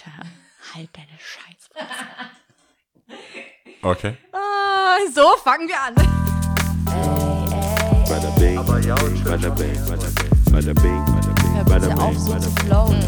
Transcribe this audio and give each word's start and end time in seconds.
Alter, 0.00 0.26
halt 0.74 0.90
deine 0.96 1.18
Scheißfresse. 1.18 2.04
Okay. 3.82 4.16
Ah, 4.32 4.96
so 5.12 5.36
fangen 5.42 5.68
wir 5.68 5.80
an. 5.80 5.94
Bada 8.08 8.30
bing, 8.38 8.56
bada 8.64 9.50
bing, 9.50 9.86
bada 9.86 10.72
bing, 10.72 11.04
bada 11.66 11.86
bing, 11.86 11.98
auf, 11.98 12.16
so 12.18 12.38
zu 12.38 12.50
flowen. 12.62 13.00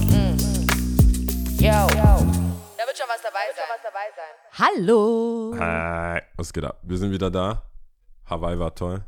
Yo. 1.59 1.71
Da 1.71 2.87
wird 2.87 2.99
schon 2.99 3.09
was 3.09 3.22
dabei 3.22 3.47
sein. 3.56 4.35
Hallo. 4.59 5.54
Hi. 5.59 6.21
Was 6.37 6.53
geht 6.53 6.65
ab? 6.65 6.79
Wir 6.83 6.99
sind 6.99 7.11
wieder 7.13 7.31
da. 7.31 7.63
Hawaii 8.27 8.59
war 8.59 8.74
toll. 8.74 9.03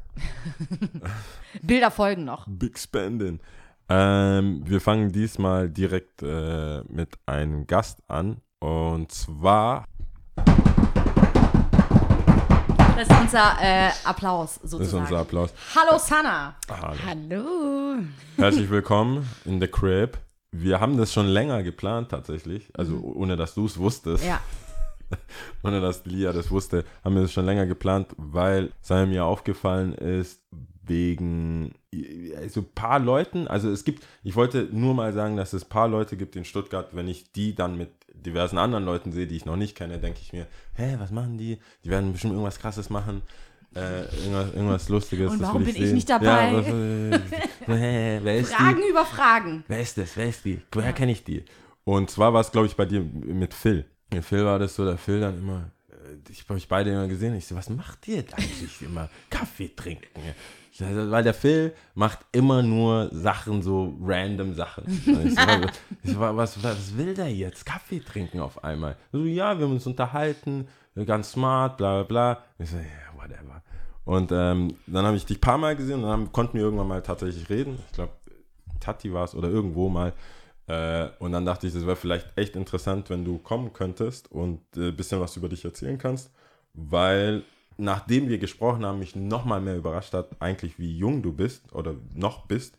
Bilder 1.62 1.91
folgen 1.91 2.25
noch. 2.25 2.46
Big 2.46 2.79
Spending. 2.79 3.41
Ähm, 3.89 4.62
wir 4.64 4.80
fangen 4.80 5.12
diesmal 5.12 5.69
direkt 5.69 6.23
äh, 6.23 6.82
mit 6.89 7.11
einem 7.27 7.67
Gast 7.67 7.99
an. 8.09 8.39
Und 8.59 9.12
zwar, 9.12 9.85
Das 12.96 13.08
ist 13.08 13.21
unser 13.21 13.57
äh, 13.61 13.91
Applaus 14.05 14.55
sozusagen. 14.55 14.79
das 14.81 14.89
ist 14.89 14.94
unser 14.94 15.18
Applaus. 15.18 15.53
Hallo 15.75 15.99
Sana. 15.99 16.57
Hallo. 16.71 16.96
Hallo. 17.07 17.96
Herzlich 18.36 18.71
willkommen 18.71 19.29
in 19.44 19.61
the 19.61 19.67
Crib. 19.68 20.16
Wir 20.50 20.80
haben 20.80 20.96
das 20.96 21.13
schon 21.13 21.27
länger 21.27 21.63
geplant 21.63 22.08
tatsächlich. 22.11 22.71
Also 22.79 22.99
ohne 23.00 23.36
dass 23.36 23.55
du 23.55 23.66
es 23.66 23.79
wusstest. 23.79 24.25
Ja. 24.25 24.41
ohne 25.63 25.82
dass 25.82 26.07
Lia 26.07 26.32
das 26.32 26.50
wusste, 26.50 26.85
haben 27.05 27.16
wir 27.16 27.22
das 27.22 27.32
schon 27.32 27.44
länger 27.44 27.66
geplant, 27.66 28.08
weil 28.16 28.72
es 28.80 28.89
mir 28.89 29.27
aufgefallen 29.27 29.93
ist, 29.93 30.41
wegen 30.86 31.72
so 32.48 32.61
ein 32.61 32.69
paar 32.74 32.98
Leuten, 32.98 33.48
also 33.48 33.70
es 33.70 33.84
gibt, 33.84 34.06
ich 34.22 34.36
wollte 34.36 34.69
nur 34.70 34.94
mal 34.94 35.12
sagen, 35.12 35.36
dass 35.36 35.52
es 35.52 35.64
ein 35.64 35.69
paar 35.69 35.88
Leute 35.88 36.16
gibt 36.16 36.36
in 36.36 36.44
Stuttgart, 36.44 36.91
wenn 36.92 37.08
ich 37.08 37.33
die 37.33 37.55
dann 37.55 37.78
mit 37.78 37.91
diversen 38.12 38.58
anderen 38.58 38.84
Leuten 38.84 39.12
sehe, 39.12 39.27
die 39.27 39.36
ich 39.36 39.44
noch 39.44 39.56
nicht 39.56 39.77
kenne, 39.77 39.98
denke 39.98 40.20
ich 40.22 40.33
mir, 40.33 40.47
hä, 40.74 40.97
was 40.98 41.10
machen 41.10 41.38
die? 41.38 41.58
Die 41.84 41.91
werden 41.91 42.12
bestimmt 42.12 42.32
irgendwas 42.32 42.58
krasses 42.58 42.91
machen. 42.91 43.22
Äh, 43.74 44.04
irgendwas, 44.18 44.54
irgendwas 44.54 44.88
Lustiges. 44.88 45.32
Und 45.32 45.41
warum 45.41 45.64
bin 45.64 45.74
ich 45.74 45.82
sehen. 45.82 45.94
nicht 45.94 46.08
dabei? 46.08 46.52
Ja, 46.52 46.58
was, 46.58 46.68
äh, 47.69 48.44
Fragen 48.44 48.80
die? 48.82 48.88
über 48.88 49.04
Fragen. 49.04 49.64
Wer 49.66 49.80
ist 49.80 49.98
das? 49.98 50.16
Wer 50.16 50.28
ist 50.28 50.44
die? 50.44 50.60
Woher 50.70 50.92
kenne 50.92 51.10
ich 51.10 51.24
die? 51.24 51.44
Und 51.82 52.08
zwar 52.08 52.32
war 52.32 52.41
es, 52.41 52.52
glaube 52.52 52.69
ich, 52.69 52.76
bei 52.76 52.84
dir 52.84 53.02
mit 53.02 53.52
Phil. 53.52 53.84
Mit 54.12 54.24
Phil 54.24 54.44
war 54.44 54.60
das 54.60 54.76
so, 54.76 54.84
der 54.84 54.96
Phil 54.96 55.20
dann 55.20 55.38
immer, 55.38 55.70
äh, 55.91 56.30
ich 56.30 56.44
habe 56.44 56.54
euch 56.54 56.69
beide 56.69 56.91
immer 56.91 57.08
gesehen. 57.08 57.34
Ich 57.34 57.46
so, 57.46 57.56
was 57.56 57.69
macht 57.69 58.06
ihr 58.06 58.22
da 58.22 58.36
eigentlich 58.36 58.80
immer? 58.80 59.10
Kaffee 59.28 59.72
trinken. 59.74 60.20
Weil 60.78 61.22
der 61.22 61.34
Phil 61.34 61.72
macht 61.94 62.19
immer 62.33 62.62
nur 62.62 63.08
Sachen, 63.12 63.62
so 63.62 63.97
random 64.03 64.55
Sachen. 64.55 64.84
Ich 65.06 65.34
so, 65.34 65.41
ich 66.03 66.12
so, 66.12 66.20
was, 66.20 66.62
was 66.62 66.97
will 66.97 67.14
der 67.14 67.33
jetzt? 67.33 67.64
Kaffee 67.64 68.00
trinken 68.00 68.41
auf 68.41 68.64
einmal. 68.64 68.97
So, 69.12 69.25
ja, 69.25 69.56
wir 69.56 69.66
haben 69.66 69.75
uns 69.75 69.86
unterhalten, 69.86 70.66
ganz 71.06 71.33
smart, 71.33 71.77
bla 71.77 72.03
bla 72.03 72.05
bla. 72.05 72.42
Ich 72.58 72.70
so, 72.70 72.77
ja, 72.77 72.84
whatever. 73.16 73.62
Und 74.05 74.33
ähm, 74.33 74.77
dann 74.86 75.06
habe 75.06 75.16
ich 75.16 75.25
dich 75.25 75.39
ein 75.39 75.41
paar 75.41 75.58
Mal 75.58 75.77
gesehen 75.77 76.03
und 76.03 76.11
dann 76.11 76.33
konnten 76.33 76.58
wir 76.58 76.64
irgendwann 76.64 76.88
mal 76.88 77.03
tatsächlich 77.03 77.48
reden. 77.48 77.78
Ich 77.86 77.92
glaube, 77.92 78.12
Tati 78.81 79.12
war 79.12 79.25
es 79.25 79.34
oder 79.34 79.48
irgendwo 79.48 79.88
mal. 79.88 80.12
Äh, 80.66 81.09
und 81.19 81.33
dann 81.33 81.44
dachte 81.44 81.66
ich, 81.66 81.72
das 81.72 81.86
wäre 81.86 81.97
vielleicht 81.97 82.36
echt 82.36 82.56
interessant, 82.56 83.11
wenn 83.11 83.25
du 83.25 83.38
kommen 83.38 83.72
könntest 83.72 84.31
und 84.31 84.61
ein 84.77 84.88
äh, 84.88 84.92
bisschen 84.92 85.20
was 85.20 85.36
über 85.36 85.48
dich 85.48 85.64
erzählen 85.64 85.98
kannst, 85.98 86.31
weil 86.72 87.42
nachdem 87.77 88.28
wir 88.28 88.39
gesprochen 88.39 88.84
haben, 88.84 88.98
mich 88.98 89.17
nochmal 89.17 89.61
mehr 89.61 89.77
überrascht 89.77 90.12
hat, 90.14 90.30
eigentlich 90.41 90.78
wie 90.78 90.97
jung 90.97 91.22
du 91.22 91.33
bist 91.33 91.72
oder 91.72 91.94
noch 92.14 92.47
bist 92.47 92.77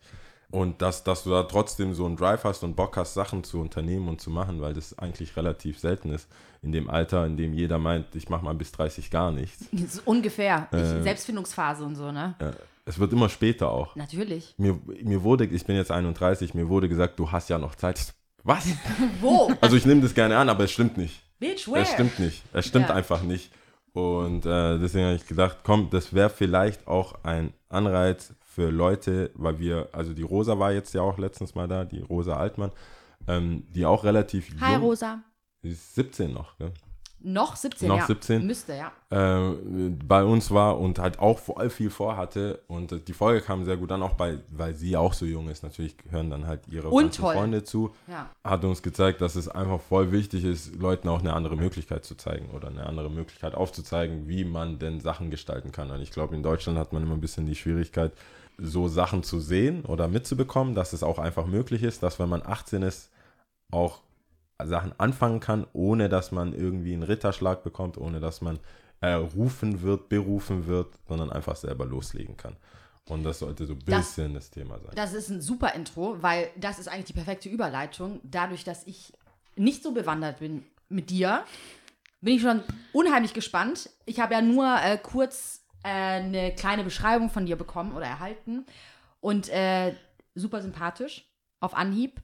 und 0.51 0.81
dass, 0.81 1.03
dass 1.03 1.23
du 1.23 1.31
da 1.31 1.43
trotzdem 1.43 1.93
so 1.93 2.05
einen 2.05 2.15
Drive 2.15 2.43
hast 2.43 2.63
und 2.63 2.75
Bock 2.75 2.97
hast, 2.97 3.13
Sachen 3.13 3.43
zu 3.43 3.59
unternehmen 3.59 4.07
und 4.07 4.21
zu 4.21 4.29
machen, 4.29 4.61
weil 4.61 4.73
das 4.73 4.97
eigentlich 4.97 5.35
relativ 5.35 5.79
selten 5.79 6.11
ist 6.11 6.29
in 6.61 6.71
dem 6.71 6.89
Alter, 6.89 7.25
in 7.25 7.37
dem 7.37 7.53
jeder 7.53 7.77
meint, 7.77 8.15
ich 8.15 8.29
mache 8.29 8.43
mal 8.43 8.55
bis 8.55 8.71
30 8.71 9.11
gar 9.11 9.31
nichts. 9.31 9.65
Ungefähr. 10.05 10.67
Äh. 10.71 11.01
Selbstfindungsphase 11.03 11.83
und 11.83 11.95
so, 11.95 12.11
ne? 12.11 12.35
Äh, 12.39 12.51
es 12.85 12.99
wird 12.99 13.13
immer 13.13 13.29
später 13.29 13.69
auch. 13.71 13.95
Natürlich. 13.95 14.53
Mir, 14.57 14.79
mir 15.03 15.23
wurde, 15.23 15.45
ich 15.45 15.65
bin 15.65 15.75
jetzt 15.75 15.91
31, 15.91 16.53
mir 16.53 16.69
wurde 16.69 16.87
gesagt, 16.87 17.19
du 17.19 17.31
hast 17.31 17.49
ja 17.49 17.57
noch 17.57 17.75
Zeit. 17.75 18.13
Was? 18.43 18.67
Wo? 19.21 19.51
Also 19.61 19.75
ich 19.75 19.85
nehme 19.85 20.01
das 20.01 20.13
gerne 20.13 20.37
an, 20.37 20.49
aber 20.49 20.63
es 20.65 20.71
stimmt 20.71 20.97
nicht. 20.97 21.21
Bitch, 21.39 21.67
where? 21.67 21.81
Es 21.81 21.91
stimmt 21.91 22.19
nicht. 22.19 22.43
Es 22.53 22.65
stimmt 22.67 22.89
Ja. 22.89 22.95
einfach 22.95 23.21
nicht. 23.23 23.51
Und 23.95 24.45
äh, 24.45 24.77
deswegen 24.77 25.05
habe 25.05 25.15
ich 25.15 25.25
gedacht, 25.25 25.59
komm, 25.63 25.89
das 25.89 26.13
wäre 26.13 26.29
vielleicht 26.29 26.85
auch 26.85 27.23
ein 27.23 27.53
Anreiz 27.69 28.33
für 28.41 28.69
Leute, 28.69 29.31
weil 29.35 29.57
wir, 29.57 29.87
also 29.93 30.13
die 30.13 30.21
Rosa 30.21 30.59
war 30.59 30.73
jetzt 30.73 30.93
ja 30.93 31.01
auch 31.01 31.17
letztens 31.17 31.55
mal 31.55 31.69
da, 31.69 31.85
die 31.85 32.01
Rosa 32.01 32.35
Altmann, 32.35 32.71
ähm, 33.25 33.63
die 33.69 33.85
auch 33.85 34.03
relativ 34.03 34.49
Hi, 34.59 34.73
jung, 34.73 34.81
Rosa. 34.83 35.23
die 35.63 35.69
ist 35.69 35.95
17 35.95 36.33
noch, 36.33 36.57
gell? 36.57 36.73
Noch 37.19 37.55
17, 37.55 37.87
Noch 37.87 37.97
ja. 37.97 38.05
17? 38.05 38.45
Müsste, 38.45 38.75
ja. 38.75 38.91
äh, 39.09 39.55
bei 40.07 40.23
uns 40.23 40.51
war 40.51 40.79
und 40.79 40.99
halt 40.99 41.17
auch 41.17 41.39
voll 41.39 41.71
viel 41.71 41.89
vorhatte. 41.89 42.61
Und 42.67 43.07
die 43.07 43.13
Folge 43.13 43.41
kam 43.41 43.65
sehr 43.65 43.77
gut 43.77 43.91
an, 43.91 44.03
auch 44.03 44.13
bei, 44.13 44.37
weil 44.51 44.75
sie 44.75 44.95
auch 44.95 45.13
so 45.13 45.25
jung 45.25 45.49
ist. 45.49 45.63
Natürlich 45.63 45.95
hören 46.09 46.29
dann 46.29 46.45
halt 46.45 46.67
ihre. 46.67 46.91
Freunde 47.35 47.63
zu. 47.63 47.95
Ja. 48.07 48.29
Hat 48.43 48.63
uns 48.63 48.83
gezeigt, 48.83 49.21
dass 49.21 49.35
es 49.35 49.47
einfach 49.47 49.81
voll 49.81 50.11
wichtig 50.11 50.43
ist, 50.43 50.75
Leuten 50.75 51.07
auch 51.09 51.19
eine 51.19 51.33
andere 51.33 51.55
Möglichkeit 51.55 52.05
zu 52.05 52.15
zeigen 52.15 52.51
oder 52.51 52.67
eine 52.67 52.85
andere 52.85 53.09
Möglichkeit 53.09 53.55
aufzuzeigen, 53.55 54.27
wie 54.27 54.45
man 54.45 54.77
denn 54.77 54.99
Sachen 54.99 55.31
gestalten 55.31 55.71
kann. 55.71 55.89
Und 55.89 56.01
ich 56.01 56.11
glaube, 56.11 56.35
in 56.35 56.43
Deutschland 56.43 56.77
hat 56.77 56.93
man 56.93 57.01
immer 57.01 57.15
ein 57.15 57.21
bisschen 57.21 57.47
die 57.47 57.55
Schwierigkeit, 57.55 58.11
so 58.57 58.87
Sachen 58.87 59.23
zu 59.23 59.39
sehen 59.39 59.83
oder 59.85 60.07
mitzubekommen, 60.07 60.75
dass 60.75 60.93
es 60.93 61.03
auch 61.03 61.19
einfach 61.19 61.45
möglich 61.45 61.83
ist, 61.83 62.03
dass 62.03 62.19
wenn 62.19 62.29
man 62.29 62.43
18 62.45 62.83
ist, 62.83 63.09
auch 63.71 64.01
Sachen 64.63 64.97
anfangen 64.99 65.39
kann, 65.39 65.67
ohne 65.73 66.07
dass 66.09 66.31
man 66.31 66.53
irgendwie 66.53 66.93
einen 66.93 67.03
Ritterschlag 67.03 67.63
bekommt, 67.63 67.97
ohne 67.97 68.19
dass 68.19 68.41
man 68.41 68.59
errufen 69.01 69.81
wird, 69.81 70.07
berufen 70.09 70.67
wird, 70.67 70.95
sondern 71.07 71.29
einfach 71.31 71.55
selber 71.57 71.85
loslegen 71.85 72.37
kann. 72.37 72.55
Und 73.09 73.23
das 73.23 73.39
sollte 73.39 73.65
so 73.65 73.73
ein 73.73 73.79
Das- 73.85 74.07
bisschen 74.07 74.33
das, 74.33 74.49
Thema 74.49 74.79
sein. 74.79 74.91
Das 74.95 75.13
ist 75.13 75.29
ein 75.29 75.41
super 75.41 75.73
Intro, 75.75 76.17
weil 76.21 76.49
das 76.55 76.79
ist 76.79 76.87
eigentlich 76.87 77.05
die 77.05 77.13
perfekte 77.13 77.49
Überleitung. 77.49 78.19
Dadurch, 78.23 78.63
dass 78.63 78.87
ich 78.87 79.13
nicht 79.55 79.83
so 79.83 79.91
bewandert 79.91 80.39
bin 80.39 80.65
mit 80.89 81.09
dir, 81.09 81.43
bin 82.21 82.35
ich 82.35 82.41
schon 82.41 82.63
unheimlich 82.93 83.33
gespannt. 83.33 83.89
Ich 84.05 84.19
habe 84.19 84.33
ja 84.33 84.41
nur 84.41 84.65
äh, 84.81 84.97
kurz 84.97 85.65
äh, 85.83 85.89
eine 85.89 86.55
kleine 86.55 86.83
Beschreibung 86.83 87.29
von 87.29 87.45
dir 87.45 87.57
bekommen 87.57 87.93
oder 87.95 88.05
erhalten 88.07 88.65
und 89.19 89.49
äh, 89.49 89.93
super 90.33 90.61
sympathisch 90.61 91.25
auf 91.59 91.75
Anhieb. 91.75 92.21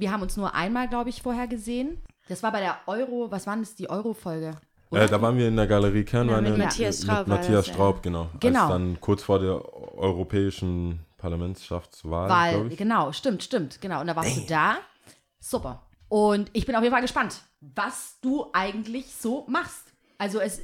Wir 0.00 0.10
haben 0.10 0.22
uns 0.22 0.36
nur 0.38 0.54
einmal, 0.54 0.88
glaube 0.88 1.10
ich, 1.10 1.20
vorher 1.20 1.46
gesehen. 1.46 1.98
Das 2.28 2.42
war 2.42 2.50
bei 2.52 2.60
der 2.60 2.78
Euro, 2.86 3.30
was 3.30 3.46
war 3.46 3.54
denn 3.54 3.64
das, 3.64 3.74
die 3.74 3.90
Euro-Folge? 3.90 4.56
Äh, 4.92 5.06
da 5.06 5.20
waren 5.20 5.36
wir 5.36 5.46
in 5.46 5.56
der 5.56 5.66
Galerie 5.66 6.04
Kernweine 6.04 6.50
mit 6.50 6.58
Matthias 6.58 7.02
Straub 7.02 7.18
Mit 7.18 7.28
Matthias 7.28 7.66
das, 7.66 7.66
ja. 7.66 7.72
Straub, 7.74 8.02
genau. 8.02 8.30
Genau. 8.40 8.62
Als 8.62 8.70
dann 8.70 9.00
kurz 9.00 9.22
vor 9.22 9.38
der 9.38 9.62
europäischen 9.98 11.00
Parlamentschaftswahl, 11.18 12.30
Weil, 12.30 12.54
glaube 12.54 12.68
ich. 12.70 12.78
genau, 12.78 13.12
stimmt, 13.12 13.42
stimmt, 13.42 13.80
genau. 13.82 14.00
Und 14.00 14.06
da 14.06 14.16
warst 14.16 14.38
du 14.38 14.40
da. 14.48 14.78
Super. 15.38 15.82
Und 16.08 16.50
ich 16.54 16.64
bin 16.64 16.74
auf 16.74 16.82
jeden 16.82 16.94
Fall 16.94 17.02
gespannt, 17.02 17.42
was 17.60 18.18
du 18.22 18.46
eigentlich 18.54 19.14
so 19.14 19.44
machst. 19.48 19.92
Also 20.16 20.40
es, 20.40 20.62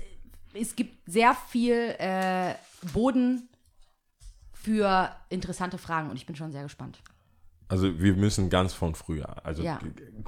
es 0.54 0.74
gibt 0.74 1.10
sehr 1.10 1.36
viel 1.48 1.94
äh, 1.98 2.54
Boden 2.94 3.50
für 4.50 5.14
interessante 5.28 5.76
Fragen 5.76 6.08
und 6.08 6.16
ich 6.16 6.24
bin 6.24 6.34
schon 6.36 6.52
sehr 6.52 6.62
gespannt. 6.62 7.00
Also 7.68 7.98
wir 7.98 8.14
müssen 8.14 8.48
ganz 8.50 8.72
von 8.74 8.94
früher, 8.94 9.44
also 9.44 9.62
Ja. 9.62 9.78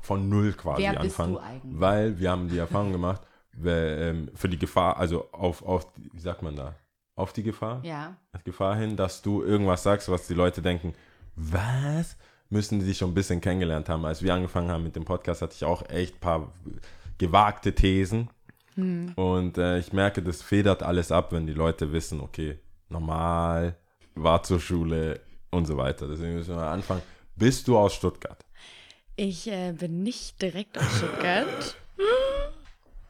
von 0.03 0.29
null 0.29 0.53
quasi 0.55 0.83
Wer 0.83 1.01
anfangen. 1.01 1.35
du 1.35 1.39
eigentlich? 1.39 1.81
Weil 1.81 2.19
wir 2.19 2.31
haben 2.31 2.49
die 2.49 2.59
Erfahrung 2.59 2.91
gemacht, 2.93 3.23
ähm, 3.65 4.31
für 4.35 4.49
die 4.49 4.59
Gefahr, 4.59 4.97
also 4.99 5.31
auf, 5.33 5.63
auf, 5.63 5.93
die- 5.93 6.11
wie 6.13 6.21
sagt 6.21 6.43
man 6.43 6.57
da? 6.57 6.75
Auf 7.15 7.33
die 7.33 7.43
Gefahr? 7.43 7.81
Ja. 7.85 8.17
Gefahr 8.45 8.77
hin, 8.77 8.97
dass 8.97 9.23
du 9.23 9.43
irgendwas 9.43 9.83
sagst, 9.83 10.09
was 10.09 10.27
die 10.29 10.35
Leute 10.35 10.63
denken, 10.63 10.95
was? 11.37 12.17
Müssen 12.51 12.79
die 12.79 12.87
sich 12.87 12.97
schon 12.99 13.11
ein 13.11 13.15
bisschen 13.15 13.41
kennengelernt 13.41 13.89
haben. 13.89 14.05
Als 14.07 14.23
wir 14.23 14.33
angefangen 14.33 14.71
haben 14.71 14.83
mit 14.85 14.97
dem 14.97 15.05
Podcast, 15.05 15.43
hatte 15.43 15.55
ich 15.55 15.65
auch 15.65 15.89
echt 15.91 16.15
ein 16.17 16.21
paar 16.21 16.53
gewagte 17.19 17.75
Thesen. 17.75 18.31
Und 18.77 19.59
äh, 19.59 19.79
ich 19.81 19.93
merke, 19.93 20.23
das 20.23 20.41
federt 20.41 20.85
alles 20.85 21.11
ab, 21.11 21.33
wenn 21.33 21.49
die 21.49 21.53
Leute 21.53 21.93
wissen, 21.93 22.21
okay, 22.21 22.61
normal, 22.89 23.75
war 24.15 24.45
zur 24.45 24.61
Schule 24.61 25.21
und 25.51 25.67
so 25.67 25.77
weiter. 25.77 26.07
Deswegen 26.07 26.35
müssen 26.35 26.55
wir 26.55 26.63
anfangen. 26.63 27.03
Bist 27.39 27.69
du 27.69 27.79
aus 27.79 27.95
Stuttgart? 27.95 28.45
Ich 29.15 29.47
äh, 29.47 29.73
bin 29.73 30.03
nicht 30.03 30.43
direkt 30.43 30.77
aus 30.77 30.97
Stuttgart. 30.97 31.77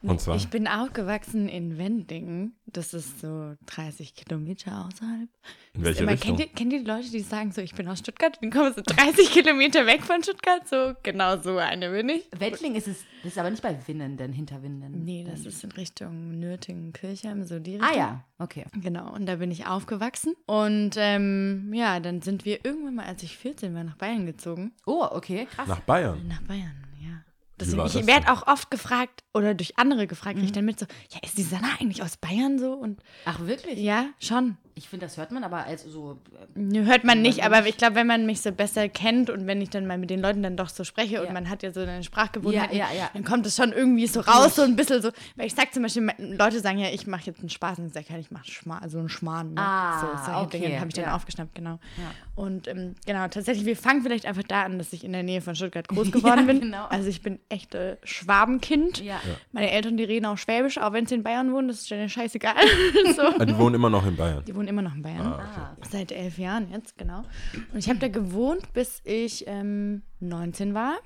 Und 0.01 0.21
zwar? 0.21 0.35
Ich 0.37 0.47
bin 0.49 0.67
aufgewachsen 0.67 1.49
in 1.49 1.77
Wendingen. 1.77 2.55
Das 2.65 2.93
ist 2.93 3.19
so 3.19 3.55
30 3.65 4.13
Kilometer 4.15 4.87
außerhalb. 4.87 5.27
In 5.73 5.83
welche 5.83 6.03
Immer, 6.03 6.13
Richtung? 6.13 6.37
kennt, 6.37 6.39
ihr, 6.39 6.55
kennt 6.55 6.73
ihr 6.73 6.79
die 6.79 6.85
Leute, 6.85 7.09
die 7.11 7.19
sagen 7.19 7.51
so, 7.51 7.61
ich 7.61 7.73
bin 7.75 7.87
aus 7.87 7.99
Stuttgart, 7.99 8.37
dann 8.41 8.51
kommen 8.51 8.73
so 8.73 8.81
30 8.85 9.31
Kilometer 9.31 9.85
weg 9.85 10.03
von 10.03 10.23
Stuttgart? 10.23 10.67
So, 10.67 10.93
genau 11.03 11.37
so 11.41 11.57
eine 11.57 11.89
bin 11.89 12.09
ich. 12.09 12.29
Wettling 12.37 12.75
ist 12.75 12.87
es, 12.87 13.03
das 13.23 13.33
ist 13.33 13.37
aber 13.37 13.49
nicht 13.49 13.61
bei 13.61 13.77
Winnenden, 13.87 14.31
hinter 14.31 14.61
Winnenden. 14.63 15.03
Nee, 15.03 15.25
das 15.29 15.45
ist 15.45 15.63
in 15.63 15.71
Richtung 15.73 16.39
Nürtingen, 16.39 16.93
Kirchheim, 16.93 17.43
so 17.43 17.59
die 17.59 17.73
Richtung. 17.75 17.89
Ah 17.91 17.97
ja, 17.97 18.25
okay. 18.37 18.65
Genau, 18.81 19.13
und 19.13 19.25
da 19.25 19.35
bin 19.35 19.51
ich 19.51 19.65
aufgewachsen. 19.65 20.33
Und 20.45 20.91
ähm, 20.97 21.73
ja, 21.73 21.99
dann 21.99 22.21
sind 22.21 22.45
wir 22.45 22.63
irgendwann 22.63 22.95
mal, 22.95 23.05
als 23.05 23.23
ich 23.23 23.35
14 23.37 23.73
war, 23.73 23.83
nach 23.83 23.97
Bayern 23.97 24.25
gezogen. 24.25 24.71
Oh, 24.85 25.05
okay, 25.11 25.47
krass. 25.51 25.67
Nach 25.67 25.81
Bayern. 25.81 26.25
Nach 26.27 26.41
Bayern. 26.43 26.88
Deswegen, 27.59 27.85
ich 27.85 28.07
werde 28.07 28.31
auch 28.31 28.47
oft 28.47 28.71
gefragt 28.71 29.23
oder 29.33 29.53
durch 29.53 29.77
andere 29.77 30.07
gefragt, 30.07 30.35
kriege 30.35 30.45
ich 30.47 30.51
dann 30.51 30.65
mit 30.65 30.79
so, 30.79 30.85
ja, 31.11 31.19
ist 31.23 31.37
die 31.37 31.43
Sanna 31.43 31.67
eigentlich 31.79 32.01
aus 32.01 32.17
Bayern 32.17 32.57
so? 32.59 32.73
Und 32.73 33.01
Ach, 33.25 33.39
wirklich? 33.41 33.79
ja, 33.79 34.07
schon. 34.19 34.57
Ich 34.79 34.87
finde, 34.87 35.05
das 35.07 35.17
hört 35.17 35.31
man 35.31 35.43
aber 35.43 35.65
als 35.65 35.83
so. 35.83 36.17
äh, 36.55 36.83
Hört 36.85 37.03
man 37.03 37.21
nicht, 37.21 37.43
aber 37.43 37.67
ich 37.67 37.75
glaube, 37.75 37.95
wenn 37.95 38.07
man 38.07 38.25
mich 38.25 38.39
so 38.39 38.53
besser 38.53 38.87
kennt 38.87 39.29
und 39.29 39.45
wenn 39.45 39.59
ich 39.61 39.69
dann 39.69 39.85
mal 39.85 39.97
mit 39.97 40.09
den 40.09 40.21
Leuten 40.21 40.41
dann 40.41 40.55
doch 40.55 40.69
so 40.69 40.85
spreche 40.85 41.15
Ja. 41.15 41.21
und 41.23 41.33
man 41.33 41.49
hat 41.49 41.63
ja 41.63 41.73
so 41.73 41.81
eine 41.81 42.01
Sprachgewohnheit, 42.01 42.71
Ja, 42.73 42.85
ja, 42.89 42.97
ja. 42.97 43.09
dann 43.13 43.25
kommt 43.25 43.45
es 43.45 43.57
schon 43.57 43.73
irgendwie 43.73 44.07
so 44.07 44.21
raus, 44.21 44.55
so 44.55 44.61
ein 44.61 44.77
bisschen 44.77 45.01
so. 45.01 45.09
Weil 45.35 45.47
ich 45.47 45.53
sag 45.53 45.73
zum 45.73 45.83
Beispiel, 45.83 46.09
Leute 46.17 46.61
sagen 46.61 46.77
ja, 46.79 46.87
ich 46.93 47.07
mache 47.07 47.23
jetzt 47.25 47.41
einen 47.41 47.49
Spaß 47.49 47.79
und 47.79 47.87
ich 47.87 47.93
sage 47.93 48.05
ja, 48.09 48.17
ich 48.19 48.31
mache 48.31 48.49
Schma 48.49 48.81
so 48.87 48.99
einen 48.99 49.09
Schmarrn. 49.09 49.53
Ne? 49.53 49.59
Ah, 49.61 49.99
so, 49.99 50.07
solche 50.31 50.39
okay, 50.45 50.59
Dinge 50.61 50.77
habe 50.79 50.87
ich 50.87 50.93
dann 50.95 51.03
ja. 51.05 51.15
aufgeschnappt, 51.17 51.55
genau. 51.55 51.71
Ja. 51.97 52.11
Und 52.35 52.69
ähm, 52.69 52.95
genau, 53.05 53.27
tatsächlich, 53.27 53.65
wir 53.65 53.75
fangen 53.75 54.01
vielleicht 54.01 54.25
einfach 54.25 54.43
da 54.43 54.63
an, 54.63 54.77
dass 54.77 54.93
ich 54.93 55.03
in 55.03 55.11
der 55.11 55.23
Nähe 55.23 55.41
von 55.41 55.55
Stuttgart 55.55 55.87
groß 55.89 56.09
geworden 56.13 56.47
bin. 56.47 56.61
genau. 56.61 56.85
Also 56.85 57.09
ich 57.09 57.21
bin 57.21 57.39
echt 57.49 57.75
äh, 57.75 57.97
Schwabenkind. 58.05 59.03
Ja. 59.03 59.19
Meine 59.51 59.71
Eltern, 59.71 59.97
die 59.97 60.05
reden 60.05 60.25
auch 60.25 60.37
Schwäbisch, 60.37 60.77
auch 60.77 60.93
wenn 60.93 61.05
sie 61.05 61.15
in 61.15 61.23
Bayern 61.23 61.51
wohnen, 61.51 61.67
das 61.67 61.79
ist 61.81 61.91
denen 61.91 62.07
scheißegal. 62.07 62.55
so. 63.17 63.43
Die 63.43 63.57
wohnen 63.57 63.75
immer 63.75 63.89
noch 63.89 64.05
in 64.05 64.15
Bayern. 64.15 64.45
Die 64.45 64.55
wohnen 64.55 64.68
immer 64.69 64.81
noch 64.81 64.95
in 64.95 65.01
Bayern. 65.01 65.25
Ah, 65.27 65.75
Seit 65.89 66.11
elf 66.11 66.37
Jahren 66.37 66.71
jetzt, 66.71 66.97
genau. 66.97 67.23
Und 67.73 67.79
ich 67.79 67.89
habe 67.89 67.99
da 67.99 68.07
gewohnt, 68.07 68.71
bis 68.73 69.01
ich 69.03 69.45
ähm, 69.47 70.03
19 70.19 70.73
war. 70.73 70.97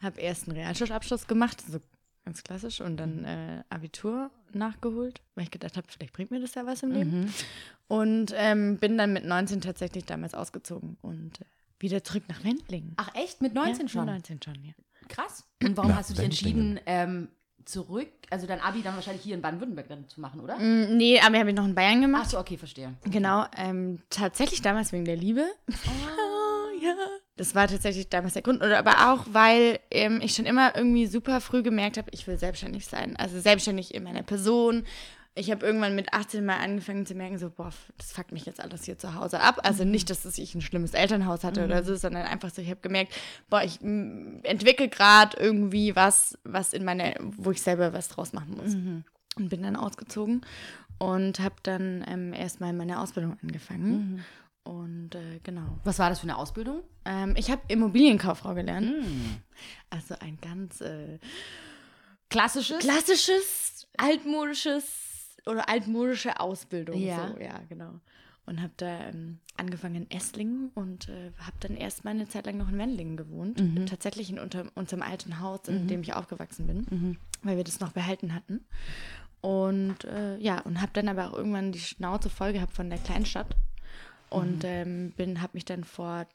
Habe 0.00 0.20
erst 0.20 0.48
einen 0.48 0.56
Realschulabschluss 0.56 1.26
gemacht, 1.26 1.60
so 1.60 1.80
ganz 2.24 2.42
klassisch, 2.44 2.80
und 2.80 2.96
dann 2.98 3.24
äh, 3.24 3.62
Abitur 3.70 4.30
nachgeholt, 4.52 5.20
weil 5.34 5.44
ich 5.44 5.50
gedacht 5.50 5.76
habe, 5.76 5.86
vielleicht 5.90 6.12
bringt 6.12 6.30
mir 6.30 6.40
das 6.40 6.54
ja 6.54 6.64
was 6.66 6.82
im 6.82 6.92
Leben. 6.92 7.32
Und 7.88 8.32
ähm, 8.36 8.78
bin 8.78 8.96
dann 8.98 9.12
mit 9.12 9.24
19 9.24 9.60
tatsächlich 9.60 10.04
damals 10.04 10.34
ausgezogen 10.34 10.96
und 11.02 11.40
äh, 11.40 11.44
wieder 11.80 12.04
zurück 12.04 12.24
nach 12.28 12.44
Wendlingen. 12.44 12.92
Ach, 12.96 13.10
echt? 13.14 13.40
Mit 13.42 13.54
19 13.54 13.86
ja, 13.86 13.88
schon? 13.88 14.04
Mit 14.04 14.14
19 14.14 14.40
schon, 14.42 14.64
ja. 14.64 14.72
Krass. 15.08 15.44
Und 15.62 15.76
warum 15.76 15.90
Ja, 15.90 15.96
hast 15.96 16.10
du 16.10 16.14
dich 16.14 16.22
Wendlingen. 16.22 16.76
entschieden, 16.78 16.80
ähm, 16.86 17.28
zurück, 17.64 18.08
also 18.30 18.46
dein 18.46 18.60
Abi 18.60 18.82
dann 18.82 18.94
wahrscheinlich 18.94 19.22
hier 19.22 19.34
in 19.34 19.42
Baden-Württemberg 19.42 19.88
dann 19.88 20.08
zu 20.08 20.20
machen, 20.20 20.40
oder? 20.40 20.58
Mm, 20.58 20.96
Nee, 20.96 21.20
aber 21.20 21.38
habe 21.38 21.50
ich 21.50 21.56
noch 21.56 21.64
in 21.64 21.74
Bayern 21.74 21.98
Ach 21.98 22.00
gemacht. 22.02 22.30
so, 22.30 22.38
okay, 22.38 22.56
verstehe. 22.56 22.94
Genau, 23.04 23.44
ähm, 23.56 24.00
tatsächlich 24.10 24.62
damals 24.62 24.92
wegen 24.92 25.04
der 25.04 25.16
Liebe. 25.16 25.44
Oh, 25.68 26.80
ja. 26.82 26.94
Das 27.36 27.54
war 27.54 27.66
tatsächlich 27.66 28.08
damals 28.10 28.34
der 28.34 28.42
Grund. 28.42 28.62
Oder 28.62 28.78
aber 28.78 29.12
auch, 29.12 29.24
weil 29.32 29.78
ähm, 29.90 30.20
ich 30.22 30.34
schon 30.34 30.44
immer 30.46 30.76
irgendwie 30.76 31.06
super 31.06 31.40
früh 31.40 31.62
gemerkt 31.62 31.96
habe, 31.96 32.10
ich 32.12 32.26
will 32.26 32.38
selbstständig 32.38 32.86
sein. 32.86 33.16
Also 33.16 33.40
selbstständig 33.40 33.94
in 33.94 34.02
meiner 34.04 34.22
Person. 34.22 34.84
Ich 35.34 35.50
habe 35.50 35.64
irgendwann 35.64 35.94
mit 35.94 36.12
18 36.12 36.44
mal 36.44 36.58
angefangen 36.58 37.06
zu 37.06 37.14
merken, 37.14 37.38
so, 37.38 37.48
boah, 37.48 37.70
das 37.96 38.12
fuckt 38.12 38.32
mich 38.32 38.44
jetzt 38.44 38.60
alles 38.60 38.84
hier 38.84 38.98
zu 38.98 39.14
Hause 39.14 39.40
ab. 39.40 39.60
Also 39.62 39.84
nicht, 39.84 40.10
dass 40.10 40.26
ich 40.38 40.54
ein 40.54 40.60
schlimmes 40.60 40.92
Elternhaus 40.92 41.42
hatte 41.42 41.64
oder 41.64 41.82
so, 41.84 41.96
sondern 41.96 42.26
einfach 42.26 42.50
so, 42.50 42.60
ich 42.60 42.68
habe 42.68 42.80
gemerkt, 42.80 43.14
boah, 43.48 43.62
ich 43.62 43.80
entwickle 43.80 44.88
gerade 44.88 45.36
irgendwie 45.38 45.96
was, 45.96 46.38
was 46.44 46.74
in 46.74 46.84
meiner, 46.84 47.14
wo 47.20 47.50
ich 47.50 47.62
selber 47.62 47.94
was 47.94 48.08
draus 48.08 48.34
machen 48.34 48.56
muss. 48.56 48.74
Und 49.36 49.48
bin 49.48 49.62
dann 49.62 49.76
ausgezogen 49.76 50.44
und 50.98 51.40
habe 51.40 51.54
dann 51.62 52.04
ähm, 52.06 52.34
erstmal 52.34 52.74
meine 52.74 53.00
Ausbildung 53.00 53.38
angefangen. 53.42 54.22
Und 54.64 55.14
äh, 55.14 55.40
genau. 55.42 55.78
Was 55.84 55.98
war 55.98 56.10
das 56.10 56.20
für 56.20 56.24
eine 56.24 56.36
Ausbildung? 56.36 56.82
Ähm, 57.04 57.34
ich 57.36 57.50
habe 57.50 57.62
Immobilienkauffrau 57.68 58.54
gelernt. 58.54 58.92
Also 59.90 60.14
ein 60.20 60.38
ganz 60.40 60.80
äh, 60.80 61.18
Klassisches? 62.28 62.78
klassisches, 62.78 63.86
altmodisches 63.96 65.11
oder 65.46 65.68
altmodische 65.68 66.40
Ausbildung. 66.40 67.00
Ja. 67.00 67.28
So, 67.28 67.40
ja, 67.40 67.60
genau. 67.68 68.00
Und 68.44 68.60
habe 68.60 68.72
da 68.76 69.08
ähm, 69.08 69.38
angefangen 69.56 69.94
in 69.94 70.10
Esslingen 70.10 70.70
und 70.74 71.08
äh, 71.08 71.30
habe 71.38 71.56
dann 71.60 71.76
erst 71.76 72.04
mal 72.04 72.10
eine 72.10 72.28
Zeit 72.28 72.46
lang 72.46 72.56
noch 72.56 72.68
in 72.68 72.78
Wendlingen 72.78 73.16
gewohnt. 73.16 73.60
Mhm. 73.60 73.86
Tatsächlich 73.86 74.30
in 74.30 74.40
unter, 74.40 74.64
unserem 74.74 75.02
alten 75.02 75.38
Haus, 75.38 75.60
in 75.68 75.86
dem 75.86 76.02
ich 76.02 76.14
aufgewachsen 76.14 76.66
bin, 76.66 76.86
Mhm. 76.90 77.18
weil 77.42 77.56
wir 77.56 77.64
das 77.64 77.78
noch 77.78 77.92
behalten 77.92 78.34
hatten. 78.34 78.64
Und 79.40 80.04
äh, 80.04 80.38
ja, 80.38 80.60
und 80.60 80.80
habe 80.80 80.92
dann 80.92 81.08
aber 81.08 81.28
auch 81.28 81.36
irgendwann 81.36 81.70
die 81.72 81.80
Schnauze 81.80 82.30
voll 82.30 82.52
gehabt 82.52 82.72
von 82.72 82.90
der 82.90 82.98
Kleinstadt. 82.98 83.56
Und 84.28 84.64
ähm, 84.64 85.12
bin, 85.16 85.40
habe 85.42 85.52
mich 85.54 85.64
dann 85.64 85.84
vor 85.84 86.26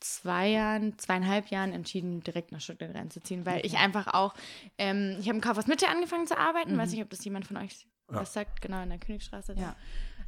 zwei 0.00 0.48
Jahren, 0.48 0.98
zweieinhalb 0.98 1.48
Jahren 1.48 1.72
entschieden, 1.72 2.22
direkt 2.22 2.52
nach 2.52 2.60
Stuttgart 2.60 2.94
reinzuziehen, 2.94 3.46
weil 3.46 3.64
ich 3.64 3.78
einfach 3.78 4.08
auch, 4.14 4.34
ähm, 4.78 5.16
ich 5.20 5.26
habe 5.28 5.36
im 5.36 5.40
Kaufhaus 5.40 5.66
Mitte 5.66 5.88
angefangen 5.88 6.26
zu 6.26 6.36
arbeiten, 6.38 6.76
weiß 6.78 6.92
nicht, 6.92 7.02
ob 7.02 7.10
das 7.10 7.24
jemand 7.24 7.46
von 7.46 7.56
euch 7.56 7.86
was 8.14 8.32
sagt, 8.32 8.60
genau 8.60 8.82
in 8.82 8.88
der 8.90 8.98
Königstraße. 8.98 9.54
Ja. 9.58 9.74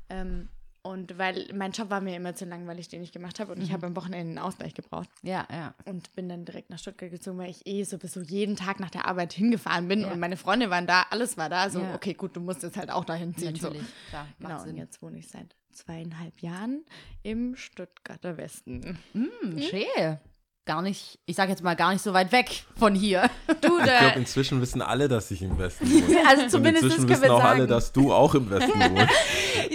Ähm, 0.09 0.49
und 0.87 1.17
weil 1.17 1.49
mein 1.55 1.73
Job 1.73 1.89
war 1.89 2.03
mir 2.03 2.15
immer 2.15 2.35
zu 2.35 2.45
langweilig, 2.45 2.89
den 2.89 3.03
ich 3.03 3.11
gemacht 3.11 3.41
habe 3.41 3.53
und 3.53 3.63
ich 3.63 3.73
habe 3.73 3.87
am 3.87 3.97
Wochenende 3.97 4.29
einen 4.29 4.39
Ausgleich 4.39 4.75
gebraucht 4.75 5.09
Ja, 5.23 5.49
ja. 5.51 5.75
und 5.87 6.15
bin 6.15 6.29
dann 6.29 6.45
direkt 6.45 6.69
nach 6.69 6.79
Stuttgart 6.79 7.11
gezogen, 7.11 7.39
weil 7.39 7.49
ich 7.49 7.67
eh 7.67 7.85
sowieso 7.85 8.21
jeden 8.21 8.55
Tag 8.55 8.81
nach 8.81 8.91
der 8.91 9.07
Arbeit 9.09 9.33
hingefahren 9.33 9.89
bin 9.89 10.01
Ja. 10.03 10.13
und 10.13 10.21
meine 10.21 10.37
Freunde 10.37 10.69
waren 10.69 10.87
da, 10.87 11.07
alles 11.09 11.39
war 11.39 11.49
da, 11.49 11.71
so 11.71 11.81
Ja. 11.81 11.95
okay, 11.95 12.13
gut, 12.13 12.37
du 12.37 12.41
musst 12.41 12.63
jetzt 12.63 12.77
halt 12.77 12.91
auch 12.91 13.07
dahin 13.07 13.35
ziehen. 13.35 13.57
So. 13.57 13.69
Natürlich, 13.69 13.87
klar. 14.11 14.27
Macht 14.39 14.51
Genau, 14.51 14.61
und 14.61 14.67
Sinn. 14.69 14.77
jetzt 14.77 15.01
wohne 15.01 15.19
ich 15.19 15.29
seit 15.29 15.57
zweieinhalb 15.73 16.39
Jahren 16.41 16.85
im 17.23 17.57
Stuttgarter 17.57 18.37
Westen. 18.37 18.99
Hm, 19.13 19.59
schön. 19.63 20.19
Gar 20.67 20.81
nicht, 20.81 21.19
ich 21.27 21.37
sage 21.37 21.51
jetzt 21.51 21.63
mal 21.63 21.75
gar 21.77 21.93
nicht 21.93 22.01
so 22.03 22.15
weit 22.15 22.33
weg 22.33 22.65
von 22.79 22.95
hier. 22.95 23.29
Du, 23.61 23.79
Ich 23.81 23.85
da, 23.85 23.99
glaube, 23.99 24.19
inzwischen 24.19 24.63
wissen 24.63 24.81
alle, 24.81 25.09
dass 25.09 25.31
ich 25.31 25.43
im 25.43 25.59
Westen 25.59 25.85
wohne. 25.91 26.19
Also 26.27 26.43
Und 26.45 26.51
zumindest 26.51 26.85
das 26.87 26.93
inzwischen 26.95 27.11
wissen 27.11 27.23
wir 27.23 27.35
auch 27.35 27.43
sagen. 27.43 27.59
alle, 27.61 27.67
dass 27.67 27.93
du 27.93 28.11
auch 28.15 28.35
im 28.35 28.49
Westen 28.49 28.73
wohnst. 28.97 29.13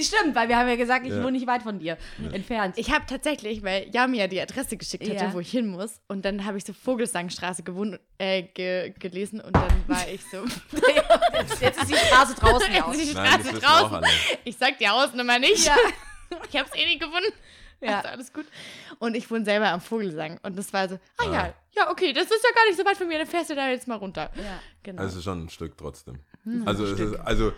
Stimmt, 0.08 0.34
weil 0.34 0.48
wir 0.50 0.58
haben 0.58 0.68
ja 0.68 0.76
gesagt, 0.76 1.06
ich 1.06 1.12
Ja. 1.14 1.20
wohne 1.22 1.34
nicht 1.34 1.46
weit 1.46 1.62
von 1.62 1.78
dir 1.78 1.96
entfernt. 2.32 2.76
ich 2.80 2.92
habe 2.92 3.06
tatsächlich, 3.08 3.62
weil 3.62 3.88
Yami 3.94 4.18
ja 4.18 4.26
die 4.26 4.42
Adresse 4.42 4.78
geschickt 4.78 5.04
hatte, 5.08 5.26
Ja. 5.26 5.32
wo 5.34 5.40
ich 5.40 5.52
hin 5.52 5.68
muss 5.68 6.00
und 6.08 6.26
dann 6.26 6.44
habe 6.46 6.58
ich 6.58 6.66
so 6.66 6.74
Vogelsangstraße 6.74 7.62
gewohnt, 7.62 8.00
äh, 8.18 8.42
ge 8.42 8.92
gelesen 8.98 9.42
und 9.42 9.56
dann 9.56 9.68
war 9.88 10.08
ich 10.12 10.22
so, 10.32 10.38
jetzt, 10.42 11.62
jetzt 11.62 11.84
ist 11.84 11.92
die 11.92 11.98
Straße 11.98 12.34
draußen 12.34 12.74
ja 12.74 12.86
auch. 12.86 12.94
Jetzt 12.94 13.02
ist 13.04 13.12
die 13.12 13.16
Nein, 13.16 13.40
das 13.44 13.58
Straße 13.60 13.86
auch 13.86 13.90
draußen. 13.92 14.08
Ich 14.44 14.58
sag 14.58 14.80
die 14.80 14.90
Hausnummer 14.90 15.38
nicht. 15.38 15.66
Ja. 15.68 15.76
Ich 16.52 16.58
habe 16.60 16.68
es 16.72 16.76
eh 16.80 16.86
nicht 16.86 17.00
gefunden. 17.00 17.32
Ja. 17.90 17.98
Also 17.98 18.10
alles 18.10 18.34
gut. 18.34 18.46
Und 19.00 19.16
ich 19.16 19.32
wohne 19.32 19.46
selber 19.46 19.70
am 19.70 19.80
Vogelsang. 19.80 20.38
Und 20.44 20.58
das 20.58 20.74
war 20.74 20.90
so, 20.90 21.00
ah 21.18 21.26
ja, 21.32 21.54
ja, 21.78 21.90
okay, 21.90 22.12
das 22.12 22.26
ist 22.26 22.44
ja 22.44 22.54
gar 22.54 22.68
nicht 22.68 22.78
so 22.78 22.84
weit 22.84 22.98
von 22.98 23.08
mir, 23.08 23.20
dann 23.20 23.28
fährst 23.28 23.50
du 23.50 23.56
da 23.56 23.70
jetzt 23.70 23.88
mal 23.88 23.96
runter. 23.96 24.30
Ja. 24.36 24.60
Genau. 24.84 25.02
Also 25.02 25.22
schon 25.22 25.46
ein 25.46 25.50
Stück 25.50 25.78
trotzdem. 25.78 26.20
Also, 26.66 26.86
es 26.86 27.00
ist, 27.00 27.16
also 27.20 27.54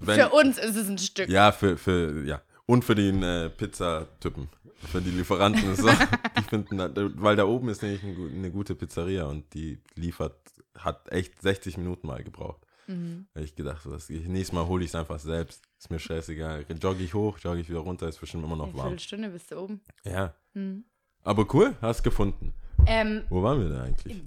wenn, 0.00 0.20
Für 0.20 0.28
uns 0.30 0.58
ist 0.58 0.76
es 0.76 0.88
ein 0.88 0.98
Stück. 0.98 1.28
Ja, 1.28 1.52
für, 1.52 1.76
für, 1.78 2.22
ja. 2.24 2.42
Und 2.66 2.84
für 2.84 2.94
den 2.94 3.22
äh, 3.22 3.50
Pizzatypen. 3.50 4.48
Für 4.90 5.00
die 5.00 5.10
Lieferanten. 5.10 5.72
ist 5.72 5.80
So, 5.80 5.88
die 6.38 6.42
finden, 6.42 6.78
weil 7.20 7.36
da 7.36 7.44
oben 7.44 7.68
ist 7.68 7.82
nämlich 7.82 8.02
eine 8.02 8.50
gute 8.50 8.74
Pizzeria 8.74 9.24
und 9.24 9.52
die 9.54 9.80
liefert, 9.94 10.36
hat 10.78 11.10
echt 11.10 11.40
60 11.40 11.78
Minuten 11.78 12.06
mal 12.06 12.22
gebraucht. 12.22 12.65
Mhm. 12.86 13.26
Ich 13.34 13.54
gedacht, 13.54 13.82
so, 13.82 13.90
das, 13.90 14.08
nächstes 14.08 14.52
Mal 14.52 14.66
hole 14.66 14.84
ich 14.84 14.90
es 14.90 14.94
einfach 14.94 15.18
selbst. 15.18 15.62
Ist 15.78 15.90
mir 15.90 15.98
scheißegal. 15.98 16.64
Jogge 16.80 17.02
ich 17.02 17.14
hoch, 17.14 17.38
jogge 17.38 17.60
ich 17.60 17.68
wieder 17.68 17.80
runter, 17.80 18.08
ist 18.08 18.20
bestimmt 18.20 18.44
immer 18.44 18.56
noch 18.56 18.66
Eine 18.68 18.76
warm. 18.76 18.88
Viertelstunde 18.88 19.28
bist 19.30 19.50
du 19.50 19.58
oben. 19.58 19.80
Ja. 20.04 20.34
Mhm. 20.54 20.84
Aber 21.22 21.46
cool, 21.54 21.74
hast 21.80 22.02
gefunden. 22.02 22.54
Ähm, 22.86 23.24
Wo 23.28 23.42
waren 23.42 23.60
wir 23.60 23.68
denn 23.68 23.80
eigentlich? 23.80 24.22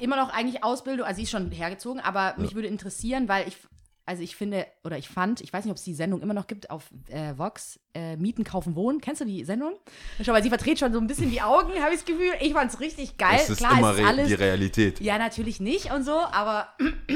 immer 0.00 0.16
noch 0.16 0.30
eigentlich 0.30 0.62
Ausbildung, 0.62 1.06
also 1.06 1.16
sie 1.16 1.22
ist 1.22 1.30
schon 1.30 1.50
hergezogen, 1.50 2.00
aber 2.00 2.34
mich 2.38 2.54
würde 2.54 2.68
interessieren, 2.68 3.26
weil 3.26 3.48
ich, 3.48 3.56
also 4.04 4.22
ich 4.22 4.34
finde, 4.34 4.66
oder 4.82 4.98
ich 4.98 5.08
fand, 5.08 5.40
ich 5.40 5.52
weiß 5.52 5.64
nicht, 5.64 5.70
ob 5.70 5.76
es 5.76 5.84
die 5.84 5.94
Sendung 5.94 6.22
immer 6.22 6.34
noch 6.34 6.48
gibt 6.48 6.70
auf 6.70 6.90
äh, 7.08 7.38
Vox, 7.38 7.78
äh, 7.94 8.16
Mieten, 8.16 8.42
Kaufen, 8.42 8.74
Wohnen. 8.74 9.00
Kennst 9.00 9.20
du 9.20 9.24
die 9.24 9.44
Sendung? 9.44 9.74
Schau 10.22 10.32
mal, 10.32 10.42
sie 10.42 10.48
verdreht 10.48 10.78
schon 10.80 10.92
so 10.92 10.98
ein 10.98 11.06
bisschen 11.06 11.30
die 11.30 11.40
Augen, 11.40 11.72
habe 11.80 11.94
ich 11.94 12.00
das 12.00 12.04
Gefühl. 12.04 12.32
Ich 12.40 12.52
fand 12.52 12.72
es 12.72 12.80
richtig 12.80 13.16
geil. 13.16 13.38
Es 13.40 13.50
ist 13.50 13.58
Klar, 13.58 13.78
immer 13.78 13.96
ist 13.96 14.04
alles. 14.04 14.28
die 14.28 14.34
Realität. 14.34 15.00
Ja, 15.00 15.18
natürlich 15.18 15.60
nicht 15.60 15.92
und 15.92 16.02
so, 16.04 16.12
aber 16.12 16.68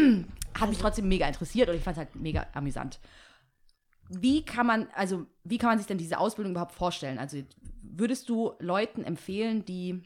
hat 0.61 0.69
mich 0.69 0.79
trotzdem 0.79 1.09
mega 1.09 1.27
interessiert 1.27 1.69
und 1.69 1.75
ich 1.75 1.83
fand 1.83 1.97
es 1.97 2.05
halt 2.05 2.15
mega 2.15 2.47
amüsant. 2.55 3.01
Wie 4.09 4.45
kann 4.45 4.67
man, 4.67 4.89
also 4.95 5.27
wie 5.43 5.59
kann 5.59 5.71
man 5.71 5.79
sich 5.79 5.89
denn 5.89 5.99
diese 5.99 6.19
Ausbildung 6.19 6.53
überhaupt 6.53 6.73
vorstellen? 6.73 7.19
Also 7.19 7.39
würdest 7.83 8.29
du 8.29 8.53
Leuten 8.61 9.03
empfehlen, 9.03 9.65
die, 9.65 10.03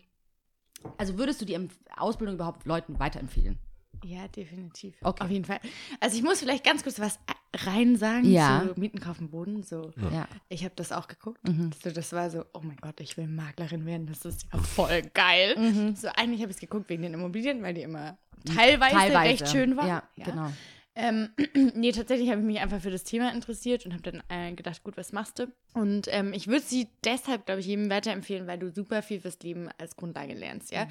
also 0.96 1.18
würdest 1.18 1.42
du 1.42 1.44
die 1.44 1.68
Ausbildung 1.96 2.36
überhaupt 2.36 2.64
Leuten 2.64 2.98
weiterempfehlen? 2.98 3.58
Ja, 4.04 4.26
definitiv. 4.28 4.94
Okay. 5.02 5.24
Auf 5.24 5.30
jeden 5.30 5.44
Fall. 5.44 5.60
Also 6.00 6.16
ich 6.16 6.22
muss 6.22 6.40
vielleicht 6.40 6.64
ganz 6.64 6.82
kurz 6.82 6.98
was 7.00 7.18
rein 7.54 7.96
sagen 7.96 8.24
Ja. 8.30 8.64
zu 8.72 8.78
Mieten, 8.80 9.00
Kaufen, 9.00 9.30
Boden. 9.30 9.62
So. 9.62 9.92
Ja. 10.12 10.28
Ich 10.48 10.64
habe 10.64 10.74
das 10.76 10.92
auch 10.92 11.08
geguckt. 11.08 11.46
Mhm. 11.46 11.70
So, 11.82 11.90
das 11.90 12.12
war 12.12 12.30
so, 12.30 12.44
oh 12.54 12.60
mein 12.62 12.76
Gott, 12.80 13.00
ich 13.00 13.16
will 13.16 13.26
Maklerin 13.26 13.84
werden. 13.86 14.06
Das 14.06 14.24
ist 14.24 14.46
ja 14.52 14.58
voll 14.58 15.02
geil. 15.14 15.56
Mhm. 15.58 15.96
So, 15.96 16.08
eigentlich 16.08 16.40
habe 16.42 16.50
ich 16.50 16.56
es 16.56 16.60
geguckt 16.60 16.88
wegen 16.88 17.02
den 17.02 17.14
Immobilien, 17.14 17.62
weil 17.62 17.74
die 17.74 17.82
immer 17.82 18.16
teilweise, 18.44 18.94
Teilweise. 18.94 19.30
recht 19.30 19.48
schön 19.48 19.76
waren. 19.76 19.88
Ja, 19.88 20.02
genau. 20.16 20.52
Ähm, 20.96 21.30
nee, 21.74 21.92
tatsächlich 21.92 22.30
habe 22.30 22.40
ich 22.40 22.46
mich 22.46 22.58
einfach 22.60 22.80
für 22.80 22.90
das 22.90 23.04
Thema 23.04 23.32
interessiert 23.32 23.86
und 23.86 23.92
habe 23.92 24.02
dann 24.02 24.22
äh, 24.28 24.52
gedacht, 24.54 24.82
gut, 24.82 24.96
was 24.96 25.12
machst 25.12 25.38
du? 25.38 25.46
Und 25.72 26.08
ähm, 26.10 26.32
ich 26.32 26.48
würde 26.48 26.62
sie 26.64 26.88
deshalb, 27.04 27.46
glaube 27.46 27.60
ich, 27.60 27.66
jedem 27.66 27.88
weiterempfehlen, 27.90 28.46
weil 28.46 28.58
du 28.58 28.70
super 28.70 29.00
viel 29.02 29.20
fürs 29.20 29.38
Leben 29.40 29.68
als 29.78 29.94
Grundlage 29.96 30.34
lernst, 30.34 30.72
ja. 30.72 30.88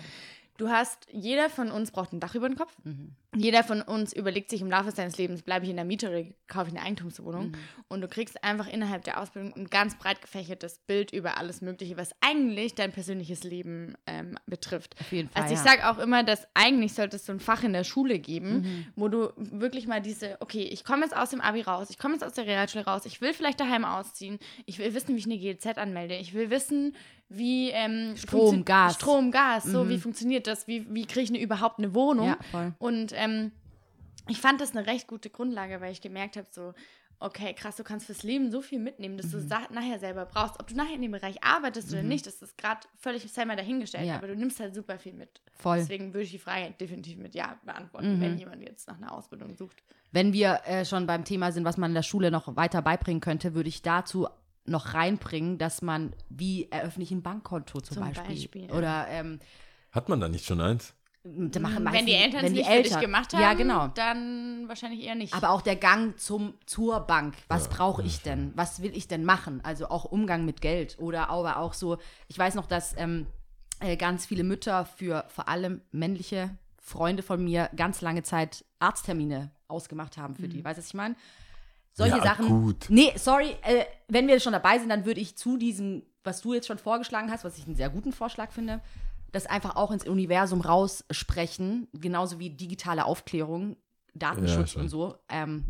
Du 0.60 0.70
hast, 0.70 1.08
jeder 1.12 1.50
von 1.50 1.72
uns 1.72 1.92
braucht 1.92 2.14
ein 2.14 2.20
Dach 2.20 2.36
über 2.36 2.48
den 2.48 2.58
Kopf. 2.58 2.76
Mhm. 2.84 3.16
Jeder 3.36 3.64
von 3.64 3.84
uns 3.84 4.12
überlegt 4.12 4.50
sich 4.50 4.62
im 4.62 4.72
Laufe 4.72 4.92
seines 4.92 5.18
Lebens, 5.20 5.44
bleibe 5.44 5.64
ich 5.66 5.70
in 5.70 5.76
der 5.76 5.86
Miete 5.86 6.10
oder 6.10 6.24
kaufe 6.48 6.70
ich 6.72 6.76
eine 6.76 6.84
Eigentumswohnung. 6.84 7.50
Mhm. 7.50 7.56
Und 7.88 8.02
du 8.02 8.08
kriegst 8.08 8.44
einfach 8.44 8.68
innerhalb 8.68 9.04
der 9.04 9.22
Ausbildung 9.22 9.54
ein 9.56 9.70
ganz 9.70 9.96
breit 10.00 10.20
gefächertes 10.22 10.80
Bild 10.88 11.14
über 11.14 11.38
alles 11.38 11.62
Mögliche, 11.62 11.96
was 11.96 12.10
eigentlich 12.22 12.74
dein 12.74 12.92
persönliches 12.92 13.44
Leben 13.44 13.94
ähm, 14.08 14.40
betrifft. 14.48 14.96
Auf 15.00 15.12
jeden 15.12 15.30
Fall. 15.30 15.44
Also 15.44 15.54
ich 15.54 15.64
ja. 15.64 15.72
sage 15.72 15.90
auch 15.90 16.00
immer, 16.00 16.24
dass 16.24 16.48
eigentlich 16.56 16.94
sollte 16.94 17.18
es 17.18 17.26
so 17.28 17.32
ein 17.32 17.40
Fach 17.40 17.62
in 17.62 17.74
der 17.74 17.84
Schule 17.84 18.18
geben, 18.18 18.50
Mhm. 18.62 18.86
wo 18.96 19.10
du 19.10 19.32
wirklich 19.38 19.86
mal 19.86 20.02
diese, 20.02 20.38
okay, 20.40 20.64
ich 20.64 20.84
komme 20.84 21.04
jetzt 21.04 21.16
aus 21.16 21.30
dem 21.30 21.40
Abi 21.42 21.62
raus, 21.62 21.90
ich 21.92 22.00
komme 22.00 22.16
jetzt 22.16 22.24
aus 22.24 22.34
der 22.34 22.48
Realschule 22.48 22.86
raus, 22.86 23.06
ich 23.06 23.22
will 23.22 23.34
vielleicht 23.34 23.60
daheim 23.60 23.86
ausziehen, 23.86 24.40
ich 24.66 24.80
will 24.80 24.94
wissen, 24.96 25.14
wie 25.16 25.20
ich 25.20 25.26
eine 25.26 25.38
GEZ 25.38 25.78
anmelde, 25.78 26.16
ich 26.16 26.34
will 26.34 26.50
wissen, 26.50 26.96
wie 27.32 27.70
ähm, 27.70 28.18
Strom, 28.18 28.66
Gas. 28.66 28.96
Strom, 28.96 29.30
Gas, 29.30 29.64
so 29.66 29.88
wie 29.88 30.00
funktioniert 30.00 30.48
das, 30.48 30.68
wie, 30.68 30.92
wie 30.92 31.06
kriege 31.06 31.22
ich 31.22 31.30
eine, 31.30 31.40
überhaupt 31.40 31.78
eine 31.78 31.94
Wohnung? 31.94 32.26
Ja, 32.30 32.38
voll. 32.50 32.74
Und 32.80 33.14
ähm, 33.20 33.52
ich 34.28 34.40
fand 34.40 34.62
das 34.62 34.76
eine 34.76 34.86
recht 34.88 35.08
gute 35.08 35.30
Grundlage, 35.30 35.82
weil 35.82 35.92
ich 35.92 36.02
gemerkt 36.02 36.38
habe, 36.38 36.48
so, 36.52 36.74
okay, 37.20 37.54
krass, 37.54 37.76
du 37.76 37.84
kannst 37.84 38.06
fürs 38.06 38.24
Leben 38.24 38.50
so 38.52 38.62
viel 38.62 38.80
mitnehmen, 38.80 39.18
dass 39.18 39.28
Mhm. 39.28 39.32
du 39.32 39.40
sa- 39.42 39.68
nachher 39.72 40.00
selber 40.00 40.26
brauchst. 40.26 40.60
Ob 40.60 40.68
du 40.68 40.76
nachher 40.76 40.94
in 40.96 41.02
dem 41.02 41.12
Bereich 41.12 41.44
arbeitest 41.44 41.92
oder 41.92 42.04
nicht, 42.04 42.26
das 42.26 42.42
ist 42.42 42.58
gerade 42.58 42.82
völlig 42.98 43.26
mal 43.46 43.56
dahingestellt, 43.58 44.06
Ja. 44.08 44.16
aber 44.16 44.28
du 44.28 44.36
nimmst 44.36 44.60
halt 44.60 44.74
super 44.76 44.98
viel 45.00 45.14
mit. 45.14 45.42
Voll. 45.58 45.78
Deswegen 45.80 46.14
würde 46.14 46.24
ich 46.24 46.32
die 46.32 46.40
Frage 46.40 46.74
definitiv 46.80 47.18
mit 47.18 47.34
Ja 47.36 47.60
beantworten, 47.66 48.18
Mhm. 48.18 48.22
wenn 48.22 48.38
jemand 48.38 48.62
jetzt 48.62 48.88
nach 48.88 48.98
einer 48.98 49.12
Ausbildung 49.12 49.56
sucht. 49.58 49.84
Wenn 50.12 50.32
wir 50.32 50.62
äh, 50.66 50.86
schon 50.86 51.08
beim 51.08 51.26
Thema 51.26 51.52
sind, 51.52 51.66
was 51.66 51.78
man 51.78 51.92
in 51.92 51.96
der 51.96 52.04
Schule 52.04 52.32
noch 52.32 52.56
weiter 52.56 52.82
beibringen 52.82 53.20
könnte, 53.22 53.54
würde 53.54 53.70
ich 53.70 53.82
dazu 53.82 54.28
noch 54.66 54.94
reinbringen, 54.94 55.58
dass 55.58 55.82
man, 55.82 56.14
wie 56.30 56.70
eröffne 56.72 57.04
ich 57.04 57.12
ein 57.12 57.24
Bankkonto 57.24 57.82
zum, 57.82 57.98
Zum 57.98 58.06
Beispiel. 58.08 58.36
Beispiel, 58.36 58.66
ja. 58.70 58.74
Oder 58.76 59.08
ähm, 59.10 59.40
Hat 59.92 60.08
man 60.08 60.20
da 60.22 60.30
nicht 60.30 60.46
schon 60.46 60.62
eins? 60.62 60.94
Machen 61.24 61.86
wenn 61.92 62.06
die 62.06 62.14
Eltern 62.14 62.46
es 62.46 62.52
nicht 62.52 62.66
für 62.66 62.72
dich 62.78 62.86
Eltern- 62.86 63.02
gemacht 63.02 63.34
haben, 63.34 63.42
Ja, 63.42 63.54
genau. 63.54 63.88
dann 63.90 64.68
wahrscheinlich 64.68 65.04
eher 65.04 65.16
nicht. 65.16 65.34
Aber 65.34 65.50
auch 65.50 65.62
der 65.62 65.76
Gang 65.76 66.18
zum, 66.20 66.54
zur 66.66 67.02
Bank. 67.02 67.36
Was 67.50 67.68
brauche 67.68 68.04
ich 68.04 68.22
denn? 68.22 68.54
Was 68.56 68.82
will 68.82 68.96
ich 68.96 69.08
denn 69.08 69.26
machen? 69.26 69.60
Also 69.64 69.90
auch 69.90 70.06
Umgang 70.06 70.46
mit 70.46 70.62
Geld. 70.62 70.98
Oder 71.00 71.30
aber 71.30 71.58
auch 71.58 71.74
so, 71.74 71.98
ich 72.28 72.38
weiß 72.40 72.56
noch, 72.56 72.68
dass 72.68 72.96
ähm, 72.98 73.28
äh, 73.82 73.98
ganz 73.98 74.26
viele 74.26 74.44
Mütter 74.44 74.86
für 74.86 75.26
vor 75.28 75.50
allem 75.50 75.82
männliche 75.92 76.58
Freunde 76.82 77.22
von 77.22 77.44
mir 77.44 77.70
ganz 77.76 78.02
lange 78.02 78.24
Zeit 78.24 78.64
Arzttermine 78.80 79.52
ausgemacht 79.68 80.18
haben 80.18 80.36
für 80.36 80.48
die. 80.48 80.64
Weißt 80.64 80.78
du, 80.78 80.82
was 80.82 80.88
ich 80.88 80.94
meine? 80.94 81.16
Solche 81.94 82.18
Ja, 82.18 82.24
Sachen. 82.24 82.48
gut. 82.48 82.86
Nee, 82.90 83.12
sorry, 83.18 83.56
äh, 83.64 83.84
wenn 84.08 84.28
wir 84.28 84.40
schon 84.40 84.54
dabei 84.54 84.80
sind, 84.80 84.90
dann 84.90 85.06
würde 85.06 85.20
ich 85.20 85.36
zu 85.36 85.58
diesem, 85.58 86.04
was 86.24 86.42
du 86.42 86.54
jetzt 86.54 86.68
schon 86.68 86.78
vorgeschlagen 86.78 87.30
hast, 87.30 87.44
was 87.44 87.58
ich 87.58 87.66
einen 87.66 87.76
sehr 87.76 87.90
guten 87.90 88.14
Vorschlag 88.14 88.52
finde, 88.52 88.80
das 89.32 89.46
einfach 89.46 89.76
auch 89.76 89.92
ins 89.92 90.08
Universum 90.08 90.62
raussprechen, 90.62 91.88
genauso 91.94 92.40
wie 92.40 92.50
digitale 92.50 93.06
Aufklärung, 93.06 93.78
Datenschutz 94.14 94.72
schon. 94.72 94.84
und 94.84 94.90
so. 94.90 95.16
Ähm, 95.30 95.66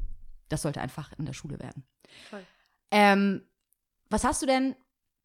das 0.48 0.62
sollte 0.62 0.82
einfach 0.82 1.12
in 1.18 1.26
der 1.26 1.34
Schule 1.34 1.60
werden. 1.60 1.84
Voll. 2.30 2.46
Ähm, 2.92 3.44
was 4.10 4.24
hast 4.24 4.42
du 4.42 4.46
denn 4.46 4.76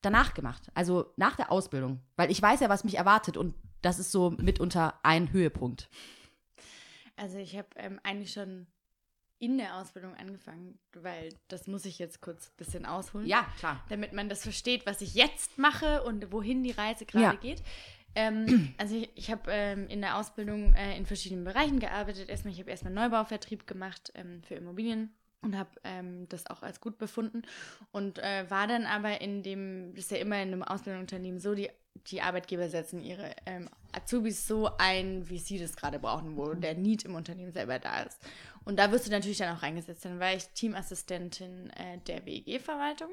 danach 0.02 0.34
gemacht? 0.34 0.70
Also 0.74 1.12
nach 1.16 1.36
der 1.36 1.50
Ausbildung? 1.50 2.00
Weil 2.16 2.30
ich 2.30 2.42
weiß 2.42 2.60
ja, 2.60 2.68
was 2.68 2.84
mich 2.84 2.96
erwartet 2.98 3.36
und 3.36 3.54
das 3.80 3.98
ist 3.98 4.12
so 4.12 4.30
mitunter 4.32 4.98
ein 5.02 5.32
Höhepunkt. 5.32 5.88
Also 7.16 7.38
ich 7.38 7.56
habe 7.56 7.68
ähm, 7.76 8.00
eigentlich 8.02 8.32
schon 8.32 8.66
in 9.38 9.58
der 9.58 9.76
Ausbildung 9.76 10.14
angefangen, 10.14 10.78
weil 10.94 11.34
das 11.48 11.66
muss 11.66 11.84
ich 11.84 11.98
jetzt 11.98 12.20
kurz 12.20 12.48
ein 12.48 12.56
bisschen 12.56 12.86
ausholen. 12.86 13.26
Ja, 13.26 13.46
klar. 13.58 13.82
damit 13.88 14.12
man 14.12 14.28
das 14.28 14.42
versteht, 14.42 14.86
was 14.86 15.00
ich 15.00 15.14
jetzt 15.14 15.58
mache 15.58 16.02
und 16.02 16.32
wohin 16.32 16.62
die 16.62 16.70
Reise 16.70 17.04
gerade 17.06 17.24
Ja. 17.24 17.34
geht. 17.34 17.62
Ähm, 18.14 18.74
also 18.78 18.96
ich, 18.96 19.10
ich 19.14 19.30
habe 19.30 19.50
ähm, 19.50 19.88
in 19.88 20.00
der 20.00 20.16
Ausbildung 20.16 20.74
äh, 20.74 20.96
in 20.96 21.06
verschiedenen 21.06 21.44
Bereichen 21.44 21.80
gearbeitet. 21.80 22.28
Erstmal, 22.28 22.52
ich 22.52 22.60
habe 22.60 22.70
erstmal 22.70 22.92
Neubauvertrieb 22.92 23.66
gemacht 23.66 24.12
ähm, 24.14 24.42
für 24.42 24.54
Immobilien 24.54 25.14
und 25.42 25.56
habe 25.56 25.70
ähm, 25.84 26.28
das 26.28 26.46
auch 26.46 26.62
als 26.62 26.80
gut 26.80 26.96
befunden 26.96 27.42
und 27.92 28.18
äh, 28.18 28.48
war 28.48 28.66
dann 28.66 28.86
aber 28.86 29.20
in 29.20 29.42
dem, 29.42 29.94
das 29.94 30.04
ist 30.06 30.10
ja 30.10 30.16
immer 30.16 30.36
in 30.36 30.52
einem 30.52 30.62
Ausbildungsunternehmen 30.62 31.38
so, 31.38 31.54
die, 31.54 31.68
die 32.06 32.22
Arbeitgeber 32.22 32.68
setzen 32.70 33.00
ihre 33.00 33.36
ähm, 33.44 33.68
Azubis 33.92 34.48
so 34.48 34.70
ein, 34.78 35.28
wie 35.28 35.38
sie 35.38 35.58
das 35.58 35.76
gerade 35.76 35.98
brauchen, 35.98 36.36
wo 36.38 36.54
der 36.54 36.74
Need 36.74 37.04
im 37.04 37.14
Unternehmen 37.14 37.52
selber 37.52 37.78
da 37.78 38.02
ist. 38.02 38.18
Und 38.64 38.78
da 38.78 38.90
wirst 38.90 39.06
du 39.06 39.10
natürlich 39.10 39.38
dann 39.38 39.54
auch 39.54 39.62
reingesetzt. 39.62 40.04
Dann 40.04 40.18
war 40.18 40.32
ich 40.32 40.48
Teamassistentin 40.48 41.70
äh, 41.70 41.98
der 42.06 42.24
WEG-Verwaltung 42.24 43.10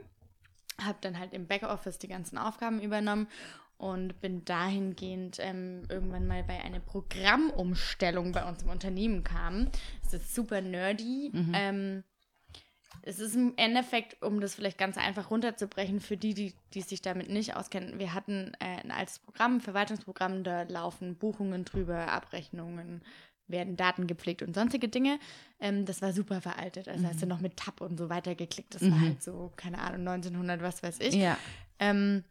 habe 0.86 0.98
dann 1.02 1.20
halt 1.20 1.34
im 1.34 1.48
Backoffice 1.48 2.00
die 2.00 2.08
ganzen 2.08 2.38
Aufgaben 2.38 2.82
übernommen 2.82 3.28
und 3.82 4.22
bin 4.22 4.46
dahingehend 4.46 5.38
ähm, 5.40 5.82
irgendwann 5.90 6.28
mal 6.28 6.44
bei 6.44 6.62
einer 6.62 6.80
Programmumstellung 6.80 8.32
bei 8.32 8.48
uns 8.48 8.62
im 8.62 8.70
Unternehmen 8.70 9.24
kam. 9.24 9.70
Es 10.06 10.14
ist 10.14 10.36
super 10.36 10.62
nerdy. 10.62 11.32
Ähm, 11.54 12.04
es 13.02 13.20
ist 13.20 13.36
im 13.36 13.54
Endeffekt, 13.56 14.22
um 14.22 14.40
das 14.40 14.54
vielleicht 14.54 14.78
ganz 14.78 14.98
einfach 14.98 15.32
runterzubrechen, 15.32 16.00
für 16.00 16.16
die, 16.16 16.36
die, 16.36 16.54
die 16.76 16.82
sich 16.82 17.02
damit 17.02 17.30
nicht 17.30 17.56
auskennen. 17.56 17.98
Wir 17.98 18.14
hatten 18.14 18.52
äh, 18.60 18.84
ein 18.84 18.92
altes 18.92 19.18
Programm, 19.18 19.56
ein 19.56 19.62
Verwaltungsprogramm, 19.62 20.44
da 20.44 20.62
laufen 20.62 21.16
Buchungen 21.16 21.66
drüber, 21.66 22.12
Abrechnungen, 22.12 23.02
werden 23.48 23.78
Daten 23.78 24.06
gepflegt 24.06 24.44
und 24.44 24.54
sonstige 24.54 24.90
Dinge. 24.90 25.18
Ähm, 25.60 25.86
das 25.86 26.04
war 26.04 26.14
super 26.14 26.40
veraltet. 26.40 26.88
Also 26.88 27.08
hast 27.08 27.24
du 27.24 27.26
noch 27.26 27.42
mit 27.42 27.58
Tab 27.58 27.82
und 27.82 27.98
so 27.98 28.10
weiter 28.10 28.36
geklickt. 28.36 28.76
Das 28.76 28.84
war 28.84 29.02
halt 29.02 29.24
so, 29.24 29.52
keine 29.56 29.80
Ahnung, 29.80 30.08
1900, 30.08 30.62
was 30.62 30.84
weiß 30.84 31.00
ich. 31.00 31.16
Ja. 31.16 31.36
Ähm, 31.80 32.24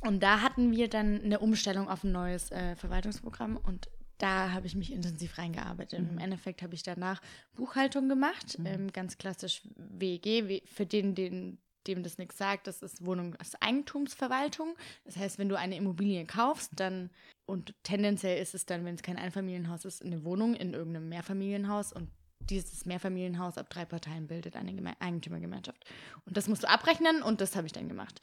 und 0.00 0.22
da 0.22 0.40
hatten 0.40 0.72
wir 0.72 0.88
dann 0.88 1.22
eine 1.22 1.38
Umstellung 1.40 1.88
auf 1.88 2.04
ein 2.04 2.12
neues 2.12 2.50
äh, 2.50 2.76
Verwaltungsprogramm 2.76 3.56
und 3.56 3.88
da 4.18 4.52
habe 4.52 4.66
ich 4.66 4.74
mich 4.74 4.92
intensiv 4.92 5.38
reingearbeitet. 5.38 5.98
Im 5.98 6.18
Endeffekt 6.18 6.60
habe 6.62 6.74
ich 6.74 6.82
danach 6.82 7.22
Buchhaltung 7.54 8.08
gemacht, 8.08 8.58
ähm, 8.66 8.92
ganz 8.92 9.16
klassisch 9.16 9.62
WEG, 9.76 10.46
we- 10.46 10.62
für 10.66 10.84
den, 10.84 11.14
den, 11.14 11.56
dem 11.86 12.02
das 12.02 12.18
nichts 12.18 12.36
sagt, 12.36 12.66
das 12.66 12.82
ist 12.82 13.02
Wohnung, 13.06 13.34
ist 13.40 13.62
Eigentumsverwaltung. 13.62 14.76
Das 15.04 15.16
heißt, 15.16 15.38
wenn 15.38 15.48
du 15.48 15.56
eine 15.58 15.76
Immobilie 15.76 16.26
kaufst, 16.26 16.72
dann, 16.76 17.08
und 17.46 17.74
tendenziell 17.82 18.42
ist 18.42 18.54
es 18.54 18.66
dann, 18.66 18.84
wenn 18.84 18.94
es 18.94 19.02
kein 19.02 19.16
Einfamilienhaus 19.16 19.86
ist, 19.86 20.04
eine 20.04 20.22
Wohnung 20.22 20.54
in 20.54 20.74
irgendeinem 20.74 21.08
Mehrfamilienhaus 21.08 21.94
und 21.94 22.10
dieses 22.40 22.86
Mehrfamilienhaus 22.86 23.58
ab 23.58 23.68
drei 23.70 23.84
Parteien 23.84 24.26
bildet 24.26 24.56
eine 24.56 24.72
Geme 24.72 24.94
Eigentümergemeinschaft. 25.00 25.84
Und 26.24 26.36
das 26.36 26.48
musst 26.48 26.62
du 26.64 26.68
abrechnen 26.68 27.22
und 27.22 27.40
das 27.40 27.54
habe 27.54 27.66
ich 27.66 27.72
dann 27.72 27.88
gemacht. 27.88 28.20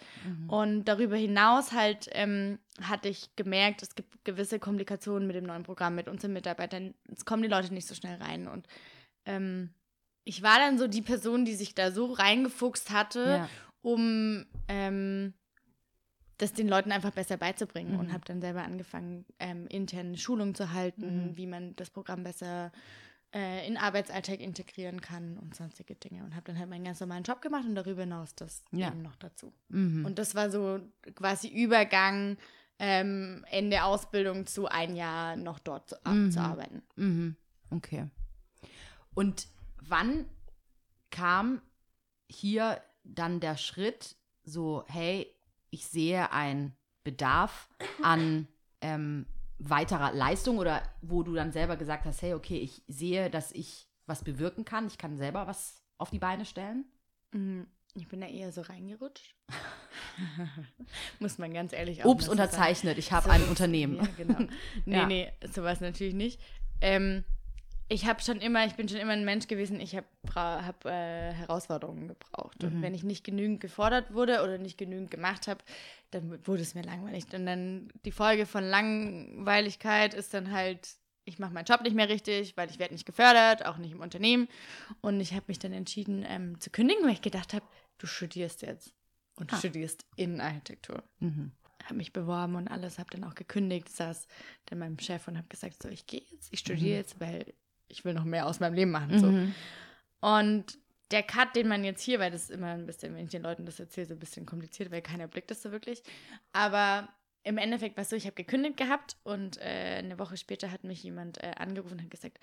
Und 0.47 0.85
darüber 0.85 1.15
hinaus 1.15 1.71
halt 1.71 2.09
ähm, 2.11 2.59
hatte 2.81 3.09
ich 3.09 3.35
gemerkt, 3.35 3.83
es 3.83 3.95
gibt 3.95 4.25
gewisse 4.25 4.59
Komplikationen 4.59 5.27
mit 5.27 5.35
dem 5.35 5.45
neuen 5.45 5.63
Programm, 5.63 5.95
mit 5.95 6.07
unseren 6.07 6.33
Mitarbeitern. 6.33 6.93
Es 7.13 7.25
kommen 7.25 7.43
die 7.43 7.47
Leute 7.47 7.73
nicht 7.73 7.87
so 7.87 7.95
schnell 7.95 8.21
rein. 8.21 8.47
Und 8.47 8.67
ähm, 9.25 9.69
ich 10.23 10.41
war 10.43 10.57
dann 10.59 10.77
so 10.77 10.87
die 10.87 11.01
Person, 11.01 11.45
die 11.45 11.55
sich 11.55 11.73
da 11.75 11.91
so 11.91 12.11
reingefuchst 12.11 12.89
hatte, 12.91 13.19
Ja. 13.23 13.49
um 13.81 14.45
ähm, 14.67 15.33
das 16.37 16.53
den 16.53 16.67
Leuten 16.67 16.91
einfach 16.91 17.11
besser 17.11 17.37
beizubringen 17.37 17.97
und 17.99 18.13
habe 18.13 18.23
dann 18.25 18.41
selber 18.41 18.63
angefangen, 18.63 19.25
ähm, 19.39 19.65
interne 19.67 20.17
Schulungen 20.17 20.53
zu 20.53 20.71
halten, 20.73 21.31
wie 21.35 21.47
man 21.47 21.75
das 21.77 21.89
Programm 21.89 22.23
besser 22.23 22.67
äh, 22.67 22.69
in 23.67 23.73
den 23.73 23.77
Arbeitsalltag 23.77 24.39
integrieren 24.39 25.01
kann 25.01 25.37
und 25.37 25.55
sonstige 25.55 25.95
Dinge. 25.95 26.23
Und 26.23 26.33
habe 26.35 26.45
dann 26.45 26.57
halt 26.59 26.69
meinen 26.69 26.85
ganz 26.85 26.99
normalen 26.99 27.23
Job 27.23 27.41
gemacht 27.41 27.65
und 27.65 27.75
darüber 27.75 28.01
hinaus 28.01 28.33
das 28.35 28.63
Ja. 28.71 28.87
eben 28.87 29.01
noch 29.01 29.15
dazu. 29.17 29.53
Mhm. 29.69 30.05
Und 30.05 30.17
das 30.17 30.33
war 30.35 30.49
so 30.49 30.79
quasi 31.15 31.47
Übergang 31.49 32.37
ähm, 32.79 33.43
Ende 33.49 33.83
Ausbildung 33.83 34.45
zu 34.45 34.67
ein 34.67 34.95
Jahr 34.95 35.35
noch 35.35 35.59
dort 35.59 35.89
zu, 35.89 35.95
Mhm. 36.05 36.31
zu 36.31 36.39
arbeiten. 36.39 36.83
Mhm. 36.95 37.35
Okay. 37.71 38.07
Und 39.13 39.47
wann 39.81 40.25
kam 41.09 41.61
hier 42.29 42.81
dann 43.03 43.39
der 43.39 43.57
Schritt, 43.57 44.15
so, 44.43 44.83
hey, 44.87 45.33
ich 45.69 45.85
sehe 45.87 46.31
einen 46.31 46.75
Bedarf 47.03 47.67
an 48.03 48.47
ähm, 48.81 49.25
weiterer 49.59 50.13
Leistung 50.13 50.57
oder 50.57 50.83
wo 51.01 51.23
du 51.23 51.33
dann 51.33 51.51
selber 51.51 51.77
gesagt 51.77 52.05
hast, 52.05 52.21
hey, 52.21 52.33
okay, 52.33 52.57
ich 52.59 52.83
sehe, 52.87 53.29
dass 53.29 53.51
ich 53.51 53.87
was 54.05 54.23
bewirken 54.23 54.65
kann, 54.65 54.87
ich 54.87 54.97
kann 54.97 55.17
selber 55.17 55.47
was 55.47 55.81
auf 55.97 56.09
die 56.09 56.19
Beine 56.19 56.45
stellen? 56.45 56.85
Mhm. 57.33 57.67
Ich 57.95 58.07
bin 58.07 58.21
da 58.21 58.27
eher 58.27 58.51
so 58.51 58.61
reingerutscht. 58.61 59.35
Muss 61.19 61.39
man 61.39 61.51
ganz 61.53 61.73
ehrlich 61.73 62.03
auch 62.03 62.09
Ups, 62.09 62.27
unterzeichnet, 62.29 62.97
ich 62.99 63.11
habe 63.11 63.25
So 63.25 63.31
ein 63.31 63.43
Unternehmen. 63.45 63.95
Ja, 63.95 64.07
genau. 64.15 64.39
Nee, 64.85 64.95
Ja. 64.97 65.07
nee, 65.07 65.31
sowas 65.51 65.81
natürlich 65.81 66.13
nicht. 66.13 66.39
Ähm, 66.79 67.23
ich 67.89 68.05
habe 68.05 68.21
schon 68.21 68.39
immer, 68.39 68.65
ich 68.65 68.75
bin 68.75 68.89
schon 68.89 68.99
immer 68.99 69.13
ein 69.13 69.23
Mensch 69.25 69.47
gewesen, 69.47 69.79
ich 69.79 69.95
habe 69.95 70.07
hab, 70.35 70.85
äh, 70.85 71.33
Herausforderungen 71.33 72.07
gebraucht. 72.09 72.61
Mhm. 72.61 72.67
Und 72.69 72.81
wenn 72.81 72.93
ich 72.93 73.03
nicht 73.03 73.23
genügend 73.23 73.61
gefordert 73.61 74.13
wurde 74.13 74.43
oder 74.43 74.57
nicht 74.57 74.77
genügend 74.77 75.09
gemacht 75.11 75.47
habe, 75.47 75.63
dann 76.11 76.45
wurde 76.45 76.61
es 76.61 76.75
mir 76.75 76.83
langweilig. 76.83 77.25
Und 77.33 77.45
dann 77.45 77.89
die 78.05 78.11
Folge 78.11 78.45
von 78.45 78.63
Langweiligkeit 78.63 80.13
ist 80.13 80.33
dann 80.33 80.51
halt, 80.51 80.97
ich 81.25 81.39
mache 81.39 81.53
meinen 81.53 81.65
Job 81.65 81.81
nicht 81.81 81.95
mehr 81.95 82.09
richtig, 82.09 82.55
weil 82.57 82.69
ich 82.69 82.79
werde 82.79 82.93
nicht 82.93 83.05
gefördert, 83.05 83.65
auch 83.65 83.77
nicht 83.77 83.91
im 83.91 84.01
Unternehmen. 84.01 84.47
Und 85.01 85.19
ich 85.19 85.33
habe 85.33 85.45
mich 85.47 85.59
dann 85.59 85.73
entschieden 85.73 86.25
ähm, 86.27 86.59
zu 86.59 86.69
kündigen, 86.69 87.03
weil 87.05 87.13
ich 87.13 87.21
gedacht 87.21 87.53
habe, 87.53 87.65
du 87.97 88.07
studierst 88.07 88.61
jetzt. 88.61 88.93
Und 89.39 89.53
Ah. 89.53 89.57
studierst 89.57 90.03
Innenarchitektur. 90.15 91.03
Mhm. 91.19 91.51
habe 91.83 91.95
mich 91.95 92.11
beworben 92.11 92.55
und 92.55 92.67
alles, 92.67 92.99
habe 92.99 93.09
dann 93.11 93.23
auch 93.23 93.35
gekündigt, 93.35 93.87
saß 93.87 94.27
dann 94.65 94.79
meinem 94.79 94.99
Chef 94.99 95.25
und 95.27 95.37
habe 95.37 95.47
gesagt, 95.47 95.81
so, 95.81 95.87
ich 95.89 96.05
gehe 96.05 96.23
jetzt, 96.31 96.51
ich 96.51 96.59
studiere 96.59 96.97
jetzt, 96.97 97.19
weil 97.21 97.53
ich 97.87 98.05
will 98.05 98.13
noch 98.13 98.23
mehr 98.23 98.45
aus 98.45 98.59
meinem 98.59 98.73
Leben 98.73 98.91
machen. 98.91 99.19
So. 99.19 99.27
Mhm. 99.27 99.55
Und 100.19 100.77
der 101.11 101.23
Cut, 101.23 101.55
den 101.55 101.67
man 101.67 101.83
jetzt 101.83 102.01
hier, 102.01 102.19
weil 102.19 102.31
das 102.31 102.43
ist 102.43 102.51
immer 102.51 102.67
ein 102.67 102.85
bisschen, 102.85 103.15
wenn 103.15 103.25
ich 103.25 103.31
den 103.31 103.43
Leuten 103.43 103.65
das 103.65 103.79
erzähle, 103.79 104.07
so 104.07 104.13
ein 104.13 104.19
bisschen 104.19 104.45
kompliziert, 104.45 104.91
weil 104.91 105.01
keiner 105.01 105.27
blickt 105.27 105.51
das 105.51 105.61
so 105.61 105.71
wirklich. 105.71 106.03
Aber 106.51 107.07
im 107.43 107.57
Endeffekt 107.57 107.95
war 107.95 108.01
es 108.01 108.09
so, 108.09 108.15
ich 108.15 108.25
habe 108.25 108.35
gekündigt 108.35 108.77
gehabt 108.77 109.15
und 109.23 109.57
äh, 109.57 109.99
eine 109.99 110.19
Woche 110.19 110.35
später 110.35 110.71
hat 110.71 110.83
mich 110.83 111.01
jemand 111.03 111.41
äh, 111.41 111.53
angerufen 111.57 111.93
und 111.93 112.03
hat 112.03 112.11
gesagt, 112.11 112.39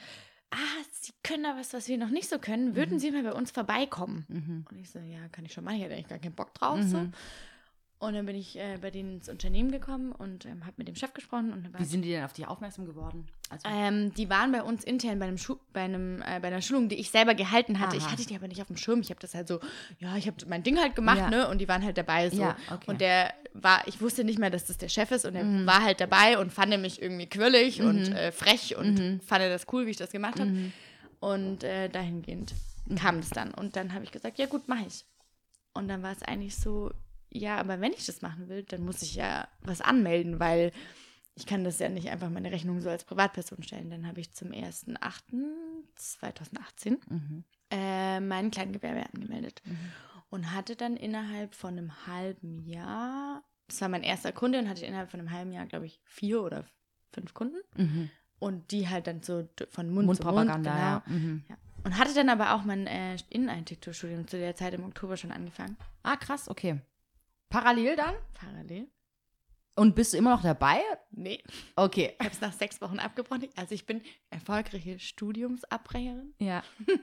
ah, 0.51 0.83
Sie 0.93 1.13
können 1.23 1.43
da 1.43 1.57
was, 1.59 1.75
was 1.75 1.89
wir 1.89 1.99
noch 1.99 2.09
nicht 2.09 2.29
so 2.29 2.39
können, 2.39 2.75
würden 2.75 2.99
Sie 2.99 3.11
mal 3.11 3.23
bei 3.23 3.33
uns 3.33 3.51
vorbeikommen? 3.51 4.25
Mhm. 4.29 4.65
Und 4.71 4.79
ich 4.79 4.91
so, 4.91 4.99
ja, 5.01 5.29
kann 5.29 5.45
ich 5.45 5.53
schon 5.53 5.65
machen, 5.65 5.77
ich 5.77 5.85
hatte 5.85 5.95
eigentlich 5.95 6.09
gar 6.09 6.19
keinen 6.19 6.35
Bock 6.35 6.55
drauf. 6.55 6.79
Mhm. 6.79 6.89
So. 6.89 7.09
Und 8.05 8.13
dann 8.13 8.27
bin 8.27 8.37
ich 8.37 8.59
äh, 8.59 8.77
bei 8.83 8.91
denen 8.91 9.15
ins 9.15 9.31
Unternehmen 9.31 9.71
gekommen 9.71 10.13
und 10.13 10.45
ähm, 10.45 10.67
habe 10.67 10.75
mit 10.77 10.89
dem 10.89 10.95
Chef 10.95 11.15
gesprochen. 11.15 11.55
Und 11.55 11.79
Wie 11.79 11.85
sind 11.87 12.03
die 12.03 12.11
denn 12.11 12.23
auf 12.23 12.35
dich 12.35 12.47
aufmerksam 12.47 12.85
geworden? 12.85 13.27
Also, 13.49 13.67
ähm, 13.67 14.13
die 14.13 14.29
waren 14.29 14.53
bei 14.53 14.63
uns 14.63 14.85
intern 14.85 15.19
bei, 15.19 15.27
einem 15.27 15.39
Schu 15.39 15.57
bei, 15.73 15.81
einem, 15.81 16.21
äh, 16.21 16.39
bei 16.41 16.49
einer 16.49 16.61
Schulung, 16.61 16.91
die 16.91 16.97
ich 16.97 17.11
selber 17.11 17.35
gehalten 17.35 17.81
hatte. 17.81 17.97
Ich 17.97 18.03
Aha. 18.03 18.13
hatte 18.13 18.27
die 18.27 18.37
aber 18.37 18.47
nicht 18.47 18.61
auf 18.61 18.67
dem 18.67 18.77
Schirm. 18.77 19.01
Ich 19.01 19.09
habe 19.09 19.21
das 19.21 19.35
halt 19.35 19.49
so, 19.49 19.59
ja, 20.01 20.17
ich 20.17 20.27
habe 20.27 20.37
mein 20.49 20.63
Ding 20.63 20.79
halt 20.79 20.95
gemacht, 20.95 21.17
Ja. 21.17 21.31
ne? 21.31 21.49
Und 21.49 21.63
die 21.63 21.69
waren 21.69 21.83
halt 21.83 21.97
dabei 21.97 22.29
so. 22.29 22.43
Ja, 22.43 22.57
okay. 22.71 22.91
Und 22.91 23.01
der 23.01 23.33
war, 23.55 23.87
ich 23.89 23.99
wusste 24.03 24.23
nicht 24.23 24.39
mehr, 24.39 24.51
dass 24.51 24.67
das 24.67 24.77
der 24.77 24.91
Chef 24.91 25.11
ist 25.11 25.25
und 25.25 25.35
er 25.35 25.67
war 25.67 25.83
halt 25.83 25.99
dabei 26.01 26.37
und 26.39 26.53
fand 26.53 26.79
mich 26.83 27.01
irgendwie 27.01 27.27
quirlig 27.27 27.81
und 27.81 28.09
äh, 28.13 28.33
frech 28.33 28.77
und 28.77 29.23
fand 29.25 29.45
das 29.45 29.67
cool, 29.73 29.87
wie 29.87 29.93
ich 29.93 29.97
das 29.97 30.11
gemacht 30.11 30.39
habe. 30.39 30.53
Und 31.21 31.65
äh, 31.65 31.89
dahingehend 31.89 32.53
kam 32.97 33.21
es 33.21 33.31
dann. 33.31 33.55
Und 33.55 33.77
dann 33.77 33.95
habe 33.95 34.05
ich 34.05 34.13
gesagt, 34.13 34.39
ja 34.39 34.45
gut, 34.45 34.69
mache 34.69 34.85
ich. 34.89 35.07
Und 35.73 35.89
dann 35.89 36.03
war 36.03 36.13
es 36.13 36.23
eigentlich 36.23 36.55
so, 36.57 36.91
ja, 37.35 37.59
aber 37.59 37.81
wenn 37.81 37.93
ich 37.93 38.07
das 38.07 38.23
machen 38.23 38.49
will, 38.49 38.63
dann 38.63 38.83
muss 38.85 39.03
ich 39.03 39.15
ja 39.17 39.47
was 39.63 39.81
anmelden, 39.81 40.39
weil 40.41 40.73
ich 41.35 41.47
kann 41.47 41.65
das 41.65 41.81
ja 41.81 41.89
nicht 41.89 42.09
einfach 42.11 42.31
meine 42.31 42.53
Rechnung 42.53 42.81
so 42.81 42.89
als 42.89 43.05
Privatperson 43.05 43.63
stellen. 43.65 43.91
Dann 43.91 44.07
habe 44.07 44.21
ich 44.21 44.33
zum 44.33 44.53
1.8.2018 45.97 46.99
Mhm. 47.09 47.45
äh, 47.71 48.21
mein 48.21 48.51
Kleingewerbe 48.51 49.05
angemeldet 49.13 49.63
und 50.31 50.53
hatte 50.53 50.77
dann 50.77 50.97
innerhalb 50.97 51.55
von 51.55 51.77
einem 51.77 52.07
halben 52.07 52.61
Jahr, 52.61 53.43
das 53.69 53.81
war 53.81 53.89
mein 53.89 54.03
erster 54.05 54.33
Kunde 54.33 54.59
und 54.59 54.69
hatte 54.69 54.87
innerhalb 54.87 55.11
von 55.11 55.21
einem 55.21 55.31
halben 55.33 55.53
Jahr, 55.53 55.67
glaube 55.67 55.87
ich, 55.87 56.01
vier 56.05 56.43
oder 56.43 56.65
fünf 57.13 57.35
Kunden 57.35 57.59
Mhm. 57.77 58.11
und 58.39 58.71
die 58.71 58.89
halt 58.89 59.07
dann 59.07 59.23
so 59.23 59.49
von 59.71 59.91
Mund 59.93 60.07
Mundpropaganda, 60.07 60.55
zu 60.55 60.71
Mund, 60.71 60.73
ja. 60.77 61.03
Mhm. 61.29 61.45
ja. 61.49 61.57
Und 61.85 61.99
hatte 61.99 62.15
dann 62.15 62.29
aber 62.31 62.55
auch 62.55 62.65
mein 62.65 62.87
äh, 62.87 63.17
Innenarchitekturstudium 63.29 64.27
zu 64.29 64.39
der 64.39 64.55
Zeit 64.57 64.73
im 64.75 64.85
Oktober 64.85 65.17
schon 65.17 65.33
angefangen, 65.33 65.77
Ah, 66.03 66.17
krass, 66.17 66.49
okay. 66.49 66.81
Parallel 67.49 67.97
dann? 67.97 68.15
parallel. 68.35 68.89
Und 69.77 69.95
bist 69.97 70.13
du 70.13 70.19
immer 70.19 70.31
noch 70.31 70.43
dabei? 70.43 70.81
Nee, 71.11 71.43
Okay. 71.75 72.13
ich 72.19 72.21
habe 72.25 72.35
es 72.35 72.41
nach 72.41 72.53
sechs 72.53 72.81
Wochen 72.81 72.99
abgebrochen. 73.01 73.49
Also 73.57 73.75
ich 73.75 73.87
bin 73.87 74.03
erfolgreiche 74.31 74.99
Studiumsabbrecherin. 74.99 76.35
Ja. 76.39 76.63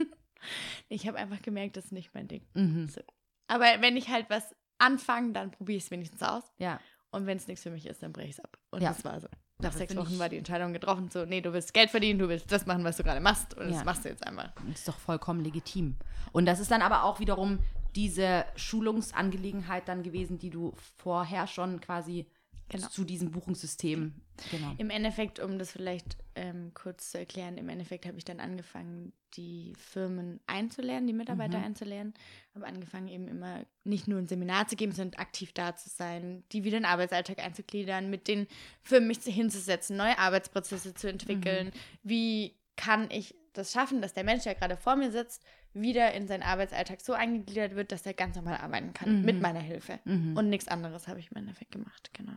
Ich 0.89 1.07
habe 1.07 1.19
einfach 1.19 1.39
gemerkt, 1.43 1.77
das 1.77 1.86
ist 1.86 1.91
nicht 1.91 2.15
mein 2.15 2.27
Ding. 2.27 2.43
Mhm. 2.55 2.89
So. 2.89 3.01
Aber 3.45 3.65
wenn 3.79 3.95
ich 3.95 4.10
halt 4.10 4.27
was 4.31 4.55
anfange, 4.79 5.33
dann 5.33 5.51
probiere 5.51 5.77
ich 5.77 5.83
es 5.83 5.91
wenigstens 5.91 6.24
aus. 6.24 6.43
Ja. 6.57 6.79
Und 7.12 7.27
wenn 7.27 7.38
es 7.38 7.45
nichts 7.45 7.62
für 7.62 7.69
mich 7.69 7.86
ist, 7.86 8.01
dann 8.01 8.12
breche 8.12 8.29
ich 8.29 8.39
es 8.39 8.43
ab. 8.43 8.57
Und 8.71 8.81
Ja. 8.81 8.89
das 8.89 9.05
war 9.05 9.19
so. 9.21 9.27
Nach 9.60 9.71
sechs 9.71 9.95
Wochen 9.95 10.17
war 10.17 10.29
die 10.29 10.38
Entscheidung 10.38 10.74
getroffen, 10.74 11.12
so, 11.12 11.25
nee, 11.25 11.41
du 11.41 11.53
willst 11.53 11.75
Geld 11.75 11.91
verdienen, 11.91 12.17
du 12.17 12.27
willst 12.27 12.51
das 12.51 12.65
machen, 12.65 12.83
was 12.83 12.98
du 12.98 13.03
gerade 13.03 13.19
machst. 13.21 13.53
Und 13.53 13.69
Ja. 13.69 13.75
das 13.75 13.86
machst 13.86 14.03
du 14.03 14.10
jetzt 14.10 14.25
einfach. 14.25 14.51
Das 14.67 14.79
ist 14.79 14.88
doch 14.88 14.98
vollkommen 14.98 15.41
legitim. 15.43 15.95
Und 16.31 16.48
das 16.48 16.60
ist 16.60 16.71
dann 16.71 16.81
aber 16.81 17.03
auch 17.03 17.19
wiederum 17.19 17.60
diese 17.95 18.45
Schulungsangelegenheit 18.55 19.88
dann 19.88 20.03
gewesen, 20.03 20.38
die 20.39 20.50
du 20.50 20.74
vorher 20.98 21.48
schon 21.48 21.81
quasi 21.81 22.25
Genau. 22.69 22.88
zu 22.88 23.03
diesem 23.03 23.31
Buchungssystem. 23.31 24.13
Genau. 24.50 24.74
Im 24.77 24.89
Endeffekt, 24.91 25.41
um 25.41 25.60
das 25.60 25.74
vielleicht 25.74 26.15
ähm, 26.36 26.71
kurz 26.74 27.12
zu 27.12 27.19
erklären, 27.19 27.57
im 27.57 27.67
Endeffekt 27.67 28.05
habe 28.05 28.17
ich 28.17 28.24
dann 28.24 28.39
angefangen, 28.39 29.12
die 29.33 29.74
Firmen 29.77 30.39
einzulernen, 30.48 31.05
die 31.05 31.12
Mitarbeiter 31.12 31.57
Mhm. 31.57 31.65
einzulernen. 31.65 32.13
Habe 32.55 32.65
angefangen, 32.67 33.10
eben 33.10 33.27
immer 33.27 33.65
nicht 33.83 34.07
nur 34.07 34.19
ein 34.19 34.27
Seminar 34.27 34.69
zu 34.69 34.77
geben, 34.77 34.93
sondern 34.93 35.19
aktiv 35.19 35.51
da 35.51 35.75
zu 35.75 35.89
sein, 35.89 36.45
die 36.53 36.63
wieder 36.63 36.77
in 36.77 36.83
den 36.83 36.89
Arbeitsalltag 36.89 37.39
einzugliedern, 37.39 38.10
mit 38.10 38.29
den 38.29 38.48
Firmen 38.83 39.10
mich 39.10 39.17
hinzusetzen, 39.19 39.98
neue 39.98 40.17
Arbeitsprozesse 40.17 40.93
zu 40.93 41.10
entwickeln. 41.10 41.67
Mhm. 41.67 41.71
Wie 42.03 42.55
kann 42.77 43.12
ich 43.12 43.36
das 43.51 43.74
schaffen, 43.74 44.01
dass 44.01 44.13
der 44.13 44.24
Mensch, 44.24 44.43
der 44.43 44.55
gerade 44.55 44.77
vor 44.77 44.95
mir 44.95 45.12
sitzt, 45.12 45.43
wieder 45.74 46.13
in 46.13 46.28
seinen 46.28 46.44
Arbeitsalltag 46.44 47.01
so 47.01 47.13
eingegliedert 47.13 47.75
wird, 47.75 47.92
dass 47.92 48.05
er 48.05 48.14
ganz 48.14 48.36
normal 48.36 48.57
arbeiten 48.57 48.94
kann, 48.94 49.20
Mhm. 49.20 49.25
mit 49.25 49.42
meiner 49.42 49.60
Hilfe. 49.62 50.00
Mhm. 50.05 50.36
Und 50.38 50.50
nichts 50.50 50.68
anderes 50.68 51.07
habe 51.07 51.20
ich 51.20 51.31
im 51.31 51.38
Endeffekt 51.38 51.72
gemacht, 51.72 52.12
genau. 52.14 52.34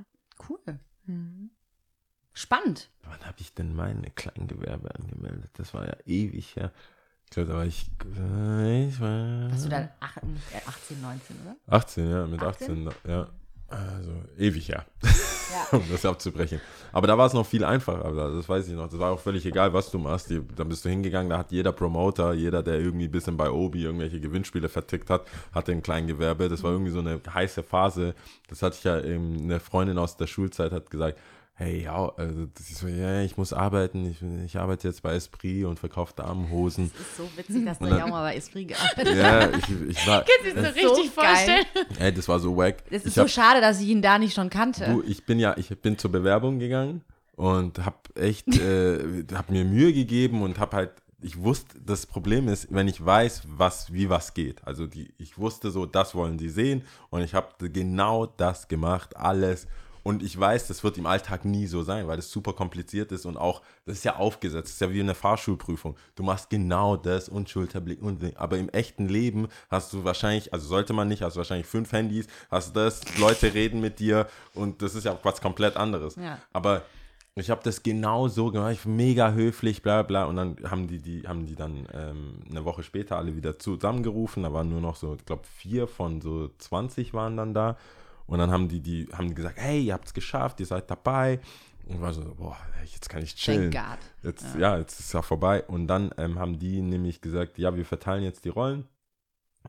Cool. 0.49 0.79
Spannend. 2.33 2.91
Wann 3.05 3.21
habe 3.27 3.37
ich 3.41 3.55
denn 3.55 3.75
meine 3.75 4.11
Kleingewerbe 4.11 4.95
angemeldet? 4.95 5.51
Das 5.55 5.73
war 5.75 5.87
ja 5.87 5.97
ewig 6.07 6.57
her. 6.57 6.73
Ich 7.25 7.31
glaube, 7.31 7.49
da 7.51 7.55
war 7.57 7.65
ich, 7.67 7.87
äh, 8.19 8.89
ich 8.89 9.01
war 9.01 9.51
Hast 9.53 9.65
du 9.65 9.69
dann 9.69 9.89
ach- 10.01 10.17
äh, 10.19 10.23
18, 10.67 11.01
19, 11.01 11.37
oder? 11.43 11.57
18, 11.67 12.11
ja, 12.11 12.27
mit 12.27 12.43
18? 12.43 12.89
18, 12.89 13.11
ja. 13.11 13.31
Also 13.69 14.25
ewig 14.37 14.69
her, 14.69 14.85
Ja. 15.03 15.09
um 15.73 15.83
das 15.91 16.05
abzubrechen. 16.05 16.61
Aber 16.93 17.07
da 17.07 17.19
war 17.19 17.27
es 17.27 17.33
noch 17.33 17.47
viel 17.47 17.65
einfacher, 17.65 18.31
das 18.31 18.49
weiß 18.49 18.69
ich 18.69 18.75
noch. 18.75 18.89
Das 18.89 18.99
war 18.99 19.13
auch 19.13 19.21
völlig 19.21 19.45
egal, 19.47 19.73
was 19.73 19.91
du 19.91 19.99
machst. 19.99 20.31
Die, 20.31 20.41
dann 20.57 20.69
bist 20.69 20.85
du 20.85 20.89
hingegangen, 20.89 21.31
da 21.31 21.39
hat 21.39 21.53
jeder 21.53 21.73
Promoter, 21.73 22.33
jeder, 22.35 22.63
der 22.63 22.79
irgendwie 22.79 23.07
ein 23.07 23.11
bisschen 23.11 23.37
bei 23.37 23.51
Obi 23.51 23.83
irgendwelche 23.83 24.21
Gewinnspiele 24.21 24.69
vertickt 24.69 25.11
hat, 25.11 25.27
hatte 25.53 25.73
ein 25.73 25.83
Kleingewerbe. 25.83 26.49
Das 26.49 26.63
war 26.63 26.73
irgendwie 26.73 26.93
so 26.93 27.01
eine 27.01 27.21
heiße 27.33 27.63
Phase. 27.63 28.15
Das 28.49 28.63
hatte 28.63 28.77
ich 28.79 28.85
ja, 28.85 28.99
ähm, 29.01 29.39
eine 29.43 29.61
Freundin 29.61 29.99
aus 29.99 30.17
der 30.17 30.27
Schulzeit 30.27 30.73
hat 30.73 30.91
gesagt, 30.91 31.19
hey, 31.57 31.85
ja, 31.85 32.13
also 32.17 32.47
das 32.47 32.69
ist 32.71 32.79
so, 32.79 32.89
ja, 32.89 33.23
ich 33.23 33.37
muss 33.37 33.53
arbeiten, 33.53 34.07
ich, 34.07 34.21
ich 34.45 34.59
arbeite 34.59 34.89
jetzt 34.89 35.03
bei 35.03 35.15
Esprit 35.15 35.65
und 35.65 35.79
verkaufe 35.79 36.13
Damenhosen. 36.17 36.91
Das 36.99 37.07
ist 37.07 37.17
so 37.17 37.29
witzig, 37.37 37.65
dass 37.65 37.79
du 37.79 37.87
ja 37.87 38.05
auch 38.05 38.09
mal 38.09 38.23
bei 38.23 38.37
Esprit 38.37 38.69
gearbeitet 38.97 39.17
ja, 39.17 39.49
ich, 39.51 39.91
ich 39.91 40.07
war, 40.07 40.25
Kannst 40.25 40.57
du 40.57 40.61
dir 40.63 40.73
so 40.73 40.89
richtig 40.89 41.11
vorstellen? 41.11 41.65
ey, 42.01 42.13
das 42.13 42.29
war 42.29 42.41
so 42.41 42.57
wack. 42.57 42.83
Es 42.91 43.03
ist 43.03 43.07
ich 43.09 43.15
so 43.15 43.23
hab- 43.23 43.31
schade, 43.31 43.61
dass 43.61 43.81
ich 43.81 43.89
ihn 43.89 44.03
da 44.03 44.19
nicht 44.19 44.35
schon 44.35 44.51
kannte. 44.51 44.85
Du, 44.87 45.03
ich 45.03 45.25
bin 45.25 45.39
ja, 45.39 45.57
ich 45.57 45.69
bin 45.81 45.97
zur 45.97 46.11
Bewerbung 46.11 46.59
gegangen 46.59 47.03
und 47.37 47.85
habe 47.85 47.97
echt, 48.17 48.49
äh, 48.59 49.25
habe 49.35 49.53
mir 49.53 49.65
Mühe 49.65 49.93
gegeben 49.93 50.43
und 50.43 50.59
habe 50.59 50.77
halt, 50.77 50.91
ich 51.23 51.41
wusste, 51.41 51.79
das 51.81 52.05
Problem 52.05 52.49
ist, 52.49 52.67
wenn 52.71 52.89
ich 52.89 53.03
weiß, 53.05 53.43
was, 53.47 53.93
wie 53.93 54.11
was 54.11 54.35
geht. 54.35 54.67
Also 54.67 54.87
die, 54.87 55.15
ich 55.19 55.39
wusste 55.39 55.71
so, 55.71 55.87
das 55.87 56.15
wollen 56.17 56.37
die 56.37 56.51
sehen 56.51 56.83
und 57.11 57.23
ich 57.23 57.33
habe 57.33 57.71
genau 57.71 58.27
das 58.27 58.67
gemacht, 58.69 59.17
alles. 59.17 59.67
Und 60.05 60.23
ich 60.23 60.39
weiß, 60.39 60.69
das 60.69 60.85
wird 60.85 60.99
im 60.99 61.07
Alltag 61.07 61.45
nie 61.45 61.67
so 61.67 61.83
sein, 61.83 62.07
weil 62.07 62.17
das 62.17 62.31
super 62.31 62.53
kompliziert 62.53 63.11
ist 63.11 63.25
und 63.25 63.39
auch, 63.39 63.63
das 63.87 63.97
ist 63.97 64.05
ja 64.05 64.17
aufgesetzt, 64.17 64.67
das 64.67 64.75
ist 64.75 64.81
ja 64.81 64.93
wie 64.93 65.01
eine 65.01 65.15
Fahrschulprüfung. 65.15 65.97
Du 66.15 66.23
machst 66.23 66.51
genau 66.51 66.97
das 66.97 67.29
und 67.29 67.49
Schulterblick 67.49 68.03
und 68.03 68.37
aber 68.37 68.59
im 68.59 68.69
echten 68.69 69.09
Leben 69.09 69.49
hast 69.71 69.93
du 69.95 70.05
wahrscheinlich, 70.05 70.53
also 70.53 70.69
sollte 70.69 70.93
man 70.93 71.09
nicht, 71.09 71.23
hast 71.23 71.35
du 71.35 71.39
wahrscheinlich 71.39 71.67
fünf 71.67 71.91
Handys, 71.93 72.27
hast 72.51 72.77
das, 72.77 73.01
Leute 73.19 73.55
reden 73.55 73.81
mit 73.81 73.99
dir 73.99 74.29
und 74.53 74.83
das 74.83 74.95
ist 74.95 75.05
ja 75.05 75.19
was 75.23 75.41
komplett 75.41 75.77
anderes. 75.77 76.17
Ja. 76.17 76.39
Aber 76.53 76.83
ich 77.37 77.51
habe 77.51 77.63
das 77.65 77.83
genau 77.83 78.29
so 78.29 78.53
gemacht, 78.53 78.73
ich 78.73 78.85
mega 78.85 79.33
höflich, 79.33 79.83
bla 79.83 80.03
bla. 80.03 80.27
Und 80.27 80.37
dann 80.37 80.57
haben 80.65 80.87
die, 80.87 81.01
die, 81.01 81.27
haben 81.27 81.47
die 81.47 81.57
dann 81.57 81.89
ähm, 81.93 82.41
eine 82.49 82.65
Woche 82.65 82.85
später 82.85 83.17
alle 83.17 83.35
wieder 83.35 83.59
zusammengerufen. 83.59 84.45
Da 84.45 84.53
waren 84.53 84.69
nur 84.69 84.81
noch 84.81 84.95
so, 84.95 85.15
ich 85.15 85.27
glaube, 85.27 85.43
vier 85.57 85.89
von 85.89 86.21
so 86.21 86.51
20 86.59 87.13
waren 87.13 87.37
dann 87.37 87.53
da. 87.53 87.77
Und 88.27 88.39
dann 88.39 88.51
haben 88.51 88.69
die, 88.69 88.81
die, 88.81 89.09
haben 89.13 89.29
die 89.29 89.35
gesagt, 89.35 89.59
hey, 89.59 89.83
ihr 89.83 89.93
habt 89.93 90.07
es 90.07 90.15
geschafft, 90.15 90.61
ihr 90.61 90.67
seid 90.67 90.91
dabei. 90.91 91.41
Und 91.87 92.01
war 92.01 92.15
so, 92.15 92.35
boah, 92.35 92.57
jetzt 92.93 93.09
kann 93.11 93.23
ich 93.23 93.35
chillen. 93.35 93.71
Thank 93.71 93.99
God. 93.99 93.99
Jetzt, 94.23 94.57
ja. 94.57 94.79
jetzt 94.79 95.01
ist 95.01 95.13
ja 95.13 95.21
vorbei. 95.21 95.63
Und 95.65 95.87
dann 95.87 96.11
ähm, 96.17 96.39
haben 96.39 96.59
die 96.59 96.81
nämlich 96.81 97.21
gesagt, 97.21 97.59
ja, 97.59 97.77
wir 97.77 97.85
verteilen 97.85 98.25
jetzt 98.25 98.45
die 98.45 98.49
Rollen. 98.49 98.89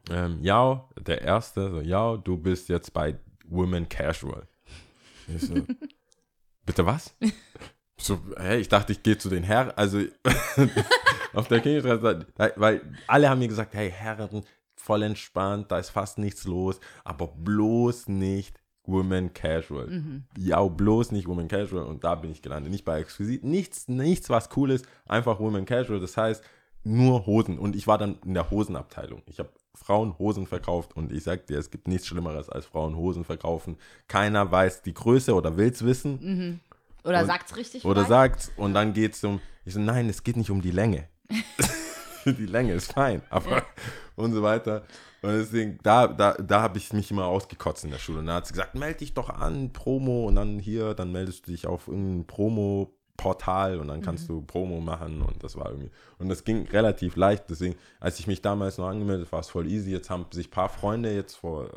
Ähm, 0.09 0.39
ja, 0.41 0.87
der 0.97 1.21
Erste, 1.21 1.71
so, 1.71 1.81
ja, 1.81 2.15
du 2.17 2.37
bist 2.37 2.69
jetzt 2.69 2.93
bei 2.93 3.17
Women 3.47 3.89
Casual. 3.89 4.47
Ich 5.27 5.41
so, 5.41 5.55
bitte 6.65 6.85
was? 6.85 7.15
So, 7.97 8.19
hey, 8.37 8.59
ich 8.59 8.69
dachte, 8.69 8.91
ich 8.91 9.03
gehe 9.03 9.17
zu 9.17 9.29
den 9.29 9.43
Herren, 9.43 9.71
also 9.71 9.99
auf 11.33 11.47
der 11.47 11.61
Königstraße, 11.61 12.27
weil 12.55 12.81
alle 13.07 13.29
haben 13.29 13.39
mir 13.39 13.47
gesagt, 13.47 13.73
hey, 13.73 13.89
Herren, 13.89 14.43
voll 14.85 15.03
entspannt, 15.03 15.71
da 15.71 15.79
ist 15.79 15.89
fast 15.89 16.17
nichts 16.17 16.45
los, 16.45 16.79
aber 17.03 17.27
bloß 17.27 18.07
nicht 18.07 18.59
Women 18.87 19.33
Casual. 19.33 19.87
Mhm. 19.87 20.23
Ja, 20.37 20.63
bloß 20.63 21.11
nicht 21.11 21.27
Women 21.27 21.47
Casual 21.47 21.83
und 21.85 22.03
da 22.03 22.13
bin 22.15 22.31
ich 22.31 22.41
gelandet. 22.43 22.71
Nicht 22.71 22.85
bei 22.85 22.99
Exquisit, 22.99 23.43
nichts, 23.43 23.87
nichts 23.87 24.29
was 24.29 24.49
cool 24.55 24.69
ist, 24.71 24.85
einfach 25.07 25.39
Women 25.39 25.65
Casual, 25.65 25.99
das 25.99 26.15
heißt 26.17 26.43
nur 26.83 27.25
Hosen 27.25 27.57
und 27.57 27.75
ich 27.75 27.87
war 27.87 27.97
dann 27.97 28.19
in 28.23 28.35
der 28.35 28.51
Hosenabteilung. 28.51 29.23
Ich 29.25 29.39
habe 29.39 29.49
Frauen 29.73 30.17
Hosen 30.19 30.45
verkauft 30.45 30.95
und 30.95 31.11
ich 31.11 31.23
sag 31.23 31.47
dir, 31.47 31.57
es 31.57 31.71
gibt 31.71 31.87
nichts 31.87 32.05
Schlimmeres 32.05 32.47
als 32.47 32.67
Frauen 32.67 32.95
Hosen 32.95 33.23
verkaufen. 33.25 33.77
Keiner 34.07 34.51
weiß 34.51 34.83
die 34.83 34.93
Größe 34.93 35.33
oder 35.33 35.57
will 35.57 35.69
es 35.71 35.83
wissen 35.83 36.61
Oder 37.03 37.21
Und- 37.21 37.25
sagt's 37.25 37.55
richtig 37.57 37.83
oder 37.85 38.05
vielleicht? 38.05 38.09
sagt's 38.41 38.51
und 38.55 38.75
dann 38.75 38.93
geht's 38.93 39.23
um, 39.23 39.41
ich 39.65 39.73
so, 39.73 39.79
nein, 39.79 40.07
es 40.09 40.23
geht 40.23 40.37
nicht 40.37 40.51
um 40.51 40.61
die 40.61 40.69
Länge. 40.71 41.07
die 42.37 42.45
Länge 42.45 42.73
ist 42.73 42.93
fein, 42.93 43.21
aber 43.29 43.63
und 44.15 44.33
so 44.33 44.41
weiter. 44.41 44.83
Und 45.21 45.31
deswegen, 45.31 45.79
da, 45.81 46.07
da, 46.07 46.33
da 46.33 46.61
habe 46.61 46.77
ich 46.77 46.93
mich 46.93 47.09
immer 47.11 47.25
ausgekotzt 47.25 47.83
in 47.83 47.91
der 47.91 47.97
Schule. 47.97 48.19
Und 48.19 48.27
da 48.27 48.35
hat 48.35 48.47
sie 48.47 48.53
gesagt, 48.53 48.75
melde 48.75 48.99
dich 48.99 49.13
doch 49.13 49.29
an, 49.29 49.73
Promo, 49.73 50.27
und 50.27 50.35
dann 50.35 50.59
hier, 50.59 50.93
dann 50.93 51.11
meldest 51.11 51.47
du 51.47 51.51
dich 51.51 51.65
auf 51.67 51.87
irgendein 51.87 52.27
Promo-Portal 52.27 53.79
und 53.79 53.87
dann 53.87 54.01
kannst 54.01 54.29
du 54.29 54.41
Promo 54.41 54.81
machen 54.81 55.21
und 55.21 55.43
das 55.43 55.55
war 55.55 55.69
irgendwie. 55.69 55.89
Und 56.19 56.29
das 56.29 56.43
ging 56.43 56.67
relativ 56.67 57.15
leicht. 57.15 57.45
Deswegen, 57.49 57.75
als 57.99 58.19
ich 58.19 58.27
mich 58.27 58.41
damals 58.41 58.77
noch 58.77 58.87
angemeldet, 58.87 59.31
war 59.31 59.39
es 59.39 59.49
voll 59.49 59.67
easy. 59.67 59.91
Jetzt 59.91 60.09
haben 60.09 60.25
sich 60.31 60.47
ein 60.47 60.51
paar 60.51 60.69
Freunde 60.69 61.13
jetzt 61.13 61.35
vor 61.35 61.69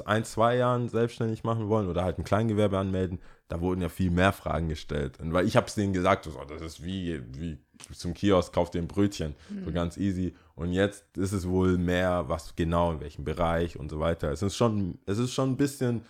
ein, 0.00 0.24
zwei 0.24 0.56
Jahren 0.56 0.88
selbstständig 0.88 1.44
machen 1.44 1.68
wollen 1.68 1.88
oder 1.88 2.04
halt 2.04 2.18
ein 2.18 2.24
Kleingewerbe 2.24 2.78
anmelden, 2.78 3.20
da 3.48 3.60
wurden 3.60 3.82
ja 3.82 3.90
viel 3.90 4.10
mehr 4.10 4.32
Fragen 4.32 4.68
gestellt. 4.68 5.20
Und 5.20 5.32
weil 5.32 5.46
ich 5.46 5.56
habe 5.56 5.66
es 5.66 5.74
denen 5.74 5.92
gesagt, 5.92 6.24
so, 6.24 6.30
das 6.48 6.62
ist 6.62 6.82
wie, 6.82 7.20
wie 7.34 7.58
zum 7.92 8.14
Kiosk, 8.14 8.52
kauft 8.52 8.74
dir 8.74 8.78
ein 8.80 8.88
Brötchen, 8.88 9.34
so 9.64 9.72
ganz 9.72 9.96
easy. 9.96 10.34
Und 10.54 10.72
jetzt 10.72 11.16
ist 11.16 11.32
es 11.32 11.48
wohl 11.48 11.78
mehr, 11.78 12.28
was 12.28 12.54
genau, 12.56 12.92
in 12.92 13.00
welchem 13.00 13.24
Bereich 13.24 13.78
und 13.78 13.90
so 13.90 14.00
weiter. 14.00 14.30
Es 14.30 14.42
ist 14.42 14.56
schon, 14.56 14.98
es 15.06 15.18
ist 15.18 15.32
schon 15.32 15.50
ein 15.52 15.56
bisschen 15.56 16.02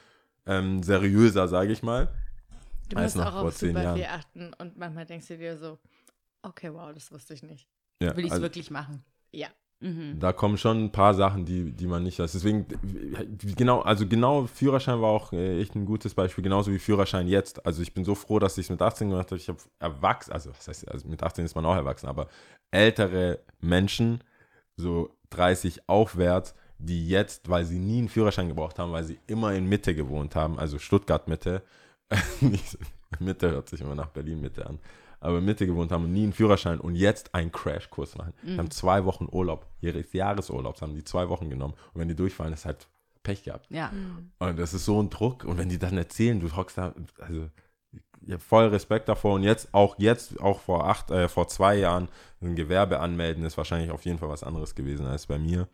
ähm, 0.46 0.82
seriöser, 0.82 1.48
sage 1.48 1.72
ich 1.72 1.82
mal. 1.82 2.12
Du 2.88 2.98
musst 2.98 3.16
noch 3.16 3.34
auch 3.34 3.44
auf 3.44 3.56
super 3.56 3.82
Jahren. 3.82 3.96
viel 3.96 4.06
achten 4.06 4.52
und 4.58 4.76
manchmal 4.76 5.06
denkst 5.06 5.28
du 5.28 5.38
dir 5.38 5.56
so, 5.56 5.78
okay, 6.42 6.72
wow, 6.72 6.92
das 6.92 7.10
wusste 7.10 7.34
ich 7.34 7.42
nicht. 7.42 7.68
Ja, 8.02 8.14
Will 8.16 8.24
ich 8.24 8.26
es 8.26 8.32
also- 8.32 8.42
wirklich 8.42 8.70
machen? 8.70 9.04
Ja. 9.30 9.48
Mhm. 9.82 10.20
Da 10.20 10.32
kommen 10.32 10.56
schon 10.58 10.84
ein 10.84 10.92
paar 10.92 11.12
Sachen, 11.12 11.44
die, 11.44 11.72
die 11.72 11.88
man 11.88 12.04
nicht 12.04 12.20
weiß. 12.20 12.30
Deswegen, 12.32 12.66
genau, 13.56 13.80
also 13.80 14.06
genau, 14.06 14.46
Führerschein 14.46 15.02
war 15.02 15.10
auch 15.10 15.32
äh, 15.32 15.60
echt 15.60 15.74
ein 15.74 15.84
gutes 15.84 16.14
Beispiel, 16.14 16.44
genauso 16.44 16.70
wie 16.70 16.78
Führerschein 16.78 17.26
jetzt. 17.26 17.66
Also 17.66 17.82
ich 17.82 17.92
bin 17.92 18.04
so 18.04 18.14
froh, 18.14 18.38
dass 18.38 18.56
ich 18.58 18.66
es 18.66 18.70
mit 18.70 18.80
18 18.80 19.10
gemacht 19.10 19.26
habe. 19.26 19.36
Ich 19.36 19.48
habe 19.48 19.58
erwachsen, 19.80 20.32
also 20.32 20.50
was 20.50 20.68
heißt, 20.68 20.88
also 20.88 21.08
mit 21.08 21.20
18 21.22 21.44
ist 21.44 21.56
man 21.56 21.66
auch 21.66 21.74
erwachsen, 21.74 22.06
aber 22.06 22.28
ältere 22.70 23.40
Menschen, 23.60 24.22
so 24.76 25.10
30 25.30 25.88
aufwärts, 25.88 26.54
die 26.78 27.08
jetzt, 27.08 27.48
weil 27.48 27.64
sie 27.64 27.80
nie 27.80 27.98
einen 27.98 28.08
Führerschein 28.08 28.48
gebraucht 28.48 28.78
haben, 28.78 28.92
weil 28.92 29.04
sie 29.04 29.18
immer 29.26 29.52
in 29.52 29.68
Mitte 29.68 29.96
gewohnt 29.96 30.36
haben, 30.36 30.60
also 30.60 30.78
Stuttgart 30.78 31.26
Mitte, 31.26 31.62
Mitte 33.18 33.50
hört 33.50 33.68
sich 33.68 33.80
immer 33.80 33.94
nach 33.96 34.08
Berlin 34.08 34.40
Mitte 34.40 34.64
an, 34.66 34.78
aber 35.22 35.38
in 35.38 35.44
Mitte 35.44 35.66
gewohnt 35.66 35.92
haben 35.92 36.04
und 36.04 36.12
nie 36.12 36.24
einen 36.24 36.32
Führerschein 36.32 36.80
und 36.80 36.96
jetzt 36.96 37.34
einen 37.34 37.52
Crashkurs 37.52 38.16
machen. 38.16 38.34
Die 38.42 38.58
haben 38.58 38.70
zwei 38.70 39.04
Wochen 39.04 39.28
Urlaub, 39.30 39.66
ihres 39.80 40.12
Jahresurlaubs 40.12 40.82
haben 40.82 40.94
die 40.94 41.04
zwei 41.04 41.28
Wochen 41.28 41.48
genommen 41.48 41.74
und 41.94 42.00
wenn 42.00 42.08
die 42.08 42.16
durchfallen, 42.16 42.52
ist 42.52 42.66
halt 42.66 42.88
Pech 43.22 43.44
gehabt. 43.44 43.66
Ja. 43.70 43.92
Und 44.40 44.58
das 44.58 44.74
ist 44.74 44.84
so 44.84 45.00
ein 45.00 45.10
Druck 45.10 45.44
und 45.44 45.58
wenn 45.58 45.68
die 45.68 45.78
dann 45.78 45.96
erzählen, 45.96 46.40
du 46.40 46.54
hockst 46.54 46.76
da, 46.76 46.92
also 47.18 47.48
ich 48.24 48.32
habe 48.32 48.42
voll 48.42 48.66
Respekt 48.66 49.08
davor 49.08 49.34
und 49.34 49.42
jetzt 49.42 49.72
auch 49.72 49.96
jetzt 49.98 50.40
auch 50.40 50.60
vor 50.60 50.88
acht, 50.88 51.10
äh, 51.10 51.28
vor 51.28 51.48
zwei 51.48 51.76
Jahren 51.76 52.08
ein 52.40 52.56
Gewerbe 52.56 53.00
anmelden 53.00 53.44
ist 53.44 53.56
wahrscheinlich 53.56 53.90
auf 53.90 54.04
jeden 54.04 54.18
Fall 54.18 54.28
was 54.28 54.44
anderes 54.44 54.74
gewesen 54.74 55.06
als 55.06 55.26
bei 55.26 55.38
mir. 55.38 55.68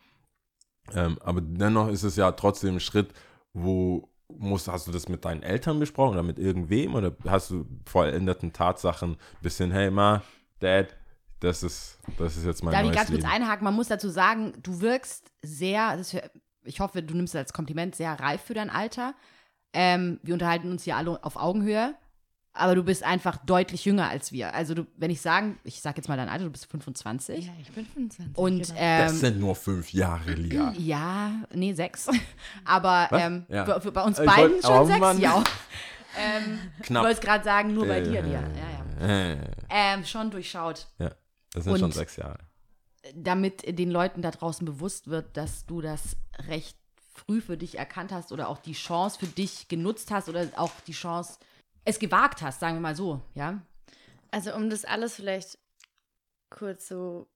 Ähm, 0.94 1.18
aber 1.22 1.40
dennoch 1.40 1.88
ist 1.88 2.02
es 2.02 2.16
ja 2.16 2.32
trotzdem 2.32 2.76
ein 2.76 2.80
Schritt, 2.80 3.12
wo 3.52 4.08
musst, 4.36 4.68
hast 4.68 4.86
du 4.86 4.92
das 4.92 5.08
mit 5.08 5.24
deinen 5.24 5.42
Eltern 5.42 5.78
besprochen 5.78 6.12
oder 6.12 6.22
mit 6.22 6.38
irgendwem 6.38 6.94
oder 6.94 7.14
hast 7.26 7.50
du 7.50 7.66
vollendeten 7.86 8.52
Tatsachen 8.52 9.12
ein 9.12 9.42
bisschen, 9.42 9.70
hey 9.70 9.90
Ma, 9.90 10.22
Dad, 10.60 10.94
das 11.40 11.62
ist, 11.62 11.98
das 12.18 12.36
ist 12.36 12.44
jetzt 12.44 12.62
mein 12.62 12.72
Darf 12.72 12.82
ich 12.82 12.88
neues 12.88 12.96
ganz 12.96 13.10
kurz 13.10 13.24
einhaken? 13.24 13.64
Man 13.64 13.74
muss 13.74 13.88
dazu 13.88 14.08
sagen, 14.08 14.52
du 14.62 14.80
wirkst 14.80 15.30
sehr, 15.42 15.94
ist, 15.94 16.16
ich 16.64 16.80
hoffe, 16.80 17.02
du 17.02 17.14
nimmst 17.14 17.34
es 17.34 17.38
als 17.38 17.52
Kompliment, 17.52 17.94
sehr 17.94 18.18
reif 18.18 18.42
für 18.42 18.54
dein 18.54 18.70
Alter. 18.70 19.14
Ähm, 19.72 20.18
wir 20.22 20.34
unterhalten 20.34 20.70
uns 20.70 20.84
hier 20.84 20.96
alle 20.96 21.22
auf 21.22 21.36
Augenhöhe, 21.36 21.94
aber 22.52 22.74
du 22.74 22.82
bist 22.82 23.02
einfach 23.04 23.36
deutlich 23.44 23.84
jünger 23.84 24.08
als 24.08 24.32
wir. 24.32 24.52
Also 24.54 24.74
du, 24.74 24.86
wenn 24.96 25.10
ich 25.10 25.20
sagen, 25.20 25.58
ich 25.64 25.80
sag 25.80 25.96
jetzt 25.96 26.08
mal 26.08 26.16
dein 26.16 26.28
Alter, 26.28 26.44
du 26.44 26.50
bist 26.50 26.66
25. 26.66 27.46
Ja, 27.46 27.52
ich 27.60 27.70
bin 27.70 27.86
25. 27.86 28.36
Und 28.36 28.62
genau. 28.66 28.74
ähm, 28.78 29.06
Das 29.06 29.20
sind 29.20 29.38
nur 29.40 29.54
fünf 29.54 29.92
Jahre, 29.92 30.32
Lia. 30.32 30.72
ja, 30.76 31.32
nee, 31.52 31.72
sechs. 31.72 32.08
Aber 32.64 33.08
ähm, 33.12 33.46
Ja. 33.48 33.64
bei, 33.64 33.80
für- 33.80 33.92
bei 33.92 34.02
uns 34.02 34.18
Ich 34.18 34.26
beiden 34.26 34.52
wollt- 34.54 34.64
schon 34.64 34.78
oh 34.78 34.84
sechs, 34.86 34.98
Mann. 35.00 35.20
ja. 35.20 35.44
ähm, 36.18 36.58
ich 36.80 36.86
Knapp. 36.86 37.04
wollte 37.04 37.14
es 37.14 37.20
gerade 37.24 37.44
sagen, 37.44 37.74
nur 37.74 37.86
bei 37.86 38.00
Äh, 38.00 38.04
dir, 38.04 38.22
Lia. 38.22 38.40
Ja, 38.42 38.48
ja. 39.00 39.32
Äh, 39.32 39.38
Ähm, 39.70 40.04
schon 40.04 40.30
durchschaut. 40.30 40.88
ja, 40.98 41.12
das 41.52 41.64
sind 41.64 41.72
Und- 41.74 41.78
schon 41.80 41.92
sechs 41.92 42.16
Jahre. 42.16 42.38
damit 43.14 43.78
den 43.78 43.90
Leuten 43.90 44.20
da 44.22 44.30
draußen 44.32 44.64
bewusst 44.66 45.08
wird, 45.08 45.36
dass 45.36 45.64
du 45.66 45.80
das 45.80 46.16
recht 46.48 46.76
früh 47.14 47.40
für 47.40 47.56
dich 47.56 47.78
erkannt 47.78 48.12
hast 48.12 48.32
oder 48.32 48.48
auch 48.48 48.58
die 48.58 48.72
Chance 48.74 49.18
für 49.20 49.26
dich 49.26 49.68
genutzt 49.68 50.10
hast 50.10 50.28
oder 50.28 50.46
auch 50.56 50.72
die 50.86 50.92
Chance 50.92 51.38
es 51.88 51.98
gewagt 51.98 52.42
hast, 52.42 52.60
sagen 52.60 52.76
wir 52.76 52.80
mal 52.80 52.94
so, 52.96 53.22
ja? 53.34 53.62
Also 54.30 54.54
um 54.54 54.68
das 54.70 54.84
alles 54.84 55.14
vielleicht 55.14 55.58
kurz 56.50 56.88
so 56.88 57.28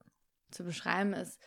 zu 0.51 0.65
beschreiben, 0.65 1.13
ist, 1.15 1.41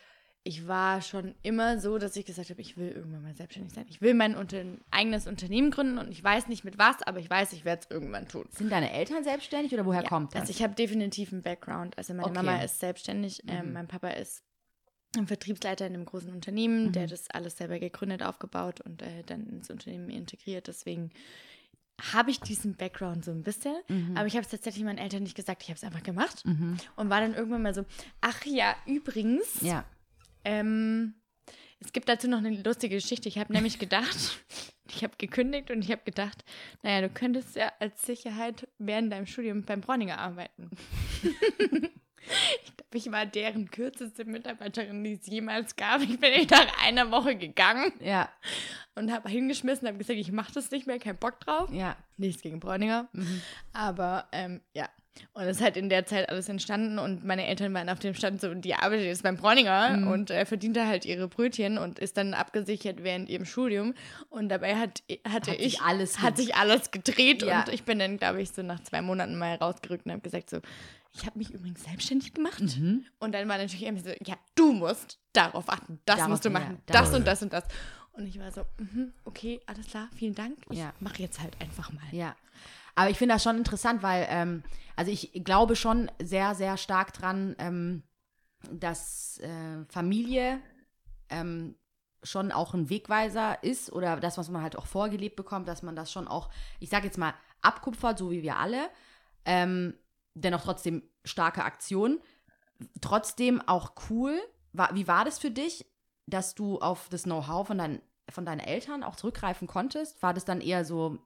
ich 0.43 0.67
war 0.67 1.01
schon 1.01 1.33
immer 1.41 1.79
so, 1.79 1.97
dass 1.97 2.15
ich 2.15 2.25
gesagt 2.25 2.51
habe, 2.51 2.61
ich 2.61 2.77
will 2.77 2.91
irgendwann 2.91 3.23
mal 3.23 3.33
selbstständig 3.35 3.73
sein. 3.73 3.85
Ich 3.89 4.01
will 4.01 4.13
mein 4.13 4.35
unter 4.35 4.63
eigenes 4.91 5.25
Unternehmen 5.25 5.71
gründen 5.71 5.97
und 5.97 6.11
ich 6.11 6.23
weiß 6.23 6.47
nicht 6.47 6.63
mit 6.63 6.77
was, 6.77 7.01
aber 7.01 7.19
ich 7.19 7.29
weiß, 7.29 7.53
ich 7.53 7.65
werde 7.65 7.81
es 7.83 7.91
irgendwann 7.91 8.27
tun. 8.27 8.45
Sind 8.51 8.71
deine 8.71 8.91
Eltern 8.91 9.23
selbstständig 9.23 9.73
oder 9.73 9.85
woher 9.85 10.03
Ja, 10.03 10.09
kommt 10.09 10.33
das? 10.35 10.41
Also 10.41 10.51
ich 10.51 10.61
habe 10.61 10.75
definitiv 10.75 11.31
einen 11.33 11.41
Background. 11.41 11.97
Also 11.97 12.13
meine 12.13 12.29
Okay. 12.29 12.35
Mama 12.43 12.57
ist 12.61 12.79
selbstständig, 12.79 13.43
ähm, 13.47 13.67
Mhm. 13.67 13.73
mein 13.73 13.87
Papa 13.87 14.09
ist 14.09 14.43
ein 15.17 15.27
Vertriebsleiter 15.27 15.87
in 15.87 15.93
einem 15.95 16.05
großen 16.05 16.31
Unternehmen, 16.31 16.91
der 16.91 17.03
Mhm. 17.03 17.09
das 17.09 17.29
alles 17.31 17.57
selber 17.57 17.79
gegründet, 17.79 18.21
aufgebaut 18.21 18.81
und 18.81 19.01
äh, 19.01 19.23
dann 19.25 19.47
ins 19.47 19.69
Unternehmen 19.71 20.09
integriert. 20.09 20.67
Deswegen 20.67 21.09
habe 22.13 22.29
ich 22.31 22.39
diesen 22.41 22.75
Background 22.75 23.23
so 23.25 23.31
ein 23.31 23.43
bisschen, 23.43 23.75
Mhm. 23.87 24.17
aber 24.17 24.27
ich 24.27 24.33
habe 24.35 24.43
es 24.43 24.49
tatsächlich 24.51 24.83
meinen 24.83 24.97
Eltern 24.97 25.23
nicht 25.23 25.35
gesagt. 25.35 25.63
Ich 25.63 25.69
habe 25.69 25.77
es 25.77 25.83
einfach 25.83 26.03
gemacht 26.03 26.45
Mhm. 26.45 26.77
und 26.95 27.09
war 27.09 27.21
dann 27.21 27.33
irgendwann 27.33 27.61
mal 27.61 27.73
so, 27.73 27.85
ach 28.21 28.45
ja, 28.45 28.75
übrigens, 28.85 29.61
Ja. 29.61 29.85
ähm, 30.43 31.15
es 31.79 31.93
gibt 31.93 32.09
dazu 32.09 32.27
noch 32.27 32.39
eine 32.39 32.61
lustige 32.61 32.95
Geschichte. 32.95 33.29
Ich 33.29 33.37
habe 33.37 33.53
nämlich 33.53 33.79
gedacht, 33.79 34.17
ich 34.89 35.03
habe 35.03 35.13
gekündigt 35.17 35.71
und 35.71 35.83
ich 35.83 35.91
habe 35.91 36.01
gedacht, 36.03 36.43
naja, 36.83 37.01
du 37.07 37.09
könntest 37.13 37.55
ja 37.55 37.71
als 37.79 38.01
Sicherheit 38.05 38.67
während 38.77 39.11
deinem 39.11 39.25
Studium 39.25 39.63
beim 39.63 39.81
Bräuninger 39.81 40.17
arbeiten. 40.17 40.69
ich 42.63 42.75
glaube, 42.77 42.97
ich 42.97 43.11
war 43.11 43.25
deren 43.25 43.69
kürzeste 43.69 44.25
Mitarbeiterin, 44.25 45.03
die 45.03 45.13
es 45.13 45.27
jemals 45.27 45.75
gab. 45.75 46.01
Ich 46.01 46.19
bin 46.19 46.31
nicht 46.31 46.51
nach 46.51 46.85
einer 46.85 47.11
Woche 47.11 47.35
gegangen 47.35 47.91
Ja. 47.99 48.29
und 48.95 49.11
habe 49.11 49.29
hingeschmissen, 49.29 49.87
habe 49.87 49.97
gesagt, 49.97 50.19
ich 50.19 50.31
mache 50.31 50.53
das 50.53 50.71
nicht 50.71 50.87
mehr, 50.87 50.99
kein 50.99 51.17
Bock 51.17 51.39
drauf. 51.41 51.69
Ja. 51.71 51.95
Nichts 52.17 52.41
gegen 52.41 52.59
Bräuninger. 52.59 53.07
Mhm. 53.13 53.41
Aber 53.73 54.27
ähm, 54.31 54.61
ja. 54.73 54.89
Und 55.31 55.43
es 55.43 55.57
ist 55.57 55.63
halt 55.63 55.77
in 55.77 55.87
der 55.87 56.05
Zeit 56.05 56.27
alles 56.27 56.49
entstanden 56.49 56.99
und 56.99 57.23
meine 57.23 57.47
Eltern 57.47 57.73
waren 57.73 57.87
auf 57.87 57.99
dem 57.99 58.13
Stand 58.15 58.41
so, 58.41 58.53
die 58.53 58.75
arbeitet 58.75 59.05
jetzt 59.05 59.23
beim 59.23 59.37
Bräuninger 59.37 59.91
Mhm. 59.91 60.07
und 60.09 60.29
äh, 60.29 60.45
verdient 60.45 60.75
da 60.75 60.87
halt 60.87 61.05
ihre 61.05 61.29
Brötchen 61.29 61.77
und 61.77 61.99
ist 61.99 62.17
dann 62.17 62.33
abgesichert 62.33 63.01
während 63.01 63.29
ihrem 63.29 63.45
Studium. 63.45 63.93
Und 64.29 64.49
dabei 64.49 64.75
hat, 64.75 65.03
hatte 65.25 65.51
Hat 65.51 65.59
ich, 65.59 65.71
sich 65.73 65.81
alles 65.81 66.19
hat 66.21 66.35
sich 66.35 66.55
alles 66.55 66.91
gedreht 66.91 67.43
Ja. 67.43 67.59
und 67.61 67.69
ich 67.73 67.83
bin 67.83 67.97
dann, 67.97 68.17
glaube 68.17 68.41
ich, 68.41 68.51
so 68.51 68.61
nach 68.61 68.81
zwei 68.81 69.01
Monaten 69.01 69.37
mal 69.37 69.55
rausgerückt 69.55 70.05
und 70.05 70.11
habe 70.11 70.21
gesagt 70.21 70.49
so, 70.49 70.59
ich 71.15 71.25
habe 71.25 71.37
mich 71.39 71.51
übrigens 71.51 71.83
selbstständig 71.83 72.33
gemacht. 72.33 72.61
Mhm. 72.61 73.05
Und 73.19 73.31
dann 73.33 73.47
war 73.47 73.57
natürlich 73.57 73.83
immer 73.83 73.99
so, 73.99 74.09
ja, 74.25 74.35
du 74.55 74.73
musst 74.73 75.19
darauf 75.33 75.69
achten, 75.69 75.99
das 76.05 76.17
Darauf- 76.17 76.29
musst 76.29 76.45
du 76.45 76.49
ja, 76.49 76.59
machen, 76.59 76.81
darauf- 76.85 77.09
das 77.09 77.17
und 77.17 77.25
das 77.27 77.41
und 77.41 77.53
das. 77.53 77.63
Und 78.13 78.27
ich 78.27 78.39
war 78.39 78.51
so, 78.51 78.65
mhm, 78.77 79.13
okay, 79.25 79.59
alles 79.65 79.87
klar, 79.87 80.09
vielen 80.15 80.35
Dank. 80.35 80.57
Ich 80.69 80.79
Ja. 80.79 80.93
mache 80.99 81.21
jetzt 81.21 81.41
halt 81.41 81.59
einfach 81.61 81.91
mal. 81.91 82.03
Ja. 82.11 82.35
Aber 82.95 83.09
ich 83.09 83.17
finde 83.17 83.35
das 83.35 83.43
schon 83.43 83.57
interessant, 83.57 84.03
weil, 84.03 84.25
ähm, 84.29 84.63
also 84.95 85.11
ich 85.11 85.31
glaube 85.43 85.75
schon 85.75 86.09
sehr, 86.21 86.55
sehr 86.55 86.77
stark 86.77 87.11
dran, 87.13 87.55
ähm, 87.59 88.03
dass 88.71 89.37
äh, 89.39 89.83
Familie 89.89 90.59
ähm, 91.29 91.75
schon 92.23 92.51
auch 92.51 92.73
ein 92.73 92.89
Wegweiser 92.89 93.61
ist 93.63 93.91
oder 93.91 94.17
das, 94.19 94.37
was 94.37 94.49
man 94.49 94.61
halt 94.61 94.77
auch 94.77 94.85
vorgelebt 94.87 95.35
bekommt, 95.35 95.67
dass 95.67 95.83
man 95.83 95.95
das 95.95 96.11
schon 96.11 96.27
auch, 96.27 96.49
ich 96.79 96.89
sage 96.89 97.05
jetzt 97.05 97.17
mal, 97.17 97.33
abkupfert, 97.61 98.17
so 98.17 98.31
wie 98.31 98.41
wir 98.43 98.57
alle. 98.57 98.89
Ähm, 99.43 99.93
dennoch 100.35 100.63
trotzdem 100.63 101.03
starke 101.23 101.63
Aktion. 101.63 102.19
Trotzdem 103.01 103.61
auch 103.61 103.93
cool. 104.09 104.39
War, 104.73 104.93
wie 104.93 105.07
war 105.07 105.25
das 105.25 105.39
für 105.39 105.51
dich, 105.51 105.85
dass 106.27 106.53
du 106.53 106.79
auf 106.79 107.09
das 107.09 107.23
Know-how 107.23 107.65
von, 107.65 107.77
deinen 107.77 108.01
von 108.29 108.45
deinen 108.45 108.59
Eltern 108.59 109.03
auch 109.03 109.15
zurückgreifen 109.15 109.67
konntest? 109.67 110.21
War 110.21 110.33
das 110.33 110.45
dann 110.45 110.61
eher 110.61 110.85
so 110.85 111.17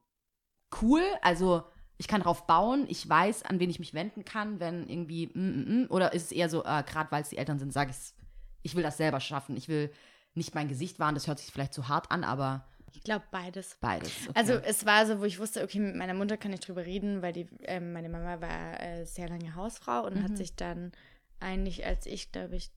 cool? 0.82 1.02
Also 1.22 1.64
ich 1.98 2.08
kann 2.08 2.22
drauf 2.22 2.48
bauen, 2.48 2.86
ich 2.88 3.08
weiß, 3.08 3.44
an 3.44 3.60
wen 3.60 3.70
ich 3.70 3.80
mich 3.80 3.94
wenden 3.94 4.24
kann, 4.24 4.60
wenn 4.60 4.88
irgendwie, 4.88 5.28
mm, 5.28 5.40
mm, 5.40 5.84
mm. 5.84 5.88
oder 5.90 6.14
ist 6.14 6.26
es 6.26 6.32
eher 6.32 6.50
so, 6.50 6.64
äh, 6.64 6.84
gerade 6.84 7.12
weil 7.12 7.24
es 7.24 7.30
die 7.30 7.38
Eltern 7.38 7.60
sind, 7.60 7.74
sage 7.74 7.92
ich, 7.92 8.14
ich 8.62 8.76
will 8.76 8.84
das 8.84 8.98
selber 8.98 9.20
schaffen. 9.20 9.58
Ich 9.58 9.68
will 9.68 9.92
nicht 10.34 10.56
mein 10.56 10.68
Gesicht 10.70 11.00
wahren, 11.00 11.16
das 11.16 11.28
hört 11.28 11.40
sich 11.40 11.52
vielleicht 11.52 11.74
zu 11.74 11.88
hart 11.88 12.12
an, 12.12 12.24
aber 12.24 12.66
Ich 12.94 13.04
glaube 13.04 13.26
beides. 13.32 13.78
beides. 13.82 14.12
Okay. 14.28 14.32
Also 14.36 14.54
es 14.54 14.86
war 14.86 15.06
so, 15.06 15.20
wo 15.20 15.24
ich 15.26 15.40
wusste, 15.40 15.64
okay, 15.64 15.80
mit 15.80 15.96
meiner 15.96 16.14
Mutter 16.14 16.38
kann 16.38 16.54
ich 16.54 16.60
drüber 16.60 16.86
reden, 16.86 17.22
weil 17.22 17.34
die, 17.34 17.48
ähm, 17.62 17.94
meine 17.94 18.10
Mama 18.10 18.42
war 18.42 18.80
äh, 18.82 19.06
sehr 19.06 19.30
lange 19.30 19.56
Hausfrau 19.56 20.06
und 20.06 20.16
Mhm. 20.18 20.24
hat 20.24 20.38
sich 20.38 20.56
dann 20.56 20.92
eigentlich, 21.40 21.86
als 21.86 22.06
ich, 22.06 22.32
glaube 22.32 22.56
ich, 22.56 22.72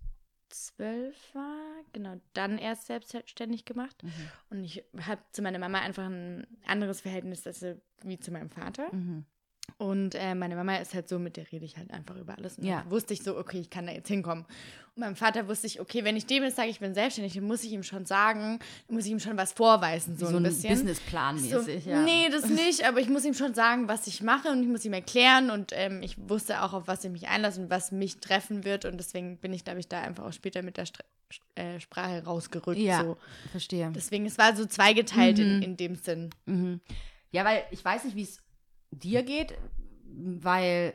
zwölf 0.48 1.34
war, 1.34 1.56
genau, 1.92 2.20
dann 2.34 2.58
erst 2.58 2.86
selbstständig 2.86 3.64
gemacht. 3.64 4.02
Mhm. 4.02 4.10
Und 4.50 4.64
ich 4.64 4.84
habe 5.00 5.22
zu 5.32 5.40
meiner 5.42 5.58
Mama 5.58 5.80
einfach 5.80 6.04
ein 6.04 6.46
anderes 6.66 7.00
Verhältnis 7.00 7.46
als 7.46 7.62
äh, 7.62 7.76
wie 8.02 8.18
zu 8.18 8.30
meinem 8.30 8.50
Vater. 8.50 8.92
Mhm. 8.94 9.24
Und 9.78 10.14
äh, 10.14 10.34
meine 10.34 10.54
Mama 10.54 10.76
ist 10.76 10.94
halt 10.94 11.08
so, 11.08 11.18
mit 11.18 11.36
der 11.36 11.50
rede 11.50 11.64
ich 11.64 11.76
halt 11.76 11.90
einfach 11.92 12.16
über 12.16 12.36
alles. 12.36 12.58
Und 12.58 12.64
Ja. 12.64 12.84
wusste 12.88 13.14
ich 13.14 13.22
so, 13.22 13.36
okay, 13.36 13.58
ich 13.58 13.70
kann 13.70 13.86
da 13.86 13.92
jetzt 13.92 14.06
hinkommen. 14.08 14.44
Und 14.94 15.00
meinem 15.00 15.16
Vater 15.16 15.48
wusste 15.48 15.66
ich, 15.66 15.80
okay, 15.80 16.04
wenn 16.04 16.16
ich 16.16 16.26
dem 16.26 16.42
jetzt 16.44 16.56
sage, 16.56 16.68
ich 16.68 16.78
bin 16.80 16.94
selbstständig, 16.94 17.34
dann 17.34 17.44
muss 17.44 17.64
ich 17.64 17.72
ihm 17.72 17.82
schon 17.82 18.04
sagen, 18.04 18.58
dann 18.86 18.96
muss 18.96 19.06
ich 19.06 19.10
ihm 19.12 19.18
schon 19.20 19.36
was 19.36 19.52
vorweisen, 19.52 20.16
so, 20.18 20.26
So 20.26 20.36
ein 20.36 20.42
bisschen. 20.42 20.70
Businessplan 20.74 21.38
So, 21.38 21.58
mäßig, 21.58 21.86
ja. 21.86 22.02
Nee, 22.02 22.28
das 22.30 22.48
nicht, 22.50 22.84
aber 22.86 23.00
ich 23.00 23.08
muss 23.08 23.24
ihm 23.24 23.34
schon 23.34 23.54
sagen, 23.54 23.88
was 23.88 24.06
ich 24.06 24.22
mache 24.22 24.48
und 24.50 24.62
ich 24.62 24.68
muss 24.68 24.84
ihm 24.84 24.92
erklären 24.92 25.50
und 25.50 25.72
ähm, 25.74 26.02
ich 26.02 26.16
wusste 26.28 26.62
auch, 26.62 26.74
auf 26.74 26.86
was 26.86 27.02
ich 27.04 27.10
mich 27.10 27.28
einlasse 27.28 27.60
und 27.62 27.70
was 27.70 27.90
mich 27.90 28.18
treffen 28.18 28.64
wird 28.64 28.84
und 28.84 28.98
deswegen 28.98 29.38
bin 29.38 29.52
ich, 29.52 29.64
glaube 29.64 29.80
ich, 29.80 29.88
da 29.88 30.00
einfach 30.02 30.24
auch 30.24 30.32
später 30.32 30.62
mit 30.62 30.76
der 30.76 30.86
Stra 30.86 31.02
äh, 31.54 31.80
Sprache 31.80 32.22
rausgerückt. 32.24 32.78
Ja, 32.78 33.02
So. 33.02 33.16
verstehe. 33.50 33.90
Deswegen, 33.94 34.26
es 34.26 34.36
war 34.36 34.54
so 34.54 34.66
zweigeteilt 34.66 35.38
Mhm. 35.38 35.44
in, 35.44 35.62
in 35.62 35.76
dem 35.78 35.94
Sinn. 35.96 36.30
Ja, 37.30 37.46
weil 37.46 37.62
ich 37.70 37.82
weiß 37.82 38.04
nicht, 38.04 38.14
wie 38.16 38.24
es 38.24 38.41
dir 38.92 39.22
geht, 39.22 39.54
weil 40.04 40.94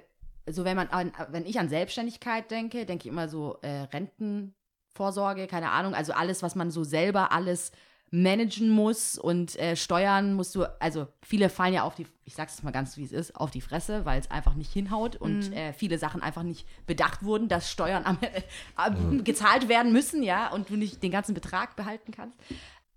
so 0.49 0.63
wenn 0.63 0.77
man 0.77 0.87
an, 0.87 1.11
wenn 1.29 1.45
ich 1.45 1.59
an 1.59 1.69
Selbstständigkeit 1.69 2.49
denke, 2.51 2.85
denke 2.85 3.07
ich 3.07 3.11
immer 3.11 3.27
so 3.27 3.57
äh, 3.61 3.87
Rentenvorsorge, 3.93 5.47
keine 5.47 5.71
Ahnung, 5.71 5.93
also 5.93 6.13
alles, 6.13 6.41
was 6.41 6.55
man 6.55 6.71
so 6.71 6.83
selber 6.83 7.31
alles 7.31 7.71
managen 8.09 8.69
muss 8.69 9.17
und 9.17 9.57
äh, 9.59 9.75
steuern 9.75 10.33
musst 10.33 10.55
du, 10.55 10.63
also 10.79 11.07
viele 11.21 11.49
fallen 11.49 11.73
ja 11.73 11.83
auf 11.83 11.95
die, 11.95 12.07
ich 12.23 12.35
sag's 12.35 12.53
jetzt 12.53 12.63
mal 12.63 12.71
ganz 12.71 12.95
wie 12.95 13.03
es 13.03 13.11
ist, 13.11 13.35
auf 13.35 13.51
die 13.51 13.59
Fresse, 13.59 14.05
weil 14.05 14.19
es 14.19 14.31
einfach 14.31 14.55
nicht 14.55 14.71
hinhaut 14.71 15.17
und 15.17 15.51
äh, 15.53 15.73
viele 15.73 15.97
Sachen 15.97 16.21
einfach 16.21 16.43
nicht 16.43 16.65
bedacht 16.85 17.23
wurden, 17.23 17.49
dass 17.49 17.69
Steuern 17.69 18.05
am, 18.05 18.17
äh, 18.21 19.23
gezahlt 19.23 19.67
werden 19.67 19.91
müssen, 19.91 20.23
ja, 20.23 20.51
und 20.53 20.69
du 20.69 20.77
nicht 20.77 21.03
den 21.03 21.11
ganzen 21.11 21.33
Betrag 21.33 21.75
behalten 21.75 22.13
kannst. 22.13 22.37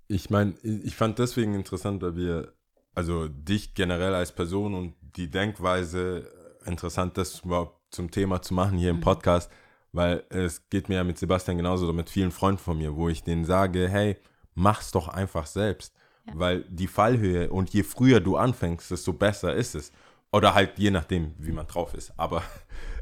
Ich 0.06 0.30
meine, 0.30 0.54
ich 0.62 0.94
fand 0.94 1.18
deswegen 1.18 1.54
interessant, 1.54 2.02
weil 2.02 2.14
wir, 2.14 2.52
also 2.94 3.28
dich 3.28 3.74
generell 3.74 4.14
als 4.14 4.32
Person 4.32 4.74
und 4.74 4.94
die 5.16 5.30
Denkweise 5.30 6.30
interessant, 6.64 7.16
das 7.16 7.40
überhaupt 7.40 7.94
zum 7.94 8.10
Thema 8.10 8.42
zu 8.42 8.54
machen 8.54 8.78
hier 8.78 8.90
im 8.90 9.00
Podcast, 9.00 9.50
weil 9.92 10.24
es 10.28 10.68
geht 10.70 10.88
mir 10.88 10.96
ja 10.96 11.04
mit 11.04 11.18
Sebastian 11.18 11.56
genauso 11.56 11.84
oder 11.84 11.94
mit 11.94 12.10
vielen 12.10 12.30
Freunden 12.30 12.60
von 12.60 12.78
mir, 12.78 12.94
wo 12.94 13.08
ich 13.08 13.24
denen 13.24 13.44
sage, 13.44 13.88
hey, 13.88 14.16
mach's 14.54 14.92
doch 14.92 15.08
einfach 15.08 15.46
selbst, 15.46 15.94
weil 16.34 16.64
die 16.68 16.86
Fallhöhe 16.86 17.50
und 17.50 17.70
je 17.70 17.82
früher 17.82 18.20
du 18.20 18.36
anfängst, 18.36 18.90
desto 18.90 19.12
besser 19.12 19.54
ist 19.54 19.74
es. 19.74 19.92
Oder 20.32 20.54
halt 20.54 20.78
je 20.78 20.92
nachdem, 20.92 21.34
wie 21.38 21.50
man 21.50 21.66
drauf 21.66 21.92
ist. 21.94 22.12
Aber 22.16 22.42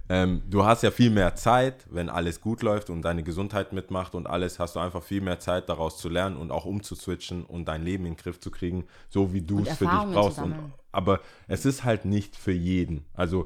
ähm, 0.09 0.43
du 0.49 0.65
hast 0.65 0.83
ja 0.83 0.91
viel 0.91 1.11
mehr 1.11 1.35
Zeit, 1.35 1.87
wenn 1.91 2.09
alles 2.09 2.41
gut 2.41 2.63
läuft 2.63 2.89
und 2.89 3.03
deine 3.03 3.23
Gesundheit 3.23 3.73
mitmacht 3.73 4.15
und 4.15 4.27
alles, 4.27 4.59
hast 4.59 4.77
du 4.77 4.81
einfach 4.81 5.03
viel 5.03 5.21
mehr 5.21 5.39
Zeit 5.39 5.69
daraus 5.69 5.99
zu 5.99 6.09
lernen 6.09 6.37
und 6.37 6.51
auch 6.51 6.65
umzuswitchen 6.65 7.45
und 7.45 7.67
dein 7.67 7.83
Leben 7.83 8.07
in 8.07 8.15
den 8.15 8.17
Griff 8.17 8.41
zu 8.41 8.51
kriegen, 8.51 8.85
so 9.09 9.33
wie 9.35 9.43
du 9.43 9.61
es 9.61 9.77
für 9.77 9.87
dich 9.87 10.13
brauchst. 10.13 10.39
Und, 10.41 10.55
aber 10.93 11.21
es 11.47 11.67
ist 11.67 11.85
halt 11.85 12.05
nicht 12.05 12.37
für 12.37 12.53
jeden. 12.53 13.05
Also 13.13 13.45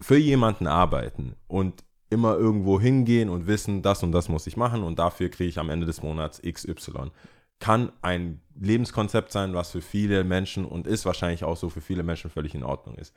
für 0.00 0.16
jemanden 0.16 0.66
arbeiten 0.66 1.34
und 1.48 1.84
immer 2.08 2.36
irgendwo 2.36 2.80
hingehen 2.80 3.28
und 3.28 3.46
wissen, 3.46 3.82
das 3.82 4.02
und 4.02 4.12
das 4.12 4.28
muss 4.28 4.46
ich 4.46 4.56
machen 4.56 4.82
und 4.82 4.98
dafür 4.98 5.28
kriege 5.28 5.48
ich 5.48 5.58
am 5.58 5.70
Ende 5.70 5.86
des 5.86 6.02
Monats 6.02 6.42
XY. 6.42 7.12
Kann 7.60 7.92
ein 8.02 8.40
Lebenskonzept 8.58 9.30
sein, 9.30 9.54
was 9.54 9.70
für 9.70 9.82
viele 9.82 10.24
Menschen 10.24 10.64
und 10.64 10.86
ist 10.86 11.04
wahrscheinlich 11.04 11.44
auch 11.44 11.56
so 11.56 11.68
für 11.68 11.80
viele 11.80 12.02
Menschen 12.02 12.30
völlig 12.30 12.54
in 12.54 12.64
Ordnung 12.64 12.96
ist. 12.96 13.14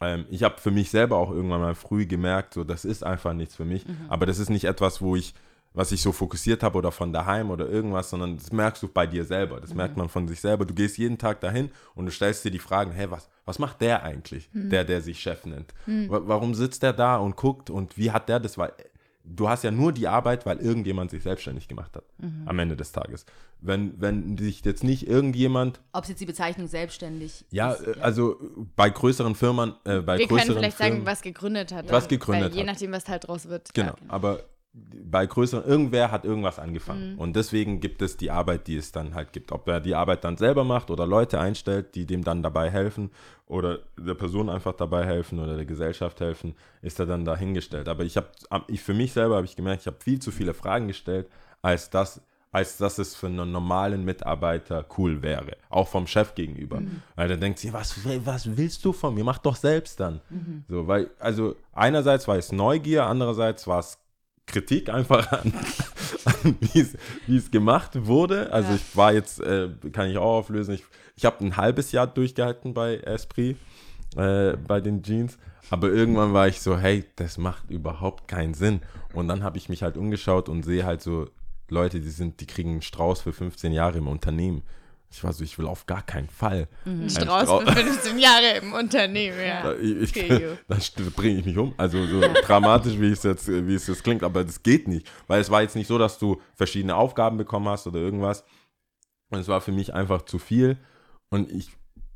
Ähm, 0.00 0.24
ich 0.30 0.42
habe 0.42 0.58
für 0.58 0.70
mich 0.70 0.90
selber 0.90 1.16
auch 1.16 1.30
irgendwann 1.30 1.60
mal 1.60 1.74
früh 1.74 2.06
gemerkt, 2.06 2.54
so 2.54 2.64
das 2.64 2.84
ist 2.84 3.04
einfach 3.04 3.32
nichts 3.34 3.56
für 3.56 3.64
mich. 3.64 3.84
Aber 4.08 4.26
das 4.26 4.38
ist 4.38 4.50
nicht 4.50 4.64
etwas, 4.64 5.00
wo 5.02 5.16
ich, 5.16 5.34
was 5.74 5.92
ich 5.92 6.02
so 6.02 6.10
fokussiert 6.12 6.62
habe 6.62 6.78
oder 6.78 6.90
von 6.90 7.12
daheim 7.12 7.50
oder 7.50 7.68
irgendwas, 7.68 8.10
sondern 8.10 8.36
das 8.36 8.50
merkst 8.52 8.82
du 8.82 8.88
bei 8.88 9.06
dir 9.06 9.24
selber. 9.24 9.60
Das 9.60 9.72
merkt 9.74 9.96
man 9.96 10.08
von 10.08 10.26
sich 10.26 10.40
selber. 10.40 10.64
Du 10.64 10.74
gehst 10.74 10.98
jeden 10.98 11.18
Tag 11.18 11.40
dahin 11.40 11.70
und 11.94 12.06
du 12.06 12.10
stellst 12.12 12.44
dir 12.44 12.50
die 12.50 12.58
Fragen, 12.58 12.90
hey, 12.92 13.10
was, 13.10 13.28
was 13.44 13.58
macht 13.58 13.80
der 13.80 14.02
eigentlich, 14.02 14.48
der, 14.52 14.84
der 14.84 15.00
sich 15.00 15.20
Chef 15.20 15.44
nennt? 15.44 15.72
Wa- 16.10 16.22
Warum 16.24 16.54
sitzt 16.54 16.82
der 16.82 16.92
da 16.92 17.16
und 17.16 17.36
guckt 17.36 17.70
und 17.70 17.96
wie 17.96 18.10
hat 18.10 18.28
der 18.28 18.40
das? 18.40 18.58
Weil 18.58 18.72
du 19.36 19.48
hast 19.48 19.64
ja 19.64 19.70
nur 19.70 19.92
die 19.92 20.08
Arbeit, 20.08 20.46
weil 20.46 20.58
irgendjemand 20.58 21.10
sich 21.10 21.22
selbstständig 21.22 21.68
gemacht 21.68 21.96
hat 21.96 22.04
am 22.46 22.58
Ende 22.58 22.76
des 22.76 22.92
Tages. 22.92 23.24
Wenn, 23.60 24.00
wenn 24.00 24.38
sich 24.38 24.64
jetzt 24.64 24.84
nicht 24.84 25.06
irgendjemand 25.06 25.80
Ob 25.92 26.04
es 26.04 26.08
jetzt 26.10 26.20
die 26.20 26.26
Bezeichnung 26.26 26.66
selbstständig 26.66 27.44
ja, 27.50 27.72
ist. 27.72 27.86
äh, 27.86 28.00
also 28.00 28.36
bei 28.76 28.88
größeren 28.90 29.34
Firmen, 29.34 29.74
äh, 29.84 30.00
bei 30.00 30.18
Wir 30.18 30.26
können 30.26 30.38
größeren 30.40 30.56
vielleicht 30.58 30.76
Firmen, 30.76 30.92
sagen, 30.98 31.06
was 31.06 31.22
gegründet 31.22 31.72
hat. 31.72 31.90
Was 31.92 32.08
gegründet 32.08 32.50
weil 32.50 32.54
Je 32.54 32.60
hat. 32.60 32.66
nachdem, 32.66 32.92
was 32.92 33.08
halt 33.08 33.28
draus 33.28 33.48
wird. 33.48 33.72
Genau, 33.74 33.88
Ja. 33.92 33.96
aber 34.08 34.40
bei 34.72 35.26
größeren, 35.26 35.64
irgendwer 35.64 36.12
hat 36.12 36.24
irgendwas 36.24 36.60
angefangen. 36.60 37.14
Mhm. 37.14 37.18
Und 37.18 37.34
deswegen 37.34 37.80
gibt 37.80 38.02
es 38.02 38.16
die 38.16 38.30
Arbeit, 38.30 38.68
die 38.68 38.76
es 38.76 38.92
dann 38.92 39.14
halt 39.14 39.32
gibt. 39.32 39.50
Ob 39.50 39.66
er 39.66 39.80
die 39.80 39.96
Arbeit 39.96 40.22
dann 40.22 40.36
selber 40.36 40.62
macht 40.62 40.90
oder 40.90 41.06
Leute 41.06 41.40
einstellt, 41.40 41.96
die 41.96 42.06
dem 42.06 42.22
dann 42.22 42.42
dabei 42.42 42.70
helfen 42.70 43.10
oder 43.46 43.80
der 43.98 44.14
Person 44.14 44.48
einfach 44.48 44.74
dabei 44.74 45.04
helfen 45.04 45.40
oder 45.40 45.56
der 45.56 45.64
Gesellschaft 45.64 46.20
helfen, 46.20 46.54
ist 46.82 47.00
er 47.00 47.06
dann 47.06 47.24
dahingestellt. 47.24 47.88
Aber 47.88 48.04
ich 48.04 48.16
habe, 48.16 48.28
ich 48.68 48.80
für 48.80 48.94
mich 48.94 49.12
selber 49.12 49.36
habe 49.36 49.46
ich 49.46 49.56
gemerkt, 49.56 49.82
ich 49.82 49.86
habe 49.88 49.98
viel 49.98 50.20
zu 50.20 50.30
viele 50.30 50.54
Fragen 50.54 50.86
gestellt, 50.86 51.28
als 51.62 51.90
das, 51.90 52.22
als 52.52 52.76
dass 52.76 52.98
es 52.98 53.16
für 53.16 53.26
einen 53.26 53.50
normalen 53.50 54.04
Mitarbeiter 54.04 54.86
cool 54.98 55.20
wäre. 55.20 55.56
Auch 55.68 55.88
vom 55.88 56.06
Chef 56.06 56.36
gegenüber. 56.36 56.80
Weil 57.16 57.26
der 57.26 57.38
denkt 57.38 57.58
sich, 57.58 57.72
was, 57.72 57.96
was 58.24 58.56
willst 58.56 58.84
du 58.84 58.92
von 58.92 59.14
mir? 59.14 59.24
Mach 59.24 59.38
doch 59.38 59.56
selbst 59.56 59.98
dann. 59.98 60.20
So, 60.68 60.86
weil, 60.86 61.10
also 61.18 61.56
einerseits 61.72 62.28
war 62.28 62.36
es 62.36 62.52
Neugier, 62.52 63.06
andererseits 63.06 63.66
war 63.66 63.80
es 63.80 63.98
Kritik 64.46 64.88
einfach 64.88 65.30
an, 65.32 65.52
an 66.24 66.56
wie 66.60 66.80
es- 67.36 67.50
gemacht 67.50 68.06
wurde. 68.06 68.52
Also 68.52 68.70
Ja. 68.70 68.76
ich 68.76 68.96
war 68.96 69.12
jetzt, 69.12 69.40
äh, 69.40 69.68
kann 69.92 70.08
ich 70.10 70.18
auch 70.18 70.38
auflösen, 70.38 70.74
ich, 70.74 70.84
ich 71.16 71.24
habe 71.24 71.44
ein 71.44 71.56
halbes 71.56 71.92
Jahr 71.92 72.06
durchgehalten 72.06 72.74
bei 72.74 72.96
Esprit, 72.96 73.56
äh, 74.16 74.56
bei 74.56 74.80
den 74.80 75.02
Jeans. 75.02 75.38
Aber 75.70 75.88
irgendwann 75.88 76.32
war 76.32 76.48
ich 76.48 76.60
so, 76.60 76.76
hey, 76.78 77.04
das 77.16 77.38
macht 77.38 77.70
überhaupt 77.70 78.26
keinen 78.26 78.54
Sinn. 78.54 78.80
Und 79.14 79.28
dann 79.28 79.44
habe 79.44 79.56
ich 79.56 79.68
mich 79.68 79.82
halt 79.84 79.96
umgeschaut 79.96 80.48
und 80.48 80.64
sehe 80.64 80.84
halt 80.84 81.00
so 81.00 81.28
Leute, 81.68 82.00
die 82.00 82.08
sind, 82.10 82.40
die 82.40 82.46
kriegen 82.46 82.70
einen 82.72 82.82
Strauß 82.82 83.20
für 83.20 83.32
15 83.32 83.72
Jahre 83.72 83.98
im 83.98 84.08
Unternehmen. 84.08 84.62
Ich 85.12 85.24
war 85.24 85.32
so, 85.32 85.42
ich 85.42 85.58
will 85.58 85.66
auf 85.66 85.86
gar 85.86 86.02
keinen 86.02 86.28
Fall. 86.28 86.68
einen 86.86 87.02
Ein 87.02 87.10
Strauß 87.10 87.42
Strau- 87.42 87.60
für 87.60 87.72
15 87.72 88.18
Jahre 88.18 88.58
im 88.62 88.72
Unternehmen, 88.72 89.38
ja. 89.44 89.62
da, 89.62 89.74
ich, 89.74 90.12
bringe 91.16 91.40
ich 91.40 91.44
mich 91.44 91.58
um. 91.58 91.74
Also 91.76 92.06
so 92.06 92.20
dramatisch, 92.20 92.98
wie 93.00 93.10
es 93.10 93.24
jetzt, 93.24 93.48
wie 93.48 93.74
es 93.74 93.88
jetzt 93.88 94.04
klingt, 94.04 94.22
aber 94.22 94.44
das 94.44 94.62
geht 94.62 94.86
nicht. 94.86 95.10
Weil 95.26 95.40
es 95.40 95.50
war 95.50 95.62
jetzt 95.62 95.74
nicht 95.74 95.88
so, 95.88 95.98
dass 95.98 96.18
du 96.18 96.40
verschiedene 96.54 96.94
Aufgaben 96.94 97.36
bekommen 97.38 97.68
hast 97.68 97.88
oder 97.88 97.98
irgendwas. 97.98 98.44
Und 99.30 99.40
es 99.40 99.48
war 99.48 99.60
für 99.60 99.72
mich 99.72 99.92
einfach 99.94 100.22
zu 100.22 100.38
viel. 100.38 100.78
Und 101.28 101.50
ich, 101.50 101.70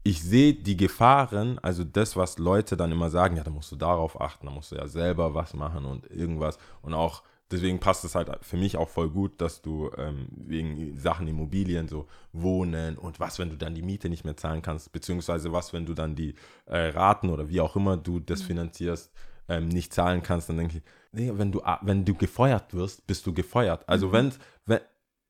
ich 0.05 0.23
sehe 0.23 0.55
die 0.55 0.77
Gefahren, 0.77 1.59
also 1.61 1.83
das, 1.83 2.17
was 2.17 2.39
Leute 2.39 2.77
dann 2.77 2.93
immer 2.93 3.11
sagen, 3.11 3.37
ja, 3.37 3.43
da 3.43 3.51
musst 3.51 3.73
du 3.73 3.77
darauf 3.77 4.21
achten, 4.21 4.47
da 4.47 4.53
musst 4.53 4.71
du 4.71 4.77
ja 4.77 4.87
selber 4.87 5.35
was 5.35 5.53
machen 5.55 5.85
und 5.85 6.09
irgendwas. 6.11 6.59
Und 6.83 6.95
auch, 6.95 7.23
deswegen 7.51 7.79
passt 7.81 8.05
es 8.05 8.15
halt 8.15 8.31
für 8.43 8.57
mich 8.57 8.77
auch 8.77 8.89
voll 8.89 9.11
gut, 9.11 9.41
dass 9.41 9.63
du 9.63 9.91
ähm, 9.97 10.29
wegen 10.37 10.99
Sachen 10.99 11.29
Immobilien, 11.29 11.89
so 11.89 12.07
Wohnen 12.33 12.97
und 12.99 13.21
was, 13.21 13.39
wenn 13.39 13.51
du 13.51 13.57
dann 13.57 13.75
die 13.75 13.83
Miete 13.83 14.09
nicht 14.09 14.25
mehr 14.25 14.37
zahlen 14.37 14.63
kannst, 14.63 14.93
beziehungsweise 14.93 15.53
was, 15.53 15.73
wenn 15.73 15.87
du 15.87 15.95
dann 15.95 16.15
die 16.17 16.35
äh, 16.67 16.89
Raten 16.89 17.31
oder 17.31 17.49
wie 17.49 17.61
auch 17.61 17.77
immer 17.77 17.97
du 17.97 18.19
das 18.21 18.43
finanzierst, 18.43 19.13
ähm, 19.49 19.69
nicht 19.69 19.93
zahlen 19.93 20.23
kannst, 20.23 20.49
dann 20.49 20.57
denke 20.57 20.79
ich, 20.79 20.83
nee, 21.13 21.31
wenn 21.35 21.53
du, 21.53 21.63
a- 21.63 21.81
wenn 21.83 22.05
du 22.05 22.15
gefeuert 22.15 22.73
wirst, 22.75 23.07
bist 23.07 23.27
du 23.27 23.33
gefeuert. 23.35 23.87
Also 23.89 24.11
wenn's, 24.13 24.39
wenn, 24.67 24.81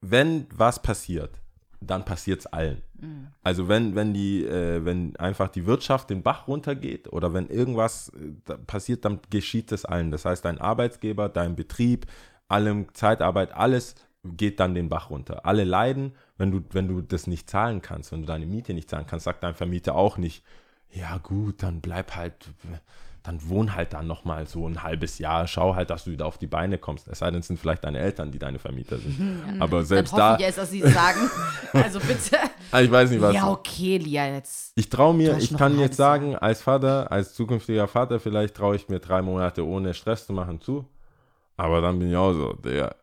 wenn 0.00 0.46
was 0.54 0.80
passiert, 0.80 1.40
dann 1.80 2.04
passiert 2.04 2.40
es 2.40 2.46
allen. 2.46 2.82
Also 3.42 3.68
wenn, 3.68 3.94
wenn 3.94 4.14
die, 4.14 4.44
äh, 4.44 4.84
wenn 4.84 5.16
einfach 5.16 5.48
die 5.48 5.66
Wirtschaft 5.66 6.10
den 6.10 6.22
Bach 6.22 6.48
runtergeht 6.48 7.12
oder 7.12 7.32
wenn 7.34 7.48
irgendwas 7.48 8.10
äh, 8.10 8.54
passiert, 8.66 9.04
dann 9.04 9.20
geschieht 9.30 9.72
es 9.72 9.84
allen. 9.84 10.10
Das 10.10 10.24
heißt, 10.24 10.44
dein 10.44 10.58
Arbeitsgeber, 10.58 11.28
dein 11.28 11.56
Betrieb, 11.56 12.06
allem 12.48 12.92
Zeitarbeit, 12.94 13.52
alles 13.52 13.94
geht 14.24 14.60
dann 14.60 14.74
den 14.74 14.88
Bach 14.88 15.10
runter. 15.10 15.44
Alle 15.44 15.64
leiden, 15.64 16.14
wenn 16.38 16.50
du, 16.50 16.62
wenn 16.70 16.88
du 16.88 17.02
das 17.02 17.26
nicht 17.26 17.50
zahlen 17.50 17.82
kannst, 17.82 18.12
wenn 18.12 18.22
du 18.22 18.26
deine 18.26 18.46
Miete 18.46 18.72
nicht 18.74 18.88
zahlen 18.88 19.06
kannst, 19.06 19.24
sagt 19.24 19.42
dein 19.42 19.54
Vermieter 19.54 19.94
auch 19.94 20.16
nicht, 20.16 20.44
ja 20.90 21.18
gut, 21.18 21.62
dann 21.62 21.80
bleib 21.80 22.16
halt, 22.16 22.50
dann 23.24 23.48
wohn 23.48 23.74
halt 23.74 23.94
dann 23.94 24.06
nochmal 24.06 24.46
so 24.46 24.68
ein 24.68 24.82
halbes 24.82 25.18
Jahr, 25.18 25.46
schau 25.46 25.74
halt, 25.74 25.88
dass 25.88 26.04
du 26.04 26.10
wieder 26.10 26.26
auf 26.26 26.36
die 26.36 26.46
Beine 26.46 26.76
kommst. 26.76 27.08
Es 27.08 27.20
sei 27.20 27.30
denn, 27.30 27.40
es 27.40 27.46
sind 27.46 27.58
vielleicht 27.58 27.82
deine 27.82 27.98
Eltern, 27.98 28.30
die 28.30 28.38
deine 28.38 28.58
Vermieter 28.58 28.98
sind. 28.98 29.42
Aber 29.60 29.78
Dann 29.78 29.86
selbst 29.86 30.12
hoffe 30.12 30.20
da, 30.20 30.34
ich 30.34 30.40
jetzt, 30.42 30.58
dass 30.58 30.70
sie 30.70 30.82
sagen. 30.82 31.20
Also 31.72 31.98
bitte. 31.98 32.38
Ah, 32.70 32.82
ich 32.82 32.90
weiß 32.90 33.10
nicht, 33.10 33.20
was. 33.20 33.34
Ja, 33.34 33.50
okay, 33.50 33.96
Lia, 33.98 34.28
jetzt. 34.28 34.72
Ich 34.76 34.88
traue 34.88 35.12
mir, 35.12 35.38
ich 35.38 35.56
kann 35.56 35.76
jetzt 35.80 35.96
sagen, 35.96 36.36
als 36.36 36.62
Vater, 36.62 37.10
als 37.10 37.34
zukünftiger 37.34 37.88
Vater, 37.88 38.20
vielleicht 38.20 38.54
traue 38.54 38.76
ich 38.76 38.88
mir 38.88 39.00
drei 39.00 39.22
Monate 39.22 39.66
ohne 39.66 39.92
Stress 39.92 40.26
zu 40.26 40.32
machen 40.32 40.60
zu. 40.60 40.84
Aber 41.56 41.80
dann 41.80 41.98
bin 41.98 42.10
ich 42.10 42.16
auch 42.16 42.32
so, 42.32 42.52
der. 42.52 42.94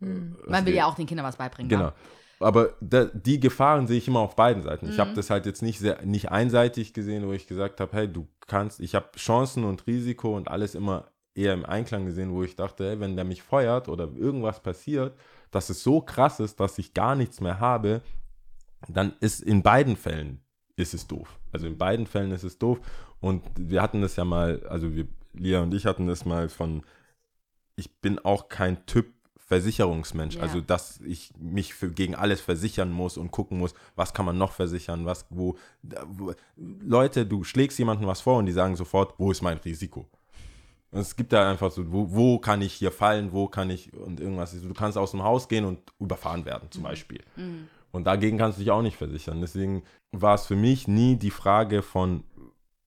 Man 0.00 0.66
will 0.66 0.74
ja 0.74 0.84
auch 0.84 0.94
den 0.94 1.06
Kindern 1.06 1.24
was 1.24 1.36
beibringen. 1.36 1.70
Genau. 1.70 1.86
wa? 1.86 1.94
Aber 2.40 2.74
da, 2.80 3.04
die 3.04 3.38
Gefahren 3.38 3.86
sehe 3.86 3.98
ich 3.98 4.08
immer 4.08 4.20
auf 4.20 4.34
beiden 4.34 4.62
Seiten. 4.62 4.88
Ich 4.88 4.96
Mhm. 4.96 5.00
habe 5.02 5.12
das 5.14 5.28
halt 5.30 5.44
jetzt 5.46 5.62
nicht 5.62 5.78
sehr, 5.78 6.02
nicht 6.04 6.30
einseitig 6.30 6.94
gesehen, 6.94 7.26
wo 7.26 7.32
ich 7.32 7.46
gesagt 7.46 7.80
habe, 7.80 7.94
hey, 7.94 8.08
du 8.08 8.26
kannst, 8.46 8.80
ich 8.80 8.94
habe 8.94 9.10
Chancen 9.16 9.64
und 9.64 9.86
Risiko 9.86 10.34
und 10.36 10.48
alles 10.48 10.74
immer 10.74 11.08
eher 11.34 11.52
im 11.52 11.64
Einklang 11.66 12.06
gesehen, 12.06 12.32
wo 12.32 12.42
ich 12.42 12.56
dachte, 12.56 12.88
hey, 12.88 13.00
wenn 13.00 13.14
der 13.14 13.24
mich 13.24 13.42
feuert 13.42 13.88
oder 13.88 14.08
irgendwas 14.16 14.60
passiert, 14.60 15.14
dass 15.50 15.68
es 15.68 15.82
so 15.82 16.00
krass 16.00 16.40
ist, 16.40 16.58
dass 16.60 16.78
ich 16.78 16.94
gar 16.94 17.14
nichts 17.14 17.40
mehr 17.40 17.60
habe, 17.60 18.00
dann 18.88 19.12
ist 19.20 19.42
in 19.42 19.62
beiden 19.62 19.96
Fällen 19.96 20.40
ist 20.76 20.94
es 20.94 21.06
doof. 21.06 21.38
Also 21.52 21.66
in 21.66 21.76
beiden 21.76 22.06
Fällen 22.06 22.32
ist 22.32 22.42
es 22.44 22.58
doof. 22.58 22.80
Und 23.20 23.42
wir 23.56 23.82
hatten 23.82 24.00
das 24.00 24.16
ja 24.16 24.24
mal, 24.24 24.66
also 24.66 24.94
wir, 24.96 25.06
Lia 25.34 25.60
und 25.60 25.74
ich 25.74 25.84
hatten 25.84 26.06
das 26.06 26.24
mal 26.24 26.48
von, 26.48 26.82
ich 27.76 28.00
bin 28.00 28.18
auch 28.18 28.48
kein 28.48 28.86
Typ 28.86 29.12
Versicherungsmensch. 29.50 30.36
Ja. 30.36 30.42
Also, 30.42 30.60
dass 30.60 31.00
ich 31.00 31.32
mich 31.36 31.74
für, 31.74 31.90
gegen 31.90 32.14
alles 32.14 32.40
versichern 32.40 32.92
muss 32.92 33.16
und 33.16 33.32
gucken 33.32 33.58
muss, 33.58 33.74
was 33.96 34.14
kann 34.14 34.24
man 34.24 34.38
noch 34.38 34.52
versichern, 34.52 35.06
was, 35.06 35.26
wo, 35.28 35.56
wo. 36.06 36.32
Leute, 36.56 37.26
du 37.26 37.42
schlägst 37.42 37.76
jemandem 37.80 38.06
was 38.06 38.20
vor 38.20 38.38
und 38.38 38.46
die 38.46 38.52
sagen 38.52 38.76
sofort, 38.76 39.14
wo 39.18 39.32
ist 39.32 39.42
mein 39.42 39.58
Risiko? 39.58 40.06
Und 40.92 41.00
es 41.00 41.16
gibt 41.16 41.32
da 41.32 41.50
einfach 41.50 41.72
so, 41.72 41.90
wo, 41.90 42.12
wo 42.12 42.38
kann 42.38 42.62
ich 42.62 42.74
hier 42.74 42.92
fallen, 42.92 43.32
wo 43.32 43.48
kann 43.48 43.70
ich 43.70 43.92
und 43.92 44.20
irgendwas. 44.20 44.52
Du 44.52 44.72
kannst 44.72 44.96
aus 44.96 45.10
dem 45.10 45.24
Haus 45.24 45.48
gehen 45.48 45.64
und 45.64 45.80
überfahren 45.98 46.44
werden, 46.44 46.70
zum 46.70 46.84
Beispiel. 46.84 47.20
Und 47.90 48.04
dagegen 48.04 48.38
kannst 48.38 48.58
du 48.58 48.62
dich 48.62 48.70
auch 48.70 48.82
nicht 48.82 48.96
versichern. 48.96 49.40
Deswegen 49.40 49.82
war 50.12 50.36
es 50.36 50.46
für 50.46 50.54
mich 50.54 50.86
nie 50.86 51.16
die 51.16 51.32
Frage 51.32 51.82
von, 51.82 52.22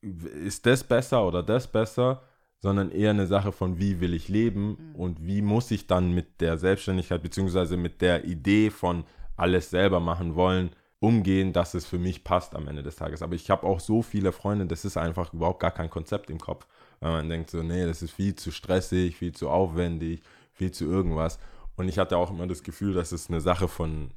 ist 0.02 0.66
das 0.66 0.82
besser 0.86 1.28
oder 1.28 1.44
das 1.44 1.68
besser, 1.68 2.22
sondern 2.64 2.92
eher 2.92 3.10
eine 3.10 3.28
Sache 3.28 3.52
von, 3.52 3.78
wie 3.78 4.00
will 4.00 4.14
ich 4.14 4.30
leben 4.30 4.94
und 4.94 5.28
wie 5.28 5.42
muss 5.42 5.70
ich 5.70 5.86
dann 5.86 6.14
mit 6.14 6.40
der 6.40 6.58
Selbstständigkeit 6.58 7.22
beziehungsweise 7.22 7.76
mit 7.76 8.02
der 8.02 8.24
Idee 8.24 8.70
von 8.70 9.04
alles 9.36 9.70
selber 9.70 10.00
machen 10.00 10.36
wollen, 10.36 10.70
umgehen, 11.02 11.52
dass 11.52 11.74
es 11.74 11.86
für 11.86 12.00
mich 12.00 12.24
passt 12.24 12.56
am 12.56 12.70
Ende 12.70 12.82
des 12.82 12.96
Tages. 12.96 13.22
Aber 13.22 13.36
ich 13.36 13.50
habe 13.50 13.68
auch 13.68 13.82
so 13.82 14.02
viele 14.02 14.32
Freunde, 14.32 14.66
das 14.66 14.86
ist 14.86 14.96
einfach 14.96 15.34
überhaupt 15.34 15.60
gar 15.60 15.72
kein 15.72 15.90
Konzept 15.90 16.30
im 16.30 16.40
Kopf, 16.40 16.66
weil 17.02 17.12
man 17.12 17.28
denkt 17.28 17.50
so, 17.50 17.62
nee, 17.62 17.86
das 17.86 18.02
ist 18.02 18.12
viel 18.12 18.34
zu 18.36 18.50
stressig, 18.50 19.18
viel 19.18 19.34
zu 19.34 19.50
aufwendig, 19.50 20.22
viel 20.54 20.72
zu 20.72 20.86
irgendwas. 20.86 21.40
Und 21.76 21.90
ich 21.90 22.00
hatte 22.00 22.16
auch 22.16 22.32
immer 22.32 22.48
das 22.48 22.64
Gefühl, 22.64 22.94
dass 22.94 23.12
es 23.12 23.30
eine 23.30 23.42
Sache 23.42 23.68
von, 23.68 24.12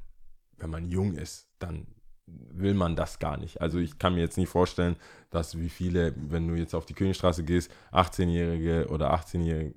wenn 0.57 0.69
man 0.69 0.87
jung 0.87 1.15
ist, 1.15 1.49
dann 1.59 1.85
will 2.27 2.73
man 2.73 2.95
das 2.95 3.19
gar 3.19 3.37
nicht. 3.37 3.61
Also 3.61 3.79
ich 3.79 3.97
kann 3.99 4.15
mir 4.15 4.21
jetzt 4.21 4.37
nicht 4.37 4.49
vorstellen, 4.49 4.97
dass 5.29 5.57
wie 5.57 5.69
viele, 5.69 6.13
wenn 6.15 6.47
du 6.47 6.55
jetzt 6.55 6.75
auf 6.75 6.85
die 6.85 6.93
Königstraße 6.93 7.43
gehst, 7.43 7.71
18-jährige 7.91 8.87
oder 8.89 9.13
18-jährige 9.13 9.73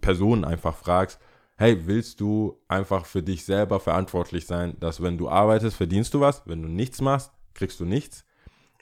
Personen 0.00 0.44
einfach 0.44 0.76
fragst, 0.76 1.18
hey, 1.56 1.86
willst 1.86 2.20
du 2.20 2.60
einfach 2.68 3.04
für 3.04 3.22
dich 3.22 3.44
selber 3.44 3.80
verantwortlich 3.80 4.46
sein, 4.46 4.76
dass 4.80 5.02
wenn 5.02 5.18
du 5.18 5.28
arbeitest, 5.28 5.76
verdienst 5.76 6.14
du 6.14 6.20
was, 6.20 6.42
wenn 6.46 6.62
du 6.62 6.68
nichts 6.68 7.00
machst, 7.00 7.32
kriegst 7.54 7.80
du 7.80 7.84
nichts. 7.84 8.24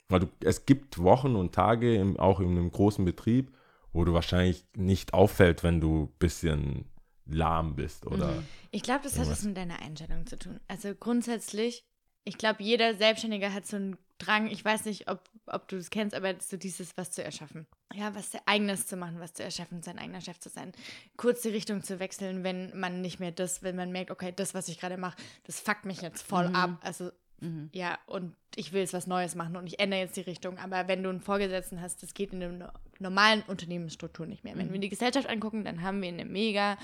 Weil 0.09 0.21
du, 0.21 0.27
es 0.41 0.65
gibt 0.65 0.99
Wochen 0.99 1.35
und 1.35 1.53
Tage, 1.53 1.95
im, 1.95 2.17
auch 2.19 2.39
in 2.39 2.49
einem 2.49 2.71
großen 2.71 3.03
Betrieb, 3.03 3.51
wo 3.93 4.05
du 4.05 4.13
wahrscheinlich 4.13 4.65
nicht 4.75 5.13
auffällt, 5.13 5.63
wenn 5.63 5.81
du 5.81 6.03
ein 6.03 6.19
bisschen 6.19 6.85
lahm 7.25 7.75
bist 7.75 8.05
oder 8.05 8.43
Ich 8.71 8.83
glaube, 8.83 9.01
das 9.03 9.13
hat 9.13 9.19
Irgendwas. 9.19 9.39
was 9.39 9.45
mit 9.45 9.57
deiner 9.57 9.81
Einstellung 9.81 10.25
zu 10.25 10.37
tun. 10.37 10.59
Also 10.67 10.93
grundsätzlich, 10.95 11.83
ich 12.27 12.37
glaube, 12.37 12.63
jeder 12.63 12.95
Selbstständige 12.95 13.53
hat 13.53 13.65
so 13.65 13.77
einen 13.77 13.97
Drang, 14.19 14.47
ich 14.47 14.65
weiß 14.65 14.85
nicht, 14.85 15.09
ob, 15.09 15.21
ob 15.45 15.67
du 15.67 15.77
das 15.77 15.91
kennst, 15.91 16.15
aber 16.15 16.33
so 16.39 16.57
dieses, 16.57 16.97
was 16.97 17.11
zu 17.11 17.23
erschaffen. 17.23 17.67
Ja, 17.93 18.15
was 18.15 18.31
eigenes 18.47 18.87
zu 18.87 18.97
machen, 18.97 19.19
was 19.19 19.33
zu 19.33 19.43
erschaffen, 19.43 19.83
sein 19.83 19.99
eigener 19.99 20.21
Chef 20.21 20.39
zu 20.39 20.49
sein. 20.49 20.71
Kurz 21.17 21.41
die 21.43 21.49
Richtung 21.49 21.83
zu 21.83 21.99
wechseln, 21.99 22.43
wenn 22.43 22.77
man 22.77 23.01
nicht 23.01 23.19
mehr 23.19 23.31
das, 23.31 23.61
wenn 23.61 23.75
man 23.75 23.91
merkt, 23.91 24.09
okay, 24.09 24.33
das, 24.35 24.53
was 24.55 24.67
ich 24.69 24.79
gerade 24.79 24.97
mache, 24.97 25.17
das 25.45 25.59
fuckt 25.59 25.85
mich 25.85 26.01
jetzt 26.01 26.23
voll 26.23 26.47
ab. 26.47 26.79
Also 26.81 27.11
ja, 27.71 27.99
und 28.07 28.35
ich 28.55 28.73
will 28.73 28.81
jetzt 28.81 28.93
was 28.93 29.05
Neues 29.05 29.35
machen 29.35 29.57
und 29.57 29.67
ich 29.67 29.79
ändere 29.79 29.99
jetzt 29.99 30.17
die 30.17 30.21
Richtung. 30.21 30.57
Aber 30.57 30.87
wenn 30.87 31.03
du 31.03 31.09
einen 31.11 31.21
Vorgesetzten 31.21 31.81
hast, 31.81 32.01
das 32.01 32.15
geht 32.15 32.33
in 32.33 32.39
der 32.39 32.49
no- 32.49 32.71
normalen 32.97 33.43
Unternehmensstruktur 33.43 34.25
nicht 34.25 34.43
mehr. 34.43 34.57
Wenn 34.57 34.73
wir 34.73 34.79
die 34.79 34.89
Gesellschaft 34.89 35.29
angucken, 35.29 35.63
dann 35.63 35.83
haben 35.83 36.01
wir 36.01 36.07
eine 36.09 36.25
mega 36.25 36.79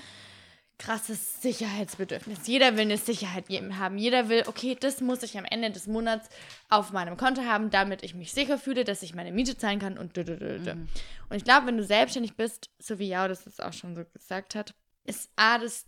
krasses 0.78 1.40
Sicherheitsbedürfnis. 1.40 2.46
Jeder 2.46 2.74
will 2.74 2.82
eine 2.82 2.96
Sicherheit 2.96 3.46
haben. 3.78 3.96
Jeder 3.98 4.28
will, 4.28 4.42
okay, 4.46 4.76
das 4.78 5.00
muss 5.00 5.22
ich 5.22 5.38
am 5.38 5.44
Ende 5.44 5.70
des 5.70 5.86
Monats 5.86 6.28
auf 6.68 6.92
meinem 6.92 7.16
Konto 7.16 7.42
haben, 7.42 7.70
damit 7.70 8.02
ich 8.02 8.14
mich 8.14 8.32
sicher 8.32 8.58
fühle, 8.58 8.84
dass 8.84 9.02
ich 9.02 9.14
meine 9.14 9.32
Miete 9.32 9.56
zahlen 9.56 9.78
kann 9.78 9.96
und 9.98 10.16
dü- 10.16 10.24
dü- 10.24 10.38
dü- 10.38 10.58
dü. 10.64 10.70
Und 11.28 11.36
ich 11.36 11.44
glaube, 11.44 11.66
wenn 11.66 11.76
du 11.76 11.84
selbstständig 11.84 12.36
bist, 12.36 12.70
so 12.78 12.98
wie 12.98 13.08
Jao 13.08 13.28
das 13.28 13.44
jetzt 13.44 13.62
auch 13.62 13.72
schon 13.72 13.94
so 13.94 14.04
gesagt 14.04 14.54
hat, 14.54 14.74
ist 15.04 15.30
A, 15.36 15.58
das, 15.58 15.84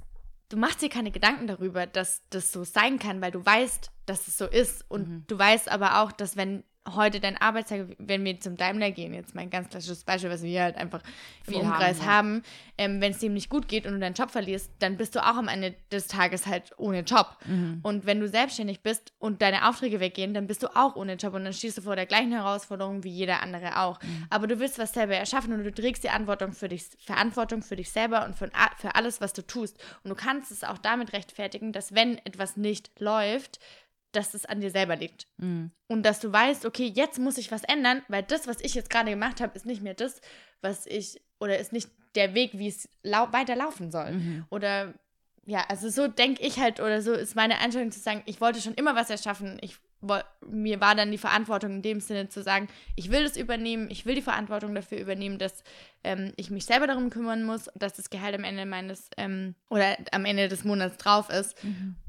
du 0.49 0.57
machst 0.57 0.83
dir 0.83 0.89
keine 0.89 1.11
Gedanken 1.11 1.47
darüber, 1.47 1.87
dass 1.87 2.23
das 2.31 2.53
so 2.53 2.65
sein 2.65 2.99
kann, 2.99 3.21
weil 3.21 3.33
du 3.33 3.45
weißt, 3.45 3.91
dass 4.07 4.29
es 4.29 4.39
so 4.39 4.47
ist. 4.47 4.85
Und 4.89 5.25
du 5.27 5.39
weißt 5.39 5.69
aber 5.69 6.01
auch, 6.03 6.13
dass 6.13 6.37
wenn 6.37 6.63
heute 6.95 7.21
dein 7.21 7.37
Arbeitstag, 7.37 7.87
wenn 7.99 8.25
wir 8.25 8.41
zum 8.41 8.57
Daimler 8.57 8.91
gehen, 8.91 9.15
jetzt 9.15 9.35
mein 9.35 9.51
ganz 9.51 9.69
klassisches 9.69 10.05
Beispiel, 10.05 10.31
was 10.31 10.43
wir 10.43 10.63
halt 10.63 10.77
einfach 10.77 11.03
im 11.47 11.53
Viel 11.55 11.63
Umkreis 11.63 12.03
haben, 12.03 12.07
ja. 12.07 12.13
haben, 12.13 12.43
ähm, 12.79 13.01
wenn 13.01 13.13
es 13.13 13.19
dem 13.19 13.35
nicht 13.35 13.49
gut 13.49 13.69
geht 13.69 13.87
und 13.87 13.93
du 13.95 13.99
deinen 13.99 14.15
Job 14.15 14.31
verlierst, 14.31 14.71
dann 14.81 14.97
bist 14.97 15.15
du 15.15 15.25
auch 15.25 15.37
am 15.37 15.49
Ende 15.49 15.75
des 15.93 16.07
Tages 16.09 16.47
halt 16.47 16.73
ohne 16.77 17.01
Job. 17.01 17.37
Und 17.83 18.07
wenn 18.07 18.21
du 18.21 18.29
selbstständig 18.29 18.83
bist 18.83 19.13
und 19.19 19.43
deine 19.43 19.69
Aufträge 19.69 20.01
weggehen, 20.01 20.35
dann 20.35 20.47
bist 20.47 20.63
du 20.63 20.69
auch 20.77 20.97
ohne 20.97 21.15
Job 21.15 21.35
und 21.35 21.45
dann 21.45 21.53
stehst 21.53 21.79
du 21.79 21.83
vor 21.83 21.97
der 21.97 22.07
gleichen 22.07 22.33
Herausforderung 22.33 23.05
wie 23.05 23.11
jeder 23.11 23.43
andere 23.43 23.81
auch. 23.81 23.99
Aber 24.31 24.47
du 24.47 24.59
willst 24.59 24.79
was 24.79 24.93
selber 24.93 25.15
erschaffen 25.15 25.53
und 25.53 25.65
du 25.65 25.73
trägst 25.73 26.05
die 26.05 26.09
Verantwortung 26.17 26.53
für 26.53 26.69
dich, 26.69 26.89
Verantwortung 26.99 27.63
für 27.63 27.77
dich 27.77 27.91
selber 27.91 28.25
und 28.25 28.35
für, 28.35 28.51
für 28.79 28.95
alles, 28.95 29.21
was 29.21 29.33
du 29.33 29.47
tust. 29.47 29.79
Und 30.03 30.11
du 30.11 30.17
kannst 30.17 30.51
es 30.51 30.65
auch 30.65 30.79
damit 30.79 31.13
rechtfertigen, 31.13 31.73
dass 31.73 31.95
wenn 31.95 32.19
etwas 32.25 32.57
nicht 32.57 32.91
läuft, 32.99 33.61
dass 34.13 34.35
es 34.35 34.47
an 34.47 34.61
dir 34.61 34.71
selber 34.71 34.97
liegt. 34.97 35.27
Und 35.89 36.03
dass 36.05 36.21
du 36.21 36.33
weißt, 36.33 36.65
okay, 36.65 36.91
jetzt 36.95 37.19
muss 37.19 37.39
ich 37.39 37.51
was 37.53 37.65
ändern, 37.65 38.03
weil 38.09 38.23
das, 38.23 38.47
was 38.47 38.61
ich 38.61 38.75
jetzt 38.75 38.91
gerade 38.91 39.11
gemacht 39.11 39.41
habe, 39.41 39.55
ist 39.55 39.67
nicht 39.67 39.83
mehr 39.83 39.95
das, 39.95 40.21
was 40.63 40.87
ich, 40.87 41.21
oder 41.39 41.59
ist 41.59 41.73
nicht 41.73 41.91
der 42.15 42.35
Weg, 42.35 42.53
wie 42.55 42.69
es 42.69 42.89
lau 43.03 43.33
weiter 43.33 43.57
laufen 43.57 43.91
soll. 43.91 44.07
Oder 44.51 44.95
ja, 45.47 45.65
also 45.69 45.89
so 45.89 46.09
denke 46.09 46.43
ich 46.43 46.59
halt, 46.59 46.81
oder 46.81 47.01
so 47.03 47.13
ist 47.13 47.37
meine 47.37 47.59
Einstellung 47.59 47.93
zu 47.93 48.01
sagen, 48.01 48.23
ich 48.27 48.41
wollte 48.41 48.61
schon 48.61 48.75
immer 48.75 48.97
was 48.97 49.11
erschaffen. 49.11 49.59
Ich, 49.61 49.77
mir 50.47 50.81
war 50.81 50.95
dann 50.97 51.13
die 51.13 51.19
Verantwortung 51.19 51.73
in 51.77 51.83
dem 51.83 52.01
Sinne 52.01 52.29
zu 52.29 52.43
sagen, 52.43 52.69
ich 52.97 53.11
will 53.13 53.23
das 53.23 53.37
übernehmen, 53.37 53.89
ich 53.91 54.07
will 54.07 54.17
die 54.17 54.23
Verantwortung 54.23 54.75
dafür 54.75 54.99
übernehmen, 54.99 55.39
dass 55.39 55.63
ähm, 56.03 56.33
ich 56.37 56.51
mich 56.51 56.65
selber 56.65 56.87
darum 56.89 57.11
kümmern 57.11 57.45
muss, 57.45 57.71
dass 57.77 57.95
das 57.95 58.11
Gehalt 58.11 58.35
am 58.35 58.45
Ende 58.45 58.67
meines 58.67 59.09
ähm, 59.17 59.55
oder 59.71 59.97
am 60.11 60.25
Ende 60.25 60.49
des 60.49 60.65
Monats 60.65 60.97
drauf 60.97 61.31
ist. 61.31 61.57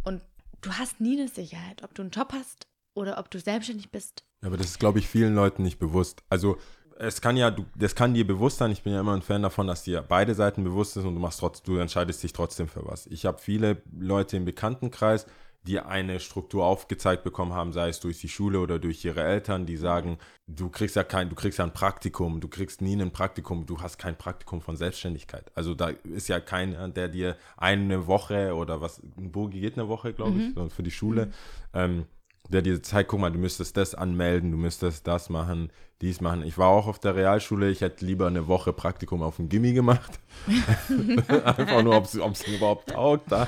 Und 0.04 0.22
du 0.68 0.78
hast 0.78 1.00
nie 1.00 1.20
eine 1.20 1.30
Sicherheit, 1.30 1.84
ob 1.84 1.94
du 1.94 2.02
einen 2.02 2.12
Job 2.12 2.34
hast 2.34 2.68
oder 2.94 3.18
ob 3.18 3.32
du 3.32 3.40
selbstständig 3.40 3.92
bist. 3.92 4.24
Aber 4.42 4.58
das 4.58 4.68
ist, 4.68 4.80
glaube 4.80 5.00
ich, 5.00 5.08
vielen 5.08 5.34
Leuten 5.34 5.64
nicht 5.64 5.80
bewusst. 5.80 6.24
Also 6.30 6.58
es 7.00 7.22
kann 7.22 7.38
ja, 7.38 7.52
du, 7.52 7.66
das 7.76 7.96
kann 7.96 8.14
dir 8.14 8.26
bewusst 8.26 8.58
sein. 8.58 8.72
Ich 8.72 8.84
bin 8.84 8.94
ja 8.94 9.00
immer 9.00 9.14
ein 9.14 9.22
Fan 9.22 9.44
davon, 9.44 9.68
dass 9.68 9.84
dir 9.84 10.02
beide 10.02 10.36
Seiten 10.36 10.64
bewusst 10.64 10.94
sind 10.94 11.06
und 11.06 11.16
du 11.16 11.22
machst 11.22 11.40
trotz, 11.40 11.62
du 11.64 11.78
entscheidest 11.78 12.22
dich 12.24 12.34
trotzdem 12.34 12.68
für 12.68 12.86
was. 12.86 13.08
Ich 13.08 13.26
habe 13.26 13.40
viele 13.40 13.82
Leute 13.98 14.36
im 14.36 14.46
Bekanntenkreis, 14.46 15.26
die 15.68 15.80
eine 15.80 16.20
Struktur 16.20 16.66
aufgezeigt 16.66 17.24
bekommen 17.24 17.54
haben, 17.54 17.74
sei 17.74 17.90
es 17.90 18.00
durch 18.00 18.20
die 18.20 18.30
Schule 18.30 18.60
oder 18.60 18.80
durch 18.80 19.04
ihre 19.04 19.22
Eltern, 19.22 19.66
die 19.66 19.78
sagen, 19.78 20.18
du 20.48 20.70
kriegst 20.70 20.96
ja 20.96 21.04
kein, 21.04 21.30
du 21.30 21.36
kriegst 21.36 21.60
ja 21.60 21.66
ein 21.66 21.74
Praktikum, 21.74 22.40
du 22.40 22.48
kriegst 22.48 22.82
nie 22.82 23.00
ein 23.00 23.12
Praktikum, 23.12 23.66
du 23.66 23.82
hast 23.82 23.98
kein 23.98 24.18
Praktikum 24.18 24.62
von 24.62 24.78
Selbstständigkeit. 24.78 25.52
Also 25.56 25.76
da 25.76 25.90
ist 25.90 26.30
ja 26.30 26.40
keiner, 26.40 26.88
der 26.90 27.10
dir 27.10 27.36
eine 27.58 28.08
Woche 28.08 28.56
oder 28.56 28.80
was, 28.82 29.02
ein 29.18 29.32
Bogi 29.32 29.60
geht 29.60 29.78
eine 29.78 29.90
Woche, 29.90 30.14
glaube 30.14 30.40
ich, 30.40 30.54
so 30.56 30.70
für 30.70 30.84
die 30.84 30.92
Schule, 30.92 31.32
ähm, 31.74 32.06
der 32.50 32.62
dir 32.62 32.82
zeigt, 32.82 33.10
guck 33.10 33.20
mal, 33.20 33.32
du 33.32 33.40
müsstest 33.40 33.78
das 33.78 33.96
anmelden, 33.96 34.52
du 34.52 34.58
müsstest 34.58 35.08
das 35.08 35.30
machen, 35.30 35.72
dies 36.02 36.22
machen. 36.22 36.44
Ich 36.44 36.58
war 36.58 36.68
auch 36.68 36.88
auf 36.88 37.00
der 37.00 37.16
Realschule, 37.16 37.70
ich 37.72 37.82
hätte 37.82 38.06
lieber 38.06 38.28
eine 38.28 38.48
Woche 38.48 38.72
Praktikum 38.72 39.24
auf 39.24 39.38
dem 39.38 39.50
Gimmi 39.50 39.74
gemacht. 39.74 40.12
Einfach 41.44 41.84
nur, 41.84 41.96
ob 41.98 42.06
es 42.06 42.44
überhaupt 42.48 42.90
taugt. 42.92 43.32
Da. 43.32 43.48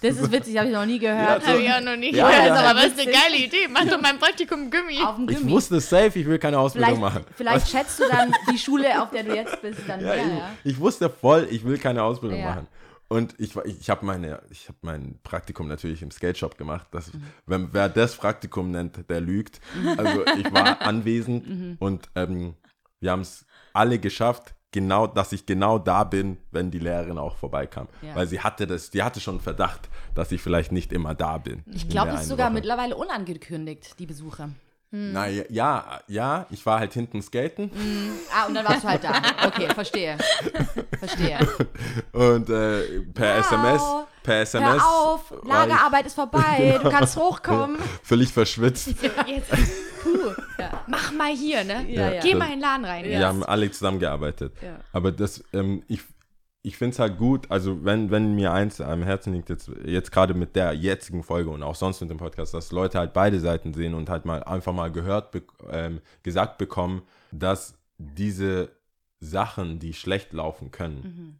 Das 0.00 0.16
ist 0.16 0.30
witzig, 0.30 0.56
habe 0.58 0.68
ich 0.68 0.74
noch 0.74 0.86
nie 0.86 0.98
gehört. 0.98 1.42
Ja, 1.42 1.48
Habe 1.48 1.60
ich 1.62 1.70
auch 1.72 1.80
noch 1.80 1.96
nie 1.96 2.14
Ja, 2.14 2.28
gehört, 2.28 2.46
ja. 2.46 2.54
aber 2.70 2.74
das 2.80 2.86
ist 2.92 3.00
eine 3.00 3.10
geile 3.12 3.36
Idee. 3.36 3.68
Mach 3.70 3.84
doch 3.86 4.00
mein 4.00 4.18
Praktikum 4.18 4.70
Gummi. 4.70 5.00
Auf 5.04 5.16
dem 5.16 5.28
Ich 5.28 5.38
Gummi. 5.38 5.50
wusste 5.52 5.80
safe, 5.80 6.18
ich 6.18 6.26
will 6.26 6.38
keine 6.38 6.58
Ausbildung 6.58 6.96
vielleicht, 6.96 7.14
machen. 7.14 7.24
vielleicht 7.36 7.68
schätzt 7.68 7.98
du 8.00 8.04
dann 8.10 8.32
die 8.52 8.58
Schule, 8.58 9.02
auf 9.02 9.10
der 9.10 9.24
du 9.24 9.34
jetzt 9.34 9.60
bist, 9.60 9.80
dann 9.86 10.00
Ja, 10.00 10.06
mehr, 10.14 10.16
ich, 10.16 10.22
ja. 10.38 10.50
ich 10.64 10.78
wusste 10.80 11.10
voll, 11.10 11.48
ich 11.50 11.64
will 11.64 11.78
keine 11.78 12.02
Ausbildung 12.02 12.38
Ja. 12.38 12.46
machen. 12.50 12.66
Und 13.14 13.34
ich, 13.38 13.54
ich 13.56 13.90
habe 13.90 14.04
meine, 14.04 14.42
ich 14.50 14.68
habe 14.68 14.78
mein 14.82 15.18
Praktikum 15.22 15.68
natürlich 15.68 16.02
im 16.02 16.10
Skate 16.10 16.36
Shop 16.38 16.58
gemacht. 16.58 16.88
Das, 16.90 17.12
Mhm. 17.12 17.22
wenn, 17.46 17.68
wer 17.72 17.88
das 17.88 18.16
Praktikum 18.16 18.70
nennt, 18.70 19.08
der 19.08 19.20
lügt. 19.20 19.60
Also 19.96 20.26
ich 20.36 20.52
war 20.52 20.80
anwesend 20.82 21.48
Mhm. 21.48 21.76
und 21.78 22.08
ähm, 22.16 22.54
wir 23.00 23.12
haben 23.12 23.20
es 23.22 23.46
alle 23.72 23.98
geschafft, 23.98 24.54
genau, 24.72 25.06
dass 25.06 25.30
ich 25.32 25.46
genau 25.46 25.78
da 25.78 26.02
bin, 26.04 26.38
wenn 26.50 26.70
die 26.70 26.78
Lehrerin 26.80 27.18
auch 27.18 27.36
vorbeikam. 27.36 27.86
Ja. 28.02 28.14
Weil 28.16 28.26
sie 28.26 28.40
hatte 28.40 28.66
das, 28.66 28.90
die 28.90 29.02
hatte 29.04 29.20
schon 29.20 29.38
Verdacht, 29.40 29.88
dass 30.14 30.32
ich 30.32 30.40
vielleicht 30.40 30.72
nicht 30.72 30.92
immer 30.92 31.14
da 31.14 31.38
bin. 31.38 31.62
Ich 31.66 31.88
glaube, 31.88 32.10
das 32.12 32.22
ist 32.22 32.28
sogar 32.28 32.50
mittlerweile 32.50 32.96
unangekündigt, 32.96 33.98
die 33.98 34.06
Besuche. 34.06 34.50
Na 34.96 35.26
ja, 35.26 35.42
ja, 35.48 36.00
ja, 36.06 36.46
ich 36.50 36.64
war 36.64 36.78
halt 36.78 36.92
hinten 36.92 37.20
skaten. 37.20 37.68
Ah, 38.32 38.46
und 38.46 38.54
dann 38.54 38.64
warst 38.64 38.84
du 38.84 38.88
halt 38.88 39.02
da. 39.02 39.10
Okay, 39.44 39.66
verstehe. 39.74 40.16
Verstehe. 41.00 41.38
Und 42.12 42.48
äh, 42.48 43.00
per 43.12 43.38
Wow. 43.38 43.44
SMS, 43.44 43.82
per 44.22 44.40
SMS. 44.42 44.82
Hör 44.82 44.88
auf, 44.88 45.34
Lagerarbeit 45.42 46.06
ist 46.06 46.14
vorbei, 46.14 46.78
du 46.80 46.90
kannst 46.90 47.16
hochkommen. 47.16 47.76
Völlig 48.04 48.32
verschwitzt. 48.32 48.88
Jetzt, 49.26 49.50
puh, 50.02 50.32
mach 50.86 51.10
mal 51.12 51.34
hier, 51.34 51.64
ne? 51.64 51.84
Ja, 51.88 52.12
ja. 52.12 52.20
Geh 52.20 52.36
mal 52.36 52.44
in 52.46 52.52
den 52.52 52.60
Laden 52.60 52.84
rein. 52.84 53.04
Wir 53.04 53.26
haben 53.26 53.42
alle 53.42 53.68
zusammengearbeitet. 53.72 54.52
Ja. 54.62 54.76
Aber 54.92 55.10
das, 55.10 55.42
ähm, 55.52 55.82
ich, 55.88 56.02
ich 56.66 56.78
finde 56.78 56.94
es 56.94 56.98
halt 56.98 57.18
gut, 57.18 57.50
also 57.50 57.84
wenn, 57.84 58.10
wenn 58.10 58.34
mir 58.34 58.50
eins 58.52 58.80
am 58.80 59.02
Herzen 59.02 59.34
liegt, 59.34 59.50
jetzt, 59.50 59.70
jetzt 59.84 60.10
gerade 60.10 60.32
mit 60.32 60.56
der 60.56 60.72
jetzigen 60.72 61.22
Folge 61.22 61.50
und 61.50 61.62
auch 61.62 61.74
sonst 61.74 62.00
mit 62.00 62.08
dem 62.08 62.16
Podcast, 62.16 62.54
dass 62.54 62.72
Leute 62.72 62.98
halt 62.98 63.12
beide 63.12 63.38
Seiten 63.38 63.74
sehen 63.74 63.92
und 63.92 64.08
halt 64.08 64.24
mal 64.24 64.42
einfach 64.44 64.72
mal 64.72 64.90
gehört, 64.90 65.30
be 65.30 65.42
ähm, 65.70 66.00
gesagt 66.22 66.56
bekommen, 66.56 67.02
dass 67.32 67.74
diese 67.98 68.70
Sachen, 69.20 69.78
die 69.78 69.92
schlecht 69.92 70.32
laufen 70.32 70.70
können, 70.70 71.38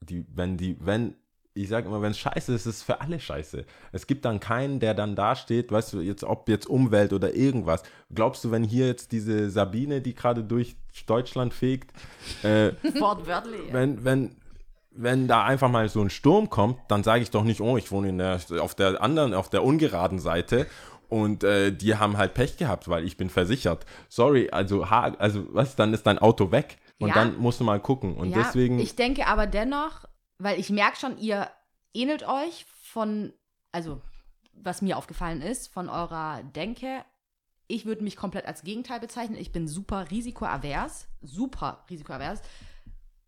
Mhm. 0.00 0.06
die, 0.06 0.24
wenn 0.32 0.56
die, 0.56 0.76
wenn, 0.80 1.14
ich 1.54 1.68
sage 1.68 1.86
immer, 1.88 2.00
wenn 2.00 2.12
es 2.12 2.18
scheiße 2.18 2.54
ist, 2.54 2.66
ist 2.66 2.76
es 2.76 2.82
für 2.84 3.00
alle 3.00 3.18
scheiße. 3.18 3.64
Es 3.92 4.06
gibt 4.06 4.24
dann 4.24 4.38
keinen, 4.40 4.78
der 4.80 4.94
dann 4.94 5.16
da 5.16 5.34
steht, 5.36 5.70
weißt 5.72 5.94
du, 5.94 6.00
jetzt, 6.00 6.22
ob 6.24 6.48
jetzt 6.48 6.66
Umwelt 6.68 7.12
oder 7.12 7.34
irgendwas. 7.34 7.82
Glaubst 8.12 8.44
du, 8.44 8.50
wenn 8.52 8.62
hier 8.64 8.86
jetzt 8.86 9.10
diese 9.12 9.50
Sabine, 9.50 10.00
die 10.00 10.14
gerade 10.14 10.44
durch 10.44 10.76
Deutschland 11.06 11.54
fegt, 11.54 11.92
äh, 12.44 12.72
Wortwörtlich. 13.00 13.72
wenn, 13.72 14.04
wenn, 14.04 14.36
wenn 14.96 15.26
da 15.28 15.44
einfach 15.44 15.68
mal 15.70 15.88
so 15.88 16.00
ein 16.00 16.10
Sturm 16.10 16.50
kommt, 16.50 16.78
dann 16.88 17.02
sage 17.02 17.22
ich 17.22 17.30
doch 17.30 17.44
nicht, 17.44 17.60
oh, 17.60 17.76
ich 17.76 17.90
wohne 17.90 18.08
in 18.10 18.18
der, 18.18 18.40
auf 18.60 18.74
der 18.74 19.02
anderen, 19.02 19.34
auf 19.34 19.50
der 19.50 19.64
ungeraden 19.64 20.18
Seite 20.18 20.66
und 21.08 21.44
äh, 21.44 21.72
die 21.72 21.96
haben 21.96 22.16
halt 22.16 22.34
Pech 22.34 22.56
gehabt, 22.56 22.88
weil 22.88 23.04
ich 23.04 23.16
bin 23.16 23.28
versichert. 23.30 23.86
Sorry, 24.08 24.50
also, 24.50 24.90
ha, 24.90 25.14
also 25.18 25.46
was, 25.52 25.76
dann 25.76 25.92
ist 25.94 26.04
dein 26.06 26.18
Auto 26.18 26.50
weg 26.50 26.78
und 26.98 27.08
Ja. 27.08 27.14
dann 27.14 27.38
musst 27.38 27.60
du 27.60 27.64
mal 27.64 27.80
gucken. 27.80 28.14
Und 28.16 28.30
ja, 28.30 28.38
deswegen, 28.38 28.78
Ich 28.78 28.96
denke 28.96 29.26
aber 29.26 29.46
dennoch, 29.46 30.04
weil 30.38 30.58
ich 30.58 30.70
merke 30.70 30.96
schon, 30.96 31.18
ihr 31.18 31.48
ähnelt 31.92 32.26
euch 32.26 32.64
von, 32.82 33.32
also 33.72 34.00
was 34.52 34.82
mir 34.82 34.96
aufgefallen 34.96 35.42
ist, 35.42 35.72
von 35.72 35.88
eurer 35.88 36.42
Denke. 36.54 37.04
Ich 37.66 37.86
würde 37.86 38.04
mich 38.04 38.16
komplett 38.16 38.46
als 38.46 38.62
Gegenteil 38.62 39.00
bezeichnen. 39.00 39.36
Ich 39.38 39.50
bin 39.50 39.66
super 39.66 40.10
risikoavers, 40.10 41.08
super 41.22 41.84
risikoavers. 41.90 42.40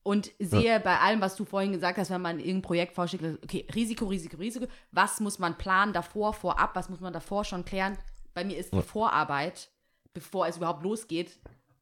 Und 0.07 0.31
sehe 0.39 0.79
bei 0.79 1.01
allem, 1.01 1.21
was 1.21 1.35
du 1.35 1.45
vorhin 1.45 1.73
gesagt 1.73 1.99
hast, 1.99 2.11
wenn 2.11 2.23
man 2.23 2.39
irgendein 2.39 2.63
Projekt 2.63 2.95
vorschlägt, 2.95 3.43
okay, 3.43 3.67
Risiko, 3.75 4.05
Risiko, 4.05 4.37
Risiko, 4.37 4.67
was 4.93 5.19
muss 5.19 5.41
man 5.41 5.59
planen 5.59 5.93
davor, 5.93 6.33
vorab, 6.33 6.77
was 6.77 6.89
muss 6.89 7.01
man 7.01 7.13
davor 7.13 7.45
schon 7.45 7.65
klären? 7.65 7.99
Bei 8.33 8.45
mir 8.45 8.57
ist 8.57 8.73
die 8.73 8.77
Ja. 8.77 8.83
Vorarbeit, 8.83 9.69
bevor 10.15 10.47
es 10.47 10.59
überhaupt 10.59 10.85
losgeht, 10.85 11.41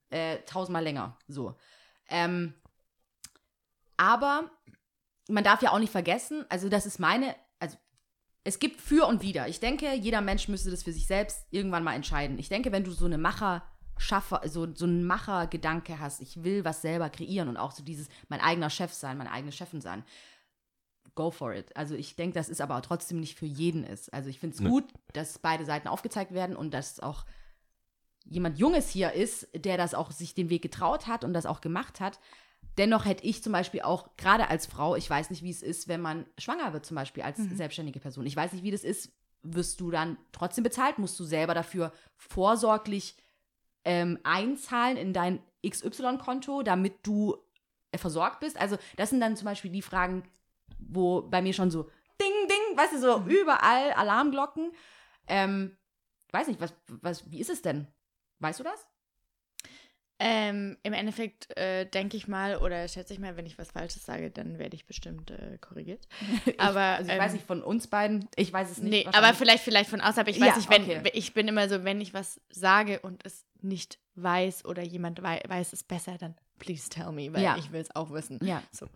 äh, 0.08 0.38
tausendmal 0.46 0.82
länger. 0.82 1.18
So. 1.28 1.54
Ähm, 2.08 2.54
aber 3.98 4.50
man 5.28 5.44
darf 5.44 5.60
ja 5.60 5.72
auch 5.72 5.78
nicht 5.78 5.92
vergessen, 5.92 6.46
also 6.48 6.70
das 6.70 6.86
ist 6.86 6.98
meine, 6.98 7.36
also 7.60 7.76
es 8.42 8.58
gibt 8.58 8.80
für 8.80 9.06
und 9.06 9.20
wider. 9.20 9.48
Ich 9.48 9.60
denke, 9.60 9.92
jeder 9.92 10.22
Mensch 10.22 10.48
müsste 10.48 10.70
das 10.70 10.82
für 10.82 10.92
sich 10.92 11.06
selbst 11.06 11.46
irgendwann 11.50 11.84
mal 11.84 11.94
entscheiden. 11.94 12.38
Ich 12.38 12.48
denke, 12.48 12.72
wenn 12.72 12.84
du 12.84 12.90
so 12.92 13.04
eine 13.04 13.18
Macher 13.18 13.62
Schaffer, 13.96 14.42
so, 14.48 14.66
so 14.74 14.84
einen 14.86 15.04
Machergedanke 15.06 16.00
hast, 16.00 16.20
ich 16.20 16.42
will 16.42 16.64
was 16.64 16.82
selber 16.82 17.10
kreieren 17.10 17.48
und 17.48 17.56
auch 17.56 17.72
so 17.72 17.82
dieses, 17.82 18.08
mein 18.28 18.40
eigener 18.40 18.70
Chef 18.70 18.92
sein, 18.92 19.16
meine 19.18 19.30
eigene 19.30 19.52
Chefin 19.52 19.80
sein, 19.80 20.04
go 21.14 21.30
for 21.30 21.54
it. 21.54 21.76
Also 21.76 21.94
ich 21.94 22.16
denke, 22.16 22.34
das 22.34 22.48
ist 22.48 22.60
aber 22.60 22.80
trotzdem 22.82 23.20
nicht 23.20 23.38
für 23.38 23.46
jeden 23.46 23.84
ist. 23.84 24.12
Also 24.12 24.28
ich 24.28 24.40
finde 24.40 24.54
es 24.54 24.60
Ne. 24.60 24.68
gut, 24.68 24.84
dass 25.12 25.38
beide 25.38 25.64
Seiten 25.64 25.88
aufgezeigt 25.88 26.32
werden 26.32 26.56
und 26.56 26.72
dass 26.74 26.98
auch 27.00 27.24
jemand 28.24 28.58
Junges 28.58 28.88
hier 28.88 29.12
ist, 29.12 29.48
der 29.54 29.76
das 29.76 29.94
auch 29.94 30.10
sich 30.10 30.34
den 30.34 30.50
Weg 30.50 30.62
getraut 30.62 31.06
hat 31.06 31.24
und 31.24 31.32
das 31.34 31.46
auch 31.46 31.60
gemacht 31.60 32.00
hat. 32.00 32.18
Dennoch 32.78 33.04
hätte 33.04 33.24
ich 33.24 33.42
zum 33.42 33.52
Beispiel 33.52 33.82
auch, 33.82 34.16
gerade 34.16 34.48
als 34.48 34.66
Frau, 34.66 34.96
ich 34.96 35.08
weiß 35.08 35.30
nicht, 35.30 35.42
wie 35.44 35.50
es 35.50 35.62
ist, 35.62 35.86
wenn 35.86 36.00
man 36.00 36.26
schwanger 36.38 36.72
wird, 36.72 36.84
zum 36.86 36.96
Beispiel 36.96 37.22
als 37.22 37.38
selbstständige 37.38 38.00
Person. 38.00 38.26
Ich 38.26 38.34
weiß 38.34 38.52
nicht, 38.52 38.64
wie 38.64 38.72
das 38.72 38.82
ist. 38.82 39.12
Wirst 39.42 39.78
du 39.80 39.90
dann 39.90 40.16
trotzdem 40.32 40.64
bezahlt? 40.64 40.98
Musst 40.98 41.20
du 41.20 41.24
selber 41.24 41.54
dafür 41.54 41.92
vorsorglich 42.16 43.16
ähm, 43.84 44.18
einzahlen 44.24 44.96
in 44.96 45.12
dein 45.12 45.42
XY-Konto, 45.66 46.62
damit 46.62 47.06
du 47.06 47.36
äh, 47.92 47.98
versorgt 47.98 48.40
bist? 48.40 48.60
Also, 48.60 48.76
das 48.96 49.10
sind 49.10 49.20
dann 49.20 49.36
zum 49.36 49.46
Beispiel 49.46 49.70
die 49.70 49.82
Fragen, 49.82 50.24
wo 50.78 51.22
bei 51.22 51.42
mir 51.42 51.52
schon 51.52 51.70
so 51.70 51.84
Ding, 52.20 52.48
Ding, 52.48 52.76
weißt 52.76 52.94
du, 52.94 52.98
so 53.00 53.24
überall 53.26 53.92
Alarmglocken. 53.92 54.72
Ähm, 55.26 55.76
weiß 56.32 56.48
nicht, 56.48 56.60
was, 56.60 56.74
was, 56.86 57.30
wie 57.30 57.40
ist 57.40 57.50
es 57.50 57.62
denn? 57.62 57.86
Weißt 58.40 58.60
du 58.60 58.64
das? 58.64 58.86
Ähm, 60.20 60.78
Im 60.84 60.92
Endeffekt 60.92 61.56
äh, 61.56 61.86
denke 61.86 62.16
ich 62.16 62.28
mal 62.28 62.58
oder 62.58 62.86
schätze 62.86 63.12
ich 63.12 63.18
mal, 63.18 63.36
wenn 63.36 63.46
ich 63.46 63.58
was 63.58 63.72
Falsches 63.72 64.06
sage, 64.06 64.30
dann 64.30 64.58
werde 64.60 64.76
ich 64.76 64.86
bestimmt 64.86 65.32
äh, 65.32 65.58
korrigiert. 65.60 66.06
Aber 66.58 66.80
also 66.80 67.08
ich 67.10 67.16
ähm, 67.16 67.20
weiß 67.20 67.32
nicht 67.32 67.46
von 67.46 67.62
uns 67.62 67.88
beiden, 67.88 68.28
ich 68.36 68.52
weiß 68.52 68.70
es 68.70 68.78
nicht. 68.78 68.90
Nee, 69.06 69.12
aber 69.12 69.34
vielleicht, 69.34 69.64
vielleicht 69.64 69.90
von 69.90 70.00
außerhalb. 70.00 70.28
Ich 70.28 70.40
weiß 70.40 70.50
Ja, 70.50 70.56
nicht, 70.56 70.70
wenn 70.70 70.82
okay. 70.84 71.10
ich 71.14 71.34
bin 71.34 71.48
immer 71.48 71.68
so, 71.68 71.82
wenn 71.82 72.00
ich 72.00 72.14
was 72.14 72.40
sage 72.48 73.00
und 73.00 73.26
es 73.26 73.44
nicht 73.64 73.98
weiß 74.14 74.64
oder 74.64 74.82
jemand 74.82 75.22
wei 75.22 75.40
weiß 75.48 75.72
es 75.72 75.82
besser, 75.82 76.16
dann 76.18 76.34
please 76.58 76.88
tell 76.88 77.10
me, 77.10 77.32
weil 77.32 77.42
Ja. 77.42 77.56
ich 77.58 77.72
will 77.72 77.80
es 77.80 77.94
auch 77.96 78.10
wissen. 78.12 78.38
Ja. 78.44 78.62
So. 78.70 78.86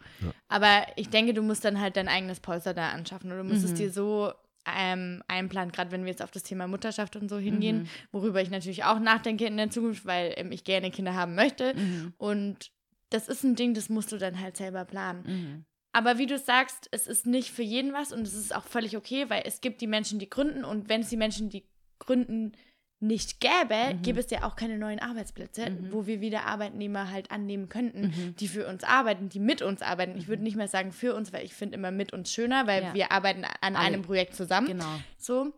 Aber 0.46 0.86
ich 0.96 1.08
denke, 1.10 1.34
du 1.34 1.42
musst 1.42 1.64
dann 1.64 1.80
halt 1.80 1.96
dein 1.96 2.08
eigenes 2.08 2.38
Polster 2.40 2.72
da 2.74 2.90
anschaffen 2.90 3.32
oder 3.32 3.42
du 3.42 3.48
musst 3.48 3.64
es 3.64 3.72
Mhm. 3.72 3.76
dir 3.76 3.92
so 3.92 4.32
ähm, 4.70 5.22
einplanen, 5.28 5.72
gerade 5.72 5.90
wenn 5.92 6.02
wir 6.04 6.10
jetzt 6.10 6.20
auf 6.22 6.30
das 6.30 6.42
Thema 6.42 6.66
Mutterschaft 6.68 7.16
und 7.16 7.30
so 7.30 7.38
hingehen, 7.38 7.78
Mhm. 7.84 7.88
worüber 8.12 8.42
ich 8.42 8.50
natürlich 8.50 8.84
auch 8.84 8.98
nachdenke 8.98 9.46
in 9.46 9.56
der 9.56 9.70
Zukunft, 9.70 10.04
weil 10.04 10.34
ähm, 10.36 10.52
ich 10.52 10.62
gerne 10.62 10.90
Kinder 10.90 11.14
haben 11.14 11.34
möchte. 11.34 11.74
Mhm. 11.74 12.12
Und 12.18 12.70
das 13.08 13.28
ist 13.28 13.44
ein 13.44 13.54
Ding, 13.56 13.72
das 13.72 13.88
musst 13.88 14.12
du 14.12 14.18
dann 14.18 14.38
halt 14.38 14.58
selber 14.58 14.84
planen. 14.84 15.22
Mhm. 15.26 15.64
Aber 15.92 16.18
wie 16.18 16.26
du 16.26 16.36
sagst, 16.38 16.86
es 16.92 17.06
ist 17.06 17.24
nicht 17.26 17.50
für 17.50 17.62
jeden 17.62 17.94
was 17.94 18.12
und 18.12 18.26
es 18.26 18.34
ist 18.34 18.54
auch 18.54 18.64
völlig 18.64 18.96
okay, 18.98 19.30
weil 19.30 19.42
es 19.46 19.62
gibt 19.62 19.80
die 19.80 19.86
Menschen, 19.86 20.18
die 20.18 20.28
gründen 20.28 20.64
und 20.64 20.90
wenn 20.90 21.00
es 21.00 21.08
die 21.08 21.16
Menschen, 21.16 21.48
die 21.48 21.64
gründen, 21.98 22.52
nicht 23.00 23.40
gäbe, 23.40 23.94
Mhm. 23.94 24.02
gäbe 24.02 24.18
es 24.20 24.30
ja 24.30 24.42
auch 24.42 24.56
keine 24.56 24.76
neuen 24.76 24.98
Arbeitsplätze, 24.98 25.70
Mhm. 25.70 25.92
wo 25.92 26.06
wir 26.06 26.20
wieder 26.20 26.46
Arbeitnehmer 26.46 27.10
halt 27.12 27.30
annehmen 27.30 27.68
könnten, 27.68 28.08
Mhm. 28.08 28.36
die 28.36 28.48
für 28.48 28.66
uns 28.66 28.82
arbeiten, 28.82 29.28
die 29.28 29.38
mit 29.38 29.62
uns 29.62 29.82
arbeiten. 29.82 30.18
Ich 30.18 30.26
würde 30.26 30.42
nicht 30.42 30.56
mehr 30.56 30.66
sagen 30.68 30.90
für 30.92 31.14
uns, 31.14 31.32
weil 31.32 31.44
ich 31.44 31.54
finde 31.54 31.76
immer 31.76 31.92
mit 31.92 32.12
uns 32.12 32.32
schöner, 32.32 32.66
weil 32.66 32.82
Ja. 32.82 32.94
wir 32.94 33.12
arbeiten 33.12 33.44
an 33.44 33.76
Alle. 33.76 33.78
einem 33.78 34.02
Projekt 34.02 34.34
zusammen. 34.34 34.66
Genau. 34.66 35.00
So, 35.16 35.52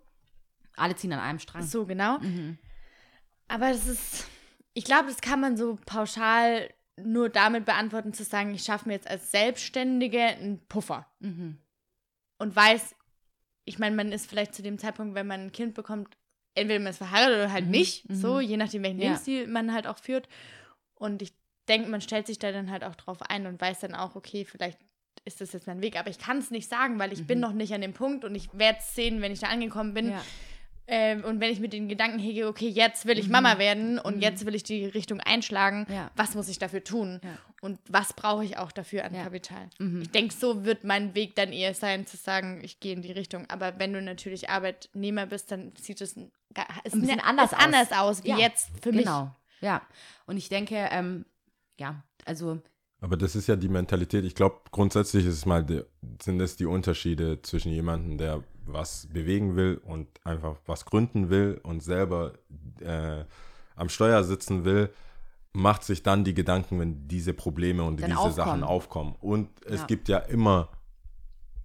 Alle 0.77 0.95
ziehen 0.97 1.13
an 1.15 1.21
einem 1.21 1.39
Strang. 1.39 1.63
so 1.63 1.87
genau. 1.87 2.19
Mhm. 2.19 2.59
Aber 3.49 3.71
das 3.71 3.87
ist, 3.87 4.27
ich 4.75 4.85
glaube, 4.85 5.09
das 5.09 5.21
kann 5.23 5.41
man 5.41 5.57
so 5.57 5.79
pauschal 5.87 6.69
nur 7.03 7.31
damit 7.31 7.65
beantworten, 7.65 8.13
zu 8.13 8.25
sagen, 8.25 8.55
ich 8.55 8.63
schaffe 8.63 8.87
mir 8.87 8.95
jetzt 8.95 9.09
als 9.09 9.31
Selbstständige 9.31 10.21
einen 10.23 10.61
Puffer. 10.69 11.07
Mhm. 11.21 11.57
und 12.39 12.55
weiß, 12.57 12.95
ich 13.65 13.79
meine, 13.79 13.95
man 13.97 14.13
ist 14.13 14.27
vielleicht 14.29 14.55
zu 14.55 14.63
dem 14.63 14.79
Zeitpunkt, 14.79 15.15
wenn 15.15 15.27
man 15.27 15.41
ein 15.41 15.53
Kind 15.53 15.75
bekommt, 15.75 16.17
entweder 16.55 16.81
man 16.81 16.91
ist 16.91 16.99
verheiratet 16.99 17.37
oder 17.37 17.53
halt 17.53 17.67
Mhm, 17.67 17.71
nicht, 17.71 18.09
mhm. 18.11 18.15
so, 18.15 18.41
je 18.41 18.57
nachdem, 18.57 18.83
welchen 18.83 18.99
Ja. 18.99 19.05
Lebensstil 19.09 19.47
man 19.47 19.73
halt 19.73 19.87
auch 19.87 19.99
führt. 19.99 20.29
Und 20.95 21.23
ich 21.23 21.33
denke, 21.69 21.89
man 21.89 22.01
stellt 22.01 22.27
sich 22.27 22.39
da 22.39 22.53
dann 22.53 22.71
halt 22.71 22.85
auch 22.85 22.95
drauf 22.97 23.23
ein 23.23 23.47
und 23.47 23.61
weiß 23.61 23.81
dann 23.81 23.95
auch, 23.95 24.17
okay, 24.17 24.45
vielleicht 24.45 24.79
ist 25.25 25.41
das 25.41 25.53
jetzt 25.53 25.67
mein 25.67 25.83
Weg, 25.83 25.99
aber 25.99 26.09
ich 26.11 26.19
kann 26.19 26.39
es 26.39 26.51
nicht 26.51 26.69
sagen, 26.69 26.99
weil 26.99 27.13
ich 27.13 27.27
bin 27.27 27.39
Mhm. 27.39 27.43
noch 27.43 27.53
nicht 27.53 27.73
an 27.75 27.81
dem 27.83 27.93
Punkt 27.93 28.25
und 28.25 28.35
ich 28.35 28.49
werde 28.53 28.79
es 28.81 28.95
sehen, 28.95 29.21
wenn 29.21 29.33
ich 29.33 29.41
da 29.41 29.49
angekommen 29.49 29.95
bin. 29.95 30.11
Ja. 30.11 30.23
Ähm, 30.93 31.23
und 31.25 31.39
wenn 31.41 31.53
ich 31.53 31.61
mit 31.61 31.73
den 31.73 31.89
Gedanken 31.89 32.19
hege, 32.19 32.49
okay, 32.49 32.67
jetzt 32.69 33.07
will 33.07 33.17
ich 33.17 33.29
Mama 33.29 33.59
werden 33.59 34.01
und 34.01 34.17
Mhm. 34.17 34.23
jetzt 34.23 34.45
will 34.45 34.57
ich 34.57 34.65
die 34.65 34.87
Richtung 34.87 35.21
einschlagen, 35.21 35.87
Ja. 35.89 36.11
was 36.17 36.35
muss 36.35 36.49
ich 36.49 36.59
dafür 36.59 36.83
tun? 36.83 37.21
Ja. 37.23 37.31
Und 37.61 37.79
was 37.89 38.13
brauche 38.13 38.45
ich 38.45 38.59
auch 38.59 38.73
dafür 38.73 39.05
an 39.05 39.15
Ja. 39.15 39.23
Kapital? 39.23 39.71
Mhm. 39.79 40.03
Ich 40.03 40.11
denke, 40.11 40.35
so 40.35 40.65
wird 40.65 40.83
mein 40.83 41.15
Weg 41.15 41.37
dann 41.37 41.53
eher 41.53 41.75
sein, 41.75 42.07
zu 42.07 42.17
sagen, 42.17 42.61
ich 42.65 42.81
gehe 42.81 42.93
in 42.93 43.03
die 43.03 43.13
Richtung. 43.13 43.49
Aber 43.51 43.79
wenn 43.79 43.93
du 43.93 44.03
natürlich 44.03 44.51
Arbeitnehmer 44.51 45.27
bist, 45.27 45.53
dann 45.53 45.73
sieht 45.81 46.01
es 46.01 46.17
ein, 46.17 46.33
Ein 46.55 46.67
bisschen 47.01 47.17
ne- 47.19 47.25
anders 47.25 47.53
ist 47.53 47.59
aus. 47.59 47.65
anders 47.65 47.93
aus, 47.93 48.25
wie 48.25 48.31
Ja, 48.31 48.39
jetzt 48.39 48.71
für 48.83 48.91
mich. 48.91 49.05
Genau. 49.05 49.33
Ja. 49.61 49.83
Und 50.27 50.39
ich 50.39 50.49
denke, 50.49 50.89
ähm, 50.91 51.25
ja, 51.79 52.03
also 52.25 52.61
Aber 53.03 53.17
das 53.17 53.37
ist 53.37 53.47
ja 53.47 53.57
die 53.57 53.69
Mentalität. 53.69 54.25
Ich 54.25 54.35
glaube, 54.35 54.61
grundsätzlich 54.73 55.25
ist 55.25 55.35
es 55.35 55.47
mal 55.47 55.65
die, 55.65 55.83
sind 56.21 56.41
es 56.41 56.57
die 56.57 56.67
Unterschiede 56.67 57.41
zwischen 57.43 57.73
jemandem, 57.73 58.19
der 58.19 58.43
was 58.73 59.09
bewegen 59.13 59.57
will 59.57 59.81
und 59.85 60.07
einfach 60.25 60.57
was 60.67 60.85
gründen 60.85 61.31
will 61.31 61.61
und 61.63 61.83
selber 61.83 62.33
äh, 62.81 63.25
am 63.77 63.89
Steuer 63.89 64.25
sitzen 64.25 64.65
will, 64.65 64.91
macht 65.53 65.83
sich 65.85 66.03
dann 66.03 66.23
die 66.25 66.35
Gedanken, 66.35 66.79
wenn 66.79 67.09
diese 67.09 67.33
Probleme 67.35 67.83
und 67.83 68.01
Dann 68.01 68.11
diese 68.11 68.19
aufkommen. 68.21 68.35
Sachen 68.37 68.65
aufkommen. 68.65 69.15
Und 69.21 69.49
es 69.65 69.81
Ja. 69.81 69.87
gibt 69.87 70.09
ja 70.09 70.19
immer, 70.19 70.69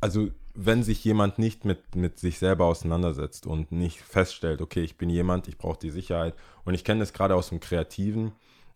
also 0.02 0.30
wenn 0.56 0.84
sich 0.84 1.04
jemand 1.04 1.38
nicht 1.38 1.66
mit, 1.66 1.96
mit 1.96 2.18
sich 2.18 2.40
selber 2.40 2.66
auseinandersetzt 2.66 3.46
und 3.46 3.72
nicht 3.72 4.00
feststellt, 4.02 4.62
okay, 4.62 4.82
ich 4.82 4.98
bin 4.98 5.10
jemand, 5.10 5.48
ich 5.48 5.58
brauche 5.58 5.78
die 5.80 5.90
Sicherheit. 5.90 6.34
Und 6.64 6.74
ich 6.74 6.84
kenne 6.84 7.02
das 7.02 7.12
gerade 7.14 7.36
aus 7.36 7.50
dem 7.50 7.60
Kreativen. 7.60 8.32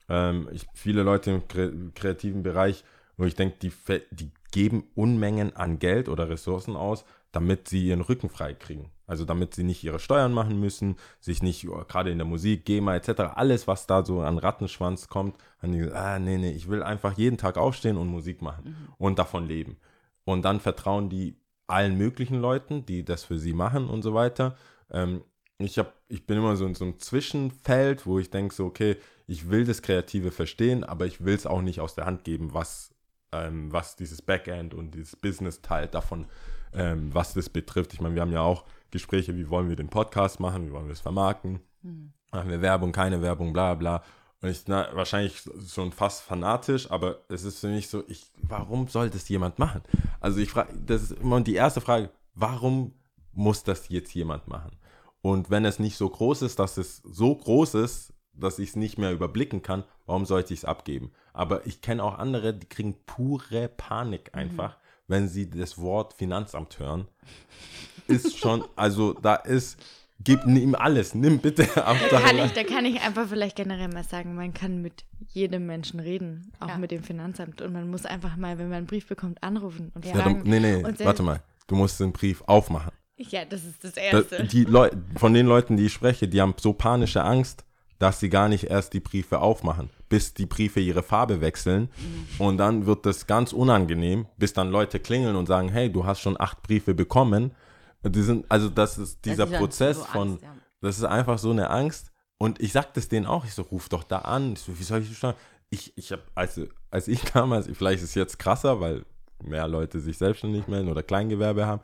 Ähm, 0.09 0.49
ich, 0.51 0.67
viele 0.73 1.03
Leute 1.03 1.31
im 1.31 1.47
kre 1.47 1.71
kreativen 1.95 2.43
Bereich, 2.43 2.83
wo 3.15 3.23
ich 3.25 3.35
denke, 3.35 3.57
die, 3.61 3.71
die 4.11 4.31
geben 4.51 4.83
Unmengen 4.95 5.55
an 5.55 5.79
Geld 5.79 6.09
oder 6.09 6.29
Ressourcen 6.29 6.75
aus, 6.75 7.05
damit 7.31 7.67
sie 7.67 7.87
ihren 7.87 8.01
Rücken 8.01 8.29
frei 8.29 8.53
kriegen. 8.53 8.91
Also 9.05 9.25
damit 9.25 9.55
sie 9.55 9.63
nicht 9.63 9.83
ihre 9.83 9.99
Steuern 9.99 10.33
machen 10.33 10.59
müssen, 10.59 10.95
sich 11.19 11.41
nicht, 11.41 11.67
oh, 11.67 11.83
gerade 11.87 12.11
in 12.11 12.17
der 12.19 12.27
Musik, 12.27 12.65
GEMA 12.65 12.95
etc., 12.95 13.21
alles, 13.35 13.67
was 13.67 13.87
da 13.87 14.05
so 14.05 14.21
an 14.21 14.37
Rattenschwanz 14.37 15.07
kommt, 15.07 15.35
haben 15.61 15.71
die 15.71 15.79
gesagt, 15.79 15.97
ah, 15.97 16.19
nee, 16.19 16.37
nee, 16.37 16.51
ich 16.51 16.69
will 16.69 16.83
einfach 16.83 17.17
jeden 17.17 17.37
Tag 17.37 17.57
aufstehen 17.57 17.97
und 17.97 18.07
Musik 18.07 18.41
machen 18.41 18.75
und 18.97 19.17
davon 19.17 19.47
leben. 19.47 19.77
Und 20.25 20.43
dann 20.43 20.59
vertrauen 20.59 21.09
die 21.09 21.35
allen 21.65 21.97
möglichen 21.97 22.39
Leuten, 22.39 22.85
die 22.85 23.03
das 23.03 23.23
für 23.23 23.39
sie 23.39 23.53
machen 23.53 23.89
und 23.89 24.01
so 24.01 24.13
weiter. 24.13 24.55
Ähm, 24.91 25.23
ich, 25.59 25.77
hab, 25.77 25.93
ich 26.07 26.25
bin 26.25 26.37
immer 26.37 26.55
so 26.55 26.65
in 26.65 26.75
so 26.75 26.85
einem 26.85 26.99
Zwischenfeld, 26.99 28.05
wo 28.05 28.19
ich 28.19 28.29
denke 28.29 28.53
so, 28.53 28.65
okay, 28.65 28.97
ich 29.27 29.49
will 29.49 29.65
das 29.65 29.81
Kreative 29.81 30.31
verstehen, 30.31 30.83
aber 30.83 31.05
ich 31.05 31.23
will 31.23 31.35
es 31.35 31.45
auch 31.45 31.61
nicht 31.61 31.81
aus 31.81 31.95
der 31.95 32.05
Hand 32.05 32.23
geben, 32.23 32.53
was, 32.53 32.93
ähm, 33.31 33.71
was 33.71 33.95
dieses 33.95 34.21
Backend 34.21 34.73
und 34.73 34.95
dieses 34.95 35.15
Business-Teil 35.15 35.87
davon, 35.87 36.27
ähm, 36.73 37.13
was 37.13 37.33
das 37.33 37.49
betrifft. 37.49 37.93
Ich 37.93 38.01
meine, 38.01 38.15
wir 38.15 38.21
haben 38.21 38.31
ja 38.31 38.41
auch 38.41 38.65
Gespräche, 38.91 39.35
wie 39.35 39.49
wollen 39.49 39.69
wir 39.69 39.75
den 39.75 39.89
Podcast 39.89 40.39
machen, 40.39 40.67
wie 40.67 40.71
wollen 40.71 40.87
wir 40.87 40.93
es 40.93 40.99
vermarkten, 40.99 41.59
machen 42.31 42.49
wir 42.49 42.61
Werbung, 42.61 42.91
keine 42.91 43.21
Werbung, 43.21 43.53
bla 43.53 43.75
bla. 43.75 44.03
Und 44.41 44.49
ich, 44.49 44.63
na, 44.67 44.87
wahrscheinlich 44.93 45.43
schon 45.67 45.91
fast 45.91 46.21
fanatisch, 46.21 46.89
aber 46.89 47.19
es 47.27 47.43
ist 47.43 47.59
für 47.59 47.67
mich 47.67 47.89
so, 47.89 48.03
ich, 48.07 48.31
warum 48.41 48.87
soll 48.87 49.09
das 49.09 49.27
jemand 49.27 49.59
machen? 49.59 49.81
Also 50.21 50.39
ich 50.39 50.49
frage, 50.49 50.73
das 50.85 51.03
ist 51.03 51.11
immer 51.11 51.41
die 51.41 51.55
erste 51.55 51.81
Frage, 51.81 52.09
warum 52.35 52.93
muss 53.33 53.63
das 53.63 53.89
jetzt 53.89 54.13
jemand 54.13 54.47
machen? 54.47 54.71
Und 55.21 55.49
wenn 55.49 55.65
es 55.65 55.79
nicht 55.79 55.97
so 55.97 56.09
groß 56.09 56.43
ist, 56.43 56.59
dass 56.59 56.77
es 56.77 57.01
so 57.03 57.35
groß 57.35 57.75
ist, 57.75 58.13
dass 58.33 58.59
ich 58.59 58.69
es 58.69 58.75
nicht 58.77 58.97
mehr 58.97 59.11
überblicken 59.11 59.61
kann, 59.61 59.83
warum 60.05 60.25
sollte 60.25 60.53
ich 60.53 60.61
es 60.61 60.65
abgeben? 60.65 61.11
Aber 61.33 61.67
ich 61.67 61.81
kenne 61.81 62.01
auch 62.01 62.17
andere, 62.17 62.53
die 62.53 62.67
kriegen 62.67 62.95
pure 63.05 63.67
Panik 63.67 64.33
einfach, 64.33 64.77
wenn 65.09 65.27
sie 65.27 65.49
das 65.49 65.77
Wort 65.77 66.13
Finanzamt 66.13 66.79
hören. 66.79 67.07
Ist 68.07 68.37
schon, 68.39 68.63
also 68.75 69.13
da 69.13 69.35
ist, 69.35 69.77
gib 70.23 70.45
ihm 70.45 70.73
alles, 70.75 71.13
nimm 71.13 71.39
bitte 71.39 71.63
Da 71.75 71.93
kann, 72.21 72.37
ich, 72.37 72.51
da 72.53 72.63
kann 72.63 72.85
ich 72.85 73.01
einfach 73.01 73.27
vielleicht 73.27 73.55
generell 73.55 73.89
mal 73.89 74.03
sagen, 74.03 74.35
man 74.35 74.53
kann 74.53 74.81
mit 74.81 75.03
jedem 75.27 75.65
Menschen 75.65 75.99
reden, 75.99 76.51
auch 76.59 76.69
Ja. 76.69 76.77
mit 76.77 76.91
dem 76.91 77.03
Finanzamt. 77.03 77.61
Und 77.61 77.73
man 77.73 77.89
muss 77.89 78.05
einfach 78.05 78.35
mal, 78.35 78.57
wenn 78.57 78.69
man 78.69 78.77
einen 78.79 78.87
Brief 78.87 79.07
bekommt, 79.07 79.43
anrufen 79.43 79.91
und 79.93 80.05
Ja, 80.05 80.13
fragen. 80.15 80.41
nee, 80.45 80.59
nee, 80.59 80.83
und 80.83 80.99
warte 81.03 81.23
mal. 81.23 81.41
Du 81.67 81.75
musst 81.75 81.99
den 81.99 82.11
Brief 82.11 82.41
aufmachen. 82.47 82.91
Ja, 83.17 83.45
das 83.45 83.63
ist 83.65 83.83
das 83.83 83.93
Da- 83.93 84.01
Erste. 84.01 84.43
Die 84.45 84.63
Leu 84.63 84.89
von 85.17 85.33
den 85.33 85.45
Leuten, 85.45 85.77
die 85.77 85.85
ich 85.87 85.93
spreche, 85.93 86.27
die 86.27 86.41
haben 86.41 86.55
so 86.59 86.73
panische 86.73 87.23
Angst, 87.23 87.63
dass 87.99 88.21
sie 88.21 88.29
gar 88.29 88.47
nicht 88.47 88.63
erst 88.65 88.93
die 88.93 89.01
Briefe 89.01 89.39
aufmachen, 89.39 89.89
bis 90.07 90.33
die 90.33 90.45
Briefe 90.45 90.79
ihre 90.79 91.03
Farbe 91.03 91.41
wechseln. 91.41 91.89
Mhm. 91.97 92.45
Und 92.45 92.57
dann 92.57 92.85
wird 92.85 93.05
das 93.05 93.27
ganz 93.27 93.51
unangenehm, 93.51 94.25
bis 94.37 94.53
dann 94.53 94.71
Leute 94.71 94.99
klingeln 94.99 95.35
und 95.35 95.45
sagen, 95.45 95.69
hey, 95.69 95.91
du 95.91 96.05
hast 96.05 96.21
schon 96.21 96.39
acht 96.39 96.63
Briefe 96.63 96.93
bekommen. 96.93 97.51
Die 98.03 98.21
sind, 98.21 98.45
also 98.49 98.69
das 98.69 98.97
ist 98.97 99.25
dieser 99.25 99.43
ist 99.43 99.51
ja 99.51 99.59
Prozess 99.59 99.97
so 99.97 100.03
von, 100.05 100.29
Angst, 100.29 100.43
ja. 100.43 100.55
das 100.81 100.97
ist 100.97 101.03
einfach 101.03 101.37
so 101.37 101.51
eine 101.51 101.69
Angst. 101.69 102.11
Und 102.37 102.61
ich 102.61 102.71
sag 102.71 102.93
das 102.93 103.09
denen 103.09 103.25
auch, 103.25 103.43
ich 103.43 103.53
so, 103.53 103.63
ruf 103.63 103.89
doch 103.89 104.03
da 104.03 104.19
an. 104.19 104.53
Ich 104.53 104.61
so, 104.61 104.79
wie 104.79 104.83
soll 104.83 105.01
ich 105.01 105.09
das 105.09 105.17
steuern? 105.17 105.35
Ich, 105.69 105.91
ich 105.97 106.13
habe, 106.13 106.23
also, 106.35 106.67
als 106.89 107.09
ich 107.09 107.21
damals, 107.33 107.67
vielleicht 107.73 108.01
ist 108.01 108.11
es 108.11 108.15
jetzt 108.15 108.39
krasser, 108.39 108.79
weil 108.79 109.03
mehr 109.43 109.67
Leute 109.67 109.99
sich 109.99 110.17
selbstständig 110.17 110.67
melden 110.67 110.89
oder 110.89 111.03
Kleingewerbe 111.03 111.65
haben. 111.65 111.81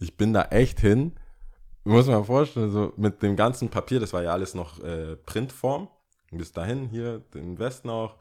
Ich 0.00 0.16
bin 0.16 0.32
da 0.32 0.42
echt 0.46 0.80
hin, 0.80 1.12
muss 1.84 2.06
man 2.06 2.24
vorstellen, 2.24 2.70
so 2.70 2.92
mit 2.96 3.22
dem 3.22 3.36
ganzen 3.36 3.68
Papier, 3.68 4.00
das 4.00 4.12
war 4.12 4.22
ja 4.22 4.32
alles 4.32 4.54
noch 4.54 4.82
äh, 4.82 5.16
Printform. 5.16 5.88
Bis 6.30 6.52
dahin, 6.52 6.88
hier, 6.88 7.18
den 7.34 7.58
Westen 7.58 7.90
auch. 7.90 8.16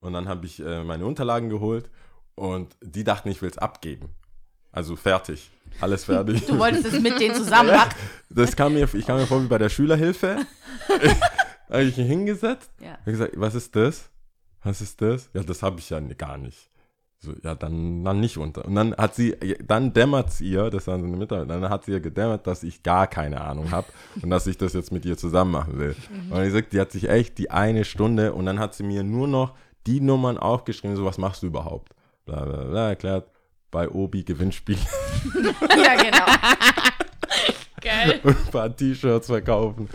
Und 0.00 0.12
dann 0.12 0.28
habe 0.28 0.46
ich 0.46 0.60
äh, 0.60 0.84
meine 0.84 1.04
Unterlagen 1.04 1.48
geholt 1.48 1.90
und 2.34 2.76
die 2.80 3.04
dachten, 3.04 3.28
ich 3.28 3.42
will 3.42 3.50
es 3.50 3.58
abgeben. 3.58 4.10
Also 4.72 4.96
fertig. 4.96 5.50
Alles 5.80 6.04
fertig. 6.04 6.46
Du 6.46 6.58
wolltest 6.58 6.86
es 6.86 7.00
mit 7.00 7.18
denen 7.20 7.34
zusammen 7.42 7.70
machen. 7.70 7.94
Das 8.30 8.56
kam 8.56 8.74
mir, 8.74 8.88
ich 8.94 9.06
kam 9.06 9.18
mir 9.18 9.26
vor 9.26 9.42
wie 9.42 9.48
bei 9.48 9.58
der 9.58 9.68
Schülerhilfe. 9.68 10.38
habe 11.70 11.82
ich 11.84 11.94
hingesetzt. 11.94 12.70
Ja. 12.80 12.92
Hab 12.92 13.04
gesagt, 13.04 13.32
was 13.36 13.54
ist 13.54 13.74
das? 13.74 14.10
Was 14.62 14.80
ist 14.80 15.00
das? 15.00 15.30
Ja, 15.32 15.42
das 15.42 15.62
habe 15.62 15.78
ich 15.78 15.90
ja 15.90 16.00
gar 16.00 16.38
nicht. 16.38 16.70
So, 17.18 17.32
ja, 17.42 17.54
dann, 17.54 18.04
dann 18.04 18.20
nicht 18.20 18.36
unter. 18.36 18.64
Und 18.66 18.74
dann 18.74 18.94
hat 18.96 19.14
sie, 19.14 19.34
dann 19.64 19.92
dämmert 19.92 20.28
es 20.28 20.40
ihr, 20.40 20.70
das 20.70 20.86
war 20.86 20.98
so 20.98 21.06
eine 21.06 21.16
Mitarbeiterin, 21.16 21.62
dann 21.62 21.70
hat 21.70 21.84
sie 21.84 21.92
ihr 21.92 22.00
gedämmert, 22.00 22.46
dass 22.46 22.62
ich 22.62 22.82
gar 22.82 23.06
keine 23.06 23.40
Ahnung 23.40 23.70
habe 23.70 23.86
und 24.22 24.30
dass 24.30 24.46
ich 24.46 24.58
das 24.58 24.74
jetzt 24.74 24.92
mit 24.92 25.04
ihr 25.04 25.16
zusammen 25.16 25.52
machen 25.52 25.78
will. 25.78 25.96
Und 26.30 26.44
ich 26.44 26.52
sagt, 26.52 26.72
die 26.72 26.80
hat 26.80 26.92
sich 26.92 27.08
echt 27.08 27.38
die 27.38 27.50
eine 27.50 27.84
Stunde 27.84 28.32
und 28.34 28.46
dann 28.46 28.58
hat 28.58 28.74
sie 28.74 28.82
mir 28.82 29.02
nur 29.02 29.28
noch 29.28 29.54
die 29.86 30.00
Nummern 30.00 30.36
aufgeschrieben, 30.36 30.96
so 30.96 31.04
was 31.04 31.16
machst 31.18 31.42
du 31.42 31.46
überhaupt? 31.46 31.94
Bla 32.26 32.44
bla 32.44 32.64
bla, 32.64 32.88
erklärt, 32.90 33.30
bei 33.70 33.88
Obi 33.88 34.24
Gewinnspiel 34.24 34.78
Ja, 35.34 35.94
genau. 35.96 36.26
Geil. 37.80 38.20
und 38.24 38.36
ein 38.36 38.50
paar 38.50 38.76
T-Shirts 38.76 39.26
verkaufen. 39.28 39.88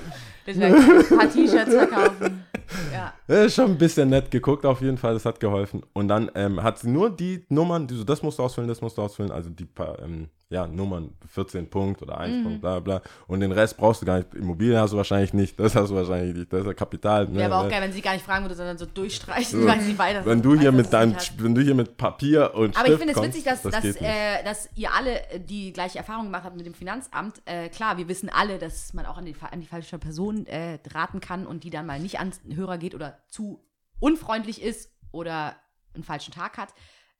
Wäre 0.45 0.75
ein 0.75 1.17
paar 1.17 1.31
T-Shirts 1.31 1.73
verkaufen. 1.73 2.45
Ja. 2.91 3.13
Ist 3.27 3.55
schon 3.55 3.71
ein 3.71 3.77
bisschen 3.77 4.09
nett 4.09 4.31
geguckt, 4.31 4.65
auf 4.65 4.81
jeden 4.81 4.97
Fall, 4.97 5.13
das 5.13 5.25
hat 5.25 5.39
geholfen. 5.39 5.83
Und 5.93 6.07
dann 6.07 6.31
ähm, 6.35 6.61
hat 6.61 6.79
sie 6.79 6.89
nur 6.89 7.09
die 7.09 7.45
Nummern, 7.49 7.87
die 7.87 7.95
so, 7.95 8.03
das 8.03 8.21
musst 8.21 8.39
du 8.39 8.43
ausfüllen, 8.43 8.67
das 8.67 8.81
musst 8.81 8.97
du 8.97 9.01
ausfüllen, 9.01 9.31
also 9.31 9.49
die 9.49 9.65
paar, 9.65 9.99
ähm, 10.01 10.29
ja, 10.51 10.67
Nummern, 10.67 11.13
14 11.27 11.69
Punkt 11.69 12.01
oder 12.01 12.17
1 12.17 12.43
Punkt, 12.43 12.61
bla 12.61 12.79
bla. 12.81 13.01
Und 13.27 13.39
den 13.39 13.53
Rest 13.53 13.77
brauchst 13.77 14.01
du 14.01 14.05
gar 14.05 14.17
nicht. 14.17 14.33
Immobilien 14.33 14.77
hast 14.77 14.91
du 14.91 14.97
wahrscheinlich 14.97 15.33
nicht, 15.33 15.57
das 15.57 15.75
hast 15.75 15.89
du 15.89 15.95
wahrscheinlich 15.95 16.35
nicht, 16.35 16.51
das 16.51 16.61
ist 16.61 16.67
ja 16.67 16.73
Kapital. 16.73 17.27
Ne, 17.27 17.35
Wäre 17.35 17.53
aber 17.53 17.59
auch 17.61 17.63
ne. 17.63 17.69
geil, 17.69 17.81
wenn 17.81 17.93
sie 17.93 18.01
gar 18.01 18.11
nicht 18.13 18.25
fragen 18.25 18.43
würde, 18.43 18.55
sondern 18.55 18.77
so 18.77 18.85
durchstreichen, 18.85 19.61
So. 19.61 19.65
weil 19.65 19.79
sie 19.79 19.97
weiter 19.97 20.25
Wenn 20.25 20.41
du 20.41 20.59
hier 20.59 20.73
mit 20.73 20.91
deinem, 20.91 21.15
wenn 21.37 21.55
du 21.55 21.61
hier 21.61 21.73
mit 21.73 21.95
Papier 21.95 22.53
und 22.53 22.75
Aber 22.77 22.87
ich 22.87 22.95
Stift 22.95 22.99
finde 22.99 23.13
es 23.13 23.27
witzig, 23.27 23.43
dass, 23.45 23.61
das 23.61 23.71
dass, 23.71 23.95
äh, 23.95 24.43
dass 24.43 24.69
ihr 24.75 24.93
alle 24.93 25.21
äh, 25.29 25.39
die 25.39 25.71
gleiche 25.71 25.97
Erfahrung 25.97 26.25
gemacht 26.25 26.43
habt 26.43 26.57
mit 26.57 26.65
dem 26.65 26.73
Finanzamt. 26.73 27.41
Äh, 27.45 27.69
klar, 27.69 27.97
wir 27.97 28.09
wissen 28.09 28.29
alle, 28.29 28.59
dass 28.59 28.93
man 28.93 29.05
auch 29.05 29.17
an 29.17 29.25
die, 29.25 29.35
an 29.39 29.61
die 29.61 29.67
falsche 29.67 29.97
Person 29.99 30.45
äh, 30.47 30.79
raten 30.93 31.21
kann 31.21 31.47
und 31.47 31.63
die 31.63 31.69
dann 31.69 31.85
mal 31.85 31.99
nicht 31.99 32.19
ans 32.19 32.41
Hörer 32.53 32.77
geht 32.77 32.93
oder 32.93 33.19
zu 33.29 33.63
unfreundlich 34.01 34.61
ist 34.61 34.91
oder 35.11 35.55
einen 35.93 36.03
falschen 36.03 36.33
Tag 36.33 36.57
hat. 36.57 36.73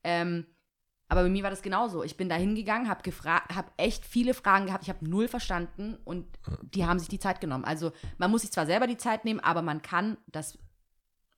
Ähm, 0.04 0.46
aber 1.12 1.24
bei 1.24 1.30
mir 1.30 1.44
war 1.44 1.50
das 1.50 1.62
genauso. 1.62 2.04
Ich 2.06 2.16
bin 2.16 2.30
da 2.30 2.36
hingegangen, 2.36 2.88
habe 2.88 3.04
gefragt, 3.04 3.54
habe 3.54 3.70
echt 3.76 4.06
viele 4.06 4.34
Fragen 4.34 4.68
gehabt. 4.68 4.84
Ich 4.84 4.90
habe 4.90 5.06
null 5.08 5.28
verstanden 5.28 5.98
und 6.06 6.26
die 6.74 6.86
haben 6.86 7.00
sich 7.00 7.10
die 7.10 7.20
Zeit 7.20 7.42
genommen. 7.42 7.66
Also 7.66 7.92
man 8.18 8.32
muss 8.32 8.44
sich 8.44 8.52
zwar 8.52 8.66
selber 8.66 8.88
die 8.88 8.96
Zeit 8.96 9.26
nehmen, 9.26 9.42
aber 9.42 9.62
man 9.62 9.82
kann 9.82 10.16
das 10.28 10.58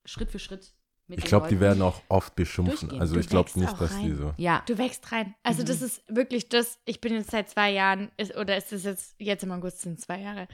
Schritt 0.04 0.30
für 0.30 0.38
Schritt 0.38 0.72
mit 1.08 1.18
Ich 1.18 1.24
glaube, 1.24 1.48
die 1.48 1.58
werden 1.58 1.82
auch 1.82 2.00
oft 2.08 2.36
beschimpfen. 2.36 2.88
durchgehen. 2.88 3.00
Also 3.00 3.14
Du 3.14 3.20
ich 3.20 3.28
glaube 3.28 3.50
nicht, 3.58 3.80
dass 3.80 3.98
die 3.98 4.10
rein. 4.10 4.16
so. 4.16 4.34
Ja, 4.36 4.62
Du 4.66 4.78
wächst 4.78 5.10
rein. 5.10 5.34
Also 5.42 5.64
das 5.64 5.82
ist 5.82 6.02
wirklich 6.08 6.48
das, 6.48 6.78
ich 6.84 7.00
bin 7.00 7.12
jetzt 7.12 7.32
seit 7.32 7.50
zwei 7.50 7.72
Jahren, 7.72 8.12
ist, 8.16 8.36
oder 8.36 8.56
ist 8.56 8.72
es 8.72 8.84
jetzt, 8.84 9.16
jetzt 9.18 9.42
im 9.42 9.50
August 9.50 9.80
sind 9.80 10.00
zwei 10.00 10.20
Jahre. 10.20 10.46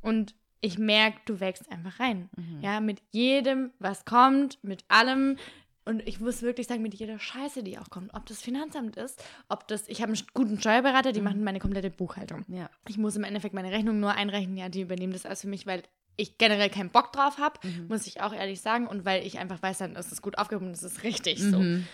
Und 0.00 0.34
ich 0.62 0.78
merke, 0.78 1.18
du 1.26 1.40
wächst 1.40 1.70
einfach 1.70 2.00
rein. 2.00 2.30
Ja, 2.62 2.80
mit 2.80 3.02
jedem, 3.10 3.70
was 3.80 4.04
kommt, 4.06 4.62
mit 4.64 4.84
allem. 4.88 5.36
Und 5.84 6.06
ich 6.06 6.20
muss 6.20 6.42
wirklich 6.42 6.68
sagen, 6.68 6.82
mit 6.82 6.94
jeder 6.94 7.18
Scheiße, 7.18 7.62
die 7.62 7.78
auch 7.78 7.90
kommt, 7.90 8.14
ob 8.14 8.26
das 8.26 8.40
Finanzamt 8.40 8.96
ist, 8.96 9.22
ob 9.48 9.66
das, 9.66 9.88
ich 9.88 10.00
habe 10.00 10.12
einen 10.12 10.22
guten 10.32 10.60
Steuerberater, 10.60 11.12
die 11.12 11.20
machen 11.20 11.42
meine 11.42 11.58
komplette 11.58 11.90
Buchhaltung. 11.90 12.44
ja. 12.48 12.70
Ich 12.88 12.98
muss 12.98 13.16
im 13.16 13.24
Endeffekt 13.24 13.54
meine 13.54 13.72
Rechnung 13.72 13.98
nur 13.98 14.12
einrechnen, 14.12 14.56
ja, 14.56 14.68
die 14.68 14.82
übernehmen 14.82 15.12
das 15.12 15.26
alles 15.26 15.40
für 15.40 15.48
mich, 15.48 15.66
weil 15.66 15.82
ich 16.16 16.38
generell 16.38 16.70
keinen 16.70 16.90
Bock 16.90 17.12
drauf 17.12 17.38
habe, 17.38 17.58
muss 17.88 18.06
ich 18.06 18.20
auch 18.20 18.32
ehrlich 18.32 18.60
sagen. 18.60 18.86
Und 18.86 19.04
weil 19.04 19.26
ich 19.26 19.38
einfach 19.38 19.62
weiß, 19.62 19.78
dann 19.78 19.96
ist 19.96 20.12
es 20.12 20.22
gut 20.22 20.38
aufgehoben, 20.38 20.70
das 20.70 20.82
ist 20.82 21.02
richtig 21.02 21.40
so. 21.40 21.58
Mhm. 21.58 21.86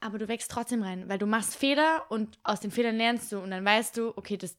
Aber 0.00 0.18
du 0.18 0.28
wächst 0.28 0.50
trotzdem 0.50 0.82
rein, 0.82 1.08
weil 1.08 1.18
du 1.18 1.26
machst 1.26 1.54
Fehler 1.54 2.06
und 2.08 2.38
aus 2.42 2.60
den 2.60 2.70
Fehlern 2.70 2.96
lernst 2.96 3.30
du 3.32 3.38
und 3.38 3.50
dann 3.50 3.64
weißt 3.64 3.96
du, 3.96 4.16
okay, 4.16 4.36
das 4.36 4.56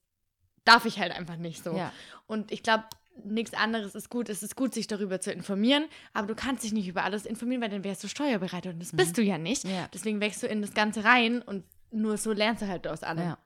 darf 0.63 0.85
ich 0.85 0.99
halt 0.99 1.11
einfach 1.11 1.37
nicht 1.37 1.63
so. 1.63 1.75
Ja. 1.75 1.91
Und 2.27 2.51
ich 2.51 2.63
glaube, 2.63 2.85
nichts 3.23 3.53
anderes 3.53 3.95
ist 3.95 4.09
gut. 4.09 4.29
Es 4.29 4.43
ist 4.43 4.55
gut, 4.55 4.73
sich 4.73 4.87
darüber 4.87 5.19
zu 5.19 5.31
informieren, 5.31 5.85
aber 6.13 6.27
du 6.27 6.35
kannst 6.35 6.63
dich 6.63 6.73
nicht 6.73 6.87
über 6.87 7.03
alles 7.03 7.25
informieren, 7.25 7.61
weil 7.61 7.69
dann 7.69 7.83
wärst 7.83 8.03
du 8.03 8.07
Steuerberater 8.07 8.71
und 8.71 8.81
das 8.81 8.91
bist 8.91 9.17
du 9.17 9.21
ja 9.21 9.37
nicht. 9.37 9.65
Mhm. 9.65 9.71
Ja. 9.71 9.89
Deswegen 9.93 10.19
wächst 10.19 10.43
du 10.43 10.47
in 10.47 10.61
das 10.61 10.73
Ganze 10.73 11.03
rein 11.03 11.41
und 11.41 11.63
nur 11.91 12.17
so 12.17 12.31
lernst 12.31 12.61
du 12.61 12.67
halt 12.67 12.87
aus 12.87 13.03
allem. 13.03 13.23
Ja. 13.23 13.37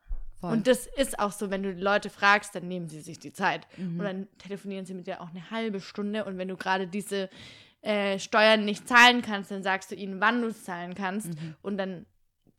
Und 0.42 0.68
das 0.68 0.88
ist 0.88 1.20
auch 1.20 1.32
so, 1.32 1.50
wenn 1.50 1.64
du 1.64 1.74
die 1.74 1.82
Leute 1.82 2.10
fragst, 2.10 2.54
dann 2.56 2.68
nehmen 2.68 2.90
sie 2.90 3.02
sich 3.02 3.20
die 3.20 3.34
Zeit. 3.34 3.68
Mhm. 3.78 4.00
Und 4.00 4.06
dann 4.06 4.28
telefonieren 4.38 4.86
sie 4.86 4.94
mit 4.94 5.08
dir 5.08 5.22
auch 5.22 5.30
eine 5.30 5.50
halbe 5.50 5.82
Stunde. 5.82 6.26
Und 6.26 6.38
wenn 6.38 6.48
du 6.48 6.56
gerade 6.56 6.88
diese 6.88 7.30
äh, 7.82 8.20
Steuern 8.20 8.64
nicht 8.64 8.88
zahlen 8.88 9.22
kannst, 9.22 9.50
dann 9.50 9.64
sagst 9.64 9.92
du 9.92 9.96
ihnen, 9.96 10.22
wann 10.22 10.42
du 10.42 10.50
es 10.50 10.64
zahlen 10.64 10.94
kannst. 10.94 11.30
Mhm. 11.30 11.56
Und 11.64 11.78
dann 11.78 12.06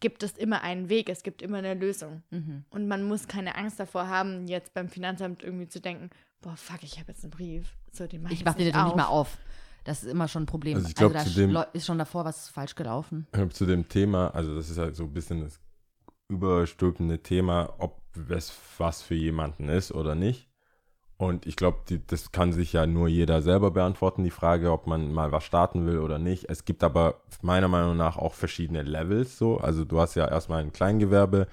gibt 0.00 0.22
es 0.22 0.32
immer 0.32 0.62
einen 0.62 0.88
Weg, 0.88 1.08
es 1.08 1.22
gibt 1.22 1.42
immer 1.42 1.58
eine 1.58 1.74
Lösung. 1.74 2.22
Mhm. 2.30 2.64
Und 2.70 2.88
man 2.88 3.02
muss 3.04 3.28
keine 3.28 3.56
Angst 3.56 3.80
davor 3.80 4.08
haben, 4.08 4.46
jetzt 4.46 4.74
beim 4.74 4.88
Finanzamt 4.88 5.42
irgendwie 5.42 5.68
zu 5.68 5.80
denken, 5.80 6.10
boah, 6.40 6.56
fuck, 6.56 6.82
ich 6.82 6.98
habe 6.98 7.08
jetzt 7.12 7.24
einen 7.24 7.30
Brief. 7.30 7.76
So, 7.92 8.06
den 8.06 8.22
mach 8.22 8.30
ich 8.30 8.40
Ich 8.40 8.44
mache 8.44 8.58
jetzt 8.58 8.74
den 8.74 8.76
nicht 8.76 8.84
nicht 8.86 8.96
mal 8.96 9.06
auf. 9.06 9.38
Das 9.84 10.02
ist 10.02 10.10
immer 10.10 10.28
schon 10.28 10.42
ein 10.42 10.46
Problem. 10.46 10.76
Also 10.76 10.88
ich 10.88 10.94
glaub, 10.94 11.12
da 11.12 11.24
zu 11.24 11.30
dem- 11.30 11.56
ist 11.72 11.86
schon 11.86 11.98
davor 11.98 12.24
was 12.24 12.48
falsch 12.48 12.74
gelaufen. 12.74 13.26
zu 13.50 13.64
dem 13.66 13.88
Thema, 13.88 14.28
also 14.34 14.54
das 14.54 14.68
ist 14.68 14.78
halt 14.78 14.96
so 14.96 15.04
ein 15.04 15.12
bisschen 15.14 15.40
das 15.40 15.60
überstülpende 16.28 17.22
Thema, 17.22 17.74
ob 17.78 18.00
es 18.28 18.52
was 18.78 19.02
für 19.02 19.14
jemanden 19.14 19.68
ist 19.68 19.92
oder 19.92 20.14
nicht. 20.14 20.48
Und 21.16 21.46
ich 21.46 21.56
glaube, 21.56 21.78
das 22.06 22.30
kann 22.30 22.52
sich 22.52 22.72
ja 22.72 22.86
nur 22.86 23.08
jeder 23.08 23.42
selber 23.42 23.72
beantworten, 23.72 24.22
die 24.22 24.30
Frage, 24.30 24.70
ob 24.70 24.86
man 24.86 25.12
mal 25.12 25.32
was 25.32 25.42
starten 25.42 25.84
will 25.84 25.98
oder 25.98 26.18
nicht. 26.18 26.48
Es 26.48 26.64
gibt 26.64 26.84
aber 26.84 27.22
meiner 27.42 27.66
Meinung 27.66 27.96
nach 27.96 28.16
auch 28.18 28.34
verschiedene 28.34 28.82
Levels 28.82 29.36
so. 29.36 29.56
Also 29.58 29.84
du 29.84 29.98
hast 30.00 30.14
ja 30.14 30.28
erstmal 30.28 30.60
ein 30.62 30.72
Kleingewerbe, 30.72 31.48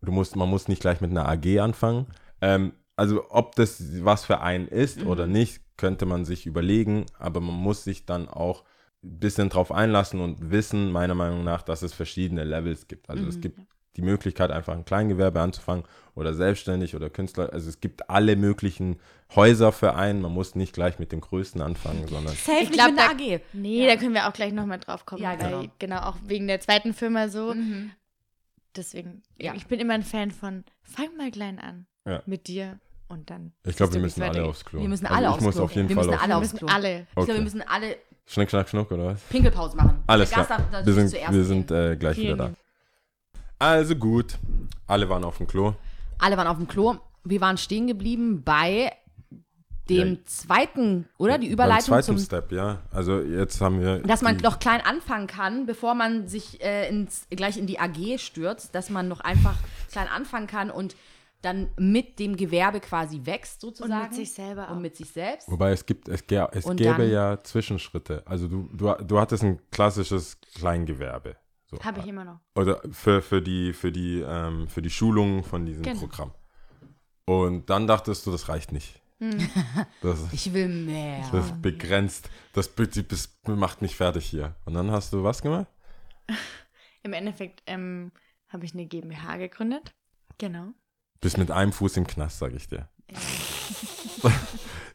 du 0.00 0.12
musst, 0.12 0.36
man 0.36 0.48
muss 0.48 0.68
nicht 0.68 0.80
gleich 0.80 1.00
mit 1.00 1.10
einer 1.10 1.28
AG 1.28 1.58
anfangen. 1.60 2.06
Ähm, 2.40 2.72
also 3.00 3.24
ob 3.30 3.54
das 3.56 3.82
was 4.04 4.24
für 4.26 4.40
einen 4.40 4.68
ist 4.68 5.04
oder 5.06 5.26
nicht, 5.26 5.60
könnte 5.76 6.04
man 6.06 6.24
sich 6.26 6.44
überlegen, 6.46 7.06
aber 7.18 7.40
man 7.40 7.54
muss 7.54 7.82
sich 7.84 8.04
dann 8.04 8.28
auch 8.28 8.64
ein 9.02 9.18
bisschen 9.18 9.48
drauf 9.48 9.72
einlassen 9.72 10.20
und 10.20 10.50
wissen, 10.50 10.92
meiner 10.92 11.14
Meinung 11.14 11.42
nach, 11.42 11.62
dass 11.62 11.80
es 11.82 11.94
verschiedene 11.94 12.44
Levels 12.44 12.86
gibt. 12.86 13.08
Also 13.08 13.26
es 13.26 13.40
gibt 13.40 13.58
die 13.96 14.02
Möglichkeit, 14.02 14.50
einfach 14.50 14.74
ein 14.74 14.84
Kleingewerbe 14.84 15.40
anzufangen 15.40 15.84
oder 16.14 16.34
selbstständig 16.34 16.94
oder 16.94 17.08
Künstler. 17.10 17.52
Also 17.52 17.70
es 17.70 17.80
gibt 17.80 18.10
alle 18.10 18.36
möglichen 18.36 19.00
Häuser 19.34 19.72
für 19.72 19.94
einen. 19.94 20.20
Man 20.20 20.32
muss 20.32 20.54
nicht 20.54 20.74
gleich 20.74 20.98
mit 20.98 21.10
dem 21.12 21.22
Größten 21.22 21.60
anfangen, 21.62 22.06
sondern 22.06 22.34
Safe 22.34 22.58
Ich 22.60 22.68
nicht 22.68 22.72
glaub, 22.74 22.90
mit 22.90 22.98
einer 23.00 23.14
da- 23.14 23.24
AG. 23.36 23.40
Nee, 23.54 23.86
da 23.86 23.96
können 23.96 24.12
wir 24.14 24.28
auch 24.28 24.32
gleich 24.34 24.52
nochmal 24.52 24.78
drauf 24.78 25.06
kommen. 25.06 25.22
Ja, 25.22 25.30
weil, 25.40 25.50
genau. 25.62 25.72
genau, 25.78 26.00
auch 26.02 26.16
wegen 26.26 26.46
der 26.46 26.60
zweiten 26.60 26.92
Firma 26.92 27.28
so. 27.28 27.54
Deswegen, 28.76 29.22
Ja. 29.38 29.54
ich 29.54 29.66
bin 29.66 29.80
immer 29.80 29.94
ein 29.94 30.02
Fan 30.04 30.30
von, 30.30 30.64
fang 30.82 31.16
mal 31.16 31.30
klein 31.30 31.58
an 31.58 31.86
Ja. 32.06 32.22
mit 32.26 32.46
dir 32.46 32.78
Und 33.10 33.28
dann. 33.28 33.52
Ich 33.66 33.74
glaube, 33.74 33.92
wir 33.94 34.00
müssen 34.00 34.22
alle 34.22 34.44
aufs 34.44 34.64
Klo. 34.64 34.80
Wir 34.80 34.88
müssen 34.88 35.04
Also 35.06 35.16
alle 35.16 35.26
ich 35.26 35.32
aufs 35.34 35.42
muss 35.44 35.54
Klo. 35.56 35.64
auf 35.64 35.72
jeden 35.74 35.88
wir 35.88 35.96
Fall 35.96 36.04
müssen 36.06 36.14
aufs 36.14 36.22
alle 36.22 36.36
aufs 36.36 36.54
Klo. 36.54 36.68
alle. 36.68 36.88
Ich 37.00 37.06
glaube, 37.06 37.20
Okay. 37.22 37.34
wir 37.34 37.42
müssen 37.42 37.62
alle 37.62 37.96
Schnick, 38.26 38.50
schnack, 38.50 38.68
schnuck, 38.68 38.92
oder 38.92 39.06
was? 39.06 39.20
Pinkelpause 39.22 39.76
machen. 39.76 40.04
Alles 40.06 40.30
klar. 40.30 40.46
darf 40.46 40.86
Wir 40.86 40.94
sind, 40.94 41.12
wir 41.32 41.44
sind 41.44 41.70
äh, 41.72 41.96
gleich 41.96 42.14
Vielen 42.14 42.34
wieder 42.34 42.48
da. 42.50 42.54
Also 43.58 43.96
gut. 43.96 44.38
Alle 44.86 45.08
waren 45.08 45.24
auf 45.24 45.38
dem 45.38 45.48
Klo. 45.48 45.74
Alle 46.20 46.36
waren 46.36 46.46
auf 46.46 46.56
dem 46.56 46.68
Klo. 46.68 46.94
Wir 47.24 47.40
waren 47.40 47.58
stehen 47.58 47.88
geblieben 47.88 48.42
bei 48.44 48.92
dem 49.88 50.14
Ja. 50.14 50.24
zweiten, 50.26 51.08
oder? 51.18 51.38
Die 51.38 51.46
Beim 51.48 51.52
Überleitung 51.54 51.86
zweiten 51.86 52.06
zum 52.06 52.18
Step, 52.18 52.52
ja. 52.52 52.78
Also 52.92 53.20
jetzt 53.20 53.60
haben 53.60 53.80
wir. 53.80 53.98
dass 53.98 54.22
man 54.22 54.36
noch 54.36 54.60
klein 54.60 54.80
anfangen 54.82 55.26
kann, 55.26 55.66
bevor 55.66 55.96
man 55.96 56.28
sich 56.28 56.62
äh, 56.62 56.88
ins, 56.88 57.26
gleich 57.30 57.56
in 57.58 57.66
die 57.66 57.80
AG 57.80 58.18
stürzt, 58.18 58.72
dass 58.76 58.88
man 58.88 59.08
noch 59.08 59.18
einfach 59.20 59.56
klein 59.90 60.06
anfangen 60.06 60.46
kann 60.46 60.70
und 60.70 60.94
dann 61.42 61.70
mit 61.78 62.18
dem 62.18 62.36
Gewerbe 62.36 62.80
quasi 62.80 63.20
wächst, 63.24 63.60
sozusagen. 63.60 63.92
Und 63.92 64.02
mit 64.02 64.14
sich 64.14 64.32
selber 64.32 64.68
auch. 64.68 64.72
Und 64.76 64.82
mit 64.82 64.96
sich 64.96 65.10
selbst. 65.10 65.50
Wobei 65.50 65.72
es 65.72 65.86
gibt, 65.86 66.08
es, 66.08 66.26
gä- 66.26 66.48
es 66.52 66.64
gäbe 66.64 66.98
dann- 66.98 67.10
ja 67.10 67.42
Zwischenschritte. 67.42 68.22
Also 68.26 68.48
du, 68.48 68.68
du, 68.72 68.92
du 69.04 69.18
hattest 69.20 69.42
ein 69.44 69.60
klassisches 69.70 70.38
Kleingewerbe. 70.54 71.36
So. 71.70 71.78
Habe 71.82 72.00
ich 72.00 72.06
immer 72.08 72.24
noch. 72.24 72.40
Oder 72.56 72.80
für, 72.90 73.22
für 73.22 73.40
die, 73.40 73.72
für 73.72 73.92
die, 73.92 74.20
ähm, 74.26 74.68
für 74.68 74.82
die 74.82 74.90
Schulung 74.90 75.44
von 75.44 75.64
diesem 75.66 75.82
Genau. 75.84 76.00
Programm. 76.00 76.32
Und 77.26 77.70
dann 77.70 77.86
dachtest 77.86 78.26
du, 78.26 78.32
das 78.32 78.48
reicht 78.48 78.72
nicht. 78.72 79.00
Hm. 79.20 79.38
Das, 80.02 80.32
Ich 80.32 80.52
will 80.52 80.66
mehr. 80.68 81.28
das 81.30 81.46
ist 81.46 81.62
begrenzt. 81.62 82.28
Das, 82.54 82.74
das 82.74 83.38
macht 83.46 83.82
mich 83.82 83.94
fertig 83.94 84.26
hier. 84.26 84.56
Und 84.64 84.74
dann 84.74 84.90
hast 84.90 85.12
du 85.12 85.22
was 85.22 85.42
gemacht? 85.42 85.66
Im 87.02 87.12
Endeffekt 87.12 87.62
ähm, 87.66 88.12
habe 88.48 88.64
ich 88.64 88.72
eine 88.74 88.86
GmbH 88.86 89.36
gegründet. 89.36 89.94
Genau. 90.38 90.68
Bist 91.20 91.36
mit 91.38 91.50
einem 91.50 91.72
Fuß 91.72 91.96
im 91.98 92.06
Knast, 92.06 92.38
sag 92.38 92.52
ich 92.54 92.66
dir. 92.68 92.88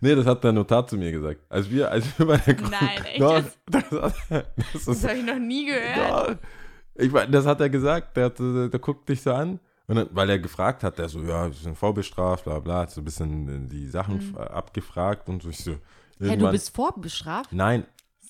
nee, 0.01 0.15
das 0.15 0.25
hat 0.25 0.43
der 0.43 0.51
Notar 0.51 0.87
zu 0.87 0.97
mir 0.97 1.11
gesagt. 1.11 1.41
Als 1.49 1.69
wir, 1.69 1.91
als 1.91 2.05
wir 2.17 2.25
bei 2.25 2.37
der 2.37 2.53
Grund- 2.55 2.71
Nein, 2.71 3.05
echt 3.05 3.21
Doch, 3.21 3.43
das, 3.69 3.89
das 3.89 4.13
Das 4.73 4.87
ist, 4.87 5.03
habe 5.07 5.17
ich 5.17 5.23
noch 5.25 5.39
nie 5.39 5.65
gehört. 5.67 6.29
doch. 6.29 6.35
Ich 6.95 7.11
das 7.11 7.45
hat 7.45 7.59
er 7.61 7.69
gesagt. 7.69 8.15
Der, 8.17 8.29
der, 8.29 8.69
der 8.69 8.79
guckt 8.79 9.09
dich 9.09 9.21
so 9.21 9.33
an. 9.33 9.59
Und 9.87 9.97
dann, 9.97 10.07
weil 10.13 10.29
er 10.31 10.39
gefragt 10.39 10.83
hat, 10.83 10.97
der 10.97 11.09
so, 11.09 11.21
ja, 11.21 11.45
wir 11.45 11.53
sind 11.53 11.77
vorbestraft, 11.77 12.45
bla 12.45 12.57
bla, 12.59 12.79
hat 12.81 12.91
so 12.91 13.01
ein 13.01 13.05
bisschen 13.05 13.65
äh, 13.65 13.69
die 13.69 13.87
Sachen 13.87 14.31
Mhm. 14.31 14.37
abgefragt 14.37 15.29
und 15.29 15.43
so. 15.43 15.49
Ich 15.49 15.57
so, 15.63 15.75
Hey, 16.19 16.37
du 16.37 16.49
bist 16.49 16.73
vorbestraft? 16.73 17.51
Nein, 17.51 17.85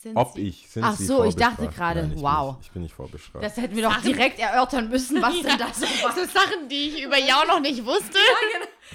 Sind 0.06 0.18
ob 0.18 0.34
Sie- 0.36 0.42
ich. 0.42 0.70
Sind 0.70 0.84
Ach 0.84 0.96
Sie 0.96 1.04
so, 1.08 1.24
ich 1.24 1.36
dachte 1.36 1.68
gerade, 1.68 2.02
Nein, 2.02 2.10
ich 2.10 2.16
bin 2.18 2.24
wow. 2.24 2.58
nicht- 2.58 2.66
Ich 2.68 2.72
bin 2.72 2.82
nicht 2.84 2.94
vorbestraft. 2.94 3.44
Das 3.44 3.58
hätten 3.58 3.76
wir 3.76 3.82
doch 3.90 4.02
direkt 4.02 4.38
erörtern 4.40 4.88
müssen, 4.88 5.20
was 5.20 5.34
denn 5.42 5.58
das 5.58 5.80
so 5.80 5.86
war. 6.04 6.12
So 6.14 6.22
Sachen, 6.32 6.70
die 6.70 6.90
ich 6.90 7.04
über 7.04 7.18
Jau 7.18 7.44
noch 7.48 7.60
nicht 7.60 7.84
wusste. 7.84 8.20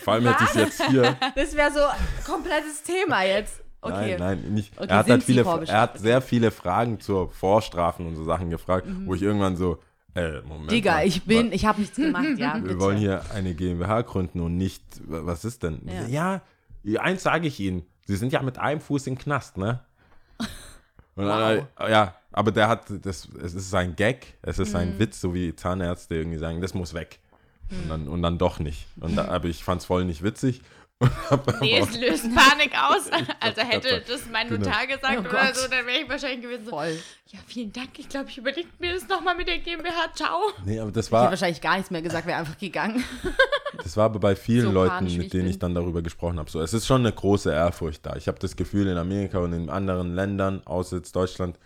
Vor 0.05 0.13
allem 0.13 0.29
hätte 0.29 0.45
ich 0.45 0.55
jetzt 0.55 0.83
hier. 0.87 1.17
Das 1.35 1.57
wäre 1.57 1.73
so 1.73 1.81
komplettes 2.33 2.85
Thema 2.85 3.25
jetzt. 3.25 3.61
Okay. 3.81 4.17
Nein, 4.21 4.41
nein, 4.43 4.55
nicht. 4.55 4.73
Okay, 4.79 4.87
er, 4.89 4.97
hat 4.99 5.09
halt 5.11 5.25
viele, 5.25 5.43
er 5.43 5.81
hat 5.81 5.99
sehr 5.99 6.23
viele 6.23 6.53
Fragen 6.53 7.01
zur 7.01 7.31
Vorstrafen 7.33 8.07
und 8.07 8.15
so 8.15 8.23
Sachen 8.25 8.49
gefragt, 8.51 8.87
wo 9.05 9.15
ich 9.15 9.23
irgendwann 9.23 9.57
so, 9.57 9.79
äh, 10.15 10.43
Moment. 10.43 10.67
Mhm. 10.67 10.69
Digga, 10.69 10.93
mal, 10.93 11.07
ich 11.09 11.25
bin, 11.25 11.51
ich 11.53 11.67
habe 11.67 11.81
nichts 11.81 11.97
gemacht, 11.97 12.25
ja. 12.37 12.55
Wir 12.55 12.63
bitte. 12.63 12.79
wollen 12.81 12.99
hier 12.99 13.23
eine 13.35 13.53
GmbH 13.55 14.03
gründen 14.03 14.41
und 14.43 14.57
nicht, 14.57 14.85
was 15.07 15.45
ist 15.45 15.65
denn? 15.65 15.91
Ja, 16.09 16.43
eins 17.01 17.25
sage 17.25 17.49
ich 17.49 17.59
Ihnen, 17.59 17.85
Sie 18.07 18.15
sind 18.17 18.33
ja 18.33 18.43
mit 18.43 18.59
einem 18.59 18.81
Fuß 18.81 19.07
im 19.09 19.19
Knast, 19.19 19.57
ne? 19.57 19.81
Und 21.23 21.29
dann, 21.29 21.67
äh, 21.79 21.91
ja, 21.91 22.15
aber 22.33 22.53
der 22.53 22.69
hat, 22.69 22.85
das, 23.03 23.29
es 23.43 23.55
ist 23.55 23.75
ein 23.75 23.97
Gag, 23.97 24.35
es 24.43 24.59
ist 24.59 24.71
Mhm. 24.71 24.77
ein 24.77 24.99
Witz, 24.99 25.21
so 25.21 25.35
wie 25.35 25.55
Zahnärzte 25.55 26.15
irgendwie 26.17 26.39
sagen, 26.39 26.61
das 26.61 26.75
muss 26.75 26.95
weg. 26.95 27.19
Und 27.71 27.89
dann, 27.89 28.09
und 28.09 28.23
dann 28.23 28.37
doch 28.39 28.59
nicht. 28.59 28.87
Und 29.01 29.15
da, 29.17 29.27
aber 29.29 29.47
ich 29.47 29.63
fand 29.63 29.81
es 29.81 29.87
voll 29.87 30.05
nicht 30.05 30.23
witzig. 30.23 30.61
Nee, 31.63 31.81
aber 31.81 31.89
es 31.89 31.97
löst 31.99 32.25
Panik 32.35 32.73
aus. 32.77 33.09
Also 33.41 33.63
hätte 33.63 34.03
das 34.07 34.23
mein 34.31 34.49
Genau. 34.49 34.67
Notar 34.67 34.87
gesagt 34.87 35.15
Oh 35.17 35.21
oder 35.21 35.31
Gott. 35.31 35.57
so, 35.57 35.67
dann 35.69 35.87
wäre 35.87 36.01
ich 36.03 36.09
wahrscheinlich 36.11 36.43
gewesen 36.43 36.65
so, 36.67 36.73
Voll. 36.73 36.99
ja, 37.29 37.39
vielen 37.47 37.73
Dank, 37.73 37.99
ich 37.99 38.07
glaube, 38.09 38.29
ich 38.29 38.37
überlege 38.37 38.69
mir 38.79 38.93
das 38.93 39.09
nochmal 39.09 39.35
mit 39.35 39.49
der 39.49 39.59
GmbH, 39.61 40.13
ciao. 40.15 40.41
nee, 40.67 40.79
aber 40.79 40.91
das 40.93 41.07
Ich 41.07 41.13
hätte 41.13 41.23
war, 41.23 41.31
wahrscheinlich 41.31 41.61
gar 41.63 41.77
nichts 41.77 41.91
mehr 41.91 42.03
gesagt, 42.03 42.27
wäre 42.27 42.39
einfach 42.39 42.59
gegangen. 42.59 43.03
Das 43.85 43.97
war 43.97 44.05
aber 44.07 44.21
bei 44.21 44.37
vielen 44.37 44.67
So 44.67 44.73
Leuten, 44.73 44.95
panisch, 44.97 45.17
mit 45.17 45.27
ich 45.27 45.31
denen 45.31 45.45
bin. 45.45 45.51
ich 45.51 45.59
dann 45.59 45.75
darüber 45.75 46.03
gesprochen 46.03 46.39
habe. 46.39 46.51
So, 46.51 46.61
es 46.61 46.73
ist 46.75 46.87
schon 46.87 47.01
eine 47.03 47.13
große 47.13 47.51
Ehrfurcht 47.53 48.05
da. 48.07 48.17
Ich 48.17 48.29
habe 48.29 48.39
das 48.39 48.57
Gefühl, 48.57 48.87
in 48.89 48.97
Amerika 48.99 49.39
und 49.39 49.53
in 49.53 49.71
anderen 49.71 50.15
Ländern, 50.15 50.67
außer 50.67 50.97
jetzt 50.97 51.17
Deutschland, 51.17 51.59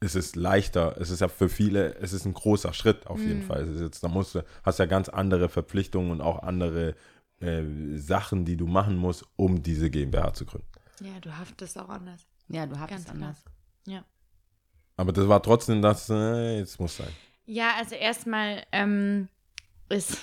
ist 0.00 0.14
es 0.16 0.34
leichter. 0.36 0.96
Es 1.00 1.10
ist 1.10 1.20
ja 1.20 1.28
für 1.28 1.48
viele, 1.48 1.94
es 1.96 2.12
ist 2.12 2.26
ein 2.26 2.34
großer 2.34 2.72
Schritt 2.72 3.06
auf 3.06 3.24
Mhm. 3.24 3.28
jeden 3.28 3.42
Fall. 3.42 3.62
Es 3.62 3.76
ist 3.76 3.80
jetzt, 3.80 4.04
da 4.04 4.08
musst 4.08 4.34
du, 4.34 4.44
hast 4.62 4.78
ja 4.78 4.86
ganz 4.86 5.08
andere 5.08 5.48
Verpflichtungen 5.48 6.10
und 6.10 6.20
auch 6.20 6.42
andere 6.42 6.94
äh, 7.40 7.62
Sachen, 7.96 8.44
die 8.44 8.56
du 8.56 8.66
machen 8.66 8.96
musst, 8.96 9.24
um 9.36 9.62
diese 9.62 9.90
GmbH 9.90 10.34
zu 10.34 10.46
gründen. 10.46 10.68
Ja, 11.00 11.18
du 11.20 11.36
haftest 11.36 11.78
auch 11.78 11.88
anders. 11.88 12.26
Ja, 12.48 12.66
du 12.66 12.78
hast 12.78 12.88
Ganz 12.90 13.02
es 13.04 13.10
anders. 13.10 13.44
Ja. 13.86 14.04
Aber 14.96 15.12
das 15.12 15.28
war 15.28 15.42
trotzdem 15.42 15.82
das, 15.82 16.08
äh, 16.10 16.58
jetzt 16.58 16.78
muss 16.80 16.96
sein. 16.96 17.12
Ja, 17.44 17.74
also 17.78 17.94
erstmal 17.94 18.64
ähm, 18.72 19.28
ist 19.88 20.18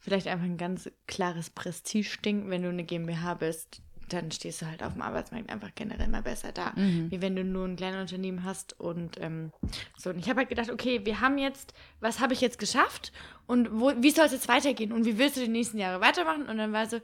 vielleicht 0.00 0.26
einfach 0.26 0.46
ein 0.46 0.56
ganz 0.56 0.90
klares 1.06 1.50
Prestigeding, 1.50 2.50
wenn 2.50 2.62
du 2.62 2.68
eine 2.70 2.84
GmbH 2.84 3.34
bist, 3.34 3.82
dann 4.08 4.30
stehst 4.32 4.60
du 4.60 4.66
halt 4.66 4.82
auf 4.82 4.94
dem 4.94 5.02
Arbeitsmarkt 5.02 5.50
einfach 5.50 5.70
generell 5.74 6.08
mal 6.08 6.22
besser 6.22 6.50
da, 6.50 6.72
wie 7.10 7.22
wenn 7.22 7.36
du 7.36 7.44
nur 7.44 7.66
ein 7.66 7.76
kleines 7.76 8.00
Unternehmen 8.00 8.42
hast 8.44 8.78
und 8.80 9.20
ähm, 9.20 9.52
so. 9.96 10.10
Und 10.10 10.18
ich 10.18 10.28
habe 10.28 10.40
halt 10.40 10.48
gedacht, 10.48 10.70
okay, 10.70 11.04
wir 11.04 11.20
haben 11.20 11.38
jetzt, 11.38 11.74
was 12.00 12.18
habe 12.18 12.32
ich 12.32 12.40
jetzt 12.40 12.58
geschafft? 12.58 13.12
Und 13.46 13.68
wo, 13.80 13.92
wie 13.96 14.10
soll 14.10 14.26
es 14.26 14.32
jetzt 14.32 14.48
weitergehen? 14.48 14.92
Und 14.92 15.04
wie 15.04 15.16
willst 15.16 15.36
du 15.36 15.40
die 15.40 15.48
nächsten 15.48 15.78
Jahre 15.78 16.00
weitermachen? 16.00 16.48
Und 16.48 16.58
dann 16.58 16.72
war 16.72 16.88
so, 16.88 17.00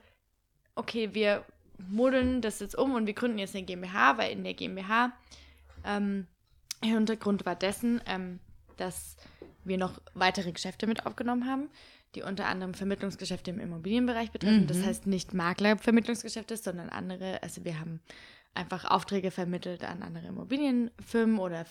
okay, 0.74 1.10
wir 1.14 1.44
modeln 1.88 2.40
das 2.40 2.58
jetzt 2.58 2.76
um 2.76 2.94
und 2.94 3.06
wir 3.06 3.14
gründen 3.14 3.38
jetzt 3.38 3.54
eine 3.54 3.64
GmbH, 3.64 4.18
weil 4.18 4.32
in 4.32 4.42
der 4.42 4.54
GmbH 4.54 5.12
ähm, 5.84 6.26
der 6.82 6.90
Hintergrund 6.90 7.46
war 7.46 7.54
dessen, 7.54 8.00
ähm, 8.06 8.40
dass 8.76 9.16
wir 9.64 9.78
noch 9.78 10.00
weitere 10.14 10.52
Geschäfte 10.52 10.86
mit 10.86 11.06
aufgenommen 11.06 11.46
haben, 11.46 11.68
die 12.16 12.22
unter 12.22 12.46
anderem 12.46 12.74
Vermittlungsgeschäfte 12.74 13.50
im 13.50 13.60
Immobilienbereich 13.60 14.32
betreffen. 14.32 14.66
Das 14.66 14.82
heißt 14.84 15.06
nicht 15.06 15.34
Maklervermittlungsgeschäfte, 15.34 16.56
sondern 16.56 16.88
andere. 16.88 17.42
Also 17.42 17.64
wir 17.64 17.78
haben 17.78 18.00
einfach 18.54 18.84
Aufträge 18.86 19.30
vermittelt 19.30 19.84
an 19.84 20.02
andere 20.02 20.26
Immobilienfirmen 20.26 21.38
oder 21.38 21.66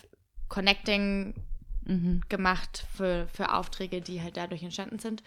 Connecting 0.47 1.33
gemacht 2.29 2.85
für, 2.95 3.27
für 3.33 3.53
Aufträge, 3.53 4.01
die 4.01 4.21
halt 4.21 4.37
dadurch 4.37 4.63
entstanden 4.63 4.99
sind. 4.99 5.23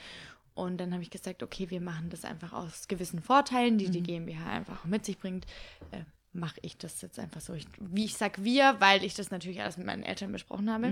Und 0.55 0.79
dann 0.79 0.93
habe 0.93 1.03
ich 1.03 1.11
gesagt, 1.11 1.43
okay, 1.43 1.71
wir 1.71 1.81
machen 1.81 2.11
das 2.11 2.25
einfach 2.25 2.53
aus 2.53 2.89
gewissen 2.89 3.21
Vorteilen, 3.23 3.79
die 3.79 3.91
die 3.91 4.03
GmbH 4.03 4.51
einfach 4.51 4.85
mit 4.85 5.05
sich 5.05 5.19
bringt. 5.19 5.47
Äh, 5.93 6.03
mache 6.33 6.59
ich 6.63 6.77
das 6.77 7.01
jetzt 7.01 7.19
einfach 7.21 7.41
so. 7.41 7.55
Ich, 7.55 7.67
wie 7.79 8.07
ich 8.07 8.17
sag 8.17 8.43
wir, 8.43 8.77
weil 8.81 9.05
ich 9.05 9.15
das 9.15 9.31
natürlich 9.31 9.61
alles 9.61 9.77
mit 9.77 9.87
meinen 9.87 10.03
Eltern 10.03 10.33
besprochen 10.33 10.71
habe. 10.71 10.89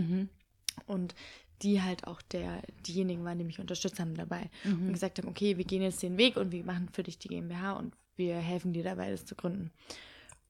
Und 0.87 1.15
die 1.63 1.83
halt 1.83 2.07
auch 2.07 2.21
der, 2.23 2.63
diejenigen 2.87 3.25
waren, 3.25 3.39
die 3.39 3.45
mich 3.45 3.59
unterstützt 3.61 3.99
haben 4.01 4.15
dabei. 4.15 4.51
Und 4.65 4.93
gesagt 4.93 5.19
haben, 5.19 5.29
okay, 5.29 5.57
wir 5.57 5.65
gehen 5.65 5.83
jetzt 5.83 6.03
den 6.03 6.19
Weg 6.19 6.37
und 6.37 6.53
wir 6.53 6.65
machen 6.65 6.89
für 6.93 7.03
dich 7.03 7.19
die 7.19 7.29
GmbH 7.29 7.73
und 7.73 7.95
wir 8.17 8.37
helfen 8.37 8.73
dir 8.73 8.85
dabei, 8.85 9.11
das 9.11 9.25
zu 9.25 9.35
gründen. 9.35 9.71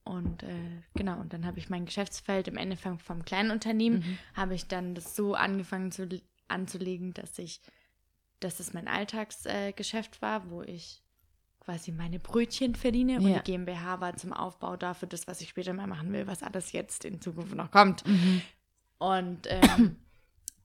Und 0.05 0.43
äh, 0.45 0.83
genau, 0.95 1.19
und 1.21 1.33
dann 1.33 1.45
habe 1.47 1.59
ich 1.59 1.69
mein 1.69 1.85
Geschäftsfeld 1.85 2.47
im 2.47 2.57
Endeffekt 2.57 3.03
vom 3.03 3.25
kleinen 3.25 3.51
Unternehmen, 3.51 4.19
habe 4.35 4.55
ich 4.55 4.69
dann 4.69 4.95
das 4.95 5.17
so 5.17 5.35
angefangen 5.35 5.91
zu, 5.91 6.09
anzulegen, 6.47 7.13
dass 7.13 7.39
ich, 7.41 7.61
dass 8.39 8.61
es 8.61 8.73
mein 8.73 8.87
Alltagsgeschäft 8.87 10.19
äh, 10.19 10.23
war, 10.23 10.49
wo 10.51 10.63
ich 10.63 11.03
quasi 11.59 11.91
meine 11.91 12.21
Brötchen 12.21 12.77
verdiene 12.77 13.17
und 13.17 13.27
Ja. 13.27 13.39
die 13.41 13.51
GmbH 13.51 14.01
war 14.01 14.17
zum 14.17 14.33
Aufbau 14.33 14.77
dafür 14.77 15.09
das, 15.09 15.27
was 15.27 15.41
ich 15.41 15.49
später 15.49 15.73
mal 15.73 15.89
machen 15.89 16.13
will, 16.13 16.29
was 16.29 16.45
alles 16.45 16.71
jetzt 16.71 17.05
in 17.05 17.21
Zukunft 17.21 17.57
noch 17.57 17.73
kommt. 17.73 18.05
Und 18.99 19.41
ähm, 19.49 19.97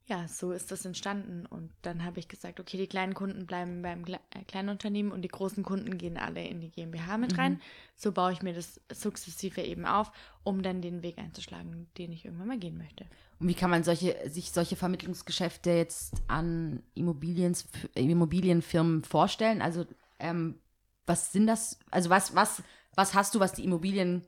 ja, 0.08 0.28
so 0.28 0.52
ist 0.52 0.72
das 0.72 0.84
entstanden. 0.86 1.45
Und 1.45 1.72
dann 1.84 2.04
habe 2.04 2.20
ich 2.20 2.28
gesagt, 2.28 2.60
okay, 2.60 2.78
die 2.78 2.88
kleinen 2.88 3.14
Kunden 3.14 3.45
bleiben 3.45 3.82
beim 3.82 4.04
Gle 4.04 4.20
äh, 4.32 4.43
kleinen 4.43 4.70
Unternehmen 4.70 5.12
und 5.12 5.22
die 5.22 5.28
großen 5.28 5.64
Kunden 5.64 5.97
gehen 5.97 6.18
alle 6.18 6.45
in 6.45 6.60
die 6.60 6.70
GmbH 6.70 7.18
mit 7.18 7.38
rein. 7.38 7.62
So 7.95 8.12
baue 8.12 8.34
ich 8.34 8.41
mir 8.41 8.54
das 8.54 8.82
sukzessive 8.91 9.62
eben 9.62 9.86
auf, 9.86 10.12
um 10.43 10.64
dann 10.64 10.82
den 10.82 11.04
Weg 11.04 11.18
einzuschlagen, 11.18 11.88
den 11.97 12.12
ich 12.12 12.26
irgendwann 12.26 12.47
mal 12.47 12.60
gehen 12.60 12.78
möchte. 12.78 13.06
Und 13.39 13.47
wie 13.47 13.54
kann 13.54 13.70
man 13.70 13.84
solche, 13.84 14.18
sich 14.30 14.52
solche 14.52 14.76
Vermittlungsgeschäfte 14.76 15.72
jetzt 15.72 16.14
an 16.28 16.84
Immobiliens, 16.93 17.68
Immobilienfirmen 17.95 19.04
vorstellen? 19.04 19.62
Also, 19.62 19.86
ähm, 20.20 20.60
was 21.06 21.32
sind 21.32 21.47
das? 21.47 21.80
Also, 21.89 22.10
was, 22.10 22.36
was, 22.36 22.64
was 22.95 23.14
hast 23.14 23.34
du, 23.34 23.39
was 23.39 23.54
die 23.54 23.64
Immobiliengeschäfte, 23.64 24.24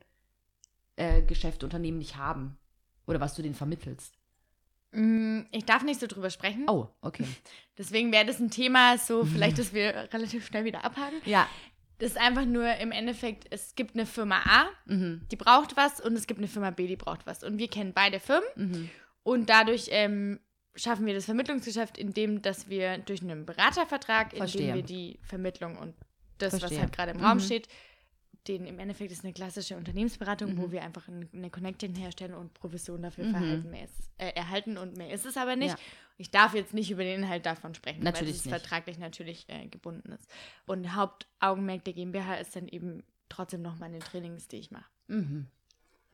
äh, 0.97 1.91
nicht 1.91 2.15
haben? 2.15 2.57
Oder 3.05 3.19
was 3.19 3.35
du 3.35 3.41
denen 3.41 3.55
vermittelst? 3.55 4.17
Mm, 4.93 5.41
Ich 5.51 5.65
darf 5.65 5.83
nicht 5.83 5.99
so 5.99 6.07
drüber 6.07 6.29
sprechen. 6.29 6.65
Oh, 6.69 6.87
okay. 7.01 7.25
Deswegen 7.77 8.11
wäre 8.11 8.25
das 8.25 8.39
ein 8.39 8.51
Thema, 8.51 8.97
so 8.97 9.25
vielleicht, 9.25 9.57
dass 9.59 9.73
wir 9.73 10.09
relativ 10.13 10.45
schnell 10.45 10.65
wieder 10.65 10.83
abhaken. 10.85 11.21
Ja. 11.25 11.47
Das 11.99 12.11
ist 12.11 12.17
einfach 12.17 12.45
nur 12.45 12.75
im 12.77 12.91
Endeffekt, 12.91 13.45
es 13.51 13.75
gibt 13.75 13.95
eine 13.95 14.05
Firma 14.05 14.41
A, 14.45 14.65
Mhm. 14.85 15.21
die 15.31 15.35
braucht 15.35 15.77
was 15.77 15.99
und 16.01 16.13
es 16.15 16.27
gibt 16.27 16.39
eine 16.39 16.47
Firma 16.47 16.71
B, 16.71 16.87
die 16.87 16.95
braucht 16.95 17.25
was. 17.25 17.43
Und 17.43 17.57
wir 17.57 17.67
kennen 17.69 17.93
beide 17.93 18.19
Firmen 18.19 18.47
Mhm. 18.55 18.89
und 19.23 19.49
dadurch 19.49 19.87
ähm, 19.91 20.39
schaffen 20.75 21.05
wir 21.05 21.13
das 21.13 21.25
Vermittlungsgeschäft, 21.25 21.97
indem 21.97 22.41
dass 22.41 22.67
wir 22.67 22.97
durch 22.97 23.21
einen 23.21 23.45
Beratervertrag, 23.45 24.35
Verstehe. 24.35 24.61
indem 24.61 24.75
wir 24.75 24.83
die 24.83 25.19
Vermittlung 25.23 25.77
und 25.77 25.93
das, 26.39 26.53
was 26.53 26.59
Verstehe. 26.61 26.81
halt 26.81 26.91
gerade 26.93 27.11
im 27.11 27.23
Raum 27.23 27.39
steht. 27.39 27.67
Den 28.47 28.65
im 28.65 28.77
Endeffekt 28.79 29.11
ist 29.11 29.23
eine 29.23 29.31
klassische 29.33 29.77
Unternehmensberatung, 29.77 30.57
wo 30.57 30.71
wir 30.71 30.83
einfach 30.83 31.07
ein- 31.07 31.29
eine 31.33 31.49
Connection 31.49 31.95
herstellen 31.95 32.33
und 32.33 32.53
Provision 32.53 33.01
dafür 33.01 33.29
verhalten, 33.29 33.69
mehr 33.69 33.85
ist, 33.85 34.09
äh, 34.17 34.31
erhalten 34.31 34.77
und 34.77 34.97
mehr 34.97 35.11
ist 35.11 35.25
es 35.25 35.37
aber 35.37 35.55
nicht. 35.55 35.71
Ja. 35.71 35.77
Ich 36.17 36.29
darf 36.29 36.53
jetzt 36.53 36.73
nicht 36.73 36.91
über 36.91 37.03
den 37.03 37.23
Inhalt 37.23 37.45
davon 37.45 37.73
sprechen, 37.73 38.03
Natürlich 38.03 38.33
weil 38.33 38.35
es 38.39 38.45
nicht. 38.45 38.53
vertraglich 38.55 38.99
natürlich 38.99 39.45
äh, 39.47 39.67
gebunden 39.67 40.11
ist. 40.11 40.29
Und 40.65 40.93
Hauptaugenmerk 40.95 41.85
der 41.85 41.93
GmbH 41.93 42.35
ist 42.35 42.55
dann 42.55 42.67
eben 42.67 43.03
trotzdem 43.29 43.61
noch 43.61 43.79
meine 43.79 43.99
Trainings, 43.99 44.47
die 44.49 44.57
ich 44.57 44.71
mache. 44.71 44.89
Mhm. 45.07 45.47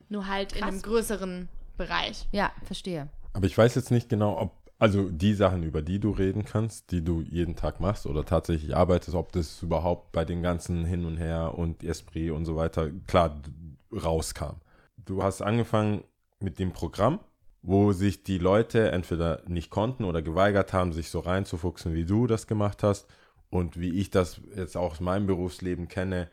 Nur 0.08 0.26
halt 0.28 0.52
in 0.52 0.60
Krass. 0.60 0.68
einem 0.70 0.82
größeren 0.82 1.48
Bereich. 1.76 2.26
Ja, 2.32 2.52
verstehe. 2.64 3.08
Aber 3.32 3.46
ich 3.46 3.56
weiß 3.58 3.74
jetzt 3.74 3.90
nicht 3.90 4.08
genau, 4.08 4.38
ob, 4.40 4.52
also 4.80 5.10
die 5.10 5.34
Sachen, 5.34 5.62
über 5.62 5.82
die 5.82 6.00
du 6.00 6.10
reden 6.10 6.44
kannst, 6.44 6.90
die 6.90 7.04
du 7.04 7.20
jeden 7.20 7.54
Tag 7.54 7.80
machst 7.80 8.06
oder 8.06 8.24
tatsächlich 8.24 8.74
arbeitest, 8.74 9.14
ob 9.14 9.30
das 9.30 9.62
überhaupt 9.62 10.10
bei 10.10 10.24
den 10.24 10.42
ganzen 10.42 10.86
Hin 10.86 11.04
und 11.04 11.18
Her 11.18 11.54
und 11.56 11.84
Esprit 11.84 12.30
und 12.30 12.46
so 12.46 12.56
weiter 12.56 12.90
klar 13.06 13.40
rauskam. 13.92 14.56
Du 14.96 15.22
hast 15.22 15.42
angefangen 15.42 16.02
mit 16.40 16.58
dem 16.58 16.72
Programm, 16.72 17.20
wo 17.60 17.92
sich 17.92 18.22
die 18.22 18.38
Leute 18.38 18.90
entweder 18.90 19.42
nicht 19.46 19.70
konnten 19.70 20.04
oder 20.04 20.22
geweigert 20.22 20.72
haben, 20.72 20.94
sich 20.94 21.10
so 21.10 21.20
reinzufuchsen, 21.20 21.92
wie 21.92 22.06
du 22.06 22.26
das 22.26 22.46
gemacht 22.46 22.82
hast. 22.82 23.06
Und 23.50 23.78
wie 23.78 23.98
ich 23.98 24.10
das 24.10 24.40
jetzt 24.56 24.76
auch 24.76 24.92
aus 24.92 25.00
meinem 25.00 25.26
Berufsleben 25.26 25.88
kenne, 25.88 26.30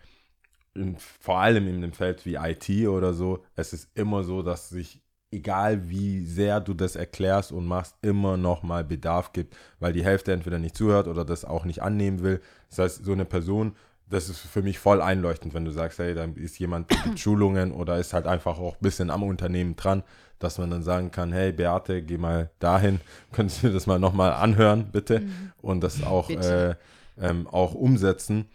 vor 0.97 1.39
allem 1.39 1.67
in 1.67 1.81
dem 1.81 1.91
Feld 1.91 2.25
wie 2.25 2.35
IT 2.35 2.69
oder 2.87 3.13
so, 3.13 3.43
es 3.55 3.73
ist 3.73 3.89
immer 3.95 4.23
so, 4.23 4.41
dass 4.41 4.69
sich, 4.69 5.01
egal 5.32 5.89
wie 5.89 6.25
sehr 6.25 6.59
du 6.59 6.73
das 6.73 6.95
erklärst 6.95 7.51
und 7.51 7.65
machst, 7.65 7.95
immer 8.01 8.38
noch 8.38 8.63
mal 8.63 8.84
Bedarf 8.84 9.34
gibt, 9.34 9.55
weil 9.80 9.93
die 9.93 10.03
Hälfte 10.03 10.32
entweder 10.32 10.59
nicht 10.59 10.78
zuhört 10.78 11.07
oder 11.07 11.25
das 11.25 11.45
auch 11.45 11.65
nicht 11.65 11.82
annehmen 11.82 12.21
will. 12.21 12.41
Das 12.69 12.80
heißt, 12.80 13.05
so 13.05 13.11
eine 13.11 13.25
Person, 13.25 13.75
das 14.09 14.30
ist 14.30 14.39
für 14.39 14.61
mich 14.61 14.80
voll 14.80 15.01
einleuchtend, 15.01 15.53
wenn 15.53 15.65
du 15.65 15.71
sagst, 15.71 15.99
hey, 15.99 16.13
da 16.13 16.25
ist 16.36 16.59
jemand, 16.59 16.88
gibt 16.88 17.19
Schulungen 17.19 17.71
oder 17.71 17.97
ist 17.97 18.13
halt 18.13 18.25
einfach 18.25 18.57
auch 18.57 18.75
ein 18.75 18.82
bisschen 18.82 19.09
am 19.09 19.23
Unternehmen 19.23 19.75
dran, 19.75 20.03
dass 20.39 20.59
man 20.59 20.69
dann 20.69 20.84
sagen 20.84 21.11
kann, 21.11 21.34
hey, 21.34 21.51
Beate, 21.51 22.03
geh 22.03 22.17
mal 22.17 22.49
dahin, 22.59 23.01
könntest 23.34 23.63
du 23.63 23.71
das 23.71 23.88
mal 23.88 23.99
nochmal 23.99 24.32
anhören, 24.32 24.89
bitte, 24.91 25.23
und 25.61 25.82
das 25.82 26.03
auch, 26.03 26.30
äh, 26.30 26.75
ähm, 27.19 27.47
auch 27.47 27.73
umsetzen. 27.73 28.45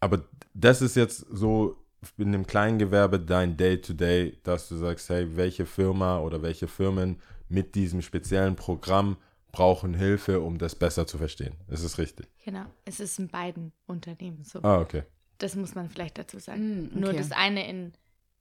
Aber 0.00 0.20
das 0.54 0.82
ist 0.82 0.96
jetzt 0.96 1.26
so 1.30 1.76
in 2.16 2.32
dem 2.32 2.46
Kleingewerbe 2.46 3.18
dein 3.20 3.56
Day-to-Day, 3.56 4.38
dass 4.42 4.68
du 4.68 4.76
sagst, 4.76 5.08
hey, 5.08 5.36
welche 5.36 5.66
Firma 5.66 6.18
oder 6.20 6.42
welche 6.42 6.68
Firmen 6.68 7.20
mit 7.48 7.74
diesem 7.74 8.02
speziellen 8.02 8.56
Programm 8.56 9.16
brauchen 9.52 9.94
Hilfe, 9.94 10.40
um 10.40 10.58
das 10.58 10.74
besser 10.74 11.06
zu 11.06 11.18
verstehen. 11.18 11.54
Ist 11.68 11.82
es 11.82 11.98
richtig? 11.98 12.28
Genau. 12.44 12.64
Es 12.84 13.00
ist 13.00 13.18
in 13.18 13.28
beiden 13.28 13.72
Unternehmen 13.86 14.44
so. 14.44 14.62
Ah, 14.62 14.80
okay. 14.80 15.02
Das 15.38 15.56
muss 15.56 15.74
man 15.74 15.88
vielleicht 15.88 16.18
dazu 16.18 16.38
sagen. 16.38 16.90
Mm, 16.94 17.00
Nur 17.00 17.10
okay. 17.10 17.18
das 17.18 17.32
eine 17.32 17.68
in 17.68 17.92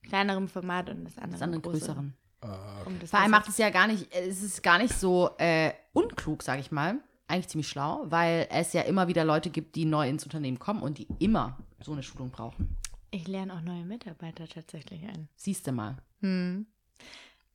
kleinerem 0.04 0.48
Format 0.48 0.90
und 0.90 1.06
das 1.06 1.18
andere, 1.18 1.32
Das 1.34 1.42
andere 1.42 1.58
in 1.58 1.62
größerem. 1.62 2.14
größeren. 2.42 2.86
Um 2.86 3.00
das 3.00 3.10
Vor 3.10 3.20
allem 3.20 3.32
macht 3.32 3.48
es 3.48 3.58
ja 3.58 3.70
gar 3.70 3.88
nicht, 3.88 4.14
es 4.14 4.44
ist 4.44 4.62
gar 4.62 4.78
nicht 4.78 4.94
so 4.94 5.32
äh, 5.38 5.72
unklug, 5.94 6.44
sage 6.44 6.62
ich 6.62 6.72
mal. 6.72 7.00
Eigentlich 7.28 7.48
ziemlich 7.50 7.68
schlau, 7.68 8.06
weil 8.06 8.48
es 8.52 8.74
ja 8.74 8.82
immer 8.84 9.08
wieder 9.08 9.26
Leute 9.26 9.50
gibt, 9.50 9.76
die 9.76 9.86
neu 9.86 10.08
ins 10.08 10.24
Unternehmen 10.24 10.60
kommen 10.60 10.82
und 10.82 10.98
die 10.98 11.08
immer 11.20 11.58
so 11.82 11.92
eine 11.92 12.04
Schulung 12.04 12.30
brauchen. 12.30 12.77
Ich 13.12 13.28
lerne 13.28 13.54
auch 13.54 13.62
neue 13.62 13.86
Mitarbeiter 13.86 14.48
tatsächlich 14.48 15.04
ein. 15.06 15.28
Siehst 15.36 15.66
du 15.68 15.72
mal. 15.72 15.98
Hm. 16.22 16.66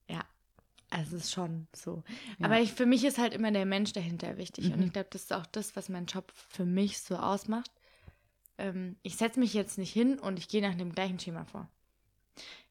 Ja, 0.08 0.24
also 0.90 1.16
es 1.16 1.24
ist 1.24 1.32
schon 1.32 1.66
so. 1.74 2.02
Ja. 2.38 2.46
Aber 2.46 2.60
ich, 2.60 2.72
für 2.72 2.86
mich 2.86 3.04
ist 3.04 3.18
halt 3.18 3.34
immer 3.34 3.50
der 3.50 3.66
Mensch 3.66 3.92
dahinter 3.92 4.36
wichtig. 4.38 4.66
Und 4.72 4.78
Mhm. 4.78 4.84
ich 4.86 4.92
glaube, 4.92 5.08
das 5.10 5.22
ist 5.22 5.32
auch 5.32 5.46
das, 5.46 5.76
was 5.76 5.88
mein 5.88 6.06
Job 6.06 6.32
für 6.34 6.64
mich 6.64 7.00
so 7.00 7.16
ausmacht. 7.16 7.70
Ähm, 8.58 8.96
ich 9.02 9.16
setze 9.16 9.40
mich 9.40 9.52
jetzt 9.54 9.78
nicht 9.78 9.92
hin 9.92 10.18
und 10.18 10.38
ich 10.38 10.48
gehe 10.48 10.62
nach 10.62 10.74
dem 10.74 10.92
gleichen 10.94 11.18
Schema 11.18 11.44
vor. 11.44 11.68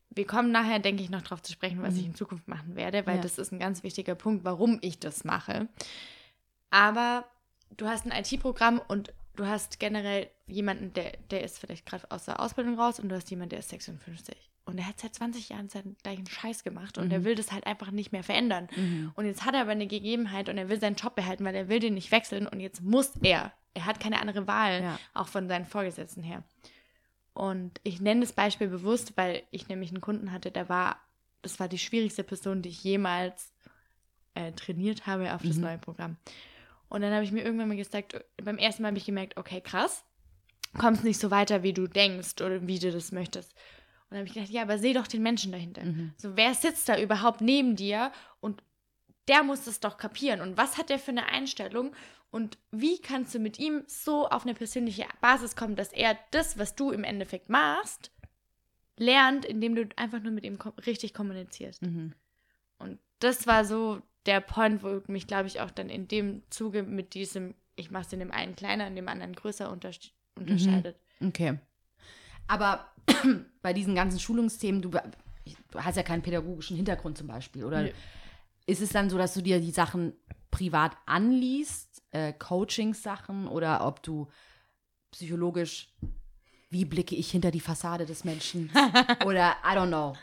Wir 0.10 0.26
kommen 0.28 0.52
nachher, 0.52 0.80
denke 0.80 1.04
ich, 1.04 1.10
noch 1.10 1.22
darauf 1.22 1.42
zu 1.42 1.52
sprechen, 1.54 1.82
was 1.82 1.94
Mhm. 1.94 2.00
ich 2.00 2.06
in 2.08 2.16
Zukunft 2.16 2.48
machen 2.48 2.76
werde, 2.76 3.06
weil 3.06 3.18
Ja. 3.18 3.22
das 3.22 3.38
ist 3.38 3.52
ein 3.54 3.60
ganz 3.60 3.84
wichtiger 3.84 4.16
Punkt, 4.16 4.44
warum 4.44 4.80
ich 4.82 5.00
das 5.00 5.24
mache. 5.24 5.70
Aber 6.70 7.26
du 7.78 7.88
hast 7.88 8.06
ein 8.06 8.12
IT-Programm 8.12 8.82
und 8.88 9.14
du 9.42 9.48
hast 9.48 9.80
generell 9.80 10.30
jemanden, 10.48 10.94
der, 10.94 11.14
der 11.32 11.44
ist 11.44 11.60
vielleicht 11.60 11.86
gerade 11.86 12.10
aus 12.12 12.26
der 12.26 12.40
Ausbildung 12.40 12.80
raus 12.80 13.00
und 13.00 13.10
du 13.10 13.16
hast 13.16 13.30
jemanden, 13.32 13.50
der 13.52 13.60
ist 13.60 13.70
56. 13.70 14.36
Und 14.66 14.78
der 14.78 14.88
hat 14.88 15.00
seit 15.00 15.16
20 15.16 15.50
Jahren 15.50 15.70
seinen 15.70 15.98
gleichen 16.04 16.28
Scheiß 16.28 16.64
gemacht 16.64 16.98
und 17.00 17.06
Mhm. 17.08 17.12
er 17.12 17.24
will 17.26 17.36
das 17.36 17.52
halt 17.52 17.66
einfach 17.66 17.90
nicht 17.92 18.12
mehr 18.12 18.24
verändern. 18.24 18.68
Und 19.16 19.26
jetzt 19.26 19.44
hat 19.44 19.56
er 19.56 19.62
aber 19.62 19.72
eine 19.72 19.88
Gegebenheit 19.88 20.50
und 20.50 20.58
er 20.58 20.70
will 20.70 20.80
seinen 20.80 20.96
Job 20.96 21.16
behalten, 21.16 21.44
weil 21.44 21.56
er 21.56 21.68
will 21.68 21.80
den 21.80 21.96
nicht 21.96 22.12
wechseln 22.12 22.48
und 22.48 22.60
jetzt 22.60 22.82
muss 22.82 23.12
er. 23.24 23.52
Er 23.74 23.86
hat 23.86 24.00
keine 24.00 24.22
andere 24.22 24.46
Wahl, 24.48 24.82
Ja. 24.84 25.00
auch 25.16 25.28
von 25.28 25.48
seinen 25.48 25.66
Vorgesetzten 25.66 26.22
her. 26.24 26.44
Und 27.34 27.80
ich 27.84 28.02
nenne 28.02 28.22
das 28.22 28.34
Beispiel 28.34 28.68
bewusst, 28.68 29.14
weil 29.16 29.42
ich 29.52 29.68
nämlich 29.68 29.90
einen 29.92 30.02
Kunden 30.02 30.32
hatte, 30.32 30.52
der 30.52 30.70
war, 30.70 30.98
das 31.42 31.60
war 31.60 31.68
die 31.68 31.80
schwierigste 31.80 32.24
Person, 32.24 32.62
die 32.62 32.70
ich 32.70 32.84
jemals 32.84 33.54
äh, 34.36 34.52
trainiert 34.54 35.08
habe 35.08 35.34
auf 35.34 35.42
das 35.42 35.56
Mhm. 35.58 35.64
neue 35.64 35.78
Programm. 35.78 36.18
Und 36.92 37.02
dann 37.02 37.14
habe 37.14 37.24
ich 37.24 37.32
mir 37.32 37.42
irgendwann 37.42 37.70
mal 37.70 37.78
gesagt, 37.78 38.22
beim 38.44 38.58
ersten 38.58 38.82
Mal 38.82 38.90
habe 38.90 38.98
ich 38.98 39.06
gemerkt, 39.06 39.38
okay, 39.38 39.62
krass, 39.62 40.04
kommst 40.78 41.06
nicht 41.06 41.20
so 41.20 41.32
weiter, 41.32 41.64
wie 41.64 41.72
du 41.72 41.88
denkst 41.88 42.42
oder 42.42 42.68
wie 42.68 42.80
du 42.80 42.92
das 42.92 43.14
möchtest. 43.14 43.54
Und 43.54 44.12
dann 44.12 44.20
habe 44.20 44.28
ich 44.28 44.34
gedacht, 44.34 44.52
ja, 44.52 44.64
aber 44.64 44.78
seh 44.78 44.92
doch 44.92 45.08
den 45.08 45.24
Menschen 45.24 45.54
dahinter. 45.54 45.86
Mhm. 45.86 46.14
So, 46.18 46.36
wer 46.36 46.54
sitzt 46.54 46.90
da 46.90 47.00
überhaupt 47.00 47.40
neben 47.40 47.78
dir 47.78 48.12
und 48.42 48.62
der 49.30 49.42
muss 49.42 49.64
das 49.64 49.80
doch 49.80 49.96
kapieren. 49.96 50.42
Und 50.42 50.58
was 50.58 50.78
hat 50.78 50.90
der 50.90 51.00
für 51.00 51.12
eine 51.12 51.28
Einstellung? 51.28 51.96
Und 52.30 52.58
wie 52.72 53.00
kannst 53.00 53.34
du 53.34 53.40
mit 53.40 53.58
ihm 53.58 53.84
so 53.88 54.28
auf 54.28 54.44
eine 54.44 54.54
persönliche 54.54 55.06
Basis 55.22 55.56
kommen, 55.56 55.78
dass 55.78 55.94
er 55.94 56.18
das, 56.32 56.58
was 56.58 56.76
du 56.76 56.92
im 56.92 57.06
Endeffekt 57.06 57.48
machst, 57.48 58.12
lernt, 58.98 59.46
indem 59.46 59.76
du 59.76 59.88
einfach 59.96 60.22
nur 60.22 60.34
mit 60.34 60.44
ihm 60.44 60.58
kom 60.60 60.74
richtig 60.86 61.14
kommunizierst. 61.14 61.82
Mhm. 61.82 62.14
Und 62.80 63.00
das 63.20 63.48
war 63.48 63.64
so 63.64 64.02
der 64.26 64.42
Point, 64.42 64.84
wo 64.84 65.02
mich, 65.08 65.28
glaube 65.28 65.48
ich, 65.48 65.62
auch 65.62 65.72
dann 65.72 65.90
in 65.90 66.08
dem 66.08 66.44
Zuge 66.50 66.84
mit 66.84 67.14
diesem, 67.14 67.56
ich 67.76 67.92
mache 67.92 68.06
es 68.06 68.14
in 68.14 68.20
dem 68.20 68.32
einen 68.32 68.56
kleiner, 68.56 68.88
in 68.88 68.96
dem 68.96 69.08
anderen 69.08 69.34
größer 69.34 69.72
untersch 69.72 70.12
unterscheidet. 70.36 70.98
Okay. 71.24 71.58
Aber 72.48 72.86
bei 73.62 73.74
diesen 73.74 73.96
ganzen 73.96 74.20
Schulungsthemen, 74.20 74.82
du, 74.82 74.90
du 74.90 75.80
hast 75.80 75.96
ja 75.96 76.04
keinen 76.04 76.22
pädagogischen 76.22 76.76
Hintergrund 76.76 77.18
zum 77.18 77.28
Beispiel, 77.28 77.64
oder? 77.64 77.84
Nö. 77.84 77.92
Ist 78.66 78.82
es 78.82 78.90
dann 78.90 79.10
so, 79.10 79.18
dass 79.18 79.34
du 79.34 79.42
dir 79.42 79.60
die 79.60 79.72
Sachen 79.72 80.14
privat 80.52 80.96
anliest, 81.06 82.04
äh, 82.12 82.34
Coachings-Sachen, 82.34 83.48
oder 83.48 83.86
ob 83.86 84.04
du 84.04 84.28
psychologisch, 85.12 85.90
wie 86.70 86.86
blicke 86.86 87.16
ich 87.16 87.32
hinter 87.32 87.52
die 87.52 87.60
Fassade 87.60 88.06
des 88.06 88.24
Menschen? 88.24 88.70
oder 89.26 89.56
I 89.64 89.76
don't 89.76 89.88
know, 89.88 90.14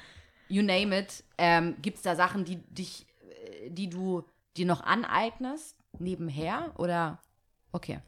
you 0.49 0.63
name 0.63 0.99
it. 0.99 1.25
Ähm, 1.37 1.77
Gibt 1.83 1.97
es 1.99 2.03
da 2.03 2.15
Sachen, 2.15 2.45
die 2.45 2.57
dich, 2.57 3.07
die 3.69 3.89
du 3.89 4.25
dir 4.57 4.67
noch 4.67 4.81
aneignest, 4.83 5.77
nebenher? 5.99 6.75
Oder 6.79 7.21
okay. 7.73 8.01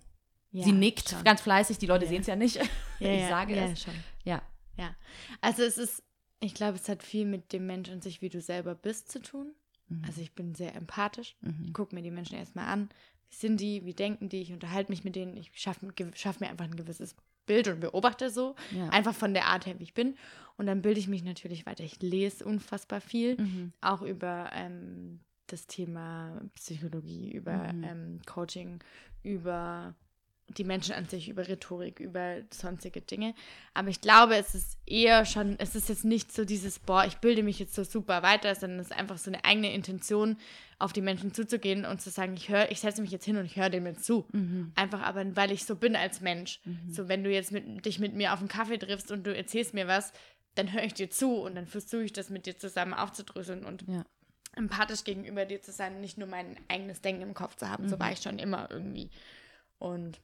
Ja, 0.52 0.64
Sie 0.64 0.72
nickt 0.72 1.08
schon. 1.10 1.22
ganz 1.22 1.40
fleißig, 1.42 1.78
die 1.78 1.86
Leute 1.86 2.04
Ja. 2.06 2.10
sehen 2.10 2.20
es 2.22 2.26
ja 2.26 2.36
nicht. 2.36 2.56
Ja, 2.56 2.62
ich 3.14 3.28
sage 3.28 3.54
ja, 3.54 3.64
es. 3.66 3.82
schon. 3.82 3.94
Ja. 4.24 4.42
Ja. 4.76 4.94
Also 5.40 5.62
es 5.62 5.78
ist, 5.78 6.02
ich 6.40 6.54
glaube, 6.54 6.76
es 6.76 6.88
hat 6.88 7.02
viel 7.02 7.24
mit 7.24 7.52
dem 7.52 7.66
Mensch 7.66 7.88
an 7.90 8.00
sich, 8.02 8.20
wie 8.22 8.28
du 8.30 8.40
selber 8.40 8.74
bist, 8.74 9.10
zu 9.12 9.20
tun. 9.22 9.52
Mhm. 9.88 10.02
Also 10.06 10.20
ich 10.20 10.32
bin 10.34 10.54
sehr 10.54 10.74
empathisch. 10.74 11.36
Mhm. 11.40 11.64
Ich 11.66 11.74
gucke 11.74 11.94
mir 11.94 12.02
die 12.02 12.10
Menschen 12.10 12.36
erstmal 12.36 12.66
an. 12.66 12.88
Wie 13.28 13.36
sind 13.36 13.60
die? 13.60 13.84
Wie 13.84 13.94
denken 13.94 14.28
die? 14.28 14.40
Ich 14.42 14.52
unterhalte 14.52 14.90
mich 14.90 15.04
mit 15.04 15.14
denen. 15.14 15.36
Ich 15.36 15.50
schaffe 15.54 15.86
schaff 16.14 16.40
mir 16.40 16.48
einfach 16.48 16.64
ein 16.64 16.74
gewisses 16.76 17.14
Bild 17.46 17.68
und 17.68 17.78
beobachte 17.80 18.30
so. 18.30 18.56
Einfach 18.90 19.14
von 19.14 19.34
der 19.34 19.46
Art 19.46 19.66
her, 19.66 19.78
wie 19.78 19.84
ich 19.84 19.94
bin. 19.94 20.16
Und 20.56 20.66
dann 20.66 20.82
bilde 20.82 20.98
ich 20.98 21.06
mich 21.08 21.22
natürlich 21.22 21.64
weiter. 21.66 21.84
Ich 21.84 22.00
lese 22.02 22.44
unfassbar 22.44 23.00
viel. 23.00 23.40
Mhm. 23.40 23.72
Auch 23.80 24.02
über 24.02 24.50
ähm, 24.52 25.20
das 25.52 25.66
Thema 25.66 26.40
Psychologie, 26.54 27.30
über 27.32 27.72
Mhm. 27.72 27.84
ähm, 27.84 28.20
Coaching, 28.26 28.80
über 29.22 29.94
die 30.58 30.64
Menschen 30.64 30.94
an 30.94 31.04
sich, 31.04 31.28
über 31.28 31.46
Rhetorik, 31.46 32.00
über 32.00 32.38
sonstige 32.52 33.00
Dinge. 33.00 33.34
Aber 33.72 33.88
ich 33.88 34.00
glaube, 34.00 34.34
es 34.34 34.56
ist 34.56 34.78
eher 34.84 35.24
schon, 35.24 35.54
es 35.60 35.76
ist 35.76 35.88
jetzt 35.88 36.04
nicht 36.04 36.32
so 36.32 36.44
dieses, 36.44 36.80
boah, 36.80 37.04
ich 37.04 37.18
bilde 37.18 37.44
mich 37.44 37.60
jetzt 37.60 37.72
so 37.74 37.84
super 37.84 38.24
weiter, 38.24 38.52
sondern 38.56 38.80
es 38.80 38.86
ist 38.90 38.96
einfach 38.96 39.16
so 39.16 39.30
eine 39.30 39.44
eigene 39.44 39.72
Intention, 39.72 40.36
auf 40.80 40.92
die 40.92 41.02
Menschen 41.02 41.32
zuzugehen 41.34 41.84
und 41.84 42.00
zu 42.00 42.10
sagen, 42.10 42.34
ich 42.34 42.48
höre, 42.48 42.68
ich 42.72 42.80
setze 42.80 43.00
mich 43.00 43.12
jetzt 43.12 43.26
hin 43.26 43.36
und 43.36 43.44
ich 43.44 43.56
höre 43.56 43.70
dem 43.70 43.86
jetzt 43.86 44.04
zu. 44.04 44.26
Mhm. 44.32 44.72
Einfach 44.74 45.02
aber, 45.02 45.36
weil 45.36 45.52
ich 45.52 45.64
so 45.66 45.76
bin 45.76 45.94
als 45.94 46.20
Mensch. 46.20 46.60
So, 46.88 47.06
wenn 47.08 47.22
du 47.22 47.30
jetzt 47.30 47.52
mit, 47.52 47.84
dich 47.86 48.00
mit 48.00 48.14
mir 48.16 48.32
auf 48.32 48.40
einen 48.40 48.48
Kaffee 48.48 48.78
triffst 48.78 49.12
und 49.12 49.24
du 49.24 49.36
erzählst 49.36 49.72
mir 49.72 49.86
was, 49.86 50.12
dann 50.56 50.72
höre 50.72 50.82
ich 50.82 50.94
dir 50.94 51.10
zu 51.10 51.34
und 51.36 51.54
dann 51.54 51.66
versuche 51.68 52.02
ich 52.02 52.12
das 52.12 52.28
mit 52.28 52.46
dir 52.46 52.58
zusammen 52.58 52.94
aufzudröseln 52.94 53.64
und 53.64 53.84
Ja. 53.86 54.04
Empathisch 54.52 55.04
gegenüber 55.04 55.44
dir 55.44 55.62
zu 55.62 55.72
sein 55.72 55.94
und 55.96 56.00
nicht 56.00 56.18
nur 56.18 56.28
mein 56.28 56.56
eigenes 56.68 57.00
Denken 57.00 57.22
im 57.22 57.34
Kopf 57.34 57.56
zu 57.56 57.68
haben. 57.68 57.88
So 57.88 57.98
war 57.98 58.12
ich 58.12 58.20
schon 58.20 58.38
immer 58.38 58.70
irgendwie. 58.70 59.10
Und 59.78 60.20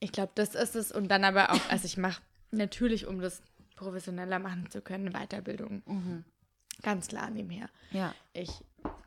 ich 0.00 0.12
glaube, 0.12 0.32
das 0.34 0.54
ist 0.54 0.76
es. 0.76 0.92
Und 0.92 1.08
dann 1.08 1.24
aber 1.24 1.50
auch, 1.52 1.70
also 1.70 1.86
ich 1.86 1.96
mache 1.96 2.22
natürlich, 2.50 3.06
um 3.06 3.20
das 3.20 3.42
professioneller 3.76 4.38
machen 4.38 4.70
zu 4.70 4.80
können, 4.80 5.12
Weiterbildung. 5.12 5.82
Mhm. 5.86 6.24
Ganz 6.82 7.08
klar 7.08 7.30
nebenher. 7.30 7.68
Ja. 7.90 8.14
Ich 8.32 8.50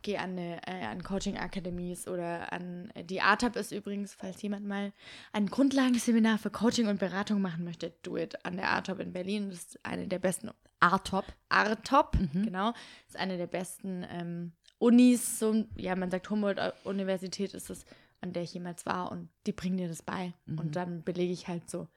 geh 0.01 0.17
an, 0.17 0.31
eine, 0.31 0.67
äh, 0.67 0.85
an 0.85 1.03
Coaching-Akademies 1.03 2.07
oder 2.07 2.51
an 2.51 2.89
äh, 2.95 3.03
die 3.03 3.21
ARTAP 3.21 3.55
ist 3.55 3.71
übrigens, 3.71 4.13
falls 4.13 4.41
jemand 4.41 4.65
mal 4.65 4.91
ein 5.33 5.47
Grundlagenseminar 5.47 6.37
für 6.37 6.49
Coaching 6.49 6.87
und 6.87 6.99
Beratung 6.99 7.41
machen 7.41 7.63
möchte, 7.63 7.93
do 8.03 8.17
it 8.17 8.45
an 8.45 8.57
der 8.57 8.69
ARTAP 8.69 8.99
in 8.99 9.13
Berlin. 9.13 9.49
Das 9.49 9.59
ist 9.59 9.85
eine 9.85 10.07
der 10.07 10.19
besten 10.19 10.51
Artop. 10.79 11.25
ARTOP, 11.49 12.17
genau. 12.33 12.73
Ist 13.07 13.17
eine 13.17 13.37
der 13.37 13.47
besten 13.47 14.05
ähm, 14.09 14.51
Unis, 14.77 15.39
so, 15.39 15.65
ja, 15.75 15.95
man 15.95 16.09
sagt 16.09 16.29
Humboldt-Universität 16.29 17.53
ist 17.53 17.69
es, 17.69 17.85
an 18.21 18.33
der 18.33 18.43
ich 18.43 18.53
jemals 18.53 18.85
war 18.85 19.11
und 19.11 19.29
die 19.45 19.51
bringen 19.51 19.77
dir 19.77 19.89
das 19.89 20.01
bei. 20.01 20.33
Mhm. 20.45 20.59
Und 20.59 20.75
dann 20.75 21.03
belege 21.03 21.33
ich 21.33 21.47
halt 21.47 21.69
so 21.69 21.87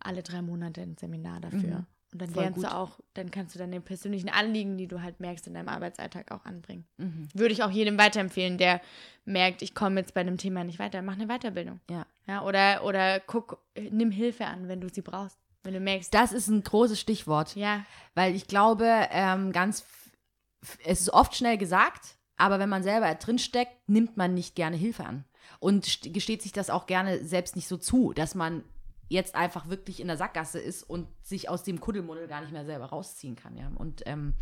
alle 0.00 0.22
drei 0.22 0.42
Monate 0.42 0.80
ein 0.80 0.96
Seminar 0.96 1.40
dafür. 1.40 1.80
Mhm. 1.80 1.86
Und 2.12 2.20
dann 2.20 2.30
Voll 2.30 2.42
lernst 2.42 2.56
gut. 2.60 2.64
du 2.66 2.74
auch, 2.74 3.00
dann 3.14 3.30
kannst 3.30 3.54
du 3.54 3.58
deine 3.58 3.80
persönlichen 3.80 4.28
Anliegen, 4.28 4.76
die 4.76 4.86
du 4.86 5.00
halt 5.00 5.18
merkst, 5.20 5.46
in 5.46 5.54
deinem 5.54 5.68
Arbeitsalltag 5.70 6.30
auch 6.30 6.44
anbringen. 6.44 6.84
Mhm. 6.98 7.28
Würde 7.32 7.54
ich 7.54 7.62
auch 7.62 7.70
jedem 7.70 7.96
weiterempfehlen, 7.98 8.58
der 8.58 8.82
merkt, 9.24 9.62
ich 9.62 9.74
komme 9.74 10.00
jetzt 10.00 10.12
bei 10.12 10.20
einem 10.20 10.36
Thema 10.36 10.62
nicht 10.62 10.78
weiter, 10.78 11.00
mach 11.00 11.14
eine 11.14 11.26
Weiterbildung. 11.26 11.80
Ja. 11.88 12.06
Ja, 12.26 12.42
oder, 12.44 12.84
oder 12.84 13.18
guck, 13.20 13.58
nimm 13.90 14.10
Hilfe 14.10 14.44
an, 14.46 14.68
wenn 14.68 14.80
du 14.80 14.88
sie 14.90 15.00
brauchst. 15.00 15.38
Wenn 15.64 15.74
du 15.74 15.80
merkst, 15.80 16.12
Das 16.12 16.32
ist 16.32 16.48
ein 16.48 16.62
großes 16.62 17.00
Stichwort. 17.00 17.56
ja, 17.56 17.84
Weil 18.14 18.34
ich 18.34 18.46
glaube, 18.46 18.84
ähm, 19.10 19.50
ganz, 19.52 19.84
es 20.84 21.00
ist 21.00 21.10
oft 21.10 21.34
schnell 21.34 21.56
gesagt, 21.56 22.16
aber 22.36 22.58
wenn 22.58 22.68
man 22.68 22.82
selber 22.82 23.14
drinsteckt, 23.14 23.88
nimmt 23.88 24.16
man 24.16 24.34
nicht 24.34 24.54
gerne 24.54 24.76
Hilfe 24.76 25.04
an. 25.06 25.24
Und 25.60 25.86
st- 25.86 26.12
gesteht 26.12 26.42
sich 26.42 26.52
das 26.52 26.68
auch 26.70 26.86
gerne 26.86 27.24
selbst 27.24 27.56
nicht 27.56 27.68
so 27.68 27.76
zu, 27.76 28.12
dass 28.12 28.34
man 28.34 28.64
jetzt 29.08 29.34
einfach 29.34 29.68
wirklich 29.68 30.00
in 30.00 30.06
der 30.06 30.16
Sackgasse 30.16 30.58
ist 30.58 30.82
und 30.82 31.06
sich 31.22 31.48
aus 31.48 31.62
dem 31.62 31.80
Kuddelmuddel 31.80 32.28
gar 32.28 32.40
nicht 32.40 32.52
mehr 32.52 32.64
selber 32.64 32.86
rausziehen 32.86 33.36
kann. 33.36 33.56
Ja? 33.56 33.70
Und 33.74 34.02
ähm, 34.06 34.34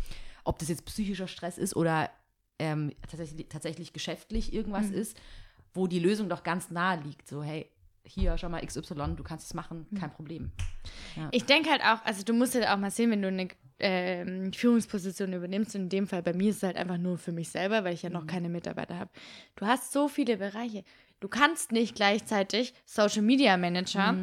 ob 0.43 0.59
das 0.59 0.69
jetzt 0.69 0.85
psychischer 0.85 1.27
Stress 1.27 1.57
ist 1.57 1.75
oder 1.75 2.09
ähm, 2.59 2.93
tatsächlich, 3.07 3.47
tatsächlich 3.49 3.93
geschäftlich 3.93 4.53
irgendwas 4.53 4.89
ist, 4.89 5.17
wo 5.73 5.87
die 5.87 5.99
Lösung 5.99 6.29
doch 6.29 6.43
ganz 6.43 6.69
nahe 6.69 7.01
liegt. 7.01 7.27
So, 7.27 7.43
hey, 7.43 7.69
hier, 8.03 8.37
schau 8.37 8.49
mal, 8.49 8.65
XY, 8.65 9.15
du 9.15 9.23
kannst 9.23 9.47
es 9.47 9.53
machen, 9.53 9.85
kein 9.99 10.11
Problem. 10.11 10.51
Ich 11.31 11.45
denke 11.45 11.69
halt 11.69 11.81
auch, 11.81 12.03
also 12.03 12.23
du 12.23 12.33
musst 12.33 12.55
halt 12.55 12.67
auch 12.67 12.77
mal 12.77 12.91
sehen, 12.91 13.11
wenn 13.11 13.21
du 13.21 13.27
eine 13.27 13.47
ähm, 13.79 14.53
Führungsposition 14.53 15.33
übernimmst, 15.33 15.75
und 15.75 15.83
in 15.83 15.89
dem 15.89 16.07
Fall 16.07 16.21
bei 16.21 16.33
mir 16.33 16.49
ist 16.49 16.57
es 16.57 16.63
halt 16.63 16.77
einfach 16.77 16.97
nur 16.97 17.17
für 17.17 17.31
mich 17.31 17.49
selber, 17.49 17.83
weil 17.83 17.93
ich 17.93 18.01
ja 18.01 18.09
noch 18.09 18.27
keine 18.27 18.49
Mitarbeiter 18.49 18.97
habe. 18.97 19.11
Du 19.55 19.65
hast 19.65 19.91
so 19.91 20.07
viele 20.07 20.37
Bereiche. 20.37 20.83
Du 21.19 21.27
kannst 21.27 21.71
nicht 21.71 21.95
gleichzeitig 21.95 22.73
Social 22.85 23.21
Media 23.21 23.55
Manager, 23.57 24.13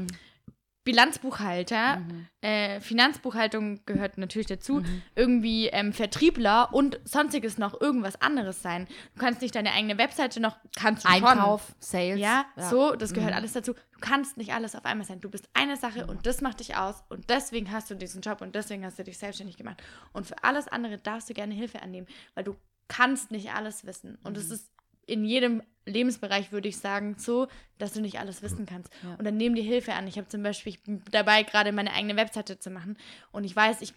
Bilanzbuchhalter, 0.88 2.00
äh, 2.40 2.80
Finanzbuchhaltung 2.80 3.84
gehört 3.84 4.16
natürlich 4.16 4.46
dazu, 4.46 4.82
irgendwie 5.14 5.66
ähm, 5.66 5.92
Vertriebler 5.92 6.72
und 6.72 6.98
sonstiges 7.04 7.58
noch 7.58 7.78
irgendwas 7.78 8.22
anderes 8.22 8.62
sein. 8.62 8.88
Du 9.14 9.20
kannst 9.20 9.42
nicht 9.42 9.54
deine 9.54 9.72
eigene 9.72 9.98
Webseite 9.98 10.40
noch, 10.40 10.56
kannst 10.78 11.04
du 11.04 11.10
schon. 11.10 11.24
Einkauf, 11.24 11.74
Sales. 11.78 12.18
Ja, 12.18 12.46
so, 12.56 12.96
das 12.96 13.12
gehört 13.12 13.34
alles 13.34 13.52
dazu. 13.52 13.74
Du 13.74 14.00
kannst 14.00 14.38
nicht 14.38 14.54
alles 14.54 14.74
auf 14.74 14.86
einmal 14.86 15.06
sein. 15.06 15.20
Du 15.20 15.28
bist 15.28 15.50
eine 15.52 15.76
Sache 15.76 16.06
und 16.06 16.24
das 16.24 16.40
macht 16.40 16.60
dich 16.60 16.74
aus 16.74 17.04
und 17.10 17.28
deswegen 17.28 17.70
hast 17.70 17.90
du 17.90 17.94
diesen 17.94 18.22
Job 18.22 18.40
und 18.40 18.54
deswegen 18.54 18.82
hast 18.82 18.98
du 18.98 19.04
dich 19.04 19.18
selbstständig 19.18 19.58
gemacht. 19.58 19.82
Und 20.14 20.26
für 20.26 20.42
alles 20.42 20.68
andere 20.68 20.96
darfst 20.96 21.28
du 21.28 21.34
gerne 21.34 21.52
Hilfe 21.52 21.82
annehmen, 21.82 22.06
weil 22.34 22.44
du 22.44 22.56
kannst 22.88 23.30
nicht 23.30 23.52
alles 23.52 23.84
wissen. 23.84 24.16
Und 24.24 24.38
es 24.38 24.50
ist 24.50 24.72
in 25.04 25.26
jedem 25.26 25.62
Lebensbereich, 25.88 26.52
würde 26.52 26.68
ich 26.68 26.76
sagen, 26.78 27.16
so, 27.18 27.48
dass 27.78 27.92
du 27.92 28.00
nicht 28.00 28.18
alles 28.20 28.42
wissen 28.42 28.66
kannst. 28.66 28.90
Und 29.18 29.24
dann 29.24 29.36
nehm 29.36 29.54
dir 29.54 29.64
Hilfe 29.64 29.94
an. 29.94 30.06
Ich 30.06 30.16
habe 30.18 30.28
zum 30.28 30.42
Beispiel, 30.42 30.72
ich 30.74 30.82
bin 30.82 31.02
dabei, 31.10 31.42
gerade 31.42 31.72
meine 31.72 31.92
eigene 31.92 32.16
Webseite 32.16 32.58
zu 32.58 32.70
machen 32.70 32.96
und 33.32 33.44
ich 33.44 33.54
weiß, 33.54 33.80
ich 33.82 33.92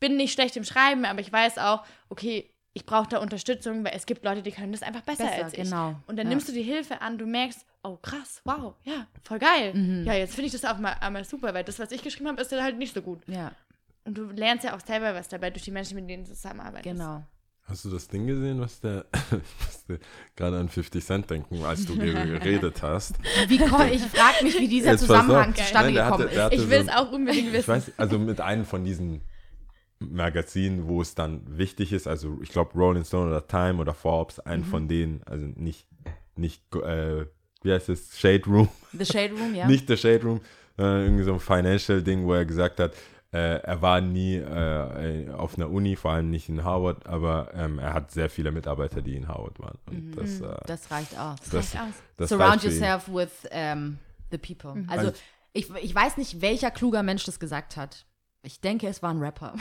bin 0.00 0.16
nicht 0.16 0.32
schlecht 0.32 0.56
im 0.56 0.64
Schreiben, 0.64 1.04
aber 1.04 1.20
ich 1.20 1.32
weiß 1.32 1.58
auch, 1.58 1.84
okay, 2.08 2.50
ich 2.74 2.86
brauche 2.86 3.08
da 3.08 3.18
Unterstützung, 3.18 3.84
weil 3.84 3.92
es 3.94 4.06
gibt 4.06 4.24
Leute, 4.24 4.42
die 4.42 4.50
können 4.50 4.72
das 4.72 4.82
einfach 4.82 5.02
besser, 5.02 5.24
Besser, 5.26 5.44
als 5.44 5.52
ich. 5.52 5.64
genau. 5.64 5.94
Und 6.06 6.16
dann 6.16 6.26
Ja. 6.26 6.30
nimmst 6.30 6.48
du 6.48 6.52
die 6.52 6.62
Hilfe 6.62 7.00
an, 7.02 7.18
du 7.18 7.26
merkst, 7.26 7.66
oh 7.82 7.96
krass, 7.96 8.40
wow, 8.44 8.74
ja, 8.84 9.06
voll 9.22 9.38
geil. 9.38 9.74
Mhm. 9.74 10.04
Ja, 10.04 10.14
jetzt 10.14 10.34
finde 10.34 10.46
ich 10.46 10.52
das 10.52 10.64
auch 10.64 10.78
mal, 10.78 10.92
einmal 10.94 11.24
super, 11.24 11.52
weil 11.54 11.64
das, 11.64 11.78
was 11.78 11.92
ich 11.92 12.02
geschrieben 12.02 12.28
habe, 12.28 12.40
ist 12.40 12.50
ja 12.50 12.62
halt 12.62 12.78
nicht 12.78 12.94
so 12.94 13.02
gut. 13.02 13.20
Ja, 13.28 13.52
Und 14.04 14.16
du 14.16 14.24
lernst 14.30 14.64
ja 14.64 14.74
auch 14.74 14.80
selber 14.80 15.14
was 15.14 15.28
dabei 15.28 15.50
durch 15.50 15.64
die 15.64 15.70
Menschen, 15.70 15.96
mit 15.96 16.08
denen 16.08 16.24
du 16.24 16.30
zusammenarbeitest. 16.30 16.84
genau. 16.98 17.22
Hast 17.72 17.86
du 17.86 17.90
das 17.90 18.06
Ding 18.06 18.26
gesehen, 18.26 18.60
was 18.60 18.80
der, 18.80 19.06
ich 19.14 19.66
musste 19.66 19.98
gerade 20.36 20.58
an 20.58 20.68
50 20.68 21.02
Cent 21.02 21.30
denken, 21.30 21.64
als 21.64 21.86
du 21.86 21.96
geredet 21.96 22.82
hast. 22.82 23.14
Wie 23.48 23.56
komm, 23.56 23.80
ich 23.90 24.02
frage 24.02 24.44
mich, 24.44 24.58
wie 24.58 24.68
dieser 24.68 24.90
Jetzt 24.90 25.00
Zusammenhang 25.00 25.54
zustande 25.54 25.92
gekommen 25.94 26.12
hatte- 26.30 26.54
ist. 26.54 26.62
Ich 26.62 26.68
will 26.70 26.80
es 26.80 26.86
so- 26.86 26.92
auch 26.92 27.10
unbedingt 27.12 27.46
Ich 27.48 27.52
wissen. 27.54 27.68
weiß, 27.68 27.92
also 27.96 28.18
mit 28.18 28.42
einem 28.42 28.66
von 28.66 28.84
diesen 28.84 29.22
Magazinen, 30.00 30.86
wo 30.86 31.00
es 31.00 31.14
dann 31.14 31.40
wichtig 31.46 31.92
ist, 31.94 32.06
also 32.06 32.38
ich 32.42 32.50
glaube 32.50 32.72
Rolling 32.74 33.04
Stone 33.04 33.28
oder 33.30 33.46
Time 33.46 33.76
oder 33.80 33.94
Forbes, 33.94 34.36
Mhm. 34.38 34.42
einen 34.52 34.64
von 34.64 34.88
denen, 34.88 35.22
also 35.24 35.46
nicht, 35.46 35.86
nicht, 36.36 36.62
äh, 36.74 37.24
wie 37.62 37.72
heißt 37.72 37.88
es, 37.88 38.18
Shade 38.18 38.44
Room, 38.46 38.68
The 38.92 39.06
Shade 39.06 39.32
Room, 39.32 39.54
ja. 39.54 39.66
nicht 39.68 39.88
der 39.88 39.96
Shade 39.96 40.22
Room, 40.24 40.40
äh, 40.78 41.04
irgendwie 41.04 41.22
so 41.24 41.32
ein 41.32 41.40
Financial-Ding, 41.40 42.24
wo 42.26 42.34
er 42.34 42.44
gesagt 42.44 42.80
hat, 42.80 42.92
äh, 43.32 43.56
er 43.62 43.80
war 43.82 44.00
nie 44.00 44.36
äh, 44.36 45.30
auf 45.30 45.56
einer 45.56 45.70
Uni, 45.70 45.96
vor 45.96 46.12
allem 46.12 46.30
nicht 46.30 46.48
in 46.48 46.64
Harvard, 46.64 47.06
aber 47.06 47.50
ähm, 47.54 47.78
er 47.78 47.94
hat 47.94 48.10
sehr 48.10 48.28
viele 48.28 48.52
Mitarbeiter, 48.52 49.00
die 49.02 49.16
in 49.16 49.26
Harvard 49.28 49.58
waren. 49.58 49.78
Und 49.90 50.12
das, 50.16 50.40
äh, 50.40 50.44
Mhm. 50.44 50.54
das 50.66 50.90
reicht 50.90 51.18
aus. 51.18 51.38
das, 51.50 51.54
reicht 51.54 51.76
aus. 51.76 51.94
das 52.18 52.28
Surround 52.28 52.62
yourself 52.62 53.08
with 53.08 53.30
ähm, 53.50 53.98
the 54.30 54.38
people. 54.38 54.84
Also, 54.88 55.06
Also- 55.08 55.18
ich, 55.54 55.68
ich 55.82 55.94
weiß 55.94 56.16
nicht, 56.16 56.40
welcher 56.40 56.70
kluger 56.70 57.02
Mensch 57.02 57.24
das 57.24 57.38
gesagt 57.40 57.76
hat. 57.76 58.06
Ich 58.44 58.60
denke, 58.60 58.88
es 58.88 59.02
war 59.02 59.10
ein 59.10 59.18
Rapper. 59.18 59.54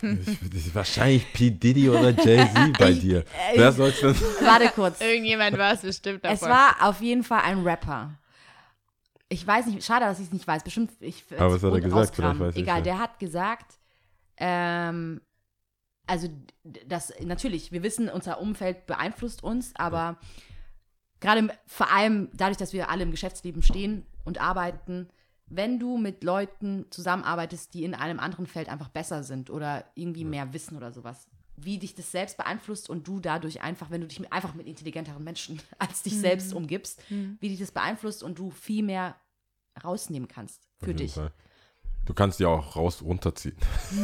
Das 0.00 0.74
wahrscheinlich 0.74 1.32
P. 1.32 1.50
Diddy 1.50 1.88
oder 1.90 2.10
Jay-Z 2.10 2.72
bei 2.78 2.92
dir. 2.92 3.24
Wer 3.54 3.72
soll's 3.72 3.98
denn? 4.00 4.14
Warte 4.42 4.68
kurz. 4.74 5.00
Irgendjemand 5.00 5.58
war 5.58 5.72
es 5.72 5.80
bestimmt 5.80 6.24
davon. 6.24 6.36
Es 6.36 6.42
war 6.42 6.76
auf 6.88 7.00
jeden 7.00 7.24
Fall 7.24 7.40
ein 7.44 7.62
Rapper. 7.66 8.10
Ich 9.28 9.44
weiß 9.46 9.66
nicht, 9.66 9.84
schade, 9.84 10.04
dass 10.04 10.20
ich 10.20 10.26
es 10.26 10.32
nicht 10.32 10.46
weiß. 10.46 10.62
Bestimmt, 10.62 10.92
ich 11.00 11.24
Aber 11.36 11.54
was 11.54 11.62
hat 11.62 11.72
er 11.72 11.80
gesagt? 11.80 12.18
weiß 12.18 12.54
ich 12.54 12.62
Egal, 12.62 12.78
ja. 12.78 12.82
der 12.84 12.98
hat 12.98 13.18
gesagt, 13.18 13.78
ähm, 14.36 15.20
also 16.06 16.28
das 16.86 17.12
natürlich, 17.20 17.72
wir 17.72 17.82
wissen, 17.82 18.08
unser 18.08 18.40
Umfeld 18.40 18.86
beeinflusst 18.86 19.42
uns, 19.42 19.74
aber 19.74 20.18
gerade 21.20 21.40
im- 21.40 21.50
vor 21.66 21.90
allem 21.90 22.28
dadurch, 22.34 22.56
dass 22.58 22.72
wir 22.72 22.88
alle 22.90 23.02
im 23.02 23.10
Geschäftsleben 23.10 23.62
stehen 23.62 24.06
und 24.24 24.40
arbeiten, 24.40 25.08
wenn 25.48 25.78
du 25.80 25.96
mit 25.96 26.22
Leuten 26.22 26.86
zusammenarbeitest, 26.90 27.74
die 27.74 27.84
in 27.84 27.94
einem 27.94 28.20
anderen 28.20 28.46
Feld 28.46 28.68
einfach 28.68 28.88
besser 28.88 29.24
sind 29.24 29.50
oder 29.50 29.84
irgendwie 29.94 30.24
mehr 30.24 30.52
wissen 30.52 30.76
oder 30.76 30.92
sowas, 30.92 31.28
wie 31.56 31.78
dich 31.78 31.94
das 31.94 32.10
selbst 32.12 32.36
beeinflusst 32.36 32.90
und 32.90 33.06
du 33.08 33.20
dadurch 33.20 33.62
einfach, 33.62 33.90
wenn 33.90 34.00
du 34.02 34.06
dich 34.06 34.20
mit, 34.20 34.32
einfach 34.32 34.54
mit 34.54 34.66
intelligenteren 34.66 35.22
Menschen 35.24 35.60
als 35.78 36.02
dich 36.02 36.18
selbst 36.18 36.52
umgibst, 36.52 37.00
wie 37.08 37.48
dich 37.48 37.58
das 37.58 37.72
beeinflusst 37.72 38.22
und 38.22 38.38
du 38.38 38.50
viel 38.50 38.82
mehr 38.82 39.16
rausnehmen 39.82 40.28
kannst 40.28 40.62
für 40.82 40.94
dich. 40.94 41.14
Fall. 41.14 41.32
Du 42.06 42.14
kannst 42.14 42.38
die 42.38 42.46
auch 42.46 42.76
raus 42.76 43.02
runterziehen. 43.02 43.56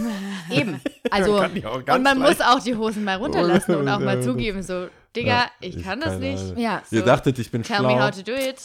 Eben. 0.50 0.80
Also, 1.10 1.42
Und 1.44 2.02
man 2.02 2.18
muss 2.18 2.40
auch 2.40 2.58
die 2.60 2.74
Hosen 2.74 3.04
mal 3.04 3.16
runterlassen 3.16 3.74
und 3.74 3.86
auch 3.86 3.98
mal 3.98 4.22
zugeben, 4.22 4.62
so, 4.62 4.88
Digga, 5.14 5.28
Ja, 5.30 5.50
ich 5.60 5.76
ich 5.76 5.84
kann 5.84 6.00
das 6.00 6.18
nicht. 6.18 6.56
Ja, 6.56 6.82
Ihr 6.90 7.00
So, 7.00 7.04
dachtet, 7.04 7.38
ich 7.38 7.50
bin 7.50 7.62
Tell 7.62 7.76
schlau. 7.80 7.94
me 7.94 8.02
how 8.02 8.10
to 8.10 8.22
do 8.22 8.32
it. 8.32 8.56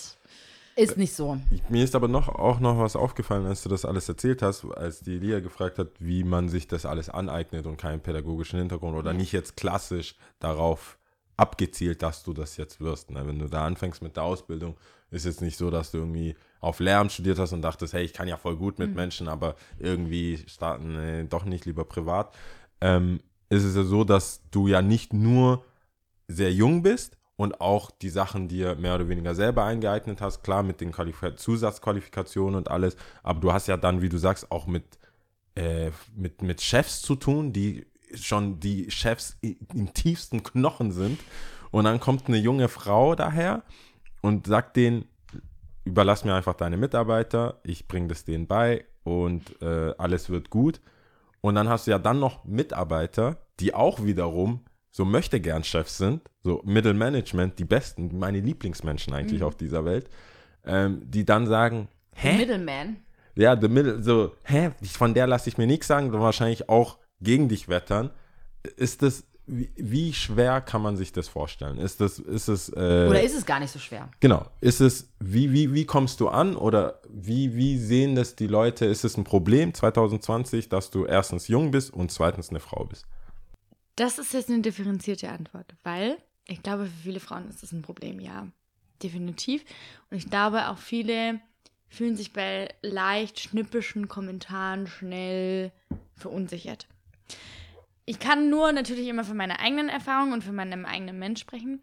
Ist 0.78 0.98
nicht 0.98 1.14
so. 1.14 1.38
Mir 1.70 1.84
ist 1.84 1.96
aber 1.96 2.08
noch, 2.08 2.30
auch 2.30 2.60
noch 2.60 2.78
was 2.80 2.96
aufgefallen, 2.96 3.46
als 3.46 3.64
du 3.64 3.70
das 3.70 3.84
alles 3.84 4.08
erzählt 4.08 4.42
hast, 4.42 4.66
als 4.66 5.00
die 5.00 5.18
Lia 5.18 5.40
gefragt 5.40 5.80
hat, 5.80 5.90
wie 6.00 6.24
man 6.24 6.50
sich 6.50 6.68
das 6.68 6.86
alles 6.86 7.10
aneignet 7.10 7.66
und 7.66 7.78
keinen 7.78 8.02
pädagogischen 8.02 8.60
Hintergrund 8.60 8.96
oder 8.96 9.14
nicht 9.14 9.32
jetzt 9.32 9.58
klassisch 9.58 10.16
darauf 10.40 10.98
abgezielt, 11.36 12.02
dass 12.02 12.24
du 12.24 12.34
das 12.34 12.58
jetzt 12.58 12.80
wirst. 12.80 13.12
Ne? 13.12 13.26
Wenn 13.26 13.40
du 13.40 13.48
da 13.48 13.66
anfängst 13.66 14.02
mit 14.02 14.16
der 14.16 14.24
Ausbildung, 14.24 14.76
ist 15.10 15.26
jetzt 15.26 15.42
nicht 15.42 15.58
so, 15.58 15.72
dass 15.72 15.92
du 15.92 16.00
irgendwie 16.00 16.36
auf 16.60 16.80
Lehramt 16.80 17.12
studiert 17.12 17.40
hast 17.40 17.54
und 17.54 17.62
dachtest, 17.62 17.94
hey, 17.94 18.04
ich 18.04 18.14
kann 18.14 18.28
ja 18.28 18.38
voll 18.38 18.58
gut 18.58 18.80
mit 18.80 18.94
Menschen, 18.96 19.28
aber 19.28 19.56
irgendwie 19.80 20.44
starten, 20.48 20.94
nee, 20.94 21.24
doch 21.24 21.46
nicht 21.46 21.66
lieber 21.66 21.86
privat. 21.86 22.36
Ähm, 22.82 23.20
ist 23.50 23.64
es 23.64 23.76
ja 23.76 23.84
so, 23.84 24.04
dass 24.04 24.42
du 24.52 24.68
ja 24.68 24.82
nicht 24.82 25.14
nur 25.14 25.64
sehr 26.28 26.52
jung 26.52 26.84
bist 26.84 27.18
und 27.38 27.62
auch 27.62 27.92
die 27.92 28.10
Sachen 28.10 28.50
dir 28.50 28.76
mehr 28.76 28.96
oder 28.96 29.08
weniger 29.08 29.34
selber 29.36 29.64
eingeeignet 29.64 30.20
hast, 30.22 30.44
klar 30.44 30.64
mit 30.64 30.82
den 30.82 30.92
Qualif 30.92 31.24
Zusatzqualifikationen 31.38 32.56
und 32.56 32.70
alles, 32.70 32.98
aber 33.24 33.40
du 33.40 33.54
hast 33.54 33.68
ja 33.68 33.78
dann, 33.78 34.02
wie 34.02 34.10
du 34.10 34.18
sagst, 34.18 34.52
auch 34.52 34.68
mit, 34.68 34.84
äh, 35.56 35.92
mit, 36.16 36.42
mit 36.42 36.62
Chefs 36.62 37.02
zu 37.02 37.16
tun, 37.16 37.54
die 37.54 37.86
schon 38.14 38.60
die 38.60 38.92
Chefs 38.92 39.38
im 39.42 39.94
tiefsten 39.94 40.44
Knochen 40.44 40.92
sind 40.92 41.20
und 41.72 41.86
dann 41.86 42.00
kommt 42.00 42.28
eine 42.28 42.38
junge 42.38 42.68
Frau 42.68 43.16
daher 43.16 43.64
und 44.22 44.48
sagt 44.48 44.76
denen, 44.76 45.06
überlass 45.86 46.26
mir 46.26 46.34
einfach 46.34 46.56
deine 46.56 46.78
Mitarbeiter, 46.78 47.60
ich 47.64 47.88
bringe 47.88 48.08
das 48.08 48.26
denen 48.26 48.48
bei 48.48 48.86
und 49.04 49.62
äh, 49.62 49.94
alles 49.98 50.30
wird 50.30 50.50
gut. 50.50 50.82
Und 51.42 51.56
dann 51.56 51.70
hast 51.70 51.88
du 51.88 51.92
ja 51.92 52.00
dann 52.00 52.20
noch 52.20 52.44
Mitarbeiter, 52.46 53.38
die 53.60 53.74
auch 53.74 54.04
wiederum 54.04 54.66
so 54.98 55.06
möchte 55.06 55.40
gern 55.40 55.64
Chefs 55.64 56.00
sind, 56.00 56.24
so 56.42 56.60
Middle 56.66 56.96
Management, 56.96 57.60
die 57.60 57.66
besten, 57.66 58.18
meine 58.18 58.40
Lieblingsmenschen 58.40 59.14
eigentlich 59.14 59.44
auf 59.44 59.56
dieser 59.56 59.86
Welt, 59.86 60.10
ähm, 60.66 61.04
die 61.06 61.24
dann 61.24 61.46
sagen, 61.46 61.88
hä? 62.16 62.36
Middleman. 62.36 62.98
Ja, 63.36 63.56
the 63.62 63.68
middle, 63.68 64.02
so, 64.02 64.34
hä, 64.42 64.72
von 64.82 65.14
der 65.14 65.28
lasse 65.28 65.50
ich 65.50 65.60
mir 65.60 65.68
nichts 65.68 65.86
sagen, 65.86 66.12
dann 66.12 66.22
wahrscheinlich 66.22 66.68
auch 66.68 66.98
gegen 67.22 67.48
dich 67.48 67.70
wettern. 67.70 68.10
Ist 68.76 69.04
das, 69.04 69.26
wie, 69.46 69.70
wie 69.76 70.14
schwer 70.14 70.62
kann 70.62 70.82
man 70.82 70.98
sich 70.98 71.12
das 71.12 71.28
vorstellen? 71.28 71.78
Ist 71.78 72.02
das, 72.02 72.18
ist 72.18 72.48
es, 72.48 72.70
äh, 72.70 73.06
Oder 73.08 73.22
ist 73.22 73.38
es 73.38 73.46
gar 73.46 73.60
nicht 73.60 73.72
so 73.72 73.78
schwer? 73.78 74.10
genau, 74.20 74.48
ist 74.62 74.82
es, 74.82 75.12
wie, 75.20 75.54
wie, 75.54 75.76
wie 75.76 75.86
kommst 75.86 76.20
du 76.22 76.28
an 76.28 76.56
oder 76.56 77.02
wie, 77.08 77.56
wie 77.56 77.78
sehen 77.78 78.16
das 78.16 78.36
die 78.36 78.48
Leute? 78.48 78.86
Ist 78.88 79.06
es 79.06 79.16
ein 79.16 79.26
Problem 79.26 79.76
2020, 79.76 80.70
dass 80.70 80.90
du 80.90 81.06
erstens 81.06 81.48
jung 81.48 81.70
bist 81.70 81.94
und 81.94 82.12
zweitens 82.12 82.50
eine 82.50 82.60
Frau 82.60 82.84
bist? 82.86 83.06
Das 83.98 84.20
ist 84.20 84.34
jetzt 84.34 84.50
eine 84.50 84.62
differenzierte 84.62 85.30
Antwort, 85.30 85.74
weil 85.84 86.18
ich 86.48 86.64
glaube, 86.64 86.86
für 86.86 87.04
viele 87.04 87.20
Frauen 87.20 87.50
ist 87.50 87.64
das 87.64 87.72
ein 87.72 87.82
Problem, 87.82 88.20
ja. 88.20 88.48
Definitiv. 89.04 89.66
Und 90.10 90.18
ich 90.18 90.30
glaube, 90.30 90.70
auch 90.70 90.78
viele 90.78 91.42
fühlen 91.90 92.16
sich 92.16 92.32
bei 92.32 92.70
leicht 92.82 93.40
schnippischen 93.40 94.08
Kommentaren 94.08 94.88
schnell 94.88 95.72
verunsichert. 96.16 96.88
Ich 98.06 98.20
kann 98.20 98.50
nur 98.50 98.72
natürlich 98.72 99.08
immer 99.08 99.24
von 99.24 99.36
meiner 99.36 99.60
eigenen 99.60 99.90
Erfahrung 99.90 100.32
und 100.32 100.44
von 100.44 100.56
meinem 100.56 100.86
eigenen 100.86 101.18
Mensch 101.18 101.42
sprechen. 101.42 101.82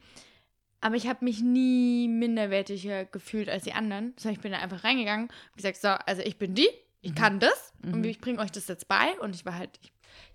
Aber 0.80 0.94
ich 0.96 1.08
habe 1.08 1.24
mich 1.24 1.40
nie 1.40 2.08
minderwertiger 2.08 3.06
gefühlt 3.06 3.48
als 3.48 3.64
die 3.64 3.72
anderen. 3.72 4.14
Sondern 4.16 4.36
ich 4.36 4.42
bin 4.42 4.52
da 4.52 4.58
einfach 4.58 4.84
reingegangen 4.84 5.28
und 5.28 5.56
gesagt, 5.56 5.78
so, 5.78 5.88
also 5.88 6.22
ich 6.22 6.38
bin 6.38 6.54
die, 6.54 6.68
ich 7.00 7.14
kann 7.14 7.40
das 7.40 7.72
und 7.82 8.04
ich 8.04 8.20
bringe 8.20 8.38
euch 8.38 8.52
das 8.52 8.68
jetzt 8.68 8.86
bei. 8.86 9.18
Und 9.20 9.34
ich 9.34 9.44
war 9.44 9.56
halt, 9.56 9.78
ich 9.82 9.93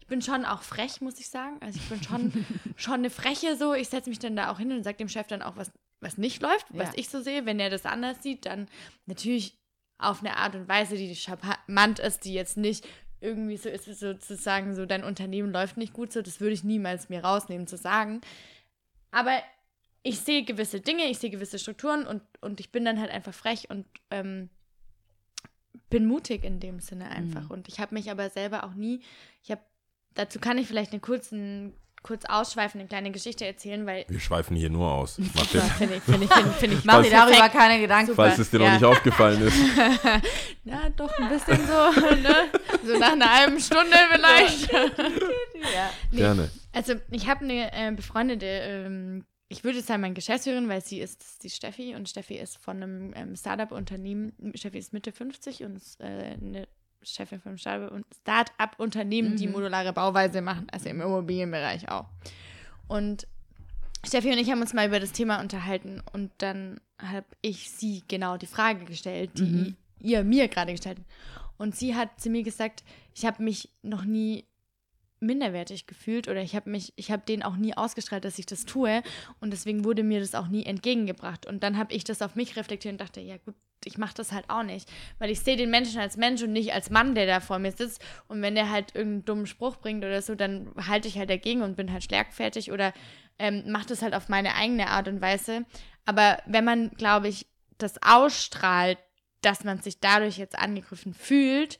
bin 0.09 0.21
schon 0.21 0.43
auch 0.45 0.61
frech, 0.63 0.99
muss 1.01 1.19
ich 1.19 1.29
sagen. 1.29 1.57
Also 1.61 1.79
ich 1.79 1.87
bin 1.89 2.03
schon, 2.03 2.45
schon 2.75 2.95
eine 2.95 3.09
Freche 3.09 3.55
so. 3.55 3.73
Ich 3.73 3.89
setze 3.89 4.09
mich 4.09 4.19
dann 4.19 4.35
da 4.35 4.51
auch 4.51 4.57
hin 4.59 4.71
und 4.71 4.83
sage 4.83 4.97
dem 4.97 5.09
Chef 5.09 5.27
dann 5.27 5.41
auch, 5.41 5.55
was, 5.55 5.71
was 6.01 6.17
nicht 6.17 6.41
läuft, 6.41 6.65
was 6.71 6.89
Ja. 6.89 6.93
ich 6.97 7.09
so 7.09 7.21
sehe. 7.21 7.45
Wenn 7.45 7.59
er 7.59 7.69
das 7.69 7.85
anders 7.85 8.21
sieht, 8.21 8.45
dann 8.45 8.67
natürlich 9.05 9.57
auf 9.97 10.19
eine 10.21 10.37
Art 10.37 10.55
und 10.55 10.67
Weise, 10.67 10.95
die 10.95 11.15
charmant 11.15 11.99
ist, 11.99 12.25
die 12.25 12.33
jetzt 12.33 12.57
nicht 12.57 12.87
irgendwie 13.21 13.57
so 13.57 13.67
ist, 13.69 13.83
sozusagen 13.85 14.75
so, 14.75 14.85
dein 14.85 15.03
Unternehmen 15.03 15.51
läuft 15.51 15.75
nicht 15.75 15.91
gut 15.93 16.13
so, 16.13 16.21
das 16.21 16.39
würde 16.39 16.53
ich 16.53 16.63
niemals 16.63 17.09
mir 17.09 17.21
rausnehmen 17.23 17.67
zu 17.67 17.75
sagen. 17.75 18.21
Aber 19.11 19.33
ich 20.03 20.19
sehe 20.21 20.43
gewisse 20.45 20.79
Dinge, 20.79 21.03
ich 21.09 21.19
sehe 21.19 21.29
gewisse 21.29 21.59
Strukturen 21.59 22.07
und, 22.07 22.21
und 22.39 22.61
ich 22.61 22.71
bin 22.71 22.85
dann 22.85 22.97
halt 22.99 23.11
einfach 23.11 23.33
frech 23.33 23.69
und 23.69 23.85
ähm, 24.09 24.49
bin 25.89 26.05
mutig 26.05 26.45
in 26.45 26.61
dem 26.61 26.79
Sinne 26.79 27.09
einfach. 27.09 27.49
Und 27.49 27.67
ich 27.67 27.79
habe 27.81 27.93
mich 27.93 28.09
aber 28.09 28.29
selber 28.29 28.63
auch 28.63 28.73
nie, 28.75 29.01
ich 29.43 29.51
habe, 29.51 29.61
dazu 30.19 30.39
kann 30.39 30.57
ich 30.57 30.67
vielleicht 30.67 30.91
eine 30.91 30.99
kurzen, 30.99 31.73
kurz 32.03 32.25
ausschweifende 32.25 32.85
kleine 32.87 33.11
Geschichte 33.11 33.45
erzählen, 33.45 33.85
weil 33.85 34.05
Wir 34.07 34.19
schweifen 34.19 34.55
hier 34.55 34.69
nur 34.69 34.89
aus. 34.91 35.17
Mach 35.35 35.45
dir, 35.47 35.61
finde 35.61 35.95
ich, 35.95 36.03
finde 36.03 36.25
ich, 36.25 36.31
finde 36.31 36.49
ich, 36.51 36.55
find 36.57 36.73
ich 36.73 36.83
Mach 36.85 37.01
dir 37.03 37.09
darüber 37.11 37.35
perfekt. 37.37 37.55
keine 37.55 37.81
Gedanken. 37.81 38.07
Super. 38.11 38.23
falls 38.27 38.39
es 38.39 38.49
dir 38.49 38.59
Ja. 38.59 38.65
noch 38.67 38.73
nicht 38.73 38.85
aufgefallen 38.85 39.41
ist. 39.41 39.57
Ja, 40.65 40.87
doch 40.95 41.11
ein 41.17 41.29
bisschen 41.29 41.57
so, 41.65 42.01
ne? 42.21 42.35
So 42.85 42.99
nach 42.99 43.13
einer 43.13 43.33
halben 43.33 43.59
Stunde 43.59 43.95
vielleicht. 44.11 44.71
Nee. 46.11 46.17
Gerne. 46.17 46.49
Also 46.73 46.93
ich 47.09 47.27
habe 47.27 47.43
eine 47.45 47.71
äh, 47.73 47.91
befreundete, 47.91 48.45
ähm, 48.45 49.25
ich 49.47 49.63
würde 49.63 49.81
sagen 49.81 50.01
meine 50.01 50.13
Geschäftsführerin, 50.13 50.69
weil 50.69 50.81
sie 50.83 50.99
ist 50.99 51.43
die 51.43 51.49
Steffi 51.49 51.95
und 51.95 52.07
Steffi 52.07 52.35
ist 52.35 52.57
von 52.57 52.83
einem 52.83 53.13
ähm, 53.15 53.35
Startup-Unternehmen, 53.35 54.33
Steffi 54.53 54.77
ist 54.77 54.93
Mitte 54.93 55.11
50 55.11 55.63
und 55.63 55.77
ist 55.77 55.99
äh, 56.01 56.35
eine 56.39 56.67
Chefin 57.03 57.39
von 57.39 57.57
Startup- 57.57 58.03
Start-up-Unternehmen, 58.21 59.35
die 59.37 59.47
modulare 59.47 59.93
Bauweise 59.93 60.41
machen, 60.41 60.67
also 60.71 60.89
im 60.89 61.01
Immobilienbereich 61.01 61.89
auch. 61.89 62.05
Und 62.87 63.27
Steffi 64.05 64.29
und 64.31 64.37
ich 64.37 64.49
haben 64.49 64.61
uns 64.61 64.73
mal 64.73 64.87
über 64.87 64.99
das 64.99 65.11
Thema 65.11 65.41
unterhalten 65.41 66.01
und 66.13 66.31
dann 66.37 66.79
habe 67.01 67.25
ich 67.41 67.71
sie 67.71 68.03
genau 68.07 68.37
die 68.37 68.47
Frage 68.47 68.85
gestellt, 68.85 69.31
die 69.37 69.75
ihr 69.99 70.23
mir 70.23 70.47
gerade 70.47 70.71
gestellt 70.71 70.99
habt. 70.99 71.09
Und 71.57 71.75
sie 71.75 71.95
hat 71.95 72.21
zu 72.21 72.29
mir 72.29 72.43
gesagt, 72.43 72.83
ich 73.13 73.25
habe 73.25 73.43
mich 73.43 73.69
noch 73.81 74.05
nie 74.05 74.45
minderwertig 75.19 75.87
gefühlt 75.87 76.27
oder 76.27 76.41
ich 76.41 76.55
habe 76.55 76.69
mich, 76.69 76.93
ich 76.95 77.11
habe 77.11 77.23
denen 77.27 77.43
auch 77.43 77.55
nie 77.55 77.75
ausgestrahlt, 77.75 78.25
dass 78.25 78.39
ich 78.39 78.45
das 78.45 78.65
tue 78.65 79.01
und 79.39 79.51
deswegen 79.51 79.83
wurde 79.83 80.03
mir 80.03 80.19
das 80.19 80.35
auch 80.35 80.47
nie 80.47 80.65
entgegengebracht. 80.65 81.45
Und 81.45 81.63
dann 81.63 81.77
habe 81.77 81.93
ich 81.93 82.03
das 82.03 82.21
auf 82.21 82.35
mich 82.35 82.55
reflektiert 82.55 82.93
und 82.93 83.01
dachte, 83.01 83.21
ja 83.21 83.37
gut, 83.37 83.55
ich 83.85 83.97
mache 83.97 84.15
das 84.15 84.31
halt 84.31 84.49
auch 84.49 84.63
nicht, 84.63 84.91
weil 85.19 85.29
ich 85.29 85.39
sehe 85.39 85.55
den 85.55 85.69
Menschen 85.69 85.99
als 85.99 86.17
Mensch 86.17 86.43
und 86.43 86.51
nicht 86.51 86.73
als 86.73 86.89
Mann, 86.89 87.15
der 87.15 87.25
da 87.25 87.39
vor 87.39 87.59
mir 87.59 87.71
sitzt. 87.71 88.03
Und 88.27 88.41
wenn 88.41 88.55
der 88.55 88.69
halt 88.69 88.95
irgendeinen 88.95 89.25
dummen 89.25 89.47
Spruch 89.47 89.77
bringt 89.77 90.03
oder 90.03 90.21
so, 90.21 90.35
dann 90.35 90.71
halte 90.87 91.07
ich 91.07 91.17
halt 91.17 91.29
dagegen 91.29 91.61
und 91.61 91.77
bin 91.77 91.91
halt 91.91 92.03
schlagfertig 92.03 92.71
oder 92.71 92.93
ähm, 93.37 93.71
mache 93.71 93.87
das 93.87 94.01
halt 94.01 94.13
auf 94.13 94.27
meine 94.27 94.55
eigene 94.55 94.89
Art 94.89 95.07
und 95.07 95.21
Weise, 95.21 95.65
aber 96.09 96.41
wenn 96.47 96.65
man, 96.65 96.89
glaube 96.91 97.27
ich, 97.27 97.45
das 97.77 98.01
ausstrahlt, 98.01 98.97
dass 99.41 99.63
man 99.63 99.79
sich 99.79 99.99
dadurch 99.99 100.37
jetzt 100.37 100.57
angegriffen 100.57 101.13
fühlt, 101.13 101.79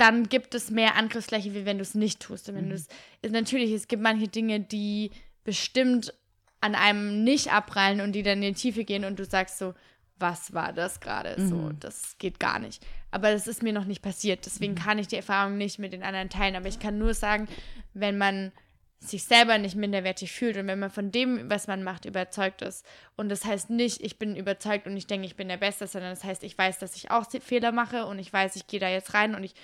dann 0.00 0.28
gibt 0.28 0.54
es 0.54 0.70
mehr 0.70 0.96
Angriffsfläche, 0.96 1.54
wie 1.54 1.66
wenn 1.66 1.78
du 1.78 1.82
es 1.82 1.94
nicht 1.94 2.20
tust. 2.20 2.48
Und 2.48 2.56
wenn 2.56 2.68
du 2.70 2.74
es, 2.74 2.88
ist 3.22 3.32
natürlich, 3.32 3.72
es 3.72 3.88
gibt 3.88 4.02
manche 4.02 4.28
Dinge, 4.28 4.60
die 4.60 5.10
bestimmt 5.44 6.14
an 6.60 6.74
einem 6.74 7.24
nicht 7.24 7.52
abprallen 7.52 8.00
und 8.00 8.12
die 8.12 8.22
dann 8.22 8.42
in 8.42 8.54
die 8.54 8.60
Tiefe 8.60 8.84
gehen 8.84 9.04
und 9.04 9.18
du 9.18 9.24
sagst 9.24 9.58
so, 9.58 9.74
was 10.18 10.52
war 10.52 10.72
das 10.72 11.00
gerade? 11.00 11.34
So, 11.48 11.70
das 11.80 12.16
geht 12.18 12.38
gar 12.38 12.58
nicht. 12.58 12.84
Aber 13.10 13.32
das 13.32 13.46
ist 13.46 13.62
mir 13.62 13.72
noch 13.72 13.86
nicht 13.86 14.02
passiert. 14.02 14.44
Deswegen 14.44 14.74
kann 14.74 14.98
ich 14.98 15.08
die 15.08 15.16
Erfahrung 15.16 15.56
nicht 15.56 15.78
mit 15.78 15.92
den 15.92 16.02
anderen 16.02 16.28
teilen. 16.28 16.56
Aber 16.56 16.68
ich 16.68 16.78
kann 16.78 16.98
nur 16.98 17.14
sagen, 17.14 17.48
wenn 17.94 18.18
man 18.18 18.52
sich 18.98 19.24
selber 19.24 19.56
nicht 19.56 19.76
minderwertig 19.76 20.30
fühlt 20.30 20.58
und 20.58 20.66
wenn 20.66 20.78
man 20.78 20.90
von 20.90 21.10
dem, 21.10 21.48
was 21.48 21.66
man 21.66 21.82
macht, 21.82 22.04
überzeugt 22.04 22.60
ist. 22.60 22.84
Und 23.16 23.30
das 23.30 23.46
heißt 23.46 23.70
nicht, 23.70 24.02
ich 24.02 24.18
bin 24.18 24.36
überzeugt 24.36 24.86
und 24.86 24.94
ich 24.96 25.06
denke, 25.06 25.26
ich 25.26 25.36
bin 25.36 25.48
der 25.48 25.56
Beste, 25.56 25.86
sondern 25.86 26.10
das 26.10 26.22
heißt, 26.22 26.44
ich 26.44 26.56
weiß, 26.56 26.78
dass 26.78 26.94
ich 26.96 27.10
auch 27.10 27.24
Fehler 27.40 27.72
mache 27.72 28.04
und 28.04 28.18
ich 28.18 28.30
weiß, 28.30 28.56
ich 28.56 28.66
gehe 28.66 28.78
da 28.78 28.90
jetzt 28.90 29.14
rein 29.14 29.34
und 29.34 29.42
ich 29.42 29.54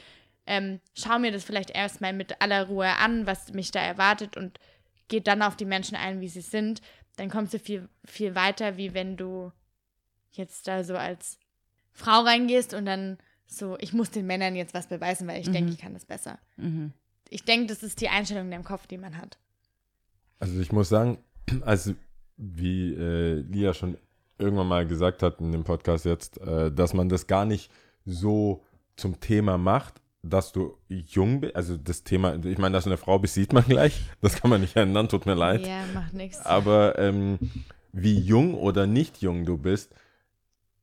ähm, 0.46 0.80
schaue 0.94 1.18
mir 1.18 1.32
das 1.32 1.44
vielleicht 1.44 1.70
erstmal 1.70 2.12
mit 2.12 2.40
aller 2.40 2.66
Ruhe 2.66 2.96
an, 2.96 3.26
was 3.26 3.52
mich 3.52 3.70
da 3.70 3.80
erwartet 3.80 4.36
und 4.36 4.58
gehe 5.08 5.20
dann 5.20 5.42
auf 5.42 5.56
die 5.56 5.64
Menschen 5.64 5.96
ein, 5.96 6.20
wie 6.20 6.28
sie 6.28 6.40
sind. 6.40 6.80
Dann 7.16 7.30
kommst 7.30 7.54
du 7.54 7.58
viel, 7.58 7.88
viel 8.04 8.34
weiter, 8.34 8.76
wie 8.76 8.94
wenn 8.94 9.16
du 9.16 9.52
jetzt 10.32 10.68
da 10.68 10.84
so 10.84 10.96
als 10.96 11.38
Frau 11.92 12.20
reingehst 12.20 12.74
und 12.74 12.86
dann 12.86 13.18
so, 13.46 13.76
ich 13.80 13.92
muss 13.92 14.10
den 14.10 14.26
Männern 14.26 14.56
jetzt 14.56 14.74
was 14.74 14.88
beweisen, 14.88 15.26
weil 15.28 15.40
ich 15.40 15.50
denke, 15.50 15.72
ich 15.72 15.78
kann 15.78 15.94
das 15.94 16.04
besser. 16.04 16.38
Ich 17.30 17.44
denke, 17.44 17.66
das 17.66 17.82
ist 17.82 18.00
die 18.00 18.08
Einstellung 18.08 18.46
in 18.46 18.50
dem 18.50 18.64
Kopf, 18.64 18.86
die 18.86 18.98
man 18.98 19.16
hat. 19.16 19.38
Also 20.38 20.60
ich 20.60 20.72
muss 20.72 20.88
sagen, 20.88 21.18
also 21.62 21.94
wie 22.36 22.92
äh, 22.92 23.40
Lia 23.40 23.72
schon 23.72 23.96
irgendwann 24.38 24.68
mal 24.68 24.86
gesagt 24.86 25.22
hat 25.22 25.40
in 25.40 25.52
dem 25.52 25.64
Podcast 25.64 26.04
jetzt, 26.04 26.38
äh, 26.38 26.70
dass 26.70 26.92
man 26.92 27.08
das 27.08 27.26
gar 27.26 27.44
nicht 27.44 27.70
so 28.04 28.62
zum 28.96 29.20
Thema 29.20 29.58
macht, 29.58 30.00
dass 30.28 30.52
du 30.52 30.76
jung 30.88 31.40
bist. 31.40 31.56
Also 31.56 31.76
das 31.76 32.04
Thema, 32.04 32.36
ich 32.44 32.58
meine, 32.58 32.74
dass 32.74 32.84
du 32.84 32.90
eine 32.90 32.96
Frau 32.96 33.18
bist, 33.18 33.34
sieht 33.34 33.52
man 33.52 33.64
gleich. 33.64 34.00
Das 34.20 34.36
kann 34.36 34.50
man 34.50 34.60
nicht 34.60 34.76
ändern, 34.76 35.08
tut 35.08 35.26
mir 35.26 35.34
leid. 35.34 35.66
Ja, 35.66 35.84
macht 35.94 36.14
nichts. 36.14 36.44
Aber 36.44 36.98
ähm, 36.98 37.38
wie 37.92 38.18
jung 38.18 38.54
oder 38.54 38.86
nicht 38.86 39.18
jung 39.22 39.44
du 39.44 39.56
bist, 39.58 39.94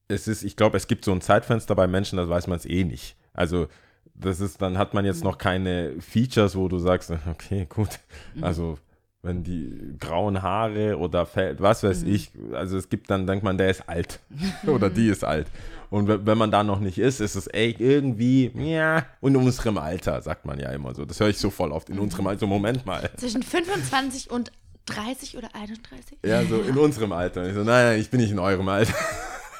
es 0.07 0.27
ist, 0.27 0.43
ich 0.43 0.55
glaube, 0.55 0.77
es 0.77 0.87
gibt 0.87 1.05
so 1.05 1.11
ein 1.11 1.21
Zeitfenster 1.21 1.75
bei 1.75 1.87
Menschen, 1.87 2.17
das 2.17 2.29
weiß 2.29 2.47
man 2.47 2.57
es 2.57 2.65
eh 2.65 2.83
nicht. 2.83 3.15
Also 3.33 3.67
das 4.15 4.39
ist, 4.39 4.61
dann 4.61 4.77
hat 4.77 4.93
man 4.93 5.05
jetzt 5.05 5.23
noch 5.23 5.37
keine 5.37 5.99
Features, 5.99 6.55
wo 6.55 6.67
du 6.67 6.77
sagst, 6.77 7.11
okay, 7.29 7.65
gut, 7.67 7.99
also 8.41 8.77
wenn 9.23 9.41
die 9.43 9.95
grauen 9.99 10.41
Haare 10.41 10.97
oder 10.97 11.25
Fell, 11.25 11.55
was 11.59 11.81
weiß 11.81 12.03
ich, 12.03 12.31
also 12.51 12.77
es 12.77 12.89
gibt 12.89 13.09
dann, 13.09 13.25
denkt 13.25 13.43
man, 13.43 13.57
der 13.57 13.69
ist 13.69 13.87
alt 13.87 14.19
oder 14.67 14.89
die 14.89 15.07
ist 15.07 15.23
alt. 15.23 15.47
Und 15.89 16.07
we- 16.07 16.25
wenn 16.25 16.37
man 16.37 16.51
da 16.51 16.63
noch 16.63 16.79
nicht 16.81 16.97
ist, 16.97 17.21
ist 17.21 17.35
es 17.35 17.47
ey, 17.47 17.73
irgendwie, 17.79 18.51
ja, 18.55 19.05
in 19.21 19.35
unserem 19.37 19.77
Alter, 19.77 20.21
sagt 20.21 20.45
man 20.45 20.59
ja 20.59 20.69
immer 20.71 20.93
so. 20.93 21.05
Das 21.05 21.19
höre 21.19 21.29
ich 21.29 21.37
so 21.37 21.49
voll 21.49 21.71
oft, 21.71 21.89
in 21.89 21.99
unserem 21.99 22.27
Alter, 22.27 22.47
Moment 22.47 22.85
mal. 22.85 23.09
Zwischen 23.15 23.43
25 23.43 24.29
und 24.29 24.51
30 24.87 25.37
oder 25.37 25.49
31? 25.55 26.17
Ja, 26.25 26.43
so 26.43 26.61
in 26.61 26.77
unserem 26.77 27.13
Alter. 27.13 27.41
Und 27.43 27.47
ich 27.47 27.53
so, 27.53 27.63
nein, 27.63 27.85
nein, 27.85 27.99
ich 28.01 28.09
bin 28.09 28.19
nicht 28.19 28.31
in 28.31 28.39
eurem 28.39 28.67
Alter. 28.67 28.93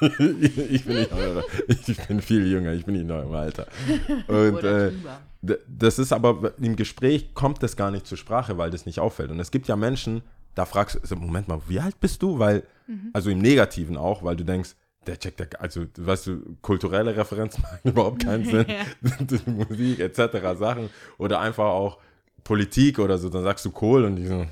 ich 0.00 0.84
bin 0.84 0.96
nicht 0.96 1.12
eurer. 1.12 1.42
Ich 1.86 1.96
bin 2.06 2.20
viel 2.20 2.46
jünger, 2.50 2.72
ich 2.74 2.84
bin 2.84 2.94
nicht 2.94 3.04
in 3.04 3.10
eurem 3.10 3.32
Alter. 3.32 3.66
Und 4.26 4.54
Oder 4.56 4.88
äh, 4.88 4.90
drüber. 4.90 5.18
Das 5.68 5.98
ist 5.98 6.12
aber, 6.12 6.52
im 6.58 6.76
Gespräch 6.76 7.34
kommt 7.34 7.62
das 7.62 7.76
gar 7.76 7.90
nicht 7.90 8.06
zur 8.06 8.18
Sprache, 8.18 8.56
weil 8.58 8.70
das 8.70 8.86
nicht 8.86 8.98
auffällt. 9.00 9.30
Und 9.30 9.40
es 9.40 9.50
gibt 9.50 9.68
ja 9.68 9.76
Menschen, 9.76 10.22
da 10.54 10.64
fragst 10.64 10.98
du, 11.10 11.16
Moment 11.16 11.48
mal, 11.48 11.60
wie 11.68 11.80
alt 11.80 11.98
bist 12.00 12.22
du? 12.22 12.38
Weil, 12.38 12.62
also 13.12 13.30
im 13.30 13.38
Negativen 13.38 13.96
auch, 13.96 14.22
weil 14.22 14.36
du 14.36 14.44
denkst, 14.44 14.70
der 15.06 15.18
checkt 15.18 15.40
ja, 15.40 15.46
also, 15.58 15.84
weißt 15.98 16.26
du, 16.28 16.56
kulturelle 16.62 17.14
Referenzen 17.16 17.62
machen 17.62 17.78
überhaupt 17.84 18.22
keinen 18.24 18.44
Sinn. 18.44 18.66
Die 19.20 19.50
Musik 19.50 20.00
etc. 20.00 20.58
Sachen. 20.58 20.88
Oder 21.18 21.40
einfach 21.40 21.66
auch 21.66 21.98
Politik 22.42 22.98
oder 22.98 23.18
so, 23.18 23.28
dann 23.28 23.42
sagst 23.42 23.64
du 23.64 23.70
Kohl 23.70 24.04
und 24.04 24.16
die 24.16 24.26
so, 24.26 24.46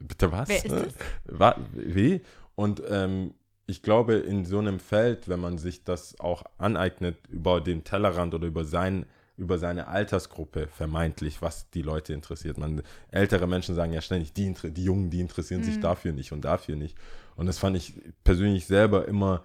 bitte 0.00 0.30
was? 0.32 0.48
Wer 0.48 0.64
ist 0.64 0.70
das? 0.70 0.94
Wa- 1.26 1.56
Wie? 1.72 2.20
Und 2.54 2.82
ähm, 2.88 3.32
ich 3.66 3.82
glaube, 3.82 4.14
in 4.14 4.44
so 4.44 4.58
einem 4.58 4.80
Feld, 4.80 5.28
wenn 5.28 5.40
man 5.40 5.56
sich 5.58 5.84
das 5.84 6.18
auch 6.20 6.42
aneignet 6.58 7.16
über 7.30 7.60
den 7.60 7.84
Tellerrand 7.84 8.34
oder 8.34 8.46
über 8.46 8.64
sein, 8.64 9.06
über 9.40 9.58
seine 9.58 9.88
Altersgruppe 9.88 10.68
vermeintlich, 10.68 11.42
was 11.42 11.70
die 11.70 11.82
Leute 11.82 12.12
interessiert. 12.12 12.58
Man, 12.58 12.82
ältere 13.10 13.46
Menschen 13.46 13.74
sagen 13.74 13.92
ja 13.92 14.00
ständig, 14.00 14.32
die, 14.34 14.54
die 14.62 14.84
Jungen, 14.84 15.10
die 15.10 15.20
interessieren 15.20 15.64
sich 15.64 15.80
dafür 15.80 16.12
nicht 16.12 16.32
und 16.32 16.44
dafür 16.44 16.76
nicht. 16.76 16.96
Und 17.36 17.46
das 17.46 17.58
fand 17.58 17.76
ich 17.76 17.94
persönlich 18.22 18.66
selber 18.66 19.08
immer 19.08 19.42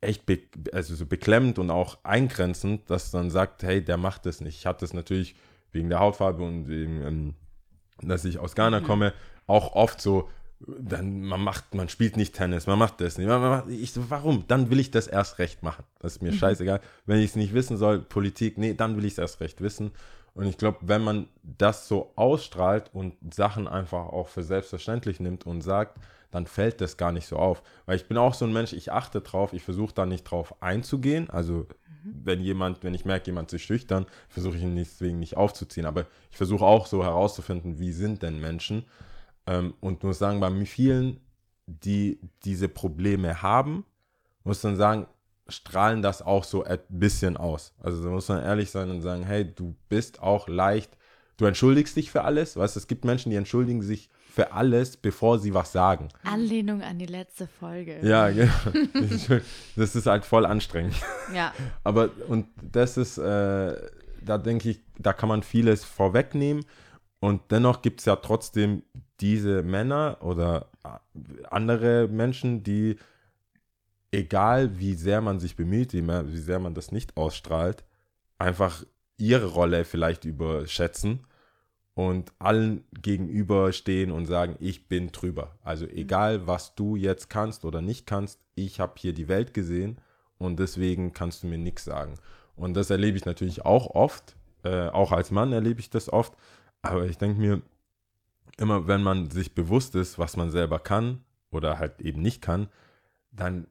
echt 0.00 0.26
be 0.26 0.40
also 0.72 0.94
so 0.94 1.06
beklemmend 1.06 1.58
und 1.58 1.70
auch 1.70 1.98
eingrenzend, 2.02 2.90
dass 2.90 3.10
dann 3.10 3.30
sagt, 3.30 3.62
hey, 3.62 3.82
der 3.82 3.96
macht 3.96 4.26
das 4.26 4.40
nicht. 4.40 4.58
Ich 4.58 4.66
habe 4.66 4.78
das 4.80 4.92
natürlich 4.92 5.36
wegen 5.72 5.88
der 5.88 6.00
Hautfarbe 6.00 6.42
und 6.42 6.68
wegen, 6.68 7.02
ähm, 7.02 7.34
dass 8.02 8.24
ich 8.24 8.38
aus 8.38 8.54
Ghana 8.54 8.80
komme, 8.80 9.14
auch 9.46 9.72
oft 9.74 10.00
so, 10.00 10.28
dann 10.60 11.22
man 11.22 11.42
macht, 11.42 11.74
man 11.74 11.88
spielt 11.88 12.16
nicht 12.16 12.34
Tennis, 12.34 12.66
man 12.66 12.78
macht 12.78 13.00
das 13.00 13.18
nicht. 13.18 13.26
Man 13.26 13.40
macht, 13.40 13.68
ich 13.68 13.92
so, 13.92 14.08
warum? 14.08 14.44
Dann 14.48 14.70
will 14.70 14.80
ich 14.80 14.90
das 14.90 15.06
erst 15.06 15.38
recht 15.38 15.62
machen. 15.62 15.84
Das 15.98 16.16
ist 16.16 16.22
mir 16.22 16.32
scheißegal. 16.32 16.80
Wenn 17.04 17.18
ich 17.18 17.30
es 17.30 17.36
nicht 17.36 17.52
wissen 17.52 17.76
soll, 17.76 18.00
Politik, 18.00 18.56
nee, 18.56 18.74
dann 18.74 18.96
will 18.96 19.04
ich 19.04 19.12
es 19.12 19.18
erst 19.18 19.40
recht 19.40 19.60
wissen. 19.60 19.92
Und 20.34 20.46
ich 20.46 20.58
glaube, 20.58 20.78
wenn 20.82 21.02
man 21.02 21.28
das 21.42 21.88
so 21.88 22.12
ausstrahlt 22.16 22.90
und 22.92 23.14
Sachen 23.34 23.68
einfach 23.68 24.06
auch 24.06 24.28
für 24.28 24.42
selbstverständlich 24.42 25.20
nimmt 25.20 25.46
und 25.46 25.62
sagt, 25.62 25.98
dann 26.30 26.46
fällt 26.46 26.80
das 26.80 26.96
gar 26.96 27.12
nicht 27.12 27.26
so 27.26 27.36
auf. 27.36 27.62
Weil 27.86 27.96
ich 27.96 28.06
bin 28.06 28.18
auch 28.18 28.34
so 28.34 28.44
ein 28.44 28.52
Mensch, 28.52 28.72
ich 28.72 28.92
achte 28.92 29.20
drauf, 29.20 29.52
ich 29.52 29.62
versuche 29.62 29.94
da 29.94 30.04
nicht 30.04 30.24
drauf 30.24 30.62
einzugehen. 30.62 31.30
Also 31.30 31.66
wenn 32.04 32.40
jemand, 32.40 32.84
wenn 32.84 32.94
ich 32.94 33.04
merke, 33.04 33.26
jemand 33.26 33.52
ist 33.52 33.62
schüchtern, 33.62 34.06
versuche 34.28 34.56
ich 34.56 34.62
ihn 34.62 34.76
deswegen 34.76 35.18
nicht 35.18 35.36
aufzuziehen. 35.36 35.86
Aber 35.86 36.06
ich 36.30 36.36
versuche 36.36 36.64
auch 36.64 36.86
so 36.86 37.02
herauszufinden, 37.02 37.78
wie 37.78 37.92
sind 37.92 38.22
denn 38.22 38.40
Menschen. 38.40 38.84
Ähm, 39.46 39.74
und 39.80 40.02
muss 40.02 40.18
sagen, 40.18 40.40
bei 40.40 40.64
vielen, 40.64 41.20
die 41.66 42.20
diese 42.44 42.68
Probleme 42.68 43.42
haben, 43.42 43.84
muss 44.44 44.60
dann 44.60 44.76
sagen, 44.76 45.06
strahlen 45.48 46.02
das 46.02 46.22
auch 46.22 46.44
so 46.44 46.64
ein 46.64 46.78
bisschen 46.88 47.36
aus. 47.36 47.72
Also 47.80 48.02
da 48.02 48.10
muss 48.10 48.28
man 48.28 48.42
ehrlich 48.42 48.70
sein 48.70 48.90
und 48.90 49.02
sagen, 49.02 49.24
hey, 49.24 49.44
du 49.44 49.76
bist 49.88 50.20
auch 50.20 50.48
leicht, 50.48 50.96
du 51.36 51.44
entschuldigst 51.44 51.96
dich 51.96 52.10
für 52.10 52.22
alles. 52.22 52.56
Weißt 52.56 52.76
du, 52.76 52.80
es 52.80 52.86
gibt 52.86 53.04
Menschen, 53.04 53.30
die 53.30 53.36
entschuldigen 53.36 53.82
sich 53.82 54.08
für 54.36 54.52
alles, 54.52 54.96
bevor 54.96 55.38
sie 55.38 55.54
was 55.54 55.72
sagen. 55.72 56.08
Anlehnung 56.22 56.82
an 56.82 56.98
die 56.98 57.06
letzte 57.06 57.46
Folge. 57.46 58.00
Ja, 58.02 58.28
genau. 58.30 58.52
Das 59.76 59.96
ist 59.96 60.06
halt 60.06 60.24
voll 60.24 60.44
anstrengend. 60.44 60.94
Ja. 61.34 61.54
Aber 61.84 62.10
und 62.28 62.46
das 62.60 62.96
ist, 62.96 63.18
äh, 63.18 63.74
da 64.20 64.38
denke 64.38 64.70
ich, 64.70 64.80
da 64.98 65.12
kann 65.12 65.28
man 65.28 65.42
vieles 65.42 65.84
vorwegnehmen. 65.84 66.64
Und 67.18 67.42
dennoch 67.50 67.80
gibt 67.80 68.00
es 68.00 68.06
ja 68.06 68.16
trotzdem 68.16 68.82
diese 69.20 69.62
Männer 69.62 70.18
oder 70.20 70.70
äh, 70.84 71.44
andere 71.50 72.08
Menschen, 72.08 72.62
die, 72.62 72.96
egal 74.10 74.78
wie 74.78 74.94
sehr 74.94 75.20
man 75.20 75.40
sich 75.40 75.56
bemüht, 75.56 75.92
wie, 75.92 76.36
sehr 76.38 76.58
man 76.58 76.74
das 76.74 76.92
nicht 76.92 77.16
ausstrahlt, 77.16 77.84
einfach 78.38 78.84
ihre 79.16 79.46
Rolle 79.46 79.84
vielleicht 79.84 80.24
überschätzen 80.24 81.26
und 81.94 82.32
allen 82.38 82.84
gegenüberstehen 83.00 84.12
und 84.12 84.26
sagen, 84.26 84.56
ich 84.60 84.88
bin 84.88 85.12
drüber. 85.12 85.56
Also 85.62 85.86
egal, 85.86 86.46
was 86.46 86.74
du 86.74 86.96
jetzt 86.96 87.30
kannst 87.30 87.64
oder 87.64 87.80
nicht 87.80 88.06
kannst, 88.06 88.40
ich 88.54 88.80
habe 88.80 88.94
hier 88.98 89.14
die 89.14 89.28
Welt 89.28 89.54
gesehen 89.54 89.98
und 90.36 90.58
deswegen 90.58 91.14
kannst 91.14 91.42
du 91.42 91.46
mir 91.46 91.58
nichts 91.58 91.84
sagen. 91.84 92.14
Und 92.54 92.74
das 92.74 92.90
erlebe 92.90 93.16
ich 93.16 93.24
natürlich 93.24 93.64
auch 93.64 93.94
oft, 93.94 94.36
äh, 94.62 94.88
auch 94.88 95.12
als 95.12 95.30
Mann 95.30 95.52
erlebe 95.52 95.80
ich 95.80 95.88
das 95.88 96.12
oft, 96.12 96.34
aber 96.82 97.06
ich 97.06 97.16
denke 97.16 97.40
mir, 97.40 97.62
immer 98.58 98.86
wenn 98.86 99.02
man 99.02 99.30
sich 99.30 99.54
bewusst 99.54 99.94
ist, 99.94 100.18
was 100.18 100.36
man 100.36 100.50
selber 100.50 100.78
kann 100.78 101.24
oder 101.50 101.78
halt 101.78 102.00
eben 102.00 102.22
nicht 102.22 102.42
kann, 102.42 102.68
dann 103.30 103.66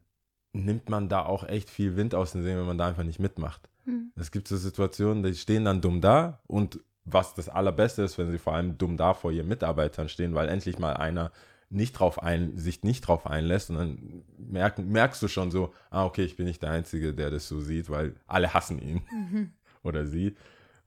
nimmt 0.54 0.90
man 0.90 1.10
da 1.10 1.26
auch 1.26 1.44
echt 1.44 1.70
viel 1.70 1.96
Wind 1.96 2.16
aus 2.16 2.32
den 2.32 2.44
Segeln, 2.44 2.60
wenn 2.60 2.68
man 2.68 2.78
da 2.78 2.88
einfach 2.88 3.04
nicht 3.04 3.20
mitmacht. 3.20 3.70
Es 4.16 4.32
gibt 4.32 4.48
so 4.48 4.58
Situationen, 4.58 5.24
die 5.24 5.36
stehen 5.36 5.66
dann 5.66 5.82
dumm 5.82 6.02
da 6.02 6.40
und 6.48 6.80
was 7.04 7.36
das 7.36 7.50
Allerbeste 7.50 8.02
ist, 8.02 8.18
wenn 8.18 8.32
sie 8.32 8.40
vor 8.40 8.54
allem 8.54 8.78
dumm 8.78 8.98
da 8.98 9.14
vor 9.14 9.32
ihren 9.32 9.48
Mitarbeitern 9.48 10.10
stehen, 10.10 10.34
weil 10.34 10.50
endlich 10.50 10.80
mal 10.80 10.94
einer 10.94 11.32
nicht 11.70 11.94
drauf 11.94 12.22
ein, 12.22 12.58
sich 12.58 12.84
nicht 12.84 13.02
drauf 13.02 13.28
einlässt 13.28 13.70
und 13.70 13.78
dann 13.78 14.24
merk, 14.38 14.80
merkst 14.80 15.22
du 15.22 15.28
schon 15.28 15.52
so, 15.52 15.74
ah, 15.90 16.06
okay, 16.06 16.24
ich 16.24 16.36
bin 16.36 16.46
nicht 16.46 16.64
der 16.64 16.72
Einzige, 16.72 17.14
der 17.14 17.30
das 17.30 17.48
so 17.48 17.60
sieht, 17.60 17.90
weil 17.90 18.16
alle 18.28 18.54
hassen 18.54 18.80
ihn 18.80 19.54
oder 19.84 20.06
sie. 20.06 20.36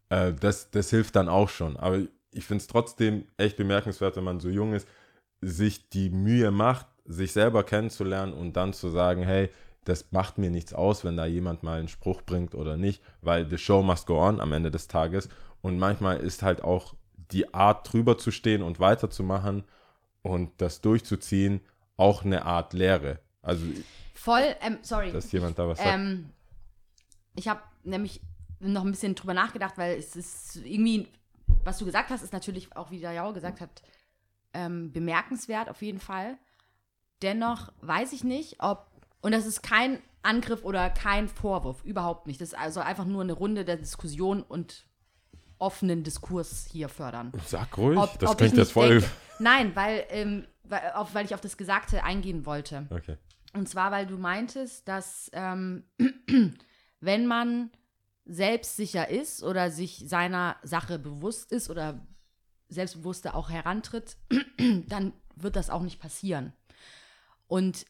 Äh, 0.08 0.32
das, 0.34 0.70
das 0.70 0.90
hilft 0.90 1.14
dann 1.16 1.28
auch 1.28 1.48
schon. 1.48 1.76
Aber 1.76 2.00
ich 2.32 2.44
finde 2.44 2.62
es 2.62 2.66
trotzdem 2.66 3.26
echt 3.36 3.56
bemerkenswert, 3.56 4.16
wenn 4.16 4.24
man 4.24 4.40
so 4.40 4.48
jung 4.48 4.74
ist, 4.74 4.88
sich 5.40 5.88
die 5.88 6.10
Mühe 6.10 6.50
macht, 6.50 6.86
sich 7.04 7.32
selber 7.32 7.64
kennenzulernen 7.64 8.32
und 8.32 8.54
dann 8.54 8.72
zu 8.72 8.90
sagen, 8.90 9.22
hey, 9.22 9.50
das 9.84 10.12
macht 10.12 10.36
mir 10.36 10.50
nichts 10.50 10.74
aus, 10.74 11.04
wenn 11.04 11.16
da 11.16 11.24
jemand 11.24 11.62
mal 11.62 11.78
einen 11.78 11.88
Spruch 11.88 12.22
bringt 12.22 12.54
oder 12.54 12.76
nicht, 12.76 13.02
weil 13.22 13.48
the 13.48 13.56
show 13.56 13.82
must 13.82 14.06
go 14.06 14.20
on 14.20 14.40
am 14.40 14.52
Ende 14.52 14.70
des 14.70 14.86
Tages. 14.88 15.28
Und 15.62 15.78
manchmal 15.78 16.18
ist 16.18 16.42
halt 16.42 16.62
auch 16.62 16.94
die 17.32 17.52
Art, 17.54 17.90
drüber 17.90 18.18
zu 18.18 18.30
stehen 18.30 18.62
und 18.62 18.80
weiterzumachen 18.80 19.64
und 20.22 20.52
das 20.60 20.80
durchzuziehen, 20.80 21.60
auch 21.96 22.24
eine 22.24 22.44
Art 22.44 22.74
Lehre. 22.74 23.20
Also, 23.42 23.64
Voll, 24.14 24.44
ähm, 24.60 24.78
sorry. 24.82 25.12
dass 25.12 25.32
jemand 25.32 25.58
da 25.58 25.68
was 25.68 25.78
sagt. 25.78 25.90
Ähm, 25.90 26.30
ich 27.34 27.48
habe 27.48 27.60
nämlich 27.84 28.20
noch 28.60 28.84
ein 28.84 28.90
bisschen 28.90 29.14
drüber 29.14 29.34
nachgedacht, 29.34 29.78
weil 29.78 29.96
es 29.96 30.16
ist 30.16 30.56
irgendwie, 30.56 31.08
was 31.68 31.78
du 31.78 31.84
gesagt 31.84 32.10
hast, 32.10 32.22
ist 32.22 32.32
natürlich 32.32 32.74
auch, 32.76 32.90
wie 32.90 33.00
der 33.00 33.12
Jau 33.12 33.32
gesagt 33.32 33.60
hat, 33.60 33.82
ähm, 34.54 34.92
bemerkenswert 34.92 35.68
auf 35.68 35.82
jeden 35.82 36.00
Fall. 36.00 36.38
Dennoch 37.22 37.72
weiß 37.80 38.12
ich 38.12 38.24
nicht, 38.24 38.56
ob, 38.60 38.86
und 39.20 39.32
das 39.32 39.44
ist 39.46 39.62
kein 39.62 39.98
Angriff 40.22 40.64
oder 40.64 40.90
kein 40.90 41.28
Vorwurf, 41.28 41.84
überhaupt 41.84 42.26
nicht. 42.26 42.40
Das 42.40 42.48
ist 42.50 42.58
also 42.58 42.80
einfach 42.80 43.04
nur 43.04 43.22
eine 43.22 43.32
Runde 43.32 43.64
der 43.64 43.76
Diskussion 43.76 44.42
und 44.42 44.86
offenen 45.58 46.04
Diskurs 46.04 46.68
hier 46.70 46.88
fördern. 46.88 47.32
Sag 47.46 47.76
ruhig, 47.76 47.98
Ob- 47.98 48.18
das 48.18 48.30
ob 48.30 48.38
klingt 48.38 48.56
jetzt 48.56 48.72
voll. 48.72 49.00
denke- 49.00 49.10
Nein, 49.40 49.74
weil, 49.74 50.04
ähm, 50.10 50.46
weil, 50.64 50.92
auf, 50.94 51.14
weil 51.14 51.24
ich 51.24 51.34
auf 51.34 51.40
das 51.40 51.56
Gesagte 51.56 52.04
eingehen 52.04 52.46
wollte. 52.46 52.86
Okay. 52.90 53.16
Und 53.54 53.68
zwar, 53.68 53.90
weil 53.90 54.06
du 54.06 54.16
meintest, 54.18 54.86
dass 54.86 55.30
ähm, 55.32 55.84
wenn 57.00 57.26
man 57.26 57.70
selbstsicher 58.28 59.08
ist 59.08 59.42
oder 59.42 59.70
sich 59.70 60.04
seiner 60.06 60.56
Sache 60.62 60.98
bewusst 60.98 61.50
ist 61.50 61.70
oder 61.70 62.06
selbstbewusster 62.68 63.34
auch 63.34 63.50
herantritt, 63.50 64.18
dann 64.86 65.14
wird 65.34 65.56
das 65.56 65.70
auch 65.70 65.82
nicht 65.82 65.98
passieren. 65.98 66.52
Und 67.46 67.86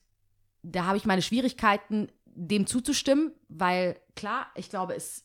da 0.62 0.84
habe 0.84 0.96
ich 0.96 1.04
meine 1.04 1.22
Schwierigkeiten, 1.22 2.08
dem 2.24 2.66
zuzustimmen, 2.66 3.32
weil 3.48 4.00
klar, 4.14 4.46
ich 4.54 4.70
glaube, 4.70 4.94
es 4.94 5.24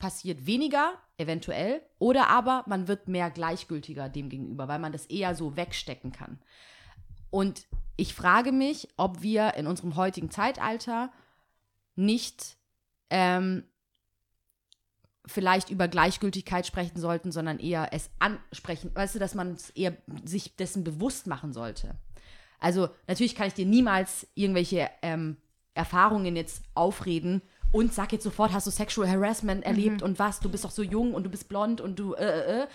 passiert 0.00 0.46
weniger, 0.46 0.94
eventuell, 1.16 1.82
oder 1.98 2.28
aber 2.28 2.64
man 2.66 2.88
wird 2.88 3.06
mehr 3.06 3.30
gleichgültiger 3.30 4.08
dem 4.08 4.28
gegenüber, 4.28 4.66
weil 4.66 4.78
man 4.80 4.92
das 4.92 5.06
eher 5.06 5.36
so 5.36 5.56
wegstecken 5.56 6.10
kann. 6.10 6.40
Und 7.30 7.66
ich 7.96 8.14
frage 8.14 8.50
mich, 8.50 8.88
ob 8.96 9.22
wir 9.22 9.54
in 9.54 9.68
unserem 9.68 9.94
heutigen 9.94 10.30
Zeitalter 10.30 11.12
nicht 11.94 12.56
ähm, 13.10 13.64
vielleicht 15.30 15.70
über 15.70 15.88
Gleichgültigkeit 15.88 16.66
sprechen 16.66 17.00
sollten, 17.00 17.32
sondern 17.32 17.58
eher 17.58 17.88
es 17.92 18.10
ansprechen. 18.18 18.90
Weißt 18.94 19.14
du, 19.14 19.18
dass 19.18 19.34
man 19.34 19.52
es 19.52 19.70
eher 19.70 19.96
sich 20.24 20.56
dessen 20.56 20.84
bewusst 20.84 21.26
machen 21.26 21.52
sollte. 21.52 21.96
Also 22.58 22.88
natürlich 23.06 23.34
kann 23.34 23.48
ich 23.48 23.54
dir 23.54 23.66
niemals 23.66 24.26
irgendwelche 24.34 24.90
ähm, 25.02 25.38
Erfahrungen 25.74 26.36
jetzt 26.36 26.62
aufreden 26.74 27.42
und 27.72 27.94
sag 27.94 28.12
jetzt 28.12 28.24
sofort, 28.24 28.52
hast 28.52 28.66
du 28.66 28.70
Sexual 28.70 29.08
Harassment 29.08 29.64
erlebt 29.64 30.02
und 30.02 30.18
was, 30.18 30.40
du 30.40 30.50
bist 30.50 30.64
doch 30.64 30.70
so 30.70 30.82
jung 30.82 31.14
und 31.14 31.24
du 31.24 31.30
bist 31.30 31.48
blond 31.48 31.80
und 31.80 31.98
du, 31.98 32.14
äh, 32.14 32.24
äh, 32.24 32.62
äh. 32.62 32.66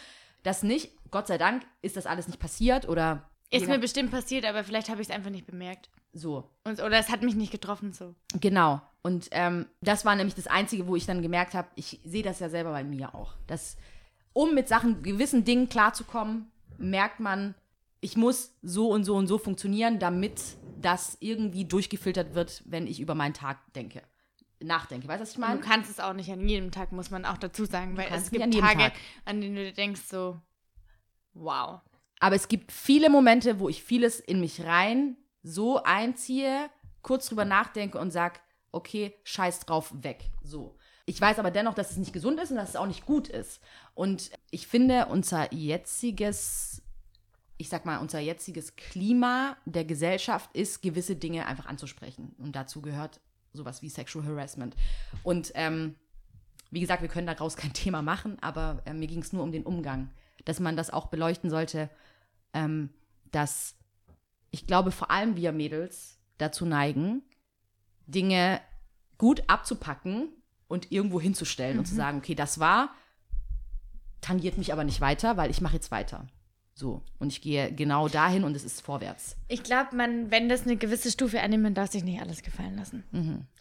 Das 0.44 0.62
nicht. 0.62 0.92
Gott 1.10 1.26
sei 1.26 1.40
Dank 1.40 1.64
ist 1.82 1.98
das 1.98 2.06
alles 2.06 2.28
nicht 2.28 2.40
passiert 2.40 2.88
oder 2.88 3.30
Ist 3.50 3.68
mir 3.68 3.80
bestimmt 3.80 4.12
passiert, 4.12 4.46
aber 4.46 4.64
vielleicht 4.64 4.90
habe 4.90 5.02
ich 5.02 5.10
es 5.10 5.14
einfach 5.14 5.32
nicht 5.32 5.48
bemerkt. 5.48 5.90
So. 6.16 6.50
Und, 6.64 6.82
oder 6.82 6.98
es 6.98 7.10
hat 7.10 7.22
mich 7.22 7.36
nicht 7.36 7.52
getroffen 7.52 7.94
so. 7.94 8.16
Genau. 8.40 8.82
Und 9.04 9.28
ähm, 9.32 9.68
das 9.82 10.06
war 10.06 10.16
nämlich 10.16 10.34
das 10.34 10.48
Einzige, 10.48 10.88
wo 10.88 10.96
ich 10.96 11.06
dann 11.06 11.22
gemerkt 11.22 11.54
habe, 11.54 11.68
ich 11.76 12.00
sehe 12.04 12.24
das 12.24 12.40
ja 12.40 12.50
selber 12.50 12.72
bei 12.72 12.84
mir 12.84 13.14
auch. 13.14 13.36
Dass, 13.46 13.78
um 14.34 14.56
mit 14.56 14.68
Sachen, 14.68 15.04
gewissen 15.04 15.44
Dingen 15.44 15.70
klarzukommen, 15.70 16.52
merkt 16.78 17.20
man, 17.20 17.54
ich 18.02 18.18
muss 18.18 18.56
so 18.64 18.90
und 18.90 19.04
so 19.04 19.16
und 19.16 19.28
so 19.28 19.38
funktionieren, 19.38 20.00
damit 20.00 20.42
das 20.82 21.18
irgendwie 21.20 21.66
durchgefiltert 21.66 22.34
wird, 22.34 22.64
wenn 22.66 22.88
ich 22.88 23.00
über 23.00 23.14
meinen 23.14 23.34
Tag 23.34 23.60
denke. 23.74 24.02
Nachdenke. 24.62 25.08
Weißt 25.08 25.20
du, 25.20 25.22
was 25.24 25.30
ich 25.32 25.36
Du 25.36 25.42
meine? 25.42 25.60
kannst 25.60 25.90
es 25.92 26.00
auch 26.00 26.14
nicht 26.14 26.32
an 26.32 26.48
jedem 26.48 26.72
Tag, 26.72 26.92
muss 26.92 27.12
man 27.12 27.26
auch 27.26 27.38
dazu 27.38 27.66
sagen, 27.66 27.98
weil 27.98 28.08
es 28.14 28.32
gibt 28.32 28.44
an 28.44 28.52
Tage, 28.52 28.80
Tag. 28.80 28.94
an 29.26 29.42
denen 29.42 29.56
du 29.56 29.64
dir 29.66 29.74
denkst 29.74 30.02
so, 30.10 30.40
wow. 31.34 31.82
Aber 32.20 32.36
es 32.36 32.48
gibt 32.48 32.72
viele 32.72 33.10
Momente, 33.10 33.60
wo 33.60 33.70
ich 33.70 33.84
vieles 33.84 34.20
in 34.20 34.40
mich 34.40 34.64
rein 34.64 35.18
so 35.46 35.84
einziehe, 35.84 36.70
kurz 37.04 37.28
drüber 37.28 37.46
nachdenke 37.46 38.00
und 38.00 38.12
sag, 38.12 38.42
okay, 38.72 39.14
scheiß 39.24 39.62
drauf, 39.62 39.94
weg. 40.02 40.32
So. 40.44 40.76
Ich 41.06 41.22
weiß 41.22 41.38
aber 41.38 41.52
dennoch, 41.52 41.76
dass 41.76 41.92
es 41.92 41.98
nicht 41.98 42.14
gesund 42.14 42.40
ist 42.40 42.50
und 42.50 42.58
dass 42.58 42.70
es 42.70 42.76
auch 42.76 42.88
nicht 42.88 43.06
gut 43.06 43.28
ist. 43.28 43.62
Und 43.94 44.32
ich 44.50 44.66
finde, 44.66 45.06
unser 45.06 45.54
jetziges, 45.54 46.82
ich 47.58 47.70
sag 47.70 47.86
mal, 47.86 48.00
unser 48.00 48.20
jetziges 48.20 48.76
Klima 48.76 49.56
der 49.66 49.86
Gesellschaft 49.86 50.50
ist, 50.54 50.82
gewisse 50.82 51.16
Dinge 51.16 51.46
einfach 51.46 51.68
anzusprechen. 51.68 52.36
Und 52.40 52.56
dazu 52.56 52.82
gehört 52.82 53.22
sowas 53.54 53.84
wie 53.84 53.90
Sexual 53.90 54.26
Harassment. 54.26 54.76
Und 55.22 55.52
ähm, 55.54 55.96
wie 56.72 56.80
gesagt, 56.80 57.04
wir 57.04 57.10
können 57.10 57.28
daraus 57.28 57.56
kein 57.56 57.74
Thema 57.74 58.02
machen, 58.02 58.40
aber 58.42 58.82
äh, 58.86 58.94
mir 58.94 59.08
ging 59.08 59.22
es 59.22 59.32
nur 59.32 59.44
um 59.44 59.52
den 59.52 59.64
Umgang, 59.64 60.10
dass 60.44 60.60
man 60.60 60.76
das 60.76 60.90
auch 60.90 61.06
beleuchten 61.06 61.52
sollte, 61.52 61.92
ähm, 62.54 62.90
dass 63.32 63.76
ich 64.52 64.68
glaube, 64.68 64.92
vor 64.92 65.12
allem 65.12 65.36
wir 65.36 65.52
Mädels 65.52 66.20
dazu 66.38 66.66
neigen, 66.66 67.24
Dinge 68.08 68.62
gut 69.18 69.44
abzupacken 69.48 70.30
und 70.68 70.92
irgendwo 70.92 71.22
hinzustellen 71.22 71.80
und 71.80 71.86
zu 71.86 71.96
sagen, 71.96 72.18
okay, 72.18 72.36
das 72.36 72.60
war, 72.60 72.94
tangiert 74.22 74.58
mich 74.58 74.74
aber 74.74 74.84
nicht 74.84 75.02
weiter, 75.02 75.38
weil 75.38 75.52
ich 75.52 75.62
mache 75.62 75.76
jetzt 75.76 75.92
weiter. 75.92 76.28
So. 76.74 77.04
Und 77.20 77.32
ich 77.32 77.42
gehe 77.42 77.72
genau 77.74 78.10
dahin 78.10 78.44
und 78.44 78.56
es 78.56 78.66
ist 78.66 78.82
vorwärts. 78.82 79.38
Ich 79.48 79.64
glaube, 79.64 79.96
man, 79.96 80.30
wenn 80.30 80.50
das 80.50 80.64
eine 80.64 80.76
gewisse 80.76 81.10
Stufe 81.10 81.42
annimmt, 81.42 81.64
man 81.64 81.74
darf 81.74 81.92
sich 81.92 82.04
nicht 82.04 82.22
alles 82.22 82.44
gefallen 82.44 82.76
lassen. 82.76 83.04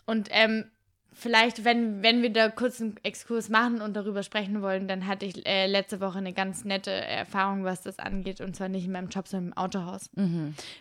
Und 0.06 0.28
ähm, 0.32 0.64
vielleicht, 1.14 1.64
wenn, 1.64 2.02
wenn 2.02 2.22
wir 2.22 2.32
da 2.32 2.50
kurz 2.50 2.80
einen 2.80 2.96
Exkurs 3.02 3.48
machen 3.48 3.80
und 3.80 3.94
darüber 3.94 4.22
sprechen 4.22 4.60
wollen, 4.60 4.88
dann 4.88 5.06
hatte 5.06 5.24
ich 5.24 5.46
äh, 5.46 5.66
letzte 5.66 6.00
Woche 6.00 6.18
eine 6.18 6.32
ganz 6.32 6.64
nette 6.64 6.90
Erfahrung, 6.90 7.64
was 7.64 7.82
das 7.82 7.98
angeht. 7.98 8.40
Und 8.40 8.54
zwar 8.56 8.68
nicht 8.68 8.84
in 8.84 8.92
meinem 8.92 9.08
Job, 9.08 9.28
sondern 9.28 9.52
im 9.52 9.56
Autohaus. 9.56 10.10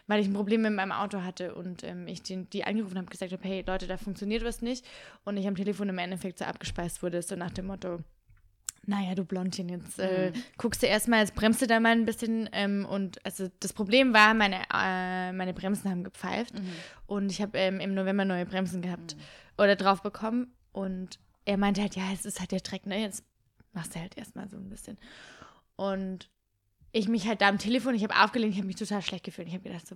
Weil 0.08 0.20
ich 0.20 0.28
ein 0.28 0.34
Problem 0.34 0.64
mit 0.64 0.74
meinem 0.74 0.92
Auto 0.92 1.22
hatte 1.22 1.54
und 1.56 1.84
ähm, 1.84 2.08
ich 2.08 2.24
den, 2.24 2.50
die 2.50 2.64
angerufen 2.64 2.98
habe, 2.98 3.08
gesagt 3.08 3.32
habe, 3.32 3.44
hey 3.48 3.64
Leute, 3.66 3.88
da 3.88 3.98
funktioniert 3.98 4.44
was 4.44 4.62
nicht. 4.62 4.86
Und 5.24 5.38
ich 5.38 5.48
am 5.48 5.56
Telefon 5.56 5.90
im 5.90 5.98
Endeffekt 5.98 6.40
so 6.40 6.46
abgespeist 6.46 7.04
wurde, 7.04 7.22
so 7.22 7.36
nach 7.36 7.52
dem 7.52 7.68
Motto, 7.68 8.00
naja, 8.86 9.16
du 9.16 9.24
Blondchen, 9.24 9.70
jetzt 9.70 10.00
äh, 10.00 10.34
guckst 10.58 10.84
du 10.84 10.88
erstmal, 10.88 11.20
jetzt 11.22 11.36
bremst 11.36 11.62
du 11.62 11.68
da 11.68 11.80
mal 11.80 11.94
ein 11.94 12.06
bisschen. 12.06 12.50
Ähm, 12.52 12.86
und 12.86 13.24
also 13.26 13.48
das 13.60 13.74
Problem 13.74 14.14
war, 14.14 14.34
meine, 14.34 14.58
äh, 14.74 15.32
meine 15.32 15.54
Bremsen 15.54 15.90
haben 15.90 16.04
gepfeift. 16.04 16.54
Und 17.06 17.32
ich 17.32 17.42
habe 17.42 17.58
ähm, 17.58 17.80
im 17.80 17.94
November 17.94 18.26
neue 18.26 18.46
Bremsen 18.46 18.82
gehabt 18.82 19.16
oder 19.58 19.76
drauf 19.76 20.02
bekommen. 20.02 20.54
Und 20.72 21.20
er 21.46 21.58
meinte 21.58 21.82
halt, 21.82 21.96
ja, 21.96 22.04
es 22.14 22.26
ist 22.26 22.40
halt 22.40 22.52
der 22.52 22.60
Dreck, 22.60 22.86
ne? 22.86 23.00
Jetzt 23.00 23.24
machst 23.72 23.96
du 23.96 24.00
halt 24.00 24.18
erstmal 24.18 24.50
so 24.50 24.58
ein 24.58 24.70
bisschen. 24.70 24.98
Und 25.76 26.30
ich 26.92 27.08
mich 27.08 27.28
halt 27.28 27.42
da 27.42 27.50
am 27.50 27.58
Telefon, 27.58 27.96
ich 27.96 28.04
habe 28.04 28.16
aufgelegt, 28.16 28.54
ich 28.54 28.60
habe 28.60 28.68
mich 28.68 28.76
total 28.76 29.02
schlecht 29.02 29.24
gefühlt. 29.24 29.48
Ich 29.48 29.54
habe 29.54 29.64
gedacht, 29.64 29.88
so, 29.88 29.96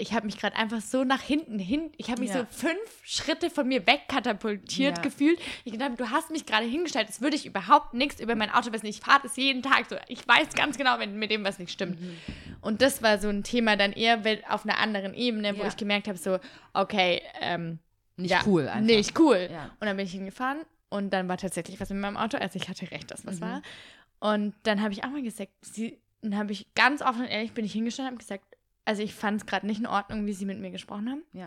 ich 0.00 0.12
habe 0.12 0.26
mich 0.26 0.36
gerade 0.38 0.54
einfach 0.56 0.80
so 0.80 1.02
nach 1.04 1.20
hinten 1.20 1.58
hin, 1.58 1.90
ich 1.96 2.08
habe 2.10 2.20
mich 2.20 2.30
Ja. 2.30 2.40
so 2.40 2.66
fünf 2.68 2.78
Schritte 3.02 3.50
von 3.50 3.66
mir 3.66 3.84
wegkatapultiert 3.86 4.98
Ja. 4.98 5.02
gefühlt. 5.02 5.40
Ich 5.64 5.72
gedacht, 5.72 5.92
du 5.98 6.10
hast 6.10 6.30
mich 6.30 6.46
gerade 6.46 6.66
hingestellt, 6.66 7.08
als 7.08 7.20
würde 7.20 7.36
ich 7.36 7.46
überhaupt 7.46 7.94
nichts 7.94 8.20
über 8.20 8.34
mein 8.36 8.50
Auto 8.50 8.72
wissen. 8.72 8.86
Ich 8.86 9.00
fahre 9.00 9.20
das 9.22 9.36
jeden 9.36 9.62
Tag 9.62 9.86
so. 9.90 9.96
Ich 10.08 10.26
weiß 10.26 10.50
ganz 10.54 10.76
genau, 10.78 10.98
wenn 10.98 11.18
mit 11.18 11.30
dem 11.30 11.44
was 11.44 11.58
nicht 11.58 11.72
stimmt. 11.72 12.00
Mhm. 12.00 12.16
Und 12.60 12.82
das 12.82 13.02
war 13.02 13.18
so 13.18 13.28
ein 13.28 13.42
Thema 13.42 13.76
dann 13.76 13.92
eher 13.92 14.22
auf 14.48 14.64
einer 14.64 14.78
anderen 14.78 15.14
Ebene, 15.14 15.56
wo 15.56 15.62
Ja. 15.62 15.68
ich 15.68 15.76
gemerkt 15.76 16.08
habe, 16.08 16.18
so, 16.18 16.38
okay, 16.74 17.22
ähm, 17.40 17.78
Nicht 18.16 18.36
cool 18.46 18.68
einfach. 18.68 18.80
Nicht 18.80 19.18
cool. 19.18 19.48
Und 19.80 19.86
dann 19.86 19.96
bin 19.96 20.06
ich 20.06 20.12
hingefahren 20.12 20.58
und 20.90 21.10
dann 21.12 21.28
war 21.28 21.36
tatsächlich 21.38 21.78
was 21.80 21.90
mit 21.90 21.98
meinem 22.00 22.16
Auto. 22.16 22.36
Also 22.36 22.56
ich 22.56 22.68
hatte 22.68 22.90
recht, 22.90 23.10
dass 23.10 23.24
Mhm. 23.24 23.28
was 23.28 23.40
war. 23.40 23.62
Und 24.20 24.54
dann 24.64 24.82
habe 24.82 24.92
ich 24.92 25.04
auch 25.04 25.10
mal 25.10 25.22
gesagt, 25.22 25.52
sie, 25.60 25.98
dann 26.22 26.36
habe 26.36 26.50
ich 26.52 26.66
ganz 26.74 27.02
offen 27.02 27.22
und 27.22 27.28
ehrlich 27.28 27.52
bin 27.52 27.64
ich 27.64 27.72
hingestanden 27.72 28.14
und 28.14 28.20
habe 28.20 28.24
gesagt, 28.24 28.47
also 28.88 29.02
ich 29.02 29.14
fand 29.14 29.42
es 29.42 29.46
gerade 29.46 29.66
nicht 29.66 29.80
in 29.80 29.86
Ordnung, 29.86 30.24
wie 30.24 30.32
sie 30.32 30.46
mit 30.46 30.58
mir 30.58 30.70
gesprochen 30.70 31.10
haben. 31.10 31.22
Ja. 31.34 31.44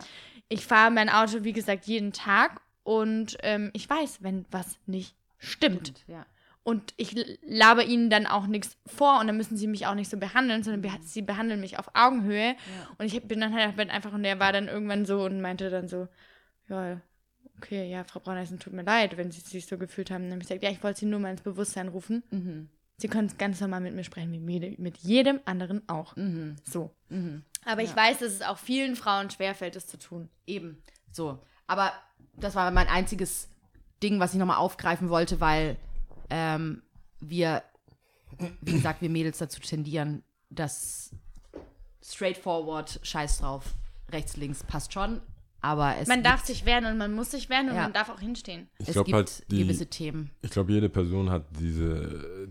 Ich 0.48 0.68
fahre 0.68 0.92
mein 0.92 1.10
Auto, 1.10 1.44
wie 1.44 1.54
gesagt, 1.54 1.88
jeden 1.88 2.14
Tag 2.14 2.62
und 2.84 3.36
ähm, 3.42 3.72
ich 3.74 3.90
weiß, 3.90 4.22
wenn 4.22 4.46
was 4.52 4.78
nicht 4.86 5.16
stimmt. 5.40 5.94
Ja. 6.08 6.28
Und 6.62 6.94
ich 6.98 7.40
laber 7.42 7.84
ihnen 7.84 8.12
dann 8.12 8.28
auch 8.28 8.46
nichts 8.46 8.78
vor 8.86 9.20
und 9.20 9.26
dann 9.26 9.38
müssen 9.38 9.58
sie 9.58 9.66
mich 9.66 9.88
auch 9.88 9.96
nicht 9.96 10.12
so 10.12 10.18
behandeln, 10.18 10.62
sondern 10.62 10.84
beha 10.84 11.00
sie 11.02 11.24
behandeln 11.24 11.60
mich 11.60 11.80
auf 11.80 11.90
Augenhöhe. 11.96 12.56
Und 13.00 13.12
ich 13.12 13.20
bin 13.24 13.42
dann 13.42 13.56
halt 13.56 13.80
einfach, 13.90 14.14
und 14.14 14.22
der 14.22 14.40
war 14.40 14.54
dann 14.54 14.68
irgendwann 14.68 15.06
so 15.06 15.24
und 15.24 15.42
meinte 15.42 15.72
dann 15.72 15.88
so, 15.88 16.08
ja, 16.70 17.02
okay, 17.58 17.90
ja, 17.90 18.04
Frau 18.04 18.20
Brauneisen, 18.20 18.60
tut 18.60 18.74
mir 18.74 18.84
leid, 18.84 19.18
wenn 19.18 19.32
Sie 19.32 19.42
sich 19.42 19.66
so 19.66 19.80
gefühlt 19.80 20.12
haben. 20.12 20.26
Dann 20.26 20.34
habe 20.34 20.44
ich 20.44 20.48
gesagt, 20.48 20.62
ja, 20.62 20.70
ich 20.70 20.84
wollte 20.84 21.00
Sie 21.00 21.06
nur 21.08 21.20
mal 21.20 21.32
ins 21.32 21.42
Bewusstsein 21.42 21.88
rufen. 21.88 22.22
Mhm. 22.30 22.70
Sie 23.02 23.08
können 23.08 23.36
ganz 23.40 23.60
normal 23.60 23.82
mit 23.82 23.96
mir 23.96 24.04
sprechen, 24.04 24.32
wie 24.32 24.40
mit, 24.40 24.78
mit 24.78 24.98
jedem 24.98 25.40
anderen 25.46 25.82
auch. 25.90 26.16
Mhm. 26.16 26.58
So. 26.64 26.92
Mhm. 27.10 27.44
Aber 27.66 27.82
ich 27.82 27.96
weiß, 27.96 28.20
dass 28.20 28.32
es 28.32 28.42
auch 28.44 28.60
vielen 28.60 28.96
Frauen 28.96 29.32
schwerfällt, 29.32 29.76
das 29.76 29.88
zu 29.88 29.98
tun. 29.98 30.30
Eben. 30.46 30.84
So. 31.12 31.40
Aber 31.66 31.94
das 32.34 32.54
war 32.54 32.70
mein 32.70 32.88
einziges 32.88 33.50
Ding, 34.04 34.20
was 34.20 34.34
ich 34.34 34.40
nochmal 34.40 34.58
aufgreifen 34.58 35.10
wollte, 35.10 35.42
weil 35.42 35.78
ähm, 36.30 36.84
wir, 37.20 37.64
wie 38.62 38.74
gesagt, 38.74 39.02
wir 39.02 39.10
Mädels 39.10 39.40
dazu 39.40 39.60
tendieren, 39.60 40.24
dass 40.52 41.10
straightforward, 42.04 43.00
scheiß 43.02 43.40
drauf, 43.40 43.74
rechts, 44.12 44.38
links 44.38 44.64
passt 44.64 44.94
schon. 44.94 45.22
Aber 45.62 45.96
es 45.98 46.08
Man 46.08 46.18
gibt, 46.18 46.28
darf 46.28 46.44
sich 46.46 46.66
wehren 46.66 46.86
und 46.86 46.98
man 46.98 47.14
muss 47.14 47.32
sich 47.32 47.50
wehren 47.50 47.70
und 47.70 47.76
Ja. 47.76 47.84
man 47.84 47.94
darf 47.94 48.10
auch 48.10 48.20
hinstehen. 48.20 48.68
Ich 48.80 48.88
glaube 48.88 49.06
gibt 49.06 49.16
halt, 49.16 49.52
die, 49.52 49.60
gewisse 49.60 49.86
Themen. 49.88 50.32
ich 50.42 50.50
glaube, 50.52 50.72
jede 50.74 50.90
Person 50.90 51.30
hat 51.30 51.46
diese. 51.60 52.50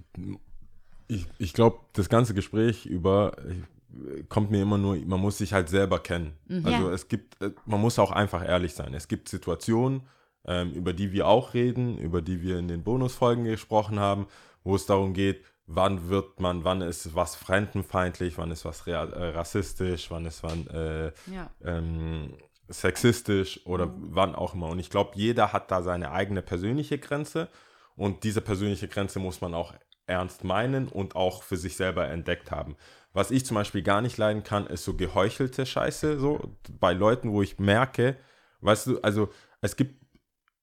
Ich, 1.09 1.27
ich 1.39 1.53
glaube, 1.53 1.81
das 1.95 2.09
ganze 2.09 2.35
Gespräch 2.35 2.87
über 2.87 3.33
äh, 3.39 4.23
kommt 4.29 4.53
mir 4.53 4.63
immer 4.63 4.79
nur, 4.79 4.97
man 4.97 5.19
muss 5.21 5.39
sich 5.39 5.53
halt 5.53 5.69
selber 5.69 5.99
kennen. 5.99 6.35
Also 6.63 6.89
Ja. 6.89 6.93
es 6.93 7.09
gibt, 7.09 7.41
äh, 7.43 7.51
man 7.67 7.81
muss 7.81 7.99
auch 7.99 8.13
einfach 8.13 8.47
ehrlich 8.47 8.75
sein. 8.75 8.95
Es 8.95 9.09
gibt 9.09 9.29
Situationen, 9.29 10.03
ähm, 10.47 10.71
über 10.73 10.93
die 10.93 11.11
wir 11.11 11.27
auch 11.27 11.53
reden, 11.55 11.99
über 11.99 12.23
die 12.23 12.43
wir 12.43 12.59
in 12.59 12.69
den 12.69 12.85
Bonusfolgen 12.85 13.45
gesprochen 13.45 13.99
haben, 13.99 14.27
wo 14.63 14.77
es 14.77 14.87
darum 14.87 15.13
geht, 15.15 15.45
wann 15.67 16.09
wird 16.09 16.39
man, 16.41 16.63
wann 16.63 16.81
ist 16.81 17.15
was 17.17 17.35
fremdenfeindlich, 17.35 18.39
wann 18.39 18.53
ist 18.53 18.65
was 18.65 18.87
äh, 18.87 18.95
rassistisch, 18.95 20.11
wann 20.13 20.27
ist 20.27 20.43
wann 20.45 20.67
äh, 20.69 21.07
Ja. 21.33 21.51
ähm, 21.65 22.35
sexistisch 22.71 23.67
oder 23.67 23.93
wann 23.97 24.35
auch 24.35 24.55
immer. 24.55 24.69
Und 24.69 24.79
ich 24.79 24.91
glaube, 24.91 25.13
jeder 25.15 25.53
hat 25.53 25.71
da 25.71 25.83
seine 25.83 26.13
eigene 26.13 26.43
persönliche 26.43 26.99
Grenze 26.99 27.49
und 27.97 28.25
diese 28.25 28.41
persönliche 28.41 28.89
Grenze 28.89 29.19
muss 29.19 29.41
man 29.41 29.55
auch 29.55 29.75
ernst 30.07 30.45
meinen 30.45 30.89
und 30.89 31.17
auch 31.17 31.43
für 31.43 31.57
sich 31.57 31.77
selber 31.77 32.09
entdeckt 32.09 32.51
haben. 32.51 32.77
Was 33.13 33.31
ich 33.31 33.45
zum 33.45 33.57
Beispiel 33.57 33.83
gar 33.83 34.01
nicht 34.01 34.19
leiden 34.19 34.43
kann, 34.43 34.67
ist 34.67 34.85
so 34.85 34.95
geheuchelte 34.95 35.67
Scheiße, 35.67 36.19
so 36.19 36.57
bei 36.81 36.93
Leuten, 36.93 37.33
wo 37.33 37.43
ich 37.43 37.59
merke, 37.59 38.17
weißt 38.61 38.87
du, 38.87 39.01
also 39.01 39.31
es 39.61 39.77
gibt 39.77 40.00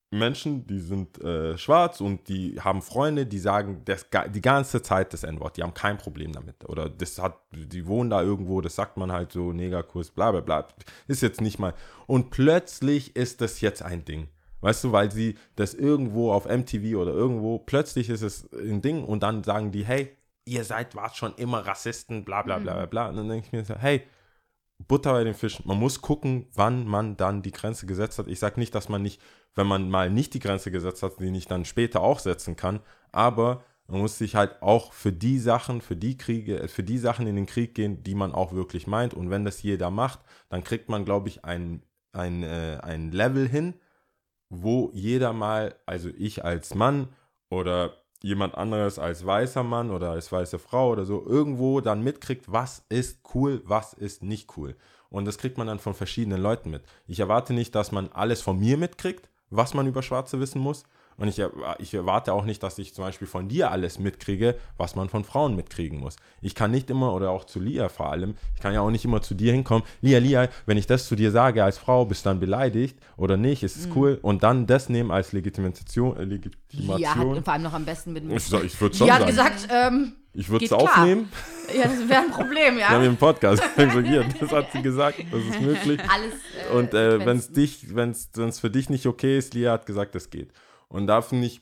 Menschen, 0.09 0.65
die 0.65 0.79
sind 0.79 1.21
äh, 1.21 1.57
schwarz 1.57 1.99
und 1.99 2.29
die 2.29 2.59
haben 2.61 2.81
Freunde, 2.81 3.25
die 3.25 3.39
sagen 3.39 3.81
das, 3.84 4.05
die 4.34 4.41
ganze 4.41 4.81
Zeit 4.81 5.11
das 5.11 5.23
N-Wort, 5.23 5.57
die 5.57 5.63
haben 5.63 5.73
kein 5.73 5.97
Problem 5.97 6.31
damit. 6.31 6.67
Oder 6.69 6.89
das 6.89 7.19
hat, 7.19 7.38
die 7.51 7.85
wohnen 7.88 8.09
da 8.09 8.21
irgendwo, 8.21 8.61
das 8.61 8.75
sagt 8.75 8.95
man 8.95 9.11
halt 9.11 9.34
so, 9.34 9.51
Negerkurs, 9.51 10.11
bla 10.11 10.31
bla 10.31 10.39
bla. 10.39 10.67
Ist 11.07 11.21
jetzt 11.21 11.41
nicht 11.41 11.59
mal. 11.59 11.73
Und 12.05 12.29
plötzlich 12.29 13.15
ist 13.17 13.41
das 13.41 13.59
jetzt 13.59 13.81
ein 13.84 14.05
Ding. 14.05 14.29
Weißt 14.61 14.84
du, 14.85 14.91
weil 14.91 15.11
sie 15.11 15.38
das 15.55 15.73
irgendwo 15.73 16.31
auf 16.31 16.45
MTV 16.45 16.97
oder 16.97 17.11
irgendwo, 17.11 17.59
plötzlich 17.59 18.09
ist 18.09 18.21
es 18.21 18.51
ein 18.53 18.81
Ding 18.81 19.03
und 19.03 19.23
dann 19.23 19.43
sagen 19.43 19.71
die, 19.71 19.85
hey, 19.85 20.15
ihr 20.45 20.63
seid, 20.63 20.95
wart 20.95 21.15
schon 21.17 21.35
immer 21.35 21.59
Rassisten, 21.59 22.23
bla 22.23 22.41
bla 22.41 22.59
bla 22.59 22.73
bla 22.73 22.85
bla. 22.85 23.09
Und 23.09 23.17
dann 23.17 23.29
denke 23.29 23.47
ich 23.47 23.51
mir 23.51 23.65
so, 23.65 23.75
hey, 23.75 24.03
Butter 24.80 25.14
bei 25.14 25.24
den 25.24 25.34
Fischen. 25.34 25.68
Man 25.68 25.80
muss 25.80 26.02
gucken, 26.02 26.48
wann 26.54 26.88
man 26.88 27.18
dann 27.18 27.41
die 27.41 27.52
Grenze 27.52 27.86
gesetzt 27.86 28.20
hat. 28.20 28.28
Ich 28.28 28.40
sage 28.40 28.60
nicht, 28.60 28.76
dass 28.76 28.90
man 28.90 29.02
nicht, 29.02 29.22
wenn 29.56 29.68
man 29.68 29.90
mal 29.90 30.10
nicht 30.10 30.34
die 30.34 30.40
Grenze 30.40 30.72
gesetzt 30.72 31.04
hat, 31.04 31.20
die 31.20 31.32
nicht 31.32 31.49
dann 31.49 31.66
später 31.66 32.02
auch 32.02 32.20
setzen 32.20 32.56
kann. 32.56 32.80
Aber 33.12 33.64
man 33.88 34.02
muss 34.02 34.18
sich 34.18 34.36
halt 34.36 34.62
auch 34.62 34.94
für 34.94 35.12
die 35.12 35.40
Sachen, 35.40 35.82
für 35.82 35.95
die 35.95 36.18
Kriege, 36.18 36.60
äh, 36.62 36.68
für 36.68 36.84
die 36.84 36.98
Sachen 36.98 37.26
in 37.28 37.36
den 37.36 37.45
Krieg 37.45 37.74
gehen, 37.74 38.04
die 38.04 38.16
man 38.16 38.34
auch 38.34 38.54
wirklich 38.54 38.88
meint. 38.88 39.14
Und 39.14 39.30
wenn 39.30 39.45
das 39.45 39.64
jeder 39.64 39.90
macht, 39.90 40.20
dann 40.49 40.64
kriegt 40.64 40.90
man, 40.90 41.06
glaube 41.06 41.30
ich, 41.30 41.45
ein, 41.45 41.82
ein, 42.12 42.44
äh, 42.44 42.80
ein 42.84 43.12
Level 43.12 43.48
hin, 43.48 43.76
wo 44.49 44.91
jeder 44.94 45.34
mal, 45.34 45.76
also 45.86 46.10
ich 46.18 46.44
als 46.45 46.76
Mann 46.76 47.10
oder 47.49 47.94
jemand 48.23 48.56
anderes 48.56 48.99
als 48.99 49.26
weißer 49.26 49.64
Mann 49.64 49.91
oder 49.91 50.11
als 50.11 50.31
weiße 50.31 50.60
Frau 50.60 50.91
oder 50.91 51.06
so, 51.06 51.26
irgendwo 51.26 51.81
dann 51.81 52.03
mitkriegt, 52.03 52.52
was 52.52 52.84
ist 52.89 53.19
cool, 53.34 53.61
was 53.65 53.94
ist 53.94 54.23
nicht 54.23 54.57
cool. 54.57 54.76
Und 55.10 55.26
das 55.26 55.38
kriegt 55.38 55.57
man 55.57 55.68
dann 55.68 55.80
von 55.80 55.94
verschiedenen 55.94 56.41
Leuten 56.41 56.69
mit. 56.69 56.84
Ich 57.06 57.19
erwarte 57.19 57.53
nicht, 57.53 57.76
dass 57.76 57.91
man 57.91 58.10
alles 58.11 58.41
von 58.41 58.60
mir 58.60 58.77
mitkriegt, 58.77 59.30
was 59.49 59.73
man 59.73 59.88
über 59.88 60.02
Schwarze 60.02 60.39
wissen 60.39 60.60
muss. 60.60 60.84
Und 61.18 61.27
ich, 61.27 61.41
ich 61.80 61.94
erwarte 61.95 62.31
auch 62.31 62.45
nicht, 62.45 62.61
dass 62.61 62.77
ich 62.77 62.94
zum 62.94 63.03
Beispiel 63.03 63.27
von 63.27 63.48
dir 63.48 63.72
alles 63.72 63.98
mitkriege, 63.98 64.56
was 64.77 64.95
man 64.95 65.10
von 65.10 65.23
Frauen 65.23 65.56
mitkriegen 65.56 65.99
muss. 65.99 66.15
Ich 66.41 66.53
kann 66.53 66.69
nicht 66.69 66.91
immer, 66.91 67.14
oder 67.14 67.31
auch 67.31 67.45
zu 67.45 67.60
Lia 67.60 67.89
vor 67.89 68.11
allem, 68.11 68.35
ich 68.56 68.61
kann 68.61 68.73
ja 68.73 68.81
auch 68.81 68.91
nicht 68.91 69.03
immer 69.03 69.22
zu 69.22 69.34
dir 69.34 69.52
hinkommen, 69.52 69.84
Lia, 70.02 70.19
Lia, 70.19 70.48
wenn 70.68 70.77
ich 70.77 70.85
das 70.85 71.07
zu 71.07 71.15
dir 71.15 71.31
sage 71.31 71.64
als 71.64 71.80
Frau, 71.80 72.06
bist 72.06 72.26
du 72.26 72.30
dann 72.30 72.39
beleidigt 72.39 72.99
oder 73.18 73.35
nicht, 73.35 73.64
ist 73.64 73.77
es 73.77 73.88
cool. 73.95 74.19
Und 74.22 74.44
dann 74.44 74.68
das 74.68 74.89
nehmen 74.89 75.10
als 75.10 75.34
Legitimation. 75.34 76.15
Äh, 76.18 76.23
Legitimation. 76.26 76.99
Ja, 76.99 77.15
hat 77.15 77.44
vor 77.44 77.53
allem 77.53 77.64
noch 77.64 77.73
am 77.73 77.85
besten 77.85 78.14
mit 78.14 78.23
dem. 78.23 78.35
ich 78.35 78.53
ich 78.53 78.80
würde 78.80 78.95
schon 78.95 79.07
Die 79.07 79.14
hat 79.14 79.26
gesagt, 79.26 79.68
ähm, 79.72 80.14
ich 80.34 80.49
würde 80.49 80.65
es 80.65 80.72
aufnehmen. 80.72 81.31
ja, 81.76 81.85
das 81.85 82.07
wäre 82.07 82.22
ein 82.22 82.30
Problem, 82.30 82.77
Wir 82.77 82.89
haben 82.89 82.95
ja. 82.95 82.99
hier 82.99 83.10
einen 83.10 83.18
Podcast. 83.18 83.64
Das 84.39 84.52
hat 84.52 84.72
sie 84.72 84.84
gesagt, 84.84 85.18
das 85.31 85.41
ist 85.41 85.61
möglich. 85.61 85.99
Alles. 86.07 86.34
Äh, 86.69 86.76
Und 86.76 86.94
äh, 86.94 87.26
wenn 87.26 87.38
es 87.38 87.52
dich, 87.52 87.95
wenn 87.95 88.11
es 88.11 88.60
für 88.60 88.69
dich 88.69 88.91
nicht 88.91 89.07
okay 89.07 89.39
ist, 89.39 89.56
Lia 89.56 89.72
hat 89.72 89.88
gesagt, 89.88 90.15
es 90.15 90.30
geht. 90.30 90.52
Und 90.89 91.07
da 91.07 91.22
finde 91.22 91.47
ich, 91.47 91.61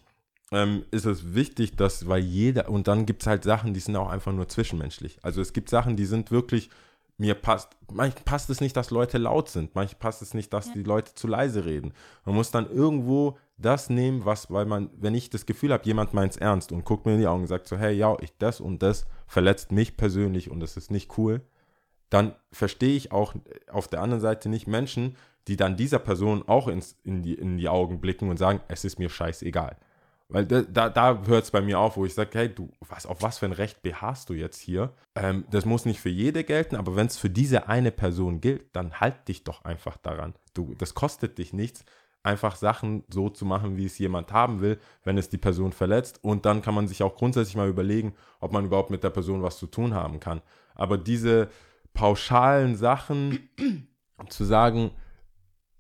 ähm, 0.52 0.86
ist 0.92 1.06
es 1.06 1.34
wichtig, 1.34 1.76
dass, 1.76 2.08
weil 2.08 2.22
jeder, 2.22 2.70
und 2.70 2.88
dann 2.88 3.06
gibt 3.06 3.24
es 3.24 3.28
halt 3.28 3.44
Sachen, 3.44 3.74
die 3.74 3.80
sind 3.80 3.96
auch 3.96 4.10
einfach 4.10 4.32
nur 4.32 4.48
zwischenmenschlich. 4.48 5.18
Also 5.24 5.42
es 5.42 5.54
gibt 5.54 5.70
Sachen, 5.70 5.96
die 5.96 6.06
sind 6.06 6.32
wirklich, 6.32 6.70
mir 7.18 7.34
passt, 7.34 7.76
manchmal 7.92 8.24
passt 8.24 8.50
es 8.50 8.62
nicht, 8.62 8.76
dass 8.76 8.92
Leute 8.92 9.18
laut 9.18 9.50
sind, 9.50 9.74
manchmal 9.74 10.00
passt 10.00 10.22
es 10.22 10.34
nicht, 10.34 10.54
dass 10.54 10.72
die 10.74 10.84
Leute 10.84 11.16
zu 11.16 11.28
leise 11.28 11.66
reden. 11.66 11.94
Man 12.26 12.36
muss 12.36 12.52
dann 12.52 12.70
irgendwo 12.70 13.38
das 13.58 13.90
nehmen, 13.90 14.26
was, 14.26 14.52
weil 14.52 14.66
man, 14.66 14.90
wenn 14.98 15.16
ich 15.16 15.30
das 15.30 15.46
Gefühl 15.46 15.72
habe, 15.72 15.86
jemand 15.86 16.14
meint 16.14 16.34
es 16.34 16.38
ernst 16.38 16.72
und 16.72 16.84
guckt 16.84 17.06
mir 17.06 17.14
in 17.14 17.20
die 17.20 17.28
Augen 17.28 17.42
und 17.42 17.48
sagt 17.48 17.68
so, 17.68 17.78
hey, 17.78 17.96
ja, 17.96 18.16
ich 18.20 18.38
das 18.38 18.60
und 18.60 18.84
das 18.84 19.06
verletzt 19.28 19.72
mich 19.72 19.98
persönlich 19.98 20.52
und 20.52 20.60
das 20.60 20.78
ist 20.78 20.92
nicht 20.92 21.18
cool, 21.18 21.42
dann 22.10 22.36
verstehe 22.52 22.96
ich 22.96 23.12
auch 23.12 23.34
auf 23.72 23.88
der 23.88 24.02
anderen 24.02 24.22
Seite 24.22 24.50
nicht 24.50 24.68
Menschen, 24.68 25.16
die 25.48 25.58
dann 25.58 25.78
dieser 25.78 26.00
Person 26.00 26.44
auch 26.48 26.68
ins, 26.68 26.98
in, 27.04 27.22
die, 27.22 27.36
in 27.36 27.58
die 27.58 27.70
Augen 27.70 28.02
blicken 28.02 28.30
und 28.30 28.38
sagen, 28.38 28.62
es 28.68 28.84
ist 28.84 29.00
mir 29.00 29.10
scheißegal. 29.10 29.78
Weil 30.28 30.46
da, 30.48 30.64
da, 30.64 30.90
da 30.90 31.22
hört 31.28 31.44
es 31.44 31.52
bei 31.52 31.62
mir 31.62 31.80
auf, 31.80 31.98
wo 31.98 32.06
ich 32.06 32.16
sage, 32.16 32.32
hey, 32.34 32.50
du, 32.50 32.72
was, 32.88 33.06
auf 33.06 33.22
was 33.22 33.38
für 33.38 33.46
ein 33.46 33.52
Recht 33.52 33.84
beharrst 33.84 34.30
du 34.30 34.34
jetzt 34.34 34.60
hier? 34.60 34.92
Ähm, 35.14 35.46
das 35.52 35.66
muss 35.66 35.86
nicht 35.86 36.00
für 36.00 36.10
jede 36.10 36.44
gelten, 36.44 36.76
aber 36.76 36.96
wenn 36.96 37.06
es 37.06 37.18
für 37.18 37.30
diese 37.30 37.68
eine 37.68 37.92
Person 37.92 38.42
gilt, 38.42 38.76
dann 38.76 39.00
halt 39.00 39.28
dich 39.28 39.44
doch 39.44 39.64
einfach 39.66 39.98
daran. 39.98 40.34
Du, 40.56 40.74
das 40.80 40.96
kostet 40.96 41.38
dich 41.38 41.54
nichts, 41.54 41.86
einfach 42.24 42.56
Sachen 42.56 43.04
so 43.08 43.30
zu 43.30 43.46
machen, 43.46 43.78
wie 43.78 43.86
es 43.86 44.00
jemand 44.00 44.34
haben 44.34 44.62
will, 44.62 44.80
wenn 45.04 45.20
es 45.20 45.30
die 45.30 45.38
Person 45.38 45.72
verletzt. 45.72 46.24
Und 46.24 46.48
dann 46.48 46.64
kann 46.64 46.74
man 46.74 46.88
sich 46.88 47.04
auch 47.04 47.16
grundsätzlich 47.16 47.56
mal 47.56 47.70
überlegen, 47.70 48.16
ob 48.40 48.52
man 48.52 48.66
überhaupt 48.66 48.90
mit 48.90 49.04
der 49.04 49.12
Person 49.12 49.44
was 49.44 49.60
zu 49.60 49.68
tun 49.68 49.94
haben 49.94 50.20
kann. 50.20 50.42
Aber 50.74 50.98
diese 50.98 51.50
pauschalen 51.94 52.76
Sachen 52.76 53.48
zu 54.30 54.44
sagen, 54.44 54.90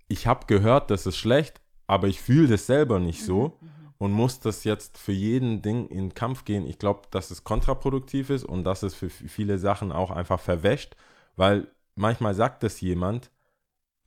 ich 0.07 0.27
habe 0.27 0.45
gehört, 0.47 0.91
das 0.91 1.05
ist 1.05 1.17
schlecht, 1.17 1.61
aber 1.87 2.07
ich 2.07 2.21
fühle 2.21 2.47
das 2.47 2.65
selber 2.65 2.99
nicht 2.99 3.23
so 3.23 3.57
und 3.97 4.11
muss 4.11 4.39
das 4.39 4.63
jetzt 4.63 4.97
für 4.97 5.11
jeden 5.11 5.61
Ding 5.61 5.87
in 5.87 6.09
den 6.09 6.13
Kampf 6.13 6.45
gehen. 6.45 6.65
Ich 6.67 6.79
glaube, 6.79 7.01
dass 7.11 7.31
es 7.31 7.43
kontraproduktiv 7.43 8.29
ist 8.29 8.43
und 8.43 8.63
dass 8.63 8.83
es 8.83 8.93
für 8.93 9.09
viele 9.09 9.57
Sachen 9.57 9.91
auch 9.91 10.11
einfach 10.11 10.39
verwäscht, 10.39 10.95
weil 11.35 11.67
manchmal 11.95 12.35
sagt 12.35 12.63
das 12.63 12.81
jemand, 12.81 13.31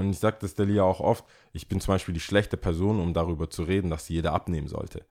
und 0.01 0.11
ich 0.11 0.19
sage 0.21 0.37
das 0.41 0.55
der 0.55 0.67
Lia 0.67 0.85
auch 0.85 1.01
oft, 1.01 1.25
ich 1.53 1.67
bin 1.67 1.81
zum 1.81 1.95
Beispiel 1.95 2.15
die 2.15 2.21
schlechte 2.21 2.57
Person, 2.57 3.01
um 3.01 3.15
darüber 3.15 3.51
zu 3.51 3.65
reden, 3.65 3.91
dass 3.91 4.09
jeder 4.09 4.33
abnehmen 4.33 4.69
sollte. 4.69 5.05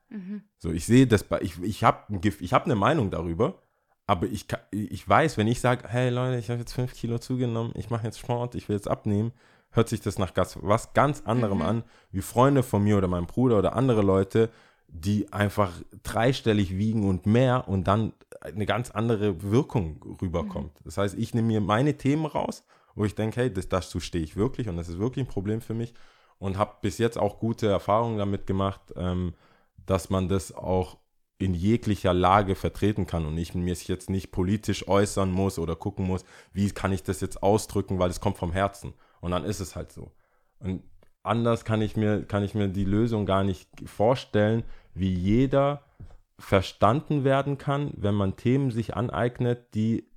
So, 0.59 0.71
ich 0.71 0.85
sehe 0.85 1.07
das, 1.07 1.23
bei, 1.23 1.41
ich, 1.41 1.61
ich 1.61 1.83
habe 1.83 2.19
ich 2.21 2.53
hab 2.53 2.65
eine 2.65 2.75
Meinung 2.75 3.11
darüber, 3.11 3.59
aber 4.05 4.27
ich, 4.27 4.45
ich 4.71 5.07
weiß, 5.07 5.37
wenn 5.37 5.47
ich 5.47 5.59
sage, 5.59 5.89
hey 5.89 6.09
Leute, 6.09 6.37
ich 6.37 6.49
habe 6.49 6.59
jetzt 6.59 6.71
fünf 6.71 6.93
Kilo 6.93 7.19
zugenommen, 7.19 7.73
ich 7.75 7.89
mache 7.89 8.05
jetzt 8.05 8.19
Sport, 8.19 8.55
ich 8.55 8.69
will 8.69 8.77
jetzt 8.77 8.87
abnehmen, 8.87 9.33
hört 9.77 9.87
sich 9.87 10.01
das 10.01 10.17
nach 10.17 10.33
was 10.35 10.93
ganz 10.93 11.21
anderem 11.25 11.61
an, 11.61 11.83
wie 12.11 12.21
Freunde 12.21 12.63
von 12.63 12.83
mir 12.83 12.97
oder 12.97 13.07
meinem 13.07 13.27
Bruder 13.27 13.59
oder 13.59 13.75
andere 13.75 14.01
Leute, 14.01 14.49
die 14.87 15.31
einfach 15.31 15.71
dreistellig 16.03 16.77
wiegen 16.77 17.07
und 17.07 17.25
mehr 17.25 17.67
und 17.67 17.87
dann 17.87 18.13
eine 18.41 18.65
ganz 18.65 18.91
andere 18.91 19.41
Wirkung 19.43 20.17
rüberkommt. 20.21 20.71
Das 20.83 20.97
heißt, 20.97 21.15
ich 21.17 21.33
nehme 21.33 21.47
mir 21.47 21.61
meine 21.61 21.97
Themen 21.97 22.25
raus, 22.25 22.63
wo 22.95 23.05
ich 23.05 23.15
denke, 23.15 23.41
hey, 23.41 23.53
das, 23.53 23.69
dazu 23.69 23.99
stehe 23.99 24.23
ich 24.23 24.35
wirklich 24.35 24.67
und 24.67 24.77
das 24.77 24.89
ist 24.89 24.99
wirklich 24.99 25.25
ein 25.25 25.29
Problem 25.29 25.61
für 25.61 25.73
mich 25.73 25.93
und 26.39 26.57
habe 26.57 26.75
bis 26.81 26.97
jetzt 26.97 27.17
auch 27.17 27.39
gute 27.39 27.67
Erfahrungen 27.67 28.17
damit 28.17 28.47
gemacht, 28.47 28.81
ähm, 28.95 29.33
dass 29.85 30.09
man 30.09 30.27
das 30.27 30.53
auch 30.53 30.97
in 31.37 31.53
jeglicher 31.53 32.13
Lage 32.13 32.55
vertreten 32.55 33.05
kann 33.05 33.25
und 33.25 33.37
ich 33.37 33.53
mich 33.53 33.87
jetzt 33.87 34.09
nicht 34.09 34.31
politisch 34.31 34.87
äußern 34.87 35.31
muss 35.31 35.59
oder 35.59 35.75
gucken 35.75 36.05
muss, 36.07 36.25
wie 36.51 36.71
kann 36.71 36.91
ich 36.91 37.03
das 37.03 37.21
jetzt 37.21 37.43
ausdrücken, 37.43 37.99
weil 37.99 38.09
es 38.09 38.19
kommt 38.19 38.37
vom 38.37 38.51
Herzen. 38.51 38.93
Und 39.21 39.31
dann 39.31 39.43
ist 39.43 39.59
es 39.59 39.75
halt 39.75 39.91
so. 39.91 40.11
Und 40.59 40.83
anders 41.23 41.65
kann 41.65 41.81
ich 41.81 41.95
mir, 41.95 42.25
kann 42.25 42.43
ich 42.43 42.55
mir 42.55 42.67
die 42.67 42.85
Lösung 42.85 43.25
gar 43.25 43.43
nicht 43.43 43.69
vorstellen, 43.85 44.63
wie 44.93 45.13
jeder 45.13 45.83
verstanden 46.39 47.23
werden 47.23 47.57
kann, 47.57 47.91
wenn 47.95 48.15
man 48.15 48.35
Themen 48.35 48.71
sich 48.71 48.95
aneignet, 48.95 49.73
die 49.73 50.07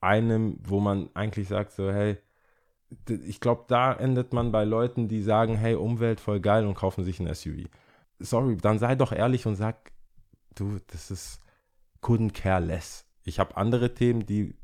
einem, 0.00 0.58
wo 0.62 0.80
man 0.80 1.10
eigentlich 1.14 1.48
sagt, 1.48 1.72
so, 1.72 1.90
hey, 1.90 2.18
ich 3.08 3.40
glaube, 3.40 3.64
da 3.68 3.92
endet 3.92 4.32
man 4.32 4.50
bei 4.50 4.64
Leuten, 4.64 5.08
die 5.08 5.22
sagen, 5.22 5.56
hey, 5.56 5.74
Umwelt 5.74 6.20
voll 6.20 6.40
geil 6.40 6.66
und 6.66 6.74
kaufen 6.74 7.04
sich 7.04 7.20
ein 7.20 7.32
SUV. 7.32 7.68
Sorry, 8.18 8.56
dann 8.56 8.78
sei 8.78 8.94
doch 8.94 9.12
ehrlich 9.12 9.46
und 9.46 9.56
sag, 9.56 9.92
du, 10.54 10.78
das 10.88 11.10
ist 11.10 11.40
couldn't 12.02 12.32
care 12.32 12.64
less. 12.64 13.06
Ich 13.24 13.38
habe 13.38 13.56
andere 13.56 13.94
Themen, 13.94 14.26
die 14.26 14.54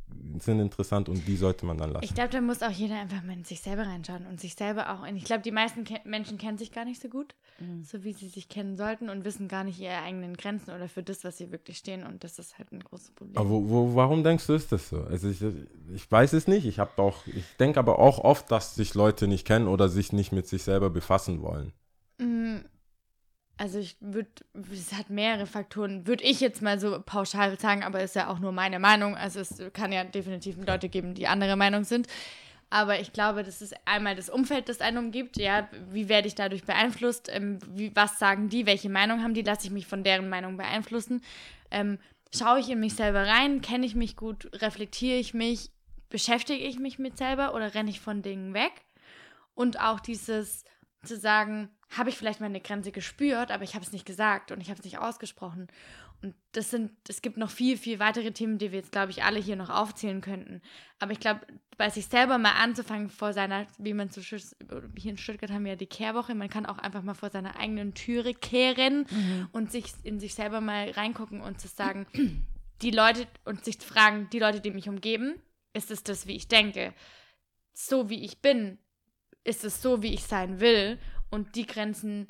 sind 0.41 0.61
interessant 0.61 1.09
und 1.09 1.27
die 1.27 1.36
sollte 1.36 1.66
man 1.66 1.78
dann 1.78 1.93
lassen. 1.93 2.05
Ich 2.05 2.15
glaube, 2.15 2.31
da 2.31 2.41
muss 2.41 2.62
auch 2.62 2.70
jeder 2.70 2.99
einfach 2.99 3.23
mal 3.23 3.35
in 3.35 3.45
sich 3.45 3.61
selber 3.61 3.82
reinschauen 3.82 4.27
und 4.27 4.41
sich 4.41 4.55
selber 4.55 4.91
auch. 4.91 5.09
Und 5.09 5.16
ich 5.16 5.24
glaube, 5.24 5.43
die 5.43 5.51
meisten 5.51 5.85
ke 5.85 6.01
Menschen 6.05 6.39
kennen 6.39 6.59
sich 6.59 6.73
gar 6.73 6.85
nicht 6.85 7.01
so 7.01 7.09
gut, 7.09 7.35
so 7.82 8.05
wie 8.05 8.12
sie 8.12 8.28
sich 8.28 8.49
kennen 8.49 8.77
sollten 8.77 9.09
und 9.09 9.24
wissen 9.24 9.49
gar 9.49 9.65
nicht 9.65 9.78
ihre 9.78 9.99
eigenen 9.99 10.36
Grenzen 10.36 10.70
oder 10.70 10.89
für 10.89 11.03
das, 11.03 11.24
was 11.24 11.39
sie 11.39 11.53
wirklich 11.53 11.78
stehen. 11.78 12.05
Und 12.05 12.24
das 12.24 12.39
ist 12.39 12.59
halt 12.59 12.73
ein 12.73 12.81
großes 12.81 13.12
Problem. 13.12 13.36
Aber 13.36 13.49
wo, 13.49 13.69
wo, 13.69 13.95
warum 13.95 14.24
denkst 14.24 14.47
du, 14.47 14.55
ist 14.55 14.73
das 14.73 14.89
so? 14.89 15.03
Also 15.03 15.28
ich, 15.28 15.41
ich 15.95 16.11
weiß 16.11 16.32
es 16.32 16.49
nicht. 16.49 16.66
Ich 16.66 16.78
habe 16.78 17.01
auch, 17.01 17.27
ich 17.27 17.45
denke 17.59 17.78
aber 17.78 17.99
auch 17.99 18.19
oft, 18.19 18.51
dass 18.51 18.74
sich 18.74 18.95
Leute 18.95 19.28
nicht 19.28 19.47
kennen 19.47 19.69
oder 19.69 19.89
sich 19.89 20.12
nicht 20.12 20.32
mit 20.32 20.47
sich 20.47 20.62
selber 20.62 20.91
befassen 20.91 21.43
wollen. 21.43 21.73
Also 23.56 23.78
ich 23.78 23.97
würde, 24.01 24.31
es 24.72 24.93
hat 24.93 25.10
mehrere 25.10 25.47
Faktoren, 25.47 26.06
würde 26.09 26.24
ich 26.24 26.40
jetzt 26.40 26.60
mal 26.60 26.81
so 26.81 27.01
pauschal 27.05 27.59
sagen, 27.59 27.85
aber 27.85 28.02
ist 28.02 28.16
ja 28.16 28.28
auch 28.28 28.40
nur 28.40 28.51
meine 28.51 28.81
Meinung. 28.81 29.16
Also 29.16 29.40
es 29.40 29.62
kann 29.72 29.93
ja 29.93 30.02
definitiv 30.02 30.56
Leute 30.66 30.89
geben, 30.89 31.14
die 31.14 31.28
andere 31.28 31.56
Meinung 31.56 31.85
sind. 31.85 32.09
Aber 32.70 32.98
ich 32.98 33.12
glaube, 33.12 33.44
das 33.44 33.62
ist 33.62 33.74
einmal 33.85 34.16
das 34.16 34.28
Umfeld, 34.28 34.68
das 34.68 34.81
einen 34.81 34.98
umgibt. 34.98 35.36
Ja, 35.36 35.68
wie 35.93 36.09
werde 36.09 36.26
ich 36.26 36.35
dadurch 36.35 36.64
beeinflusst? 36.64 37.28
Ähm, 37.32 37.60
wie, 37.68 37.94
was 37.94 38.18
sagen 38.18 38.48
die? 38.48 38.66
Welche 38.66 38.89
Meinung 38.89 39.22
haben 39.22 39.35
die? 39.35 39.43
Lasse 39.43 39.66
ich 39.66 39.72
mich 39.72 39.86
von 39.86 40.02
deren 40.02 40.28
Meinung 40.28 40.56
beeinflussen? 40.56 41.22
Ähm, 41.70 41.98
schaue 42.36 42.59
ich 42.59 42.68
in 42.68 42.81
mich 42.81 42.94
selber 42.94 43.28
rein? 43.28 43.60
Kenne 43.60 43.86
ich 43.86 43.94
mich 43.94 44.16
gut? 44.16 44.51
Reflektiere 44.60 45.18
ich 45.18 45.35
mich? 45.35 45.70
Beschäftige 46.09 46.64
ich 46.64 46.81
mich 46.81 46.98
mit 46.98 47.16
selber 47.16 47.55
oder 47.55 47.74
renne 47.74 47.90
ich 47.90 48.01
von 48.01 48.22
Dingen 48.22 48.55
weg? 48.55 48.72
Und 49.55 49.78
auch 49.81 50.01
dieses 50.01 50.64
zu 51.05 51.16
sagen, 51.16 51.70
habe 51.90 52.11
ich 52.11 52.16
vielleicht 52.16 52.40
meine 52.40 52.61
Grenze 52.61 52.93
gespürt, 52.93 53.51
aber 53.51 53.65
ich 53.65 53.74
habe 53.74 53.85
es 53.85 53.93
nicht 53.93 54.06
gesagt 54.06 54.52
und 54.52 54.61
ich 54.61 54.69
habe 54.69 54.78
es 54.78 54.85
nicht 54.85 54.98
ausgesprochen. 54.98 55.69
Und 56.23 56.35
das 56.52 56.70
sind, 56.70 56.90
es 57.06 57.20
gibt 57.20 57.36
noch 57.36 57.51
viel, 57.51 57.77
viel 57.77 57.98
weitere 57.98 58.32
Themen, 58.32 58.56
die 58.56 58.73
wir 58.73 58.78
jetzt, 58.78 58.93
glaube 58.93 59.11
ich, 59.11 59.24
alle 59.24 59.39
hier 59.39 59.56
noch 59.56 59.69
aufzählen 59.69 60.23
könnten. 60.23 60.62
Aber 60.98 61.12
ich 61.12 61.20
glaube, 61.20 61.40
bei 61.77 61.90
sich 61.90 62.06
selber 62.06 62.39
mal 62.39 62.52
anzufangen 62.52 63.11
vor 63.11 63.35
seiner, 63.35 63.66
wie 63.77 63.93
man 63.93 64.11
schön, 64.11 64.40
hier 64.97 65.11
in 65.11 65.19
Stuttgart 65.19 65.51
haben 65.51 65.65
wir 65.65 65.73
ja 65.73 65.77
die 65.77 65.86
Kehrwoche, 65.86 66.35
man 66.35 66.48
kann 66.48 66.65
auch 66.65 66.78
einfach 66.78 67.02
mal 67.02 67.15
vor 67.15 67.28
seiner 67.28 67.59
eigenen 67.59 67.93
Türe 67.93 68.32
kehren 68.32 69.06
und 69.52 69.70
sich 69.70 69.93
in 70.02 70.19
sich 70.19 70.35
selber 70.35 70.62
mal 70.62 70.90
reingucken 70.90 71.43
und 71.43 71.61
zu 71.61 71.69
sagen, 71.69 72.06
die 72.82 72.90
Leute 72.90 73.27
und 73.44 73.65
sich 73.65 73.77
fragen, 73.78 74.28
die 74.32 74.39
Leute, 74.39 74.61
die 74.61 74.70
mich 74.70 74.89
umgeben, 74.89 75.35
ist 75.74 75.90
es 75.90 76.02
das, 76.05 76.27
wie 76.27 76.36
ich 76.36 76.48
denke? 76.48 76.94
So 77.74 78.09
wie 78.09 78.24
ich 78.24 78.40
bin, 78.40 78.78
ist 79.43 79.65
es 79.65 79.82
so, 79.82 80.02
wie 80.02 80.15
ich 80.15 80.24
sein 80.24 80.61
will. 80.61 80.98
Und 81.35 81.56
die 81.56 81.66
Grenzen, 81.66 82.28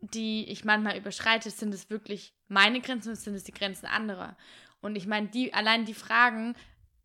die 0.00 0.48
ich 0.48 0.64
manchmal 0.64 0.96
überschreite, 0.96 1.50
sind 1.50 1.74
es 1.74 1.90
wirklich 1.90 2.34
meine 2.46 2.80
Grenzen 2.80 3.08
oder 3.08 3.16
sind 3.16 3.34
es 3.34 3.42
die 3.42 3.52
Grenzen 3.52 3.86
anderer? 3.86 4.36
Und 4.80 4.94
ich 4.94 5.08
meine, 5.08 5.26
die, 5.26 5.52
allein 5.52 5.86
die 5.86 5.94
Fragen, 5.94 6.54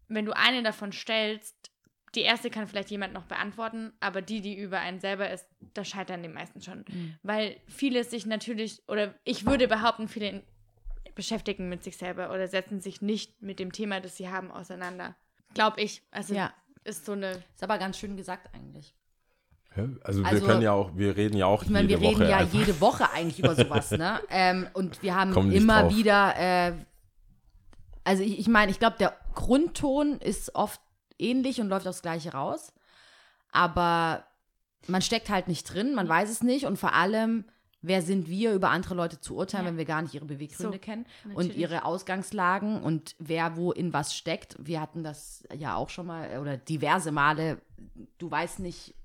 wenn 0.07 0.26
du 0.26 0.35
eine 0.35 0.61
davon 0.61 0.91
stellst, 0.91 1.72
die 2.14 2.22
erste 2.22 2.51
kann 2.51 2.68
vielleicht 2.68 2.91
jemand 2.91 3.14
noch 3.14 3.26
beantworten, 3.26 3.93
aber 3.99 4.22
die, 4.22 4.41
die 4.41 4.55
über 4.55 4.80
einen 4.80 4.99
selber 4.99 5.31
ist, 5.31 5.47
da 5.73 5.84
scheitern 5.84 6.22
die 6.22 6.30
meisten 6.30 6.61
schon. 6.61 6.85
Weil 7.23 7.60
viele 7.68 8.03
sich 8.03 8.27
natürlich, 8.27 8.88
oder 8.88 9.15
ich 9.23 9.47
würde 9.47 9.68
behaupten, 9.68 10.07
viele 10.07 10.43
beschäftigen 11.15 11.68
mit 11.68 11.84
sich 11.84 11.97
selber 11.97 12.30
oder 12.30 12.47
setzen 12.47 12.80
sich 12.80 13.01
nicht 13.01 13.41
mit 13.41 13.57
dem 13.57 13.72
Thema, 13.72 14.01
das 14.01 14.18
sie 14.18 14.30
haben, 14.30 14.51
auseinander. 14.51 15.15
Glaube 15.55 15.81
ich. 15.81 16.03
Also 16.11 16.35
Ja. 16.35 16.53
ist 16.84 17.05
so 17.05 17.14
eine 17.14 17.43
Ist 17.55 17.64
aber 17.64 17.80
ganz 17.80 17.97
schön 17.97 18.18
gesagt 18.18 18.53
eigentlich. 18.53 18.93
Ja, 19.75 19.85
Also, 20.03 20.21
wir 20.21 20.27
Also- 20.27 20.45
können 20.45 20.61
ja 20.61 20.71
auch, 20.71 20.91
wir 20.95 21.15
reden 21.17 21.35
ja 21.37 21.45
auch 21.47 21.63
Ich 21.63 21.69
meine, 21.69 21.87
jede 21.89 22.01
wir 22.01 22.09
reden 22.09 22.19
Woche 22.21 22.29
ja 22.29 22.37
einfach. 22.37 22.59
jede 22.59 22.81
Woche 22.81 23.11
eigentlich 23.11 23.39
über 23.39 23.55
sowas, 23.55 23.91
ne? 23.91 24.19
Ähm, 24.29 24.67
und 24.73 25.01
wir 25.01 25.15
haben 25.15 25.31
Komm 25.31 25.51
immer 25.51 25.83
drauf. 25.83 25.95
wieder, 25.95 26.35
äh, 26.37 26.73
also 28.03 28.21
ich, 28.23 28.39
ich 28.39 28.47
meine, 28.47 28.71
ich 28.71 28.79
glaube, 28.79 28.97
der 28.99 29.15
Grundton 29.33 30.19
ist 30.19 30.53
oft 30.55 30.79
ähnlich 31.17 31.59
und 31.61 31.69
läuft 31.69 31.87
aufs 31.87 32.01
Gleiche 32.01 32.33
raus. 32.33 32.73
Aber 33.51 34.25
man 34.87 35.01
steckt 35.01 35.29
halt 35.29 35.47
nicht 35.47 35.63
drin, 35.73 35.95
man 35.95 36.07
weiß 36.09 36.29
es 36.29 36.43
nicht 36.43 36.65
und 36.65 36.77
vor 36.77 36.93
allem, 36.93 37.45
wer 37.81 38.01
sind 38.01 38.27
wir, 38.29 38.53
über 38.53 38.69
andere 38.69 38.95
Leute 38.95 39.19
zu 39.21 39.35
urteilen, 39.35 39.65
Ja. 39.65 39.71
wenn 39.71 39.77
wir 39.77 39.85
gar 39.85 40.01
nicht 40.01 40.13
ihre 40.13 40.25
Beweggründe 40.25 40.73
So, 40.77 40.79
kennen 40.79 41.05
und 41.25 41.33
natürlich. 41.35 41.57
ihre 41.57 41.85
Ausgangslagen 41.85 42.81
und 42.81 43.15
wer 43.19 43.55
wo 43.55 43.71
in 43.71 43.93
was 43.93 44.15
steckt. 44.15 44.55
Wir 44.59 44.81
hatten 44.81 45.03
das 45.03 45.43
ja 45.55 45.75
auch 45.75 45.89
schon 45.89 46.07
mal 46.07 46.29
äh, 46.31 46.37
oder 46.37 46.57
diverse 46.57 47.11
Male. 47.11 47.59
Du 48.17 48.29
weißt 48.29 48.59
nicht, 48.59 48.95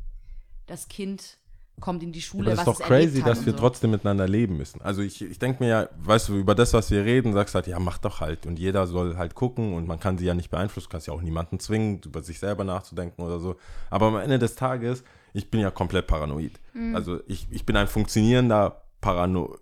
das 0.69 0.89
Kind 0.89 1.39
kommt 1.81 2.03
in 2.03 2.13
die 2.13 2.23
Schule, 2.23 2.47
Aber 2.53 2.57
das 2.57 2.67
ist 2.67 2.81
doch 2.81 2.87
crazy, 2.87 3.23
dass 3.23 3.47
wir 3.47 3.53
so. 3.53 3.59
trotzdem 3.59 3.91
miteinander 3.91 4.27
leben 4.27 4.57
müssen. 4.57 4.81
Also 4.83 5.03
ich, 5.03 5.23
ich 5.23 5.39
denke 5.39 5.63
mir 5.63 5.71
ja, 5.71 5.89
weißt 5.99 6.29
du, 6.29 6.37
über 6.37 6.55
das, 6.55 6.73
was 6.75 6.91
wir 6.91 7.05
reden, 7.05 7.33
sagst 7.33 7.55
halt, 7.55 7.67
ja, 7.67 7.79
mach 7.79 7.99
doch 7.99 8.21
halt. 8.21 8.47
Und 8.47 8.59
jeder 8.59 8.87
soll 8.87 9.17
halt 9.17 9.35
gucken 9.35 9.75
und 9.75 9.87
man 9.87 10.01
kann 10.01 10.19
sie 10.19 10.27
ja 10.27 10.35
nicht 10.35 10.51
beeinflussen, 10.51 10.89
du 10.89 10.93
kannst 10.93 11.07
ja 11.07 11.13
auch 11.13 11.23
niemanden 11.23 11.61
zwingen, 11.61 12.01
über 12.05 12.23
sich 12.23 12.39
selber 12.39 12.65
nachzudenken 12.65 13.23
oder 13.23 13.39
so. 13.39 13.57
Aber 13.91 14.07
am 14.07 14.17
Ende 14.17 14.39
des 14.39 14.57
Tages, 14.57 15.05
ich 15.33 15.51
bin 15.51 15.61
ja 15.61 15.71
komplett 15.71 16.07
paranoid. 16.07 16.59
Mhm. 16.75 16.95
Also 16.95 17.21
ich, 17.27 17.47
ich 17.51 17.65
bin 17.65 17.77
ein 17.77 17.87
funktionierender 17.87 18.83
Paranoid. 19.01 19.61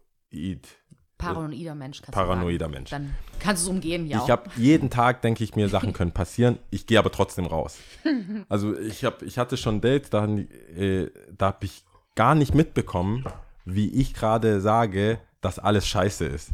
Paranoider 1.18 1.74
Mensch. 1.74 2.02
Kannst 2.02 2.12
Paranoider 2.12 2.59
du 2.59 2.64
sagen. 2.64 2.72
Mensch. 2.72 2.90
Dann 2.90 3.14
kannst 3.40 3.64
du 3.64 3.70
es 3.70 3.76
umgehen, 3.76 4.06
ja. 4.06 4.22
Ich 4.22 4.30
habe 4.30 4.51
jeden 4.56 4.90
Tag, 4.90 5.22
denke 5.22 5.44
ich 5.44 5.56
mir, 5.56 5.68
Sachen 5.68 5.93
können 5.93 6.12
passieren. 6.12 6.59
Ich 6.70 6.86
gehe 6.86 6.98
aber 6.98 7.10
trotzdem 7.10 7.47
raus. 7.47 7.78
Also 8.48 8.78
ich, 8.78 9.05
hab, 9.05 9.22
ich 9.22 9.38
hatte 9.38 9.56
schon 9.56 9.80
Dates, 9.80 10.10
da, 10.10 10.26
äh, 10.26 11.10
da 11.36 11.47
habe 11.47 11.64
ich 11.64 11.84
gar 12.14 12.34
nicht 12.34 12.55
mitbekommen, 12.55 13.24
wie 13.64 13.88
ich 13.88 14.14
gerade 14.14 14.60
sage, 14.60 15.18
dass 15.40 15.59
alles 15.59 15.86
scheiße 15.86 16.24
ist. 16.26 16.51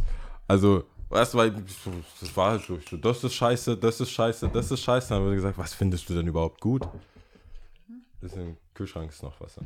Also, 0.48 0.84
weißt 1.10 1.34
du, 1.34 1.38
das 2.20 2.36
war 2.36 2.50
halt 2.52 2.62
so, 2.62 2.78
das 2.96 3.24
ist 3.24 3.34
scheiße, 3.34 3.76
das 3.76 4.00
ist 4.00 4.10
scheiße, 4.10 4.48
das 4.48 4.70
ist 4.70 4.80
scheiße. 4.80 5.08
Dann 5.10 5.22
wurde 5.22 5.34
gesagt, 5.36 5.58
was 5.58 5.74
findest 5.74 6.08
du 6.08 6.14
denn 6.14 6.26
überhaupt 6.26 6.60
gut? 6.60 6.82
Das 8.20 8.32
ist 8.32 8.38
im 8.38 8.56
Kühlschrank 8.74 9.10
ist 9.10 9.22
noch 9.22 9.34
was. 9.40 9.56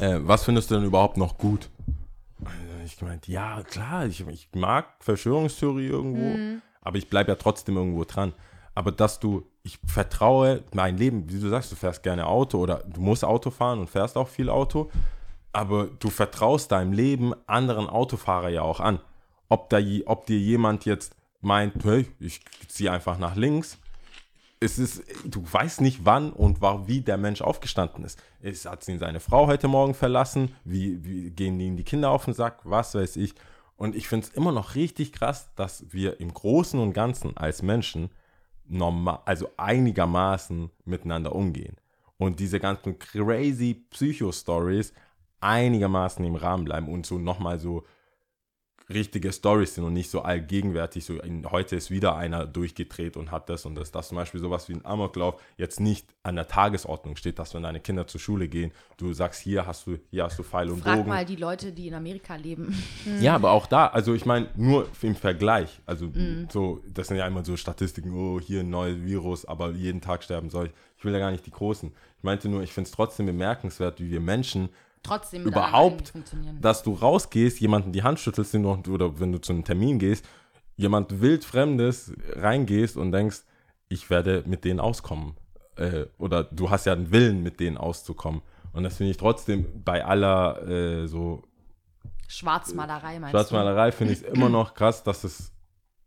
Äh, 0.00 0.20
was 0.22 0.44
findest 0.44 0.70
du 0.70 0.74
denn 0.74 0.84
überhaupt 0.84 1.16
noch 1.16 1.38
gut? 1.38 1.70
Ich 2.94 3.00
gemeint, 3.00 3.26
ja, 3.26 3.60
klar, 3.64 4.06
ich, 4.06 4.24
ich 4.28 4.48
mag 4.54 4.86
Verschwörungstheorie 5.00 5.88
irgendwo, 5.88 6.36
Mhm. 6.38 6.62
aber 6.80 6.96
ich 6.96 7.08
bleibe 7.10 7.32
ja 7.32 7.34
trotzdem 7.34 7.76
irgendwo 7.76 8.04
dran. 8.04 8.32
Aber 8.72 8.92
dass 8.92 9.18
du, 9.18 9.44
ich 9.64 9.80
vertraue 9.84 10.62
mein 10.72 10.96
Leben, 10.96 11.28
wie 11.28 11.40
du 11.40 11.48
sagst, 11.48 11.72
du 11.72 11.76
fährst 11.76 12.04
gerne 12.04 12.24
Auto 12.28 12.58
oder 12.58 12.84
du 12.86 13.00
musst 13.00 13.24
Auto 13.24 13.50
fahren 13.50 13.80
und 13.80 13.90
fährst 13.90 14.16
auch 14.16 14.28
viel 14.28 14.48
Auto, 14.48 14.92
aber 15.52 15.88
du 15.98 16.08
vertraust 16.08 16.70
deinem 16.70 16.92
Leben 16.92 17.32
anderen 17.48 17.88
Autofahrer 17.88 18.48
ja 18.50 18.62
auch 18.62 18.78
an. 18.78 19.00
Ob, 19.48 19.70
da, 19.70 19.78
ob 20.06 20.26
dir 20.26 20.38
jemand 20.38 20.84
jetzt 20.84 21.16
meint, 21.40 21.84
hey, 21.84 22.06
ich 22.20 22.42
ziehe 22.68 22.92
einfach 22.92 23.18
nach 23.18 23.34
links, 23.34 23.76
es 24.64 24.78
ist, 24.78 25.04
du 25.24 25.44
weißt 25.50 25.82
nicht, 25.82 26.04
wann 26.04 26.32
und 26.32 26.62
war, 26.62 26.88
wie 26.88 27.02
der 27.02 27.18
Mensch 27.18 27.42
aufgestanden 27.42 28.04
ist. 28.04 28.18
Es 28.40 28.64
hat 28.64 28.86
ihn 28.88 28.98
seine 28.98 29.20
Frau 29.20 29.46
heute 29.46 29.68
Morgen 29.68 29.94
verlassen, 29.94 30.54
wie, 30.64 31.04
wie 31.04 31.30
gehen 31.30 31.60
ihm 31.60 31.76
die 31.76 31.84
Kinder 31.84 32.10
auf 32.10 32.24
den 32.24 32.34
Sack, 32.34 32.60
was 32.64 32.94
weiß 32.94 33.16
ich. 33.16 33.34
Und 33.76 33.94
ich 33.94 34.08
finde 34.08 34.26
es 34.26 34.32
immer 34.32 34.52
noch 34.52 34.74
richtig 34.74 35.12
krass, 35.12 35.50
dass 35.54 35.92
wir 35.92 36.18
im 36.18 36.32
Großen 36.32 36.80
und 36.80 36.94
Ganzen 36.94 37.36
als 37.36 37.62
Menschen 37.62 38.10
normal, 38.66 39.20
also 39.26 39.50
einigermaßen 39.58 40.70
miteinander 40.86 41.34
umgehen. 41.34 41.76
Und 42.16 42.40
diese 42.40 42.58
ganzen 42.58 42.98
crazy 42.98 43.84
Psycho-Stories 43.90 44.94
einigermaßen 45.40 46.24
im 46.24 46.36
Rahmen 46.36 46.64
bleiben 46.64 46.88
und 46.88 47.04
so 47.04 47.18
nochmal 47.18 47.58
so 47.58 47.84
richtige 48.92 49.32
Stories 49.32 49.74
sind 49.74 49.84
und 49.84 49.94
nicht 49.94 50.10
so 50.10 50.20
allgegenwärtig, 50.22 51.04
so 51.06 51.14
in, 51.20 51.50
heute 51.50 51.76
ist 51.76 51.90
wieder 51.90 52.16
einer 52.16 52.46
durchgedreht 52.46 53.16
und 53.16 53.30
hat 53.30 53.48
das 53.48 53.64
und 53.64 53.74
das, 53.76 53.90
dass 53.90 54.08
zum 54.08 54.16
Beispiel 54.16 54.40
sowas 54.40 54.68
wie 54.68 54.74
ein 54.74 54.84
Amoklauf 54.84 55.40
jetzt 55.56 55.80
nicht 55.80 56.06
an 56.22 56.36
der 56.36 56.46
Tagesordnung 56.48 57.16
steht, 57.16 57.38
dass 57.38 57.54
wenn 57.54 57.62
deine 57.62 57.80
Kinder 57.80 58.06
zur 58.06 58.20
Schule 58.20 58.46
gehen, 58.48 58.72
du 58.98 59.12
sagst, 59.12 59.40
hier 59.40 59.66
hast 59.66 59.86
du, 59.86 59.98
hier 60.10 60.24
hast 60.24 60.38
du 60.38 60.42
Pfeil 60.42 60.68
und 60.70 60.80
Frag 60.80 60.96
Bogen. 60.98 61.08
mal 61.08 61.24
die 61.24 61.36
Leute, 61.36 61.72
die 61.72 61.88
in 61.88 61.94
Amerika 61.94 62.36
leben. 62.36 62.74
Ja, 63.20 63.34
aber 63.34 63.52
auch 63.52 63.66
da, 63.66 63.86
also 63.86 64.12
ich 64.14 64.26
meine, 64.26 64.48
nur 64.56 64.86
im 65.00 65.14
Vergleich, 65.14 65.80
also 65.86 66.06
Mhm. 66.06 66.48
so, 66.52 66.82
das 66.92 67.08
sind 67.08 67.16
ja 67.16 67.26
immer 67.26 67.44
so 67.44 67.56
Statistiken, 67.56 68.12
oh, 68.14 68.38
hier 68.40 68.60
ein 68.60 68.70
neues 68.70 69.02
Virus, 69.02 69.44
aber 69.46 69.70
jeden 69.70 70.00
Tag 70.02 70.22
sterben 70.22 70.50
solche. 70.50 70.74
Ich 70.98 71.04
will 71.04 71.12
ja 71.12 71.18
gar 71.18 71.30
nicht 71.30 71.46
die 71.46 71.50
Großen. 71.50 71.90
Ich 72.18 72.22
meinte 72.22 72.48
nur, 72.48 72.62
ich 72.62 72.72
finde 72.72 72.88
es 72.88 72.94
trotzdem 72.94 73.26
bemerkenswert, 73.26 74.00
wie 74.00 74.10
wir 74.10 74.20
Menschen 74.20 74.68
Trotzdem 75.04 75.44
überhaupt, 75.44 76.14
dass 76.60 76.82
du 76.82 76.94
rausgehst, 76.94 77.60
jemanden 77.60 77.92
die 77.92 78.02
Hand 78.02 78.18
schüttelst 78.18 78.54
den 78.54 78.62
du- 78.62 78.92
oder 78.92 79.20
wenn 79.20 79.32
du 79.32 79.38
zu 79.38 79.52
einem 79.52 79.62
Termin 79.62 79.98
gehst, 79.98 80.24
jemand 80.76 81.20
wild 81.20 81.44
Fremdes 81.44 82.12
reingehst 82.32 82.96
und 82.96 83.12
denkst, 83.12 83.42
ich 83.88 84.08
werde 84.10 84.42
mit 84.46 84.64
denen 84.64 84.80
auskommen. 84.80 85.36
Äh, 85.76 86.06
oder 86.18 86.44
du 86.44 86.70
hast 86.70 86.86
ja 86.86 86.94
einen 86.94 87.12
Willen, 87.12 87.42
mit 87.42 87.60
denen 87.60 87.76
auszukommen. 87.76 88.40
Und 88.72 88.82
das 88.82 88.96
finde 88.96 89.10
ich 89.10 89.18
trotzdem 89.18 89.84
bei 89.84 90.04
aller 90.04 90.66
äh, 90.66 91.06
so 91.06 91.42
Schwarzmalerei 92.26 93.20
meinst 93.20 93.32
Schwarzmalerei 93.32 93.92
finde 93.92 94.14
ich 94.14 94.22
es 94.22 94.24
immer 94.24 94.48
noch 94.48 94.74
krass, 94.74 95.02
dass 95.02 95.22
es 95.24 95.52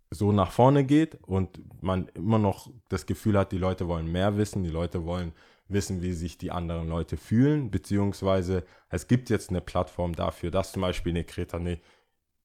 so 0.09 0.31
nach 0.31 0.51
vorne 0.51 0.83
geht 0.83 1.19
und 1.23 1.59
man 1.83 2.07
immer 2.15 2.39
noch 2.39 2.71
das 2.89 3.05
Gefühl 3.05 3.37
hat, 3.37 3.51
die 3.51 3.57
Leute 3.57 3.87
wollen 3.87 4.11
mehr 4.11 4.37
wissen, 4.37 4.63
die 4.63 4.69
Leute 4.69 5.05
wollen 5.05 5.33
wissen, 5.69 6.01
wie 6.01 6.13
sich 6.13 6.37
die 6.37 6.51
anderen 6.51 6.87
Leute 6.87 7.17
fühlen, 7.17 7.71
beziehungsweise 7.71 8.63
es 8.89 9.07
gibt 9.07 9.29
jetzt 9.29 9.49
eine 9.49 9.61
Plattform 9.61 10.15
dafür, 10.15 10.51
dass 10.51 10.71
zum 10.71 10.81
Beispiel 10.81 11.11
eine 11.11 11.23
Kreta, 11.23 11.57
eine 11.57 11.79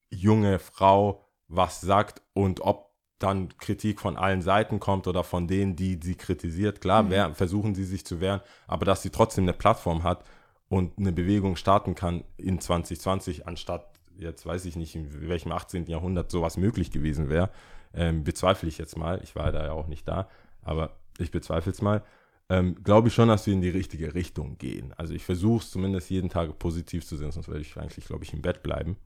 junge 0.09 0.59
Frau 0.59 1.25
was 1.47 1.81
sagt 1.81 2.21
und 2.33 2.61
ob 2.61 2.91
dann 3.19 3.55
Kritik 3.57 4.01
von 4.01 4.17
allen 4.17 4.41
Seiten 4.41 4.79
kommt 4.79 5.07
oder 5.07 5.23
von 5.23 5.47
denen, 5.47 5.75
die 5.75 5.99
sie 6.01 6.15
kritisiert. 6.15 6.81
Klar, 6.81 7.09
wer, 7.09 7.33
versuchen 7.33 7.73
sie 7.73 7.85
sich 7.85 8.05
zu 8.05 8.19
wehren, 8.19 8.41
aber 8.67 8.85
dass 8.85 9.01
sie 9.01 9.11
trotzdem 9.11 9.45
eine 9.45 9.53
Plattform 9.53 10.03
hat 10.03 10.25
und 10.67 10.97
eine 10.97 11.13
Bewegung 11.13 11.55
starten 11.55 11.95
kann 11.95 12.23
in 12.37 12.59
2020, 12.59 13.47
anstatt 13.47 13.93
jetzt 14.17 14.45
weiß 14.45 14.65
ich 14.65 14.75
nicht, 14.75 14.95
in 14.95 15.29
welchem 15.29 15.51
18. 15.51 15.85
Jahrhundert 15.87 16.31
sowas 16.31 16.57
möglich 16.57 16.91
gewesen 16.91 17.29
wäre, 17.29 17.49
ähm, 17.93 18.23
bezweifle 18.23 18.69
ich 18.69 18.77
jetzt 18.77 18.97
mal. 18.97 19.19
Ich 19.23 19.35
war 19.35 19.51
da 19.51 19.65
ja 19.65 19.71
auch 19.71 19.87
nicht 19.87 20.07
da, 20.07 20.27
aber 20.61 20.97
ich 21.17 21.31
bezweifle 21.31 21.71
es 21.71 21.81
mal. 21.81 22.03
Ähm, 22.49 22.83
Glaube 22.83 23.07
ich 23.07 23.13
schon, 23.13 23.29
dass 23.29 23.45
wir 23.47 23.53
in 23.53 23.61
die 23.61 23.69
richtige 23.69 24.13
Richtung 24.13 24.57
gehen. 24.57 24.93
Also 24.93 25.13
ich 25.13 25.23
versuche 25.23 25.63
es 25.63 25.71
zumindest 25.71 26.09
jeden 26.09 26.29
Tag 26.29 26.57
positiv 26.59 27.05
zu 27.05 27.15
sehen, 27.17 27.31
sonst 27.31 27.47
werde 27.47 27.61
ich 27.61 27.75
eigentlich, 27.77 28.05
glaube 28.05 28.23
ich, 28.23 28.33
im 28.33 28.41
Bett 28.41 28.63
bleiben. 28.63 28.97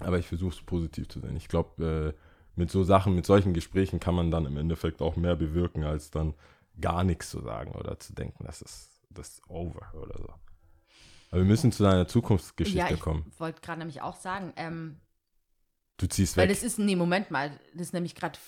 Aber 0.00 0.18
ich 0.18 0.26
versuche 0.26 0.54
es 0.54 0.62
positiv 0.62 1.08
zu 1.08 1.20
sehen. 1.20 1.36
Ich 1.36 1.48
glaube, 1.48 2.14
äh, 2.14 2.20
mit 2.54 2.70
so 2.70 2.84
Sachen, 2.84 3.14
mit 3.14 3.26
solchen 3.26 3.52
Gesprächen 3.54 4.00
kann 4.00 4.14
man 4.14 4.30
dann 4.30 4.46
im 4.46 4.56
Endeffekt 4.56 5.02
auch 5.02 5.16
mehr 5.16 5.36
bewirken, 5.36 5.84
als 5.84 6.10
dann 6.10 6.34
gar 6.80 7.04
nichts 7.04 7.30
zu 7.30 7.40
sagen 7.40 7.72
oder 7.72 7.98
zu 7.98 8.12
denken, 8.14 8.44
das 8.44 8.62
ist 8.62 8.90
das 9.10 9.28
ist 9.30 9.42
over 9.50 9.92
oder 9.94 10.18
so. 10.18 10.28
Aber 11.30 11.40
wir 11.40 11.44
müssen 11.44 11.72
zu 11.72 11.82
deiner 11.82 12.06
Zukunftsgeschichte 12.06 12.78
Ja, 12.78 12.90
ich 12.90 13.00
kommen. 13.00 13.30
wollte 13.38 13.60
gerade 13.62 13.78
nämlich 13.78 14.02
auch 14.02 14.16
sagen, 14.16 14.52
ähm, 14.56 15.00
Du 15.98 16.06
ziehst 16.06 16.36
weil 16.36 16.48
weg. 16.48 16.54
das 16.54 16.62
ist, 16.62 16.78
nee, 16.78 16.94
Moment 16.96 17.30
mal, 17.30 17.50
das 17.72 17.88
ist 17.88 17.92
nämlich 17.94 18.14
gerade 18.14 18.38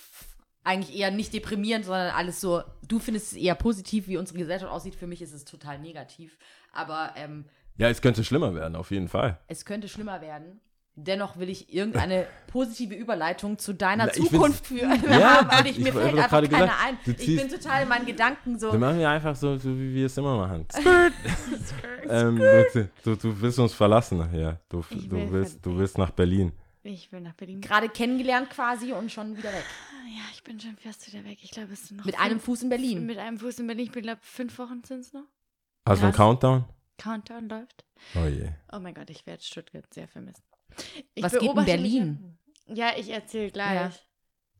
eigentlich 0.63 0.97
eher 0.97 1.11
nicht 1.11 1.33
deprimierend, 1.33 1.85
sondern 1.85 2.11
alles 2.11 2.41
so, 2.41 2.61
du 2.87 2.99
findest 2.99 3.33
es 3.33 3.37
eher 3.37 3.55
positiv, 3.55 4.07
wie 4.07 4.17
unsere 4.17 4.39
Gesellschaft 4.39 4.71
aussieht, 4.71 4.95
für 4.95 5.07
mich 5.07 5.21
ist 5.21 5.33
es 5.33 5.45
total 5.45 5.79
negativ, 5.79 6.37
aber 6.73 7.13
ähm, 7.15 7.45
Ja, 7.77 7.89
es 7.89 8.01
könnte 8.01 8.23
schlimmer 8.23 8.53
werden, 8.55 8.75
auf 8.75 8.91
jeden 8.91 9.07
Fall. 9.07 9.39
es 9.47 9.65
könnte 9.65 9.87
schlimmer 9.87 10.21
werden. 10.21 10.59
Dennoch 11.01 11.37
will 11.37 11.47
ich 11.47 11.73
irgendeine 11.73 12.27
positive 12.47 12.93
Überleitung 12.93 13.57
zu 13.57 13.73
deiner 13.73 14.07
Na, 14.07 14.11
Zukunft 14.11 14.67
führen. 14.67 15.01
Ja, 15.09 15.47
weil 15.51 15.67
ich, 15.67 15.77
ich 15.77 15.85
mir 15.85 15.93
fällt 15.93 16.13
einfach 16.17 16.29
keiner 16.29 16.47
gesagt, 16.49 16.73
ein. 16.85 16.97
Ich 17.05 17.17
ziehst- 17.17 17.41
bin 17.41 17.49
total 17.49 17.83
in 17.83 17.89
meinen 17.89 18.05
Gedanken 18.05 18.59
so. 18.59 18.73
Wir 18.73 18.79
machen 18.79 18.99
ja 18.99 19.11
einfach 19.11 19.33
so, 19.33 19.55
so 19.55 19.69
wie 19.69 19.93
wir 19.93 20.07
es 20.07 20.17
immer 20.17 20.35
machen. 20.35 20.65
ähm, 22.09 22.37
du, 23.05 23.15
du, 23.15 23.41
willst 23.41 23.59
uns 23.59 23.73
verlassen 23.73 24.17
nachher. 24.17 24.59
Du, 24.67 24.83
du, 24.91 25.11
will 25.11 25.31
willst, 25.31 25.65
du 25.65 25.77
willst 25.77 25.97
nach 25.97 26.11
Berlin. 26.11 26.51
Ich 26.83 27.11
will 27.11 27.21
nach 27.21 27.33
Berlin. 27.33 27.61
Gerade 27.61 27.89
kennengelernt 27.89 28.49
quasi 28.49 28.93
und 28.93 29.11
schon 29.11 29.35
wieder 29.37 29.51
weg. 29.51 29.65
Ja, 30.07 30.23
ich 30.33 30.43
bin 30.43 30.59
schon 30.59 30.77
fast 30.77 31.11
wieder 31.11 31.23
weg. 31.25 31.39
Ich 31.41 31.51
glaube, 31.51 31.73
es 31.73 31.87
sind 31.87 31.97
noch. 31.97 32.05
Mit 32.05 32.15
fünf- 32.15 32.25
einem 32.25 32.39
Fuß 32.39 32.63
in 32.63 32.69
Berlin. 32.69 33.05
Mit 33.05 33.17
einem 33.17 33.37
Fuß 33.37 33.59
in 33.59 33.67
Berlin. 33.67 33.85
Ich 33.85 34.01
glaube, 34.01 34.19
fünf 34.21 34.57
Wochen 34.57 34.83
sind 34.83 35.01
es 35.01 35.13
noch. 35.13 35.25
Einen 35.85 35.99
Krass. 35.99 36.15
Countdown? 36.15 36.65
Countdown 36.97 37.49
läuft. 37.49 37.85
Oh 38.15 38.25
je. 38.25 38.49
Oh 38.71 38.79
mein 38.79 38.93
Gott, 38.93 39.09
ich 39.09 39.25
werde 39.25 39.43
Stuttgart 39.43 39.85
sehr 39.93 40.07
vermissen. 40.07 40.43
Ich 41.15 41.23
Was 41.23 41.33
geht 41.33 41.41
in 41.41 41.47
beobachte 41.47 41.71
mich 41.77 41.81
Berlin? 41.81 42.37
Ja, 42.67 42.91
ich 42.97 43.09
erzähle 43.09 43.51
gleich. 43.51 43.73
Ja. 43.75 43.91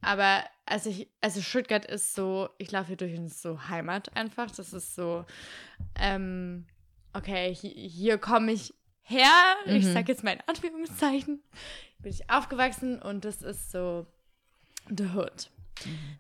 Aber 0.02 0.44
also 0.66 0.90
ich, 0.90 1.10
also 1.22 1.42
Stuttgart 1.42 1.86
ist 1.86 2.16
so, 2.16 2.50
ich 2.58 2.72
laufe 2.72 2.88
hier 2.88 2.98
durch 2.98 3.18
und 3.18 3.26
ist 3.26 3.42
so 3.42 3.68
Heimat 3.70 4.16
einfach. 4.16 4.50
Das 4.52 4.72
ist 4.74 4.96
so, 4.96 5.26
ähm, 5.96 6.66
okay, 7.14 7.54
hier, 7.54 7.72
hier 7.72 8.18
komme 8.18 8.52
ich 8.54 8.74
her. 9.02 9.32
Ich 9.66 9.86
Mhm. 9.86 9.94
sage 9.94 10.12
jetzt 10.12 10.24
mal 10.24 10.32
in 10.34 10.42
Anführungszeichen. 10.48 11.44
Bin 12.02 12.12
ich 12.12 12.30
aufgewachsen 12.30 13.02
und 13.02 13.26
das 13.26 13.42
ist 13.42 13.72
so 13.72 14.06
the 14.90 15.10
hood. 15.16 15.50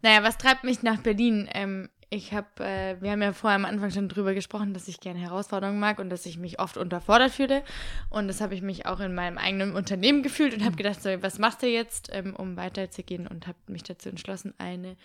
Naja, 0.01 0.23
was 0.23 0.37
treibt 0.37 0.63
mich 0.63 0.83
nach 0.83 1.01
Berlin? 1.01 1.49
Ähm, 1.53 1.89
ich 2.09 2.33
habe, 2.33 2.47
äh, 2.63 2.99
wir 3.01 3.11
haben 3.11 3.21
ja 3.21 3.33
vorher 3.33 3.55
am 3.55 3.65
Anfang 3.65 3.91
schon 3.91 4.09
drüber 4.09 4.33
gesprochen, 4.33 4.73
dass 4.73 4.87
ich 4.87 4.99
gerne 4.99 5.19
Herausforderungen 5.19 5.79
mag 5.79 5.99
und 5.99 6.09
dass 6.09 6.25
ich 6.25 6.37
mich 6.37 6.59
oft 6.59 6.77
unterfordert 6.77 7.31
fühle. 7.31 7.63
Und 8.09 8.27
das 8.27 8.41
habe 8.41 8.55
ich 8.55 8.61
mich 8.61 8.87
auch 8.87 8.99
in 8.99 9.13
meinem 9.13 9.37
eigenen 9.37 9.75
Unternehmen 9.75 10.23
gefühlt 10.23 10.53
und 10.53 10.65
habe 10.65 10.75
gedacht, 10.75 11.01
so, 11.01 11.09
was 11.21 11.37
machst 11.37 11.61
du 11.61 11.67
jetzt, 11.67 12.09
ähm, 12.11 12.35
um 12.35 12.57
weiterzugehen? 12.57 13.27
Und 13.27 13.47
habe 13.47 13.57
mich 13.67 13.83
dazu 13.83 14.09
entschlossen, 14.09 14.53
eine 14.57 14.97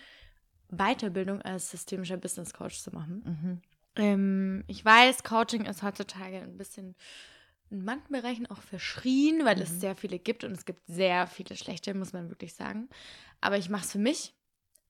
Weiterbildung 0.69 1.41
als 1.41 1.69
systemischer 1.69 2.17
Business 2.17 2.53
Coach 2.53 2.79
zu 2.79 2.91
machen. 2.91 3.61
Ähm, 3.95 4.63
ich 4.67 4.83
weiß, 4.83 5.23
Coaching 5.23 5.65
ist 5.65 5.83
heutzutage 5.83 6.37
ein 6.37 6.57
bisschen 6.57 6.95
in 7.69 7.83
manchen 7.83 8.11
Bereichen 8.11 8.45
auch 8.47 8.61
verschrien, 8.61 9.43
weil 9.45 9.61
es 9.61 9.79
sehr 9.79 9.95
viele 9.95 10.19
gibt 10.19 10.43
und 10.43 10.51
es 10.51 10.65
gibt 10.65 10.85
sehr 10.87 11.27
viele 11.27 11.55
schlechte, 11.55 11.93
muss 11.93 12.13
man 12.13 12.29
wirklich 12.29 12.53
sagen. 12.53 12.89
Aber 13.41 13.57
ich 13.57 13.69
mache 13.69 13.85
es 13.85 13.91
für 13.91 13.99
mich 13.99 14.33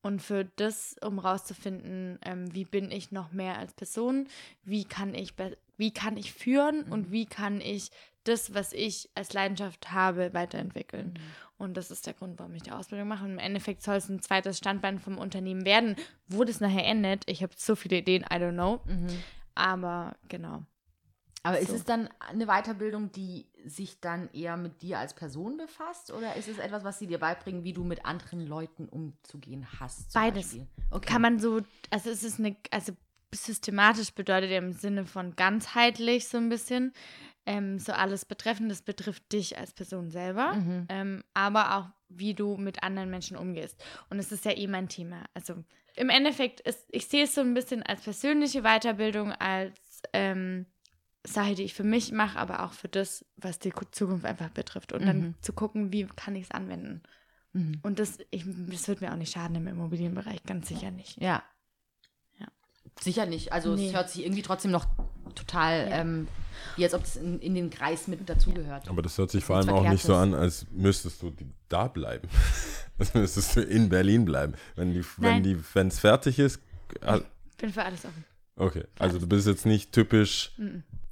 und 0.02 0.22
für 0.22 0.46
das, 0.46 0.96
um 1.04 1.18
rauszufinden, 1.20 2.20
ähm, 2.24 2.54
wie 2.54 2.66
bin 2.66 2.92
ich 2.92 3.12
noch 3.12 3.32
mehr 3.32 3.58
als 3.58 3.74
Person, 3.74 4.28
wie 4.64 4.86
kann 4.86 5.16
ich, 5.16 5.34
wie 5.78 5.92
kann 5.92 6.18
ich 6.18 6.34
führen 6.34 6.84
und 6.84 7.12
wie 7.12 7.26
kann 7.26 7.60
ich 7.62 7.90
das, 8.24 8.54
was 8.54 8.74
ich 8.74 9.10
als 9.16 9.34
Leidenschaft 9.34 9.92
habe, 9.92 10.34
weiterentwickeln. 10.34 11.18
Und 11.58 11.78
das 11.78 11.90
ist 11.92 12.06
der 12.06 12.14
Grund, 12.14 12.38
warum 12.40 12.54
ich 12.56 12.64
die 12.64 12.72
Ausbildung 12.72 13.08
mache. 13.08 13.24
Und 13.24 13.32
im 13.32 13.40
Endeffekt 13.40 13.82
soll 13.82 13.96
es 13.96 14.10
ein 14.10 14.22
zweites 14.22 14.58
Standbein 14.58 15.00
vom 15.00 15.18
Unternehmen 15.18 15.64
werden. 15.64 15.96
Wo 16.28 16.44
das 16.44 16.60
nachher 16.60 16.86
endet, 16.86 17.24
ich 17.28 17.42
habe 17.44 17.54
so 17.56 17.76
viele 17.76 17.98
Ideen, 17.98 18.24
I 18.24 18.36
don't 18.36 18.54
know. 18.54 18.82
Aber 19.54 20.18
genau. 20.28 20.64
Aber 21.46 21.60
ist 21.60 21.70
So. 21.70 21.76
es 21.76 21.84
dann 21.84 22.10
eine 22.20 22.48
Weiterbildung, 22.48 23.12
die 23.12 23.48
sich 23.66 24.00
dann 24.00 24.30
eher 24.34 24.58
mit 24.58 24.82
dir 24.82 25.00
als 25.00 25.14
Person 25.14 25.58
befasst? 25.58 26.12
Oder 26.12 26.36
ist 26.36 26.48
es 26.48 26.58
etwas, 26.58 26.84
was 26.84 27.00
sie 27.00 27.08
dir 27.08 27.20
beibringen, 27.20 27.64
wie 27.64 27.74
du 27.74 27.84
mit 27.84 28.06
anderen 28.06 28.46
Leuten 28.48 28.88
umzugehen 28.90 29.68
hast? 29.80 30.14
Beides. 30.14 30.58
Okay. 30.92 31.06
Kann 31.12 31.22
man 31.22 31.40
so, 31.40 31.62
also 31.92 32.10
es 32.10 32.24
ist 32.24 32.40
eine, 32.40 32.56
also 32.72 32.94
systematisch 33.34 34.14
bedeutet 34.14 34.52
ja 34.52 34.58
im 34.58 34.72
Sinne 34.72 35.06
von 35.06 35.36
ganzheitlich 35.36 36.28
so 36.28 36.38
ein 36.38 36.50
bisschen, 36.50 36.94
ähm, 37.46 37.80
so 37.80 37.92
alles 37.92 38.26
betreffend, 38.26 38.72
das 38.72 38.82
betrifft 38.82 39.32
dich 39.34 39.58
als 39.58 39.74
Person 39.74 40.10
selber, 40.10 40.54
Mhm. 40.54 40.86
ähm, 40.90 41.24
aber 41.34 41.78
auch 41.78 41.90
wie 42.10 42.34
du 42.34 42.56
mit 42.58 42.82
anderen 42.84 43.10
Menschen 43.10 43.36
umgehst. 43.38 43.84
Und 44.10 44.20
es 44.20 44.32
ist 44.32 44.46
ja 44.46 44.52
eh 44.56 44.68
mein 44.68 44.90
Thema. 44.90 45.24
Also 45.34 45.64
im 45.96 46.10
Endeffekt 46.10 46.62
ist, 46.62 46.86
ich 46.92 47.08
sehe 47.08 47.24
es 47.26 47.36
so 47.36 47.42
ein 47.42 47.54
bisschen 47.54 47.84
als 47.84 48.02
persönliche 48.02 48.62
Weiterbildung, 48.64 49.32
als 49.34 49.76
ähm, 50.14 50.66
Sache, 51.26 51.56
die 51.56 51.64
ich 51.64 51.74
für 51.74 51.84
mich 51.84 52.12
mache, 52.12 52.38
aber 52.40 52.64
auch 52.64 52.74
für 52.74 52.88
das, 52.88 53.26
was 53.38 53.60
die 53.60 53.72
Ku- 53.72 53.86
Zukunft 53.92 54.26
einfach 54.26 54.50
betrifft. 54.50 54.94
Und 54.94 55.06
dann 55.06 55.36
zu 55.42 55.54
gucken, 55.54 55.92
wie 55.92 56.06
kann 56.16 56.36
ich 56.36 56.44
es 56.46 56.52
anwenden. 56.52 57.02
Und 57.84 58.00
das, 58.00 58.18
ich, 58.32 58.44
das 58.70 58.88
wird 58.90 59.00
mir 59.00 59.14
auch 59.14 59.18
nicht 59.18 59.32
schaden 59.32 59.56
im 59.56 59.68
Immobilienbereich, 59.68 60.44
ganz 60.44 60.68
sicher 60.68 60.92
nicht. 60.92 61.22
Ja. 61.22 61.42
Ja. 62.38 62.48
Sicher 63.00 63.26
nicht. 63.26 63.54
Also 63.54 63.76
Nee. 63.76 63.88
es 63.88 63.94
hört 63.96 64.10
sich 64.10 64.24
irgendwie 64.26 64.42
trotzdem 64.42 64.72
noch 64.72 64.86
total, 65.36 65.88
Ja. 65.90 66.02
ähm, 66.02 66.28
wie 66.76 66.84
als 66.84 66.94
ob 66.94 67.04
es 67.04 67.16
in, 67.16 67.40
in 67.40 67.56
den 67.56 67.70
Kreis 67.70 68.08
mit 68.10 68.28
dazugehört. 68.30 68.90
Aber 68.90 69.02
das 69.02 69.18
hört 69.18 69.32
sich 69.32 69.44
vor 69.46 69.56
allem 69.56 69.70
auch 69.70 69.88
nicht 69.90 70.04
so 70.04 70.16
an, 70.16 70.34
als 70.34 70.66
müsstest 70.72 71.22
du 71.22 71.34
da 71.70 71.88
bleiben. 71.88 72.28
als 72.98 73.14
müsstest 73.14 73.56
du 73.56 73.62
in 73.62 73.88
Berlin 73.88 74.26
bleiben. 74.26 74.54
Wenn 74.76 74.94
die, 74.94 75.06
wenn 75.18 75.42
die, 75.44 75.58
wenn 75.74 75.88
es 75.88 76.00
fertig 76.00 76.40
ist, 76.40 76.60
ah, 77.02 77.22
Bin 77.58 77.72
für 77.72 77.84
alles 77.84 78.04
offen. 78.04 78.26
okay. 78.58 78.84
Also 79.00 79.18
du 79.18 79.28
bist 79.28 79.48
jetzt 79.48 79.66
nicht 79.66 79.94
typisch. 79.94 80.52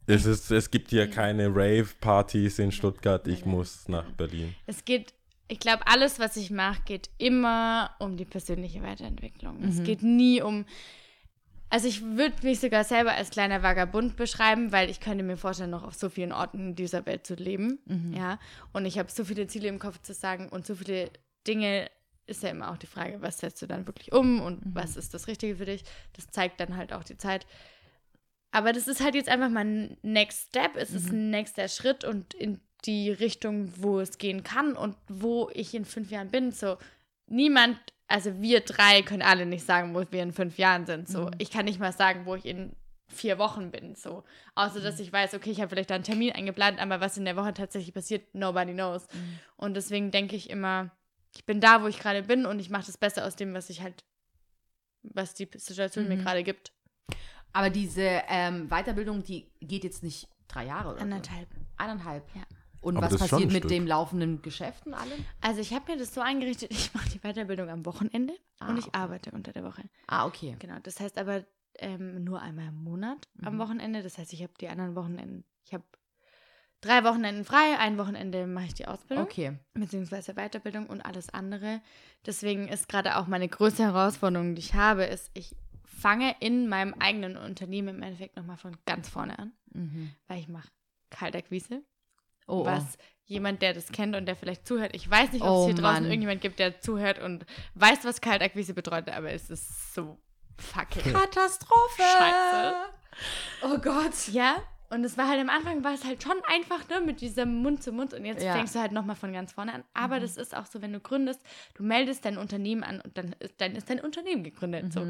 Es, 0.05 0.25
ist, 0.25 0.51
es 0.51 0.69
gibt 0.69 0.89
hier 0.89 1.09
keine 1.09 1.47
Rave-Partys 1.47 2.59
in 2.59 2.71
Stuttgart. 2.71 3.27
Ich 3.27 3.45
muss 3.45 3.87
nach 3.87 4.09
Berlin. 4.11 4.53
Es 4.65 4.83
geht, 4.83 5.13
ich 5.47 5.59
glaube, 5.59 5.87
alles, 5.87 6.19
was 6.19 6.35
ich 6.35 6.51
mache, 6.51 6.81
geht 6.85 7.09
immer 7.17 7.91
um 7.99 8.17
die 8.17 8.25
persönliche 8.25 8.81
Weiterentwicklung. 8.81 9.63
Es 9.63 9.83
geht 9.83 10.03
nie 10.03 10.41
um. 10.41 10.65
Also 11.69 11.87
ich 11.87 12.03
würde 12.03 12.35
mich 12.43 12.59
sogar 12.59 12.83
selber 12.83 13.13
als 13.13 13.31
kleiner 13.31 13.63
Vagabund 13.63 14.15
beschreiben, 14.15 14.71
weil 14.71 14.89
ich 14.89 14.99
könnte 14.99 15.23
mir 15.23 15.37
vorstellen, 15.37 15.71
noch 15.71 15.83
auf 15.83 15.95
so 15.95 16.09
vielen 16.09 16.31
Orten 16.31 16.75
dieser 16.75 17.05
Welt 17.05 17.25
zu 17.25 17.33
leben. 17.33 17.79
Ja. 18.15 18.39
Und 18.73 18.85
ich 18.85 18.99
habe 18.99 19.09
so 19.09 19.25
viele 19.25 19.47
Ziele 19.47 19.69
im 19.69 19.79
Kopf 19.79 20.01
zu 20.01 20.13
sagen 20.13 20.49
und 20.49 20.67
so 20.67 20.75
viele 20.75 21.09
Dinge 21.47 21.89
ist 22.25 22.43
ja 22.43 22.49
immer 22.49 22.71
auch 22.71 22.77
die 22.77 22.87
Frage, 22.87 23.21
was 23.21 23.39
setzt 23.39 23.61
du 23.61 23.67
dann 23.67 23.87
wirklich 23.87 24.13
um 24.13 24.41
und 24.41 24.61
was 24.65 24.95
ist 24.95 25.13
das 25.13 25.27
Richtige 25.27 25.55
für 25.57 25.65
dich? 25.65 25.83
Das 26.13 26.27
zeigt 26.27 26.59
dann 26.59 26.77
halt 26.77 26.93
auch 26.93 27.03
die 27.03 27.17
Zeit. 27.17 27.45
Aber 28.53 28.71
das 28.71 28.87
ist 28.87 29.01
halt 29.01 29.15
jetzt 29.15 29.29
einfach 29.29 29.49
mal 29.49 29.65
ein 29.65 29.97
Next 30.03 30.49
Step. 30.49 30.75
Es 30.75 30.91
ist 30.91 31.11
ein 31.11 31.31
nächster 31.31 31.67
Schritt 31.67 32.03
und 32.03 32.35
in 32.35 32.61
die 32.85 33.09
Richtung, 33.09 33.73
wo 33.77 33.99
es 33.99 34.19
gehen 34.19 34.43
kann 34.43 34.75
und 34.75 34.95
wo 35.07 35.49
ich 35.53 35.73
in 35.73 35.85
fünf 35.85 36.11
Jahren 36.11 36.29
bin. 36.29 36.51
So, 36.51 36.77
niemand, 37.25 37.79
also 38.07 38.41
wir 38.41 38.59
drei 38.59 39.01
können 39.01 39.23
alle 39.23 39.47
nicht 39.47 39.65
sagen, 39.65 39.95
wo 39.95 40.03
wir 40.07 40.21
in 40.21 40.33
fünf 40.33 40.59
Jahren 40.59 40.85
sind. 40.85 41.09
So, 41.09 41.31
ich 41.39 41.49
kann 41.49 41.65
nicht 41.65 41.79
mal 41.79 41.93
sagen, 41.93 42.27
wo 42.27 42.35
ich 42.35 42.45
in 42.45 42.75
vier 43.07 43.39
Wochen 43.39 43.71
bin. 43.71 43.95
So, 43.95 44.23
außer 44.53 44.81
dass 44.81 44.99
ich 44.99 45.11
weiß, 45.11 45.33
okay, 45.33 45.49
ich 45.49 45.59
habe 45.59 45.69
vielleicht 45.69 45.89
da 45.89 45.95
einen 45.95 46.03
Termin 46.03 46.33
eingeplant, 46.33 46.79
aber 46.79 47.01
was 47.01 47.17
in 47.17 47.25
der 47.25 47.35
Woche 47.35 47.55
tatsächlich 47.55 47.93
passiert, 47.93 48.35
nobody 48.35 48.73
knows. 48.73 49.07
Und 49.57 49.73
deswegen 49.73 50.11
denke 50.11 50.35
ich 50.35 50.51
immer, 50.51 50.91
ich 51.35 51.43
bin 51.45 51.59
da, 51.59 51.81
wo 51.81 51.87
ich 51.87 51.97
gerade 51.97 52.21
bin 52.21 52.45
und 52.45 52.59
ich 52.59 52.69
mache 52.69 52.85
das 52.85 52.99
Beste 52.99 53.25
aus 53.25 53.35
dem, 53.35 53.55
was 53.55 53.71
ich 53.71 53.81
halt, 53.81 54.03
was 55.01 55.33
die 55.33 55.49
Situation 55.55 56.07
mir 56.07 56.17
gerade 56.17 56.43
gibt. 56.43 56.71
Aber 57.53 57.69
diese 57.69 58.01
ähm, 58.27 58.67
Weiterbildung, 58.69 59.23
die 59.23 59.47
geht 59.61 59.83
jetzt 59.83 60.03
nicht 60.03 60.27
drei 60.47 60.65
Jahre 60.65 60.93
oder 60.93 61.01
Anderthalb. 61.01 61.47
so. 61.53 61.59
Eineinhalb. 61.77 62.23
Ja. 62.35 62.41
Und 62.81 62.97
Aber 62.97 63.09
was 63.11 63.17
passiert 63.29 63.51
mit 63.53 63.69
dem 63.69 63.87
laufenden 63.87 64.41
Geschäft 64.41 64.85
und 64.85 64.93
allem? 64.93 65.23
Also 65.39 65.61
ich 65.61 65.73
habe 65.73 65.91
mir 65.93 65.97
das 65.97 66.13
so 66.13 66.19
eingerichtet, 66.21 66.71
ich 66.71 66.93
mache 66.93 67.09
die 67.09 67.19
Weiterbildung 67.19 67.69
am 67.69 67.85
Wochenende 67.85 68.33
Ah, 68.59 68.69
und 68.69 68.77
ich 68.77 68.87
okay. 68.87 68.97
arbeite 68.97 69.31
unter 69.31 69.53
der 69.53 69.63
Woche. 69.63 69.83
Ah, 70.07 70.25
okay. 70.25 70.55
Genau, 70.59 70.77
das 70.83 70.99
heißt 70.99 71.17
aber 71.17 71.45
ähm, 71.79 72.23
nur 72.23 72.41
einmal 72.41 72.67
im 72.67 72.83
Monat 72.83 73.27
am 73.41 73.55
Mhm. 73.55 73.59
Wochenende. 73.59 74.03
Das 74.03 74.17
heißt, 74.17 74.33
ich 74.33 74.43
habe 74.43 74.53
die 74.59 74.67
anderen 74.67 74.95
Wochenenden, 74.95 75.43
ich 75.65 75.73
habe 75.73 75.83
drei 76.81 77.03
Wochenenden 77.05 77.45
frei, 77.45 77.77
ein 77.79 77.97
Wochenende 77.97 78.45
mache 78.47 78.65
ich 78.65 78.73
die 78.73 78.87
Ausbildung, 78.87 79.25
Okay. 79.25 79.57
beziehungsweise 79.73 80.33
Weiterbildung 80.33 80.87
und 80.87 81.01
alles 81.01 81.29
andere. 81.29 81.81
Deswegen 82.25 82.67
ist 82.67 82.89
gerade 82.89 83.15
auch 83.17 83.27
meine 83.27 83.47
größte 83.47 83.83
Herausforderung, 83.83 84.55
die 84.55 84.59
ich 84.59 84.73
habe, 84.73 85.03
ist, 85.05 85.31
ich 85.33 85.55
fange 85.95 86.35
in 86.39 86.67
meinem 86.67 86.93
eigenen 86.95 87.37
Unternehmen 87.37 87.95
im 87.97 88.03
Endeffekt 88.03 88.35
nochmal 88.35 88.57
von 88.57 88.75
ganz 88.85 89.09
vorne 89.09 89.37
an, 89.39 89.53
Mhm. 89.73 90.11
weil 90.27 90.39
ich 90.39 90.47
mache 90.47 90.67
Kaltakquise 91.09 91.83
Oh, 92.47 92.65
was 92.65 92.97
jemand, 93.25 93.61
der 93.61 93.73
das 93.73 93.91
kennt 93.91 94.15
und 94.15 94.25
der 94.25 94.35
vielleicht 94.35 94.67
zuhört. 94.67 94.93
Ich 94.95 95.09
weiß 95.09 95.31
nicht, 95.31 95.41
ob 95.43 95.49
Oh, 95.49 95.59
es 95.61 95.65
hier 95.67 95.75
draußen 95.75 96.01
Mann. 96.03 96.05
irgendjemand 96.05 96.41
gibt, 96.41 96.59
der 96.59 96.79
zuhört 96.81 97.19
und 97.19 97.45
weiß, 97.75 98.03
was 98.03 98.19
Kaltakquise 98.19 98.73
bedeutet, 98.73 99.13
aber 99.15 99.31
es 99.31 99.49
ist 99.49 99.93
so 99.93 100.17
fucking. 100.59 101.13
Katastrophe! 101.13 102.01
Scheiße. 102.01 102.75
Oh 103.61 103.77
Gott. 103.77 104.27
Ja, 104.31 104.57
und 104.89 105.03
es 105.05 105.17
war 105.17 105.27
halt 105.29 105.39
am 105.39 105.49
Anfang 105.49 105.83
war 105.83 105.93
es 105.93 106.03
halt 106.03 106.21
schon 106.21 106.35
einfach, 106.47 106.87
ne, 106.89 106.99
mit 107.01 107.21
diesem 107.21 107.61
Mund 107.61 107.81
zu 107.81 107.91
Mund 107.93 108.13
und 108.13 108.25
jetzt 108.25 108.43
Ja. 108.43 108.53
fängst 108.53 108.75
du 108.75 108.79
halt 108.79 108.91
nochmal 108.91 109.15
von 109.15 109.31
ganz 109.31 109.53
vorne 109.53 109.73
an. 109.73 109.83
Aber 109.93 110.19
das 110.19 110.35
ist 110.35 110.55
auch 110.55 110.65
so, 110.65 110.81
wenn 110.81 110.91
du 110.91 110.99
gründest, 110.99 111.41
du 111.75 111.83
meldest 111.83 112.25
dein 112.25 112.37
Unternehmen 112.37 112.83
an 112.83 112.99
und 113.01 113.17
dann 113.17 113.33
ist, 113.39 113.59
dann 113.61 113.75
ist 113.75 113.89
dein 113.89 114.01
Unternehmen 114.01 114.43
gegründet. 114.43 114.91
So. 114.93 115.07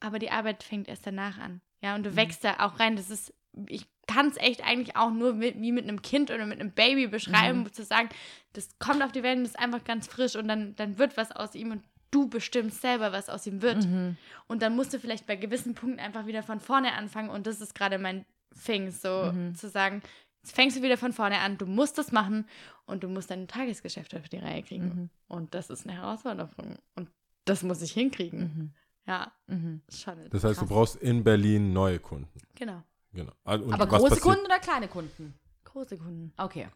Mhm. 0.00 0.06
Aber 0.06 0.18
die 0.18 0.30
Arbeit 0.30 0.62
fängt 0.62 0.88
erst 0.88 1.06
danach 1.06 1.38
an. 1.38 1.60
Ja, 1.82 1.94
und 1.94 2.04
du 2.04 2.16
wächst 2.16 2.44
da 2.44 2.54
auch 2.60 2.80
rein. 2.80 2.96
Das 2.96 3.10
ist, 3.10 3.32
ich 3.68 3.86
kann 4.06 4.28
es 4.28 4.36
echt 4.36 4.64
eigentlich 4.64 4.96
auch 4.96 5.10
nur 5.10 5.34
mit, 5.34 5.60
wie 5.60 5.72
mit 5.72 5.84
einem 5.84 6.02
Kind 6.02 6.30
oder 6.30 6.46
mit 6.46 6.60
einem 6.60 6.72
Baby 6.72 7.06
beschreiben, 7.06 7.70
zu 7.72 7.84
sagen, 7.84 8.08
das 8.52 8.68
kommt 8.78 9.02
auf 9.02 9.12
die 9.12 9.22
Welt 9.22 9.38
und 9.38 9.44
ist 9.44 9.58
einfach 9.58 9.84
ganz 9.84 10.06
frisch 10.06 10.36
und 10.36 10.48
dann, 10.48 10.74
dann 10.76 10.98
wird 10.98 11.16
was 11.16 11.32
aus 11.32 11.54
ihm 11.54 11.72
und 11.72 11.82
du 12.10 12.28
bestimmst 12.28 12.80
selber, 12.80 13.12
was 13.12 13.28
aus 13.28 13.46
ihm 13.46 13.62
wird. 13.62 13.84
Mhm. 13.84 14.16
Und 14.46 14.62
dann 14.62 14.76
musst 14.76 14.94
du 14.94 14.98
vielleicht 14.98 15.26
bei 15.26 15.36
gewissen 15.36 15.74
Punkten 15.74 16.00
einfach 16.00 16.26
wieder 16.26 16.42
von 16.42 16.60
vorne 16.60 16.92
anfangen 16.92 17.30
und 17.30 17.46
das 17.46 17.60
ist 17.60 17.74
gerade 17.74 17.98
mein 17.98 18.24
Thing, 18.64 18.90
so 18.90 19.32
zu 19.54 19.68
sagen, 19.68 20.02
jetzt 20.42 20.54
fängst 20.54 20.78
du 20.78 20.82
wieder 20.82 20.96
von 20.96 21.12
vorne 21.12 21.40
an, 21.40 21.58
du 21.58 21.66
musst 21.66 21.98
das 21.98 22.12
machen 22.12 22.46
und 22.86 23.02
du 23.02 23.08
musst 23.08 23.30
dein 23.30 23.48
Tagesgeschäft 23.48 24.14
auf 24.14 24.28
die 24.28 24.38
Reihe 24.38 24.62
kriegen. 24.62 25.10
Und 25.28 25.54
das 25.54 25.68
ist 25.68 25.86
eine 25.86 25.96
Herausforderung 25.98 26.78
und 26.94 27.10
das 27.44 27.62
muss 27.64 27.82
ich 27.82 27.92
hinkriegen. 27.92 28.74
Ja, 29.06 29.32
Mhm. 29.46 29.82
schon. 29.94 30.14
Das 30.30 30.42
heißt, 30.44 30.60
du 30.60 30.66
brauchst 30.66 30.96
in 30.96 31.22
Berlin 31.22 31.72
neue 31.72 31.98
Kunden. 32.00 32.28
Genau. 32.54 32.82
Genau. 33.12 33.32
Also, 33.44 33.64
und 33.64 33.72
Aber 33.74 33.86
große 33.86 34.02
passiert? 34.16 34.22
Kunden 34.22 34.44
oder 34.46 34.58
kleine 34.58 34.88
Kunden? 34.88 35.34
Große 35.64 35.96
Kunden. 35.96 36.32
Okay. 36.36 36.68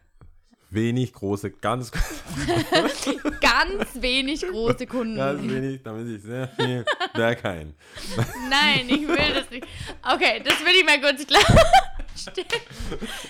Wenig, 0.69 1.11
große, 1.11 1.51
ganz, 1.51 1.91
Ganz 3.41 4.01
wenig 4.01 4.41
große 4.41 4.87
Kunden. 4.87 5.17
ganz 5.17 5.41
wenig, 5.41 5.83
damit 5.83 6.07
ich 6.07 6.21
sehr 6.23 6.47
viel 6.47 6.85
Berghain. 7.13 7.73
Nein, 8.49 8.87
ich 8.87 9.05
will 9.05 9.33
das 9.33 9.49
nicht. 9.49 9.67
Okay, 10.01 10.41
das 10.43 10.59
will 10.61 10.73
ich 10.79 10.85
mal 10.85 11.01
kurz 11.01 11.25
klarstellen. 12.23 12.61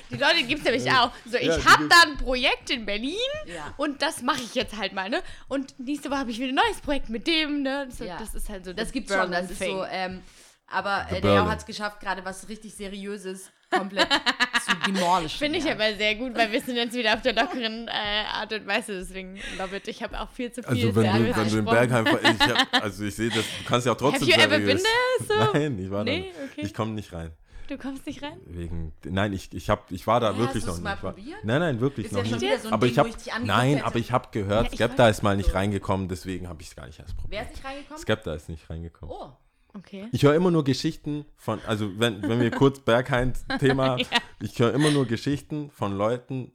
Die 0.09 0.15
Leute 0.17 0.43
gibt 0.43 0.59
es 0.59 0.65
nämlich 0.65 0.91
auch. 0.91 1.11
So, 1.25 1.37
ich 1.37 1.47
Ja, 1.47 1.65
habe 1.65 1.87
da 1.87 1.95
ein 2.07 2.17
Projekt 2.17 2.69
in 2.69 2.85
Berlin 2.85 3.15
Ja. 3.45 3.73
und 3.77 4.01
das 4.01 4.21
mache 4.21 4.41
ich 4.41 4.55
jetzt 4.55 4.77
halt 4.77 4.93
mal, 4.93 5.09
ne? 5.09 5.21
Und 5.47 5.77
nächste 5.79 6.09
Woche 6.09 6.19
habe 6.19 6.31
ich 6.31 6.39
wieder 6.39 6.49
ein 6.49 6.55
neues 6.55 6.81
Projekt 6.81 7.09
mit 7.09 7.27
dem, 7.27 7.63
ne? 7.63 7.87
So, 7.91 8.03
Ja. 8.05 8.17
Das 8.17 8.33
ist 8.35 8.49
halt 8.49 8.65
so. 8.65 8.73
Das 8.73 8.91
gibt's 8.91 9.13
schon, 9.13 9.31
das 9.31 9.49
ist 9.51 9.59
so, 9.59 9.83
ähm, 9.89 10.21
aber 10.67 11.05
äh, 11.11 11.21
der 11.21 11.47
hat 11.49 11.59
es 11.59 11.65
geschafft, 11.65 11.99
gerade 11.99 12.23
was 12.23 12.47
richtig 12.47 12.73
Seriöses 12.73 13.51
komplett 13.69 14.07
zu 14.65 14.75
demolischen. 14.91 15.39
Finde 15.39 15.59
ich 15.59 15.65
ja. 15.65 15.73
aber 15.73 15.93
sehr 15.95 16.15
gut, 16.15 16.35
weil 16.35 16.51
wir 16.51 16.61
sind 16.61 16.75
jetzt 16.75 16.93
wieder 16.93 17.13
auf 17.13 17.21
der 17.21 17.33
lockeren 17.33 17.87
äh, 17.87 17.91
Art 18.31 18.53
und 18.53 18.67
Weise. 18.67 18.99
Deswegen, 18.99 19.37
it. 19.37 19.87
Ich 19.87 20.03
habe 20.03 20.19
auch 20.19 20.29
viel 20.29 20.51
zu 20.51 20.61
viel 20.63 20.69
Also 20.71 20.95
wenn 20.95 21.25
du, 21.25 21.35
wenn 21.35 21.49
du 21.49 21.57
in. 21.57 21.65
Bergheim, 21.65 22.05
ich 22.07 22.39
hab, 22.47 22.67
also 22.83 23.03
ich 23.03 23.15
sehe 23.15 23.29
das, 23.29 23.37
du 23.37 23.65
kannst 23.65 23.85
ja 23.87 23.93
auch 23.93 23.97
trotzdem 23.97 24.29
Have 24.29 24.39
you 24.41 24.45
ever 24.45 24.59
been 24.59 24.77
there? 24.77 25.27
So? 25.27 25.53
Nein, 25.53 25.79
ich 25.79 25.89
war 25.89 26.03
Nee, 26.03 26.31
da. 26.35 26.43
okay. 26.45 26.61
Ich 26.65 26.73
komme 26.73 26.91
nicht 26.91 27.11
rein. 27.13 27.31
Du 27.71 27.77
kommst 27.77 28.05
nicht 28.05 28.21
rein? 28.21 28.37
Wegen, 28.47 28.91
nein, 29.05 29.31
ich, 29.31 29.53
ich, 29.53 29.69
hab, 29.69 29.89
ich 29.93 30.05
war 30.05 30.19
da 30.19 30.33
Hä, 30.33 30.39
wirklich 30.39 30.63
hast 30.63 30.67
noch 30.67 30.73
nicht. 30.75 30.83
mal 30.83 31.01
war- 31.03 31.13
probiert? 31.13 31.37
Nein, 31.45 31.59
nein, 31.61 31.79
wirklich 31.79 32.07
Ist 32.07 32.11
noch 32.11 32.25
ja 32.25 32.37
nicht. 32.37 32.61
so 32.61 32.67
ein 32.67 32.73
aber 32.73 32.85
Ding, 32.85 32.91
ich 32.91 32.99
hab, 32.99 33.05
wo 33.05 33.09
ich 33.09 33.45
nein, 33.45 33.75
hätte. 33.75 33.85
aber 33.85 33.95
ich 33.99 34.11
habe 34.11 34.27
gehört, 34.31 34.67
Ja, 34.71 34.75
Skepta 34.75 35.07
ist 35.07 35.23
mal 35.23 35.37
nicht 35.37 35.51
so. 35.51 35.55
reingekommen, 35.55 36.09
deswegen 36.09 36.49
habe 36.49 36.61
ich 36.61 36.67
es 36.67 36.75
gar 36.75 36.85
nicht 36.85 36.99
erst 36.99 37.13
Wer 37.15 37.21
probiert. 37.21 37.43
ist 37.43 37.49
nicht 37.51 37.63
reingekommen? 37.65 38.01
Skepta 38.01 38.33
ist 38.33 38.49
nicht 38.49 38.69
reingekommen. 38.69 39.15
Oh. 39.17 39.31
Okay. 39.73 40.09
Ich 40.11 40.23
höre 40.23 40.35
immer 40.35 40.51
nur 40.51 40.65
Geschichten 40.65 41.23
von, 41.37 41.61
also 41.65 41.97
wenn, 41.97 42.21
wenn 42.23 42.41
wir 42.41 42.51
kurz 42.51 42.79
Berghain-Thema, 42.83 43.95
ich 44.41 44.59
höre 44.59 44.73
immer 44.73 44.91
nur 44.91 45.05
Geschichten 45.05 45.71
von 45.71 45.93
Leuten, 45.93 46.51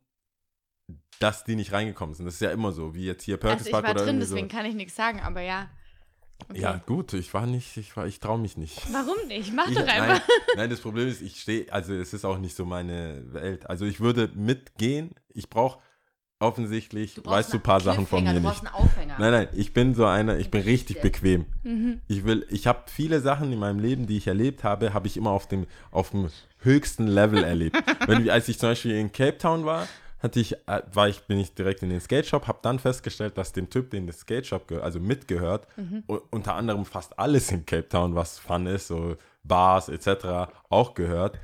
dass 1.18 1.44
die 1.44 1.56
nicht 1.56 1.72
reingekommen 1.72 2.14
sind. 2.14 2.26
Das 2.26 2.34
ist 2.34 2.40
ja 2.40 2.50
immer 2.50 2.72
so, 2.72 2.94
wie 2.94 3.06
jetzt 3.06 3.22
hier 3.22 3.38
Perkins 3.38 3.60
Also 3.60 3.68
ich 3.68 3.72
Park 3.72 3.84
war 3.84 3.90
oder 3.92 4.00
drin, 4.00 4.16
irgendwie 4.16 4.26
deswegen 4.28 4.50
so. 4.50 4.56
kann 4.56 4.66
ich 4.66 4.74
nichts 4.74 4.94
sagen, 4.96 5.20
aber 5.20 5.40
ja. 5.40 5.70
Okay. 6.48 6.60
Ja, 6.60 6.80
gut, 6.86 7.12
ich 7.14 7.32
war 7.34 7.46
nicht, 7.46 7.76
ich 7.76 7.96
war, 7.96 8.06
ich 8.06 8.20
traue 8.20 8.38
mich 8.38 8.56
nicht. 8.56 8.80
Warum 8.92 9.16
nicht? 9.26 9.52
Mach 9.54 9.68
Ich, 9.68 9.74
doch 9.76 9.86
nein, 9.86 10.02
einfach. 10.02 10.28
nein, 10.56 10.70
das 10.70 10.80
Problem 10.80 11.08
ist, 11.08 11.20
ich 11.22 11.40
stehe, 11.40 11.72
also 11.72 11.92
es 11.94 12.12
ist 12.14 12.24
auch 12.24 12.38
nicht 12.38 12.54
so 12.56 12.64
meine 12.64 13.22
Welt. 13.32 13.68
Also 13.68 13.84
ich 13.84 14.00
würde 14.00 14.30
mitgehen, 14.34 15.10
ich 15.34 15.48
brauche 15.50 15.80
offensichtlich, 16.38 17.14
Du 17.14 17.24
weißt 17.24 17.52
du 17.52 17.56
ein 17.56 17.62
paar 17.62 17.80
Sachen 17.80 18.06
von 18.06 18.22
mir 18.22 18.34
du 18.34 18.40
nicht. 18.40 18.58
einen 18.58 18.68
Aufhänger. 18.74 19.16
Nein, 19.18 19.32
nein, 19.32 19.48
ich 19.54 19.72
bin 19.72 19.94
so 19.94 20.04
einer, 20.04 20.36
ich 20.38 20.50
bin 20.50 20.62
richtig 20.62 21.00
bequem. 21.00 21.46
Mhm. 21.62 22.00
Ich 22.08 22.24
will, 22.24 22.46
ich 22.50 22.66
habe 22.66 22.82
viele 22.86 23.20
Sachen 23.20 23.52
in 23.52 23.58
meinem 23.58 23.78
Leben, 23.78 24.06
die 24.06 24.18
ich 24.18 24.26
erlebt 24.26 24.62
habe, 24.62 24.92
habe 24.92 25.06
ich 25.06 25.16
immer 25.16 25.30
auf 25.30 25.48
dem, 25.48 25.66
auf 25.90 26.10
dem 26.10 26.28
höchsten 26.58 27.06
Level 27.06 27.42
erlebt. 27.42 27.76
Wenn, 28.06 28.28
als 28.28 28.48
ich 28.48 28.58
zum 28.58 28.68
Beispiel 28.70 28.92
in 28.92 29.10
Cape 29.12 29.38
Town 29.38 29.64
war, 29.64 29.88
hatte 30.26 30.40
ich, 30.40 30.52
äh, 30.68 30.82
war 30.92 31.08
ich, 31.08 31.20
bin 31.22 31.38
ich 31.38 31.54
direkt 31.54 31.82
in 31.82 31.90
den 31.90 32.00
Skate 32.00 32.26
Shop, 32.26 32.46
habe 32.46 32.58
dann 32.62 32.78
festgestellt, 32.78 33.38
dass 33.38 33.52
dem 33.52 33.70
Typ, 33.70 33.90
den 33.90 34.06
das 34.06 34.18
Skate 34.20 34.46
Shop 34.46 34.66
gehört, 34.68 34.84
also 34.84 35.00
mitgehört, 35.00 35.66
u- 36.08 36.20
unter 36.30 36.54
anderem 36.54 36.84
fast 36.84 37.18
alles 37.18 37.50
in 37.52 37.64
Cape 37.64 37.88
Town, 37.88 38.14
was 38.14 38.38
Fun 38.38 38.66
ist, 38.66 38.88
so 38.88 39.16
Bars 39.44 39.88
etc. 39.88 40.50
auch 40.68 40.94
gehört 40.94 41.38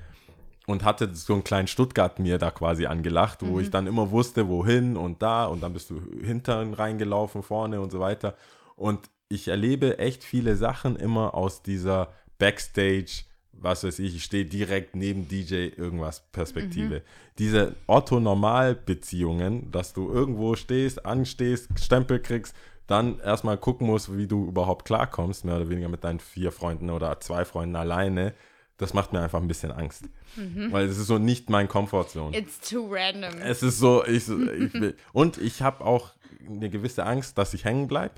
und 0.66 0.84
hatte 0.84 1.14
so 1.14 1.32
einen 1.32 1.44
kleinen 1.44 1.66
Stuttgart 1.68 2.18
mir 2.18 2.38
da 2.38 2.50
quasi 2.50 2.86
angelacht, 2.86 3.38
wo 3.42 3.58
ich 3.60 3.70
dann 3.70 3.86
immer 3.86 4.10
wusste, 4.10 4.46
wohin 4.48 4.96
und 4.96 5.22
da 5.22 5.46
und 5.46 5.60
dann 5.62 5.72
bist 5.72 5.90
du 5.90 6.00
hinten 6.22 6.74
reingelaufen, 6.74 7.42
vorne 7.42 7.80
und 7.80 7.90
so 7.90 7.98
weiter. 8.00 8.34
Und 8.76 9.00
ich 9.28 9.48
erlebe 9.48 9.98
echt 9.98 10.24
viele 10.24 10.56
Sachen 10.56 10.96
immer 10.96 11.34
aus 11.34 11.62
dieser 11.62 12.08
Backstage 12.38 13.24
was 13.52 13.84
weiß 13.84 13.98
ich, 14.00 14.16
ich 14.16 14.24
stehe 14.24 14.44
direkt 14.44 14.96
neben 14.96 15.28
DJ 15.28 15.68
irgendwas 15.76 16.20
Perspektive. 16.32 16.96
Mhm. 16.96 17.02
Diese 17.38 17.76
Otto-Normal-Beziehungen, 17.86 19.70
dass 19.70 19.92
du 19.92 20.10
irgendwo 20.10 20.56
stehst, 20.56 21.06
anstehst, 21.06 21.68
Stempel 21.78 22.20
kriegst, 22.20 22.56
dann 22.86 23.20
erstmal 23.20 23.56
gucken 23.56 23.86
musst, 23.86 24.16
wie 24.16 24.26
du 24.26 24.46
überhaupt 24.46 24.84
klarkommst, 24.84 25.44
mehr 25.44 25.56
oder 25.56 25.68
weniger 25.68 25.88
mit 25.88 26.04
deinen 26.04 26.20
vier 26.20 26.52
Freunden 26.52 26.90
oder 26.90 27.20
zwei 27.20 27.44
Freunden 27.44 27.76
alleine, 27.76 28.34
das 28.76 28.94
macht 28.94 29.12
mir 29.12 29.20
einfach 29.20 29.40
ein 29.40 29.48
bisschen 29.48 29.70
Angst. 29.70 30.04
Mhm. 30.36 30.72
Weil 30.72 30.86
es 30.86 30.98
ist 30.98 31.06
so 31.06 31.18
nicht 31.18 31.48
mein 31.48 31.68
Comfortzone. 31.68 32.36
It's 32.36 32.58
too 32.68 32.88
random. 32.90 33.38
Es 33.40 33.62
ist 33.62 33.78
so, 33.78 34.04
ich, 34.04 34.28
ich 34.28 34.74
will, 34.74 34.96
und 35.12 35.38
ich 35.38 35.62
habe 35.62 35.84
auch 35.84 36.10
eine 36.46 36.68
gewisse 36.68 37.06
Angst, 37.06 37.38
dass 37.38 37.54
ich 37.54 37.64
hängen 37.64 37.86
bleibe. 37.86 38.14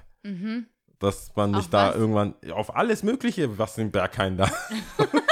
Dass 0.99 1.37
man 1.37 1.51
mich 1.51 1.69
da 1.69 1.91
was? 1.91 1.97
irgendwann 1.97 2.35
auf 2.51 2.75
alles 2.75 3.03
Mögliche, 3.03 3.59
was 3.59 3.77
im 3.77 3.91
Berghain 3.91 4.39
da. 4.39 4.51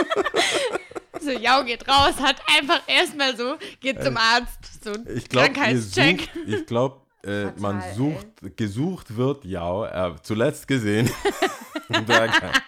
So, 1.25 1.31
Jau 1.31 1.65
geht 1.65 1.87
raus, 1.89 2.15
hat 2.21 2.37
einfach 2.57 2.81
erstmal 2.87 3.37
so, 3.37 3.57
geht 3.81 4.03
zum 4.03 4.17
Arzt. 4.17 4.83
So, 4.85 4.91
Äh, 4.91 5.13
Ich 5.15 5.29
glaube, 5.29 5.51
Krankheitscheck. 5.53 6.29
ich 6.47 6.67
glaube, 6.67 7.01
äh, 7.25 7.47
man 7.61 7.81
ey. 7.81 7.95
sucht, 7.95 8.57
gesucht 8.57 9.17
wird, 9.17 9.45
ja, 9.45 10.09
äh, 10.09 10.15
zuletzt 10.23 10.67
gesehen. 10.67 11.09
im 11.95 12.05
Berghain. 12.05 12.51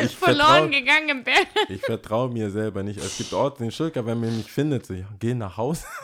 Ich 0.00 0.16
Verloren 0.16 0.46
vertraue 0.46 0.70
gegangen 0.70 1.08
im 1.08 1.24
Berg. 1.24 1.48
ich 1.68 1.80
vertrau 1.80 2.28
mir 2.28 2.50
selber 2.50 2.84
nicht. 2.84 3.00
Es 3.00 3.18
gibt 3.18 3.32
Orte 3.32 3.64
in 3.64 3.72
Stuttgart, 3.72 4.06
wenn 4.06 4.20
man 4.20 4.36
mich 4.36 4.50
findet, 4.50 4.86
so, 4.86 4.94
ja, 4.94 5.06
geh 5.18 5.34
nach 5.34 5.56
Hause. 5.56 5.84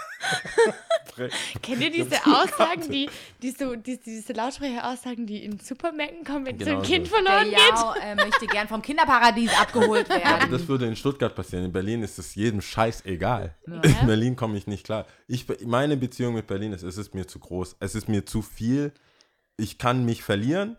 Kennt 1.63 1.81
ihr 1.81 1.91
diese 1.91 2.17
Aussagen, 2.27 2.91
die, 2.91 3.09
die 3.41 3.51
so, 3.53 3.77
die, 3.77 3.99
diese 3.99 4.33
Lautsprecher-Aussagen, 4.33 5.27
die 5.27 5.45
in 5.45 5.59
Supermärkten 5.59 6.25
kommen, 6.25 6.47
wenn 6.47 6.59
so 6.59 6.65
Genau 6.65 6.79
ein 6.79 6.83
Kind 6.83 7.07
so. 7.07 7.15
verloren 7.15 7.51
Der 7.51 7.59
geht? 7.59 7.75
Jau 7.75 7.95
äh, 8.03 8.15
möchte 8.17 8.47
gern 8.47 8.69
vom 8.69 8.83
Kinderparadies 8.83 9.51
abgeholt 9.59 10.09
werden. 10.09 10.51
Das 10.51 10.67
würde 10.67 10.87
in 10.87 10.97
Stuttgart 10.97 11.35
passieren. 11.35 11.67
In 11.67 11.73
Berlin 11.73 12.03
ist 12.03 12.19
es 12.19 12.35
jedem 12.35 12.61
Scheiß 12.61 13.05
egal. 13.05 13.55
In 13.67 14.07
Berlin 14.07 14.35
komme 14.35 14.59
ich 14.59 14.67
nicht 14.67 14.85
klar. 14.85 15.07
Ich, 15.29 15.47
meine 15.65 15.97
Beziehung 15.97 16.35
mit 16.35 16.47
Berlin 16.47 16.73
ist, 16.73 16.83
es 16.83 16.99
ist 16.99 17.15
mir 17.15 17.27
zu 17.27 17.39
groß. 17.39 17.77
Es 17.81 17.95
ist 17.95 18.09
mir 18.09 18.27
zu 18.27 18.43
viel. 18.43 18.93
Ich 19.57 19.79
kann 19.79 20.05
mich 20.05 20.25
verlieren 20.25 20.77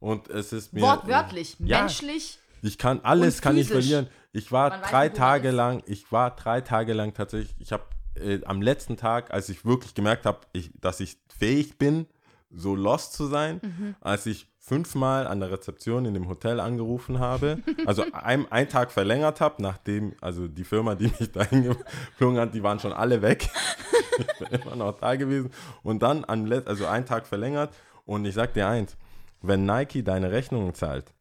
und 0.00 0.28
es 0.28 0.52
ist 0.52 0.72
mir. 0.72 0.82
Wortwörtlich, 0.82 1.56
Ja. 1.58 1.80
menschlich. 1.80 2.38
Ich 2.62 2.78
kann 2.78 3.00
alles 3.02 3.40
kann 3.42 3.56
ich 3.56 3.68
verlieren. 3.68 4.08
Ich 4.32 4.50
war 4.50 4.70
Man 4.70 4.82
drei 4.82 5.04
nicht, 5.08 5.16
Tage 5.16 5.50
lang, 5.50 5.82
ich 5.86 6.10
war 6.10 6.34
drei 6.34 6.60
Tage 6.60 6.92
lang 6.94 7.14
tatsächlich, 7.14 7.54
ich 7.58 7.72
habe 7.72 7.84
äh, 8.16 8.40
am 8.44 8.62
letzten 8.62 8.96
Tag, 8.96 9.32
als 9.32 9.48
ich 9.48 9.64
wirklich 9.64 9.94
gemerkt 9.94 10.24
habe, 10.26 10.40
dass 10.80 11.00
ich 11.00 11.18
fähig 11.38 11.78
bin, 11.78 12.06
so 12.50 12.74
lost 12.74 13.12
zu 13.12 13.26
sein, 13.26 13.60
Mhm. 13.62 13.94
als 14.00 14.26
ich 14.26 14.48
fünfmal 14.58 15.26
an 15.28 15.38
der 15.40 15.50
Rezeption 15.52 16.06
in 16.06 16.14
dem 16.14 16.26
Hotel 16.28 16.58
angerufen 16.58 17.18
habe, 17.20 17.58
also 17.84 18.04
ein, 18.12 18.50
einen 18.50 18.68
Tag 18.68 18.90
verlängert 18.90 19.40
habe, 19.40 19.62
nachdem, 19.62 20.14
also 20.20 20.48
die 20.48 20.64
Firma, 20.64 20.94
die 20.96 21.12
mich 21.20 21.30
da 21.30 21.44
hingeflogen 21.44 22.40
hat, 22.40 22.52
die 22.54 22.62
waren 22.62 22.80
schon 22.80 22.92
alle 22.92 23.22
weg. 23.22 23.48
ich 24.18 24.48
bin 24.48 24.60
immer 24.60 24.74
noch 24.76 24.98
da 24.98 25.14
gewesen. 25.14 25.50
Und 25.82 26.02
dann, 26.02 26.24
an, 26.24 26.50
also 26.66 26.86
einen 26.86 27.06
Tag 27.06 27.26
verlängert. 27.26 27.72
Und 28.06 28.24
ich 28.24 28.34
sag 28.34 28.54
dir 28.54 28.66
eins, 28.66 28.96
wenn 29.42 29.64
Nike 29.64 30.02
deine 30.02 30.30
Rechnungen 30.30 30.74
zahlt 30.74 31.12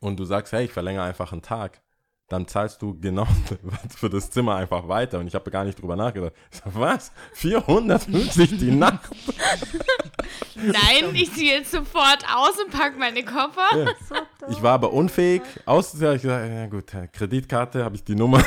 und 0.00 0.18
du 0.18 0.24
sagst, 0.24 0.52
hey, 0.52 0.64
ich 0.64 0.72
verlängere 0.72 1.04
einfach 1.04 1.32
einen 1.32 1.42
Tag, 1.42 1.80
dann 2.28 2.46
zahlst 2.46 2.82
du 2.82 2.98
genau 3.00 3.26
für 3.96 4.10
das 4.10 4.30
Zimmer 4.30 4.56
einfach 4.56 4.86
weiter. 4.86 5.18
Und 5.18 5.26
ich 5.26 5.34
habe 5.34 5.50
gar 5.50 5.64
nicht 5.64 5.80
drüber 5.80 5.96
nachgedacht. 5.96 6.34
Ich 6.52 6.58
sag, 6.58 6.74
was? 6.74 7.12
450 7.32 8.58
die 8.58 8.70
Nacht? 8.70 9.10
Nein, 10.54 11.14
ich 11.14 11.32
ziehe 11.32 11.54
jetzt 11.54 11.70
sofort 11.70 12.24
aus 12.34 12.58
und 12.58 12.70
packe 12.70 12.98
meine 12.98 13.24
Koffer. 13.24 13.68
Ich 14.50 14.62
war 14.62 14.72
aber 14.72 14.94
unfähig 14.94 15.42
auszuzahlen. 15.66 16.16
Ich 16.16 16.22
gesagt, 16.22 16.48
ja 16.48 16.66
gut, 16.68 17.12
Kreditkarte, 17.12 17.84
habe 17.84 17.96
ich 17.96 18.04
die 18.04 18.14
Nummer 18.14 18.42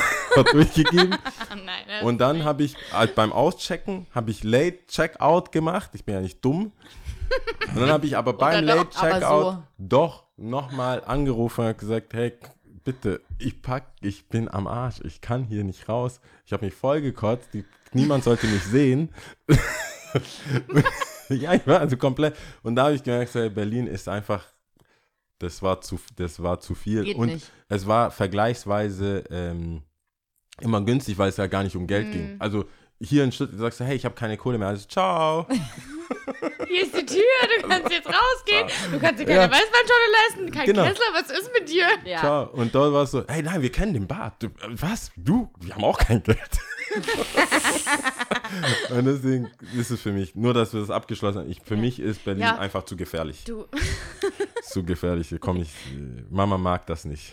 durchgegeben. 0.50 1.16
Nein, 1.50 2.02
Und 2.02 2.18
dann 2.18 2.42
habe 2.42 2.64
ich 2.64 2.74
halt 2.92 3.14
beim 3.14 3.32
Auschecken, 3.32 4.08
habe 4.12 4.32
ich 4.32 4.42
Late 4.42 4.84
Checkout 4.88 5.52
gemacht. 5.52 5.90
Ich 5.92 6.04
bin 6.04 6.16
ja 6.16 6.20
nicht 6.20 6.44
dumm. 6.44 6.72
Und 7.74 7.80
dann 7.80 7.90
habe 7.90 8.06
ich 8.06 8.16
aber 8.16 8.34
beim 8.34 8.64
Late 8.64 8.90
Checkout 8.90 9.54
so. 9.54 9.62
doch 9.78 10.24
nochmal 10.36 11.02
angerufen 11.04 11.66
und 11.66 11.78
gesagt, 11.78 12.12
hey, 12.12 12.32
bitte, 12.84 13.20
ich 13.38 13.62
pack, 13.62 13.86
ich 14.00 14.28
bin 14.28 14.48
am 14.48 14.66
Arsch, 14.66 15.00
ich 15.04 15.20
kann 15.20 15.44
hier 15.44 15.64
nicht 15.64 15.88
raus. 15.88 16.20
Ich 16.44 16.52
habe 16.52 16.64
mich 16.66 16.74
voll 16.74 17.00
gekotzt, 17.00 17.48
die, 17.54 17.64
niemand 17.92 18.24
sollte 18.24 18.46
mich 18.46 18.62
sehen. 18.64 19.10
ja, 21.28 21.54
ich 21.54 21.66
war 21.66 21.80
also 21.80 21.96
komplett. 21.96 22.36
Und 22.62 22.76
da 22.76 22.84
habe 22.84 22.94
ich 22.94 23.02
gemerkt, 23.02 23.34
hey, 23.34 23.50
Berlin 23.50 23.86
ist 23.86 24.08
einfach, 24.08 24.46
das 25.38 25.62
war 25.62 25.80
zu, 25.80 25.98
das 26.16 26.42
war 26.42 26.60
zu 26.60 26.74
viel. 26.74 27.04
Geht 27.04 27.16
und 27.16 27.28
nicht. 27.28 27.50
es 27.68 27.86
war 27.86 28.10
vergleichsweise 28.10 29.24
ähm, 29.30 29.82
immer 30.60 30.80
günstig, 30.82 31.18
weil 31.18 31.30
es 31.30 31.36
ja 31.36 31.46
gar 31.46 31.62
nicht 31.62 31.76
um 31.76 31.86
Geld 31.86 32.12
ging. 32.12 32.36
Also 32.38 32.66
hier 33.02 33.24
in 33.24 33.32
Stuttgart 33.32 33.58
sagst 33.60 33.80
du, 33.80 33.84
hey, 33.84 33.96
ich 33.96 34.04
habe 34.04 34.14
keine 34.14 34.36
Kohle 34.36 34.58
mehr. 34.58 34.68
Also, 34.68 34.86
ciao. 34.88 35.46
Hier 36.68 36.82
ist 36.82 36.94
die 36.94 37.06
Tür, 37.06 37.22
du 37.60 37.68
kannst 37.68 37.90
jetzt 37.90 38.06
rausgehen. 38.06 38.66
Du 38.92 38.98
kannst 39.00 39.20
dir 39.20 39.24
keine 39.24 39.40
Ja. 39.42 39.50
Weißweinschorle 39.50 40.08
leisten, 40.28 40.50
kein 40.50 40.66
Genau. 40.66 40.84
Kessler, 40.84 41.04
was 41.14 41.30
ist 41.30 41.50
mit 41.58 41.68
dir? 41.70 41.86
Ja. 42.04 42.18
Ciao. 42.18 42.50
Und 42.52 42.74
dort 42.74 42.92
war 42.92 43.02
es 43.04 43.10
so, 43.12 43.24
hey, 43.28 43.42
nein, 43.42 43.62
wir 43.62 43.72
kennen 43.72 43.94
den 43.94 44.06
Bad. 44.06 44.34
Du, 44.42 44.46
äh, 44.48 44.50
was? 44.72 45.10
Du? 45.16 45.50
Wir 45.60 45.74
haben 45.74 45.84
auch 45.84 45.98
kein 45.98 46.22
Geld. 46.22 46.38
Und 48.90 49.04
deswegen 49.06 49.50
ist 49.78 49.90
es 49.90 50.00
für 50.02 50.12
mich, 50.12 50.34
nur 50.34 50.52
dass 50.54 50.72
wir 50.74 50.80
das 50.80 50.90
abgeschlossen 50.90 51.38
haben, 51.40 51.50
ich, 51.50 51.60
für 51.64 51.76
mich 51.76 51.98
ist 51.98 52.24
Berlin 52.24 52.42
Ja. 52.42 52.58
einfach 52.58 52.84
zu 52.84 52.96
gefährlich. 52.96 53.44
Du, 53.44 53.64
Zu 54.62 54.84
gefährlich. 54.84 55.28
Hier 55.30 55.38
komm 55.38 55.62
ich, 55.62 55.68
äh, 55.94 56.24
Mama 56.30 56.58
mag 56.58 56.86
das 56.86 57.04
nicht. 57.04 57.32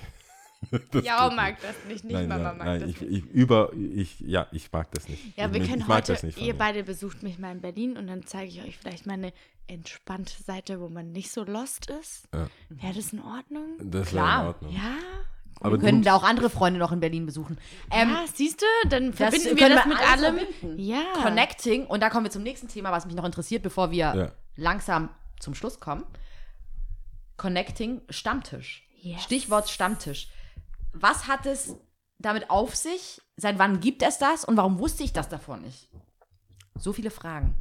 Das 0.92 1.06
ja, 1.06 1.30
mag 1.34 1.56
das 1.62 1.76
nicht, 1.88 2.04
nicht 2.04 2.14
Nein, 2.14 2.28
Mama 2.28 2.44
nein, 2.50 2.58
mag 2.58 2.68
nein, 2.68 2.80
das 2.82 2.90
ich, 2.90 3.02
nicht. 3.02 3.26
ich, 3.26 3.32
über, 3.32 3.72
ich, 3.74 4.20
ja, 4.20 4.48
ich 4.52 4.72
mag 4.72 4.92
das 4.92 5.08
nicht. 5.08 5.38
Ja, 5.38 5.54
wir 5.54 5.62
ich, 5.62 5.70
können 5.70 5.82
ich 5.82 5.88
mag 5.88 5.98
heute, 6.00 6.14
das 6.14 6.24
nicht 6.24 6.38
von 6.38 6.46
ihr 6.46 6.54
mir. 6.54 6.58
beide 6.60 6.84
besucht 6.84 7.24
mich 7.24 7.40
mal 7.40 7.52
in 7.54 7.62
Berlin 7.62 7.98
und 7.98 8.08
dann 8.08 8.26
zeige 8.26 8.50
ich 8.52 8.62
euch 8.62 8.78
vielleicht 8.78 9.06
mal 9.06 9.14
eine 9.14 9.32
entspannte 9.68 10.34
Seite, 10.44 10.80
wo 10.82 10.90
man 10.90 11.12
nicht 11.12 11.32
so 11.32 11.44
lost 11.44 11.90
ist. 11.90 12.28
Ja. 12.34 12.48
Wäre 12.70 12.94
das 12.94 13.14
in 13.14 13.22
Ordnung? 13.22 13.78
Das 13.80 14.14
wäre 14.14 14.24
Klar. 14.26 14.42
in 14.42 14.48
Ordnung. 14.48 14.72
Ja? 14.74 14.96
Aber 15.62 15.72
Wir 15.72 15.80
können 15.80 16.04
da 16.04 16.16
auch 16.16 16.24
andere 16.24 16.50
Freunde 16.50 16.80
noch 16.80 16.92
in 16.92 17.00
Berlin 17.00 17.26
besuchen. 17.26 17.58
Ähm, 17.92 18.10
ja, 18.10 18.26
siehst 18.34 18.62
du, 18.62 18.66
dann 18.90 19.14
verbinden 19.14 19.58
wir 19.58 19.70
das 19.70 19.86
wir 19.86 19.94
mit 19.94 20.00
allem. 20.00 20.38
verbinden. 20.38 20.80
Ja. 20.80 21.04
Connecting. 21.22 21.86
Und 21.86 22.02
da 22.02 22.10
kommen 22.10 22.26
wir 22.26 22.32
zum 22.32 22.44
nächsten 22.44 22.68
Thema, 22.68 22.92
was 22.92 23.06
mich 23.06 23.16
noch 23.16 23.26
interessiert, 23.26 23.62
bevor 23.64 23.92
wir 23.92 23.98
Ja. 24.16 24.32
langsam 24.56 25.10
zum 25.40 25.56
Schluss 25.56 25.80
kommen. 25.80 26.04
Connecting 27.38 28.02
Stammtisch. 28.10 28.86
Yes. 29.02 29.24
Stichwort 29.24 29.70
Stammtisch. 29.70 30.30
Was 30.94 31.28
hat 31.28 31.46
es 31.46 31.76
damit 32.18 32.50
auf 32.50 32.76
sich? 32.76 33.22
Seit 33.38 33.58
wann 33.60 33.80
gibt 33.80 34.04
es 34.04 34.18
das? 34.18 34.46
Und 34.46 34.58
warum 34.58 34.80
wusste 34.80 35.04
ich 35.04 35.14
das 35.14 35.30
davor 35.30 35.58
nicht? 35.58 35.90
So 36.76 36.94
viele 36.94 37.12
Fragen. 37.12 37.56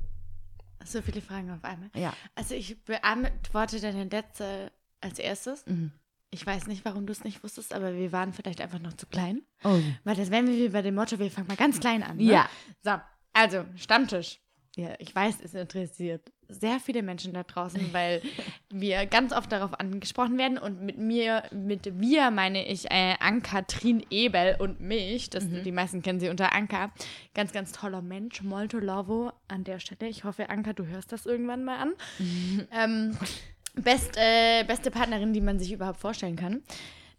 So 0.85 1.03
viele 1.03 1.21
Fragen 1.21 1.51
auf 1.51 1.65
einmal. 1.65 1.91
Ja. 1.95 2.13
Also 2.35 2.55
ich 2.55 2.85
beantworte 2.85 3.81
deine 3.81 4.05
letzte 4.05 4.73
als 5.01 5.19
erstes. 5.19 5.67
Mhm. 5.67 5.93
Ich 6.31 6.47
weiß 6.47 6.67
nicht, 6.67 6.85
warum 6.85 7.07
du 7.07 7.13
es 7.13 7.25
nicht 7.25 7.43
wusstest, 7.43 7.73
aber 7.73 7.95
wir 7.95 8.13
waren 8.13 8.33
vielleicht 8.33 8.61
einfach 8.61 8.81
noch 8.81 8.93
zu 8.93 9.07
klein. 9.07 9.43
Oh. 9.65 9.81
Weil 10.05 10.17
das 10.17 10.31
wären 10.31 10.47
wir 10.47 10.55
wie 10.55 10.69
bei 10.69 10.83
dem 10.83 10.95
Motto, 10.95 11.19
wir 11.19 11.31
fangen 11.31 11.49
mal 11.49 11.57
ganz 11.57 11.81
klein 11.81 12.03
an. 12.03 12.19
Ne? 12.19 12.25
Ja. 12.25 12.51
So, 12.83 12.93
also 13.33 13.65
Stammtisch. 13.77 14.41
Ja, 14.77 14.95
ich 14.99 15.15
weiß, 15.15 15.39
es 15.43 15.55
interessiert 15.55 16.31
sehr 16.49 16.81
viele 16.81 17.03
Menschen 17.03 17.33
da 17.33 17.43
draußen, 17.43 17.81
weil 17.93 18.23
wir 18.71 19.07
ganz 19.07 19.33
oft 19.33 19.53
darauf 19.53 19.79
angesprochen 19.79 20.39
werden 20.39 20.59
und 20.59 20.83
mit 20.83 20.99
mir, 20.99 21.45
mit 21.53 22.01
wir 22.01 22.31
meine 22.31 22.67
ich 22.67 22.91
äh, 22.91 23.15
Ann-Kathrin 23.21 24.05
Ebel 24.11 24.57
und 24.59 24.81
mich, 24.81 25.31
das, 25.31 25.45
die 25.49 25.73
meisten 25.73 26.03
kennen 26.03 26.21
sie 26.21 26.29
unter 26.29 26.55
Anka, 26.55 26.91
ganz, 27.35 27.53
ganz 27.53 27.73
toller 27.73 28.03
Mensch, 28.03 28.43
molto 28.43 28.79
lovo 28.79 29.33
an 29.49 29.65
der 29.65 29.79
Stelle. 29.79 30.11
Ich 30.11 30.25
hoffe, 30.25 30.51
Anka, 30.51 30.73
du 30.73 30.87
hörst 30.87 31.13
das 31.13 31.27
irgendwann 31.27 31.65
mal 31.65 31.79
an. 31.79 31.93
ähm, 32.73 33.17
best, 33.75 34.17
äh, 34.17 34.65
beste 34.65 34.91
Partnerin, 34.91 35.33
die 35.33 35.41
man 35.41 35.59
sich 35.59 35.73
überhaupt 35.73 36.01
vorstellen 36.01 36.37
kann. 36.37 36.63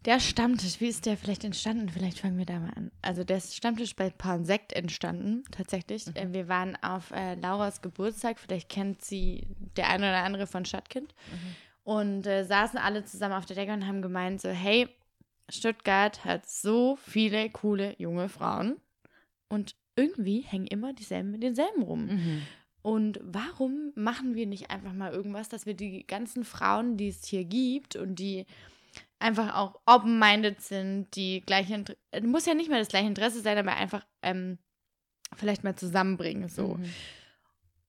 Der 0.05 0.19
Stammtisch, 0.21 0.79
wie 0.79 0.87
ist 0.87 1.05
der 1.05 1.17
vielleicht 1.17 1.43
entstanden? 1.43 1.89
Vielleicht 1.89 2.19
fangen 2.19 2.37
wir 2.37 2.45
da 2.45 2.59
mal 2.59 2.71
an. 2.75 2.91
Also 3.01 3.23
der 3.23 3.41
Stammtisch 3.41 3.95
bei 3.95 4.09
Paar 4.09 4.43
Sekt 4.45 4.71
entstanden, 4.71 5.43
tatsächlich. 5.51 6.07
Äh, 6.15 6.31
Wir 6.31 6.47
waren 6.47 6.77
auf 6.81 7.11
äh, 7.11 7.35
Lauras 7.35 7.81
Geburtstag, 7.81 8.39
vielleicht 8.39 8.69
kennt 8.69 9.03
sie 9.03 9.43
der 9.75 9.89
eine 9.89 10.09
oder 10.09 10.23
andere 10.23 10.47
von 10.47 10.63
Stadtkind. 10.63 11.13
Und 11.83 12.25
äh, 12.27 12.45
saßen 12.45 12.79
alle 12.79 13.03
zusammen 13.03 13.35
auf 13.35 13.45
der 13.45 13.55
Decke 13.55 13.73
und 13.73 13.87
haben 13.87 14.01
gemeint 14.01 14.39
so, 14.39 14.49
hey, 14.49 14.87
Stuttgart 15.49 16.23
hat 16.23 16.47
so 16.47 16.95
viele 16.95 17.49
coole 17.49 17.95
junge 17.97 18.29
Frauen 18.29 18.77
und 19.49 19.75
irgendwie 19.95 20.41
hängen 20.41 20.67
immer 20.67 20.93
dieselben 20.93 21.31
mit 21.31 21.43
denselben 21.43 21.81
rum. 21.81 22.05
Mhm. 22.05 22.41
Und 22.81 23.19
warum 23.23 23.91
machen 23.95 24.35
wir 24.35 24.45
nicht 24.45 24.71
einfach 24.71 24.93
mal 24.93 25.11
irgendwas, 25.11 25.49
dass 25.49 25.65
wir 25.65 25.73
die 25.73 26.07
ganzen 26.07 26.45
Frauen, 26.45 26.95
die 26.95 27.09
es 27.09 27.25
hier 27.25 27.43
gibt 27.43 27.95
und 27.97 28.15
die 28.15 28.45
einfach 29.19 29.55
auch 29.55 29.79
open-minded 29.85 30.61
sind, 30.61 31.15
die 31.15 31.41
gleiche 31.41 31.73
Inter 31.73 31.95
äh, 32.11 32.21
muss 32.21 32.45
ja 32.45 32.53
nicht 32.53 32.69
mal 32.69 32.79
das 32.79 32.87
gleiche 32.87 33.07
Interesse 33.07 33.41
sein, 33.41 33.57
aber 33.57 33.73
einfach 33.73 34.05
ähm, 34.21 34.57
vielleicht 35.35 35.63
mal 35.63 35.75
zusammenbringen 35.75 36.49
so. 36.49 36.75
Mhm. 36.75 36.93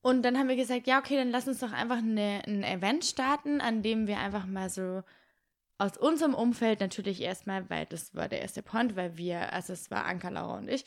Und 0.02 0.23
dann 0.23 0.39
haben 0.39 0.48
wir 0.48 0.57
gesagt, 0.57 0.86
ja, 0.86 0.98
okay, 0.98 1.16
dann 1.16 1.31
lass 1.31 1.47
uns 1.47 1.61
doch 1.61 1.73
einfach 1.73 1.98
eine, 1.98 2.43
ein 2.47 2.62
Event 2.62 3.05
starten, 3.05 3.61
an 3.61 3.82
dem 3.82 4.07
wir 4.07 4.19
einfach 4.19 4.47
mal 4.47 4.70
so 4.70 5.02
aus 5.78 5.97
unserem 5.97 6.35
Umfeld 6.35 6.81
natürlich 6.81 7.20
erstmal, 7.20 7.69
weil 7.70 7.86
das 7.86 8.15
war 8.15 8.28
der 8.28 8.43
erste 8.43 8.62
Point, 8.62 8.97
weil 8.97 9.16
wir, 9.16 9.52
also 9.52 9.73
es 9.73 9.90
war 9.90 10.05
Anka, 10.05 10.28
Laura 10.28 10.59
und 10.59 10.69
ich, 10.69 10.85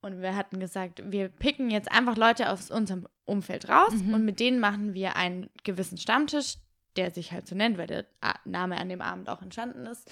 und 0.00 0.20
wir 0.20 0.34
hatten 0.34 0.58
gesagt, 0.58 1.02
wir 1.12 1.28
picken 1.28 1.70
jetzt 1.70 1.90
einfach 1.90 2.16
Leute 2.16 2.50
aus 2.50 2.70
unserem 2.70 3.06
Umfeld 3.24 3.68
raus 3.68 3.92
und 3.92 4.24
mit 4.24 4.40
denen 4.40 4.58
machen 4.58 4.94
wir 4.94 5.14
einen 5.14 5.48
gewissen 5.62 5.96
Stammtisch, 5.96 6.56
der 6.96 7.10
sich 7.10 7.32
halt 7.32 7.46
so 7.46 7.54
nennt, 7.54 7.78
weil 7.78 7.86
der 7.86 8.06
Name 8.44 8.76
an 8.78 8.88
dem 8.88 9.00
Abend 9.00 9.28
auch 9.28 9.42
entstanden 9.42 9.86
ist. 9.86 10.10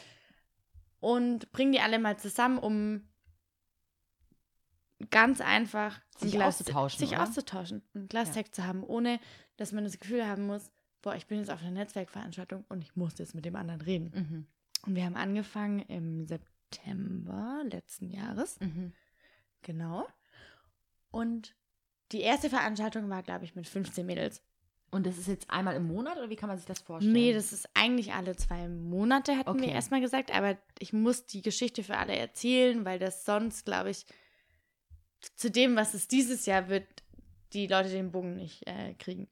Und 1.00 1.50
bringen 1.52 1.72
die 1.72 1.80
alle 1.80 1.98
mal 1.98 2.18
zusammen, 2.18 2.58
um 2.58 3.08
ganz 5.10 5.40
einfach 5.40 5.98
ein 6.20 6.28
Sich 6.28 6.32
Glas- 6.32 6.60
auszutauschen, 6.60 6.98
sich 6.98 7.10
oder? 7.12 7.22
auszutauschen, 7.22 7.82
ein 7.94 8.08
Glas 8.08 8.34
Ja. 8.34 8.44
Zu 8.50 8.66
haben, 8.66 8.84
ohne 8.84 9.18
dass 9.56 9.72
man 9.72 9.84
das 9.84 9.98
Gefühl 9.98 10.26
haben 10.26 10.46
muss, 10.46 10.70
boah, 11.02 11.14
ich 11.14 11.26
bin 11.26 11.38
jetzt 11.38 11.50
auf 11.50 11.60
einer 11.62 11.70
Netzwerkveranstaltung 11.70 12.64
und 12.68 12.82
ich 12.82 12.94
muss 12.96 13.16
jetzt 13.18 13.34
mit 13.34 13.44
dem 13.46 13.56
anderen 13.56 13.80
reden. 13.80 14.10
Mhm. 14.14 14.46
Und 14.86 14.94
wir 14.94 15.04
haben 15.04 15.16
angefangen 15.16 15.80
im 15.80 16.26
September 16.26 17.62
letzten 17.64 18.10
Jahres. 18.10 18.60
Mhm. 18.60 18.92
Genau. 19.62 20.06
Und 21.10 21.54
die 22.12 22.20
erste 22.20 22.50
Veranstaltung 22.50 23.08
war, 23.08 23.22
glaube 23.22 23.44
ich, 23.44 23.54
mit 23.54 23.66
15 23.68 24.04
Mädels. 24.04 24.42
Und 24.92 25.06
das 25.06 25.18
ist 25.18 25.28
jetzt 25.28 25.48
einmal 25.50 25.76
im 25.76 25.86
Monat 25.86 26.16
oder 26.18 26.30
wie 26.30 26.36
kann 26.36 26.48
man 26.48 26.58
sich 26.58 26.66
das 26.66 26.80
vorstellen? 26.80 27.12
Nee, 27.12 27.32
das 27.32 27.52
ist 27.52 27.68
eigentlich 27.74 28.12
alle 28.12 28.34
zwei 28.34 28.66
Monate, 28.68 29.36
hatten 29.36 29.54
wir 29.58 29.66
Okay. 29.66 29.72
erstmal 29.74 30.00
gesagt. 30.00 30.34
Aber 30.34 30.56
ich 30.80 30.92
muss 30.92 31.26
die 31.26 31.42
Geschichte 31.42 31.84
für 31.84 31.96
alle 31.96 32.16
erzählen, 32.16 32.84
weil 32.84 32.98
das 32.98 33.24
sonst, 33.24 33.64
glaube 33.64 33.90
ich, 33.90 34.04
zu 35.36 35.50
dem, 35.50 35.76
was 35.76 35.94
es 35.94 36.08
dieses 36.08 36.46
Jahr 36.46 36.68
wird, 36.68 36.86
die 37.52 37.66
Leute 37.66 37.88
den 37.90 38.10
Bogen 38.10 38.36
nicht 38.36 38.66
äh, 38.66 38.94
kriegen. 38.94 39.28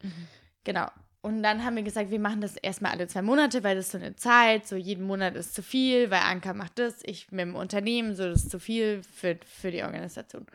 Genau. 0.64 0.86
Und 1.22 1.42
dann 1.42 1.64
haben 1.64 1.74
wir 1.74 1.82
gesagt, 1.82 2.10
wir 2.10 2.20
machen 2.20 2.40
das 2.40 2.56
erstmal 2.56 2.92
alle 2.92 3.08
zwei 3.08 3.22
Monate, 3.22 3.64
weil 3.64 3.74
das 3.74 3.90
so 3.90 3.98
eine 3.98 4.14
Zeit, 4.14 4.66
so 4.68 4.76
jeden 4.76 5.04
Monat 5.04 5.34
ist 5.34 5.54
zu 5.54 5.62
viel, 5.64 6.10
weil 6.10 6.20
Anka 6.20 6.54
macht 6.54 6.78
das, 6.78 7.00
ich 7.02 7.32
mit 7.32 7.40
dem 7.40 7.56
Unternehmen, 7.56 8.14
so 8.14 8.28
das 8.28 8.44
ist 8.44 8.50
zu 8.50 8.60
viel 8.60 9.02
für, 9.02 9.38
für 9.44 9.72
die 9.72 9.82
Organisation. 9.82 10.46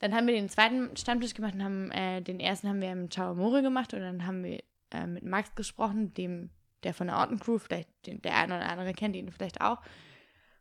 Dann 0.00 0.14
haben 0.14 0.26
wir 0.26 0.34
den 0.34 0.48
zweiten 0.48 0.96
Stammtisch 0.96 1.34
gemacht 1.34 1.54
und 1.54 1.64
haben, 1.64 1.90
äh, 1.92 2.20
den 2.20 2.40
ersten 2.40 2.68
haben 2.68 2.80
wir 2.80 2.92
im 2.92 3.10
Ciao 3.10 3.34
More 3.34 3.62
gemacht 3.62 3.94
und 3.94 4.00
dann 4.00 4.26
haben 4.26 4.44
wir 4.44 4.62
äh, 4.90 5.06
mit 5.06 5.24
Max 5.24 5.54
gesprochen, 5.54 6.12
dem, 6.14 6.50
der 6.82 6.94
von 6.94 7.06
der 7.06 7.16
Orton-Crew, 7.16 7.58
vielleicht 7.58 7.88
den, 8.06 8.20
der 8.22 8.36
eine 8.36 8.56
oder 8.56 8.68
andere 8.68 8.92
kennt 8.92 9.16
ihn 9.16 9.30
vielleicht 9.30 9.60
auch. 9.60 9.80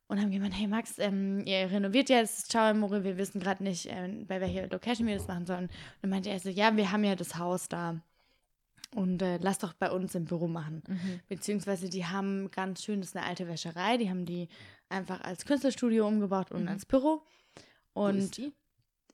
Und 0.08 0.22
haben 0.22 0.32
gemeint, 0.32 0.54
hey 0.58 0.68
Max, 0.68 1.00
ähm, 1.00 1.44
ihr 1.46 1.72
renoviert 1.72 2.10
ja 2.10 2.22
das 2.22 2.46
Ciao 2.48 2.74
More, 2.74 3.04
wir 3.04 3.18
wissen 3.18 3.40
gerade 3.40 3.64
nicht, 3.64 3.88
äh, 3.88 4.24
bei 4.28 4.40
welcher 4.40 4.68
Location 4.68 5.08
wir 5.08 5.16
das 5.16 5.28
machen 5.28 5.46
sollen. 5.46 5.64
Und 5.66 5.72
dann 6.02 6.10
meinte 6.12 6.30
er 6.30 6.40
so, 6.40 6.50
ja, 6.50 6.76
wir 6.78 6.92
haben 6.92 7.04
ja 7.04 7.16
das 7.16 7.36
Haus 7.38 7.68
da. 7.68 8.00
Und 8.96 9.24
äh, 9.24 9.40
lass 9.42 9.58
doch 9.58 9.74
bei 9.74 9.90
uns 9.90 10.14
im 10.14 10.26
Büro 10.26 10.48
machen. 10.48 10.84
Mhm. 10.88 11.20
Beziehungsweise 11.28 11.90
die 11.90 12.06
haben 12.06 12.52
ganz 12.52 12.84
schön, 12.84 13.00
das 13.02 13.10
ist 13.10 13.18
eine 13.18 13.26
alte 13.26 13.48
Wäscherei, 13.48 13.98
die 13.98 14.08
haben 14.10 14.26
die 14.26 14.50
einfach 14.88 15.22
als 15.22 15.46
Künstlerstudio 15.46 16.08
umgebaut 16.08 16.52
und 16.52 16.64
Mhm. 16.64 16.68
als 16.68 16.86
Büro. 16.86 17.24
Wo 17.96 18.06
Und 18.06 18.18
ist 18.18 18.38
die? 18.38 18.54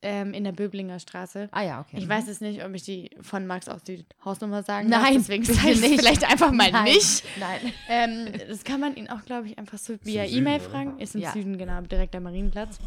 Ähm, 0.01 0.33
in 0.33 0.43
der 0.43 0.51
Böblinger 0.51 0.99
Straße. 0.99 1.49
Ah 1.51 1.61
ja, 1.61 1.81
okay. 1.81 1.97
Ich 1.97 2.07
weiß 2.07 2.27
jetzt 2.27 2.41
nicht, 2.41 2.63
ob 2.63 2.73
ich 2.73 2.83
die 2.83 3.09
von 3.21 3.45
Max 3.47 3.67
aus 3.67 3.83
die 3.83 4.05
Hausnummer 4.23 4.63
sagen 4.63 4.89
Nein, 4.89 5.01
darf, 5.01 5.13
deswegen 5.13 5.43
sage 5.43 5.71
ich 5.71 5.81
nicht. 5.81 5.99
vielleicht 5.99 6.23
einfach 6.29 6.51
mal 6.51 6.71
Nein. 6.71 6.85
nicht. 6.85 7.23
Nein. 7.39 7.73
Ähm, 7.89 8.27
das 8.47 8.63
kann 8.63 8.79
man 8.79 8.95
ihn 8.95 9.09
auch, 9.09 9.23
glaube 9.25 9.47
ich, 9.47 9.57
einfach 9.57 9.77
so 9.77 9.95
via 10.03 10.25
E-Mail 10.25 10.59
fragen. 10.59 10.99
Ist 10.99 11.15
im 11.15 11.21
Ja. 11.21 11.31
Süden, 11.31 11.57
genau, 11.57 11.81
direkt 11.81 12.15
am 12.15 12.23
Marienplatz. 12.23 12.79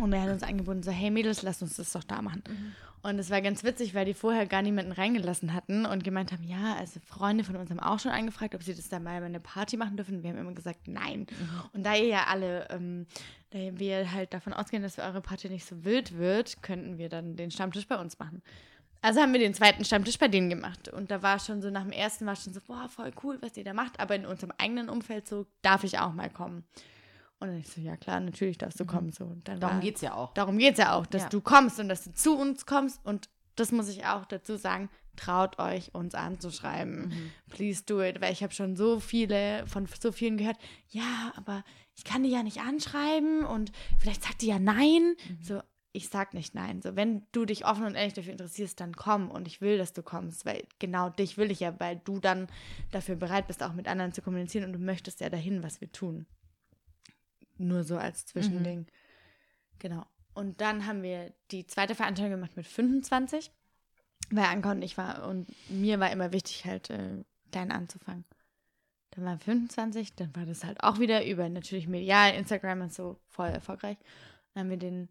Und 0.00 0.12
er 0.12 0.22
hat 0.22 0.30
uns 0.30 0.42
angeboten, 0.44 0.82
so, 0.82 0.92
hey 0.92 1.10
Mädels, 1.10 1.42
lasst 1.42 1.60
uns 1.62 1.76
das 1.76 1.90
doch 1.92 2.04
da 2.04 2.22
machen. 2.22 2.42
Mhm. 2.48 2.72
Und 3.00 3.18
es 3.18 3.30
war 3.30 3.40
ganz 3.40 3.62
witzig, 3.62 3.94
weil 3.94 4.04
die 4.04 4.14
vorher 4.14 4.44
gar 4.46 4.60
niemanden 4.60 4.90
reingelassen 4.92 5.54
hatten 5.54 5.86
und 5.86 6.02
gemeint 6.02 6.32
haben, 6.32 6.42
ja, 6.44 6.74
also 6.78 6.98
Freunde 7.06 7.44
von 7.44 7.54
uns 7.56 7.70
haben 7.70 7.78
auch 7.80 8.00
schon 8.00 8.10
angefragt, 8.10 8.54
ob 8.56 8.62
sie 8.62 8.74
das 8.74 8.88
da 8.88 8.98
mal 8.98 9.20
bei 9.20 9.26
einer 9.26 9.38
Party 9.38 9.76
machen 9.76 9.96
dürfen. 9.96 10.22
Wir 10.22 10.30
haben 10.30 10.38
immer 10.38 10.52
gesagt, 10.52 10.88
nein. 10.88 11.20
Mhm. 11.20 11.48
Und 11.72 11.86
da 11.86 11.94
ihr 11.94 12.06
ja 12.08 12.24
alle, 12.28 12.68
ähm, 12.70 13.06
da 13.50 13.58
wir 13.78 14.12
halt 14.12 14.34
davon 14.34 14.52
ausgehen, 14.52 14.82
dass 14.82 14.98
eure 14.98 15.20
Party 15.20 15.48
nicht 15.48 15.64
so 15.66 15.84
wild 15.84 16.18
wird, 16.18 16.62
könnten 16.62 16.98
wir 16.98 17.08
dann 17.08 17.36
den 17.36 17.50
Stammtisch 17.50 17.86
bei 17.86 17.96
uns 17.98 18.18
machen. 18.18 18.42
Also 19.00 19.20
haben 19.20 19.32
wir 19.32 19.40
den 19.40 19.54
zweiten 19.54 19.84
Stammtisch 19.84 20.18
bei 20.18 20.28
denen 20.28 20.50
gemacht. 20.50 20.88
Und 20.88 21.10
da 21.10 21.22
war 21.22 21.38
schon 21.38 21.62
so, 21.62 21.70
nach 21.70 21.82
dem 21.84 21.92
ersten 21.92 22.26
war 22.26 22.34
schon 22.36 22.52
so, 22.52 22.60
boah, 22.60 22.88
voll 22.88 23.12
cool, 23.22 23.38
was 23.40 23.56
ihr 23.56 23.64
da 23.64 23.72
macht. 23.72 24.00
Aber 24.00 24.16
in 24.16 24.26
unserem 24.26 24.52
eigenen 24.58 24.88
Umfeld 24.88 25.28
so, 25.28 25.46
darf 25.62 25.84
ich 25.84 25.98
auch 25.98 26.12
mal 26.12 26.28
kommen. 26.30 26.64
Und 27.38 27.48
dann 27.48 27.58
ich 27.58 27.68
so, 27.68 27.80
ja 27.80 27.96
klar, 27.96 28.18
natürlich 28.18 28.58
darfst 28.58 28.80
du 28.80 28.84
kommen. 28.84 29.12
So. 29.12 29.24
Und 29.24 29.46
dann 29.46 29.60
Darum 29.60 29.76
war, 29.76 29.82
geht 29.82 29.96
es 29.96 30.00
ja 30.02 30.14
auch. 30.14 30.34
Darum 30.34 30.58
geht 30.58 30.72
es 30.72 30.78
ja 30.78 30.94
auch, 30.94 31.06
dass 31.06 31.22
Ja. 31.22 31.28
du 31.28 31.40
kommst 31.40 31.78
und 31.78 31.88
dass 31.88 32.02
du 32.04 32.12
zu 32.12 32.36
uns 32.36 32.66
kommst. 32.66 33.00
Und 33.04 33.28
das 33.54 33.70
muss 33.70 33.88
ich 33.88 34.04
auch 34.04 34.24
dazu 34.24 34.56
sagen, 34.56 34.90
traut 35.14 35.60
euch, 35.60 35.94
uns 35.94 36.14
anzuschreiben. 36.16 37.08
Mhm. 37.08 37.30
Please 37.50 37.84
do 37.86 38.02
it. 38.02 38.20
Weil 38.20 38.32
ich 38.32 38.42
habe 38.42 38.52
schon 38.52 38.74
so 38.74 38.98
viele, 38.98 39.64
von 39.68 39.86
so 40.00 40.10
vielen 40.10 40.36
gehört, 40.36 40.58
ja, 40.88 41.32
aber 41.36 41.62
ich 41.98 42.04
kann 42.04 42.22
die 42.22 42.30
ja 42.30 42.44
nicht 42.44 42.60
anschreiben 42.60 43.44
und 43.44 43.72
vielleicht 43.98 44.22
sagt 44.22 44.42
die 44.42 44.46
ja 44.46 44.60
nein. 44.60 45.16
Mhm. 45.28 45.42
So, 45.42 45.60
ich 45.90 46.08
sag 46.08 46.32
nicht 46.32 46.54
nein. 46.54 46.80
So, 46.80 46.94
wenn 46.94 47.26
du 47.32 47.44
dich 47.44 47.66
offen 47.66 47.84
und 47.84 47.96
ehrlich 47.96 48.14
dafür 48.14 48.30
interessierst, 48.30 48.78
dann 48.78 48.94
komm 48.94 49.32
und 49.32 49.48
ich 49.48 49.60
will, 49.60 49.78
dass 49.78 49.92
du 49.94 50.04
kommst, 50.04 50.46
weil 50.46 50.64
genau 50.78 51.10
dich 51.10 51.38
will 51.38 51.50
ich 51.50 51.58
ja, 51.58 51.74
weil 51.80 52.00
du 52.04 52.20
dann 52.20 52.46
dafür 52.92 53.16
bereit 53.16 53.48
bist, 53.48 53.64
auch 53.64 53.72
mit 53.72 53.88
anderen 53.88 54.12
zu 54.12 54.22
kommunizieren 54.22 54.66
und 54.66 54.74
du 54.74 54.78
möchtest 54.78 55.20
ja 55.20 55.28
dahin, 55.28 55.64
was 55.64 55.80
wir 55.80 55.90
tun. 55.90 56.26
Nur 57.56 57.82
so 57.82 57.98
als 57.98 58.26
Zwischending. 58.26 58.86
Genau. 59.80 60.06
Und 60.34 60.60
dann 60.60 60.86
haben 60.86 61.02
wir 61.02 61.34
die 61.50 61.66
zweite 61.66 61.96
Veranstaltung 61.96 62.30
gemacht 62.30 62.56
mit 62.56 62.68
25, 62.68 63.50
weil 64.30 64.44
Anka 64.44 64.70
und 64.70 64.82
ich 64.82 64.96
war 64.96 65.26
und 65.26 65.48
mir 65.68 65.98
war 65.98 66.12
immer 66.12 66.30
wichtig, 66.30 66.64
halt 66.64 66.90
äh, 66.90 67.24
klein 67.50 67.72
anzufangen. 67.72 68.24
Dann 69.18 69.26
waren 69.26 69.40
25, 69.40 70.14
dann 70.14 70.34
war 70.36 70.46
das 70.46 70.62
halt 70.62 70.80
auch 70.84 71.00
wieder 71.00 71.26
über 71.26 71.48
natürlich 71.48 71.88
medial, 71.88 72.34
Instagram 72.34 72.82
und 72.82 72.94
so 72.94 73.18
voll 73.26 73.48
erfolgreich. 73.48 73.98
Dann 74.54 74.64
haben 74.64 74.70
wir 74.70 74.76
den 74.76 75.08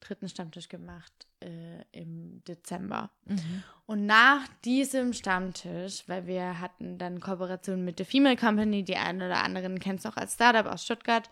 dritten 0.00 0.30
Stammtisch 0.30 0.70
gemacht 0.70 1.12
äh, 1.40 1.82
im 1.92 2.42
Dezember. 2.44 3.10
Mhm. 3.26 3.62
Und 3.84 4.06
nach 4.06 4.48
diesem 4.64 5.12
Stammtisch, 5.12 6.04
weil 6.06 6.26
wir 6.26 6.58
hatten 6.58 6.96
dann 6.96 7.20
Kooperation 7.20 7.84
mit 7.84 7.98
der 7.98 8.06
Female 8.06 8.36
Company, 8.36 8.82
die 8.82 8.96
einen 8.96 9.20
oder 9.20 9.42
anderen 9.44 9.78
kennst 9.78 10.06
du 10.06 10.08
auch 10.08 10.16
als 10.16 10.34
Startup 10.34 10.64
aus 10.64 10.82
Stuttgart 10.82 11.28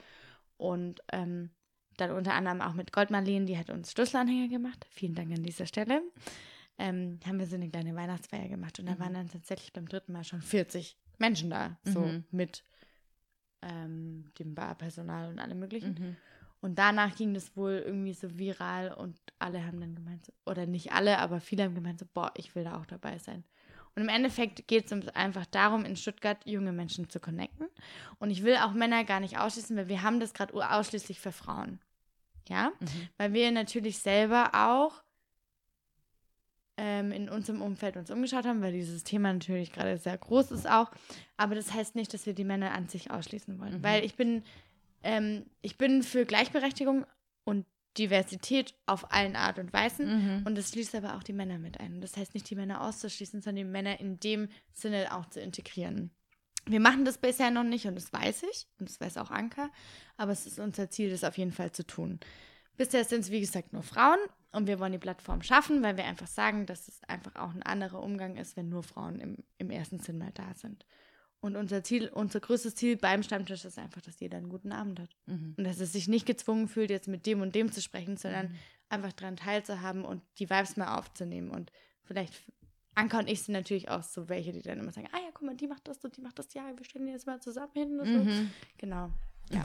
und 0.59 1.01
ähm, 1.11 1.49
dann 1.97 2.11
unter 2.11 2.35
anderem 2.35 2.61
auch 2.61 2.75
mit 2.75 2.93
Goldmarleen, 2.93 3.47
die 3.47 3.57
hat 3.57 3.71
uns 3.71 3.93
Schlüsselanhänger 3.93 4.49
gemacht. 4.49 4.87
Vielen 4.91 5.15
Dank 5.15 5.33
an 5.33 5.43
dieser 5.43 5.65
Stelle. 5.65 6.03
Ähm, 6.77 7.21
haben 7.27 7.39
wir 7.39 7.47
so 7.47 7.57
eine 7.57 7.71
kleine 7.71 7.97
Weihnachtsfeier 7.97 8.49
gemacht 8.49 8.79
und 8.81 8.87
da 8.87 8.99
waren 8.99 9.15
dann 9.15 9.31
tatsächlich 9.31 9.73
beim 9.73 9.89
dritten 9.89 10.13
Mal 10.13 10.25
schon 10.25 10.43
40 10.43 10.99
Menschen 11.19 11.51
da, 11.51 11.79
so 11.85 12.01
Mhm. 12.01 12.25
mit 12.31 12.65
ähm, 13.63 14.31
dem 14.39 14.55
Barpersonal 14.55 15.29
und 15.31 15.39
allem 15.39 15.59
möglichen. 15.59 15.97
Mhm. 15.99 16.17
Und 16.61 16.79
danach 16.79 17.15
ging 17.15 17.35
das 17.35 17.57
wohl 17.57 17.83
irgendwie 17.85 18.15
so 18.15 18.37
viral 18.37 18.93
und 18.93 19.17
alle 19.39 19.65
haben 19.65 19.81
dann 19.81 19.95
gemeint, 19.95 20.27
so, 20.27 20.33
oder 20.47 20.67
nicht 20.67 20.93
alle, 20.93 21.19
aber 21.19 21.41
viele 21.41 21.65
haben 21.65 21.75
gemeint, 21.75 22.01
so, 22.01 22.07
boah, 22.13 22.33
ich 22.37 22.55
will 22.55 22.65
da 22.65 22.77
auch 22.79 22.87
dabei 22.87 23.19
sein. 23.19 23.45
Und 23.95 24.03
im 24.03 24.09
Endeffekt 24.09 24.67
geht 24.69 24.87
es 24.87 24.93
uns 24.93 25.09
einfach 25.09 25.47
darum, 25.47 25.85
in 25.85 25.97
Stuttgart 25.97 26.39
junge 26.47 26.73
Menschen 26.73 27.09
zu 27.11 27.21
connecten. 27.21 27.67
Und 28.19 28.31
ich 28.31 28.43
will 28.45 28.57
auch 28.57 28.73
Männer 28.73 29.05
gar 29.05 29.21
nicht 29.21 29.39
ausschließen, 29.39 29.77
weil 29.77 29.89
wir 29.89 30.03
haben 30.03 30.21
das 30.21 30.35
gerade 30.35 30.55
ausschließlich 30.55 31.21
für 31.21 31.33
Frauen. 31.33 31.81
Ja, 32.49 32.73
Mhm. 32.81 33.09
weil 33.19 33.33
wir 33.35 33.51
natürlich 33.53 33.99
selber 33.99 34.51
auch 34.55 35.03
ähm, 36.79 37.11
in 37.11 37.29
unserem 37.29 37.61
Umfeld 37.61 37.97
uns 37.97 38.11
umgeschaut 38.11 38.47
haben, 38.47 38.63
weil 38.63 38.73
dieses 38.73 39.03
Thema 39.03 39.33
natürlich 39.33 39.73
gerade 39.73 39.99
sehr 39.99 40.17
groß 40.17 40.53
ist 40.53 40.71
auch. 40.71 40.91
Aber 41.37 41.57
das 41.57 41.75
heißt 41.75 41.97
nicht, 41.97 42.15
dass 42.15 42.25
wir 42.25 42.35
die 42.35 42.45
Männer 42.45 42.73
an 42.73 42.89
sich 42.89 43.11
ausschließen 43.11 43.59
wollen. 43.59 43.79
Mhm. 43.79 43.83
Weil 43.83 44.05
ich 44.05 44.15
bin, 44.15 44.45
ähm, 45.03 45.45
ich 45.61 45.77
bin 45.77 46.05
für 46.05 46.25
Gleichberechtigung 46.25 47.05
und 47.45 47.67
Diversität 47.99 48.75
auf 48.87 49.13
allen 49.13 49.35
Art 49.35 49.59
und 49.59 49.73
Weisen. 49.73 50.39
Mhm. 50.39 50.47
Und 50.47 50.57
das 50.57 50.71
schließt 50.71 50.95
aber 50.95 51.17
auch 51.17 51.25
die 51.25 51.33
Männer 51.33 51.59
mit 51.59 51.81
ein. 51.81 52.01
Das 52.01 52.17
heißt 52.17 52.33
nicht 52.35 52.49
die 52.49 52.55
Männer 52.55 52.81
auszuschließen, 52.83 53.43
sondern 53.43 53.65
die 53.67 53.71
Männer 53.71 53.99
in 53.99 54.21
dem 54.21 54.49
Sinne 54.73 55.17
auch 55.17 55.27
zu 55.27 55.41
integrieren. 55.41 56.13
Wir 56.65 56.81
machen 56.81 57.05
das 57.05 57.19
bisher 57.19 57.51
noch 57.51 57.65
nicht 57.65 57.87
und 57.87 57.97
das 57.97 58.13
weiß 58.13 58.45
ich 58.45 58.69
und 58.79 58.89
das 58.89 59.01
weiß 59.01 59.17
auch 59.17 59.31
Anka, 59.31 59.71
aber 60.19 60.33
es 60.33 60.47
ist 60.47 60.59
unser 60.59 60.91
Ziel, 60.91 61.11
das 61.11 61.25
auf 61.25 61.39
jeden 61.39 61.53
Fall 61.53 61.73
zu 61.73 61.87
tun. 61.87 62.21
Bisher 62.77 63.05
sind 63.05 63.21
es, 63.21 63.31
wie 63.31 63.41
gesagt, 63.41 63.73
nur 63.73 63.83
Frauen 63.83 64.19
und 64.53 64.67
wir 64.67 64.79
wollen 64.79 64.93
die 64.93 64.99
Plattform 64.99 65.43
schaffen, 65.43 65.83
weil 65.83 65.97
wir 65.97 66.05
einfach 66.05 66.27
sagen, 66.27 66.67
dass 66.67 66.89
es 66.89 67.03
einfach 67.05 67.37
auch 67.37 67.55
ein 67.55 67.63
anderer 67.63 68.03
Umgang 68.03 68.37
ist, 68.37 68.57
wenn 68.57 68.69
nur 68.69 68.83
Frauen 68.83 69.21
im, 69.21 69.37
im 69.59 69.71
ersten 69.71 69.99
Sinn 69.99 70.19
mal 70.19 70.33
da 70.33 70.55
sind. 70.55 70.87
Und 71.41 71.57
unser 71.57 71.85
Ziel, 71.85 72.09
unser 72.09 72.41
größtes 72.41 72.75
Ziel 72.75 72.97
beim 72.97 73.23
Stammtisch 73.23 73.65
ist 73.65 73.79
einfach, 73.79 74.01
dass 74.01 74.19
jeder 74.19 74.39
einen 74.39 74.49
guten 74.49 74.73
Abend 74.73 74.99
hat. 74.99 75.11
Mhm. 75.27 75.55
Und 75.57 75.65
dass 75.65 75.79
es 75.79 75.93
sich 75.93 76.09
nicht 76.09 76.27
gezwungen 76.27 76.67
fühlt, 76.67 76.91
jetzt 76.91 77.09
mit 77.09 77.27
dem 77.27 77.43
und 77.43 77.55
dem 77.55 77.71
zu 77.71 77.81
sprechen, 77.81 78.17
sondern 78.17 78.55
einfach 78.89 79.13
daran 79.13 79.37
teilzuhaben 79.37 80.05
und 80.05 80.23
die 80.39 80.51
Vibes 80.51 80.77
mal 80.77 80.97
aufzunehmen. 80.97 81.51
Und 81.51 81.71
vielleicht, 82.03 82.35
Anka 82.95 83.21
und 83.21 83.29
ich 83.29 83.43
sind 83.43 83.53
natürlich 83.53 83.89
auch 83.89 84.03
so 84.03 84.29
welche, 84.29 84.53
die 84.53 84.63
dann 84.63 84.81
immer 84.81 84.91
sagen, 84.91 85.09
ah 85.13 85.19
ja, 85.19 85.31
guck 85.33 85.47
mal, 85.47 85.55
die 85.55 85.69
macht 85.69 85.87
das 85.87 86.05
und 86.05 86.17
die 86.17 86.23
macht 86.23 86.39
das, 86.39 86.53
ja, 86.55 86.77
wir 86.77 86.85
stellen 86.85 87.07
jetzt 87.07 87.27
mal 87.27 87.41
zusammen 87.41 87.73
hin 87.73 88.01
und 88.01 88.07
so. 88.07 88.19
Mhm. 88.25 88.51
Genau. 88.79 89.11
Ja. 89.51 89.65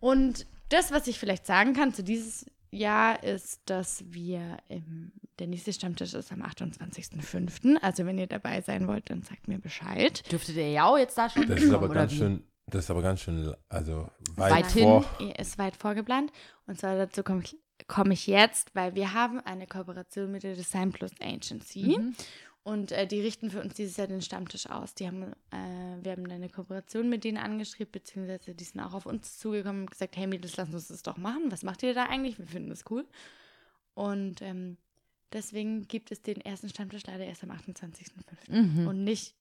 Und 0.00 0.46
das, 0.70 0.90
was 0.90 1.06
ich 1.06 1.18
vielleicht 1.20 1.46
sagen 1.46 1.74
kann 1.74 1.94
zu 1.94 2.02
dieses 2.02 2.46
Jahr, 2.74 3.22
ist, 3.22 3.62
dass 3.66 4.04
wir 4.06 4.58
im, 4.68 5.12
der 5.38 5.46
nächste 5.46 5.72
Stammtisch 5.72 6.14
ist 6.14 6.32
am 6.32 6.42
28.05. 6.42 7.76
Also 7.80 8.06
wenn 8.06 8.18
ihr 8.18 8.26
dabei 8.26 8.60
sein 8.60 8.86
wollt, 8.86 9.10
dann 9.10 9.22
sagt 9.22 9.48
mir 9.48 9.58
Bescheid. 9.58 10.30
Dürfte 10.30 10.52
der 10.52 10.70
ja 10.70 10.84
auch 10.86 10.98
jetzt 10.98 11.16
da 11.16 11.28
schon 11.28 11.46
Das 11.48 11.62
ist 11.62 11.72
aber 11.72 11.88
ganz 11.88 12.12
schön 12.12 12.44
Das 12.66 12.84
ist 12.84 12.90
aber 12.90 13.02
ganz 13.02 13.20
schön, 13.20 13.54
also 13.68 14.08
weit, 14.36 14.52
Weit 14.52 14.70
hin. 14.72 14.82
vor. 14.84 15.04
ist 15.38 15.58
weit 15.58 15.76
vorgeplant. 15.76 16.32
Und 16.66 16.78
zwar 16.78 16.96
dazu 16.96 17.22
komme 17.22 17.42
ich, 17.44 17.56
komm 17.86 18.10
ich 18.10 18.26
jetzt, 18.26 18.74
weil 18.74 18.94
wir 18.94 19.12
haben 19.12 19.40
eine 19.40 19.66
Kooperation 19.66 20.30
mit 20.30 20.42
der 20.42 20.54
Design 20.54 20.92
Plus 20.92 21.12
Agency. 21.20 21.96
Mhm. 21.98 22.14
Und 22.64 22.92
äh, 22.92 23.06
die 23.06 23.20
richten 23.20 23.50
für 23.50 23.60
uns 23.60 23.74
dieses 23.74 23.98
Jahr 23.98 24.06
den 24.06 24.22
Stammtisch 24.22 24.68
aus. 24.70 24.94
Die 24.94 25.06
haben, 25.06 25.22
äh, 25.50 26.02
wir 26.02 26.12
haben 26.12 26.30
eine 26.30 26.48
Kooperation 26.48 27.08
mit 27.10 27.22
denen 27.24 27.36
angeschrieben, 27.36 27.92
beziehungsweise 27.92 28.54
die 28.54 28.64
sind 28.64 28.80
auch 28.80 28.94
auf 28.94 29.04
uns 29.04 29.38
zugekommen 29.38 29.82
und 29.82 29.90
gesagt, 29.90 30.16
hey 30.16 30.26
Mädels, 30.26 30.56
lass 30.56 30.70
uns 30.72 30.88
das 30.88 31.02
doch 31.02 31.18
machen. 31.18 31.52
Was 31.52 31.62
macht 31.62 31.82
ihr 31.82 31.92
da 31.92 32.04
eigentlich? 32.06 32.38
Wir 32.38 32.46
finden 32.46 32.70
das 32.70 32.84
cool. 32.90 33.06
Und 33.92 34.40
ähm, 34.40 34.78
deswegen 35.32 35.86
gibt 35.88 36.10
es 36.10 36.22
den 36.22 36.40
ersten 36.40 36.70
Stammtisch 36.70 37.02
leider 37.06 37.24
erst 37.26 37.42
am 37.44 37.50
28.05. 37.50 38.02
Mhm. 38.50 38.88
Und 38.88 39.04
nicht 39.04 39.34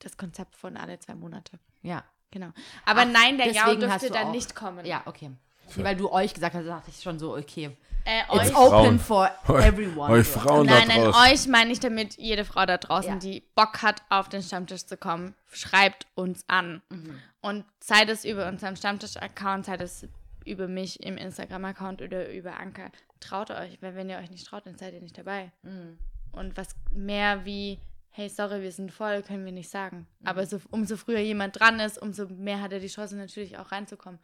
das 0.00 0.18
Konzept 0.18 0.54
von 0.54 0.76
alle 0.76 0.98
zwei 0.98 1.14
Monate. 1.14 1.58
Ja. 1.82 2.04
Genau. 2.30 2.50
Aber 2.84 3.02
Ach, 3.02 3.10
nein, 3.10 3.38
der 3.38 3.52
Jao 3.52 3.74
dürfte 3.74 4.08
du 4.08 4.12
dann 4.12 4.26
auch- 4.28 4.32
nicht 4.32 4.54
kommen. 4.54 4.84
Ja, 4.84 5.02
okay. 5.06 5.30
Weil 5.76 5.96
du 5.96 6.10
euch 6.12 6.34
gesagt 6.34 6.54
hast, 6.54 6.66
dachte 6.66 6.90
ich 6.90 7.00
schon 7.02 7.18
so, 7.18 7.34
okay. 7.36 7.74
Äh, 8.06 8.20
It's 8.36 8.50
euch, 8.50 8.56
open 8.56 8.98
Frauen. 9.00 9.00
for 9.00 9.30
Eu- 9.48 9.58
everyone. 9.58 10.12
Euch. 10.12 10.26
Frauen 10.28 10.66
nein, 10.66 10.88
da 10.88 10.94
nein, 10.94 11.04
draußen. 11.10 11.32
euch 11.32 11.48
meine 11.48 11.72
ich 11.72 11.80
damit 11.80 12.16
jede 12.18 12.44
Frau 12.44 12.64
da 12.64 12.76
draußen, 12.78 13.14
Ja. 13.14 13.18
die 13.18 13.40
Bock 13.56 13.82
hat, 13.82 14.02
auf 14.10 14.28
den 14.28 14.42
Stammtisch 14.42 14.86
zu 14.86 14.96
kommen, 14.96 15.34
schreibt 15.50 16.06
uns 16.14 16.44
an. 16.48 16.82
Mhm. 16.88 17.18
Und 17.40 17.64
sei 17.80 18.04
das 18.04 18.24
über 18.24 18.46
unseren 18.48 18.76
Stammtisch-Account, 18.76 19.66
sei 19.66 19.76
das 19.76 20.06
über 20.44 20.68
mich 20.68 21.02
im 21.02 21.16
Instagram-Account 21.16 22.00
oder 22.02 22.30
über 22.32 22.58
Anker. 22.60 22.90
Traut 23.18 23.50
euch, 23.50 23.76
weil 23.82 23.96
wenn 23.96 24.08
ihr 24.08 24.18
euch 24.18 24.30
nicht 24.30 24.46
traut, 24.46 24.66
dann 24.66 24.78
seid 24.78 24.94
ihr 24.94 25.00
nicht 25.00 25.18
dabei. 25.18 25.50
Mhm. 25.62 25.98
Und 26.30 26.56
was 26.56 26.68
mehr 26.92 27.44
wie, 27.44 27.80
hey, 28.16 28.30
sorry, 28.30 28.62
wir 28.62 28.72
sind 28.72 28.92
voll, 28.92 29.22
können 29.22 29.44
wir 29.44 29.52
nicht 29.52 29.68
sagen. 29.68 30.06
Mhm. 30.20 30.26
Aber 30.26 30.46
so, 30.46 30.58
umso 30.70 30.96
früher 30.96 31.18
jemand 31.18 31.60
dran 31.60 31.78
ist, 31.80 32.00
umso 32.00 32.26
mehr 32.28 32.62
hat 32.62 32.72
er 32.72 32.80
die 32.80 32.86
Chance 32.88 33.14
natürlich 33.14 33.58
auch 33.58 33.70
reinzukommen. 33.70 34.18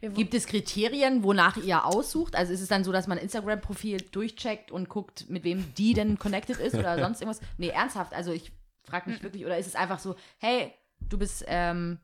Wir, 0.00 0.08
Gibt 0.08 0.32
es 0.32 0.46
Kriterien, 0.46 1.22
wonach 1.22 1.58
ihr 1.58 1.84
aussucht? 1.84 2.36
Also 2.36 2.54
ist 2.54 2.62
es 2.62 2.68
dann 2.68 2.84
so, 2.84 2.90
dass 2.90 3.06
man 3.06 3.18
Instagram-Profil 3.18 3.98
durchcheckt 3.98 4.72
und 4.72 4.88
guckt, 4.88 5.28
mit 5.28 5.44
wem 5.44 5.74
die 5.74 5.92
denn 5.92 6.18
connected 6.18 6.58
ist 6.58 6.74
oder 6.74 6.98
sonst 7.02 7.20
irgendwas? 7.20 7.46
Nee, 7.58 7.68
ernsthaft. 7.68 8.14
Also 8.14 8.32
ich 8.32 8.50
frage 8.82 9.10
mich 9.10 9.22
wirklich, 9.22 9.44
oder 9.44 9.58
ist 9.58 9.66
es 9.66 9.76
einfach 9.76 9.98
so, 9.98 10.16
hey, 10.38 10.72
du 11.00 11.18
bist, 11.18 11.44
ähm, 11.46 11.98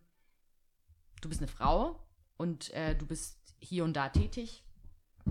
du 1.23 1.31
bist 1.31 1.41
eine 1.41 1.49
Frau 1.49 1.99
und 2.37 2.71
äh, 2.75 2.95
du 2.95 3.07
bist 3.07 3.39
hier 3.61 3.85
und 3.85 3.95
da 3.95 4.11
tätig. 4.11 4.62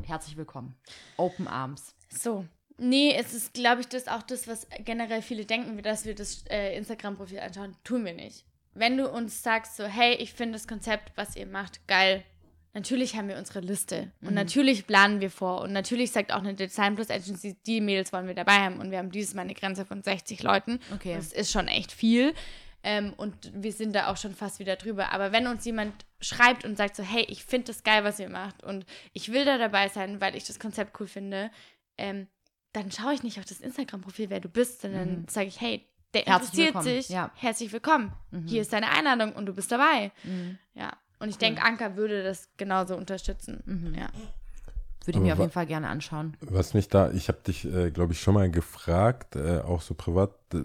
Herzlich 0.04 0.38
willkommen. 0.38 0.76
Open 1.18 1.48
Arms. 1.48 1.94
So. 2.10 2.48
Nee, 2.80 3.14
es 3.16 3.34
ist, 3.34 3.54
glaube 3.54 3.82
ich, 3.82 3.88
das 3.88 4.08
auch 4.08 4.24
das, 4.24 4.48
was 4.48 4.68
generell 4.86 5.22
viele 5.22 5.46
denken, 5.46 5.82
dass 5.82 6.06
wir 6.06 6.16
das 6.16 6.46
äh, 6.50 6.78
Instagram-Profil 6.78 7.40
anschauen. 7.40 7.76
Tun 7.84 8.06
wir 8.06 8.14
nicht. 8.14 8.46
Wenn 8.74 8.98
du 8.98 9.10
uns 9.10 9.44
sagst, 9.44 9.76
so, 9.76 9.86
hey, 9.86 10.16
ich 10.16 10.34
finde 10.34 10.54
das 10.54 10.68
Konzept, 10.68 11.12
was 11.16 11.36
ihr 11.36 11.46
macht, 11.46 11.86
geil. 11.88 12.24
Natürlich 12.74 13.16
haben 13.16 13.28
wir 13.28 13.38
unsere 13.38 13.62
Liste. 13.62 14.12
Und 14.22 14.36
natürlich 14.36 14.86
planen 14.86 15.22
wir 15.22 15.32
vor. 15.32 15.62
Und 15.62 15.74
natürlich 15.74 16.12
sagt 16.12 16.32
auch 16.32 16.40
eine 16.40 16.54
Design 16.54 16.96
Plus 16.96 17.10
Agency, 17.10 17.58
die 17.66 17.82
Mädels 17.82 18.14
wollen 18.14 18.28
wir 18.28 18.36
dabei 18.36 18.60
haben. 18.60 18.80
Und 18.80 18.92
wir 18.92 19.00
haben 19.00 19.12
dieses 19.12 19.34
Mal 19.34 19.42
eine 19.42 19.56
Grenze 19.56 19.86
von 19.86 20.04
60 20.04 20.44
Leuten. 20.44 20.80
Okay. 20.94 21.16
Das 21.16 21.34
ist 21.34 21.52
schon 21.52 21.68
echt 21.68 21.92
viel. 21.92 22.34
Ähm, 22.84 23.14
und 23.18 23.52
wir 23.54 23.74
sind 23.74 23.94
da 23.94 24.08
auch 24.08 24.18
schon 24.18 24.36
fast 24.36 24.60
wieder 24.60 24.76
drüber. 24.76 25.12
Aber 25.12 25.32
wenn 25.32 25.48
uns 25.48 25.66
jemand 25.66 26.06
schreibt 26.22 26.64
und 26.64 26.78
sagt 26.78 26.96
so, 26.96 27.04
hey, 27.04 27.26
ich 27.28 27.44
finde 27.44 27.68
das 27.68 27.84
geil, 27.84 28.04
was 28.04 28.20
ihr 28.20 28.30
macht 28.30 28.64
und 28.64 28.86
ich 29.14 29.32
will 29.32 29.46
da 29.46 29.58
dabei 29.58 29.90
sein, 29.90 30.22
weil 30.22 30.36
ich 30.36 30.46
das 30.46 30.60
Konzept 30.60 30.98
cool 31.00 31.08
finde, 31.08 31.52
ähm, 31.98 32.28
dann 32.74 32.92
schaue 32.92 33.14
ich 33.14 33.24
nicht 33.24 33.40
auf 33.40 33.46
das 33.46 33.60
Instagram-Profil, 33.60 34.30
wer 34.30 34.40
du 34.40 34.50
bist, 34.50 34.82
sondern 34.82 35.26
sage 35.28 35.48
ich, 35.48 35.60
hey, 35.60 35.86
der 36.14 36.24
Herzlich 36.24 36.68
interessiert 36.68 36.68
willkommen, 36.76 37.02
sich, 37.02 37.10
ja. 37.10 37.32
herzlich 37.36 37.72
willkommen. 37.72 38.14
Hier 38.48 38.62
ist 38.62 38.74
deine 38.74 38.90
Einladung 38.90 39.34
und 39.34 39.46
du 39.46 39.54
bist 39.54 39.72
dabei. 39.72 40.12
Mhm. 40.24 40.58
Ja. 40.74 40.94
Und 41.20 41.30
ich 41.30 41.38
denke, 41.38 41.62
Anka 41.62 41.96
würde 41.96 42.24
das 42.24 42.50
genauso 42.58 42.96
unterstützen. 42.96 43.62
Mhm. 43.66 43.94
Ja. 43.94 44.10
Würde 45.06 45.20
ich 45.20 45.24
mir 45.24 45.34
auf 45.34 45.40
jeden 45.40 45.52
Fall 45.52 45.66
gerne 45.66 45.88
anschauen. 45.88 46.36
Was 46.42 46.74
mich 46.74 46.88
da, 46.88 47.12
ich 47.12 47.28
habe 47.28 47.40
dich, 47.46 47.66
äh, 47.66 47.92
glaube 47.92 48.14
ich, 48.14 48.22
schon 48.22 48.34
mal 48.34 48.50
gefragt, 48.50 49.36
äh, 49.36 49.60
auch 49.60 49.82
so 49.82 49.94
privat, 49.94 50.32
äh, 50.54 50.64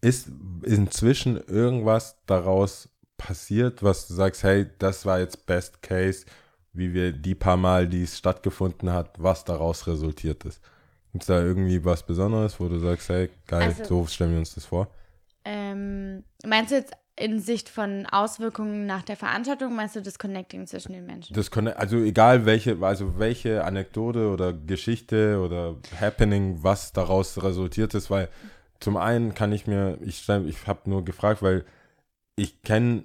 ist 0.00 0.28
inzwischen 0.62 1.36
irgendwas 1.36 2.16
daraus 2.26 2.88
passiert, 3.16 3.82
was 3.82 4.06
du 4.06 4.14
sagst, 4.14 4.42
hey, 4.42 4.66
das 4.78 5.06
war 5.06 5.18
jetzt 5.18 5.46
Best 5.46 5.82
Case, 5.82 6.26
wie 6.72 6.92
wir 6.92 7.12
die 7.12 7.34
paar 7.34 7.56
Mal, 7.56 7.88
die 7.88 8.02
es 8.02 8.18
stattgefunden 8.18 8.90
hat, 8.90 9.22
was 9.22 9.44
daraus 9.44 9.86
resultiert 9.86 10.44
ist? 10.44 10.60
Gibt 11.14 11.22
es 11.22 11.28
da 11.28 11.40
irgendwie 11.40 11.84
was 11.84 12.02
Besonderes, 12.04 12.58
wo 12.58 12.66
du 12.66 12.80
sagst, 12.80 13.08
hey, 13.08 13.30
geil, 13.46 13.62
Also- 13.68 13.84
so 13.84 14.06
stellen 14.08 14.32
wir 14.32 14.40
uns 14.40 14.56
das 14.56 14.64
vor? 14.64 14.88
Ähm, 15.44 16.24
meinst 16.44 16.72
du 16.72 16.74
jetzt 16.74 16.92
in 17.14 17.38
Sicht 17.38 17.68
von 17.68 18.06
Auswirkungen 18.06 18.84
nach 18.86 19.04
der 19.04 19.16
Veranstaltung, 19.16 19.76
meinst 19.76 19.94
du 19.94 20.02
das 20.02 20.18
Connecting 20.18 20.66
zwischen 20.66 20.92
den 20.92 21.06
Menschen? 21.06 21.32
Das 21.32 21.52
also 21.52 21.98
egal 21.98 22.46
welche, 22.46 22.76
also 22.80 23.16
welche 23.16 23.62
Anekdote 23.62 24.28
oder 24.28 24.52
Geschichte 24.52 25.38
oder 25.38 25.76
Happening, 26.00 26.64
was 26.64 26.92
daraus 26.92 27.40
resultiert 27.40 27.94
ist, 27.94 28.10
weil 28.10 28.28
zum 28.80 28.96
einen 28.96 29.34
kann 29.34 29.52
ich 29.52 29.68
mir, 29.68 29.96
ich, 30.00 30.28
ich 30.28 30.66
habe 30.66 30.90
nur 30.90 31.04
gefragt, 31.04 31.42
weil 31.42 31.64
ich 32.34 32.60
kenne 32.62 33.04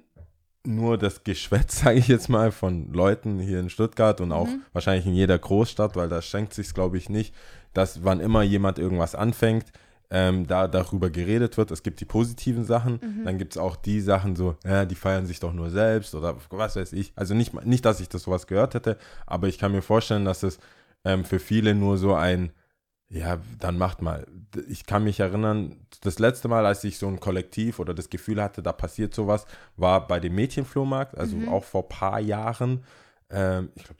nur 0.66 0.98
das 0.98 1.22
Geschwätz, 1.22 1.78
sage 1.84 2.00
ich 2.00 2.08
jetzt 2.08 2.28
mal, 2.28 2.50
von 2.50 2.92
Leuten 2.92 3.38
hier 3.38 3.60
in 3.60 3.70
Stuttgart 3.70 4.20
und 4.20 4.32
auch 4.32 4.48
wahrscheinlich 4.72 5.06
in 5.06 5.14
jeder 5.14 5.38
Großstadt, 5.38 5.94
weil 5.94 6.08
da 6.08 6.20
schenkt 6.20 6.54
sich 6.54 6.74
glaube 6.74 6.98
ich, 6.98 7.08
nicht, 7.08 7.32
dass 7.72 8.04
wann 8.04 8.20
immer 8.20 8.42
jemand 8.42 8.78
irgendwas 8.78 9.14
anfängt, 9.14 9.66
ähm, 10.10 10.46
da 10.46 10.66
darüber 10.66 11.08
geredet 11.08 11.56
wird. 11.56 11.70
Es 11.70 11.82
gibt 11.82 12.00
die 12.00 12.04
positiven 12.04 12.64
Sachen, 12.64 12.98
dann 13.24 13.38
gibt 13.38 13.52
es 13.52 13.58
auch 13.58 13.76
die 13.76 14.00
Sachen 14.00 14.34
so, 14.34 14.56
ja, 14.64 14.84
die 14.84 14.96
feiern 14.96 15.26
sich 15.26 15.38
doch 15.40 15.52
nur 15.52 15.70
selbst 15.70 16.14
oder 16.14 16.36
was 16.50 16.76
weiß 16.76 16.92
ich. 16.94 17.12
Also 17.14 17.34
nicht, 17.34 17.54
nicht 17.64 17.84
dass 17.84 18.00
ich 18.00 18.08
das 18.08 18.24
sowas 18.24 18.46
gehört 18.46 18.74
hätte, 18.74 18.98
aber 19.26 19.46
ich 19.48 19.58
kann 19.58 19.72
mir 19.72 19.82
vorstellen, 19.82 20.24
dass 20.24 20.42
es 20.42 20.58
ähm, 21.04 21.24
für 21.24 21.38
viele 21.38 21.74
nur 21.74 21.96
so 21.96 22.14
ein, 22.14 22.52
ja, 23.08 23.38
dann 23.58 23.78
macht 23.78 24.02
mal. 24.02 24.26
Ich 24.68 24.86
kann 24.86 25.04
mich 25.04 25.20
erinnern, 25.20 25.76
das 26.02 26.18
letzte 26.18 26.48
Mal, 26.48 26.66
als 26.66 26.84
ich 26.84 26.98
so 26.98 27.08
ein 27.08 27.20
Kollektiv 27.20 27.78
oder 27.78 27.94
das 27.94 28.10
Gefühl 28.10 28.42
hatte, 28.42 28.62
da 28.62 28.72
passiert 28.72 29.14
sowas, 29.14 29.46
war 29.76 30.06
bei 30.06 30.20
dem 30.20 30.34
Mädchenflohmarkt, 30.34 31.16
also 31.18 31.36
auch 31.48 31.64
vor 31.64 31.82
ein 31.82 31.88
paar 31.88 32.20
Jahren, 32.20 32.84
ähm, 33.30 33.70
ich 33.74 33.84
glaube 33.84 33.99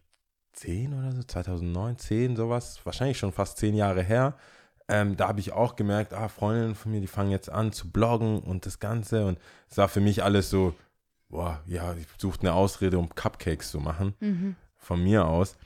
10 0.61 0.95
oder 0.95 1.13
so, 1.13 1.23
2009, 1.23 1.99
10, 1.99 2.37
sowas, 2.37 2.81
wahrscheinlich 2.85 3.19
schon 3.19 3.33
fast 3.33 3.59
zehn 3.59 3.75
Jahre 3.75 4.03
her. 4.03 4.35
Ähm, 4.89 5.17
da 5.17 5.29
habe 5.29 5.41
ich 5.41 5.53
auch 5.53 5.77
gemerkt, 5.77 6.13
ah, 6.13 6.29
Freundinnen 6.29 6.75
von 6.75 6.93
mir, 6.93 7.01
die 7.01 7.07
fangen 7.07 7.31
jetzt 7.31 7.51
an 7.51 7.73
zu 7.73 7.91
bloggen 7.91 8.41
und 8.41 8.67
das 8.67 8.79
Ganze. 8.79 9.25
Und 9.25 9.39
es 9.71 9.79
war 9.79 9.89
für 9.89 10.01
mich 10.01 10.23
alles 10.23 10.51
so, 10.51 10.75
boah, 11.29 11.61
ja, 11.67 11.95
ich 11.95 12.07
suchte 12.19 12.43
eine 12.43 12.55
Ausrede, 12.55 12.99
um 12.99 13.09
Cupcakes 13.09 13.71
zu 13.71 13.79
machen, 13.79 14.15
von 14.77 15.03
mir 15.03 15.27
aus. 15.27 15.57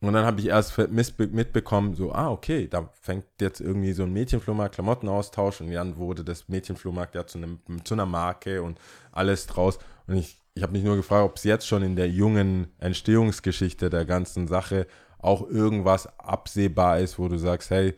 Und 0.00 0.12
dann 0.12 0.26
habe 0.26 0.40
ich 0.40 0.48
erst 0.48 0.76
mitbekommen, 0.90 1.94
so, 1.94 2.12
ah, 2.12 2.30
okay, 2.30 2.68
da 2.68 2.90
fängt 3.00 3.24
jetzt 3.40 3.60
irgendwie 3.60 3.92
so 3.94 4.02
ein 4.02 4.12
Mädchenflohmarkt, 4.12 4.74
Klamottenaustausch 4.74 5.62
und 5.62 5.70
dann 5.70 5.96
wurde 5.96 6.22
das 6.22 6.48
Mädchenflohmarkt 6.48 7.14
ja 7.14 7.26
zu, 7.26 7.38
einem, 7.38 7.60
zu 7.84 7.94
einer 7.94 8.06
Marke 8.06 8.62
und 8.62 8.78
alles 9.12 9.46
draus. 9.46 9.78
Und 10.06 10.16
ich, 10.16 10.38
ich 10.54 10.62
habe 10.62 10.72
mich 10.72 10.84
nur 10.84 10.96
gefragt, 10.96 11.24
ob 11.24 11.36
es 11.36 11.44
jetzt 11.44 11.66
schon 11.66 11.82
in 11.82 11.96
der 11.96 12.08
jungen 12.08 12.68
Entstehungsgeschichte 12.78 13.90
der 13.90 14.04
ganzen 14.04 14.46
Sache 14.46 14.86
auch 15.18 15.48
irgendwas 15.48 16.06
absehbar 16.18 17.00
ist, 17.00 17.18
wo 17.18 17.28
du 17.28 17.38
sagst, 17.38 17.70
hey, 17.70 17.94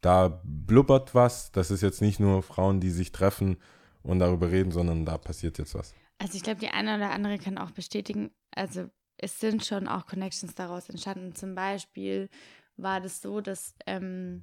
da 0.00 0.40
blubbert 0.44 1.14
was, 1.14 1.52
das 1.52 1.70
ist 1.70 1.82
jetzt 1.82 2.00
nicht 2.00 2.18
nur 2.18 2.42
Frauen, 2.42 2.80
die 2.80 2.90
sich 2.90 3.12
treffen 3.12 3.58
und 4.02 4.18
darüber 4.18 4.50
reden, 4.50 4.72
sondern 4.72 5.04
da 5.04 5.18
passiert 5.18 5.58
jetzt 5.58 5.74
was. 5.74 5.94
Also 6.18 6.36
ich 6.36 6.42
glaube, 6.42 6.60
die 6.60 6.68
eine 6.68 6.96
oder 6.96 7.10
andere 7.10 7.38
kann 7.38 7.58
auch 7.58 7.70
bestätigen, 7.70 8.30
also 8.54 8.88
es 9.18 9.38
sind 9.38 9.64
schon 9.64 9.86
auch 9.86 10.06
Connections 10.06 10.54
daraus 10.54 10.88
entstanden. 10.88 11.34
Zum 11.34 11.54
Beispiel 11.54 12.28
war 12.76 13.00
das 13.00 13.20
so, 13.20 13.40
dass 13.40 13.74
ähm, 13.86 14.42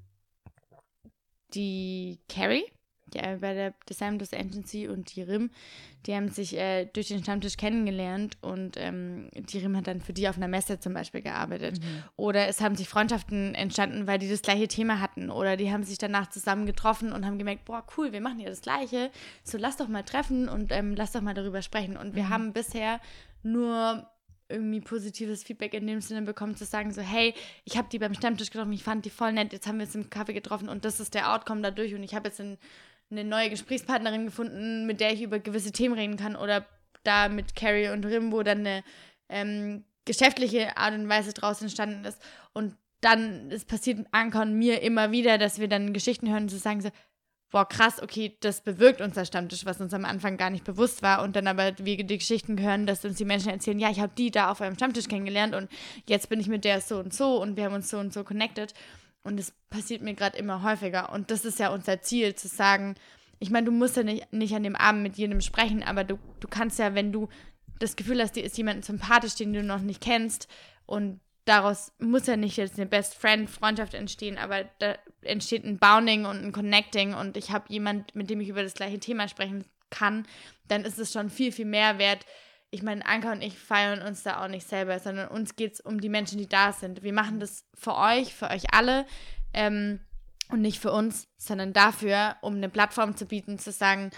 die 1.53 2.19
Carrie, 2.29 2.65
die 3.13 3.19
bei 3.19 3.53
der 3.53 3.71
Plus 3.71 4.01
Agency 4.33 4.87
und 4.87 5.15
die 5.15 5.21
Rim, 5.21 5.49
die 6.05 6.15
haben 6.15 6.29
sich 6.29 6.57
äh, 6.57 6.85
durch 6.85 7.07
den 7.07 7.21
Stammtisch 7.21 7.57
kennengelernt 7.57 8.37
und 8.41 8.77
ähm, 8.77 9.29
die 9.33 9.59
Rim 9.59 9.75
hat 9.75 9.87
dann 9.87 10.01
für 10.01 10.13
die 10.13 10.27
auf 10.27 10.37
einer 10.37 10.47
Messe 10.47 10.79
zum 10.79 10.93
Beispiel 10.93 11.21
gearbeitet. 11.21 11.79
Oder 12.15 12.47
es 12.47 12.61
haben 12.61 12.75
sich 12.75 12.87
Freundschaften 12.87 13.55
entstanden, 13.55 14.07
weil 14.07 14.19
die 14.19 14.29
das 14.29 14.41
gleiche 14.41 14.67
Thema 14.67 14.99
hatten. 14.99 15.29
Oder 15.29 15.57
die 15.57 15.71
haben 15.71 15.83
sich 15.83 15.97
danach 15.97 16.29
zusammen 16.29 16.65
getroffen 16.65 17.11
und 17.11 17.25
haben 17.25 17.37
gemerkt, 17.37 17.65
boah, 17.65 17.85
cool, 17.97 18.11
wir 18.11 18.21
machen 18.21 18.39
ja 18.39 18.49
das 18.49 18.61
Gleiche. 18.61 19.11
So, 19.43 19.57
lass 19.57 19.77
doch 19.77 19.87
mal 19.87 20.03
treffen 20.03 20.47
und 20.49 20.71
ähm, 20.71 20.95
lass 20.95 21.11
doch 21.11 21.21
mal 21.21 21.33
darüber 21.33 21.61
sprechen. 21.61 21.97
Und 21.97 22.15
wir 22.15 22.29
haben 22.29 22.53
bisher 22.53 22.99
nur 23.43 24.07
irgendwie 24.49 24.81
positives 24.81 25.43
Feedback 25.43 25.73
in 25.73 25.87
dem 25.87 26.01
Sinne 26.01 26.21
bekommen, 26.21 26.55
zu 26.55 26.65
sagen 26.65 26.91
so, 26.91 27.01
hey, 27.01 27.33
ich 27.65 27.77
habe 27.77 27.89
die 27.91 27.99
beim 27.99 28.13
Stammtisch 28.13 28.49
getroffen, 28.49 28.73
ich 28.73 28.83
fand 28.83 29.05
die 29.05 29.09
voll 29.09 29.33
nett, 29.33 29.53
jetzt 29.53 29.67
haben 29.67 29.77
wir 29.77 29.85
uns 29.85 29.95
im 29.95 30.09
Kaffee 30.09 30.33
getroffen 30.33 30.69
und 30.69 30.85
das 30.85 30.99
ist 30.99 31.13
der 31.13 31.33
Outcome 31.33 31.61
dadurch 31.61 31.93
und 31.93 32.03
ich 32.03 32.15
habe 32.15 32.29
jetzt 32.29 32.39
ein, 32.39 32.57
eine 33.09 33.23
neue 33.23 33.49
Gesprächspartnerin 33.49 34.25
gefunden, 34.25 34.85
mit 34.85 34.99
der 34.99 35.13
ich 35.13 35.21
über 35.21 35.39
gewisse 35.39 35.71
Themen 35.71 35.95
reden 35.95 36.17
kann 36.17 36.35
oder 36.35 36.65
da 37.03 37.29
mit 37.29 37.55
Carrie 37.55 37.89
und 37.89 38.05
Rimbo 38.05 38.43
dann 38.43 38.59
eine 38.59 38.83
ähm, 39.29 39.85
geschäftliche 40.05 40.77
Art 40.77 40.93
und 40.93 41.09
Weise 41.09 41.33
draus 41.33 41.61
entstanden 41.61 42.05
ist 42.05 42.21
und 42.53 42.75
dann, 43.01 43.51
es 43.51 43.65
passiert 43.65 44.05
Anka 44.11 44.41
und 44.41 44.57
mir 44.57 44.81
immer 44.81 45.11
wieder, 45.11 45.37
dass 45.37 45.59
wir 45.59 45.67
dann 45.67 45.93
Geschichten 45.93 46.29
hören 46.29 46.43
und 46.43 46.49
so 46.49 46.57
sagen 46.57 46.81
so, 46.81 46.89
boah, 47.51 47.67
krass, 47.67 48.01
okay, 48.01 48.35
das 48.41 48.61
bewirkt 48.61 49.01
unser 49.01 49.25
Stammtisch, 49.25 49.65
was 49.65 49.79
uns 49.79 49.93
am 49.93 50.05
Anfang 50.05 50.37
gar 50.37 50.49
nicht 50.49 50.65
bewusst 50.65 51.01
war. 51.01 51.21
Und 51.23 51.35
dann 51.35 51.47
aber 51.47 51.73
wir 51.77 52.03
die 52.03 52.17
Geschichten 52.17 52.59
hören, 52.59 52.85
dass 52.85 53.05
uns 53.05 53.17
die 53.17 53.25
Menschen 53.25 53.49
erzählen, 53.49 53.79
ja, 53.79 53.89
ich 53.89 53.99
habe 53.99 54.11
die 54.17 54.31
da 54.31 54.51
auf 54.51 54.61
einem 54.61 54.75
Stammtisch 54.75 55.07
kennengelernt 55.07 55.55
und 55.55 55.69
jetzt 56.07 56.29
bin 56.29 56.39
ich 56.39 56.47
mit 56.47 56.65
der 56.65 56.81
so 56.81 56.99
und 56.99 57.13
so 57.13 57.41
und 57.41 57.55
wir 57.55 57.65
haben 57.65 57.75
uns 57.75 57.89
so 57.89 57.99
und 57.99 58.13
so 58.13 58.23
connected. 58.23 58.73
Und 59.27 59.41
es 59.41 59.51
passiert 59.69 60.01
mir 60.01 60.13
gerade 60.13 60.37
immer 60.37 60.63
häufiger. 60.63 61.11
Und 61.11 61.31
das 61.31 61.43
ist 61.43 61.59
ja 61.59 61.67
unser 61.69 62.01
Ziel, 62.01 62.33
zu 62.35 62.47
sagen, 62.47 62.95
ich 63.39 63.49
meine, 63.49 63.65
du 63.65 63.73
musst 63.73 63.97
ja 63.97 64.03
nicht, 64.03 64.31
nicht 64.31 64.55
an 64.55 64.63
dem 64.63 64.77
Abend 64.77 65.03
mit 65.03 65.17
jedem 65.17 65.41
sprechen, 65.41 65.83
aber 65.83 66.05
du, 66.05 66.17
du 66.39 66.47
kannst 66.47 66.79
ja, 66.79 66.95
wenn 66.95 67.11
du 67.11 67.27
das 67.77 67.97
Gefühl 67.97 68.21
hast, 68.21 68.37
dir 68.37 68.45
ist 68.45 68.57
jemand 68.57 68.85
sympathisch, 68.85 69.35
den 69.35 69.51
du 69.51 69.63
noch 69.63 69.81
nicht 69.81 70.01
kennst 70.01 70.47
und 70.85 71.19
daraus 71.43 71.91
muss 71.99 72.25
ja 72.25 72.37
nicht 72.37 72.55
jetzt 72.55 72.79
eine 72.79 72.87
Best 72.87 73.15
Friend 73.15 73.49
Freundschaft 73.49 73.93
entstehen, 73.93 74.37
aber 74.37 74.63
da 74.79 74.95
entsteht 75.21 75.65
ein 75.65 75.77
Bounding 75.77 76.25
und 76.25 76.43
ein 76.43 76.53
Connecting 76.53 77.13
und 77.13 77.35
ich 77.35 77.51
habe 77.51 77.65
jemand, 77.67 78.15
mit 78.15 78.29
dem 78.29 78.39
ich 78.39 78.47
über 78.47 78.63
das 78.63 78.75
gleiche 78.75 78.99
Thema 78.99 79.27
sprechen 79.27 79.65
kann, 79.89 80.25
dann 80.69 80.85
ist 80.85 80.99
es 80.99 81.11
schon 81.11 81.29
viel, 81.29 81.51
viel 81.51 81.65
mehr 81.65 81.99
wert. 81.99 82.25
Ich 82.69 82.83
meine, 82.83 83.05
Anka 83.05 83.31
und 83.31 83.41
ich 83.41 83.57
feiern 83.57 84.01
uns 84.01 84.23
da 84.23 84.43
auch 84.43 84.49
nicht 84.49 84.67
selber, 84.67 84.99
sondern 84.99 85.29
uns 85.29 85.55
geht 85.55 85.73
es 85.73 85.81
um 85.81 86.01
die 86.01 86.09
Menschen, 86.09 86.37
die 86.37 86.49
da 86.49 86.73
sind. 86.73 87.01
Wir 87.01 87.13
machen 87.13 87.39
das 87.39 87.65
für 87.73 87.95
euch, 87.95 88.33
für 88.33 88.49
euch 88.49 88.73
alle 88.73 89.05
ähm, 89.53 89.99
und 90.49 90.61
nicht 90.61 90.79
für 90.79 90.91
uns, 90.91 91.27
sondern 91.37 91.73
dafür, 91.73 92.35
um 92.41 92.55
eine 92.55 92.69
Plattform 92.69 93.15
zu 93.15 93.25
bieten, 93.25 93.57
zu 93.57 93.71
sagen, 93.71 94.11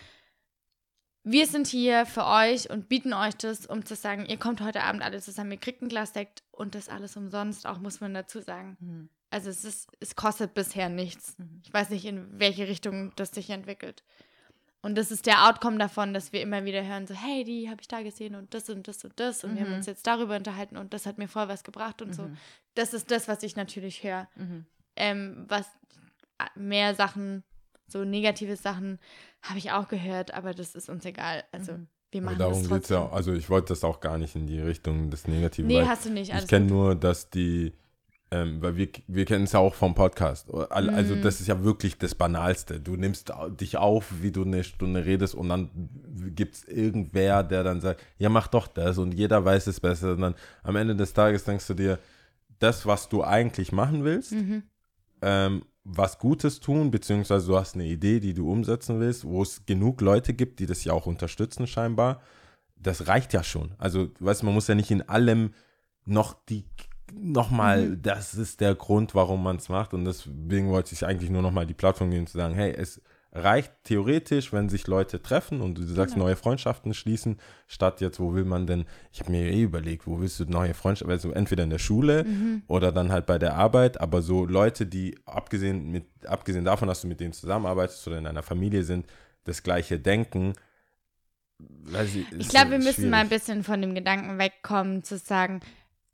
wir 1.23 1.45
sind 1.45 1.67
hier 1.67 2.05
für 2.05 2.25
euch 2.25 2.69
und 2.69 2.89
bieten 2.89 3.13
euch 3.13 3.35
das, 3.35 3.65
um 3.65 3.85
zu 3.85 3.95
sagen, 3.95 4.25
ihr 4.25 4.37
kommt 4.37 4.61
heute 4.61 4.83
Abend 4.83 5.03
alle 5.03 5.21
zusammen, 5.21 5.51
ihr 5.51 5.59
kriegt 5.59 5.81
ein 5.81 5.89
Glas 5.89 6.13
Sekt 6.13 6.43
und 6.51 6.75
das 6.75 6.89
alles 6.89 7.17
umsonst, 7.17 7.67
auch 7.67 7.77
muss 7.79 8.01
man 8.01 8.13
dazu 8.13 8.41
sagen. 8.41 8.77
Mhm. 8.79 9.09
Also 9.29 9.49
es 9.49 9.63
ist, 9.63 9.91
es 9.99 10.15
kostet 10.15 10.53
bisher 10.53 10.89
nichts. 10.89 11.37
Mhm. 11.37 11.61
Ich 11.63 11.73
weiß 11.73 11.89
nicht, 11.89 12.05
in 12.05 12.39
welche 12.39 12.67
Richtung 12.67 13.13
das 13.15 13.29
sich 13.29 13.49
entwickelt. 13.49 14.03
Und 14.81 14.97
das 14.97 15.11
ist 15.11 15.25
der 15.25 15.45
Outcome 15.47 15.77
davon, 15.77 16.13
dass 16.13 16.31
wir 16.31 16.41
immer 16.41 16.63
wieder 16.63 16.85
hören, 16.85 17.05
so, 17.05 17.13
hey, 17.13 17.43
die 17.43 17.69
habe 17.69 17.81
ich 17.81 17.87
da 17.89 18.01
gesehen 18.01 18.35
und 18.35 18.53
das 18.53 18.69
und 18.69 18.87
das 18.87 19.03
und 19.03 19.19
das 19.19 19.43
und 19.43 19.55
wir 19.55 19.61
haben 19.63 19.71
Mhm. 19.71 19.75
uns 19.77 19.87
jetzt 19.87 20.07
darüber 20.07 20.37
unterhalten 20.37 20.77
und 20.77 20.93
das 20.93 21.05
hat 21.05 21.17
mir 21.17 21.27
voll 21.27 21.47
was 21.49 21.63
gebracht 21.63 22.01
und 22.01 22.15
so. 22.15 22.29
Das 22.75 22.93
ist 22.93 23.11
das, 23.11 23.27
was 23.27 23.43
ich 23.43 23.55
natürlich 23.57 24.03
höre. 24.03 24.27
Mhm. 24.35 24.65
Ähm, 24.95 25.45
was 25.49 25.65
mehr 26.55 26.95
Sachen, 26.95 27.43
so 27.87 28.05
negative 28.05 28.55
Sachen, 28.55 28.99
habe 29.41 29.57
ich 29.59 29.71
auch 29.71 29.87
gehört, 29.89 30.33
aber 30.33 30.53
das 30.53 30.75
ist 30.75 30.89
uns 30.89 31.03
egal. 31.05 31.43
Also 31.51 31.73
Mhm. 31.73 31.87
wir 32.11 32.21
Aber 32.21 32.25
machen 32.31 32.39
darum 32.39 32.61
das 32.63 32.69
geht 32.69 32.83
es 32.83 32.89
ja. 32.89 33.09
Also 33.09 33.33
ich 33.33 33.49
wollte 33.49 33.69
das 33.69 33.83
auch 33.83 33.99
gar 33.99 34.17
nicht 34.17 34.35
in 34.35 34.47
die 34.47 34.59
Richtung 34.61 35.09
des 35.09 35.27
Negativen. 35.27 35.67
nee, 35.67 35.85
hast 35.85 36.05
du 36.05 36.09
nicht. 36.09 36.33
ich 36.33 36.47
kenne 36.47 36.67
nur, 36.67 36.95
dass 36.95 37.29
die, 37.29 37.73
ähm, 38.31 38.61
weil 38.61 38.75
wir, 38.77 38.89
wir 39.07 39.25
kennen 39.25 39.45
es 39.45 39.53
ja 39.53 39.59
auch 39.59 39.73
vom 39.73 39.95
Podcast. 39.95 40.53
Al- 40.53 40.89
Also 40.91 41.15
Mhm. 41.15 41.21
das 41.23 41.41
ist 41.41 41.47
ja 41.47 41.63
wirklich 41.63 41.97
das 41.97 42.13
Banalste. 42.15 42.79
Du 42.79 42.95
nimmst 42.95 43.31
dich 43.59 43.77
auf, 43.77 44.05
wie 44.21 44.31
du 44.31 44.43
eine 44.43 44.63
Stunde 44.63 45.03
redest 45.05 45.33
und 45.35 45.49
dann 45.49 45.69
gibt 46.35 46.55
es 46.55 46.63
irgendwer, 46.65 47.43
der 47.43 47.63
dann 47.63 47.81
sagt, 47.81 48.01
ja 48.19 48.29
mach 48.29 48.47
doch 48.47 48.67
das 48.67 48.97
und 48.99 49.13
jeder 49.13 49.43
weiß 49.43 49.65
es 49.67 49.79
besser. 49.79 50.11
Und 50.13 50.21
dann 50.21 50.35
am 50.63 50.75
Ende 50.75 50.95
des 50.95 51.13
Tages 51.13 51.43
denkst 51.43 51.65
du 51.67 51.73
dir, 51.73 51.97
das, 52.59 52.85
was 52.85 53.09
du 53.09 53.23
eigentlich 53.23 53.71
machen 53.71 54.03
willst, 54.03 54.33
Mhm. 54.33 54.63
ähm, 55.21 55.63
was 55.83 56.19
Gutes 56.19 56.59
tun, 56.59 56.91
beziehungsweise 56.91 57.47
du 57.47 57.57
hast 57.57 57.73
eine 57.73 57.85
Idee, 57.85 58.19
die 58.19 58.33
du 58.35 58.51
umsetzen 58.51 58.99
willst, 58.99 59.25
wo 59.25 59.41
es 59.41 59.65
genug 59.65 60.01
Leute 60.01 60.33
gibt, 60.35 60.59
die 60.59 60.67
das 60.67 60.83
ja 60.83 60.93
auch 60.93 61.07
unterstützen 61.07 61.65
scheinbar, 61.65 62.21
das 62.75 63.07
reicht 63.07 63.33
ja 63.33 63.43
schon. 63.43 63.71
Also, 63.79 64.09
weißt 64.19 64.41
du, 64.41 64.45
man 64.45 64.53
muss 64.53 64.67
ja 64.67 64.75
nicht 64.75 64.91
in 64.91 65.01
allem 65.09 65.53
noch 66.05 66.35
die, 66.47 66.65
nochmal, 67.13 67.89
Mhm. 67.89 68.01
das 68.01 68.33
ist 68.35 68.61
der 68.61 68.75
Grund, 68.75 69.15
warum 69.15 69.43
man 69.43 69.57
es 69.57 69.69
macht 69.69 69.93
und 69.93 70.05
deswegen 70.05 70.69
wollte 70.69 70.93
ich 70.93 71.05
eigentlich 71.05 71.29
nur 71.29 71.41
nochmal 71.41 71.65
die 71.65 71.73
Plattform 71.73 72.11
geben, 72.11 72.27
zu 72.27 72.37
sagen, 72.37 72.55
hey, 72.55 72.71
es 72.71 73.01
reicht 73.31 73.71
theoretisch, 73.83 74.51
wenn 74.53 74.69
sich 74.69 74.87
Leute 74.87 75.21
treffen 75.21 75.61
und 75.61 75.77
du 75.77 75.83
sagst, 75.83 76.15
Genau. 76.15 76.25
neue 76.25 76.35
Freundschaften 76.35 76.95
schließen, 76.95 77.37
statt 77.67 78.01
jetzt, 78.01 78.19
wo 78.19 78.33
will 78.33 78.43
man 78.43 78.65
denn, 78.65 78.85
ich 79.11 79.19
habe 79.19 79.31
mir 79.31 79.51
eh 79.51 79.61
überlegt, 79.61 80.07
wo 80.07 80.19
willst 80.19 80.39
du 80.39 80.45
neue 80.45 80.73
Freundschaften, 80.73 81.11
also 81.11 81.31
entweder 81.31 81.63
in 81.63 81.69
der 81.69 81.77
Schule 81.77 82.23
Mhm. 82.23 82.63
oder 82.67 82.91
dann 82.91 83.11
halt 83.11 83.27
bei 83.27 83.37
der 83.37 83.53
Arbeit, 83.55 84.01
aber 84.01 84.23
so 84.23 84.45
Leute, 84.45 84.87
die 84.87 85.15
abgesehen, 85.25 85.91
mit, 85.91 86.05
abgesehen 86.25 86.65
davon, 86.65 86.87
dass 86.87 87.01
du 87.01 87.07
mit 87.07 87.19
denen 87.19 87.33
zusammenarbeitest 87.33 88.07
oder 88.07 88.17
in 88.17 88.25
einer 88.25 88.41
Familie 88.43 88.83
sind, 88.83 89.05
das 89.43 89.61
gleiche 89.61 89.99
denken. 89.99 90.53
Ich 92.03 92.31
ist 92.31 92.49
glaube, 92.49 92.71
wir 92.71 92.77
müssen 92.79 93.09
mal 93.09 93.17
ein 93.17 93.27
schwierig. 93.27 93.41
bisschen 93.43 93.63
von 93.63 93.81
dem 93.81 93.93
Gedanken 93.93 94.37
wegkommen, 94.39 95.03
zu 95.03 95.17
sagen, 95.17 95.59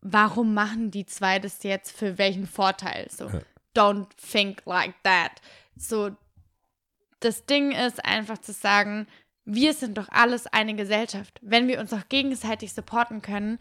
warum 0.02 0.54
machen 0.54 0.92
die 0.92 1.06
zwei 1.06 1.40
das 1.40 1.64
jetzt 1.64 1.98
für 1.98 2.18
welchen 2.18 2.48
Vorteil? 2.48 3.08
So, 3.10 3.28
Ja. 3.28 3.42
don't 3.76 4.08
think 4.32 4.62
like 4.66 4.94
that. 5.04 5.32
So, 5.76 6.12
das 7.20 7.46
Ding 7.46 7.72
ist 7.72 8.04
einfach 8.06 8.38
zu 8.38 8.54
sagen, 8.54 9.08
wir 9.46 9.74
sind 9.74 9.98
doch 9.98 10.10
alles 10.10 10.48
eine 10.48 10.76
Gesellschaft. 10.76 11.40
Wenn 11.42 11.68
wir 11.68 11.80
uns 11.80 11.94
auch 11.94 12.08
gegenseitig 12.10 12.74
supporten 12.74 13.22
können, 13.22 13.60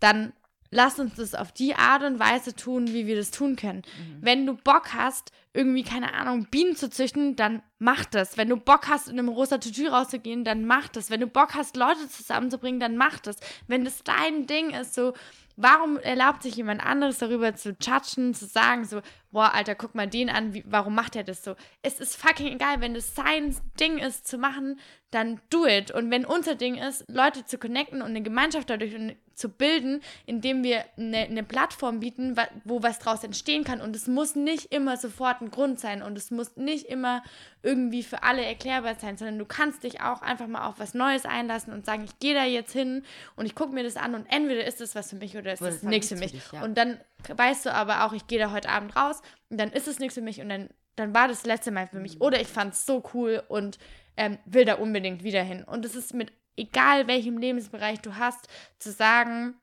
dann 0.00 0.32
lass 0.70 0.98
uns 0.98 1.14
das 1.14 1.34
auf 1.34 1.52
die 1.52 1.74
Art 1.76 2.02
und 2.02 2.18
Weise 2.18 2.54
tun, 2.54 2.88
wie 2.88 3.06
wir 3.06 3.16
das 3.16 3.30
tun 3.30 3.54
können. 3.56 3.82
Wenn 4.20 4.44
du 4.46 4.54
Bock 4.54 4.92
hast, 4.92 5.30
irgendwie, 5.52 5.84
keine 5.84 6.14
Ahnung, 6.14 6.46
Bienen 6.50 6.74
zu 6.74 6.90
züchten, 6.90 7.36
dann 7.36 7.62
mach 7.78 8.04
das. 8.04 8.36
Wenn 8.36 8.48
du 8.48 8.56
Bock 8.56 8.88
hast, 8.88 9.08
in 9.08 9.18
einem 9.18 9.28
rosa 9.28 9.58
Tütü 9.58 9.86
rauszugehen, 9.86 10.42
dann 10.44 10.64
mach 10.66 10.88
das. 10.88 11.10
Wenn 11.10 11.20
du 11.20 11.28
Bock 11.28 11.54
hast, 11.54 11.76
Leute 11.76 12.08
zusammenzubringen, 12.08 12.80
dann 12.80 12.96
mach 12.96 13.20
das. 13.20 13.36
Wenn 13.68 13.84
das 13.84 14.02
dein 14.02 14.46
Ding 14.48 14.70
ist, 14.70 14.94
so, 14.94 15.14
warum 15.56 15.98
erlaubt 15.98 16.42
sich 16.42 16.56
jemand 16.56 16.84
anderes 16.84 17.18
darüber 17.18 17.54
zu 17.54 17.76
judgen, 17.80 18.34
zu 18.34 18.46
sagen, 18.46 18.84
so, 18.84 19.00
boah, 19.30 19.54
Alter, 19.54 19.74
guck 19.74 19.94
mal 19.94 20.06
den 20.06 20.30
an, 20.30 20.54
wie, 20.54 20.64
warum 20.66 20.94
macht 20.94 21.16
er 21.16 21.24
das 21.24 21.44
so? 21.44 21.54
Es 21.82 22.00
ist 22.00 22.16
fucking 22.16 22.54
egal, 22.54 22.80
wenn 22.80 22.94
das 22.94 23.14
sein 23.14 23.54
Ding 23.78 23.98
ist 23.98 24.26
zu 24.26 24.38
machen, 24.38 24.78
dann 25.10 25.40
do 25.50 25.66
it. 25.66 25.90
Und 25.90 26.10
wenn 26.10 26.24
unser 26.24 26.54
Ding 26.54 26.76
ist, 26.76 27.04
Leute 27.08 27.44
zu 27.44 27.58
connecten 27.58 28.02
und 28.02 28.08
eine 28.08 28.22
Gemeinschaft 28.22 28.70
dadurch 28.70 28.94
zu 29.34 29.48
bilden, 29.48 30.00
indem 30.26 30.62
wir 30.62 30.84
eine, 30.96 31.18
eine 31.18 31.42
Plattform 31.42 32.00
bieten, 32.00 32.36
wo 32.64 32.82
was 32.82 32.98
draus 32.98 33.24
entstehen 33.24 33.64
kann. 33.64 33.80
Und 33.80 33.94
es 33.96 34.06
muss 34.06 34.34
nicht 34.34 34.72
immer 34.72 34.96
sofort 34.96 35.40
ein 35.40 35.50
Grund 35.50 35.80
sein 35.80 36.02
und 36.02 36.16
es 36.16 36.30
muss 36.30 36.56
nicht 36.56 36.86
immer 36.86 37.22
irgendwie 37.62 38.02
für 38.02 38.22
alle 38.22 38.44
erklärbar 38.44 38.94
sein, 38.96 39.16
sondern 39.16 39.38
du 39.38 39.44
kannst 39.44 39.82
dich 39.84 40.00
auch 40.00 40.22
einfach 40.22 40.46
mal 40.46 40.66
auf 40.66 40.78
was 40.78 40.94
Neues 40.94 41.24
einlassen 41.24 41.72
und 41.72 41.86
sagen, 41.86 42.04
ich 42.04 42.18
gehe 42.18 42.34
da 42.34 42.44
jetzt 42.44 42.72
hin 42.72 43.02
und 43.36 43.46
ich 43.46 43.54
gucke 43.54 43.72
mir 43.72 43.82
das 43.82 43.96
an 43.96 44.14
und 44.14 44.26
entweder 44.26 44.64
ist 44.64 44.80
es 44.80 44.94
was 44.94 45.10
für 45.10 45.16
mich 45.16 45.36
oder 45.36 45.52
ist 45.52 45.60
hat 45.60 45.82
nichts 45.82 46.08
für 46.08 46.16
mich. 46.16 46.32
dich, 46.32 46.52
ja. 46.52 46.62
Und 46.62 46.76
dann 46.76 47.00
weißt 47.34 47.66
du 47.66 47.72
aber 47.72 48.04
auch, 48.04 48.12
ich 48.12 48.26
gehe 48.26 48.38
da 48.38 48.52
heute 48.52 48.68
Abend 48.68 48.94
raus 48.96 49.22
und 49.48 49.58
dann 49.58 49.72
ist 49.72 49.88
es 49.88 49.98
nichts 49.98 50.14
für 50.14 50.22
mich 50.22 50.40
und 50.40 50.48
dann, 50.48 50.68
dann 50.96 51.14
war 51.14 51.28
das 51.28 51.46
letzte 51.46 51.70
Mal 51.70 51.86
für 51.86 51.98
mich. 51.98 52.20
Oder 52.20 52.40
ich 52.40 52.48
fand 52.48 52.74
es 52.74 52.86
so 52.86 53.02
cool 53.14 53.42
und 53.48 53.78
ähm, 54.16 54.38
will 54.44 54.64
da 54.64 54.74
unbedingt 54.74 55.24
wieder 55.24 55.42
hin. 55.42 55.64
Und 55.64 55.84
es 55.84 55.94
ist 55.94 56.14
mit 56.14 56.32
egal 56.56 57.06
welchem 57.06 57.38
Lebensbereich 57.38 58.00
du 58.00 58.16
hast, 58.16 58.48
zu 58.78 58.90
sagen, 58.92 59.54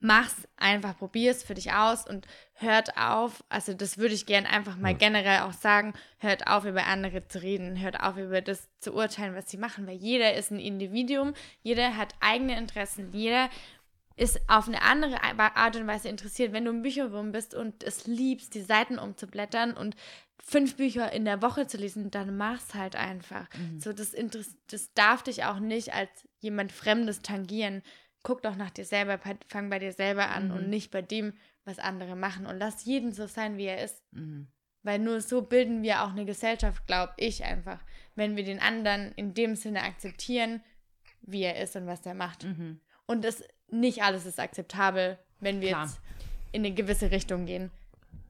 mach's 0.00 0.46
einfach, 0.56 0.96
probier's 0.96 1.42
für 1.42 1.54
dich 1.54 1.72
aus 1.72 2.06
und 2.06 2.26
hört 2.54 2.96
auf, 2.96 3.42
also 3.48 3.74
das 3.74 3.98
würde 3.98 4.14
ich 4.14 4.26
gern 4.26 4.46
einfach 4.46 4.76
mal 4.76 4.94
generell 4.94 5.40
auch 5.40 5.52
sagen, 5.52 5.92
hört 6.18 6.46
auf, 6.46 6.64
über 6.64 6.86
andere 6.86 7.26
zu 7.26 7.42
reden, 7.42 7.80
hört 7.80 8.00
auf, 8.00 8.16
über 8.16 8.40
das 8.40 8.68
zu 8.80 8.92
urteilen, 8.94 9.34
was 9.34 9.50
sie 9.50 9.56
machen, 9.56 9.86
weil 9.86 9.96
jeder 9.96 10.34
ist 10.34 10.50
ein 10.50 10.60
Individuum, 10.60 11.34
jeder 11.62 11.96
hat 11.96 12.14
eigene 12.20 12.56
Interessen, 12.56 13.10
jeder 13.12 13.48
ist 14.18 14.40
auf 14.48 14.66
eine 14.66 14.82
andere 14.82 15.22
Art 15.22 15.76
und 15.76 15.86
Weise 15.86 16.08
interessiert. 16.08 16.52
Wenn 16.52 16.64
du 16.64 16.72
ein 16.72 16.82
Bücherwurm 16.82 17.32
bist 17.32 17.54
und 17.54 17.84
es 17.84 18.06
liebst, 18.06 18.54
die 18.54 18.62
Seiten 18.62 18.98
umzublättern 18.98 19.74
und 19.74 19.94
fünf 20.42 20.76
Bücher 20.76 21.12
in 21.12 21.24
der 21.24 21.40
Woche 21.40 21.66
zu 21.66 21.76
lesen, 21.76 22.10
dann 22.10 22.36
mach's 22.36 22.74
halt 22.74 22.96
einfach. 22.96 23.48
So, 23.78 23.92
das, 23.92 24.14
Interess 24.14 24.56
das 24.70 24.92
darf 24.94 25.22
dich 25.22 25.44
auch 25.44 25.60
nicht 25.60 25.94
als 25.94 26.10
jemand 26.40 26.72
Fremdes 26.72 27.22
tangieren. 27.22 27.82
Guck 28.22 28.42
doch 28.42 28.56
nach 28.56 28.70
dir 28.70 28.84
selber, 28.84 29.20
fang 29.46 29.70
bei 29.70 29.78
dir 29.78 29.92
selber 29.92 30.30
an 30.30 30.50
und 30.50 30.68
nicht 30.68 30.90
bei 30.90 31.02
dem, 31.02 31.34
was 31.64 31.78
andere 31.78 32.16
machen. 32.16 32.46
Und 32.46 32.58
lass 32.58 32.84
jeden 32.84 33.12
so 33.12 33.26
sein, 33.26 33.56
wie 33.56 33.66
er 33.66 33.84
ist. 33.84 34.02
Mhm. 34.12 34.48
Weil 34.82 34.98
nur 34.98 35.20
so 35.20 35.42
bilden 35.42 35.82
wir 35.82 36.02
auch 36.02 36.10
eine 36.10 36.24
Gesellschaft, 36.24 36.86
glaube 36.86 37.12
ich 37.18 37.44
einfach. 37.44 37.80
Wenn 38.14 38.36
wir 38.36 38.44
den 38.44 38.60
anderen 38.60 39.12
in 39.12 39.34
dem 39.34 39.54
Sinne 39.54 39.82
akzeptieren, 39.82 40.62
wie 41.20 41.42
er 41.42 41.60
ist 41.62 41.76
und 41.76 41.86
was 41.86 42.04
er 42.06 42.14
macht. 42.14 42.44
Mhm. 42.44 42.80
Und 43.06 43.24
das 43.24 43.42
nicht 43.70 44.02
alles 44.02 44.26
ist 44.26 44.40
akzeptabel, 44.40 45.18
wenn 45.40 45.60
wir 45.60 45.68
Klar. 45.68 45.84
jetzt 45.84 46.00
in 46.52 46.64
eine 46.64 46.74
gewisse 46.74 47.10
Richtung 47.10 47.46
gehen. 47.46 47.70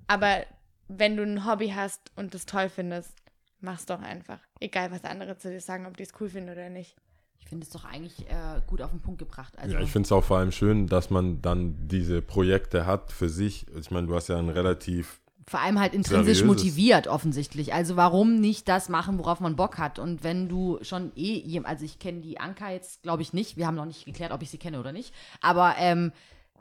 Aber 0.07 0.45
wenn 0.89 1.17
du 1.17 1.23
ein 1.23 1.47
Hobby 1.47 1.71
hast 1.71 2.11
und 2.17 2.35
das 2.35 2.47
toll 2.47 2.69
findest, 2.69 3.13
mach's 3.61 3.87
doch 3.87 4.01
einfach. 4.01 4.41
Egal, 4.61 4.91
was 4.91 5.05
andere 5.05 5.37
zu 5.37 5.51
dir 5.51 5.61
sagen, 5.61 5.87
ob 5.87 5.97
die 5.97 6.03
es 6.03 6.13
cool 6.21 6.29
finden 6.29 6.51
oder 6.51 6.69
nicht. 6.71 6.97
Ich 7.41 7.49
finde 7.49 7.65
es 7.65 7.71
doch 7.71 7.85
eigentlich 7.85 8.29
äh, 8.29 8.61
gut 8.67 8.83
auf 8.83 8.91
den 8.91 9.01
Punkt 9.01 9.19
gebracht. 9.21 9.59
Also, 9.59 9.75
ja, 9.75 9.81
ich 9.81 9.91
finde 9.91 10.07
es 10.07 10.13
auch 10.13 10.25
vor 10.25 10.39
allem 10.39 10.53
schön, 10.53 10.87
dass 10.87 11.09
man 11.09 11.41
dann 11.41 11.89
diese 11.89 12.21
Projekte 12.21 12.85
hat 12.85 13.13
für 13.13 13.29
sich. 13.29 13.67
Ich 13.75 13.91
meine, 13.91 14.07
du 14.07 14.15
hast 14.15 14.29
ja 14.29 14.39
ein 14.39 14.51
relativ 14.51 15.21
vor 15.49 15.61
allem 15.61 15.81
halt 15.81 15.95
intrinsisch 15.95 16.39
Seriöses. 16.39 16.45
motiviert, 16.45 17.09
offensichtlich. 17.09 17.73
Also 17.73 17.97
warum 17.97 18.39
nicht 18.39 18.69
das 18.69 18.89
machen, 18.89 19.19
worauf 19.19 19.41
man 19.41 19.57
Bock 19.57 19.79
hat? 19.79 19.99
Und 19.99 20.23
wenn 20.23 20.49
du 20.49 20.79
schon 20.83 21.11
eh, 21.17 21.61
also 21.65 21.85
ich 21.85 21.99
kenne 21.99 22.21
die 22.21 22.39
Anka 22.39 22.71
jetzt, 22.71 23.03
glaube 23.03 23.23
ich, 23.23 23.33
nicht. 23.33 23.57
Wir 23.57 23.67
haben 23.67 23.75
noch 23.75 23.87
nicht 23.87 24.05
geklärt, 24.05 24.33
ob 24.33 24.43
ich 24.43 24.51
sie 24.51 24.59
kenne 24.59 24.79
oder 24.79 24.93
nicht. 24.93 25.15
Aber 25.41 25.75
ähm, 25.79 26.13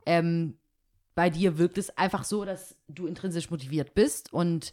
ähm, 0.06 0.58
bei 1.16 1.30
dir 1.30 1.58
wirkt 1.58 1.78
es 1.78 1.98
einfach 1.98 2.24
so, 2.24 2.46
dass 2.46 2.78
du 2.88 3.08
intrinsisch 3.08 3.50
motiviert 3.50 3.94
bist 3.94 4.32
und 4.32 4.72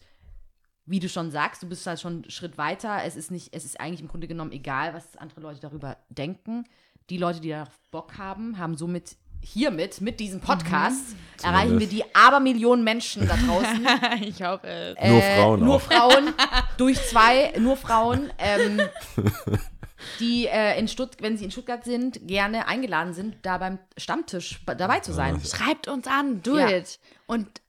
wie 0.87 1.01
du 1.01 1.09
schon 1.09 1.31
sagst, 1.31 1.63
du 1.63 1.69
bist 1.69 1.87
halt 1.87 1.99
schon 1.99 2.13
einen 2.13 2.31
Schritt 2.31 2.59
weiter. 2.59 3.03
Es 3.05 3.17
ist 3.17 3.31
nicht, 3.31 3.55
es 3.55 3.65
ist 3.65 3.81
eigentlich 3.81 4.03
im 4.03 4.09
Grunde 4.09 4.29
genommen 4.29 4.53
egal, 4.53 4.95
was 4.95 5.17
andere 5.17 5.41
Leute 5.41 5.61
darüber 5.61 5.97
denken. 6.11 6.65
Die 7.11 7.17
Leute, 7.17 7.41
die 7.41 7.49
darauf 7.49 7.81
Bock 7.91 8.19
haben, 8.19 8.59
haben 8.59 8.77
somit 8.77 9.17
hiermit, 9.45 10.01
mit 10.01 10.19
diesem 10.21 10.41
Podcast, 10.41 11.15
erreichen 11.43 11.79
wir 11.79 11.87
die 11.87 12.03
Abermillionen 12.15 12.83
Menschen 12.85 13.29
da 13.29 13.37
draußen. 13.37 13.87
ich 14.23 14.43
hoffe 14.43 14.67
es. 14.67 15.09
Nur 15.09 15.21
Frauen 15.23 15.61
Nur 15.65 15.75
auch. 15.77 15.81
Frauen, 15.81 16.35
durch 16.79 17.01
zwei, 17.07 17.53
nur 17.59 17.77
Frauen, 17.77 18.33
ähm, 18.39 18.81
die, 20.21 20.47
äh, 20.47 20.79
in 20.79 20.89
Stutt 20.89 21.17
wenn 21.21 21.37
sie 21.37 21.45
in 21.45 21.51
Stuttgart 21.51 21.85
sind, 21.85 22.27
gerne 22.27 22.67
eingeladen 22.67 23.15
sind, 23.15 23.37
da 23.43 23.59
beim 23.59 23.79
Stammtisch 23.97 24.61
dabei 24.67 25.01
zu 25.01 25.13
sein. 25.13 25.41
Schreibt 25.45 25.89
uns 25.89 26.07
an, 26.07 26.43
do 26.43 26.59
Ja. 26.59 26.69
it. 26.71 26.99
Und 27.27 27.61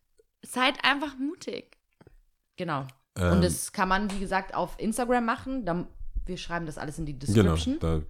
seid 0.41 0.83
einfach 0.83 1.17
mutig. 1.17 1.77
Genau. 2.57 2.85
Ähm, 3.17 3.33
Und 3.33 3.43
das 3.43 3.71
kann 3.73 3.89
man, 3.89 4.11
wie 4.11 4.19
gesagt, 4.19 4.53
auf 4.53 4.75
Instagram 4.77 5.25
machen. 5.25 5.65
Dann, 5.65 5.87
wir 6.25 6.37
schreiben 6.37 6.65
das 6.65 6.77
alles 6.77 6.97
in 6.97 7.05
die 7.05 7.17
Genau, 7.17 7.53
Description. 7.55 7.77
da, 7.79 8.01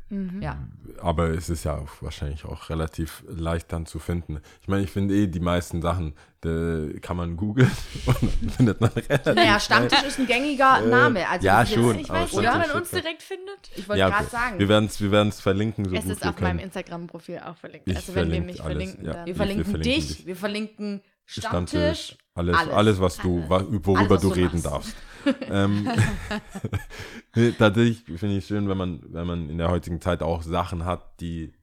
Ja. 0.42 0.58
aber 1.02 1.30
es 1.30 1.50
ist 1.50 1.64
ja 1.66 1.76
auch 1.78 1.90
wahrscheinlich 2.02 2.46
auch 2.46 2.70
relativ 2.70 3.24
leicht 3.28 3.72
dann 3.74 3.86
zu 3.86 4.00
finden. 4.00 4.40
Ich 4.62 4.68
meine, 4.68 4.84
ich 4.84 4.92
finde 4.92 5.14
eh, 5.16 5.28
die 5.28 5.40
meisten 5.40 5.82
Sachen, 5.82 6.14
da 6.42 6.88
kann 7.02 7.18
man 7.18 7.36
googeln 7.38 7.70
und 8.06 8.22
dann 8.22 8.50
findet 8.50 8.82
man 8.82 8.90
relativ 8.92 9.36
Naja. 9.36 9.60
Stammtisch 9.60 10.04
ist 10.04 10.20
ein 10.20 10.28
gängiger 10.28 10.82
Name. 10.82 11.28
Also 11.28 11.46
ja, 11.46 11.66
schon. 11.66 12.00
Ich 12.00 12.10
weiß 12.10 12.34
nicht, 12.34 12.48
ob 12.50 12.56
man 12.58 12.72
uns 12.72 12.92
direkt 12.92 13.22
findet. 13.24 13.60
Ich 13.76 13.88
wollte 13.90 14.00
Ja, 14.00 14.10
gerade 14.10 14.24
okay. 14.26 14.32
sagen. 14.36 14.60
Wir 14.60 14.70
werden 14.70 14.86
es 14.86 15.02
wir 15.02 15.12
werden's 15.12 15.42
verlinken, 15.42 15.86
so 15.90 15.96
Es 15.96 16.06
ist 16.06 16.22
wir 16.24 16.30
auf 16.30 16.40
meinem 16.40 16.60
Instagram-Profil 16.60 17.40
auch 17.40 17.58
verlinkt. 17.58 17.90
Ich 17.90 17.96
also 17.98 18.16
wenn 18.16 18.32
wir 18.32 18.42
mich 18.42 18.62
alles, 18.64 18.78
verlinken, 18.78 19.06
ja. 19.06 19.14
dann. 19.14 19.22
wir 19.22 19.26
wir 19.28 19.36
verlinken 19.36 19.66
verlinken 19.66 19.92
dich, 20.02 20.18
dich. 20.18 20.26
wir 20.28 20.36
verlinken 20.36 21.02
Stammtisch. 21.28 21.80
Stammtisch, 21.80 22.18
alles, 22.36 22.56
alles. 22.56 22.74
alles, 22.74 23.00
was 23.02 23.18
du, 23.18 23.50
wa- 23.50 23.66
worüber 23.68 24.00
Alles, 24.00 24.10
was 24.12 24.22
du 24.22 24.28
du 24.30 24.36
reden 24.36 24.62
darfst. 24.62 24.96
Ähm, 25.42 25.88
tatsächlich 27.58 28.04
finde 28.20 28.38
ich 28.38 28.46
schön, 28.46 28.70
wenn 28.70 28.78
man, 28.78 29.02
wenn 29.08 29.28
man 29.28 29.50
in 29.50 29.58
der 29.58 29.70
heutigen 29.70 30.02
Zeit 30.02 30.22
auch 30.22 30.44
Sachen 30.44 30.86
hat, 30.86 31.20
die 31.22 31.54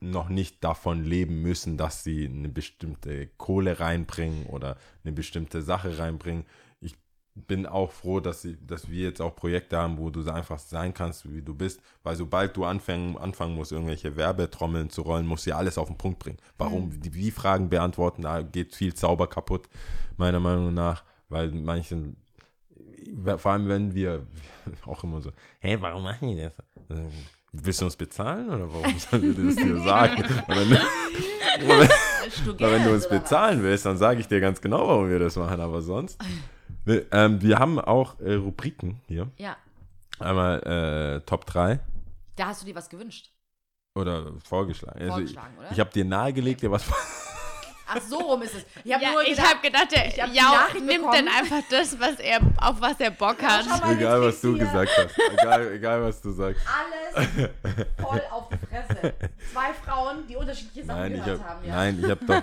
noch 0.00 0.28
nicht 0.28 0.62
davon 0.62 1.04
leben 1.04 1.42
müssen, 1.42 1.76
dass 1.76 2.04
sie 2.04 2.26
eine 2.26 2.48
bestimmte 2.48 3.26
Kohle 3.36 3.80
reinbringen 3.80 4.46
oder 4.46 4.76
eine 5.04 5.12
bestimmte 5.12 5.62
Sache 5.62 5.98
reinbringen. 5.98 6.44
Ich 6.80 6.94
bin 7.34 7.66
auch 7.66 7.92
froh, 7.92 8.20
dass, 8.20 8.42
sie, 8.42 8.56
dass 8.64 8.88
wir 8.88 9.02
jetzt 9.02 9.20
auch 9.20 9.34
Projekte 9.34 9.76
haben, 9.76 9.98
wo 9.98 10.10
du 10.10 10.22
so 10.22 10.30
einfach 10.30 10.58
sein 10.58 10.94
kannst, 10.94 11.30
wie 11.32 11.42
du 11.42 11.54
bist, 11.54 11.80
weil 12.02 12.16
sobald 12.16 12.56
du 12.56 12.64
anfangen, 12.64 13.16
anfangen 13.16 13.54
musst, 13.54 13.72
irgendwelche 13.72 14.16
Werbetrommeln 14.16 14.90
zu 14.90 15.02
rollen, 15.02 15.26
musst 15.26 15.46
du 15.46 15.50
ja 15.50 15.56
alles 15.56 15.78
auf 15.78 15.88
den 15.88 15.98
Punkt 15.98 16.18
bringen. 16.20 16.38
Warum? 16.58 17.00
Die 17.00 17.14
Wie-Fragen 17.14 17.68
beantworten, 17.68 18.22
da 18.22 18.42
geht 18.42 18.74
viel 18.74 18.94
Zauber 18.94 19.26
kaputt, 19.26 19.68
meiner 20.16 20.40
Meinung 20.40 20.74
nach, 20.74 21.04
weil 21.28 21.50
manchen, 21.50 22.16
vor 23.36 23.52
allem 23.52 23.68
wenn 23.68 23.94
wir 23.94 24.26
auch 24.86 25.02
immer 25.04 25.20
so, 25.20 25.32
hey, 25.60 25.80
warum 25.80 26.02
machen 26.02 26.28
die 26.28 26.36
das? 26.36 26.52
Willst 27.52 27.80
du 27.80 27.86
uns 27.86 27.96
bezahlen 27.96 28.48
oder 28.48 28.72
warum 28.72 28.98
sollen 28.98 29.36
wir 29.36 29.46
das 29.46 29.56
dir 29.56 29.80
sagen? 29.80 30.22
Und 30.48 30.70
wenn, 30.70 30.78
aber 31.66 32.70
wenn 32.72 32.84
du 32.84 32.92
uns 32.92 33.08
bezahlen 33.08 33.62
willst, 33.62 33.86
dann 33.86 33.96
sage 33.96 34.20
ich 34.20 34.28
dir 34.28 34.40
ganz 34.40 34.60
genau, 34.60 34.86
warum 34.86 35.08
wir 35.08 35.18
das 35.18 35.36
machen, 35.36 35.60
aber 35.60 35.80
sonst. 35.80 36.20
Nee, 36.84 37.02
ähm, 37.10 37.40
wir 37.40 37.58
haben 37.58 37.78
auch 37.80 38.20
äh, 38.20 38.34
Rubriken 38.34 39.00
hier. 39.06 39.28
Ja, 39.38 39.56
Einmal 40.20 40.62
äh, 40.64 41.20
Top 41.26 41.46
3 41.46 41.80
da 42.38 42.46
hast 42.46 42.62
du 42.62 42.66
dir 42.66 42.74
was 42.74 42.88
gewünscht. 42.88 43.32
oder 43.94 44.32
vorgeschlagen. 44.44 45.00
Also 45.00 45.12
Vorgeschlagen, 45.14 45.58
oder? 45.58 45.66
ich 45.66 45.72
ich 45.72 45.80
habe 45.80 45.90
dir 45.90 46.04
nahegelegt, 46.04 46.62
dir 46.62 46.70
was. 46.70 46.84
Ach, 47.90 48.00
so 48.06 48.18
rum 48.18 48.42
ist 48.42 48.54
es. 48.54 48.64
Ich 48.84 48.92
habe 48.92 49.02
Ja, 49.02 49.12
nur 49.12 49.22
ich 49.22 49.30
gedacht, 49.30 49.46
habe 49.48 49.60
gedacht, 49.62 49.92
der 49.92 50.06
ich 50.08 50.20
hab 50.22 50.32
Jau 50.34 50.78
nimmt 50.80 50.88
bekommen. 50.88 51.12
dann 51.12 51.28
einfach 51.28 51.62
das, 51.70 51.98
was 51.98 52.16
er, 52.20 52.40
auf 52.60 52.80
was 52.80 53.00
er 53.00 53.10
Bock 53.10 53.42
hat. 53.42 53.66
mal, 53.66 53.92
egal, 53.96 54.20
was 54.22 54.40
du 54.42 54.54
hier. 54.56 54.64
gesagt 54.66 54.90
hast. 54.96 55.18
Egal, 55.38 55.72
egal, 55.72 56.02
was 56.02 56.20
du 56.20 56.30
sagst. 56.32 56.60
alles 56.66 57.48
voll 58.00 58.22
auf 58.30 58.48
die 58.50 58.58
Fresse. 58.66 59.14
Zwei 59.52 59.72
Frauen, 59.84 60.26
die 60.28 60.36
unterschiedliche 60.36 60.84
Sachen 60.86 61.00
Nein, 61.00 61.14
ich 61.14 61.24
gehört 61.24 61.40
habe 61.40 61.50
haben. 61.50 61.64
Ja. 61.66 61.74
nein, 61.74 61.98
ich 62.04 62.10
habe 62.10 62.24
doch. 62.26 62.42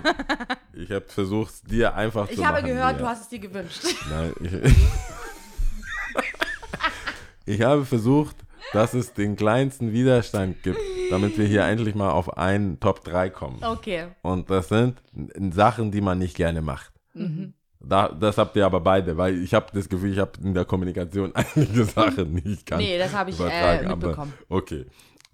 Ich 0.73 0.91
habe 0.91 1.05
versucht, 1.07 1.53
dir 1.71 1.93
einfach 1.95 2.25
zu 2.27 2.33
ich 2.33 2.39
machen. 2.39 2.47
habe 2.55 2.63
gehört, 2.67 2.93
Lea. 2.93 2.99
du 3.03 3.07
hast 3.07 3.21
es 3.21 3.29
dir 3.29 3.39
gewünscht. 3.39 3.83
Nein, 4.09 4.33
ich, 4.41 4.75
ich 7.55 7.61
habe 7.61 7.85
versucht, 7.85 8.35
dass 8.73 8.93
es 8.93 9.13
den 9.13 9.35
kleinsten 9.35 9.91
Widerstand 9.93 10.63
gibt, 10.63 10.79
damit 11.09 11.37
wir 11.37 11.45
hier 11.47 11.63
endlich 11.65 11.95
mal 11.95 12.11
auf 12.11 12.37
einen 12.37 12.79
Top 12.79 13.03
3 13.03 13.29
kommen. 13.29 13.63
Okay. 13.63 14.07
Und 14.21 14.49
das 14.49 14.69
sind 14.69 15.01
Sachen, 15.53 15.91
die 15.91 16.01
man 16.01 16.19
nicht 16.19 16.35
gerne 16.35 16.61
macht. 16.61 16.91
Mhm. 17.13 17.53
Da, 17.79 18.09
das 18.09 18.37
habt 18.37 18.55
ihr 18.55 18.65
aber 18.65 18.79
beide, 18.81 19.15
weil 19.15 19.37
ich 19.43 19.53
habe 19.53 19.67
das 19.73 19.87
Gefühl, 19.87 20.11
ich 20.11 20.17
habe 20.19 20.31
in 20.43 20.53
der 20.53 20.65
Kommunikation 20.65 21.31
einige 21.55 21.85
Sachen 21.85 22.33
nicht 22.33 22.65
ganz 22.65 22.81
Nee, 22.81 22.97
das 22.97 23.13
habe 23.13 23.29
ich, 23.29 23.39
äh, 23.39 23.83
mitbekommen. 23.87 24.33
Aber 24.49 24.57
okay. 24.57 24.85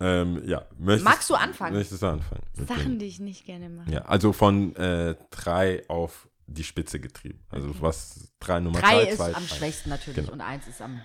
Ähm, 0.01 0.41
ja, 0.45 0.65
möchtest, 0.77 1.05
Magst 1.05 1.29
du 1.29 1.35
anfangen? 1.35 1.75
Möchtest 1.75 2.01
du 2.01 2.07
anfangen? 2.07 2.41
Sachen, 2.67 2.97
die 2.99 3.05
ich 3.05 3.19
nicht 3.19 3.45
gerne 3.45 3.69
mache. 3.69 3.91
Ja, 3.91 4.01
also 4.01 4.33
von 4.33 4.75
äh, 4.75 5.15
drei 5.29 5.83
auf 5.87 6.27
die 6.47 6.63
Spitze 6.63 6.99
getrieben. 6.99 7.39
Also 7.49 7.69
was 7.79 8.33
drei 8.39 8.59
Nummer 8.59 8.79
Drei 8.79 9.03
drei, 9.05 9.09
ist 9.09 9.17
zwei, 9.17 9.29
am 9.29 9.35
eins. 9.35 9.55
schwächsten 9.55 9.89
natürlich 9.89 10.17
Genau. 10.17 10.33
und 10.33 10.41
eins 10.41 10.67
ist 10.67 10.81
am 10.81 10.99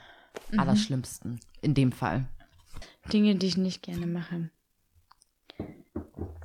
Mhm. 0.50 0.60
allerschlimmsten. 0.60 1.40
In 1.60 1.74
dem 1.74 1.92
Fall. 1.92 2.26
Dinge, 3.12 3.36
die 3.36 3.46
ich 3.46 3.56
nicht 3.56 3.82
gerne 3.82 4.06
mache. 4.06 4.50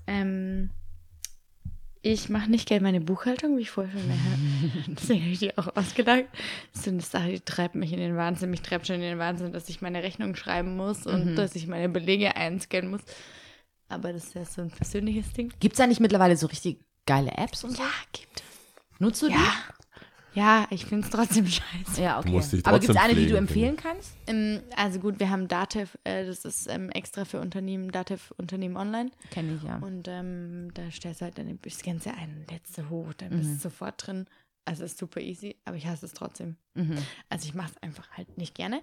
Ähm, 0.08 0.70
ich 2.04 2.30
mache 2.30 2.50
nicht 2.50 2.68
gerne 2.68 2.84
meine 2.84 3.02
Buchhaltung, 3.02 3.58
wie 3.58 3.62
ich 3.62 3.70
vorher 3.70 3.92
schon 3.92 4.08
mehr. 4.08 4.18
Deswegen 4.88 5.22
habe 5.22 5.32
ich 5.32 5.40
die 5.40 5.58
auch 5.58 5.76
ausgedacht. 5.76 6.26
Das 6.74 6.82
ist 6.82 6.86
so 6.86 6.92
eine 6.92 7.02
Sache, 7.02 7.32
die 7.32 7.40
treibt 7.42 7.76
mich 7.76 7.94
in 7.94 8.00
den 8.00 8.18
Wahnsinn. 8.18 8.50
Mich 8.50 8.62
treibt 8.62 8.88
schon 8.88 8.96
in 8.96 9.02
den 9.02 9.20
Wahnsinn, 9.20 9.52
dass 9.52 9.70
ich 9.70 9.82
meine 9.82 10.02
Rechnung 10.02 10.36
schreiben 10.36 10.76
muss 10.76 11.06
und 11.06 11.36
dass 11.36 11.56
ich 11.56 11.68
meine 11.68 11.90
Belege 11.90 12.36
einscannen 12.36 12.90
muss. 12.90 13.02
Aber 13.88 14.14
das 14.14 14.28
ist 14.28 14.36
ja 14.36 14.46
so 14.46 14.62
ein 14.62 14.72
persönliches 14.72 15.34
Ding. 15.34 15.54
Gibt 15.60 15.74
es 15.74 15.78
da 15.78 15.86
nicht 15.86 16.00
mittlerweile 16.00 16.38
so 16.38 16.48
richtig 16.48 16.80
geile 17.06 17.32
Apps 17.32 17.64
und 17.64 17.72
so? 17.72 17.84
Ja, 17.84 17.90
gibt 18.12 18.38
es. 18.38 19.00
Nutzt 19.00 19.22
du 19.22 19.28
die? 19.28 19.36
Ja. 20.34 20.68
Ich 20.70 20.86
finde 20.86 21.06
es 21.06 21.12
trotzdem 21.12 21.48
scheiße. 21.48 22.02
Ja, 22.02 22.20
okay. 22.20 22.30
musst 22.30 22.54
dich 22.54 22.66
Aber 22.66 22.80
gibt 22.80 22.94
es 22.94 23.02
eine, 23.02 23.16
die 23.16 23.28
du 23.28 23.36
empfehlen 23.36 23.76
kannst? 23.76 24.14
Ähm, 24.28 24.62
also 24.76 25.00
gut, 25.00 25.20
wir 25.20 25.30
haben 25.30 25.48
Datev, 25.48 25.98
äh, 26.04 26.26
das 26.26 26.46
ist 26.46 26.68
ähm, 26.68 26.90
extra 26.90 27.26
für 27.26 27.40
Unternehmen, 27.40 27.92
Datev 27.92 28.34
Unternehmen 28.38 28.78
Online. 28.78 29.12
Kenne 29.32 29.56
ich 29.56 29.64
ja. 29.64 29.78
Und 29.78 30.08
ähm, 30.08 30.74
da 30.74 30.90
stellst 30.92 31.22
du 31.22 31.26
halt 31.26 31.38
deine 31.38 31.52
ja 31.52 32.14
ein, 32.14 32.46
letzte 32.50 32.90
hoch, 32.90 33.14
dann 33.14 33.30
bist 33.32 33.50
du 33.52 33.70
sofort 33.70 34.06
drin. 34.06 34.26
Also 34.64 34.84
ist 34.84 35.00
super 35.00 35.20
easy, 35.20 35.56
aber 35.66 35.76
ich 35.76 35.88
hasse 35.88 36.06
es 36.06 36.14
trotzdem. 36.14 36.56
Mhm. 36.76 36.96
Also 37.30 37.48
ich 37.48 37.56
mache 37.56 37.72
es 37.72 37.82
einfach 37.82 38.10
halt 38.12 38.38
nicht 38.38 38.54
gerne. 38.54 38.82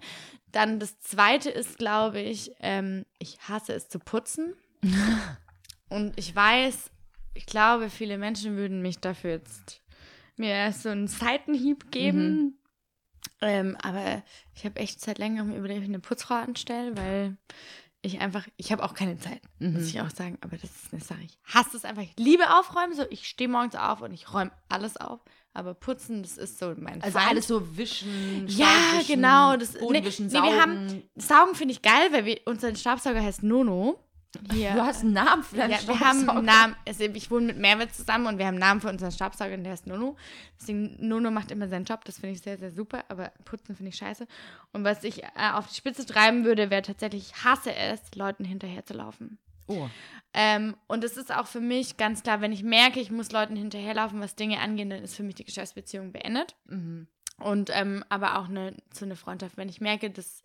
Dann 0.51 0.79
das 0.79 0.99
zweite 0.99 1.49
ist, 1.49 1.77
glaube 1.77 2.19
ich, 2.19 2.51
ähm, 2.59 3.05
ich 3.17 3.39
hasse 3.47 3.73
es 3.73 3.87
zu 3.87 3.99
putzen. 3.99 4.53
Und 5.89 6.19
ich 6.19 6.35
weiß, 6.35 6.91
ich 7.33 7.45
glaube, 7.45 7.89
viele 7.89 8.17
Menschen 8.17 8.57
würden 8.57 8.81
mich 8.81 8.99
dafür 8.99 9.31
jetzt 9.31 9.81
mir 10.39 10.71
so 10.73 10.89
einen 10.89 11.07
Seitenhieb 11.07 11.91
geben. 11.91 12.55
Ähm, 13.41 13.77
aber 13.81 14.23
ich 14.55 14.65
habe 14.65 14.79
echt 14.79 14.99
seit 15.01 15.17
längerem 15.17 15.53
überlegt, 15.55 15.83
eine 15.83 15.99
Putzfrau 15.99 16.35
anstellen, 16.35 16.97
weil 16.97 17.37
ich 18.01 18.19
einfach, 18.21 18.47
ich 18.57 18.71
habe 18.71 18.83
auch 18.83 18.93
keine 18.93 19.17
Zeit, 19.17 19.41
muss 19.59 19.87
ich 19.89 19.99
auch 20.01 20.09
sagen. 20.09 20.37
Aber 20.41 20.57
das 20.57 20.69
ist 20.69 20.93
eine 20.93 21.01
Sache. 21.01 21.21
Ich 21.23 21.37
hasse 21.43 21.75
es 21.77 21.85
einfach. 21.85 22.01
Ich 22.03 22.13
liebe 22.17 22.43
aufräumen. 22.57 22.93
So, 22.95 23.03
ich 23.09 23.27
stehe 23.27 23.49
morgens 23.49 23.75
auf 23.75 24.01
und 24.01 24.13
ich 24.13 24.33
räume 24.33 24.51
alles 24.69 24.97
auf. 24.97 25.19
Aber 25.53 25.73
putzen, 25.73 26.21
das 26.21 26.37
ist 26.37 26.59
so 26.59 26.73
mein 26.77 27.01
Also 27.01 27.17
Feind. 27.17 27.31
alles 27.31 27.47
so 27.47 27.75
wischen, 27.77 28.45
Ja, 28.47 29.01
genau. 29.07 29.57
Das, 29.57 29.73
nee, 29.73 29.99
nee, 30.01 30.03
wir 30.03 30.61
haben, 30.61 30.87
saugen. 30.89 31.03
Saugen 31.15 31.55
finde 31.55 31.73
ich 31.73 31.81
geil, 31.81 32.09
weil 32.11 32.25
wir, 32.25 32.39
unser 32.45 32.73
Staubsauger 32.75 33.21
heißt 33.21 33.43
Nono. 33.43 33.99
Hier. 34.51 34.73
Du 34.73 34.81
hast 34.81 35.01
einen 35.01 35.13
Namen 35.13 35.43
für 35.43 35.57
deinen 35.57 35.71
ja, 35.71 35.87
wir 35.87 35.99
haben 35.99 36.29
einen 36.29 36.45
Namen. 36.45 36.75
Also 36.87 37.03
ich 37.03 37.31
wohne 37.31 37.47
mit 37.47 37.57
Mehrwert 37.57 37.95
zusammen 37.95 38.27
und 38.27 38.37
wir 38.37 38.45
haben 38.45 38.55
einen 38.55 38.59
Namen 38.59 38.81
für 38.81 38.89
unseren 38.89 39.11
Staubsauger 39.11 39.55
und 39.55 39.63
der 39.63 39.73
heißt 39.73 39.87
Nono. 39.87 40.17
Deswegen, 40.59 40.95
Nono 40.99 41.31
macht 41.31 41.51
immer 41.51 41.67
seinen 41.67 41.85
Job. 41.85 42.05
Das 42.05 42.19
finde 42.19 42.35
ich 42.35 42.41
sehr, 42.41 42.57
sehr 42.57 42.71
super. 42.71 43.03
Aber 43.09 43.31
putzen 43.43 43.75
finde 43.75 43.89
ich 43.89 43.95
scheiße. 43.95 44.27
Und 44.71 44.83
was 44.83 45.03
ich 45.03 45.23
äh, 45.23 45.29
auf 45.53 45.67
die 45.67 45.75
Spitze 45.75 46.05
treiben 46.05 46.45
würde, 46.45 46.69
wäre 46.69 46.83
tatsächlich, 46.83 47.31
ich 47.31 47.43
hasse 47.43 47.73
es, 47.73 48.01
Leuten 48.13 48.45
hinterher 48.45 48.85
zu 48.85 48.93
laufen. 48.93 49.39
Oh. 49.67 49.87
Ähm, 50.33 50.75
und 50.87 51.03
es 51.03 51.17
ist 51.17 51.33
auch 51.33 51.47
für 51.47 51.61
mich 51.61 51.97
ganz 51.97 52.21
klar, 52.21 52.41
wenn 52.41 52.51
ich 52.51 52.63
merke, 52.63 52.99
ich 52.99 53.09
muss 53.09 53.31
Leuten 53.31 53.55
hinterherlaufen, 53.55 54.19
was 54.19 54.35
Dinge 54.35 54.59
angeht, 54.59 54.91
dann 54.91 55.03
ist 55.03 55.15
für 55.15 55.23
mich 55.23 55.35
die 55.35 55.45
Geschäftsbeziehung 55.45 56.11
beendet. 56.11 56.55
Und 57.37 57.71
ähm, 57.73 58.03
aber 58.09 58.37
auch 58.37 58.47
eine, 58.47 58.75
zu 58.91 59.05
einer 59.05 59.15
Freundschaft, 59.15 59.57
wenn 59.57 59.69
ich 59.69 59.81
merke, 59.81 60.09
dass 60.11 60.43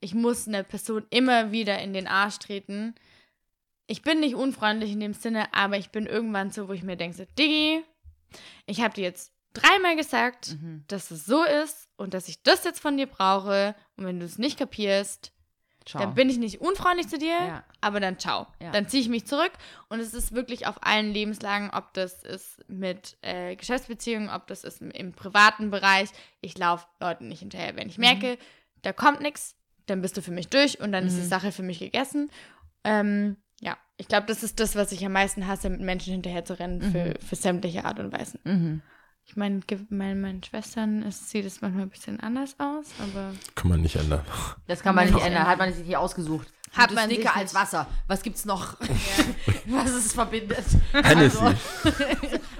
ich 0.00 0.14
muss 0.14 0.46
eine 0.46 0.64
Person 0.64 1.04
immer 1.10 1.50
wieder 1.52 1.78
in 1.80 1.92
den 1.92 2.06
Arsch 2.06 2.38
treten. 2.38 2.94
Ich 3.88 4.02
bin 4.02 4.20
nicht 4.20 4.34
unfreundlich 4.36 4.92
in 4.92 5.00
dem 5.00 5.14
Sinne, 5.14 5.52
aber 5.52 5.76
ich 5.78 5.90
bin 5.90 6.06
irgendwann 6.06 6.50
so, 6.52 6.68
wo 6.68 6.72
ich 6.72 6.82
mir 6.84 6.96
denke, 6.96 7.16
so, 7.16 7.24
Diggi, 7.38 7.82
ich 8.66 8.80
habe 8.82 8.94
dir 8.94 9.02
jetzt 9.02 9.32
dreimal 9.54 9.96
gesagt, 9.96 10.56
dass 10.88 11.10
es 11.10 11.24
so 11.24 11.42
ist 11.42 11.88
und 11.96 12.12
dass 12.14 12.28
ich 12.28 12.42
das 12.42 12.62
jetzt 12.64 12.80
von 12.80 12.96
dir 12.96 13.06
brauche. 13.06 13.74
Und 13.96 14.04
wenn 14.04 14.20
du 14.20 14.26
es 14.26 14.38
nicht 14.38 14.58
kapierst, 14.58 15.32
Ciao. 15.86 16.02
Dann 16.04 16.12
bin 16.12 16.28
ich 16.28 16.36
nicht 16.36 16.60
unfreundlich 16.60 17.08
zu 17.08 17.16
dir, 17.16 17.28
Ja. 17.30 17.64
aber 17.80 17.98
dann 17.98 18.18
ciao. 18.18 18.46
Ja. 18.60 18.72
Dann 18.72 18.86
ziehe 18.90 19.02
ich 19.02 19.08
mich 19.08 19.24
zurück 19.26 19.52
und 19.88 20.00
es 20.00 20.12
ist 20.12 20.34
wirklich 20.34 20.66
auf 20.66 20.82
allen 20.84 21.14
Lebenslagen, 21.14 21.70
ob 21.70 21.94
das 21.94 22.22
ist 22.24 22.58
mit 22.68 23.16
äh, 23.22 23.56
Geschäftsbeziehungen, 23.56 24.28
ob 24.28 24.46
das 24.48 24.64
ist 24.64 24.82
im, 24.82 24.90
im 24.90 25.12
privaten 25.14 25.70
Bereich. 25.70 26.10
Ich 26.42 26.58
laufe 26.58 26.86
Leuten 27.00 27.28
nicht 27.28 27.38
hinterher. 27.40 27.74
Wenn 27.74 27.88
ich 27.88 27.96
Mhm. 27.96 28.02
merke, 28.04 28.38
da 28.82 28.92
kommt 28.92 29.22
nichts, 29.22 29.56
dann 29.86 30.02
bist 30.02 30.14
du 30.18 30.20
für 30.20 30.30
mich 30.30 30.48
durch 30.48 30.78
und 30.78 30.92
dann 30.92 31.06
ist 31.06 31.16
die 31.16 31.22
Mhm. 31.22 31.28
Sache 31.28 31.52
für 31.52 31.62
mich 31.62 31.78
gegessen. 31.78 32.30
Ähm, 32.84 33.38
ich 33.98 34.08
glaube, 34.08 34.26
das 34.26 34.42
ist 34.42 34.58
das, 34.60 34.74
was 34.76 34.92
ich 34.92 35.04
am 35.04 35.12
meisten 35.12 35.46
hasse, 35.46 35.68
mit 35.68 35.80
Menschen 35.80 36.12
hinterher 36.12 36.44
zu 36.44 36.58
rennen 36.58 36.80
für, 36.80 37.14
für 37.26 37.36
sämtliche 37.36 37.84
Art 37.84 37.98
und 37.98 38.12
Weisen. 38.12 38.40
Mhm. 38.44 38.80
Ich 39.26 39.36
meine, 39.36 39.60
ge- 39.60 39.84
meinen, 39.90 40.42
Schwestern 40.42 41.02
ist, 41.02 41.28
sieht 41.28 41.44
es 41.44 41.60
manchmal 41.60 41.82
ein 41.82 41.90
bisschen 41.90 42.18
anders 42.20 42.54
aus, 42.58 42.86
aber 42.98 43.32
Kann 43.54 43.68
man 43.68 43.82
nicht 43.82 43.96
ändern. 43.96 44.22
Das 44.66 44.82
kann 44.82 44.94
man 44.94 45.12
nicht 45.12 45.22
ändern, 45.22 45.46
hat 45.46 45.58
man 45.58 45.70
sich 45.74 45.84
nicht 45.84 45.96
ausgesucht. 45.98 46.48
Hat 46.72 46.94
man 46.94 47.08
sich 47.08 47.18
dicker 47.18 47.34
als. 47.36 47.54
Wasser. 47.54 47.86
Was 48.06 48.22
gibt's 48.22 48.44
noch? 48.46 48.76
Was 49.66 49.90
es 49.90 50.12
verbindet? 50.14 50.64
Hennessy. 50.92 51.38
Also, 51.38 51.56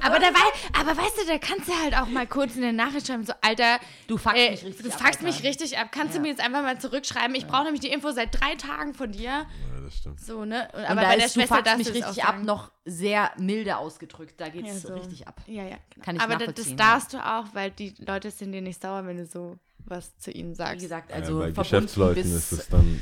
Aber, 0.03 0.19
da 0.19 0.27
wei 0.27 0.79
aber 0.81 0.97
weißt 0.97 1.19
du, 1.23 1.27
da 1.27 1.39
kannst 1.39 1.69
du 1.69 1.73
halt 1.73 1.97
auch 1.97 2.07
mal 2.09 2.27
kurz 2.27 2.55
in 2.57 2.63
der 2.63 2.73
Nachricht 2.73 3.07
schreiben, 3.07 3.25
so, 3.25 3.33
Alter, 3.41 3.79
Du 4.07 4.17
fuckst 4.17 4.39
äh, 4.39 4.51
mich 4.51 4.65
richtig 4.65 4.85
du 4.87 4.91
ab, 4.93 4.99
fuckst 5.01 5.23
mich 5.23 5.43
richtig 5.43 5.79
ab. 5.79 5.89
Kannst 5.93 6.17
du 6.17 6.21
mir 6.21 6.29
jetzt 6.29 6.41
einfach 6.41 6.63
mal 6.63 6.81
zurückschreiben? 6.81 7.35
Ich 7.35 7.47
brauche 7.47 7.65
nämlich 7.65 7.81
die 7.81 7.89
Info 7.91 8.11
seit 8.13 8.39
drei 8.41 8.55
Tagen 8.55 8.95
von 8.95 9.13
dir. 9.13 9.25
Ja, 9.31 9.47
das 9.85 9.97
stimmt. 9.97 10.21
So, 10.21 10.45
ne? 10.45 10.69
Und, 10.73 10.81
Und 10.81 10.85
aber 10.87 11.01
da 11.03 11.09
bei 11.09 11.17
der 11.17 11.27
ist 11.27 11.37
du 11.37 11.41
Schwester 11.41 11.57
fuckst 11.57 11.77
mich 11.79 11.87
du 11.89 11.93
es 11.99 12.03
auch 12.05 12.09
richtig 12.09 12.25
ab 12.25 12.43
noch 12.43 12.71
sehr 12.85 13.31
milde 13.39 13.77
ausgedrückt. 13.79 14.35
Da 14.41 14.49
geht's 14.49 14.69
Ja, 14.69 14.75
so. 14.75 14.95
richtig 14.95 15.27
ab. 15.29 15.41
Ja, 15.47 15.65
ja, 15.65 15.77
genau. 15.91 16.05
Kann 16.05 16.17
ich 16.17 16.23
aber 16.23 16.33
da- 16.35 16.39
das 16.39 16.49
nachvollziehen, 16.49 16.77
darfst 16.77 17.13
du 17.15 17.19
auch, 17.19 17.45
weil 17.55 17.71
die 17.71 17.95
Leute 17.99 18.31
sind 18.31 18.53
dir 18.53 18.63
nicht 18.63 18.81
sauer, 18.83 19.05
wenn 19.07 19.17
du 19.19 19.27
so 19.27 19.57
was 19.87 20.17
zu 20.19 20.31
ihnen 20.31 20.55
sagst. 20.55 20.77
Wie 20.77 20.83
gesagt, 20.83 21.13
Also 21.13 21.41
ja, 21.41 21.47
bei 21.47 21.53
Geschäftsleuten 21.63 22.37
ist 22.37 22.53
es 22.53 22.69
dann 22.69 23.01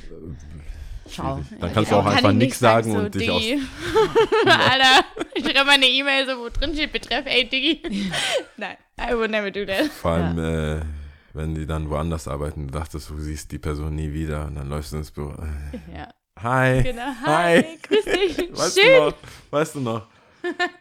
Ciao. 1.09 1.41
Dann 1.51 1.59
Ja, 1.61 1.75
kannst 1.75 1.91
ja, 1.91 1.97
du 1.97 2.01
auch 2.01 2.05
kann 2.07 2.17
einfach 2.17 2.31
ich 2.31 2.37
nichts 2.37 2.59
sagen 2.59 2.93
so, 2.93 2.99
und 2.99 3.15
dich 3.15 3.31
aus. 3.31 3.43
Alter, 4.47 5.05
ich 5.35 5.45
schreibe 5.45 5.65
mal 5.65 5.71
eine 5.75 5.87
E-Mail, 5.87 6.27
so, 6.27 6.39
wo 6.39 6.49
drin 6.49 6.75
steht, 6.75 6.93
betreff, 6.93 7.25
ey, 7.27 7.49
Diggi. 7.49 7.83
Nein, 8.57 8.77
I 9.01 9.15
would 9.15 9.31
never 9.31 9.51
do 9.51 9.65
that. 9.65 9.87
Vor 9.87 10.13
allem, 10.13 10.39
äh, 10.39 10.81
wenn 11.35 11.55
die 11.55 11.67
dann 11.67 11.89
woanders 11.91 12.29
arbeiten, 12.29 12.69
du 12.69 12.73
dachtest, 12.79 13.11
du 13.11 13.19
siehst 13.19 13.51
die 13.53 13.59
Person 13.59 13.95
nie 13.95 14.13
wieder 14.13 14.47
und 14.47 14.55
dann 14.57 14.69
läufst 14.69 14.93
du 14.93 14.97
ins 14.99 15.11
Büro. 15.11 15.35
Ja, 15.95 16.09
Hi. 16.43 16.83
genau. 16.83 17.03
Hi, 17.25 17.65
grüß 17.83 18.05
dich. 18.05 18.39
Weißt 18.59 18.77
du 18.77 18.81
Schön. 18.81 18.99
noch? 19.05 19.15
Weißt 19.51 19.75
du 19.75 19.81
noch? 19.81 20.07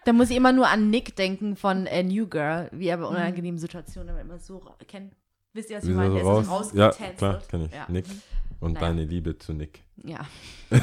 Da 0.05 0.13
muss 0.13 0.29
ich 0.29 0.37
immer 0.37 0.51
nur 0.51 0.67
an 0.67 0.89
Nick 0.91 1.15
denken 1.15 1.55
von 1.55 1.87
äh, 1.87 2.03
New 2.03 2.27
Girl, 2.27 2.69
wie 2.71 2.87
er 2.87 2.97
bei 2.97 3.03
Mhm. 3.09 3.15
unangenehmen 3.15 3.57
Situationen 3.59 4.09
aber 4.09 4.21
immer 4.21 4.37
so 4.37 4.61
kennt. 4.87 5.13
Wisst 5.53 5.69
ihr, 5.69 5.77
was 5.77 5.85
ich 5.85 5.89
Wie 5.89 5.93
meine? 5.93 6.21
raus? 6.21 6.45
ist 6.67 6.71
so 6.71 6.77
Ja, 6.77 6.89
klar, 7.17 7.41
kenn 7.49 7.65
ich. 7.65 7.71
Ja. 7.71 7.85
Nick. 7.87 8.05
Und 8.59 8.73
Naja. 8.73 8.87
deine 8.87 9.05
Liebe 9.05 9.37
zu 9.37 9.53
Nick. 9.53 9.83
Ja. 10.03 10.25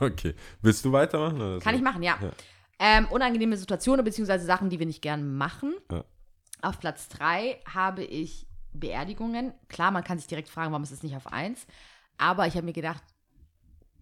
Okay. 0.00 0.34
Willst 0.62 0.84
du 0.84 0.92
weitermachen? 0.92 1.36
Oder 1.40 1.58
Kann 1.60 1.74
so? 1.74 1.78
ich 1.78 1.82
machen, 1.84 2.02
ja. 2.02 2.18
Ja. 2.20 2.30
Ähm, 2.78 3.06
unangenehme 3.10 3.56
Situationen 3.56 4.04
beziehungsweise 4.04 4.44
Sachen, 4.44 4.68
die 4.70 4.78
wir 4.78 4.86
nicht 4.86 5.02
gern 5.02 5.36
machen. 5.36 5.74
Ja. 5.90 6.04
Auf 6.62 6.78
Platz 6.78 7.08
3 7.08 7.58
habe 7.72 8.04
ich 8.04 8.46
Beerdigungen. 8.72 9.54
Klar, 9.68 9.90
man 9.90 10.04
kann 10.04 10.18
sich 10.18 10.26
direkt 10.26 10.48
fragen, 10.48 10.72
warum 10.72 10.82
ist 10.82 10.90
es 10.92 11.02
nicht 11.02 11.16
auf 11.16 11.32
1. 11.32 11.66
Aber 12.18 12.46
ich 12.46 12.54
habe 12.54 12.66
mir 12.66 12.72
gedacht, 12.72 13.02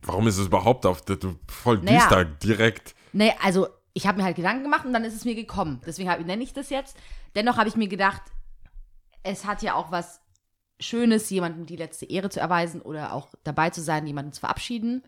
Warum 0.02 0.26
ist 0.26 0.36
es 0.36 0.46
überhaupt 0.48 0.84
auf 0.84 1.02
du 1.02 1.38
voll 1.48 1.78
Naja. 1.78 1.98
düster 2.00 2.24
direkt? 2.26 2.94
nee, 3.14 3.32
also 3.42 3.68
ich 3.94 4.06
habe 4.06 4.18
mir 4.18 4.24
halt 4.24 4.36
Gedanken 4.36 4.64
gemacht 4.64 4.84
und 4.84 4.92
dann 4.92 5.04
ist 5.04 5.14
es 5.14 5.24
mir 5.24 5.34
gekommen. 5.34 5.80
Deswegen 5.86 6.10
hab- 6.10 6.20
nenne 6.20 6.42
ich 6.42 6.52
das 6.52 6.68
jetzt. 6.68 6.96
Dennoch 7.36 7.56
habe 7.56 7.68
ich 7.70 7.76
mir 7.76 7.88
gedacht, 7.88 8.20
es 9.22 9.46
hat 9.46 9.62
ja 9.62 9.74
auch 9.74 9.90
was 9.92 10.20
Schönes, 10.80 11.30
jemandem 11.30 11.66
die 11.66 11.76
letzte 11.76 12.06
Ehre 12.06 12.30
zu 12.30 12.40
erweisen 12.40 12.82
oder 12.82 13.12
auch 13.12 13.28
dabei 13.44 13.70
zu 13.70 13.80
sein, 13.80 14.06
jemanden 14.06 14.32
zu 14.32 14.40
verabschieden. 14.40 15.02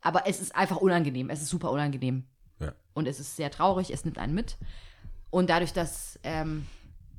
Aber 0.00 0.26
es 0.26 0.40
ist 0.40 0.54
einfach 0.56 0.78
unangenehm. 0.78 1.30
Es 1.30 1.42
ist 1.42 1.50
super 1.50 1.70
unangenehm. 1.70 2.24
Ja. 2.58 2.72
Und 2.94 3.06
es 3.06 3.20
ist 3.20 3.36
sehr 3.36 3.50
traurig. 3.50 3.90
Es 3.90 4.04
nimmt 4.04 4.18
einen 4.18 4.34
mit. 4.34 4.56
Und 5.30 5.50
dadurch, 5.50 5.72
dass 5.72 6.18
ähm, 6.22 6.66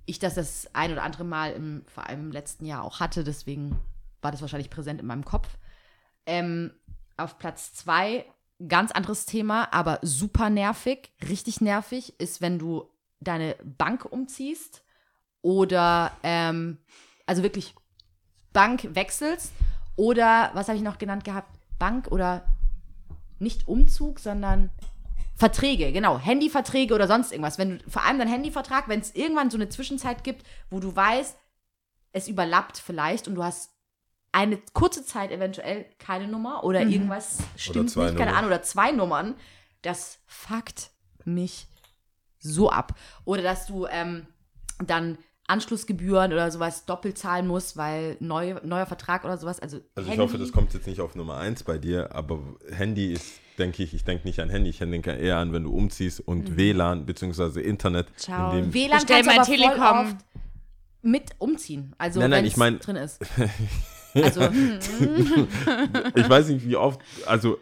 ich 0.06 0.20
das 0.20 0.36
das 0.36 0.70
ein 0.74 0.92
oder 0.92 1.04
andere 1.04 1.24
Mal 1.24 1.54
im, 1.54 1.84
vor 1.88 2.08
allem 2.08 2.22
im 2.22 2.32
letzten 2.32 2.66
Jahr 2.66 2.84
auch 2.84 3.00
hatte, 3.00 3.24
deswegen 3.24 3.80
war 4.22 4.32
das 4.32 4.42
wahrscheinlich 4.42 4.70
präsent 4.70 5.00
in 5.02 5.08
meinem 5.08 5.26
Kopf. 5.26 5.48
Ähm, 6.26 6.72
auf 7.18 7.38
Platz 7.38 7.74
zwei, 7.74 8.26
ganz 8.68 8.92
anderes 8.92 9.26
Thema, 9.26 9.74
aber 9.74 10.00
super 10.02 10.50
nervig, 10.50 11.12
richtig 11.28 11.62
nervig, 11.62 12.20
ist, 12.20 12.42
wenn 12.42 12.60
du 12.60 12.90
deine 13.20 13.56
Bank 13.64 14.06
umziehst 14.06 14.84
oder, 15.42 16.12
ähm, 16.24 16.78
also 17.26 17.44
wirklich 17.44 17.76
Bank 18.54 18.96
wechselst 18.96 19.52
oder, 19.96 20.52
was 20.54 20.68
habe 20.68 20.78
ich 20.78 20.84
noch 20.84 20.98
genannt 20.98 21.24
gehabt? 21.24 21.50
Bank 21.80 22.08
oder 22.12 22.46
nicht 23.40 23.68
Umzug, 23.68 24.20
sondern 24.20 24.70
Verträge, 25.36 25.92
genau, 25.92 26.20
Handyverträge 26.20 26.94
oder 26.94 27.08
sonst 27.08 27.32
irgendwas. 27.32 27.58
Wenn 27.58 27.80
du, 27.80 27.90
vor 27.90 28.04
allem 28.04 28.20
dein 28.20 28.28
Handyvertrag, 28.28 28.88
wenn 28.88 29.00
es 29.00 29.16
irgendwann 29.16 29.50
so 29.50 29.58
eine 29.58 29.70
Zwischenzeit 29.70 30.24
gibt, 30.24 30.46
wo 30.70 30.80
du 30.80 30.96
weißt, 30.96 31.36
es 32.12 32.28
überlappt 32.28 32.78
vielleicht 32.78 33.28
und 33.28 33.36
du 33.36 33.44
hast 33.44 33.72
eine 34.32 34.58
kurze 34.74 35.06
Zeit 35.06 35.32
eventuell 35.32 35.86
keine 35.98 36.28
Nummer 36.28 36.64
oder 36.64 36.82
irgendwas 36.82 37.40
stimmt 37.58 37.90
zwei 37.90 38.06
nicht, 38.06 38.18
keine. 38.18 38.36
Ahnung, 38.36 38.48
oder 38.48 38.62
zwei 38.62 38.92
Nummern, 38.92 39.36
das 39.82 40.20
fuckt 40.28 40.92
mich 41.26 41.68
so 42.40 42.70
ab. 42.70 42.94
Oder 43.26 43.42
dass 43.42 43.66
du 43.66 43.88
ähm, 43.88 44.28
dann 44.80 45.18
Anschlussgebühren 45.52 46.32
oder 46.34 46.50
sowas 46.50 46.86
doppelt 46.86 47.18
zahlen 47.18 47.46
musst, 47.48 47.76
weil 47.78 48.18
neu, 48.20 48.56
neuer 48.64 48.86
Vertrag 48.86 49.24
oder 49.26 49.38
sowas. 49.38 49.60
Also, 49.60 49.80
Also 49.96 50.12
ich 50.12 50.18
hoffe, 50.18 50.38
das 50.38 50.52
kommt 50.52 50.74
jetzt 50.74 50.88
nicht 50.88 51.02
auf 51.02 51.16
Nummer 51.16 51.38
1 51.38 51.64
bei 51.64 51.78
dir, 51.78 52.16
aber 52.16 52.40
Handy 52.72 53.12
ist, 53.14 53.34
denke 53.58 53.84
ich, 53.84 53.94
ich 53.94 54.04
denke 54.04 54.26
nicht 54.28 54.40
an 54.40 54.50
Handy, 54.50 54.70
ich 54.70 54.80
denke 54.80 55.12
eher 55.12 55.38
an, 55.38 55.52
wenn 55.54 55.64
du 55.64 55.72
umziehst 55.72 56.22
und 56.22 56.56
WLAN 56.58 57.06
bzw. 57.06 57.60
Internet. 57.62 58.10
Mhm. 58.10 58.18
Ciao. 58.18 58.52
In 58.52 58.64
dem, 58.64 58.74
WLAN 58.74 58.98
Bestell 59.00 59.24
kannst 59.24 59.50
voll 59.50 59.58
Telekom. 59.58 59.98
oft 60.08 60.16
mit 61.02 61.24
umziehen. 61.40 61.94
Also 61.98 62.20
Nein, 62.20 62.30
nein, 62.30 62.44
wenn's 62.44 62.54
ich 62.54 62.58
mein- 62.58 62.80
drin 62.80 62.96
ist. 62.96 63.20
Also, 64.14 64.42
ich 66.16 66.30
weiß 66.30 66.50
nicht, 66.50 66.68
wie 66.68 66.76
oft, 66.76 67.00
also 67.26 67.60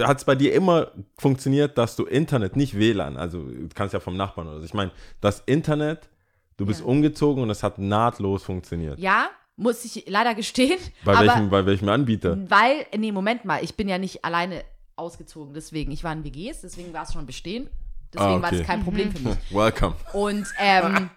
hat 0.00 0.18
es 0.18 0.24
bei 0.24 0.34
dir 0.34 0.52
immer 0.52 0.90
funktioniert, 1.16 1.78
dass 1.78 1.94
du 1.94 2.04
Internet, 2.06 2.56
nicht 2.56 2.76
WLAN, 2.76 3.16
also 3.16 3.44
du 3.44 3.68
kannst 3.74 3.94
ja 3.94 4.00
vom 4.00 4.16
Nachbarn 4.16 4.48
oder 4.48 4.58
so. 4.58 4.64
Ich 4.64 4.74
meine, 4.74 4.90
das 5.20 5.44
Internet, 5.46 6.08
du 6.56 6.66
bist 6.66 6.80
Ja. 6.80 6.86
umgezogen 6.86 7.42
und 7.42 7.50
es 7.50 7.62
hat 7.62 7.78
nahtlos 7.78 8.42
funktioniert. 8.44 8.98
ja, 8.98 9.28
muss 9.56 9.84
ich 9.84 10.04
leider 10.08 10.34
gestehen. 10.34 10.78
Bei, 11.04 11.14
aber 11.14 11.26
welchem, 11.26 11.50
bei 11.50 11.66
welchem 11.66 11.88
Anbieter? 11.90 12.38
Weil, 12.50 12.86
nee, 12.96 13.12
Moment 13.12 13.44
mal, 13.44 13.62
ich 13.62 13.74
bin 13.76 13.86
ja 13.88 13.98
nicht 13.98 14.24
alleine 14.24 14.64
ausgezogen, 14.96 15.52
deswegen, 15.54 15.92
ich 15.92 16.02
war 16.04 16.12
in 16.12 16.24
WGs, 16.24 16.62
deswegen 16.62 16.92
war 16.92 17.02
es 17.04 17.12
schon 17.12 17.26
bestehen. 17.26 17.68
Deswegen 18.12 18.30
Ah, 18.30 18.42
war 18.42 18.48
okay. 18.48 18.58
das 18.58 18.66
kein 18.66 18.82
Problem 18.82 19.10
für 19.12 19.28
mich. 19.28 19.36
Welcome. 19.50 19.94
Und 20.14 20.46
ähm, 20.58 21.10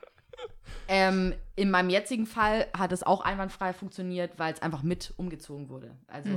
ähm, 0.87 1.33
in 1.55 1.71
meinem 1.71 1.89
jetzigen 1.89 2.25
Fall 2.25 2.67
hat 2.77 2.91
es 2.91 3.03
auch 3.03 3.21
einwandfrei 3.21 3.73
funktioniert, 3.73 4.33
weil 4.37 4.53
es 4.53 4.61
einfach 4.61 4.83
mit 4.83 5.13
umgezogen 5.17 5.69
wurde. 5.69 5.91
Also 6.07 6.29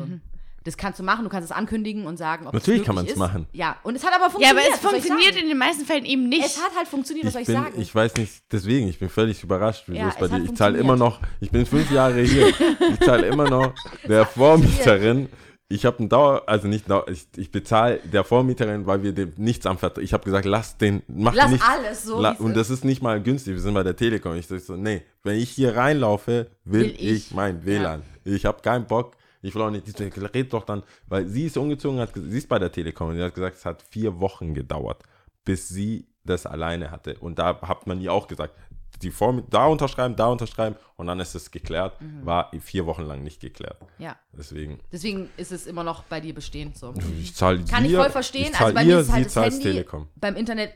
das 0.65 0.77
kannst 0.77 0.99
du 0.99 1.03
machen, 1.03 1.25
du 1.25 1.31
kannst 1.31 1.51
es 1.51 1.57
ankündigen 1.57 2.07
und 2.07 2.17
sagen, 2.17 2.47
ob 2.47 2.53
Natürlich 2.53 2.81
es 2.81 2.87
kann 2.87 2.95
man's 2.97 3.11
ist. 3.11 3.17
machen. 3.17 3.47
Ja, 3.53 3.77
und 3.85 3.95
es 3.97 4.05
hat 4.05 4.13
aber 4.15 4.25
Ja, 4.25 4.31
funktioniert. 4.31 4.67
aber 4.67 4.75
es 4.75 4.81
ich 4.83 4.89
funktioniert 4.91 5.37
in 5.43 5.49
den 5.49 5.59
meisten 5.59 5.85
Fällen 5.85 6.05
eben 6.05 6.29
nicht. 6.29 6.45
Es 6.45 6.63
hat 6.63 6.77
halt 6.77 6.89
funktioniert, 6.89 7.27
was 7.27 7.33
soll 7.35 7.43
Ich 7.43 7.49
ich 7.49 7.55
bin, 7.55 7.63
sagen? 7.65 7.81
ich 7.81 7.95
weiß 7.95 8.15
nicht, 8.17 8.33
deswegen, 8.53 8.89
ich 8.89 8.99
bin 8.99 9.09
völlig 9.09 9.43
überrascht, 9.43 9.85
wieso 9.87 9.99
Ja, 10.01 10.09
es 10.09 10.17
bei 10.17 10.27
es 10.27 10.31
dir, 10.33 10.45
ich 10.45 10.55
zahle 10.55 10.79
immer 10.79 10.97
noch, 10.97 11.21
ich 11.41 11.51
bin 11.51 11.65
fünf 11.65 11.91
Jahre 11.91 12.21
hier, 12.21 12.49
ich 12.49 13.01
zahle 13.05 13.27
immer 13.29 13.49
noch 13.49 13.73
der 14.09 14.27
Vormieterin, 14.27 15.29
ich 15.71 15.85
habe 15.85 15.99
einen 16.01 16.09
Dauer, 16.09 16.43
also 16.47 16.67
nicht 16.67 16.89
Dauer, 16.91 17.07
ich, 17.09 17.27
ich 17.37 17.51
bezahle 17.51 18.01
der 18.05 18.25
Vormieterin, 18.25 18.87
weil 18.87 19.03
wir 19.03 19.13
dem 19.13 19.33
nichts 19.37 19.67
am 19.67 19.79
Vertrag, 19.79 20.03
ich 20.03 20.13
habe 20.13 20.25
gesagt, 20.25 20.45
lass 20.47 20.77
den, 20.79 21.03
mach 21.09 21.35
Lass 21.35 21.51
nicht, 21.51 21.63
alles 21.65 22.05
so, 22.05 22.21
la, 22.21 22.33
und 22.33 22.57
das 22.57 22.71
ist 22.71 22.85
nicht 22.85 23.03
mal 23.03 23.23
günstig, 23.23 23.55
wir 23.55 23.61
sind 23.61 23.75
bei 23.75 23.83
der 23.83 23.95
Telekom, 23.97 24.35
ich 24.37 24.47
sag 24.47 24.61
so, 24.61 24.77
nee, 24.77 25.03
wenn 25.23 25.37
ich 25.37 25.51
hier 25.51 25.77
reinlaufe, 25.77 26.49
will, 26.65 26.81
Will 26.83 26.95
ich, 26.99 27.29
ich. 27.29 27.31
mein 27.33 27.65
WLAN, 27.67 28.03
ich 28.25 28.45
habe 28.47 28.61
keinen 28.63 28.87
Bock, 28.87 29.13
ich 29.43 29.55
will 29.55 29.63
auch 29.63 29.71
nicht, 29.71 29.87
die 29.87 30.03
red 30.03 30.53
doch 30.53 30.65
dann, 30.65 30.83
weil 31.07 31.27
sie 31.27 31.47
ist 31.47 31.57
umgezogen, 31.57 32.01
hat, 32.01 32.13
sie 32.15 32.39
ist 32.39 32.49
bei 32.49 32.59
der 32.59 32.73
Telekom 32.73 33.09
und 33.11 33.17
sie 33.17 33.23
hat 33.23 33.35
gesagt, 33.35 33.57
es 33.57 33.65
hat 33.65 33.83
vier 33.83 34.21
Wochen 34.21 34.55
gedauert, 34.55 35.03
bis 35.45 35.69
sie 35.69 36.09
das 36.25 36.47
alleine 36.47 36.91
hatte. 36.91 37.17
Und 37.19 37.39
da 37.39 37.61
hat 37.63 37.87
man 37.87 38.01
ihr 38.01 38.13
auch 38.13 38.27
gesagt, 38.29 38.55
die 39.03 39.11
Form, 39.11 39.45
da 39.49 39.67
unterschreiben, 39.67 40.17
da 40.17 40.27
unterschreiben 40.27 40.77
und 40.97 41.07
dann 41.07 41.21
ist 41.21 41.35
es 41.35 41.51
geklärt. 41.51 41.97
War 42.23 42.51
vier 42.61 42.87
Wochen 42.87 43.03
lang 43.03 43.23
nicht 43.23 43.41
geklärt. 43.41 43.79
ja, 43.99 44.17
Deswegen, 44.37 44.81
deswegen 44.91 45.31
ist 45.37 45.53
es 45.53 45.67
immer 45.67 45.85
noch 45.85 46.03
bei 46.05 46.21
dir 46.21 46.35
bestehend 46.35 46.77
so. 46.77 46.93
ich 47.21 47.35
zahle 47.35 47.63
Kann 47.65 47.85
ich 47.85 47.93
ihr, 47.93 48.01
voll 48.01 48.11
verstehen. 48.11 48.51
Ich 48.53 48.61
also 48.61 48.75
bei 48.75 48.85
mir 48.85 48.91
ihr, 48.95 49.01
ist 49.01 49.13
halt 49.13 49.19
sie 49.19 49.25
das 49.25 49.33
zahlt 49.35 49.53
Handy 49.53 49.63
Telekom. 49.63 50.09
beim 50.17 50.35
Internet 50.37 50.73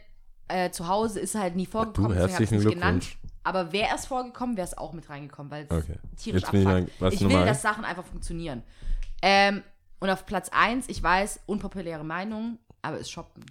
äh, 0.49 0.71
zu 0.71 0.87
Hause 0.87 1.21
ist 1.21 1.35
halt 1.35 1.57
nie 1.57 1.67
vorgekommen. 1.67 2.11
du, 2.13 2.17
herzlichen 2.17 2.59
nicht 2.59 2.69
genannt. 2.69 3.17
Aber 3.45 3.73
wäre 3.73 3.95
es 3.95 4.07
vorgekommen, 4.07 4.57
wäre 4.57 4.67
es 4.67 4.77
auch 4.79 4.93
mit 4.93 5.09
reingekommen, 5.09 5.51
weil 5.51 5.65
es 5.65 5.71
Okay. 5.71 5.99
tierisch 6.17 6.43
Jetzt 6.43 6.55
ich 6.55 7.01
was 7.01 7.15
ich 7.15 7.21
will, 7.21 7.45
dass 7.45 7.63
Sachen 7.63 7.85
einfach 7.85 8.05
funktionieren. 8.05 8.63
Ähm, 9.21 9.63
und 9.99 10.11
auf 10.11 10.27
Platz 10.27 10.49
1, 10.51 10.89
ich 10.89 11.03
weiß, 11.03 11.41
unpopuläre 11.47 12.05
Meinung, 12.05 12.59
aber 12.83 12.99
ist 12.99 13.11
Shoppen. 13.11 13.45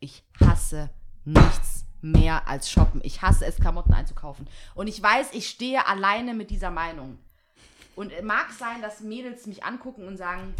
Ich 0.00 0.24
hasse 0.40 0.90
nichts 1.24 1.84
mehr 2.00 2.46
als 2.48 2.70
Shoppen. 2.70 3.00
Ich 3.04 3.22
hasse 3.22 3.46
es, 3.46 3.56
Klamotten 3.56 3.92
einzukaufen. 3.94 4.48
Und 4.74 4.88
ich 4.88 5.02
weiß, 5.02 5.28
ich 5.32 5.48
stehe 5.48 5.86
alleine 5.86 6.34
mit 6.34 6.50
dieser 6.50 6.70
Meinung. 6.70 7.18
Und 7.96 8.12
es 8.12 8.22
mag 8.22 8.50
sein, 8.52 8.82
dass 8.82 9.00
Mädels 9.00 9.46
mich 9.46 9.64
angucken 9.64 10.06
und 10.06 10.16
sagen, 10.16 10.54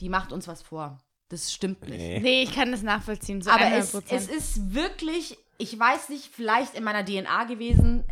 die 0.00 0.08
macht 0.08 0.32
uns 0.32 0.48
was 0.48 0.62
vor. 0.62 0.98
Das 1.28 1.52
stimmt 1.52 1.82
nicht. 1.82 1.98
Nee. 1.98 2.20
Nee, 2.20 2.42
ich 2.44 2.54
kann 2.54 2.72
das 2.72 2.82
nachvollziehen. 2.82 3.42
So 3.42 3.50
Aber 3.50 3.64
100%. 3.64 3.76
es, 3.76 3.94
es 3.94 4.28
ist 4.28 4.74
wirklich, 4.74 5.36
ich 5.58 5.78
weiß 5.78 6.08
nicht, 6.08 6.30
vielleicht 6.34 6.74
in 6.74 6.84
meiner 6.84 7.04
DNA 7.04 7.44
gewesen. 7.44 8.04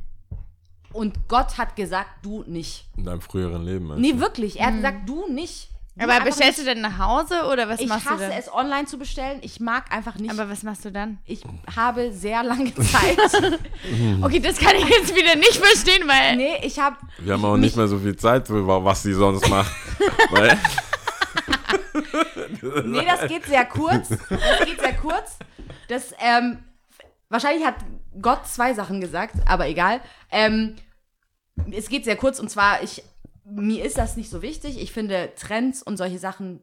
Und 0.93 1.29
Gott 1.29 1.59
hat 1.59 1.77
gesagt, 1.77 2.09
du 2.23 2.43
nicht. 2.47 2.87
In 2.97 3.05
deinem 3.05 3.21
früheren 3.21 3.65
Leben. 3.65 3.87
meinst 3.87 4.01
Nee, 4.01 4.19
wirklich. 4.19 4.59
Er 4.61 4.67
hat 4.69 4.75
gesagt, 4.77 5.09
du 5.09 5.27
nicht. 5.33 5.69
Du 5.99 6.05
aber 6.05 6.25
bestellst 6.25 6.59
nicht. 6.59 6.69
du 6.71 6.75
denn 6.75 6.83
nach 6.83 6.99
Hause 6.99 7.47
oder 7.51 7.69
was 7.71 7.81
Ich 7.81 7.89
machst 7.89 8.05
du 8.07 8.11
hasse 8.11 8.29
denn? 8.29 8.33
es, 8.39 8.53
online 8.53 8.85
zu 8.87 8.99
bestellen. 8.99 9.39
Ich 9.43 9.61
mag 9.61 9.91
einfach 9.91 10.17
nicht. 10.17 10.31
Aber 10.31 10.51
was 10.51 10.63
machst 10.63 10.85
du 10.85 10.93
dann? 10.93 11.19
ich 11.25 11.43
habe 11.75 12.13
sehr 12.13 12.43
lange 12.43 12.75
Zeit. 12.75 13.19
Okay, 14.23 14.41
das 14.41 14.59
kann 14.59 14.75
ich 14.77 14.89
jetzt 14.89 15.15
wieder 15.15 15.37
nicht 15.37 15.57
verstehen, 15.57 16.07
weil. 16.07 16.37
nee, 16.37 16.57
ich 16.63 16.79
habe. 16.79 16.97
Wir 17.19 17.33
haben 17.35 17.45
auch 17.45 17.57
nicht 17.57 17.77
mehr 17.77 17.89
so 17.89 17.99
viel 17.99 18.17
Zeit, 18.17 18.45
was 18.49 19.03
sie 19.03 19.13
sonst 19.15 19.49
macht. 19.49 19.73
Weil, 20.31 20.59
Nee, 22.85 23.05
das 23.07 23.29
geht 23.29 23.45
sehr 23.47 23.65
kurz. 23.65 24.09
Das 24.09 24.67
geht 24.67 24.81
sehr 24.81 24.95
kurz. 24.97 25.39
Das, 25.89 26.13
ähm, 26.21 26.59
wahrscheinlich 27.29 27.67
hat 27.67 27.77
Gott 28.21 28.47
zwei 28.47 28.75
Sachen 28.75 29.01
gesagt, 29.01 29.37
aber 29.47 29.69
egal. 29.69 30.01
Ähm, 30.31 30.77
es 31.73 31.89
geht 31.89 32.05
sehr 32.05 32.17
kurz 32.17 32.39
und 32.39 32.51
zwar, 32.51 32.83
ich, 32.83 33.03
mir 33.45 33.85
ist 33.85 33.99
das 33.99 34.17
nicht 34.17 34.31
so 34.31 34.43
wichtig. 34.43 34.81
Ich 34.81 34.93
finde 34.93 35.33
Trends 35.37 35.83
und 35.83 35.97
solche 35.97 36.19
Sachen 36.19 36.61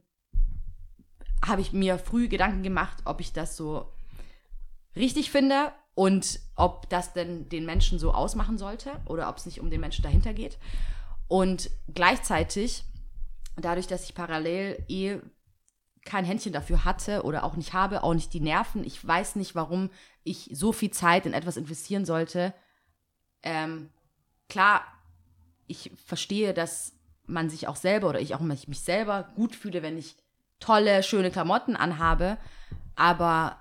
habe 1.45 1.61
ich 1.61 1.73
mir 1.73 1.97
früh 1.97 2.27
Gedanken 2.27 2.63
gemacht, 2.63 2.97
ob 3.05 3.19
ich 3.19 3.33
das 3.33 3.57
so 3.57 3.91
richtig 4.95 5.31
finde 5.31 5.71
und 5.95 6.39
ob 6.55 6.89
das 6.89 7.13
denn 7.13 7.49
den 7.49 7.65
Menschen 7.65 7.99
so 7.99 8.13
ausmachen 8.13 8.57
sollte 8.57 8.91
oder 9.05 9.29
ob 9.29 9.37
es 9.37 9.45
nicht 9.45 9.59
um 9.59 9.69
den 9.69 9.81
Menschen 9.81 10.03
dahinter 10.03 10.33
geht. 10.33 10.57
Und 11.27 11.69
gleichzeitig, 11.93 12.83
dadurch, 13.55 13.87
dass 13.87 14.05
ich 14.05 14.15
parallel 14.15 14.83
eh 14.87 15.17
kein 16.05 16.25
Händchen 16.25 16.53
dafür 16.53 16.85
hatte 16.85 17.23
oder 17.23 17.43
auch 17.43 17.55
nicht 17.55 17.73
habe, 17.73 18.03
auch 18.03 18.13
nicht 18.13 18.33
die 18.33 18.39
Nerven. 18.39 18.83
Ich 18.83 19.05
weiß 19.05 19.35
nicht, 19.35 19.55
warum 19.55 19.89
ich 20.23 20.49
so 20.53 20.71
viel 20.71 20.91
Zeit 20.91 21.25
in 21.25 21.33
etwas 21.33 21.57
investieren 21.57 22.05
sollte. 22.05 22.53
Ähm, 23.41 23.89
klar, 24.49 24.83
ich 25.67 25.91
verstehe, 26.05 26.53
dass 26.53 26.93
man 27.25 27.49
sich 27.49 27.67
auch 27.67 27.77
selber 27.77 28.09
oder 28.09 28.19
ich 28.19 28.35
auch 28.35 28.41
mich, 28.41 28.67
mich 28.67 28.81
selber 28.81 29.31
gut 29.35 29.55
fühle, 29.55 29.81
wenn 29.81 29.97
ich 29.97 30.15
tolle, 30.59 31.03
schöne 31.03 31.31
Klamotten 31.31 31.75
anhabe. 31.75 32.37
Aber 32.95 33.57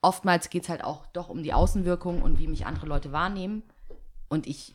oftmals 0.00 0.50
geht 0.50 0.64
es 0.64 0.68
halt 0.68 0.84
auch 0.84 1.06
doch 1.06 1.28
um 1.28 1.42
die 1.42 1.54
Außenwirkung 1.54 2.22
und 2.22 2.38
wie 2.38 2.48
mich 2.48 2.66
andere 2.66 2.86
Leute 2.86 3.12
wahrnehmen. 3.12 3.62
Und 4.28 4.46
ich 4.46 4.74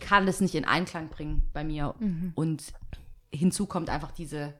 kann 0.00 0.26
das 0.26 0.40
nicht 0.40 0.54
in 0.54 0.64
Einklang 0.64 1.08
bringen 1.08 1.48
bei 1.52 1.64
mir. 1.64 1.94
Und 2.34 2.72
hinzu 3.32 3.66
kommt 3.66 3.90
einfach 3.90 4.12
diese. 4.12 4.54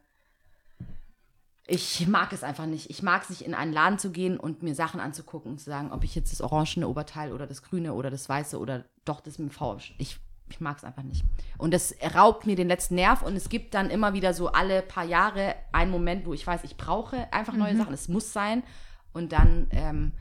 Ich 1.69 2.07
mag 2.07 2.33
es 2.33 2.45
einfach 2.45 2.67
nicht. 2.67 2.91
Ich 2.91 3.03
mag 3.03 3.23
es 3.23 3.31
nicht, 3.31 3.43
in 3.43 3.55
einen 3.55 3.73
Laden 3.73 3.99
zu 3.99 4.13
gehen 4.13 4.39
und 4.39 4.63
mir 4.63 4.75
Sachen 4.75 5.01
anzugucken 5.01 5.53
und 5.53 5.59
zu 5.59 5.65
sagen, 5.65 5.91
ob 5.91 6.05
ich 6.05 6.15
jetzt 6.15 6.31
das 6.31 6.41
orangene 6.41 6.87
Oberteil 6.87 7.33
oder 7.33 7.47
das 7.47 7.63
grüne 7.63 7.95
oder 7.95 8.09
das 8.09 8.29
weiße 8.29 8.59
oder 8.59 8.85
doch 9.05 9.21
das 9.21 9.39
mit 9.39 9.51
dem 9.51 9.53
V. 9.53 9.79
Ich, 9.99 10.19
ich 10.49 10.61
mag 10.61 10.77
es 10.77 10.85
einfach 10.85 11.03
nicht. 11.03 11.25
Und 11.59 11.75
das 11.75 11.95
raubt 12.15 12.47
mir 12.47 12.55
den 12.55 12.69
letzten 12.69 12.95
Nerv 12.95 13.23
und 13.23 13.35
es 13.35 13.49
gibt 13.49 13.75
dann 13.75 13.91
immer 13.91 14.13
wieder 14.13 14.33
so 14.33 14.49
alle 14.49 14.81
paar 14.81 15.05
Jahre 15.05 15.57
einen 15.73 15.91
Moment, 15.91 16.25
wo 16.25 16.35
ich 16.35 16.47
weiß, 16.47 16.63
ich 16.63 16.77
brauche 16.77 17.33
einfach 17.33 17.55
neue 17.55 17.77
Sachen. 17.77 17.95
Es 17.95 18.09
muss 18.09 18.33
sein. 18.33 18.63
Und 19.13 19.33
dann 19.33 19.67
ähm, 19.71 20.13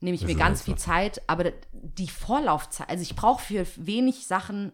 nehme 0.00 0.16
ich 0.16 0.22
Das 0.22 0.30
mir 0.30 0.36
ganz 0.36 0.62
viel 0.62 0.76
Zeit. 0.76 1.22
Aber 1.28 1.52
die 1.72 2.08
Vorlaufzeit, 2.08 2.88
also 2.88 3.02
ich 3.02 3.14
brauche 3.14 3.40
für 3.40 3.66
wenig 3.76 4.26
Sachen 4.26 4.72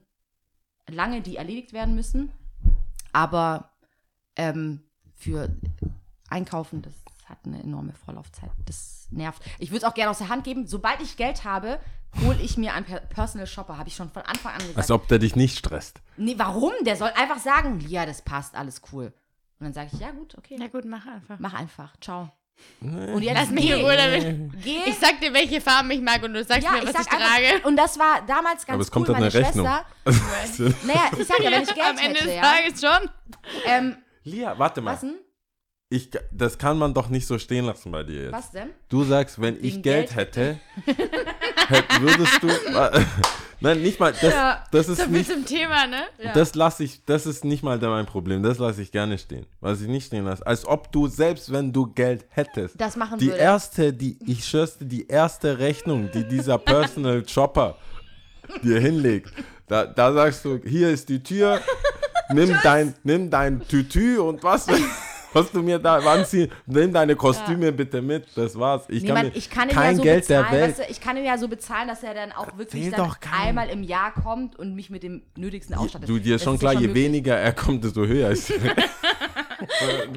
lange, 0.88 1.20
die 1.20 1.36
erledigt 1.36 1.74
werden 1.74 1.94
müssen. 1.94 2.32
Aber 3.12 3.72
ähm, 4.36 4.84
für 5.14 5.50
Einkaufen, 6.30 6.82
das 6.82 6.92
hat 7.28 7.38
eine 7.44 7.62
enorme 7.62 7.92
Vorlaufzeit. 8.04 8.50
Das 8.66 9.06
nervt. 9.10 9.42
Ich 9.58 9.70
würde 9.70 9.78
es 9.78 9.84
auch 9.84 9.94
gerne 9.94 10.10
aus 10.10 10.18
der 10.18 10.28
Hand 10.28 10.44
geben. 10.44 10.66
Sobald 10.66 11.00
ich 11.00 11.16
Geld 11.16 11.44
habe, 11.44 11.78
hole 12.24 12.38
ich 12.40 12.56
mir 12.56 12.74
einen 12.74 12.86
Per- 12.86 13.00
Personal 13.00 13.46
Shopper. 13.46 13.76
Habe 13.78 13.88
ich 13.88 13.96
schon 13.96 14.10
von 14.10 14.22
Anfang 14.22 14.52
an 14.52 14.58
gesagt. 14.60 14.78
als 14.78 14.90
ob 14.90 15.08
der 15.08 15.18
dich 15.18 15.36
nicht 15.36 15.58
stresst. 15.58 16.00
nee, 16.16 16.34
warum? 16.38 16.72
Der 16.82 16.96
soll 16.96 17.10
einfach 17.10 17.38
sagen, 17.38 17.80
ja, 17.86 18.06
das 18.06 18.22
passt, 18.22 18.54
alles 18.54 18.80
cool. 18.92 19.12
Und 19.60 19.64
dann 19.64 19.72
sage 19.74 19.90
ich, 19.92 19.98
ja 20.00 20.10
gut, 20.12 20.36
okay. 20.38 20.56
Na 20.58 20.68
gut, 20.68 20.84
mach 20.84 21.06
einfach. 21.06 21.36
Mach 21.38 21.54
einfach. 21.54 21.92
Ciao. 22.00 22.30
Und 22.80 23.22
jetzt 23.22 23.34
Lass 23.36 23.50
mich 23.50 23.70
in 23.70 23.76
geh. 23.76 23.82
Ruhe 23.84 23.96
damit. 23.96 24.62
Geh. 24.64 24.78
Ich 24.86 24.98
sag 24.98 25.20
dir, 25.20 25.32
welche 25.32 25.60
Farben 25.60 25.90
ich 25.92 26.00
mag 26.00 26.22
und 26.24 26.34
du 26.34 26.42
sagst 26.44 26.64
ja, 26.64 26.72
mir, 26.72 26.78
ich 26.82 26.94
was 26.94 27.06
ich 27.06 27.12
einfach, 27.12 27.36
trage. 27.36 27.66
und 27.68 27.76
das 27.76 27.98
war 27.98 28.22
damals 28.26 28.66
ganz 28.66 28.74
Aber 28.74 28.80
es 28.82 28.88
cool. 28.88 28.92
kommt 28.92 29.08
dann 29.10 29.14
Meine 29.20 29.26
eine 29.26 29.34
Rechnung. 29.46 29.66
Schwester, 29.66 30.74
naja, 30.86 31.10
ich 31.16 31.26
sag 31.26 31.38
ja, 31.40 31.50
wenn 31.52 31.62
ich 31.62 31.68
Geld 31.74 31.86
Am 31.86 31.98
Ende 31.98 32.18
hätte, 32.20 32.24
des 32.24 32.34
ja. 32.34 32.42
Tages 32.42 32.80
schon. 32.80 33.10
Ähm, 33.64 33.96
Lia, 34.24 34.58
warte 34.58 34.80
mal. 34.80 34.92
was 34.94 35.00
denn? 35.02 35.14
Ich, 35.90 36.10
das 36.30 36.58
kann 36.58 36.76
man 36.76 36.92
doch 36.92 37.08
nicht 37.08 37.26
so 37.26 37.38
stehen 37.38 37.64
lassen 37.64 37.90
bei 37.90 38.02
dir 38.02 38.24
jetzt. 38.24 38.32
Was 38.32 38.50
denn? 38.50 38.68
Du 38.90 39.04
sagst, 39.04 39.40
wenn 39.40 39.54
ich 39.56 39.74
Wegen 39.76 39.82
Geld, 39.82 40.08
Geld? 40.08 40.16
hätte, 40.16 40.60
hätt, 41.68 41.84
würdest 42.00 42.42
du. 42.42 42.48
Nein, 43.60 43.80
nicht 43.80 43.98
mal. 43.98 44.12
Das, 44.12 44.22
Ja, 44.34 44.64
das 44.70 44.88
ist 44.90 45.00
So 45.00 45.06
nicht. 45.06 45.30
zum 45.30 45.46
Thema, 45.46 45.86
ne? 45.86 46.02
Das 46.34 46.54
lasse 46.54 46.84
ich, 46.84 47.04
das 47.06 47.24
ist 47.26 47.42
nicht 47.44 47.62
mal 47.62 47.78
mein 47.78 48.04
Problem. 48.04 48.42
Das 48.42 48.58
lasse 48.58 48.82
ich 48.82 48.92
gerne 48.92 49.16
stehen. 49.16 49.46
Was 49.60 49.80
ich 49.80 49.88
nicht 49.88 50.06
stehen 50.08 50.26
lasse. 50.26 50.46
Als 50.46 50.66
ob 50.66 50.92
du, 50.92 51.08
selbst 51.08 51.50
wenn 51.52 51.72
du 51.72 51.86
Geld 51.86 52.26
hättest, 52.28 52.78
Das 52.78 52.94
machen 52.96 53.18
die 53.18 53.28
würde. 53.28 53.38
erste, 53.38 53.92
die, 53.94 54.18
ich 54.26 54.44
schwör's 54.46 54.76
dir, 54.76 54.84
die 54.84 55.06
erste 55.08 55.58
Rechnung, 55.58 56.10
die 56.12 56.28
dieser 56.28 56.58
Personal 56.58 57.26
Shopper 57.26 57.78
dir 58.62 58.78
hinlegt, 58.78 59.32
da, 59.66 59.86
da 59.86 60.12
sagst 60.12 60.44
du, 60.44 60.60
hier 60.64 60.90
ist 60.90 61.08
die 61.08 61.22
Tür, 61.22 61.60
nimm 62.32 62.54
dein, 62.62 62.94
nimm 63.04 63.30
dein 63.30 63.66
Tütü 63.66 64.18
und 64.18 64.42
was, 64.42 64.66
was 65.32 65.50
du 65.52 65.62
mir 65.62 65.78
da 65.78 65.96
anziehen, 65.98 66.50
nimm 66.66 66.92
deine 66.92 67.14
Kostüme 67.16 67.72
bitte 67.72 68.00
mit, 68.02 68.26
das 68.36 68.58
war's. 68.58 68.84
Ich 68.88 69.02
Nee, 69.02 69.08
kann 69.08 69.16
man, 69.16 69.26
mir 69.26 69.36
ich 69.36 69.50
kann 69.50 69.68
kein 69.68 69.90
ja 69.92 69.96
so 69.96 70.02
Geld 70.02 70.20
bezahlen, 70.26 70.46
der 70.50 70.60
Welt. 70.60 70.68
Weißt 70.78 70.88
du, 70.88 70.92
ich 70.92 71.00
kann 71.00 71.16
ihn 71.16 71.24
ja 71.24 71.38
so 71.38 71.48
bezahlen, 71.48 71.88
dass 71.88 72.02
er 72.02 72.14
dann 72.14 72.32
auch 72.32 72.56
wirklich 72.56 72.90
dann 72.90 73.10
einmal 73.42 73.68
im 73.68 73.82
Jahr 73.82 74.12
kommt 74.14 74.56
und 74.58 74.74
mich 74.74 74.90
mit 74.90 75.02
dem 75.02 75.22
Nötigsten 75.36 75.74
ausstattet. 75.76 76.08
Du 76.08 76.18
dir 76.18 76.36
ist 76.36 76.40
Das 76.42 76.44
schon 76.44 76.54
ist 76.54 76.60
klar, 76.60 76.72
ja 76.74 76.80
je 76.80 76.86
möglich. 76.88 77.04
weniger 77.04 77.36
er 77.36 77.52
kommt, 77.52 77.84
desto 77.84 78.06
höher 78.06 78.30
ist. 78.30 78.50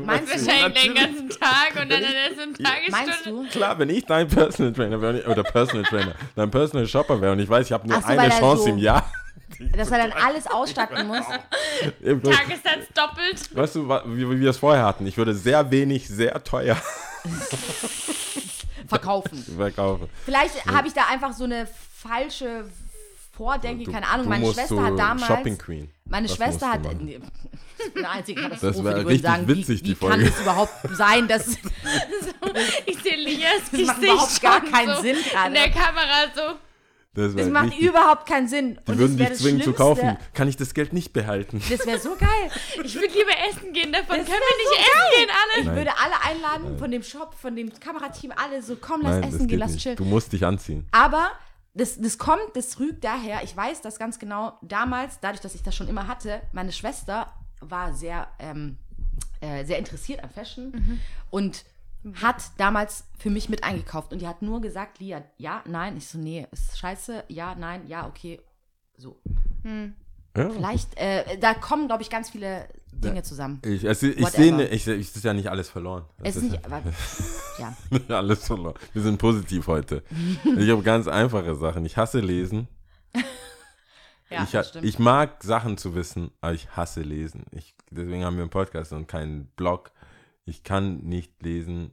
Meinst 0.05 0.33
du? 0.35 0.45
Wahrscheinlich 0.47 0.83
den 0.83 0.95
ganzen 0.95 1.29
Tag 1.29 1.71
und 1.81 1.91
dann 1.91 2.01
in 2.01 2.07
der 2.09 2.23
ersten 2.23 2.63
Meinst 2.91 3.09
Tagesstunde. 3.09 3.43
du? 3.43 3.49
Klar, 3.49 3.79
wenn 3.79 3.89
ich 3.89 4.05
dein 4.05 4.27
Personal 4.27 4.73
Trainer 4.73 5.01
wäre 5.01 5.23
oder 5.27 5.43
Personal 5.43 5.83
Trainer, 5.83 6.13
dein 6.35 6.51
Personal 6.51 6.87
Shopper 6.87 7.19
wäre 7.21 7.31
und 7.33 7.39
ich 7.39 7.49
weiß, 7.49 7.65
ich 7.67 7.71
habe 7.71 7.87
nur 7.87 7.99
so, 8.01 8.07
eine 8.07 8.23
er 8.23 8.29
Chance 8.29 8.63
so- 8.63 8.69
im 8.69 8.77
Jahr. 8.77 9.11
Dass 9.77 9.91
er 9.91 9.97
dann 9.99 10.11
alles 10.11 10.47
ausstatten 10.47 11.07
muss. 11.07 11.25
Tagessatz 11.27 12.87
doppelt. 12.93 13.55
Weißt 13.55 13.75
du, 13.75 13.89
wie, 13.89 14.29
wie 14.29 14.39
wir 14.39 14.49
es 14.49 14.57
vorher 14.57 14.85
hatten? 14.85 15.05
Ich 15.07 15.17
würde 15.17 15.33
sehr 15.35 15.69
wenig, 15.71 16.07
sehr 16.07 16.43
teuer 16.43 16.77
Verkaufen. 18.87 19.43
verkaufen. 19.57 20.09
Vielleicht 20.25 20.65
habe 20.65 20.87
ich 20.87 20.93
da 20.93 21.05
einfach 21.09 21.33
so 21.33 21.43
eine 21.45 21.67
falsche 21.95 22.65
Vordenke, 23.37 23.85
Du- 23.85 23.91
keine 23.91 24.07
Ahnung. 24.07 24.23
du 24.25 24.29
Meine 24.29 24.45
musst 24.45 24.55
Schwester 24.59 24.75
so 24.75 24.83
hat 24.83 24.99
damals. 24.99 25.27
Shopping 25.27 25.57
Queen. 25.57 25.89
Meine 26.05 26.27
Das 26.27 26.35
Schwester 26.35 26.71
hat. 26.71 26.81
Nee, 26.99 27.19
eine 27.95 28.09
einzige 28.09 28.41
Das 28.49 28.59
die 28.59 28.83
würden 28.83 29.05
richtig 29.07 29.21
sagen, 29.21 29.47
witzig, 29.47 29.79
wie, 29.79 29.83
die 29.83 29.89
wie 29.91 29.95
Folge. 29.95 30.17
kann 30.17 30.25
es 30.33 30.41
überhaupt 30.41 30.73
sein, 30.95 31.27
dass. 31.27 31.47
Ich 32.85 32.97
sehe 33.01 33.15
Lias 33.15 33.61
Das 33.71 33.81
macht 33.81 34.01
Gesicht 34.01 34.13
überhaupt 34.13 34.41
gar 34.41 34.61
keinen 34.61 34.95
so 34.95 35.01
Sinn 35.01 35.17
gerade. 35.31 35.47
In 35.47 35.53
der 35.53 35.69
Kamera 35.71 36.25
so. 36.35 36.41
Das, 37.13 37.35
Das 37.35 37.49
macht 37.49 37.71
richtig. 37.71 37.89
überhaupt 37.89 38.25
keinen 38.25 38.47
Sinn. 38.47 38.79
Die 38.87 38.91
Und 38.91 38.97
würden 38.97 39.17
dich 39.17 39.33
zwingen 39.33 39.61
zu 39.61 39.73
kaufen. 39.73 40.17
Kann 40.33 40.47
ich 40.47 40.55
das 40.55 40.73
Geld 40.73 40.93
nicht 40.93 41.11
behalten? 41.11 41.61
Das 41.69 41.85
wäre 41.85 41.99
so 41.99 42.15
geil. 42.15 42.29
Ich 42.83 42.95
würde 42.95 43.07
lieber 43.13 43.31
essen 43.49 43.73
gehen 43.73 43.91
davon. 43.91 44.17
Das 44.17 44.25
Können 44.27 44.39
wir 44.39 44.57
nicht 44.57 44.69
so 44.69 44.75
essen 44.75 45.19
gehen 45.19 45.29
alle? 45.29 45.59
Ich 45.61 45.65
Nein. 45.65 45.75
würde 45.75 45.91
alle 46.01 46.23
einladen 46.23 46.77
von 46.79 46.89
dem 46.89 47.03
Shop, 47.03 47.33
von 47.33 47.53
dem 47.55 47.73
Kamerateam, 47.77 48.31
alle 48.33 48.63
so, 48.63 48.77
komm, 48.79 49.01
lass 49.01 49.19
Nein, 49.19 49.23
essen 49.29 49.47
gehen, 49.47 49.59
lass 49.59 49.75
chillen. 49.75 49.97
Du 49.97 50.05
musst 50.05 50.31
dich 50.31 50.45
anziehen. 50.45 50.87
Aber 50.91 51.31
das, 51.73 51.99
das 51.99 52.17
kommt, 52.17 52.55
das 52.55 52.79
rügt 52.79 53.03
daher, 53.03 53.43
ich 53.43 53.55
weiß 53.57 53.81
das 53.81 53.99
ganz 53.99 54.17
genau, 54.17 54.57
damals, 54.61 55.19
dadurch, 55.19 55.41
dass 55.41 55.53
ich 55.53 55.63
das 55.63 55.75
schon 55.75 55.89
immer 55.89 56.07
hatte, 56.07 56.41
meine 56.53 56.71
Schwester 56.71 57.33
war 57.59 57.93
sehr, 57.93 58.29
ähm, 58.39 58.77
äh, 59.41 59.65
sehr 59.65 59.79
interessiert 59.79 60.23
an 60.23 60.29
Fashion 60.29 60.99
und 61.29 61.65
hat 62.21 62.43
damals 62.57 63.05
für 63.17 63.29
mich 63.29 63.49
mit 63.49 63.63
eingekauft 63.63 64.11
und 64.11 64.21
die 64.21 64.27
hat 64.27 64.41
nur 64.41 64.61
gesagt, 64.61 64.99
Lia, 64.99 65.23
ja, 65.37 65.63
nein. 65.67 65.97
Ich 65.97 66.07
so, 66.07 66.17
nee, 66.17 66.47
ist 66.51 66.77
scheiße, 66.77 67.25
ja, 67.27 67.55
nein, 67.55 67.87
ja, 67.87 68.07
okay. 68.07 68.39
So. 68.97 69.21
Ja. 69.63 70.49
Vielleicht, 70.49 70.97
äh, 70.97 71.37
da 71.39 71.53
kommen, 71.53 71.87
glaube 71.87 72.03
ich, 72.03 72.09
ganz 72.09 72.29
viele 72.29 72.67
Dinge 72.93 73.23
zusammen. 73.23 73.61
Ich, 73.65 73.83
es, 73.83 74.01
ich 74.03 74.25
sehe, 74.27 74.53
ne- 74.53 74.67
ich, 74.67 74.87
ich, 74.87 75.09
es 75.09 75.15
ist 75.15 75.25
ja 75.25 75.33
nicht 75.33 75.49
alles 75.49 75.69
verloren. 75.69 76.05
Es 76.23 76.35
ist 76.35 76.43
nicht, 76.51 76.65
aber, 76.65 76.81
ja. 77.59 77.75
nicht 77.89 78.09
alles 78.11 78.45
verloren. 78.45 78.75
Wir 78.93 79.01
sind 79.01 79.17
positiv 79.17 79.67
heute. 79.67 80.03
Ich 80.57 80.69
habe 80.69 80.81
ganz 80.83 81.07
einfache 81.07 81.55
Sachen. 81.55 81.85
Ich 81.85 81.97
hasse 81.97 82.19
lesen. 82.19 82.67
ja 84.29 84.43
ich, 84.43 84.51
das 84.51 84.69
stimmt. 84.69 84.85
ich 84.85 84.99
mag 84.99 85.43
Sachen 85.43 85.77
zu 85.77 85.95
wissen, 85.95 86.31
aber 86.39 86.53
ich 86.53 86.69
hasse 86.75 87.01
lesen. 87.01 87.45
Ich, 87.51 87.75
deswegen 87.89 88.23
haben 88.23 88.37
wir 88.37 88.43
einen 88.43 88.51
Podcast 88.51 88.93
und 88.93 89.07
keinen 89.07 89.47
Blog. 89.57 89.91
Ich 90.51 90.63
kann 90.63 90.97
nicht 90.97 91.41
lesen. 91.41 91.91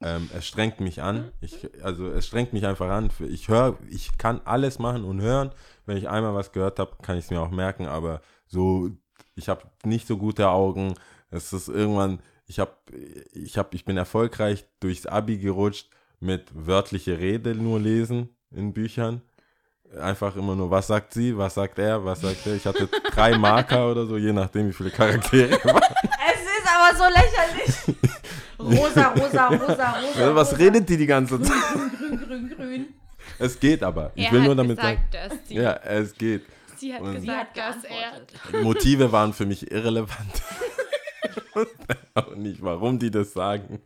ähm, 0.00 0.30
es 0.34 0.46
strengt 0.46 0.80
mich 0.80 1.02
an. 1.02 1.30
Ich, 1.42 1.68
also 1.84 2.08
es 2.10 2.26
strengt 2.26 2.54
mich 2.54 2.64
einfach 2.66 2.88
an. 2.88 3.10
Ich 3.28 3.48
höre, 3.48 3.78
ich 3.90 4.16
kann 4.16 4.40
alles 4.46 4.78
machen 4.78 5.04
und 5.04 5.20
hören. 5.20 5.50
Wenn 5.84 5.98
ich 5.98 6.08
einmal 6.08 6.34
was 6.34 6.52
gehört 6.52 6.78
habe, 6.78 6.96
kann 7.02 7.18
ich 7.18 7.26
es 7.26 7.30
mir 7.30 7.40
auch 7.42 7.50
merken. 7.50 7.86
Aber 7.86 8.22
so, 8.46 8.88
ich 9.34 9.50
habe 9.50 9.64
nicht 9.84 10.06
so 10.06 10.16
gute 10.16 10.48
Augen. 10.48 10.94
Es 11.30 11.52
ist 11.52 11.68
irgendwann, 11.68 12.20
ich 12.46 12.58
habe, 12.58 12.72
ich 13.34 13.58
habe, 13.58 13.68
ich 13.76 13.84
bin 13.84 13.98
erfolgreich 13.98 14.64
durchs 14.80 15.04
Abi 15.06 15.36
gerutscht 15.38 15.90
mit 16.20 16.46
wörtliche 16.54 17.18
Rede 17.18 17.54
nur 17.54 17.78
lesen 17.80 18.30
in 18.50 18.72
Büchern. 18.72 19.20
Einfach 20.00 20.36
immer 20.36 20.54
nur, 20.56 20.70
was 20.70 20.86
sagt 20.86 21.12
sie, 21.12 21.36
was 21.36 21.54
sagt 21.54 21.78
er, 21.78 22.02
was 22.04 22.22
sagt 22.22 22.46
er. 22.46 22.54
Ich 22.54 22.64
hatte 22.64 22.88
drei 23.12 23.36
Marker 23.36 23.90
oder 23.90 24.06
so, 24.06 24.16
je 24.16 24.32
nachdem, 24.32 24.68
wie 24.68 24.72
viele 24.72 24.90
Charaktere. 24.90 25.50
Es 26.32 26.40
aber 26.80 26.96
so 26.96 27.04
lächerlich. 27.04 27.96
Rosa, 28.58 29.08
rosa, 29.08 29.46
rosa, 29.48 29.90
rosa. 30.00 30.34
Was 30.34 30.48
rosa. 30.52 30.56
redet 30.58 30.88
die 30.88 30.96
die 30.98 31.06
ganze 31.06 31.40
Zeit? 31.40 31.56
Grün, 31.72 31.90
grün, 31.96 32.26
grün, 32.26 32.48
grün. 32.56 32.94
Es 33.38 33.58
geht 33.58 33.82
aber. 33.82 34.12
Ich 34.14 34.26
Er 34.26 34.32
will 34.32 34.40
hat 34.40 34.46
nur 34.48 34.56
damit 34.56 34.76
gesagt, 34.76 34.98
sagen. 35.14 35.28
dass 35.30 35.48
sie, 35.48 35.54
Ja, 35.54 35.72
es 35.76 36.14
geht. 36.14 36.44
sie 36.76 36.92
hat 36.94 37.00
Und- 37.00 37.14
gesagt, 37.14 37.56
dass 37.56 37.76
er. 37.84 38.62
Motive 38.62 39.10
waren 39.12 39.32
für 39.32 39.46
mich 39.46 39.70
irrelevant. 39.70 40.42
Auch 42.14 42.34
nicht, 42.34 42.62
warum 42.62 42.98
die 42.98 43.10
das 43.10 43.32
sagen. 43.32 43.80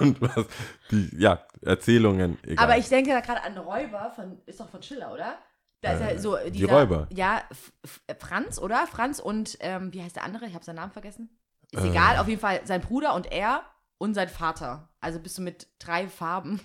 Und 0.00 0.20
was. 0.20 0.46
Die, 0.90 1.08
ja, 1.16 1.44
Erzählungen. 1.62 2.38
Egal. 2.42 2.64
Aber 2.64 2.76
ich 2.78 2.88
denke 2.88 3.10
da 3.10 3.20
gerade 3.20 3.42
an 3.42 3.56
Räuber 3.56 4.12
von, 4.14 4.38
ist 4.46 4.60
doch 4.60 4.68
von 4.68 4.82
Schiller, 4.82 5.12
oder? 5.12 5.38
Da 5.80 5.92
ist 5.92 6.00
ja 6.00 6.18
so 6.18 6.36
die 6.44 6.50
dieser, 6.50 6.72
Räuber. 6.72 7.06
Ja, 7.14 7.42
F 7.50 7.72
F 8.08 8.18
Franz, 8.18 8.58
oder? 8.58 8.86
Franz 8.86 9.20
und, 9.20 9.56
ähm, 9.60 9.92
wie 9.92 10.02
heißt 10.02 10.16
der 10.16 10.24
andere? 10.24 10.46
Ich 10.46 10.54
habe 10.54 10.64
seinen 10.64 10.76
Namen 10.76 10.92
vergessen. 10.92 11.30
Ist 11.72 11.84
Äh. 11.84 11.88
egal, 11.90 12.18
auf 12.18 12.28
jeden 12.28 12.40
Fall 12.40 12.60
sein 12.64 12.80
Bruder 12.80 13.14
und 13.14 13.30
er 13.30 13.62
und 13.98 14.14
sein 14.14 14.28
Vater. 14.28 14.88
Also 15.00 15.18
bist 15.20 15.38
du 15.38 15.42
mit 15.42 15.68
drei 15.78 16.08
Farben 16.08 16.60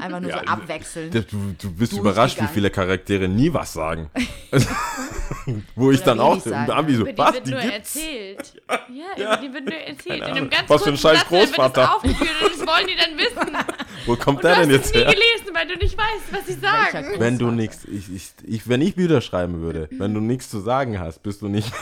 einfach 0.00 0.20
nur 0.20 0.30
Ja, 0.30 0.38
so 0.40 0.44
abwechselnd. 0.46 1.14
Du, 1.14 1.54
du 1.58 1.72
bist 1.72 1.92
überrascht, 1.92 2.40
wie 2.40 2.46
viele 2.48 2.70
Charaktere 2.70 3.28
nie 3.28 3.52
was 3.52 3.72
sagen. 3.72 4.10
Wo 5.74 5.90
ich 5.90 5.98
Oder 5.98 6.06
dann 6.06 6.20
auch 6.20 6.32
wenig 6.32 6.46
im 6.46 6.50
sagen. 6.52 6.70
Abi 6.72 6.94
so, 6.94 7.02
Über 7.02 7.12
die 7.12 7.18
was, 7.18 7.34
wird 7.34 7.46
die 7.46 7.50
nur 7.52 7.60
gibt's? 7.60 7.96
erzählt. 7.96 8.62
Ja, 8.88 9.24
über 9.24 9.36
die 9.46 9.52
wird 9.54 9.64
nur 9.64 9.74
erzählt. 9.74 10.18
In 10.18 10.22
einem 10.24 10.50
ganz 10.50 10.68
Was 10.68 10.82
für 10.82 10.90
ein 10.90 10.96
scheiß 10.96 11.20
Satz, 11.20 11.30
wird 11.30 11.42
Großvater. 11.46 11.80
das 11.82 11.90
aufgeführt 11.90 12.30
und 12.42 12.52
das 12.52 12.66
wollen 12.66 12.86
die 12.86 12.96
dann 12.96 13.18
wissen. 13.18 13.56
Wo 14.06 14.16
kommt 14.16 14.38
Und 14.38 14.44
du 14.44 14.48
der 14.48 14.56
hast 14.56 14.62
denn 14.62 14.70
es 14.70 14.76
jetzt 14.76 14.94
nie 14.94 15.00
her? 15.00 15.06
gelesen, 15.14 15.54
weil 15.54 15.66
du 15.68 15.74
nicht 15.76 15.96
weißt, 15.98 16.32
was 16.32 16.60
sagen. 16.60 17.06
Groß- 17.14 17.20
Wenn 17.20 17.38
du 17.38 17.50
nichts, 17.50 17.84
ich, 17.84 18.12
ich, 18.14 18.30
ich, 18.44 18.68
wenn 18.68 18.80
ich 18.80 18.94
Bücher 18.96 19.20
schreiben 19.20 19.60
würde, 19.60 19.88
wenn 19.92 20.14
du 20.14 20.20
nichts 20.20 20.50
zu 20.50 20.60
sagen 20.60 20.98
hast, 20.98 21.22
bist 21.22 21.42
du 21.42 21.48
nicht. 21.48 21.72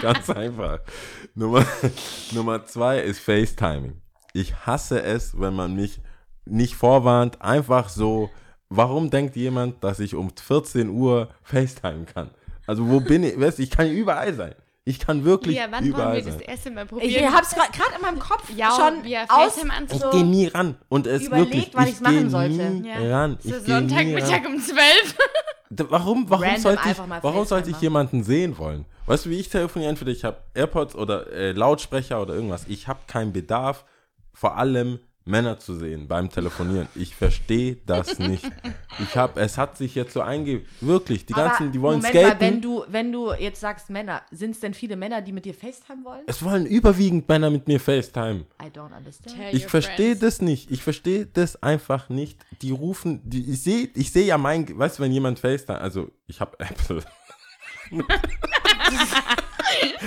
Ganz 0.00 0.30
einfach. 0.30 0.80
Nummer, 1.34 1.64
Nummer 2.32 2.64
zwei 2.66 2.98
ist 3.00 3.20
FaceTiming. 3.20 4.00
Ich 4.32 4.54
hasse 4.66 5.02
es, 5.02 5.38
wenn 5.40 5.54
man 5.54 5.74
mich 5.74 6.00
nicht 6.50 6.74
vorwarnt, 6.74 7.40
einfach 7.42 7.88
so. 7.88 8.30
Warum 8.70 9.08
denkt 9.10 9.34
jemand, 9.36 9.82
dass 9.82 9.98
ich 9.98 10.14
um 10.14 10.30
14 10.30 10.90
Uhr 10.90 11.28
FaceTime 11.42 12.04
kann? 12.04 12.30
Also 12.66 12.86
wo 12.88 13.00
bin 13.00 13.22
ich? 13.24 13.40
Weißt, 13.40 13.58
du, 13.58 13.62
ich 13.62 13.70
kann 13.70 13.90
überall 13.90 14.34
sein. 14.34 14.54
Ich 14.84 14.98
kann 14.98 15.24
wirklich 15.24 15.56
Ja, 15.56 15.64
wann 15.70 15.84
wollen 15.84 15.86
überall 15.92 16.16
wir 16.16 16.22
das 16.24 16.34
sein. 16.34 16.42
erste 16.42 16.70
Mal 16.70 16.82
Ich 16.84 16.88
probieren? 16.90 17.34
hab's 17.34 17.50
gerade 17.54 17.94
in 17.96 18.02
meinem 18.02 18.18
Kopf 18.18 18.50
Ja, 18.56 18.70
schon 18.70 19.02
aus. 19.28 19.56
Ich 19.92 20.10
gehe 20.10 20.24
nie 20.24 20.46
ran. 20.46 20.76
Und 20.88 21.06
es 21.06 21.22
Überlegt, 21.26 21.52
wirklich, 21.54 21.70
wann 21.74 21.84
ich 21.84 21.90
ich's 21.90 22.00
machen 22.00 22.30
sollte. 22.30 22.54
nie 22.70 22.88
Ja. 22.88 23.20
ran. 23.20 23.38
So 23.42 23.48
Ich 23.56 23.64
geh 23.64 23.72
nie 23.72 23.72
ran. 23.74 23.88
Sonntagmittag 23.88 24.46
um 24.46 24.60
12. 24.60 25.16
Da- 25.70 25.84
Warum, 25.90 26.30
warum, 26.30 26.44
Random 26.44 26.62
sollte 26.62 26.88
ich, 26.90 26.96
warum 27.22 27.44
sollte 27.44 27.68
ich 27.70 27.80
jemanden 27.82 28.24
sehen 28.24 28.56
wollen? 28.56 28.86
Weißt 29.04 29.26
du, 29.26 29.30
wie 29.30 29.38
ich 29.38 29.50
telefoniere? 29.50 29.90
Entweder 29.90 30.10
ich 30.12 30.24
habe 30.24 30.38
AirPods 30.54 30.94
oder 30.94 31.30
äh, 31.30 31.52
Lautsprecher 31.52 32.22
oder 32.22 32.32
irgendwas. 32.34 32.64
Ich 32.68 32.88
habe 32.88 33.00
keinen 33.06 33.34
Bedarf, 33.34 33.84
vor 34.32 34.56
allem 34.56 34.98
Männer 35.28 35.58
zu 35.58 35.74
sehen 35.74 36.08
beim 36.08 36.30
Telefonieren. 36.30 36.88
Ich 36.94 37.14
verstehe 37.14 37.76
das 37.86 38.18
nicht. 38.18 38.44
Ich 38.98 39.16
habe, 39.16 39.40
es 39.40 39.58
hat 39.58 39.76
sich 39.76 39.94
jetzt 39.94 40.12
so 40.12 40.22
einge... 40.22 40.62
Wirklich, 40.80 41.26
die 41.26 41.34
ganzen, 41.34 41.64
Aber 41.64 41.72
die 41.72 41.80
wollen 41.80 41.98
Moment 41.98 42.14
skaten. 42.14 42.38
mal, 42.38 42.40
wenn 42.40 42.62
du, 42.62 42.84
wenn 42.88 43.12
du 43.12 43.32
jetzt 43.34 43.60
sagst 43.60 43.90
Männer, 43.90 44.22
sind 44.30 44.52
es 44.52 44.60
denn 44.60 44.74
viele 44.74 44.96
Männer, 44.96 45.20
die 45.20 45.32
mit 45.32 45.44
dir 45.44 45.54
FaceTime 45.54 46.04
wollen? 46.04 46.22
es 46.26 46.42
wollen 46.42 46.66
überwiegend 46.66 47.28
Männer 47.28 47.50
mit 47.50 47.68
mir 47.68 47.78
FaceTime. 47.78 48.46
I 48.62 48.66
don't 48.66 48.96
understand. 48.96 49.36
Tell 49.36 49.54
Ich 49.54 49.66
verstehe 49.66 50.16
das 50.16 50.40
nicht. 50.40 50.70
Ich 50.70 50.82
verstehe 50.82 51.26
das 51.26 51.62
einfach 51.62 52.08
nicht. 52.08 52.44
Die 52.62 52.70
rufen, 52.70 53.20
die, 53.24 53.52
ich 53.52 53.62
sehe 53.62 53.90
ich 53.94 54.10
seh 54.10 54.24
ja 54.24 54.38
mein, 54.38 54.66
weißt 54.78 54.98
du, 54.98 55.02
wenn 55.02 55.12
jemand 55.12 55.38
FaceTime, 55.38 55.80
also 55.80 56.10
ich 56.26 56.40
habe 56.40 56.58
Apple. 56.58 57.02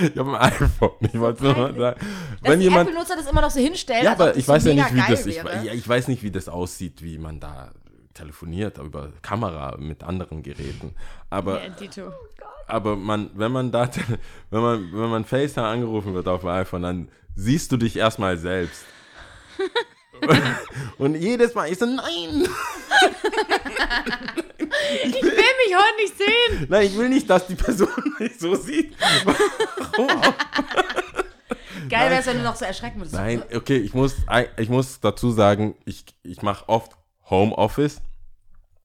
ich 0.02 0.18
habe 0.18 0.40
ein 0.40 0.52
iPhone. 0.52 0.92
Ich 1.02 1.20
wollte 1.20 1.44
nur 1.44 1.54
mal 1.56 1.76
sagen. 1.76 2.00
Dass 2.00 2.52
Wenn 2.52 2.60
die 2.60 2.66
jemand, 2.66 2.90
Apple-Nutzer 2.90 3.16
das 3.16 3.28
immer 3.28 3.42
noch 3.42 3.52
so 3.52 3.60
hinstellen, 3.60 4.06
ja, 4.06 4.12
aber 4.14 4.36
ich 4.36 4.48
weiß 4.48 4.66
ja 4.66 4.74
nicht, 4.74 4.94
wie 4.94 5.04
das, 5.10 5.26
ich, 5.26 5.36
ja, 5.36 5.74
ich 5.74 5.88
weiß 5.88 6.08
nicht, 6.08 6.24
wie 6.24 6.32
das 6.32 6.50
aussieht, 6.50 7.02
wie 7.04 7.18
man 7.18 7.40
da 7.40 7.72
telefoniert 8.14 8.78
über 8.78 9.12
Kamera 9.22 9.78
mit 9.78 10.04
anderen 10.04 10.44
Geräten. 10.44 10.94
Aber 11.30 11.64
Ja, 11.64 11.70
Dito. 11.70 12.12
aber 12.68 12.96
man, 12.96 13.30
wenn 13.36 13.52
man 13.52 13.72
da, 13.72 13.90
wenn 14.50 14.62
man, 14.62 14.92
wenn 14.92 15.10
man 15.10 15.26
FaceTime 15.26 15.68
angerufen 15.68 16.14
wird 16.14 16.28
auf 16.28 16.42
dem 16.42 16.50
iPhone, 16.50 16.82
dann 16.84 17.10
siehst 17.36 17.72
du 17.72 17.78
dich 17.78 17.96
erstmal 17.96 18.38
selbst. 18.38 18.84
Und 21.00 21.16
jedes 21.16 21.56
Mal, 21.56 21.72
ich 21.72 21.80
so, 21.80 21.86
nein, 21.86 22.48
Ich 25.04 25.14
will 25.22 25.32
mich 25.32 25.76
heute 25.76 25.96
nicht 26.02 26.18
sehen. 26.18 26.68
nein, 26.70 26.86
ich 26.88 26.98
will 26.98 27.10
nicht, 27.10 27.30
dass 27.30 27.48
die 27.48 27.56
Person 27.56 27.88
mich 28.20 28.40
so 28.40 28.56
sieht. 28.56 28.96
Warum? 29.26 30.08
Geil 31.90 32.10
wäre 32.10 32.22
es, 32.22 32.26
wenn 32.28 32.38
du 32.38 32.44
noch 32.44 32.56
so 32.56 32.66
erschrecken 32.66 33.00
würdest. 33.00 33.16
Nein, 33.16 33.44
okay, 33.54 33.78
ich 33.78 33.94
muss, 33.94 34.16
ich 34.58 34.70
muss 34.70 35.00
dazu 35.00 35.32
sagen, 35.32 35.76
ich, 35.86 36.06
ich 36.24 36.42
mache 36.42 36.68
oft 36.70 36.92
Homeoffice. 37.30 38.02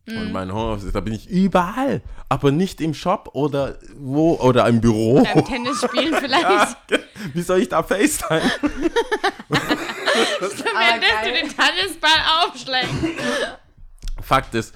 Und 0.08 0.30
mein 0.32 0.52
Homeoffice, 0.52 0.92
da 0.92 1.00
bin 1.00 1.12
ich 1.14 1.28
überall, 1.28 2.00
aber 2.28 2.52
nicht 2.52 2.80
im 2.80 2.94
Shop 2.94 3.30
oder 3.32 3.76
wo 3.96 4.34
oder 4.36 4.64
im 4.68 4.80
Büro. 4.80 5.24
Beim 5.24 5.44
Tennis 5.44 5.82
spielen 5.82 6.14
vielleicht. 6.20 6.46
Ja, 6.46 6.98
wie 7.34 7.42
soll 7.42 7.60
ich 7.60 7.68
da 7.68 7.82
FaceTime? 7.82 8.40
Währenddessen 9.48 10.64
du 10.64 10.72
geil. 10.72 11.00
den 11.42 11.48
Tennisball 11.48 12.44
aufschlägst. 12.44 12.94
Fakt 14.22 14.54
ist, 14.54 14.74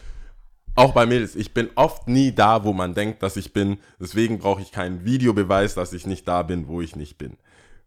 auch 0.80 0.92
bei 0.92 1.06
Mädels, 1.06 1.36
ich 1.36 1.52
bin 1.54 1.70
oft 1.74 2.08
nie 2.08 2.32
da, 2.32 2.64
wo 2.64 2.72
man 2.72 2.94
denkt, 2.94 3.22
dass 3.22 3.36
ich 3.36 3.52
bin. 3.52 3.78
Deswegen 4.00 4.38
brauche 4.38 4.62
ich 4.62 4.72
keinen 4.72 5.04
Videobeweis, 5.04 5.74
dass 5.74 5.92
ich 5.92 6.06
nicht 6.06 6.26
da 6.26 6.42
bin, 6.42 6.68
wo 6.68 6.80
ich 6.80 6.96
nicht 6.96 7.18
bin. 7.18 7.36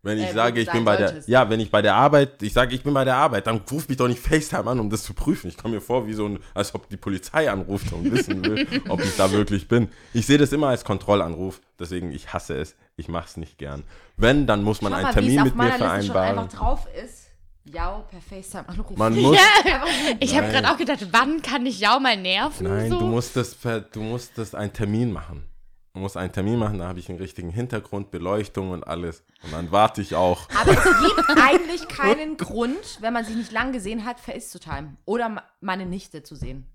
Wenn 0.05 0.17
ich 0.17 0.25
Äh, 0.29 0.33
sage, 0.33 0.59
ich 0.59 0.69
bin 0.69 0.83
bei 0.83 0.97
der, 0.97 1.23
ja, 1.27 1.49
wenn 1.49 1.61
ich 1.61 1.71
bei 1.71 1.81
der 1.81 1.95
Arbeit, 1.95 2.43
ich 2.43 2.51
sage, 2.51 2.75
ich 2.75 2.83
bin 2.83 2.93
bei 2.93 3.05
der 3.05 3.15
Arbeit, 3.15 3.47
dann 3.47 3.61
ruf 3.71 3.87
mich 3.87 3.97
doch 3.97 4.09
nicht 4.09 4.19
FaceTime 4.19 4.69
an, 4.69 4.81
um 4.81 4.89
das 4.89 5.03
zu 5.03 5.13
prüfen. 5.13 5.47
Ich 5.47 5.55
komme 5.55 5.75
mir 5.75 5.81
vor, 5.81 6.07
wie 6.07 6.13
so 6.13 6.25
ein, 6.27 6.39
als 6.53 6.75
ob 6.75 6.89
die 6.89 6.97
Polizei 6.97 7.49
anruft 7.49 7.93
und 7.93 8.11
wissen 8.11 8.43
will, 8.43 8.67
ob 8.89 9.01
ich 9.01 9.15
da 9.15 9.31
wirklich 9.31 9.69
bin. 9.69 9.87
Ich 10.13 10.25
sehe 10.25 10.37
das 10.37 10.51
immer 10.51 10.67
als 10.67 10.83
Kontrollanruf, 10.83 11.61
deswegen 11.79 12.11
ich 12.11 12.33
hasse 12.33 12.55
es, 12.57 12.75
ich 12.97 13.07
mache 13.07 13.27
es 13.29 13.37
nicht 13.37 13.57
gern. 13.57 13.83
Wenn, 14.17 14.45
dann 14.45 14.61
muss 14.63 14.81
man 14.81 14.91
Schau 14.91 14.97
einen 14.97 15.05
mal, 15.07 15.13
Termin 15.13 15.43
mit 15.43 15.55
mir 15.55 15.63
meiner 15.63 15.69
Liste 15.71 15.79
schon 15.79 16.11
vereinbaren. 16.11 16.39
einfach 16.39 16.57
drauf 16.59 16.87
ist. 17.01 17.22
Ja, 17.65 17.99
per 18.09 18.21
FaceTime 18.21 18.67
anrufen. 18.69 18.97
Man 18.97 19.15
muss, 19.21 19.37
Ja, 19.65 19.83
ich 20.19 20.35
habe 20.37 20.47
gerade 20.49 20.69
auch 20.71 20.77
gedacht, 20.77 21.07
wann 21.11 21.41
kann 21.41 21.65
ich 21.65 21.79
Jau 21.79 21.99
mal 21.99 22.17
nerven? 22.17 22.67
Nein, 22.67 22.89
so? 22.89 22.99
du 22.99 23.05
musst 23.07 23.35
das, 23.35 23.53
ver- 23.53 23.81
du 23.81 24.01
musst 24.01 24.37
das 24.37 24.53
einen 24.53 24.73
Termin 24.73 25.11
machen. 25.11 25.45
Du 25.93 25.99
musst 25.99 26.17
einen 26.17 26.31
Termin 26.33 26.57
machen, 26.57 26.79
da 26.79 26.87
habe 26.87 26.99
ich 26.99 27.07
einen 27.09 27.19
richtigen 27.19 27.51
Hintergrund, 27.51 28.09
Beleuchtung 28.09 28.71
und 28.71 28.83
alles. 28.85 29.23
Und 29.43 29.53
dann 29.53 29.71
warte 29.71 30.01
ich 30.01 30.15
auch. 30.15 30.49
Aber 30.59 30.71
es 30.71 30.83
gibt 30.83 31.29
eigentlich 31.41 31.87
keinen 31.87 32.35
Grund, 32.37 32.97
wenn 32.99 33.13
man 33.13 33.23
sich 33.23 33.35
nicht 33.35 33.51
lang 33.51 33.71
gesehen 33.71 34.03
hat, 34.03 34.19
FaceTime. 34.19 34.97
Oder 35.05 35.43
meine 35.61 35.85
Nichte 35.85 36.23
zu 36.23 36.35
sehen. 36.35 36.67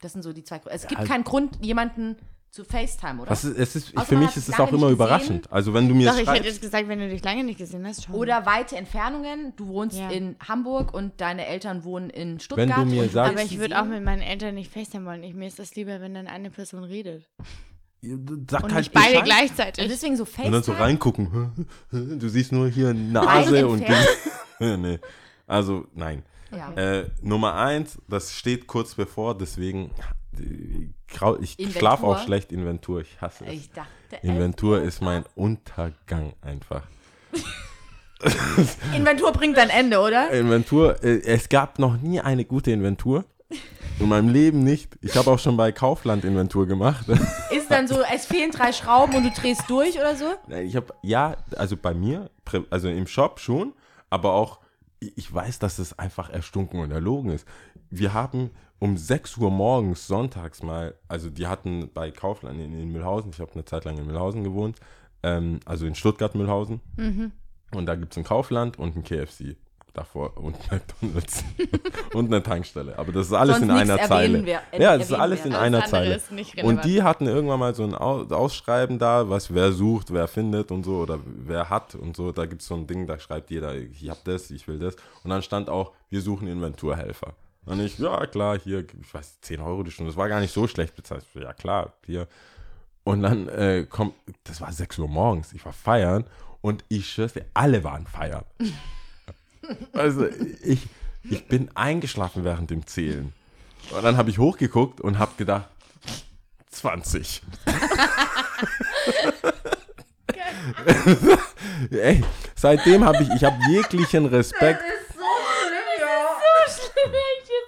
Das 0.00 0.12
sind 0.12 0.22
so 0.22 0.32
die 0.32 0.44
zwei 0.44 0.58
Gründe. 0.58 0.74
Es 0.76 0.86
gibt 0.86 1.00
Ja. 1.00 1.06
keinen 1.06 1.24
Grund, 1.24 1.58
jemanden 1.64 2.16
zu 2.52 2.64
FaceTime, 2.64 3.22
oder? 3.22 3.30
Was 3.30 3.44
ist, 3.44 3.56
es 3.58 3.76
ist, 3.76 3.96
Außer 3.96 4.06
für 4.06 4.16
mich 4.18 4.36
ist 4.36 4.46
es 4.46 4.60
auch 4.60 4.70
immer 4.72 4.88
überraschend. 4.90 5.50
Also 5.50 5.72
wenn 5.72 5.88
du 5.88 5.94
mir 5.94 6.06
Doch, 6.08 6.12
ich 6.12 6.18
hätte 6.20 6.30
schreibst, 6.32 6.44
jetzt 6.44 6.60
gesagt, 6.60 6.86
wenn 6.86 6.98
du 6.98 7.08
dich 7.08 7.24
lange 7.24 7.44
nicht 7.44 7.58
gesehen 7.58 7.86
hast, 7.86 8.04
schon. 8.04 8.14
Oder 8.14 8.44
weite 8.44 8.76
Entfernungen. 8.76 9.54
Du 9.56 9.68
wohnst 9.68 9.98
Ja. 9.98 10.10
in 10.10 10.36
Hamburg 10.46 10.92
und 10.92 11.18
deine 11.22 11.46
Eltern 11.46 11.82
wohnen 11.82 12.10
in 12.10 12.38
Stuttgart. 12.40 12.68
Wenn 12.68 12.88
du 12.88 12.94
mir 12.94 13.02
und 13.04 13.12
sagst- 13.12 13.32
Aber 13.32 13.42
ich 13.42 13.58
würde 13.58 13.80
auch 13.80 13.86
mit 13.86 14.04
meinen 14.04 14.20
Eltern 14.20 14.54
nicht 14.54 14.70
FaceTime 14.70 15.06
wollen. 15.06 15.22
Ich, 15.22 15.32
mir 15.34 15.46
ist 15.48 15.58
das 15.58 15.74
lieber, 15.76 16.00
wenn 16.02 16.12
dann 16.12 16.26
eine 16.26 16.50
Person 16.50 16.84
redet. 16.84 17.26
sag 18.02 18.64
Und 18.64 18.74
halt 18.74 18.84
nicht 18.84 18.92
beide 18.92 19.06
Bescheid. 19.06 19.18
Und 19.18 19.24
gleichzeitig. 19.24 19.88
deswegen 19.88 20.16
so 20.18 20.24
Und 20.24 20.28
FaceTime. 20.28 20.50
dann 20.52 20.62
so 20.62 20.72
reingucken. 20.72 21.66
Du 21.90 22.28
siehst 22.28 22.52
nur 22.52 22.68
hier 22.68 22.88
Weit 22.88 22.96
Nase 22.96 23.66
und 23.66 23.82
nee. 24.60 24.98
Also 25.46 25.86
nein. 25.94 26.22
Ja. 26.54 26.70
Äh, 26.74 27.10
Nummer 27.22 27.54
eins, 27.54 27.96
das 28.08 28.34
steht 28.34 28.66
kurz 28.66 28.94
bevor, 28.94 29.38
deswegen 29.38 29.90
ich 31.40 31.56
schlafe 31.76 32.06
auch 32.06 32.22
schlecht 32.24 32.52
Inventur. 32.52 33.00
Ich 33.00 33.20
hasse 33.20 33.44
es. 33.46 33.52
Ich 33.52 33.70
dachte, 33.70 33.88
Inventur 34.22 34.82
ist 34.82 35.02
mein 35.02 35.24
Untergang 35.34 36.34
einfach. 36.42 36.82
Inventur 38.94 39.32
bringt 39.32 39.58
ein 39.58 39.70
Ende, 39.70 39.98
oder? 39.98 40.30
Inventur, 40.30 41.02
äh, 41.02 41.22
es 41.22 41.48
gab 41.48 41.78
noch 41.78 41.96
nie 41.96 42.20
eine 42.20 42.44
gute 42.44 42.70
Inventur. 42.70 43.24
In 43.98 44.08
meinem 44.08 44.28
Leben 44.28 44.64
nicht. 44.64 44.96
Ich 45.00 45.16
habe 45.16 45.30
auch 45.30 45.38
schon 45.38 45.56
bei 45.56 45.70
Kaufland 45.70 46.24
Inventur 46.24 46.66
gemacht. 46.66 47.06
Ist 47.50 47.70
dann 47.70 47.86
so, 47.86 48.02
es 48.12 48.26
fehlen 48.26 48.50
drei 48.50 48.72
Schrauben 48.72 49.14
und 49.16 49.24
du 49.24 49.30
drehst 49.30 49.68
durch 49.68 49.96
oder 49.96 50.16
so? 50.16 50.24
Ich 50.64 50.76
habe, 50.76 50.94
ja, 51.02 51.36
also 51.56 51.76
bei 51.76 51.94
mir, 51.94 52.30
also 52.70 52.88
im 52.88 53.06
Shop 53.06 53.38
schon, 53.38 53.74
aber 54.10 54.32
auch 54.32 54.60
ich 55.16 55.32
weiß, 55.32 55.58
dass 55.58 55.78
es 55.78 55.98
einfach 55.98 56.30
erstunken 56.30 56.80
und 56.80 56.90
erlogen 56.90 57.30
ist. 57.30 57.46
Wir 57.92 58.14
haben 58.14 58.50
um 58.78 58.96
6 58.96 59.36
Uhr 59.36 59.50
morgens 59.50 60.06
sonntags 60.06 60.62
mal, 60.62 60.94
also 61.08 61.28
die 61.30 61.46
hatten 61.46 61.90
bei 61.92 62.10
Kaufland 62.10 62.58
in, 62.58 62.72
in 62.72 62.90
Mühlhausen, 62.90 63.30
ich 63.32 63.38
habe 63.40 63.52
eine 63.52 63.64
Zeit 63.64 63.84
lang 63.84 63.98
in 63.98 64.06
Mühlhausen 64.06 64.42
gewohnt, 64.42 64.78
ähm, 65.22 65.60
also 65.66 65.86
in 65.86 65.94
Stuttgart-Mühlhausen. 65.94 66.80
Und 67.74 67.86
da 67.86 67.94
gibt 67.94 68.12
es 68.12 68.18
ein 68.18 68.24
Kaufland 68.24 68.78
und 68.78 68.96
ein 68.96 69.04
KFC 69.04 69.56
davor 69.94 70.38
und 70.38 70.56
McDonalds 70.72 71.44
und 72.14 72.26
eine 72.32 72.42
Tankstelle. 72.42 72.98
Aber 72.98 73.12
das 73.12 73.26
ist 73.26 73.34
alles 73.34 73.56
Sonst 73.58 73.68
in 73.68 73.70
einer 73.76 73.98
Zeile. 74.08 74.44
wir- 74.46 74.80
ja, 74.80 74.96
das 74.96 75.10
ist 75.10 75.12
alles 75.20 75.40
wir. 75.40 75.46
in 75.50 75.54
Alles 75.54 75.66
einer 75.66 75.84
Zeile. 75.90 76.14
Und 76.64 76.84
die 76.86 77.02
hatten 77.02 77.26
irgendwann 77.26 77.60
mal 77.60 77.74
so 77.74 77.84
ein 77.84 77.94
Au- 77.94 78.24
Ausschreiben 78.24 78.98
da, 78.98 79.28
was 79.28 79.52
wer 79.52 79.70
sucht, 79.72 80.10
wer 80.12 80.28
findet 80.28 80.70
und 80.72 80.82
so 80.84 80.96
oder 81.00 81.18
wer 81.24 81.68
hat 81.68 81.94
und 81.94 82.16
so. 82.16 82.32
Da 82.32 82.46
gibt 82.46 82.62
es 82.62 82.68
so 82.68 82.74
ein 82.74 82.86
Ding, 82.86 83.06
da 83.06 83.18
schreibt 83.18 83.50
jeder, 83.50 83.74
ich 83.74 84.08
hab 84.08 84.24
das, 84.24 84.50
ich 84.50 84.66
will 84.66 84.78
das. 84.78 84.96
Und 85.24 85.28
dann 85.30 85.42
stand 85.42 85.68
auch, 85.68 85.92
wir 86.08 86.22
suchen 86.22 86.48
Inventurhelfer. 86.48 87.34
Und 87.64 87.80
ich, 87.80 87.98
ja 87.98 88.26
klar, 88.26 88.58
hier, 88.58 88.80
ich 88.80 89.14
weiß, 89.14 89.40
10 89.40 89.60
Euro 89.60 89.82
die 89.82 89.90
Stunde, 89.90 90.10
das 90.10 90.16
war 90.16 90.28
gar 90.28 90.40
nicht 90.40 90.52
so 90.52 90.66
schlecht 90.66 90.96
bezahlt. 90.96 91.24
Ja 91.34 91.52
klar, 91.52 91.92
hier. 92.04 92.26
Und 93.04 93.22
dann 93.22 93.48
äh, 93.48 93.86
kommt, 93.88 94.14
das 94.44 94.60
war 94.60 94.72
6 94.72 94.98
Uhr 94.98 95.08
morgens, 95.08 95.52
ich 95.52 95.64
war 95.64 95.72
feiern 95.72 96.24
und 96.60 96.84
ich 96.88 97.10
schwör's 97.10 97.32
dir, 97.32 97.46
alle 97.54 97.84
waren 97.84 98.06
feiern. 98.06 98.44
Also 99.92 100.26
ich, 100.64 100.88
ich 101.22 101.46
bin 101.46 101.70
eingeschlafen 101.76 102.42
während 102.42 102.70
dem 102.70 102.84
Zählen. 102.84 103.32
Und 103.92 104.02
dann 104.02 104.16
habe 104.16 104.28
ich 104.28 104.38
hochgeguckt 104.38 105.00
und 105.00 105.20
habe 105.20 105.34
gedacht, 105.36 105.68
20. 106.70 107.42
Ey, 111.90 112.24
seitdem 112.54 113.04
habe 113.04 113.22
ich, 113.22 113.28
ich 113.30 113.44
habe 113.44 113.56
jeglichen 113.68 114.26
Respekt. 114.26 114.82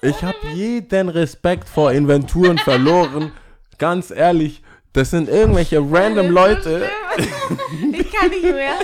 Ich 0.05 0.23
habe 0.23 0.37
jeden 0.53 1.09
Respekt 1.09 1.67
vor 1.67 1.91
Inventuren 1.93 2.59
verloren. 2.59 3.33
Ganz 3.79 4.11
ehrlich, 4.11 4.63
das 4.93 5.11
sind 5.11 5.31
irgendwelche 5.31 5.79
random 5.79 6.31
Leute. 6.31 6.91
Ich 7.91 8.13
kann 8.13 8.29
nicht 8.29 8.43
mehr. 8.43 8.75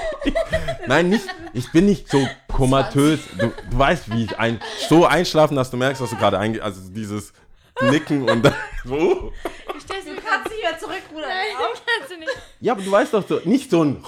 Nein, 0.86 1.10
nicht, 1.10 1.26
ich 1.52 1.70
bin 1.72 1.84
nicht 1.84 2.09
so 2.09 2.26
komatös. 2.48 3.20
Du, 3.38 3.52
du 3.70 3.78
weißt, 3.78 4.10
wie 4.12 4.24
ich 4.24 4.38
ein, 4.38 4.60
so 4.88 5.05
einschlafen, 5.05 5.56
dass 5.56 5.70
du 5.70 5.76
merkst, 5.76 6.01
dass 6.01 6.10
du 6.10 6.16
gerade 6.16 6.38
einge... 6.38 6.62
Also 6.62 6.80
dieses 6.90 7.34
Nicken 7.82 8.28
und 8.28 8.42
dann 8.42 8.55
so. 8.84 9.32
Ich 9.76 9.82
stell's 9.82 10.06
mir 10.06 10.14
gerade 10.14 10.24
kannst 10.24 10.52
dich 10.52 10.59
wieder 10.59 10.78
zurückrudern. 10.78 11.30
kannst 11.98 12.12
du 12.12 12.18
nicht. 12.18 12.32
Ja, 12.60 12.72
aber 12.72 12.82
du 12.82 12.90
weißt 12.90 13.12
doch 13.14 13.26
so, 13.26 13.40
nicht 13.44 13.70
so 13.70 13.84
ein... 13.84 14.02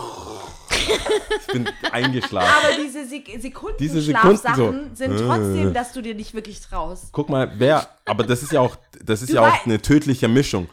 Ich 1.47 1.53
bin 1.53 1.69
eingeschlafen. 1.91 2.49
Aber 2.49 2.83
diese 2.83 3.07
Sek 3.07 3.31
Sekunden 3.41 3.77
Diese 3.79 4.01
Sekunden 4.01 4.37
so. 4.57 4.75
sind 4.95 5.13
Äh. 5.13 5.27
trotzdem, 5.27 5.75
dass 5.75 5.93
du 5.93 6.03
dir 6.03 6.15
nicht 6.15 6.35
wirklich 6.35 6.61
traust. 6.61 7.07
Guck 7.13 7.29
mal, 7.29 7.53
wer... 7.57 7.89
Aber 8.05 8.25
das 8.25 8.43
ist 8.43 8.53
ja 8.53 8.61
auch, 8.61 8.77
das 9.05 9.23
ist 9.23 9.31
Du 9.31 9.37
ja 9.37 9.49
auch 9.49 9.65
eine 9.67 9.81
tödliche 9.81 10.29
Mischung. 10.29 10.69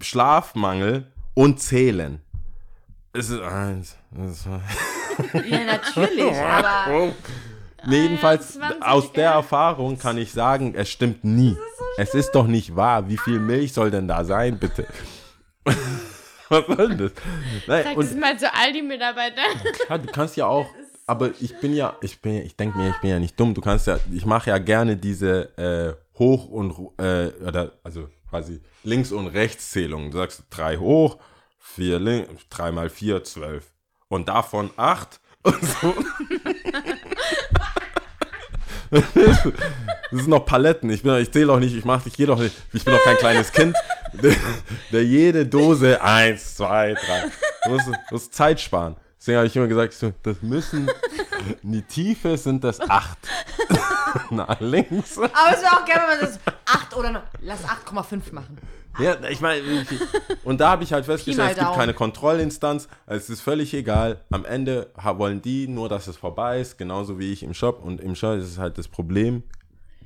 Schlafmangel 0.00 1.06
und 1.34 1.60
Zählen. 1.60 2.20
Es 3.12 3.30
ist 3.30 3.40
eins, 3.40 3.96
ist 4.26 4.42
zwei. 4.42 4.60
Ja, 5.48 5.64
natürlich, 5.64 6.34
aber 6.42 7.12
Nee, 7.86 8.00
jedenfalls, 8.02 8.54
20, 8.54 8.82
aus 8.82 9.12
der 9.12 9.24
ja. 9.24 9.32
Erfahrung 9.34 9.98
kann 9.98 10.16
ich 10.16 10.32
sagen, 10.32 10.74
es 10.74 10.88
stimmt 10.90 11.22
nie. 11.22 11.56
es 11.98 12.14
ist 12.14 12.32
doch 12.32 12.46
nicht 12.46 12.74
wahr. 12.76 13.08
Wie 13.08 13.18
viel 13.18 13.38
Milch 13.38 13.72
soll 13.74 13.90
denn 13.90 14.08
da 14.08 14.24
sein, 14.24 14.58
bitte? 14.58 14.86
Was 16.48 16.66
soll 16.66 16.88
denn 16.88 16.98
das? 16.98 17.12
Nein, 17.66 17.84
Sag 17.84 17.96
das 17.96 18.14
mal 18.14 18.38
zu 18.38 18.52
Aldi-Mitarbeitern. 18.52 19.44
ja, 19.88 19.98
du 19.98 20.12
kannst 20.12 20.36
ja 20.36 20.46
auch, 20.46 20.66
aber 21.06 21.30
ich 21.40 21.58
bin 21.60 21.74
ja, 21.74 21.96
ich 22.02 22.20
bin, 22.20 22.34
ich 22.44 22.56
denke 22.56 22.78
mir, 22.78 22.90
ich 22.90 23.00
bin 23.00 23.10
ja 23.10 23.18
nicht 23.18 23.38
dumm. 23.38 23.54
Du 23.54 23.60
kannst 23.60 23.86
ja, 23.86 23.98
ich 24.12 24.26
mache 24.26 24.50
ja 24.50 24.58
gerne 24.58 24.96
diese 24.96 25.56
äh, 25.58 26.18
Hoch- 26.18 26.48
und, 26.48 26.72
äh, 26.98 27.28
oder, 27.46 27.72
also 27.82 28.08
quasi 28.28 28.60
Links- 28.82 29.12
und 29.12 29.26
Rechtszählungen. 29.28 30.10
Du 30.10 30.18
sagst 30.18 30.44
drei 30.50 30.76
hoch, 30.76 31.18
vier 31.58 31.98
links, 31.98 32.48
drei 32.50 32.72
mal 32.72 32.90
vier, 32.90 33.24
zwölf. 33.24 33.72
Und 34.08 34.28
davon 34.28 34.70
acht 34.76 35.20
und 35.42 35.64
so. 35.64 35.94
Das 40.14 40.22
sind 40.22 40.30
noch 40.30 40.44
Paletten. 40.46 40.90
Ich, 40.90 41.02
bin- 41.02 41.14
ich 41.16 41.30
zähle 41.32 41.46
doch 41.46 41.58
nicht, 41.58 41.74
ich 41.76 41.84
mache 41.84 42.08
ich 42.08 42.14
gehe 42.16 42.26
doch 42.26 42.38
nicht, 42.38 42.54
ich 42.72 42.84
bin 42.84 42.94
doch 42.94 43.02
kein 43.04 43.16
kleines 43.16 43.50
Kind, 43.52 43.76
der, 44.12 44.34
der 44.92 45.04
jede 45.04 45.44
Dose 45.46 46.00
eins, 46.02 46.56
zwei, 46.56 46.94
drei. 46.94 47.24
Du 47.64 47.70
musst, 47.70 47.86
du 47.88 47.92
musst 48.12 48.34
Zeit 48.34 48.60
sparen. 48.60 48.96
Deswegen 49.18 49.38
habe 49.38 49.46
ich 49.46 49.56
immer 49.56 49.66
gesagt, 49.66 49.92
so, 49.94 50.12
das 50.22 50.36
müssen, 50.42 50.88
in 51.62 51.72
die 51.72 51.82
Tiefe 51.82 52.36
sind 52.36 52.62
das 52.62 52.78
acht. 52.80 53.18
Nach 54.30 54.60
links. 54.60 55.18
Aber 55.18 55.28
es 55.54 55.62
wäre 55.62 55.72
auch 55.72 55.84
gerne, 55.84 56.02
wenn 56.08 56.20
man 56.20 56.20
das 56.20 56.38
8 56.66 56.96
oder 56.96 57.10
noch, 57.10 57.22
lass 57.40 57.64
8,5 57.64 58.32
machen. 58.32 58.58
Ja, 59.00 59.16
ich 59.28 59.40
meine, 59.40 59.60
und 60.44 60.60
da 60.60 60.68
habe 60.70 60.84
ich 60.84 60.92
halt 60.92 61.06
festgestellt, 61.06 61.52
es 61.52 61.58
gibt 61.58 61.74
keine 61.74 61.94
Kontrollinstanz, 61.94 62.86
es 63.06 63.28
ist 63.28 63.40
völlig 63.40 63.74
egal. 63.74 64.20
Am 64.30 64.44
Ende 64.44 64.90
wollen 65.16 65.42
die 65.42 65.66
nur, 65.66 65.88
dass 65.88 66.06
es 66.06 66.16
vorbei 66.16 66.60
ist, 66.60 66.78
genauso 66.78 67.18
wie 67.18 67.32
ich 67.32 67.42
im 67.42 67.54
Shop. 67.54 67.82
Und 67.82 68.00
im 68.00 68.14
Shop 68.14 68.38
ist 68.38 68.44
es 68.44 68.58
halt 68.58 68.78
das 68.78 68.86
Problem, 68.86 69.42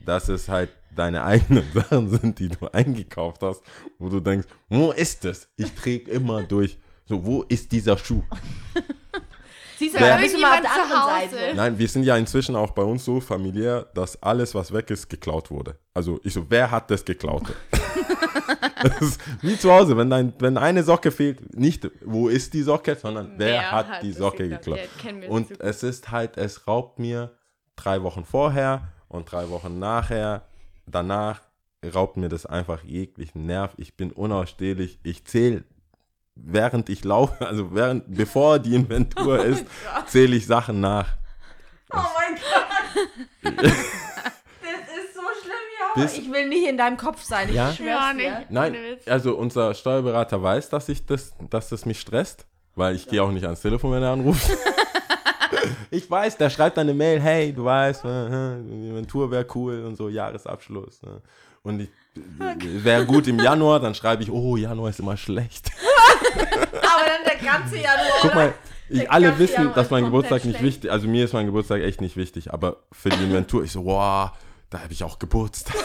dass 0.08 0.28
es 0.28 0.48
halt 0.48 0.70
deine 0.94 1.22
eigenen 1.24 1.64
Sachen 1.74 2.08
sind, 2.08 2.38
die 2.38 2.48
du 2.48 2.66
eingekauft 2.72 3.42
hast, 3.42 3.62
wo 3.98 4.08
du 4.08 4.20
denkst, 4.20 4.48
wo 4.68 4.90
ist 4.92 5.24
es? 5.24 5.48
Ich 5.56 5.72
träge 5.74 6.10
immer 6.10 6.42
durch. 6.42 6.78
So, 7.04 7.24
wo 7.24 7.42
ist 7.42 7.70
dieser 7.72 7.96
Schuh? 7.98 8.22
Siehst 9.78 9.94
du, 9.94 10.00
Wer- 10.00 10.16
da 10.16 10.20
bist 10.20 10.34
du 10.34 10.40
mal 10.40 10.54
auf 10.54 10.60
der 10.60 10.72
anderen 10.72 11.02
Hause. 11.02 11.36
Seite. 11.36 11.54
Nein, 11.56 11.78
wir 11.78 11.88
sind 11.88 12.02
ja 12.02 12.16
inzwischen 12.16 12.56
auch 12.56 12.72
bei 12.72 12.82
uns 12.82 13.04
so 13.04 13.20
familiär, 13.20 13.86
dass 13.94 14.20
alles, 14.22 14.54
was 14.54 14.72
weg 14.72 14.90
ist, 14.90 15.08
geklaut 15.08 15.50
wurde. 15.52 15.78
Also 15.94 16.18
ich 16.24 16.32
so, 16.34 16.44
wer 16.48 16.70
hat 16.70 16.90
das 16.90 17.04
geklaut? 17.04 17.44
das 18.82 19.00
ist 19.00 19.20
wie 19.40 19.56
zu 19.56 19.70
Hause, 19.70 19.96
wenn, 19.96 20.10
dein, 20.10 20.32
wenn 20.40 20.56
eine 20.56 20.82
Socke 20.82 21.10
fehlt, 21.12 21.56
nicht 21.56 21.88
wo 22.04 22.28
ist 22.28 22.54
die 22.54 22.62
Socke, 22.62 22.96
sondern 22.96 23.34
wer, 23.36 23.70
hat, 23.70 24.02
die 24.02 24.08
das 24.10 24.18
Socke 24.18 24.48
geklaut? 24.48 24.78
geklaut. 24.96 25.22
Ja, 25.22 25.28
Und 25.28 25.60
es 25.60 25.82
ist 25.84 26.10
halt, 26.10 26.36
es 26.36 26.66
raubt 26.66 26.98
mir 26.98 27.36
drei 27.76 28.02
Wochen 28.02 28.24
vorher 28.24 28.88
und 29.08 29.30
drei 29.30 29.48
Wochen 29.50 29.78
nachher, 29.78 30.42
danach 30.86 31.40
raubt 31.94 32.16
mir 32.16 32.28
das 32.28 32.44
einfach 32.46 32.82
jeglichen 32.84 33.46
Nerv. 33.46 33.72
Ich 33.76 33.96
bin 33.96 34.10
unausstehlich. 34.12 34.98
Ich 35.02 35.24
zähle, 35.24 35.64
während 36.34 36.88
ich 36.88 37.04
laufe, 37.04 37.46
also 37.46 37.74
während, 37.74 38.04
bevor 38.16 38.58
die 38.58 38.74
Inventur 38.74 39.44
ist, 39.44 39.64
zähle 40.06 40.36
ich 40.36 40.46
Sachen 40.46 40.80
nach. 40.80 41.08
Oh 41.92 41.96
mein 41.96 42.34
Gott. 42.34 42.66
Das 43.42 43.62
ist 43.62 45.14
so 45.14 45.20
schlimm, 45.42 45.54
ja. 45.96 46.02
Bis- 46.02 46.18
Ich 46.18 46.30
will 46.30 46.48
nicht 46.48 46.66
in 46.68 46.76
deinem 46.76 46.96
Kopf 46.96 47.22
sein, 47.22 47.48
ich 47.48 47.54
Ja? 47.54 47.72
schwör's 47.72 47.86
Ja, 47.88 48.12
dir. 48.12 48.38
nicht. 48.38 48.50
Nein, 48.50 48.76
also 49.06 49.36
unser 49.36 49.72
Steuerberater 49.74 50.42
weiß, 50.42 50.68
dass 50.68 50.88
ich 50.88 51.06
das, 51.06 51.32
dass 51.48 51.68
das 51.70 51.86
mich 51.86 52.00
stresst, 52.00 52.46
weil 52.74 52.94
ich 52.94 53.06
gehe 53.08 53.22
auch 53.22 53.30
nicht 53.30 53.44
ans 53.44 53.62
Telefon, 53.62 53.92
wenn 53.92 54.02
er 54.02 54.12
anruft. 54.12 54.50
ich 55.90 56.10
weiß, 56.10 56.36
der 56.36 56.50
schreibt 56.50 56.76
dann 56.76 56.88
eine 56.88 56.94
Mail, 56.94 57.20
hey, 57.20 57.52
du 57.52 57.64
weißt, 57.64 58.04
äh, 58.04 58.08
äh, 58.08 58.62
die 58.62 58.88
Inventur 58.88 59.30
wäre 59.30 59.46
cool 59.54 59.84
und 59.84 59.96
so, 59.96 60.08
Jahresabschluss. 60.08 61.02
äh. 61.02 61.20
Und 61.62 61.80
ich 61.80 61.88
wäre 62.84 63.04
gut 63.04 63.26
im 63.26 63.38
Januar, 63.38 63.80
dann 63.80 63.94
schreibe 63.94 64.22
ich, 64.22 64.30
oh, 64.30 64.56
Januar 64.56 64.90
ist 64.90 65.00
immer 65.00 65.16
schlecht. 65.16 65.70
Aber 66.32 67.06
dann 67.06 67.24
der 67.24 67.36
ganze 67.36 67.76
Januar. 67.76 68.18
Guck 68.22 68.34
mal, 68.34 68.54
ich, 68.88 69.10
alle 69.10 69.38
wissen, 69.38 69.54
Januar 69.54 69.74
dass 69.74 69.90
mein 69.90 70.04
Geburtstag 70.04 70.44
nicht 70.44 70.58
schlecht. 70.58 70.76
wichtig 70.76 70.92
Also 70.92 71.08
mir 71.08 71.24
ist 71.24 71.32
mein 71.32 71.46
Geburtstag 71.46 71.82
echt 71.82 72.00
nicht 72.00 72.16
wichtig, 72.16 72.52
aber 72.52 72.76
für 72.92 73.10
die 73.10 73.22
Inventur, 73.22 73.64
ich 73.64 73.72
so, 73.72 73.84
wow, 73.84 74.30
da 74.70 74.80
habe 74.80 74.92
ich 74.92 75.04
auch 75.04 75.18
Geburtstag. 75.18 75.76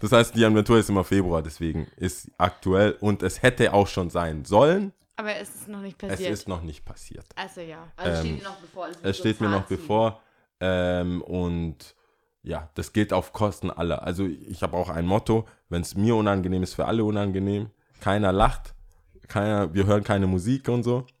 das 0.00 0.12
heißt, 0.12 0.34
die 0.34 0.42
Inventur 0.42 0.78
ist 0.78 0.90
immer 0.90 1.04
Februar, 1.04 1.42
deswegen 1.42 1.86
ist 1.96 2.30
aktuell 2.38 2.96
und 3.00 3.22
es 3.22 3.42
hätte 3.42 3.72
auch 3.72 3.86
schon 3.86 4.10
sein 4.10 4.44
sollen. 4.44 4.92
Aber 5.16 5.36
es 5.36 5.54
ist 5.54 5.68
noch 5.68 5.80
nicht 5.80 6.02
Es 6.02 6.08
passiert. 6.10 6.32
ist 6.32 6.48
noch 6.48 6.62
nicht 6.62 6.84
passiert. 6.84 7.26
also 7.36 7.60
ja. 7.60 7.86
Also 7.96 8.20
steht 8.20 8.30
Ähm, 8.32 8.38
dir 8.38 8.44
noch 8.44 8.56
bevor. 8.56 8.84
Also 8.86 8.98
Es 9.02 9.16
so 9.16 9.22
steht 9.22 9.40
mir 9.40 9.48
noch 9.48 9.64
bevor. 9.66 10.20
Ähm, 10.60 11.22
und 11.22 11.94
ja, 12.42 12.68
das 12.74 12.92
geht 12.92 13.12
auf 13.12 13.32
Kosten 13.32 13.70
aller. 13.70 14.02
Also 14.02 14.26
ich 14.26 14.62
habe 14.62 14.76
auch 14.76 14.88
ein 14.90 15.06
Motto, 15.06 15.46
wenn 15.68 15.82
es 15.82 15.94
mir 15.94 16.14
unangenehm 16.16 16.62
ist, 16.62 16.74
für 16.74 16.86
alle 16.86 17.04
unangenehm. 17.04 17.70
Keiner 18.00 18.32
lacht, 18.32 18.74
keiner, 19.28 19.72
wir 19.72 19.86
hören 19.86 20.04
keine 20.04 20.26
Musik 20.26 20.68
und 20.68 20.82
so. 20.82 21.06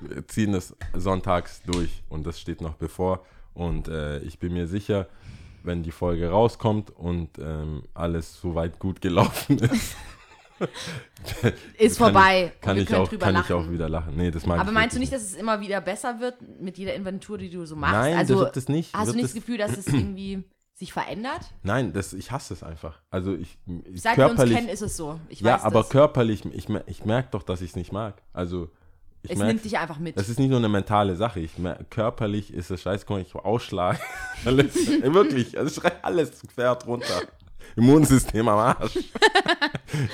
Wir 0.00 0.26
ziehen 0.26 0.52
das 0.52 0.74
sonntags 0.92 1.62
durch 1.62 2.02
und 2.10 2.26
das 2.26 2.38
steht 2.40 2.60
noch 2.60 2.74
bevor. 2.74 3.24
Und 3.54 3.88
äh, 3.88 4.18
ich 4.18 4.38
bin 4.38 4.52
mir 4.52 4.66
sicher, 4.66 5.06
wenn 5.62 5.82
die 5.82 5.92
Folge 5.92 6.28
rauskommt 6.28 6.90
und 6.90 7.38
ähm, 7.38 7.84
alles 7.94 8.38
soweit 8.40 8.78
gut 8.78 9.00
gelaufen 9.00 9.58
ist, 9.60 9.96
Ist 11.78 11.98
kann 11.98 12.12
vorbei. 12.12 12.52
Ich, 12.54 12.60
kann 12.60 12.76
ich 12.76 12.94
auch, 12.94 13.10
kann 13.18 13.36
ich 13.36 13.52
auch 13.52 13.70
wieder 13.70 13.88
lachen. 13.88 14.16
Nee, 14.16 14.30
das 14.30 14.46
mag 14.46 14.60
Aber 14.60 14.72
meinst 14.72 14.94
du 14.96 15.00
nicht, 15.00 15.12
dass 15.12 15.22
es 15.22 15.34
immer 15.34 15.60
wieder 15.60 15.80
besser 15.80 16.20
wird 16.20 16.36
mit 16.60 16.78
jeder 16.78 16.94
Inventur, 16.94 17.38
die 17.38 17.50
du 17.50 17.64
so 17.66 17.76
machst? 17.76 17.94
Nein, 17.94 18.16
also, 18.16 18.34
das 18.34 18.44
wird 18.44 18.56
es 18.56 18.68
nicht. 18.68 18.94
Hast 18.94 19.10
du 19.10 19.14
nicht 19.14 19.24
das 19.24 19.34
Gefühl, 19.34 19.58
dass 19.58 19.76
es 19.76 19.86
irgendwie 19.88 20.44
sich 20.74 20.92
verändert? 20.92 21.40
Nein, 21.62 21.92
das, 21.92 22.12
ich 22.12 22.30
hasse 22.30 22.52
es 22.54 22.62
einfach. 22.62 23.00
Also 23.10 23.34
ich, 23.34 23.58
ich 23.92 24.02
Seit 24.02 24.16
wir 24.16 24.26
uns 24.26 24.36
körperlich, 24.36 24.56
kennen, 24.56 24.68
ist 24.68 24.82
es 24.82 24.96
so. 24.96 25.20
Ich 25.28 25.40
ja, 25.40 25.62
aber 25.62 25.80
das. 25.80 25.90
körperlich, 25.90 26.44
ich, 26.52 26.68
ich 26.86 27.04
merke 27.04 27.28
doch, 27.30 27.42
dass 27.42 27.60
ich 27.60 27.70
es 27.70 27.76
nicht 27.76 27.92
mag. 27.92 28.22
Also 28.32 28.70
ich 29.22 29.30
es 29.30 29.38
merk- 29.38 29.48
nimmt 29.48 29.64
dich 29.64 29.78
einfach 29.78 29.98
mit. 29.98 30.18
Das 30.18 30.28
ist 30.28 30.38
nicht 30.38 30.50
nur 30.50 30.58
eine 30.58 30.68
mentale 30.68 31.16
Sache. 31.16 31.40
Ich 31.40 31.58
merk, 31.58 31.90
körperlich 31.90 32.52
ist 32.52 32.70
es 32.70 32.82
scheiße, 32.82 33.06
ich 33.20 33.34
ausschlag. 33.34 34.00
Alles, 34.44 34.74
wirklich, 34.74 35.56
also 35.56 35.70
ich 35.70 35.74
schrei 35.74 35.92
alles 36.02 36.42
fährt 36.54 36.86
runter. 36.86 37.22
Immunsystem 37.76 38.48
am 38.48 38.58
Arsch. 38.58 38.98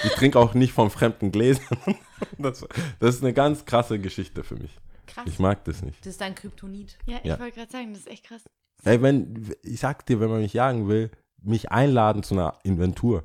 Ich 0.05 0.11
trinke 0.13 0.39
auch 0.39 0.53
nicht 0.55 0.73
von 0.75 0.91
fremden 0.91 1.33
Gläsern. 1.33 1.65
Das, 2.39 2.67
das 2.99 3.15
ist 3.17 3.23
eine 3.23 3.33
ganz 3.33 3.65
krasse 3.65 3.99
Geschichte 3.99 4.45
für 4.45 4.57
mich. 4.57 4.71
Krass. 5.07 5.25
Ich 5.27 5.39
mag 5.39 5.65
das 5.65 5.81
nicht. 5.83 5.99
das 6.01 6.09
ist 6.13 6.21
dein 6.21 6.35
Kryptonit. 6.35 6.99
Ja, 7.07 7.17
ich 7.23 7.25
Ja. 7.31 7.39
wollte 7.41 7.57
gerade 7.59 7.73
sagen, 7.73 7.93
das 7.95 8.01
ist 8.03 8.09
echt 8.11 8.25
krass. 8.25 8.43
Ey, 8.85 9.01
wenn, 9.01 9.51
ich 9.63 9.81
sag 9.81 10.05
dir, 10.07 10.21
wenn 10.21 10.29
man 10.31 10.41
mich 10.41 10.53
jagen 10.53 10.87
will, 10.89 11.11
mich 11.43 11.71
einladen 11.71 12.23
zu 12.23 12.35
einer 12.35 12.59
Inventur. 12.63 13.25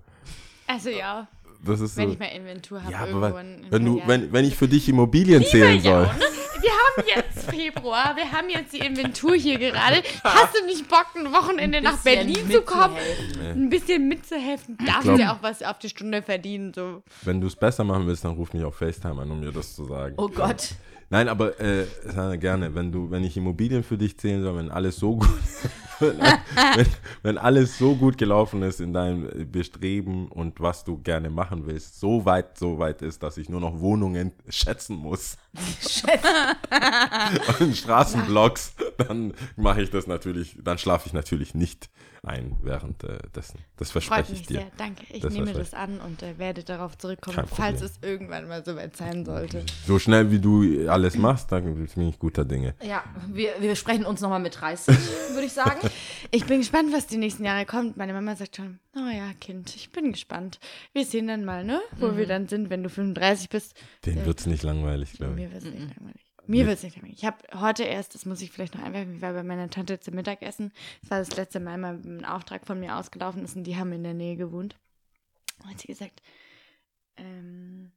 Also 0.67 0.89
ja, 0.89 1.27
Das 1.65 1.81
ist 1.81 1.97
wenn 1.97 2.07
so. 2.07 2.13
ich 2.13 2.19
mal 2.19 2.25
Inventur 2.27 2.81
habe. 2.83 2.91
Ja, 2.93 2.99
aber 2.99 3.11
irgendwo 3.29 3.35
wenn, 3.37 3.71
wenn, 3.71 3.85
du, 3.85 4.01
wenn, 4.07 4.31
wenn 4.33 4.45
ich 4.45 4.55
für 4.55 4.67
dich 4.69 4.87
Immobilien 4.87 5.43
zählen 5.43 5.81
soll. 5.81 6.09
Wir 6.65 6.71
haben 6.71 7.07
jetzt 7.15 7.49
Februar, 7.51 8.15
wir 8.15 8.31
haben 8.31 8.49
jetzt 8.49 8.73
die 8.73 8.79
Inventur 8.79 9.35
hier 9.35 9.59
gerade. 9.59 10.01
Hast 10.23 10.57
du 10.59 10.65
nicht 10.65 10.87
Bock, 10.89 11.05
ein 11.15 11.31
Wochenende 11.31 11.79
nach 11.79 11.97
Bisschen 11.97 12.25
Berlin 12.33 12.49
zu 12.51 12.61
kommen? 12.63 12.95
mitzuhelfen. 12.95 13.41
Ein 13.65 13.69
bisschen 13.69 14.07
mitzuhelfen. 14.07 14.77
Darfst 14.83 15.03
glaub- 15.03 15.19
ja 15.19 15.33
auch 15.33 15.43
was 15.43 15.61
auf 15.61 15.77
die 15.77 15.89
Stunde 15.89 16.23
verdienen. 16.23 16.73
So. 16.73 17.03
Wenn 17.21 17.39
du 17.39 17.45
es 17.47 17.55
besser 17.55 17.83
machen 17.83 18.07
willst, 18.07 18.25
dann 18.25 18.33
ruf 18.33 18.51
mich 18.53 18.63
auf 18.63 18.75
FaceTime 18.77 19.21
an, 19.21 19.29
um 19.29 19.39
mir 19.41 19.51
das 19.51 19.75
zu 19.75 19.85
sagen. 19.85 20.15
Oh 20.17 20.27
Gott. 20.27 20.69
Nein, 21.11 21.29
aber 21.29 21.59
äh, 21.59 21.85
gerne, 22.39 22.73
wenn 22.73 22.91
du, 22.91 23.11
wenn 23.11 23.23
ich 23.23 23.37
Immobilien 23.37 23.83
für 23.83 23.97
dich 23.97 24.17
zählen 24.17 24.41
soll, 24.41 24.57
wenn 24.57 24.71
alles 24.71 24.95
so 24.97 25.17
gut, 25.17 25.27
wenn, 25.99 26.19
wenn, 26.19 26.87
wenn 27.23 27.37
alles 27.37 27.77
so 27.77 27.95
gut 27.95 28.17
gelaufen 28.17 28.61
ist 28.63 28.79
in 28.79 28.93
deinem 28.93 29.51
Bestreben 29.51 30.27
und 30.27 30.59
was 30.59 30.83
du 30.83 30.97
gerne 30.97 31.29
machen 31.29 31.65
willst, 31.65 31.99
so 31.99 32.25
weit, 32.25 32.57
so 32.57 32.79
weit 32.79 33.01
ist, 33.01 33.23
dass 33.23 33.37
ich 33.37 33.49
nur 33.49 33.61
noch 33.61 33.79
Wohnungen 33.79 34.31
schätzen 34.49 34.95
muss 34.95 35.37
und 37.59 37.75
Straßenblocks, 37.75 38.73
dann 38.97 39.33
mache 39.55 39.81
ich 39.81 39.89
das 39.89 40.07
natürlich, 40.07 40.57
dann 40.63 40.77
schlafe 40.77 41.07
ich 41.07 41.13
natürlich 41.13 41.55
nicht 41.55 41.89
ein 42.25 42.57
während 42.61 43.03
äh, 43.03 43.17
dessen. 43.35 43.59
Das 43.77 43.91
verspreche 43.91 44.33
ich 44.33 44.47
dir. 44.47 44.59
sehr. 44.59 44.67
Danke. 44.77 45.03
Ich 45.09 45.21
Das 45.21 45.33
nehme 45.33 45.53
das 45.53 45.73
an 45.73 45.99
und 45.99 46.23
äh, 46.23 46.37
werde 46.37 46.63
darauf 46.63 46.97
zurückkommen, 46.97 47.47
falls 47.47 47.81
es 47.81 47.93
irgendwann 48.01 48.47
mal 48.47 48.63
so 48.65 48.75
weit 48.75 48.97
sein 48.97 49.25
sollte. 49.25 49.63
So 49.85 49.99
schnell 49.99 50.31
wie 50.31 50.39
du 50.39 50.89
alles 50.89 51.17
machst, 51.17 51.51
dann 51.51 51.75
bin 51.75 52.09
ich 52.09 52.19
guter 52.19 52.43
Dinge. 52.43 52.73
Ja, 52.83 53.03
wir, 53.27 53.53
wir 53.59 53.75
sprechen 53.75 54.05
uns 54.05 54.21
nochmal 54.21 54.39
mit 54.39 54.59
30, 54.59 54.87
würde 55.33 55.45
ich 55.45 55.53
sagen. 55.53 55.79
Ich 56.31 56.45
bin 56.45 56.59
gespannt, 56.59 56.91
was 56.93 57.07
die 57.07 57.17
nächsten 57.17 57.43
Jahre 57.45 57.65
kommt. 57.65 57.97
Meine 57.97 58.13
Mama 58.13 58.35
sagt 58.35 58.55
schon, 58.57 58.79
oh 58.95 59.09
ja, 59.15 59.31
Kind, 59.39 59.75
ich 59.75 59.91
bin 59.91 60.11
gespannt. 60.11 60.59
Wir 60.93 61.05
sehen 61.05 61.27
dann 61.27 61.45
mal, 61.45 61.63
ne, 61.63 61.81
wo 61.97 62.07
Mhm. 62.07 62.17
wir 62.17 62.25
dann 62.27 62.47
sind, 62.47 62.69
wenn 62.69 62.83
du 62.83 62.89
35 62.89 63.49
bist. 63.49 63.75
Den 64.05 64.25
wird 64.25 64.39
es 64.39 64.45
nicht 64.45 64.63
langweilig, 64.63 65.13
glaube 65.13 65.33
ich. 65.33 65.39
Mir 65.47 65.51
wird 65.51 65.63
es 65.63 65.69
nicht 65.71 65.95
langweilig. 65.97 66.21
Mir 66.47 66.65
wird 66.67 66.77
es 66.77 66.83
nicht 66.83 66.95
langweilig. 66.97 67.17
Ich 67.19 67.25
habe 67.25 67.37
heute 67.59 67.83
erst, 67.83 68.13
das 68.15 68.25
muss 68.25 68.41
ich 68.41 68.51
vielleicht 68.51 68.75
noch 68.75 68.83
einwerfen, 68.83 69.15
ich 69.15 69.21
war 69.21 69.33
bei 69.33 69.43
meiner 69.43 69.69
Tante 69.69 69.99
zum 69.99 70.13
Mittagessen. 70.15 70.71
Das 71.01 71.09
war 71.11 71.19
das 71.19 71.35
letzte 71.35 71.59
Mal, 71.59 71.77
mal 71.77 71.95
ein 72.03 72.23
Auftrag 72.25 72.65
von 72.67 72.79
mir 72.79 72.97
ausgelaufen 72.97 73.43
ist 73.43 73.55
und 73.55 73.63
die 73.63 73.77
haben 73.77 73.91
in 73.93 74.03
der 74.03 74.13
Nähe 74.13 74.35
gewohnt. 74.35 74.75
Und 75.63 75.69
hat 75.71 75.79
sie 75.79 75.87
gesagt, 75.87 76.21
ähm, 77.17 77.91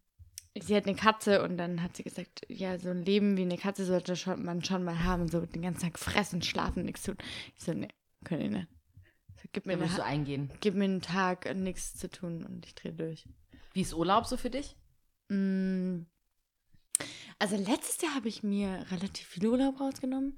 sie 0.63 0.77
hat 0.77 0.87
eine 0.87 0.97
Katze 0.97 1.43
und 1.43 1.57
dann 1.57 1.83
hat 1.83 1.97
sie 1.97 2.03
gesagt, 2.03 2.43
ja, 2.49 2.79
so 2.79 2.91
ein 2.91 3.05
Leben 3.05 3.37
wie 3.37 3.43
eine 3.43 3.59
Katze 3.59 3.85
sollte 3.85 4.17
schon, 4.17 4.45
man 4.45 4.65
schon 4.65 4.85
mal 4.85 5.05
haben, 5.05 5.29
so 5.29 5.41
den 5.45 5.63
ganzen 5.63 5.83
Tag 5.83 5.99
fressen, 5.99 6.43
schlafen, 6.43 6.85
nichts 6.85 7.03
tun. 7.03 7.17
Ich 7.57 7.65
so, 7.65 7.73
ne, 7.73 7.89
können 8.25 8.43
ich 8.43 8.51
nicht. 8.51 8.69
So, 9.43 9.49
gib, 9.53 9.67
mir 9.67 9.77
Da 9.77 9.85
musst 9.85 9.99
du 9.99 10.05
eingehen. 10.05 10.51
gib 10.61 10.75
mir 10.75 10.85
einen 10.85 11.01
Tag 11.01 11.47
und 11.51 11.63
nichts 11.63 11.95
zu 11.97 12.11
tun 12.11 12.45
und 12.45 12.67
ich 12.67 12.75
drehe 12.75 12.93
durch. 12.93 13.25
Wie 13.73 13.83
ist 13.83 13.95
Urlaub 13.95 14.27
so 14.27 14.37
für 14.37 14.51
dich? 14.51 14.77
Mm. 15.29 16.03
Also 17.39 17.57
letztes 17.57 18.01
Jahr 18.01 18.17
habe 18.17 18.27
ich 18.27 18.43
mir 18.43 18.85
relativ 18.91 19.25
viel 19.29 19.47
Urlaub 19.47 19.79
rausgenommen, 19.79 20.37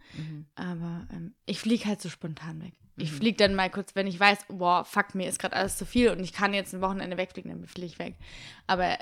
aber 0.54 1.08
ähm, 1.10 1.34
ich 1.46 1.58
fliege 1.58 1.86
halt 1.86 2.02
so 2.02 2.10
spontan 2.10 2.60
weg. 2.62 2.74
Ich 2.96 3.12
fliege 3.12 3.38
dann 3.38 3.54
mal 3.54 3.70
kurz, 3.70 3.94
wenn 3.94 4.06
ich 4.06 4.20
weiß, 4.20 4.46
boah, 4.48 4.84
fuck, 4.84 5.14
mir 5.14 5.26
ist 5.26 5.38
gerade 5.38 5.56
alles 5.56 5.78
zu 5.78 5.86
viel 5.86 6.10
und 6.10 6.20
ich 6.20 6.34
kann 6.34 6.52
jetzt 6.52 6.74
ein 6.74 6.82
Wochenende 6.82 7.16
wegfliegen, 7.16 7.50
dann 7.50 7.66
fliege 7.66 7.86
ich 7.86 7.98
weg. 7.98 8.16
Aber 8.66 8.98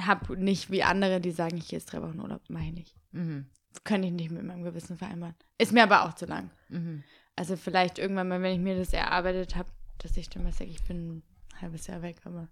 habe 0.00 0.36
nicht 0.36 0.70
wie 0.70 0.82
andere, 0.82 1.20
die 1.20 1.30
sagen, 1.32 1.56
ich 1.58 1.68
gehe 1.68 1.78
jetzt 1.78 1.92
drei 1.92 2.02
Wochen 2.02 2.20
Urlaub, 2.20 2.40
mache 2.48 2.64
ich 2.64 2.72
nicht. 2.72 2.96
Mhm. 3.12 3.46
Das 3.72 3.84
könnte 3.84 4.08
ich 4.08 4.12
nicht 4.14 4.30
mit 4.30 4.44
meinem 4.44 4.62
Gewissen 4.64 4.96
vereinbaren. 4.96 5.34
Ist 5.58 5.72
mir 5.72 5.82
aber 5.82 6.04
auch 6.06 6.14
zu 6.14 6.26
lang. 6.26 6.50
Mhm. 6.68 7.02
Also 7.36 7.56
vielleicht 7.56 7.98
irgendwann 7.98 8.28
mal, 8.28 8.42
wenn 8.42 8.52
ich 8.54 8.60
mir 8.60 8.76
das 8.76 8.92
erarbeitet 8.92 9.56
habe, 9.56 9.70
dass 9.98 10.16
ich 10.16 10.28
dann 10.28 10.42
mal 10.44 10.52
sage, 10.52 10.70
ich 10.70 10.82
bin 10.84 11.16
ein 11.18 11.22
halbes 11.60 11.86
Jahr 11.86 12.02
weg, 12.02 12.16
aber 12.24 12.48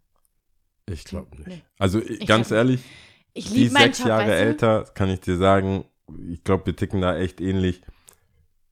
Ich 0.86 1.04
glaube 1.04 1.36
nicht. 1.36 1.46
Nee. 1.48 1.62
Also 1.78 2.00
ich, 2.00 2.20
Ich 2.22 2.26
ganz 2.26 2.48
glaub- 2.48 2.58
ehrlich, 2.58 2.82
ich 3.34 3.50
die 3.52 3.68
sechs 3.68 3.98
Job, 3.98 4.08
Jahre 4.08 4.28
weißt 4.28 4.40
du? 4.42 4.46
älter, 4.46 4.84
kann 4.94 5.10
ich 5.10 5.20
dir 5.20 5.36
sagen, 5.36 5.84
ich 6.28 6.42
glaube, 6.42 6.66
wir 6.66 6.76
ticken 6.76 7.00
da 7.00 7.16
echt 7.16 7.40
ähnlich. 7.40 7.82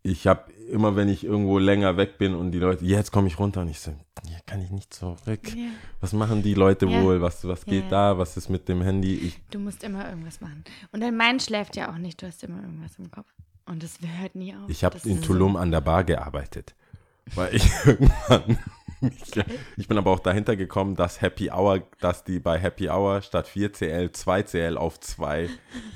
Ich 0.03 0.27
habe 0.27 0.53
immer, 0.69 0.97
wenn 0.97 1.09
ich 1.09 1.24
irgendwo 1.24 1.59
länger 1.59 1.97
weg 1.97 2.19
bin 2.19 2.35
und 2.35 2.53
die 2.53 2.59
Leute, 2.59 2.85
jetzt 2.85 3.11
komme 3.11 3.28
ich 3.28 3.39
runter 3.39 3.61
und 3.62 3.69
ich 3.69 3.81
so, 3.81 3.93
hier 4.27 4.39
kann 4.47 4.61
ich 4.62 4.70
nicht 4.70 4.93
zurück. 4.95 5.55
Ja. 5.55 5.69
Was 6.01 6.12
machen 6.12 6.43
die 6.43 6.55
Leute 6.55 6.86
Ja. 6.86 7.03
wohl? 7.03 7.20
Was, 7.20 7.47
was 7.47 7.65
geht 7.65 7.85
Ja. 7.85 7.90
da? 8.15 8.19
Was 8.19 8.36
ist 8.36 8.49
mit 8.49 8.69
dem 8.69 8.82
Handy? 8.82 9.15
Ich, 9.15 9.40
Du 9.51 9.59
musst 9.59 9.82
immer 9.85 10.09
irgendwas 10.09 10.40
machen. 10.40 10.65
Und 10.93 11.01
dein 11.01 11.16
Mind 11.16 11.43
schläft 11.43 11.77
ja 11.77 11.93
auch 11.93 11.99
nicht. 11.99 12.20
Du 12.23 12.27
hast 12.27 12.43
immer 12.45 12.62
irgendwas 12.62 12.99
im 12.99 13.11
Kopf. 13.11 13.27
Und 13.66 13.82
das 13.82 13.99
hört 14.20 14.35
nie 14.35 14.55
auf. 14.55 14.69
ich 14.69 14.85
habe 14.85 14.99
in 15.05 15.20
Tulum 15.23 15.57
an 15.57 15.70
der 15.70 15.81
Bar 15.82 16.05
gearbeitet. 16.05 16.74
Weil 17.35 17.55
ich 17.55 17.69
irgendwann, 17.85 18.59
ich, 19.77 19.89
bin 19.89 19.99
aber 19.99 20.11
auch 20.11 20.20
dahinter 20.20 20.57
gekommen, 20.57 20.97
dass 20.97 21.20
Happy 21.20 21.51
Hour, 21.51 21.83
dass 22.01 22.25
die 22.25 22.41
bei 22.41 22.59
Happy 22.59 22.89
Hour 22.89 23.23
statt 23.23 23.49
4CL 23.49 24.11
2CL 24.12 24.77
auf 24.77 24.99
2 25.01 25.49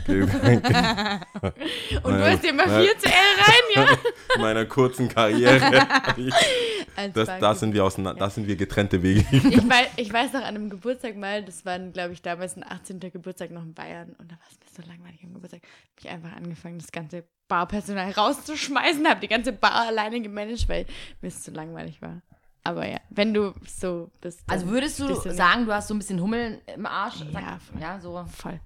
So. 0.07 0.12
Und 0.12 0.29
du 0.29 2.31
hast 2.31 2.43
dir 2.43 2.51
immer 2.51 2.66
Ja. 2.66 2.81
4 2.81 2.99
CL 2.99 3.11
rein, 3.11 3.55
ja? 3.74 3.87
in 4.35 4.41
meiner 4.41 4.65
kurzen 4.66 5.09
Karriere. 5.09 5.61
hab 6.97 7.15
Das, 7.15 7.29
da, 7.41 7.55
sind 7.55 7.74
wir 7.74 7.85
auseinander, 7.85 8.20
da 8.20 8.31
sind 8.31 8.47
wir 8.47 8.57
getrennte 8.57 9.03
Wege. 9.03 9.24
ich, 9.31 9.69
weiß, 9.69 9.89
ich 9.97 10.12
weiß 10.12 10.33
noch 10.33 10.43
an 10.43 10.55
einem 10.55 10.70
Geburtstag 10.70 11.16
mal, 11.16 11.43
das 11.43 11.65
war, 11.65 11.79
glaube 11.79 12.12
ich, 12.12 12.23
damals 12.23 12.57
ein 12.57 12.65
18. 12.65 13.01
Geburtstag 13.01 13.51
noch 13.51 13.62
in 13.62 13.74
Bayern. 13.74 14.15
Und 14.19 14.31
da 14.31 14.37
war 14.37 14.47
es 14.51 14.59
mir 14.61 14.83
so 14.83 14.89
langweilig 14.89 15.20
am 15.24 15.35
Geburtstag. 15.35 15.62
Habe 15.62 16.01
ich 16.01 16.09
einfach 16.09 16.36
angefangen, 16.36 16.78
das 16.78 16.93
ganze 16.93 17.25
Barpersonal 17.49 18.10
rauszuschmeißen. 18.12 19.07
Habe 19.09 19.20
die 19.20 19.28
ganze 19.28 19.52
Bar 19.52 19.86
alleine 19.86 20.20
gemanagt, 20.20 20.68
weil 20.68 20.86
mir 21.20 21.28
es 21.28 21.43
zu 21.43 21.51
langweilig 21.51 22.01
war. 22.01 22.23
Aber 22.65 22.86
ja, 22.89 22.99
wenn 23.10 23.34
du 23.34 23.55
so 23.66 24.10
bist. 24.20 24.41
Also 24.47 24.68
würdest 24.68 25.00
du 25.00 25.15
sagen, 25.32 25.66
du 25.66 25.73
hast 25.74 25.89
so 25.89 25.94
ein 25.94 25.99
bisschen 25.99 26.20
Hummeln 26.20 26.60
im 26.74 26.86
Arsch? 26.86 27.20
Ja, 27.32 27.58
voll. 27.58 27.81
Ja, 27.81 28.00
so 28.00 28.24
Voll. 28.32 28.60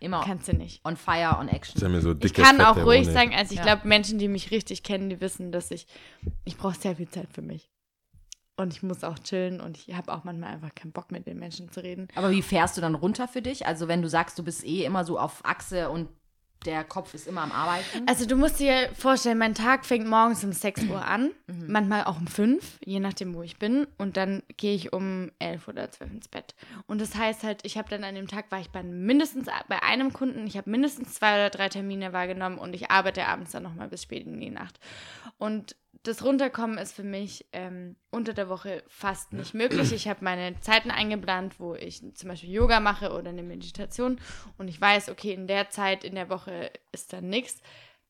immer 0.00 0.22
Kannst 0.22 0.48
du 0.48 0.52
nicht. 0.52 0.84
on 0.84 0.96
fire, 0.96 1.38
on 1.40 1.48
action. 1.48 1.74
Stell 1.78 1.88
mir 1.88 2.02
so 2.02 2.12
Ich 2.12 2.18
dicke, 2.18 2.42
kann 2.42 2.60
auch 2.60 2.76
ruhig 2.76 3.06
ohne- 3.06 3.12
sagen, 3.12 3.34
also 3.34 3.52
ich 3.52 3.58
Ja. 3.58 3.64
glaube, 3.64 3.88
Menschen, 3.88 4.18
die 4.18 4.28
mich 4.28 4.50
richtig 4.50 4.82
kennen, 4.82 5.08
die 5.08 5.20
wissen, 5.22 5.50
dass 5.50 5.70
ich, 5.70 5.86
ich 6.44 6.56
brauche 6.58 6.76
sehr 6.78 6.96
viel 6.96 7.08
Zeit 7.08 7.28
für 7.32 7.42
mich. 7.42 7.70
Und 8.56 8.74
ich 8.74 8.82
muss 8.82 9.04
auch 9.04 9.18
chillen 9.20 9.60
und 9.60 9.78
ich 9.78 9.94
habe 9.94 10.12
auch 10.12 10.24
manchmal 10.24 10.52
einfach 10.52 10.74
keinen 10.74 10.90
Bock 10.92 11.12
mit 11.12 11.26
den 11.28 11.38
Menschen 11.38 11.70
zu 11.70 11.80
reden. 11.80 12.08
Aber 12.16 12.30
wie 12.32 12.42
fährst 12.42 12.76
du 12.76 12.80
dann 12.80 12.96
runter 12.96 13.28
für 13.28 13.40
dich? 13.40 13.66
Also 13.66 13.86
wenn 13.86 14.02
du 14.02 14.08
sagst, 14.08 14.36
du 14.38 14.42
bist 14.42 14.64
eh 14.66 14.84
immer 14.84 15.04
so 15.04 15.16
auf 15.18 15.44
Achse 15.44 15.88
und 15.90 16.08
der 16.64 16.84
Kopf 16.84 17.14
ist 17.14 17.26
immer 17.26 17.42
am 17.42 17.52
Arbeiten. 17.52 18.06
Also 18.06 18.26
du 18.26 18.36
musst 18.36 18.58
dir 18.58 18.88
vorstellen, 18.94 19.38
mein 19.38 19.54
Tag 19.54 19.86
fängt 19.86 20.06
morgens 20.06 20.42
um 20.44 20.52
6 20.52 20.84
Uhr 20.84 21.04
an, 21.04 21.30
manchmal 21.46 22.04
auch 22.04 22.18
um 22.18 22.26
5, 22.26 22.78
je 22.84 23.00
nachdem, 23.00 23.34
wo 23.34 23.42
ich 23.42 23.58
bin. 23.58 23.86
Und 23.96 24.16
dann 24.16 24.42
gehe 24.56 24.74
ich 24.74 24.92
um 24.92 25.30
11 25.38 25.68
oder 25.68 25.90
12 25.90 26.12
ins 26.12 26.28
Bett. 26.28 26.54
Und 26.86 27.00
das 27.00 27.14
heißt 27.14 27.44
halt, 27.44 27.60
ich 27.64 27.78
habe 27.78 27.88
dann 27.88 28.04
an 28.04 28.14
dem 28.14 28.28
Tag, 28.28 28.50
war 28.50 28.60
ich 28.60 28.70
bei 28.70 28.82
mindestens 28.82 29.46
bei 29.68 29.82
einem 29.82 30.12
Kunden, 30.12 30.46
ich 30.46 30.56
habe 30.56 30.70
mindestens 30.70 31.14
zwei 31.14 31.34
oder 31.34 31.50
drei 31.50 31.68
Termine 31.68 32.12
wahrgenommen 32.12 32.58
und 32.58 32.74
ich 32.74 32.90
arbeite 32.90 33.26
abends 33.26 33.52
dann 33.52 33.62
nochmal 33.62 33.88
bis 33.88 34.02
spät 34.02 34.26
in 34.26 34.40
die 34.40 34.50
Nacht. 34.50 34.80
Und 35.38 35.76
das 36.02 36.24
Runterkommen 36.24 36.78
ist 36.78 36.92
für 36.92 37.02
mich 37.02 37.46
ähm, 37.52 37.96
unter 38.10 38.32
der 38.32 38.48
Woche 38.48 38.82
fast 38.88 39.32
nicht 39.32 39.54
möglich. 39.54 39.92
Ich 39.92 40.08
habe 40.08 40.24
meine 40.24 40.58
Zeiten 40.60 40.90
eingeplant, 40.90 41.58
wo 41.58 41.74
ich 41.74 42.02
zum 42.14 42.28
Beispiel 42.28 42.50
Yoga 42.50 42.80
mache 42.80 43.12
oder 43.12 43.30
eine 43.30 43.42
Meditation 43.42 44.20
und 44.58 44.68
ich 44.68 44.80
weiß, 44.80 45.08
okay, 45.10 45.32
in 45.32 45.46
der 45.46 45.70
Zeit 45.70 46.04
in 46.04 46.14
der 46.14 46.28
Woche 46.28 46.70
ist 46.92 47.12
dann 47.12 47.28
nichts. 47.28 47.62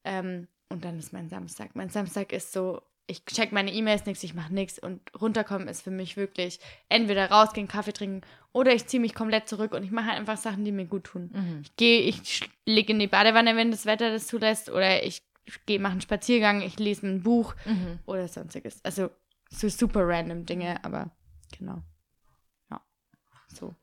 Ähm, 0.05 0.49
und 0.71 0.85
dann 0.85 0.99
ist 0.99 1.13
mein 1.13 1.29
Samstag. 1.29 1.75
Mein 1.75 1.89
Samstag 1.89 2.33
ist 2.33 2.53
so, 2.53 2.83
ich 3.07 3.25
check 3.25 3.53
meine 3.53 3.73
E-Mails 3.73 4.05
nichts, 4.05 4.23
ich 4.23 4.35
mache 4.35 4.53
nichts 4.53 4.79
und 4.79 5.01
runterkommen 5.19 5.67
ist 5.67 5.81
für 5.83 5.91
mich 5.91 6.19
wirklich 6.19 6.61
entweder 6.91 7.31
rausgehen, 7.31 7.67
Kaffee 7.67 7.93
trinken 7.95 8.21
oder 8.53 8.75
ich 8.75 8.87
ziehe 8.87 9.01
mich 9.01 9.15
komplett 9.15 9.49
zurück 9.49 9.73
und 9.73 9.83
ich 9.83 9.91
mache 9.91 10.11
einfach 10.11 10.37
Sachen, 10.37 10.65
die 10.65 10.73
mir 10.73 10.85
gut 10.85 11.05
tun. 11.05 11.31
Ich 11.63 11.75
gehe, 11.77 12.03
ich 12.03 12.49
lege 12.67 12.93
in 12.93 12.99
die 12.99 13.07
Badewanne, 13.07 13.57
wenn 13.57 13.71
das 13.71 13.87
Wetter 13.87 14.11
das 14.11 14.27
zulässt 14.27 14.69
oder 14.69 15.03
ich 15.03 15.23
gehe, 15.67 15.79
mache 15.79 15.93
einen 15.93 16.01
Spaziergang, 16.01 16.61
ich 16.63 16.79
lese 16.79 17.07
ein 17.07 17.23
Buch 17.23 17.55
oder 18.07 18.29
sonstiges. 18.29 18.85
Also 18.85 19.11
so 19.51 19.69
super 19.69 20.07
random 20.07 20.45
Dinge, 20.47 20.83
aber 20.85 21.11
genau. 21.57 21.83
Ja, 22.71 22.81
so. 23.49 23.75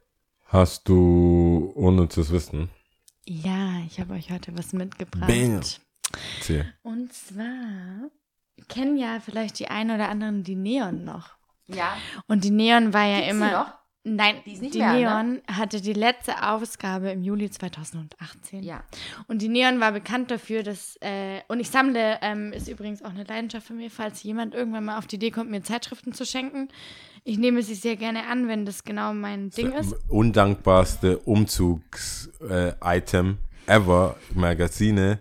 Hast 0.45 0.87
du 0.87 1.71
unnützes 1.75 2.31
Wissen? 2.31 2.69
Ja, 3.25 3.79
ich 3.87 3.99
habe 3.99 4.13
euch 4.13 4.31
heute 4.31 4.55
was 4.57 4.73
mitgebracht. 4.73 5.27
Bam. 5.27 5.61
Und 6.83 7.11
zwar 7.13 8.11
kennen 8.69 8.97
ja 8.97 9.19
vielleicht 9.19 9.59
die 9.59 9.67
einen 9.67 9.91
oder 9.91 10.09
anderen 10.09 10.43
die 10.43 10.55
Neon 10.55 11.03
noch. 11.03 11.31
ja. 11.67 11.97
Und 12.27 12.43
die 12.43 12.51
Neon 12.51 12.93
war 12.93 13.05
ja 13.05 13.17
Gibt's 13.17 13.31
immer. 13.31 13.79
Nein, 14.07 14.35
Die 14.45 14.53
ist 14.53 14.61
nicht 14.61 14.75
die 14.75 14.79
mehr, 14.79 14.93
ne? 14.93 14.99
Neon 14.99 15.41
hatte 15.51 15.81
die 15.81 15.93
letzte 15.93 16.47
Ausgabe 16.47 17.09
im 17.09 17.23
Juli 17.23 17.49
2018. 17.49 18.61
Ja. 18.61 18.83
Und 19.27 19.41
die 19.41 19.49
Neon 19.49 19.79
war 19.79 19.91
bekannt 19.91 20.29
dafür, 20.29 20.61
dass, 20.61 20.95
äh, 21.01 21.39
und 21.47 21.59
ich 21.59 21.71
sammle, 21.71 22.19
ähm, 22.21 22.53
ist 22.53 22.67
übrigens 22.67 23.01
auch 23.01 23.09
eine 23.09 23.23
Leidenschaft 23.23 23.65
von 23.65 23.77
mir, 23.77 23.89
falls 23.89 24.21
jemand 24.21 24.53
irgendwann 24.53 24.85
mal 24.85 24.99
auf 24.99 25.07
die 25.07 25.15
Idee 25.15 25.31
kommt, 25.31 25.49
mir 25.49 25.63
Zeitschriften 25.63 26.13
zu 26.13 26.23
schenken. 26.23 26.67
Ich 27.23 27.39
nehme 27.39 27.63
sie 27.63 27.73
sehr 27.73 27.95
gerne 27.95 28.27
an, 28.27 28.47
wenn 28.47 28.67
das 28.67 28.83
genau 28.83 29.11
mein 29.15 29.49
Ding 29.49 29.71
ist. 29.71 29.95
Undankbarste 30.07 31.17
Umzugs-Item 31.17 33.39
ever, 33.65 34.17
Magazine. 34.35 35.17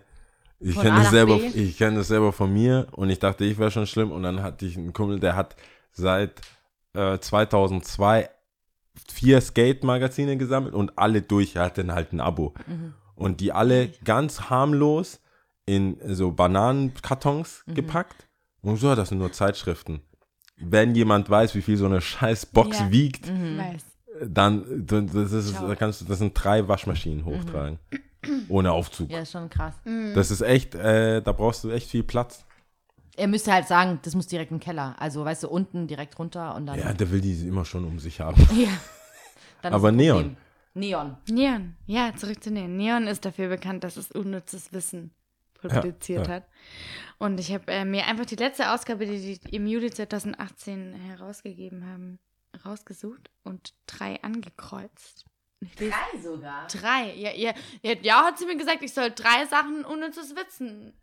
Ich 0.59 0.79
kenne 0.79 0.99
das 0.99 1.09
selber, 1.09 1.37
ich 1.37 1.75
kenne 1.75 1.97
das 1.97 2.09
selber 2.09 2.31
von 2.31 2.53
mir 2.53 2.85
und 2.91 3.09
ich 3.09 3.17
dachte, 3.17 3.45
ich 3.45 3.57
wäre 3.57 3.71
schon 3.71 3.87
schlimm 3.87 4.11
und 4.11 4.21
dann 4.21 4.43
hatte 4.43 4.67
ich 4.67 4.77
einen 4.77 4.93
Kumpel, 4.93 5.19
der 5.19 5.35
hat 5.35 5.55
seit 5.91 6.39
äh, 6.93 7.17
2002 7.17 8.29
vier 9.11 9.41
Skate-Magazine 9.41 10.37
gesammelt 10.37 10.73
und 10.73 10.97
alle 10.97 11.21
durch, 11.21 11.55
er 11.55 11.63
hatte 11.65 11.85
halt 11.93 12.13
ein 12.13 12.19
Abo. 12.19 12.53
Mhm. 12.67 12.93
Und 13.15 13.39
die 13.41 13.51
alle 13.53 13.89
ganz 14.03 14.49
harmlos 14.49 15.21
in 15.65 15.97
so 16.05 16.31
Bananenkartons 16.31 17.63
Mhm. 17.65 17.73
gepackt. 17.75 18.27
Und 18.61 18.77
so, 18.77 18.93
das 18.95 19.09
sind 19.09 19.19
nur 19.19 19.31
Zeitschriften. 19.31 20.01
Wenn 20.57 20.95
jemand 20.95 21.29
weiß, 21.29 21.55
wie 21.55 21.61
viel 21.61 21.77
so 21.77 21.85
eine 21.85 22.01
scheiß 22.01 22.47
Box 22.47 22.79
Ja. 22.79 22.91
wiegt, 22.91 23.29
Mhm. 23.29 23.59
Dann 24.25 24.85
dann- 24.87 25.07
das 25.07 25.33
ist, 25.33 25.55
da 25.55 25.75
kannst 25.75 25.99
du, 25.99 26.05
das 26.05 26.19
sind 26.19 26.31
drei 26.33 26.69
Waschmaschinen 26.69 27.25
hochtragen. 27.25 27.79
Ohne 28.47 28.71
Aufzug. 28.71 29.09
Mhm. 29.09 29.13
Ja, 29.13 29.19
ist 29.19 29.33
schon 29.33 29.49
krass. 29.49 29.73
Das 30.13 30.31
ist 30.31 30.39
echt, 30.41 30.73
äh, 30.73 31.21
da 31.21 31.31
brauchst 31.33 31.65
du 31.65 31.69
echt 31.69 31.89
viel 31.89 32.03
Platz. 32.03 32.45
Er 33.17 33.27
müsste 33.27 33.53
halt 33.53 33.67
sagen, 33.67 33.99
das 34.03 34.15
muss 34.15 34.27
direkt 34.27 34.51
im 34.51 34.59
Keller. 34.59 34.95
Also, 34.99 35.23
weißt 35.23 35.43
du, 35.43 35.49
unten 35.49 35.87
direkt 35.87 36.17
runter 36.19 36.55
und 36.55 36.65
dann. 36.65 36.79
Ja, 36.79 36.93
der 36.93 37.09
will 37.11 37.21
die 37.21 37.47
immer 37.47 37.65
schon 37.65 37.85
um 37.85 37.99
sich 37.99 38.19
haben. 38.19 38.45
Ja. 38.55 38.69
Dann 39.61 39.73
Aber 39.73 39.91
Neon. 39.91 40.37
Neon. 40.75 41.17
Neon, 41.29 41.75
ja, 41.87 42.13
zurück 42.15 42.43
zu 42.43 42.51
Neon. 42.51 42.75
Neon 42.75 43.07
ist 43.07 43.25
dafür 43.25 43.47
bekannt, 43.47 43.83
dass 43.83 43.97
es 43.97 44.11
unnützes 44.11 44.73
Wissen 44.73 45.11
publiziert 45.53 46.27
ja. 46.27 46.33
hat. 46.33 46.47
Und 47.17 47.39
ich 47.39 47.53
habe 47.53 47.71
äh, 47.71 47.85
mir 47.85 48.05
einfach 48.05 48.25
die 48.25 48.35
letzte 48.35 48.71
Ausgabe, 48.71 49.05
die 49.05 49.37
die 49.39 49.55
im 49.55 49.67
Juli 49.67 49.89
2018 49.89 50.93
herausgegeben 50.93 51.87
haben, 51.87 52.19
rausgesucht 52.65 53.31
und 53.43 53.73
drei 53.87 54.21
angekreuzt. 54.21 55.25
Drei 55.77 56.21
sogar. 56.21 56.67
drei. 56.67 57.13
Ja, 57.15 57.31
ja, 57.31 57.53
ja, 57.81 57.95
ja, 58.01 58.23
hat 58.23 58.37
sie 58.37 58.45
mir 58.45 58.57
gesagt, 58.57 58.83
ich 58.83 58.93
soll 58.93 59.11
drei 59.11 59.45
Sachen 59.45 59.85
unnützes 59.85 60.35
Wissen. 60.35 60.93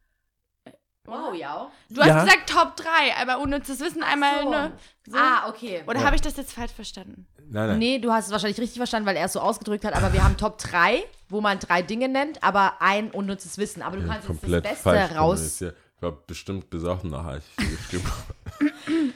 Wow, 1.05 1.35
ja. 1.35 1.71
Du 1.91 2.01
hast 2.01 2.07
Ja. 2.09 2.25
gesagt 2.25 2.49
Top 2.49 2.77
3, 2.77 3.17
aber 3.21 3.41
unnützes 3.41 3.81
Wissen 3.81 4.03
einmal, 4.05 4.45
so. 4.45 4.51
ne? 4.51 4.73
So. 5.07 5.17
Ah, 5.17 5.49
okay. 5.49 5.83
Oder 5.87 5.99
Ja. 6.01 6.07
habe 6.07 6.15
ich 6.17 6.23
das 6.23 6.37
jetzt 6.37 6.53
falsch 6.53 6.73
verstanden? 6.73 7.27
Nein, 7.49 7.69
nein. 7.71 7.79
Nee, 7.79 7.99
du 7.99 8.13
hast 8.13 8.27
es 8.27 8.31
wahrscheinlich 8.33 8.59
richtig 8.61 8.79
verstanden, 8.79 9.07
weil 9.07 9.17
er 9.17 9.27
es 9.27 9.33
so 9.33 9.41
ausgedrückt 9.41 9.85
hat. 9.85 9.95
Aber 9.95 10.13
wir 10.13 10.23
haben 10.23 10.37
Top 10.37 10.59
3, 10.59 11.03
wo 11.29 11.41
man 11.41 11.59
drei 11.59 11.83
Dinge 11.83 12.09
nennt, 12.09 12.43
aber 12.45 12.81
ein 12.81 13.11
unnützes 13.11 13.59
Wissen. 13.59 13.83
Aber 13.83 13.97
du 13.97 14.07
kannst 14.07 14.29
jetzt 14.29 14.43
das 14.45 14.63
Beste 14.63 14.91
raus. 15.17 15.39
kommuniziert. 15.39 15.77
Ich 15.97 16.03
war 16.03 16.13
bestimmt 16.13 16.71
besoffen 16.71 17.11
nachher, 17.11 17.39
ich 17.39 18.03
habe. 18.05 18.73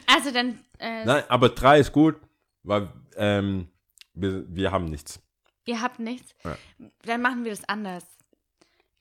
Also 0.07 0.31
dann, 0.33 0.59
äh, 0.79 1.05
Nein, 1.05 1.25
aber 1.29 1.49
drei 1.51 1.79
ist 1.81 1.93
gut, 1.93 2.17
weil 2.63 2.89
ähm, 3.17 3.69
wir, 4.15 4.45
wir 4.49 4.73
haben 4.73 4.87
nichts. 4.87 5.21
ihr 5.67 5.81
habt 5.81 5.99
nichts. 6.01 6.35
Ja. 6.45 6.57
Dann 7.05 7.23
machen 7.23 7.45
wir 7.45 7.51
das 7.53 7.69
anders. 7.69 8.05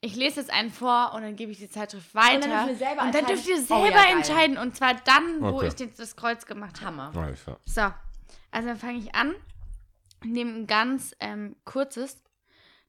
Ich 0.00 0.14
lese 0.14 0.40
jetzt 0.40 0.52
einen 0.52 0.70
vor 0.70 1.12
und 1.14 1.22
dann 1.22 1.36
gebe 1.36 1.50
ich 1.52 1.58
die 1.58 1.68
Zeitschrift 1.70 2.14
weiter. 2.14 2.46
dürfen 2.46 2.68
wir 2.68 2.76
selber 2.76 3.02
Und 3.02 3.14
dann 3.14 3.24
entscheiden. 3.24 3.26
dürft 3.26 3.48
ihr 3.48 3.56
Oh, 3.56 3.82
selber 3.82 3.96
ja, 3.96 4.04
geil. 4.04 4.16
entscheiden. 4.16 4.58
Und 4.58 4.76
zwar 4.76 4.94
dann, 4.94 5.40
wo 5.40 5.46
Okay. 5.58 5.68
ich 5.68 5.74
den, 5.74 5.92
das 5.96 6.14
Kreuz 6.16 6.46
gemacht 6.46 6.80
habe. 6.82 6.86
Hammer. 7.02 7.10
Klar. 7.34 7.58
So, 7.64 7.80
also 8.50 8.68
dann 8.68 8.76
fange 8.76 8.98
ich 8.98 9.14
an. 9.14 9.34
Nehme 10.24 10.52
ein 10.52 10.66
ganz 10.66 11.14
ähm, 11.20 11.56
kurzes. 11.64 12.22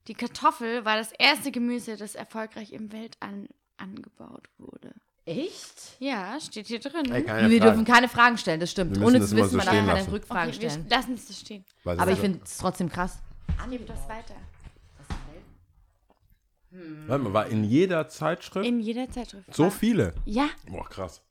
Die 0.08 0.14
Kartoffel 0.14 0.86
war 0.86 0.98
das 0.98 1.12
erste 1.12 1.52
Gemüse, 1.52 1.98
das 1.98 2.16
erfolgreich 2.16 2.72
im 2.72 2.92
Weltall 2.92 3.48
angebaut 3.78 4.48
wurde. 4.58 4.94
Echt? 5.26 5.98
Ja, 6.00 6.40
steht 6.40 6.68
hier 6.68 6.80
drin. 6.80 7.12
Ey, 7.12 7.26
wir 7.26 7.34
Frage. 7.34 7.60
dürfen 7.60 7.86
keine 7.86 8.08
Fragen 8.08 8.38
stellen, 8.38 8.62
das 8.62 8.72
stimmt. 8.72 8.92
Wir 8.96 9.00
müssen 9.00 9.16
Ohne 9.18 9.26
zu 9.26 9.36
immer 9.36 9.44
wissen, 9.46 9.52
so 9.52 9.58
man 9.58 9.66
darf 9.66 9.76
stehen 9.76 9.86
keine 9.88 10.00
lassen. 10.00 10.12
Rückfragen 10.12 10.50
okay, 10.56 10.70
stellen. 10.70 10.88
lassen 10.90 11.14
es 11.16 11.28
so 11.28 11.34
stehen. 11.34 11.66
Weil 11.84 12.00
Aber 12.00 12.12
ich 12.12 12.20
finde 12.20 12.40
es 12.44 12.58
trotzdem 12.58 12.90
krass. 12.90 13.18
Gib 13.70 13.86
das 13.88 14.08
weiter. 14.08 14.36
Warte 17.08 17.24
mal, 17.24 17.34
war 17.34 17.48
in 17.48 17.64
jeder 17.64 18.08
Zeitschrift 18.10 18.66
In 18.68 18.80
jeder 18.80 19.10
Zeitschrift. 19.10 19.54
so 19.54 19.64
War- 19.66 19.72
viele? 19.72 20.14
Ja, 20.26 20.50
Boah, 20.70 20.88
krass. 20.90 21.22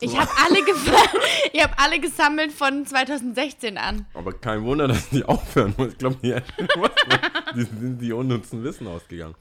ich 0.00 0.16
habe 0.18 0.30
alle, 0.44 0.58
ich 1.52 1.62
hab 1.62 1.80
alle 1.82 2.00
gesammelt 2.00 2.52
von 2.52 2.84
2016 2.86 3.78
an. 3.78 4.06
Aber 4.14 4.32
kein 4.32 4.62
Wunder, 4.64 4.88
dass 4.88 5.08
die 5.10 5.24
aufhören 5.24 5.74
muss. 5.76 5.92
Ich 5.92 5.98
glaube, 5.98 6.16
die, 6.22 6.34
die 7.54 7.62
sind 7.62 7.98
die 7.98 8.12
unnützen 8.12 8.62
Wissen 8.62 8.86
ausgegangen. 8.86 9.34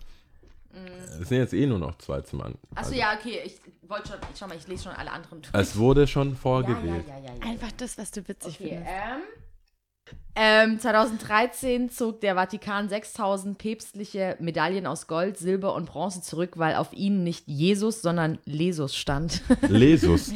Es 1.22 1.30
sind 1.30 1.38
jetzt 1.38 1.54
eh 1.54 1.68
nur 1.68 1.78
noch 1.78 1.96
zwei 2.00 2.22
zum 2.22 2.42
An. 2.42 2.56
Achso, 2.74 2.90
also, 2.90 2.94
ja, 3.00 3.14
okay. 3.16 3.42
Ich 3.46 3.60
wollte 3.88 4.10
schon, 4.10 4.18
schau 4.38 4.48
mal, 4.48 4.58
ich 4.58 4.68
lese 4.68 4.86
schon 4.86 4.94
alle 4.94 5.12
anderen 5.12 5.42
durch. 5.44 5.54
Es 5.54 5.78
wurde 5.78 6.08
schon 6.08 6.32
ja, 6.32 6.36
vorgewählt. 6.36 7.06
ja, 7.08 7.18
ja, 7.20 7.26
ja, 7.26 7.34
ja. 7.36 7.46
Einfach 7.52 7.72
das, 7.78 7.96
was 8.00 8.10
du 8.10 8.28
witzig 8.28 8.56
Okay, 8.60 8.70
findest. 8.70 8.88
ähm, 8.90 9.22
ähm, 10.36 10.80
2013 10.80 11.90
zog 11.92 12.22
der 12.22 12.36
Vatikan 12.36 12.90
6000 12.90 13.58
päpstliche 13.58 14.36
Medaillen 14.40 14.88
aus 14.88 15.08
Gold, 15.08 15.38
Silber 15.38 15.76
und 15.76 15.86
Bronze 15.86 16.22
zurück, 16.22 16.54
weil 16.58 16.76
auf 16.76 16.92
ihnen 16.94 17.24
nicht 17.24 17.48
Jesus, 17.48 18.02
sondern 18.02 18.40
Lesus 18.46 18.96
stand. 18.96 19.42
Lesus. 19.62 20.32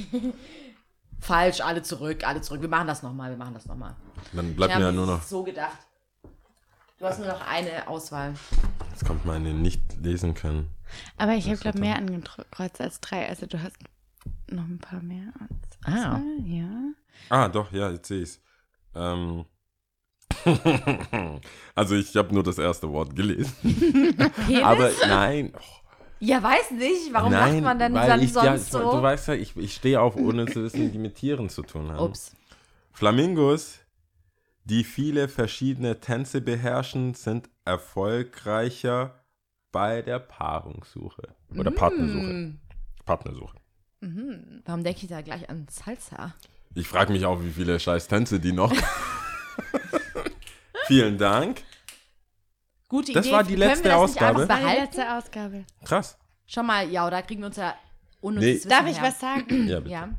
Falsch, 1.19 1.61
alle 1.61 1.81
zurück, 1.81 2.27
alle 2.27 2.41
zurück. 2.41 2.61
Wir 2.61 2.69
machen 2.69 2.87
das 2.87 3.01
nochmal, 3.01 3.31
wir 3.31 3.37
machen 3.37 3.55
das 3.55 3.65
nochmal. 3.65 3.95
Dann 4.33 4.55
bleibt 4.55 4.75
mir 4.75 4.81
ja 4.81 4.91
nur 4.91 5.07
noch. 5.07 5.23
So 5.23 5.43
gedacht. 5.43 5.77
Du 6.99 7.05
hast 7.05 7.19
nur 7.19 7.27
noch 7.27 7.41
eine 7.47 7.87
Auswahl. 7.87 8.33
Jetzt 8.91 9.05
kommt 9.05 9.25
meine 9.25 9.53
nicht 9.53 9.81
lesen 10.01 10.33
können. 10.33 10.67
Aber 11.17 11.33
ich 11.33 11.47
habe, 11.47 11.57
glaube 11.57 11.77
ich, 11.77 11.81
mehr 11.83 11.95
angekreuzt 11.95 12.79
als 12.81 12.99
drei. 13.01 13.27
Also 13.27 13.45
du 13.45 13.61
hast 13.61 13.75
noch 14.49 14.63
ein 14.63 14.79
paar 14.79 15.01
mehr 15.01 15.33
als 15.39 15.93
Ah. 15.93 16.19
zwei, 16.19 16.47
ja. 16.47 16.69
Ah, 17.29 17.47
doch, 17.49 17.71
ja, 17.71 17.89
jetzt 17.91 18.07
sehe 18.07 18.21
ich 18.21 18.29
es. 18.29 18.41
Ähm. 18.95 19.45
also 21.75 21.95
ich 21.95 22.15
habe 22.15 22.33
nur 22.33 22.43
das 22.43 22.57
erste 22.57 22.89
Wort 22.91 23.15
gelesen. 23.15 23.53
Penis? 23.61 24.63
Aber 24.63 24.91
nein. 25.07 25.53
Oh, 25.55 25.77
ja, 26.19 26.41
weiß 26.41 26.71
nicht. 26.71 27.11
Warum 27.11 27.31
nein, 27.31 27.53
lacht 27.53 27.63
man 27.63 27.79
denn 27.79 27.93
dann 27.93 28.21
ich, 28.21 28.33
ja, 28.33 28.41
sonst 28.41 28.65
ich, 28.67 28.71
so? 28.71 28.79
Du 28.79 29.01
weißt 29.01 29.29
ja, 29.29 29.33
ich, 29.35 29.55
ich 29.55 29.73
stehe 29.73 30.01
auf, 30.01 30.15
ohne 30.15 30.45
zu 30.45 30.63
wissen, 30.63 30.91
die 30.91 30.97
mit 30.97 31.15
Tieren 31.15 31.49
zu 31.49 31.61
tun 31.61 31.91
haben. 31.91 31.99
Ups. 31.99 32.35
Flamingos, 32.91 33.79
die 34.63 34.83
viele 34.83 35.27
verschiedene 35.27 35.99
Tänze 35.99 36.41
beherrschen, 36.41 37.13
sind 37.13 37.49
erfolgreicher 37.65 39.23
bei 39.71 40.01
der 40.01 40.19
Paarungssuche. 40.19 41.35
Oder 41.55 41.71
Partnersuche. 41.71 42.33
Mm. 42.33 42.59
Partnersuche. 43.05 43.57
Warum 44.65 44.83
denke 44.83 45.01
ich 45.03 45.07
da 45.07 45.21
gleich 45.21 45.49
an 45.49 45.67
Salsa? 45.69 46.33
Ich 46.75 46.87
frage 46.87 47.11
mich 47.11 47.25
auch, 47.25 47.41
wie 47.41 47.51
viele 47.51 47.79
scheiß 47.79 48.07
Tänze 48.07 48.39
die 48.39 48.51
noch. 48.51 48.73
Vielen 50.87 51.17
Dank. 51.17 51.63
Gute 52.87 53.11
Das 53.13 53.25
Idee. 53.25 53.35
war 53.35 53.43
die 53.43 53.49
Können 53.49 53.61
wir 53.61 53.67
letzte 53.67 53.83
das 53.89 53.93
nicht 53.93 54.01
Ausgabe. 54.21 54.41
einfach 54.41 54.41
Das 54.41 54.49
war 54.49 54.57
die 54.57 54.63
behalten? 54.63 54.83
letzte 54.97 55.13
Ausgabe. 55.17 55.65
Krass. 55.85 56.17
Schau 56.45 56.63
mal, 56.63 56.89
ja, 56.89 57.09
da 57.09 57.21
kriegen 57.21 57.41
wir 57.41 57.47
uns 57.47 57.57
ja 57.57 57.75
unnützes 58.21 58.49
Wissen 58.65 58.69
Darf 58.69 58.87
ich 58.87 58.97
her. 59.01 59.07
was 59.09 59.19
sagen? 59.19 59.45
Ja, 59.67 59.79
bitte. 59.79 59.91
Ja. 59.91 60.09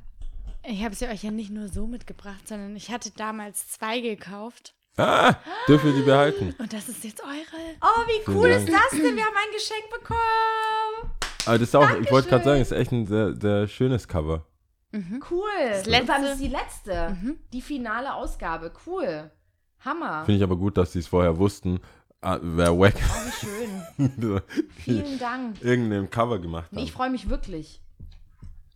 Ich 0.64 0.84
habe 0.84 0.94
sie 0.94 1.06
euch 1.08 1.22
ja 1.24 1.30
nicht 1.30 1.50
nur 1.50 1.68
so 1.68 1.86
mitgebracht, 1.86 2.47
sondern 2.47 2.76
ich 2.76 2.90
hatte 2.90 3.10
damals 3.12 3.68
zwei 3.68 4.00
gekauft. 4.00 4.74
Ah, 4.98 5.36
dürfen 5.68 5.86
wir 5.86 6.00
die 6.00 6.02
behalten. 6.05 6.55
Und 6.58 6.72
das 6.72 6.88
ist 6.88 7.05
jetzt 7.05 7.22
eure. 7.22 7.76
Oh, 7.80 8.02
wie 8.06 8.24
Vielen 8.24 8.36
cool 8.36 8.50
Dank. 8.50 8.68
ist 8.68 8.72
das 8.74 8.90
denn? 8.90 9.16
Wir 9.16 9.24
haben 9.24 9.36
ein 9.36 9.52
Geschenk 9.55 9.88
bekommen. 9.90 11.12
Aber 11.47 11.58
das 11.58 11.68
ist 11.68 11.76
auch, 11.76 11.88
ich 12.00 12.10
wollte 12.10 12.28
gerade 12.28 12.44
sagen, 12.44 12.60
es 12.60 12.70
ist 12.72 12.76
echt 12.78 12.92
ein 12.92 13.06
sehr, 13.06 13.34
sehr 13.40 13.68
schönes 13.68 14.06
Cover. 14.08 14.44
Cool. 15.30 15.48
Das 15.70 15.86
letzte. 15.86 16.06
Das 16.08 16.32
ist 16.32 16.40
die 16.42 16.48
letzte. 16.48 17.16
Die 17.52 17.62
finale 17.62 18.12
Ausgabe. 18.14 18.72
Cool. 18.86 19.30
Hammer. 19.84 20.24
Finde 20.24 20.39
ich 20.39 20.42
aber 20.42 20.57
gut, 20.57 20.76
dass 20.76 20.92
sie 20.92 20.98
es 21.00 21.07
vorher 21.07 21.39
wussten, 21.39 21.81
ah, 22.20 22.39
wer 22.40 22.78
wack 22.78 22.94
Oh, 22.97 23.26
wie 23.26 24.08
schön. 24.10 24.42
Vielen 24.76 25.18
Dank. 25.18 25.62
irgendein 25.62 26.10
Cover 26.10 26.39
gemacht 26.39 26.73
Nee, 26.73 26.82
ich 26.84 26.92
freue 26.92 27.10
mich 27.10 27.28
wirklich. 27.28 27.81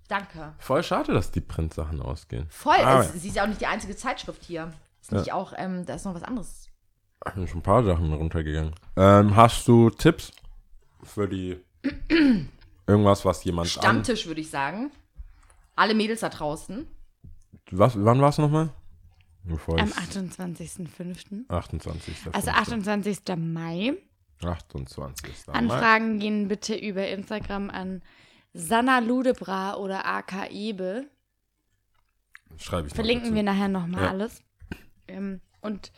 Danke. 0.08 0.52
Voll 0.58 0.82
schade, 0.82 1.12
dass 1.14 1.30
die 1.30 1.40
Printsachen 1.40 2.02
ausgehen. 2.02 2.46
Voll. 2.50 2.76
Ah, 2.76 3.00
es, 3.00 3.12
sie 3.14 3.28
ist 3.28 3.36
ja 3.36 3.44
auch 3.44 3.48
nicht 3.48 3.60
die 3.60 3.66
einzige 3.66 3.96
Zeitschrift 3.96 4.44
hier. 4.44 4.72
Ist 5.00 5.12
nicht 5.12 5.32
auch, 5.32 5.52
ähm, 5.56 5.86
da 5.86 5.94
ist 5.94 6.04
noch 6.04 6.14
was 6.14 6.22
anderes. 6.22 6.68
Ich 7.26 7.32
bin 7.34 7.48
schon 7.48 7.60
ein 7.60 7.62
paar 7.62 7.82
Sachen 7.82 8.12
runtergegangen. 8.12 8.74
Ähm, 8.96 9.34
hast 9.36 9.66
du 9.66 9.90
Tipps 9.90 10.32
für 11.02 11.28
die 11.28 11.58
irgendwas, 12.86 13.24
was 13.24 13.42
jemand 13.44 13.66
an, 13.66 13.70
Stammtisch, 13.82 14.26
würde 14.26 14.40
ich 14.40 14.50
sagen. 14.50 14.90
Alle 15.76 15.94
Mädels 15.94 16.20
da 16.20 16.28
draußen. 16.28 16.86
was, 17.70 17.94
Wann 17.96 18.20
war 18.20 18.28
es 18.28 18.38
nochmal? 18.38 18.70
Bevor 19.44 19.78
Am 19.78 19.88
ich's- 19.88 19.96
28.05. 19.98 21.44
28. 21.48 22.14
Also 22.32 22.50
28. 22.50 23.36
Mai. 23.36 23.94
28. 24.42 25.46
Mai. 25.48 25.52
Anfragen 25.54 26.18
gehen 26.18 26.48
bitte 26.48 26.74
über 26.76 27.08
Instagram 27.08 27.70
an 27.70 28.02
Sanna 28.52 28.98
Ludebra 29.00 29.76
oder 29.76 30.04
AK 30.06 30.50
Ebe. 30.50 31.06
Schreibe 32.58 32.88
ich 32.88 32.94
Verlinken 32.94 33.34
wir 33.34 33.42
nachher 33.42 33.68
nochmal 33.68 34.02
Ja. 34.04 34.10
alles. 34.10 34.42
Ähm, 35.08 35.40
Und 35.60 35.90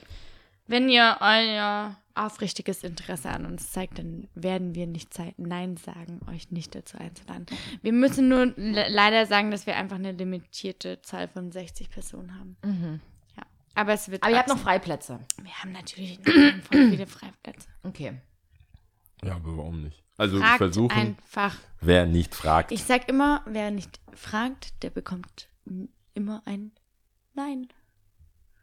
wenn 0.66 0.88
ihr 0.88 1.16
euer 1.20 1.96
aufrichtiges 2.14 2.84
Interesse 2.84 3.28
an 3.30 3.44
uns 3.44 3.72
zeigt, 3.72 3.98
dann 3.98 4.28
werden 4.34 4.74
wir 4.74 4.86
nicht 4.86 5.12
Zeit 5.12 5.38
Nein 5.38 5.76
sagen, 5.76 6.20
euch 6.30 6.50
nicht 6.50 6.74
dazu 6.74 6.96
einzuladen. 6.98 7.46
Wir 7.82 7.92
müssen 7.92 8.28
nur 8.28 8.46
le 8.56 8.86
leider 8.88 9.26
sagen, 9.26 9.50
dass 9.50 9.66
wir 9.66 9.76
einfach 9.76 9.96
eine 9.96 10.12
limitierte 10.12 11.02
Zahl 11.02 11.28
von 11.28 11.50
60 11.50 11.90
Personen 11.90 12.38
haben. 12.38 12.56
Ja. 12.64 12.98
Aber 13.74 13.92
es 13.92 14.08
wird. 14.10 14.22
Aber 14.22 14.32
ihr 14.32 14.38
habt 14.38 14.48
noch. 14.48 14.58
Freiplätze. 14.58 15.20
Wir 15.42 15.52
haben 15.52 15.72
natürlich 15.72 16.18
noch 16.18 16.32
viele 16.70 17.06
Freiplätze. 17.06 17.68
Okay. 17.82 18.20
Ja, 19.22 19.36
aber 19.36 19.56
warum 19.56 19.82
nicht? 19.82 20.02
Also 20.16 20.38
Fragt 20.38 20.58
versuchen, 20.58 20.96
einfach. 20.96 21.56
wer 21.80 22.06
nicht 22.06 22.34
fragt. 22.34 22.70
Ich 22.70 22.84
sag 22.84 23.08
immer, 23.08 23.42
wer 23.46 23.70
nicht 23.70 24.00
fragt, 24.12 24.82
der 24.82 24.90
bekommt 24.90 25.48
immer 26.14 26.42
ein 26.44 26.72
Nein. 27.34 27.68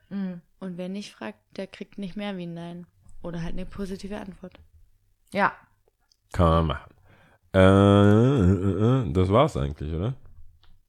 Mhm. 0.10 0.42
Und 0.60 0.78
wer 0.78 0.88
nicht 0.88 1.12
fragt, 1.12 1.40
der 1.58 1.68
kriegt 1.68 1.98
nicht 1.98 2.16
mehr 2.16 2.38
wie 2.38 2.46
ein 2.46 2.54
Nein. 2.54 2.88
Oder 3.22 3.42
halt 3.42 3.54
eine 3.54 3.66
positive 3.66 4.18
Antwort. 4.18 4.60
Ja. 5.34 5.54
Kann 6.32 6.48
man 6.48 6.68
machen. 6.68 6.94
Äh, 7.54 7.60
äh, 7.60 9.10
äh, 9.10 9.14
das 9.14 9.30
war's 9.30 9.58
eigentlich, 9.58 9.94
oder? 9.94 10.14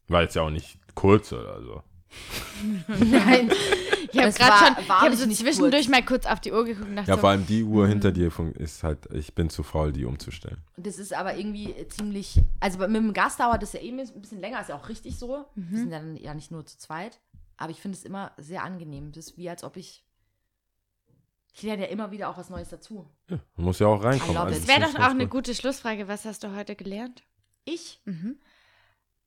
War 0.06 0.22
jetzt 0.22 0.36
ja 0.36 0.42
auch 0.42 0.50
nicht 0.50 0.78
kurz 0.94 1.32
oder 1.32 1.60
so. 1.60 1.82
Nein. 2.86 3.50
Ich 4.12 4.18
habe 4.18 4.28
Es 4.28 4.34
gerade 4.36 4.74
schon, 4.76 4.84
ich 4.84 4.88
habe 4.90 5.16
so 5.16 5.26
nicht 5.26 5.40
zwischendurch 5.40 5.86
kurz. 5.86 5.88
mal 5.88 6.04
kurz 6.04 6.26
auf 6.26 6.40
die 6.40 6.52
Uhr 6.52 6.64
geguckt 6.64 6.88
und 6.88 6.96
dachte 6.96 7.08
Ja, 7.10 7.14
so, 7.16 7.20
vor 7.22 7.30
allem 7.30 7.46
die 7.46 7.64
Uhr 7.64 7.84
Mhm. 7.86 7.88
hinter 7.90 8.12
dir 8.12 8.30
ist 8.58 8.82
halt, 8.82 9.06
ich 9.12 9.34
bin 9.34 9.48
zu 9.50 9.62
faul, 9.62 9.92
die 9.92 10.04
umzustellen. 10.04 10.58
Das 10.76 10.98
ist 10.98 11.12
aber 11.14 11.36
irgendwie 11.36 11.74
ziemlich. 11.88 12.40
Also 12.60 12.78
mit 12.78 12.94
dem 12.96 13.12
Gast 13.14 13.40
dauert 13.40 13.62
das 13.62 13.72
ja 13.72 13.80
eben 13.80 13.98
ein 13.98 14.20
bisschen 14.20 14.40
länger, 14.40 14.60
ist 14.60 14.68
ja 14.68 14.76
auch 14.76 14.88
richtig 14.88 15.18
so. 15.18 15.46
Wir 15.54 15.78
sind 15.78 15.90
dann 15.90 16.16
ja 16.16 16.34
nicht 16.34 16.50
nur 16.50 16.64
zu 16.66 16.76
zweit. 16.78 17.20
Aber 17.56 17.70
ich 17.70 17.80
finde 17.80 17.96
es 17.96 18.04
immer 18.04 18.32
sehr 18.38 18.64
angenehm. 18.64 19.12
Das 19.12 19.26
ist 19.28 19.36
wie, 19.38 19.48
als 19.48 19.62
ob 19.64 19.76
ich. 19.76 20.04
Ich 21.54 21.62
lerne 21.62 21.82
ja 21.82 21.88
immer 21.88 22.10
wieder 22.10 22.30
auch 22.30 22.38
was 22.38 22.48
Neues 22.50 22.70
dazu. 22.70 23.06
Ja, 23.28 23.38
man 23.56 23.66
muss 23.66 23.78
ja 23.78 23.86
auch 23.86 24.02
reinkommen. 24.02 24.34
love 24.34 24.46
Also. 24.46 24.58
Das 24.58 24.68
wäre 24.68 24.80
doch 24.90 24.98
auch 24.98 25.10
eine 25.10 25.24
gut. 25.24 25.30
gute 25.44 25.54
Schlussfrage. 25.54 26.08
Was 26.08 26.24
hast 26.24 26.42
du 26.44 26.54
heute 26.56 26.74
gelernt? 26.76 27.22
Ich? 27.64 28.00
Mhm. 28.06 28.36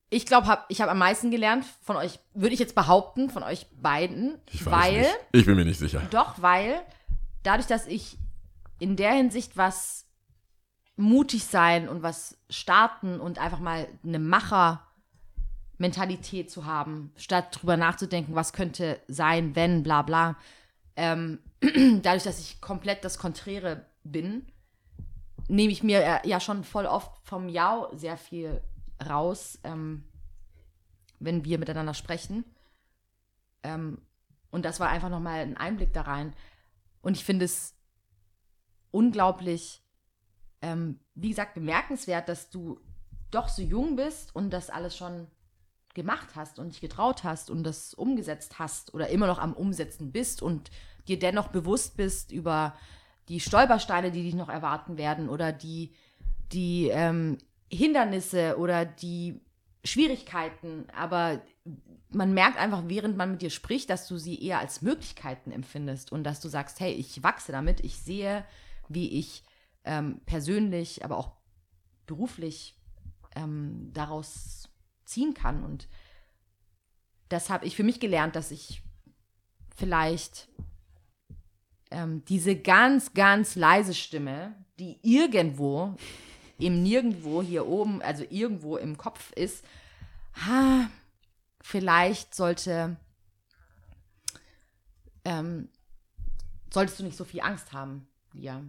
Ich 0.09 0.25
glaube, 0.25 0.47
hab, 0.47 0.65
ich 0.69 0.81
habe 0.81 0.91
am 0.91 0.99
meisten 0.99 1.31
gelernt 1.31 1.65
von 1.81 1.95
euch, 1.97 2.19
würde 2.33 2.53
ich 2.53 2.59
jetzt 2.59 2.75
behaupten, 2.75 3.29
von 3.29 3.43
euch 3.43 3.65
beiden. 3.81 4.39
Ich 4.51 4.65
weiß 4.65 4.71
weil. 4.71 4.99
nicht. 5.01 5.15
Ich 5.33 5.45
bin 5.45 5.55
mir 5.55 5.65
nicht 5.65 5.79
sicher. 5.79 6.01
Doch, 6.11 6.41
weil 6.41 6.79
dadurch, 7.43 7.67
dass 7.67 7.87
ich 7.87 8.17
in 8.79 8.95
der 8.95 9.13
Hinsicht 9.13 9.57
was 9.57 10.05
mutig 10.95 11.43
sein 11.45 11.89
und 11.89 12.03
was 12.03 12.37
starten 12.49 13.19
und 13.19 13.39
einfach 13.39 13.59
mal 13.59 13.87
eine 14.03 14.19
Macher-Mentalität 15.77 16.49
zu 16.51 16.65
haben, 16.65 17.11
statt 17.17 17.57
drüber 17.59 17.77
nachzudenken, 17.77 18.35
was 18.35 18.53
könnte 18.53 18.99
sein, 19.07 19.55
wenn, 19.55 19.83
bla 19.83 20.01
bla. 20.03 20.37
Ähm, 20.95 21.39
dadurch, 22.01 22.23
dass 22.23 22.39
ich 22.39 22.61
komplett 22.61 23.03
das 23.03 23.17
Konträre 23.17 23.85
bin, 24.03 24.45
nehme 25.47 25.71
ich 25.73 25.83
mir 25.83 26.01
ja- 26.01 26.21
ja 26.23 26.39
schon 26.39 26.63
voll 26.63 26.85
oft 26.85 27.11
vom 27.23 27.49
Jau 27.49 27.89
sehr 27.95 28.17
viel 28.17 28.61
raus, 29.03 29.59
ähm, 29.63 30.03
wenn 31.19 31.45
wir 31.45 31.57
miteinander 31.57 31.93
sprechen. 31.93 32.45
Ähm, 33.63 33.99
und 34.51 34.63
das 34.63 34.79
war 34.79 34.89
einfach 34.89 35.09
nochmal 35.09 35.39
ein 35.39 35.57
Einblick 35.57 35.93
da 35.93 36.01
rein. 36.01 36.33
Und 37.01 37.17
ich 37.17 37.25
finde 37.25 37.45
es 37.45 37.75
unglaublich, 38.91 39.83
ähm, 40.61 40.99
wie 41.13 41.29
gesagt, 41.29 41.53
bemerkenswert, 41.53 42.29
dass 42.29 42.49
du 42.49 42.79
doch 43.31 43.49
so 43.49 43.61
jung 43.61 43.95
bist 43.95 44.33
und 44.35 44.51
das 44.51 44.69
alles 44.69 44.95
schon 44.95 45.27
gemacht 45.93 46.35
hast 46.35 46.59
und 46.59 46.69
dich 46.69 46.81
getraut 46.81 47.23
hast 47.23 47.49
und 47.49 47.63
das 47.63 47.93
umgesetzt 47.93 48.59
hast 48.59 48.93
oder 48.93 49.09
immer 49.09 49.27
noch 49.27 49.39
am 49.39 49.53
Umsetzen 49.53 50.11
bist 50.11 50.41
und 50.41 50.69
dir 51.07 51.19
dennoch 51.19 51.47
bewusst 51.47 51.97
bist 51.97 52.31
über 52.31 52.75
die 53.29 53.39
Stolpersteine, 53.39 54.11
die 54.11 54.23
dich 54.23 54.35
noch 54.35 54.49
erwarten 54.49 54.97
werden 54.97 55.29
oder 55.29 55.51
die, 55.51 55.93
die 56.51 56.89
ähm, 56.89 57.37
Hindernisse 57.71 58.57
oder 58.57 58.85
die 58.85 59.41
Schwierigkeiten, 59.83 60.87
aber 60.95 61.41
man 62.09 62.33
merkt 62.33 62.57
einfach, 62.57 62.83
während 62.87 63.17
man 63.17 63.31
mit 63.31 63.41
dir 63.41 63.49
spricht, 63.49 63.89
dass 63.89 64.07
du 64.07 64.17
sie 64.17 64.41
eher 64.41 64.59
als 64.59 64.81
Möglichkeiten 64.81 65.51
empfindest 65.51 66.11
und 66.11 66.23
dass 66.23 66.39
du 66.39 66.47
sagst, 66.47 66.79
hey, 66.79 66.93
ich 66.93 67.23
wachse 67.23 67.51
damit, 67.51 67.81
ich 67.81 67.97
sehe, 67.97 68.45
wie 68.87 69.19
ich 69.19 69.43
ähm, 69.83 70.21
persönlich, 70.25 71.03
aber 71.03 71.17
auch 71.17 71.31
beruflich 72.05 72.75
ähm, 73.35 73.91
daraus 73.93 74.69
ziehen 75.05 75.33
kann. 75.33 75.63
Und 75.63 75.87
das 77.29 77.49
habe 77.49 77.65
ich 77.65 77.75
für 77.75 77.83
mich 77.83 77.99
gelernt, 77.99 78.35
dass 78.35 78.51
ich 78.51 78.81
vielleicht 79.75 80.47
ähm, 81.91 82.23
diese 82.25 82.55
ganz, 82.55 83.13
ganz 83.13 83.55
leise 83.55 83.93
Stimme, 83.93 84.55
die 84.79 84.99
irgendwo 85.01 85.95
im 86.57 86.83
Nirgendwo 86.83 87.41
hier 87.41 87.67
oben, 87.67 88.01
also 88.01 88.23
irgendwo 88.29 88.77
im 88.77 88.97
Kopf 88.97 89.31
ist, 89.33 89.63
ha, 90.45 90.89
vielleicht 91.61 92.35
sollte, 92.35 92.95
ähm, 95.23 95.69
solltest 96.73 96.99
du 96.99 97.03
nicht 97.03 97.17
so 97.17 97.25
viel 97.25 97.41
Angst 97.41 97.73
haben, 97.73 98.07
Lia. 98.33 98.61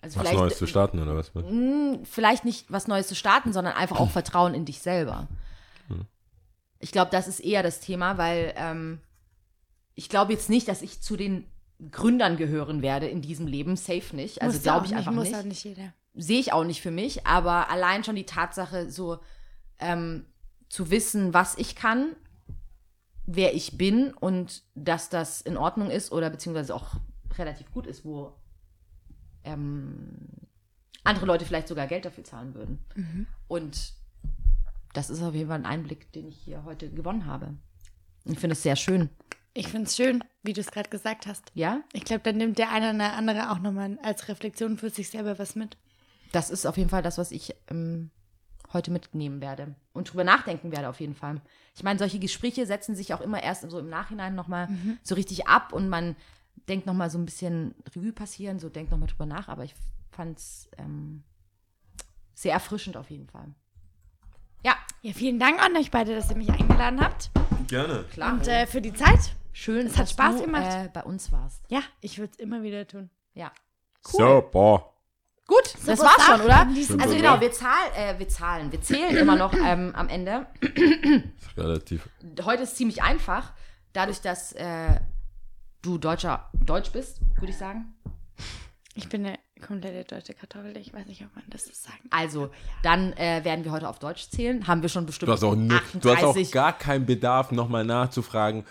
Also 0.00 0.20
Was 0.20 0.32
Neues 0.32 0.58
zu 0.58 0.66
starten 0.66 1.00
oder 1.00 1.16
was? 1.16 1.34
mh, 1.34 2.00
vielleicht 2.04 2.44
nicht 2.44 2.70
was 2.70 2.88
Neues 2.88 3.08
zu 3.08 3.14
starten, 3.14 3.54
sondern 3.54 3.74
einfach 3.74 3.98
auch 3.98 4.10
Vertrauen 4.10 4.52
in 4.54 4.66
dich 4.66 4.80
selber. 4.80 5.28
Ich 6.78 6.92
glaube, 6.92 7.10
das 7.10 7.28
ist 7.28 7.40
eher 7.40 7.62
das 7.62 7.80
Thema, 7.80 8.18
weil 8.18 8.52
ähm, 8.56 9.00
ich 9.94 10.10
glaube 10.10 10.34
jetzt 10.34 10.50
nicht, 10.50 10.68
dass 10.68 10.82
ich 10.82 11.00
zu 11.00 11.16
den 11.16 11.46
Gründern 11.90 12.36
gehören 12.36 12.82
werde 12.82 13.08
in 13.08 13.22
diesem 13.22 13.46
Leben, 13.46 13.76
safe 13.76 14.14
nicht. 14.14 14.42
Also 14.42 14.56
Muss 14.56 14.62
glaube 14.62 14.86
ich 14.86 14.94
einfach 14.94 15.12
muss 15.12 15.28
nicht 15.28 15.36
auch 15.36 15.44
nicht 15.44 15.64
jeder. 15.64 15.94
Sehe 16.14 16.40
ich 16.40 16.52
auch 16.52 16.64
nicht 16.64 16.80
für 16.80 16.90
mich, 16.90 17.26
aber 17.26 17.70
allein 17.70 18.04
schon 18.04 18.16
die 18.16 18.26
Tatsache, 18.26 18.90
so 18.90 19.18
ähm, 19.78 20.26
zu 20.68 20.90
wissen, 20.90 21.34
was 21.34 21.56
ich 21.58 21.76
kann, 21.76 22.16
wer 23.26 23.54
ich 23.54 23.76
bin 23.78 24.12
und 24.12 24.62
dass 24.74 25.08
das 25.08 25.40
in 25.40 25.56
Ordnung 25.56 25.90
ist 25.90 26.12
oder 26.12 26.30
beziehungsweise 26.30 26.74
auch 26.74 26.94
relativ 27.36 27.70
gut 27.72 27.86
ist, 27.86 28.04
wo 28.04 28.34
ähm, 29.44 30.28
andere 31.02 31.26
Leute 31.26 31.44
vielleicht 31.44 31.68
sogar 31.68 31.86
Geld 31.86 32.04
dafür 32.04 32.24
zahlen 32.24 32.54
würden. 32.54 32.84
Und 33.48 33.94
das 34.92 35.10
ist 35.10 35.22
auf 35.22 35.34
jeden 35.34 35.48
Fall 35.48 35.58
ein 35.58 35.66
Einblick, 35.66 36.12
den 36.12 36.28
ich 36.28 36.36
hier 36.36 36.64
heute 36.64 36.90
gewonnen 36.90 37.26
habe. 37.26 37.54
Ich 38.24 38.38
finde 38.38 38.54
es 38.54 38.62
sehr 38.62 38.76
schön. 38.76 39.10
Ich 39.52 39.68
finde 39.68 39.86
es 39.86 39.96
schön, 39.96 40.24
wie 40.42 40.52
du 40.52 40.60
es 40.60 40.70
gerade 40.70 40.90
gesagt 40.90 41.26
hast. 41.26 41.44
Ja, 41.54 41.82
Ich 41.92 42.04
glaube, 42.04 42.22
dann 42.22 42.38
nimmt 42.38 42.58
der 42.58 42.72
eine 42.72 42.94
oder 42.94 43.12
andere 43.12 43.50
auch 43.50 43.58
nochmal 43.58 43.98
als 44.02 44.28
Reflexion 44.28 44.78
für 44.78 44.90
sich 44.90 45.10
selber 45.10 45.38
was 45.38 45.54
mit. 45.54 45.76
Das 46.34 46.50
ist 46.50 46.66
auf 46.66 46.76
jeden 46.76 46.90
Fall 46.90 47.02
das, 47.02 47.18
was 47.18 47.30
ich 47.30 47.54
ähm, 47.68 48.10
heute 48.72 48.90
mitnehmen 48.90 49.40
werde 49.40 49.74
und 49.92 50.12
drüber 50.12 50.24
nachdenken 50.24 50.72
werde 50.72 50.88
auf 50.88 51.00
jeden 51.00 51.14
Fall. 51.14 51.40
Ich 51.74 51.82
meine, 51.82 51.98
solche 51.98 52.18
Gespräche 52.18 52.66
setzen 52.66 52.94
sich 52.96 53.14
auch 53.14 53.20
immer 53.20 53.42
erst 53.42 53.68
so 53.70 53.78
im 53.78 53.88
Nachhinein 53.88 54.34
nochmal 54.34 54.68
so 55.02 55.14
richtig 55.14 55.46
ab 55.46 55.72
und 55.72 55.88
man 55.88 56.16
denkt 56.68 56.86
nochmal 56.86 57.10
so 57.10 57.18
ein 57.18 57.24
bisschen 57.24 57.74
Revue 57.94 58.12
passieren, 58.12 58.58
so 58.58 58.68
denkt 58.68 58.90
nochmal 58.90 59.08
drüber 59.08 59.26
nach, 59.26 59.48
aber 59.48 59.64
ich 59.64 59.74
fand 60.10 60.38
es 60.38 60.68
ähm, 60.78 61.22
sehr 62.34 62.52
erfrischend 62.52 62.96
auf 62.96 63.10
jeden 63.10 63.28
Fall. 63.28 63.54
Ja, 64.64 64.74
Ja, 65.02 65.12
vielen 65.12 65.38
Dank 65.38 65.62
an 65.62 65.76
euch 65.76 65.90
beide, 65.90 66.14
dass 66.14 66.30
ihr 66.30 66.36
mich 66.36 66.50
eingeladen 66.50 67.00
habt. 67.00 67.30
Gerne. 67.68 68.04
klar. 68.12 68.32
Und 68.32 68.48
äh, 68.48 68.66
für 68.66 68.80
die 68.80 68.94
Zeit. 68.94 69.34
schön, 69.52 69.86
es 69.86 69.94
hat 69.94 70.04
dass 70.04 70.10
Spaß 70.12 70.36
du, 70.36 70.44
gemacht. 70.44 70.86
Äh, 70.86 70.88
bei 70.92 71.02
uns 71.02 71.30
warst. 71.32 71.62
Ja, 71.68 71.82
ich 72.00 72.18
würde 72.18 72.32
es 72.32 72.38
immer 72.38 72.62
wieder 72.62 72.86
tun. 72.86 73.10
Ja. 73.34 73.52
So, 74.02 74.48
boah. 74.50 74.93
Gut, 75.46 75.74
das 75.86 75.98
Super 75.98 76.10
war's 76.10 76.26
schon, 76.26 76.40
oder? 76.40 76.66
Also 77.02 77.16
genau, 77.16 77.40
wir 77.40 77.52
zahlen, 77.52 77.92
äh, 77.96 78.18
wir 78.18 78.28
zahlen, 78.28 78.72
wir 78.72 78.80
zählen 78.80 79.14
immer 79.16 79.36
noch 79.36 79.52
ähm, 79.52 79.92
am 79.94 80.08
Ende. 80.08 80.46
Relativ. 81.56 82.08
heute 82.42 82.62
ist 82.62 82.76
ziemlich 82.76 83.02
einfach, 83.02 83.52
dadurch, 83.92 84.22
dass 84.22 84.52
äh, 84.52 85.00
du 85.82 85.98
Deutscher 85.98 86.48
Deutsch 86.54 86.90
bist, 86.92 87.20
würde 87.36 87.50
ich 87.50 87.58
sagen. 87.58 87.94
Ich 88.94 89.08
bin 89.08 89.26
eine 89.26 89.38
komplette 89.60 90.04
deutsche 90.04 90.34
Kartoffel. 90.34 90.76
Ich 90.76 90.94
weiß 90.94 91.06
nicht, 91.06 91.22
ob 91.22 91.34
man 91.34 91.44
das 91.48 91.64
so 91.64 91.72
sagen 91.72 92.08
kann. 92.08 92.20
Also, 92.20 92.50
dann 92.82 93.12
äh, 93.14 93.44
werden 93.44 93.64
wir 93.64 93.72
heute 93.72 93.88
auf 93.88 93.98
Deutsch 93.98 94.28
zählen. 94.30 94.66
Haben 94.66 94.82
wir 94.82 94.88
schon 94.88 95.04
bestimmt 95.04 95.28
Du 95.28 95.32
hast 95.32 95.42
auch, 95.42 95.56
nur, 95.56 95.80
du 95.94 96.10
hast 96.10 96.22
auch 96.22 96.30
38. 96.30 96.52
gar 96.52 96.72
keinen 96.72 97.04
Bedarf, 97.04 97.50
nochmal 97.50 97.84
nachzufragen. 97.84 98.64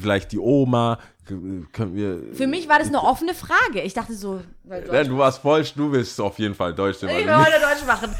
Vielleicht 0.00 0.32
die 0.32 0.38
Oma. 0.38 0.98
Können 1.26 1.94
wir. 1.94 2.34
Für 2.34 2.46
mich 2.46 2.68
war 2.68 2.78
das 2.78 2.88
eine 2.88 3.02
offene 3.02 3.34
Frage. 3.34 3.80
Ich 3.82 3.94
dachte 3.94 4.14
so, 4.14 4.42
weil 4.64 4.82
du 5.06 5.16
warst 5.16 5.40
falsch, 5.40 5.72
du 5.74 5.90
willst 5.90 6.20
auf 6.20 6.38
jeden 6.38 6.54
Fall 6.54 6.74
Deutsch 6.74 6.98
sein. 6.98 7.10
ich 7.18 7.24
will 7.26 7.34
heute 7.36 7.60
Deutsch 7.60 7.86
machen. 7.86 8.14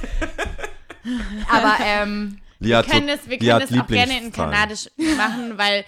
Aber 1.50 1.76
ähm, 1.84 2.38
Wir 2.58 2.82
können 2.82 3.08
so- 3.08 3.14
es, 3.14 3.28
wir 3.28 3.38
können 3.38 3.60
es 3.60 3.78
auch 3.78 3.86
gerne 3.86 4.18
in. 4.18 4.32
Kanadisch 4.32 4.88
machen, 5.18 5.58
weil 5.58 5.84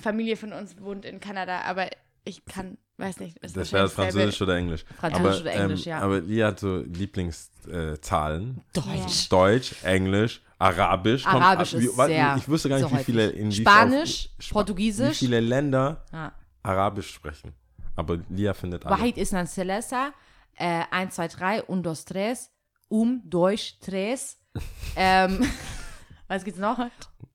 Familie 0.00 0.36
von 0.36 0.52
uns 0.52 0.80
wohnt 0.80 1.04
in 1.04 1.20
Kanada, 1.20 1.60
aber 1.66 1.88
ich 2.24 2.44
kann, 2.46 2.78
weiß 2.96 3.20
nicht. 3.20 3.36
ist 3.38 3.56
Das 3.56 3.72
wäre 3.72 3.88
Französisch 3.90 4.40
oder 4.40 4.56
Englisch. 4.56 4.84
Französisch 4.98 5.26
aber, 5.26 5.40
oder 5.40 5.52
Englisch, 5.52 5.86
ähm, 5.86 5.90
ja. 5.90 5.98
Aber 6.00 6.20
Lia 6.20 6.46
hat 6.48 6.60
so 6.60 6.78
Lieblingszahlen. 6.78 8.62
Deutsch. 8.72 9.28
Deutsch, 9.28 9.74
Englisch, 9.82 10.40
Arabisch. 10.64 11.24
kommt 11.24 11.42
Arabisch 11.42 11.74
ab- 11.74 11.80
wie- 11.80 11.84
ist 11.86 11.96
warte, 11.96 12.12
sehr- 12.14 12.36
Ich 12.36 12.48
wusste 12.48 12.68
gar 12.68 12.78
nicht, 12.78 12.88
sehr 12.88 12.98
wie 12.98 13.04
viele 13.04 13.28
in 13.30 13.52
Spanisch, 13.52 14.28
auf- 14.40 14.50
Portugiesisch. 14.50 15.10
Wie 15.22 15.26
viele 15.26 15.40
Länder 15.40 16.04
ja. 16.12 16.32
Arabisch 16.62 17.12
sprechen. 17.12 17.52
Aber 17.96 18.18
Lia 18.28 18.54
findet 18.54 18.84
alle. 18.86 18.96
Wahid 18.98 19.16
isnan 19.18 19.46
Celesa, 19.46 20.12
äh, 20.56 20.82
1, 20.90 21.14
2, 21.14 21.28
3, 21.28 21.62
un, 21.68 21.82
dos, 21.82 22.04
tres, 22.04 22.50
um, 22.88 23.20
Deutsch, 23.24 23.78
tres. 23.80 24.38
ähm, 24.96 25.40
was 26.28 26.42
gibt's 26.44 26.58
noch? 26.60 26.78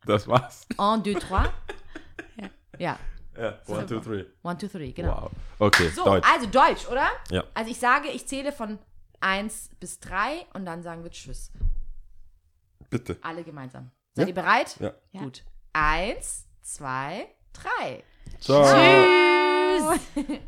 Das 0.05 0.27
war's. 0.27 0.65
Un, 0.77 1.01
deux, 1.03 1.15
trois. 1.19 1.49
Ja. 2.77 2.97
Ja, 3.37 3.59
one, 3.67 3.85
two, 3.85 3.99
three. 3.99 4.25
One, 4.41 4.57
two, 4.57 4.67
three, 4.67 4.91
genau. 4.91 5.21
Wow. 5.23 5.31
Okay, 5.59 5.89
So, 5.89 6.03
Deutsch. 6.03 6.27
also 6.29 6.45
Deutsch, 6.47 6.87
oder? 6.89 7.07
Ja. 7.29 7.43
Also 7.53 7.71
ich 7.71 7.77
sage, 7.79 8.09
ich 8.09 8.25
zähle 8.27 8.51
von 8.51 8.79
1 9.21 9.69
bis 9.79 9.99
3 9.99 10.45
und 10.53 10.65
dann 10.65 10.81
sagen 10.83 11.03
wir 11.03 11.11
Tschüss. 11.11 11.51
Bitte. 12.89 13.17
Alle 13.21 13.43
gemeinsam. 13.43 13.91
Seid 14.13 14.25
Ja. 14.25 14.29
ihr 14.29 14.33
bereit? 14.35 14.77
Ja. 14.79 14.93
Ja. 15.11 15.21
Gut. 15.21 15.43
Eins, 15.73 16.47
zwei, 16.61 17.27
drei. 17.53 18.03
Ciao. 18.39 18.63
Tschüss. 18.63 19.99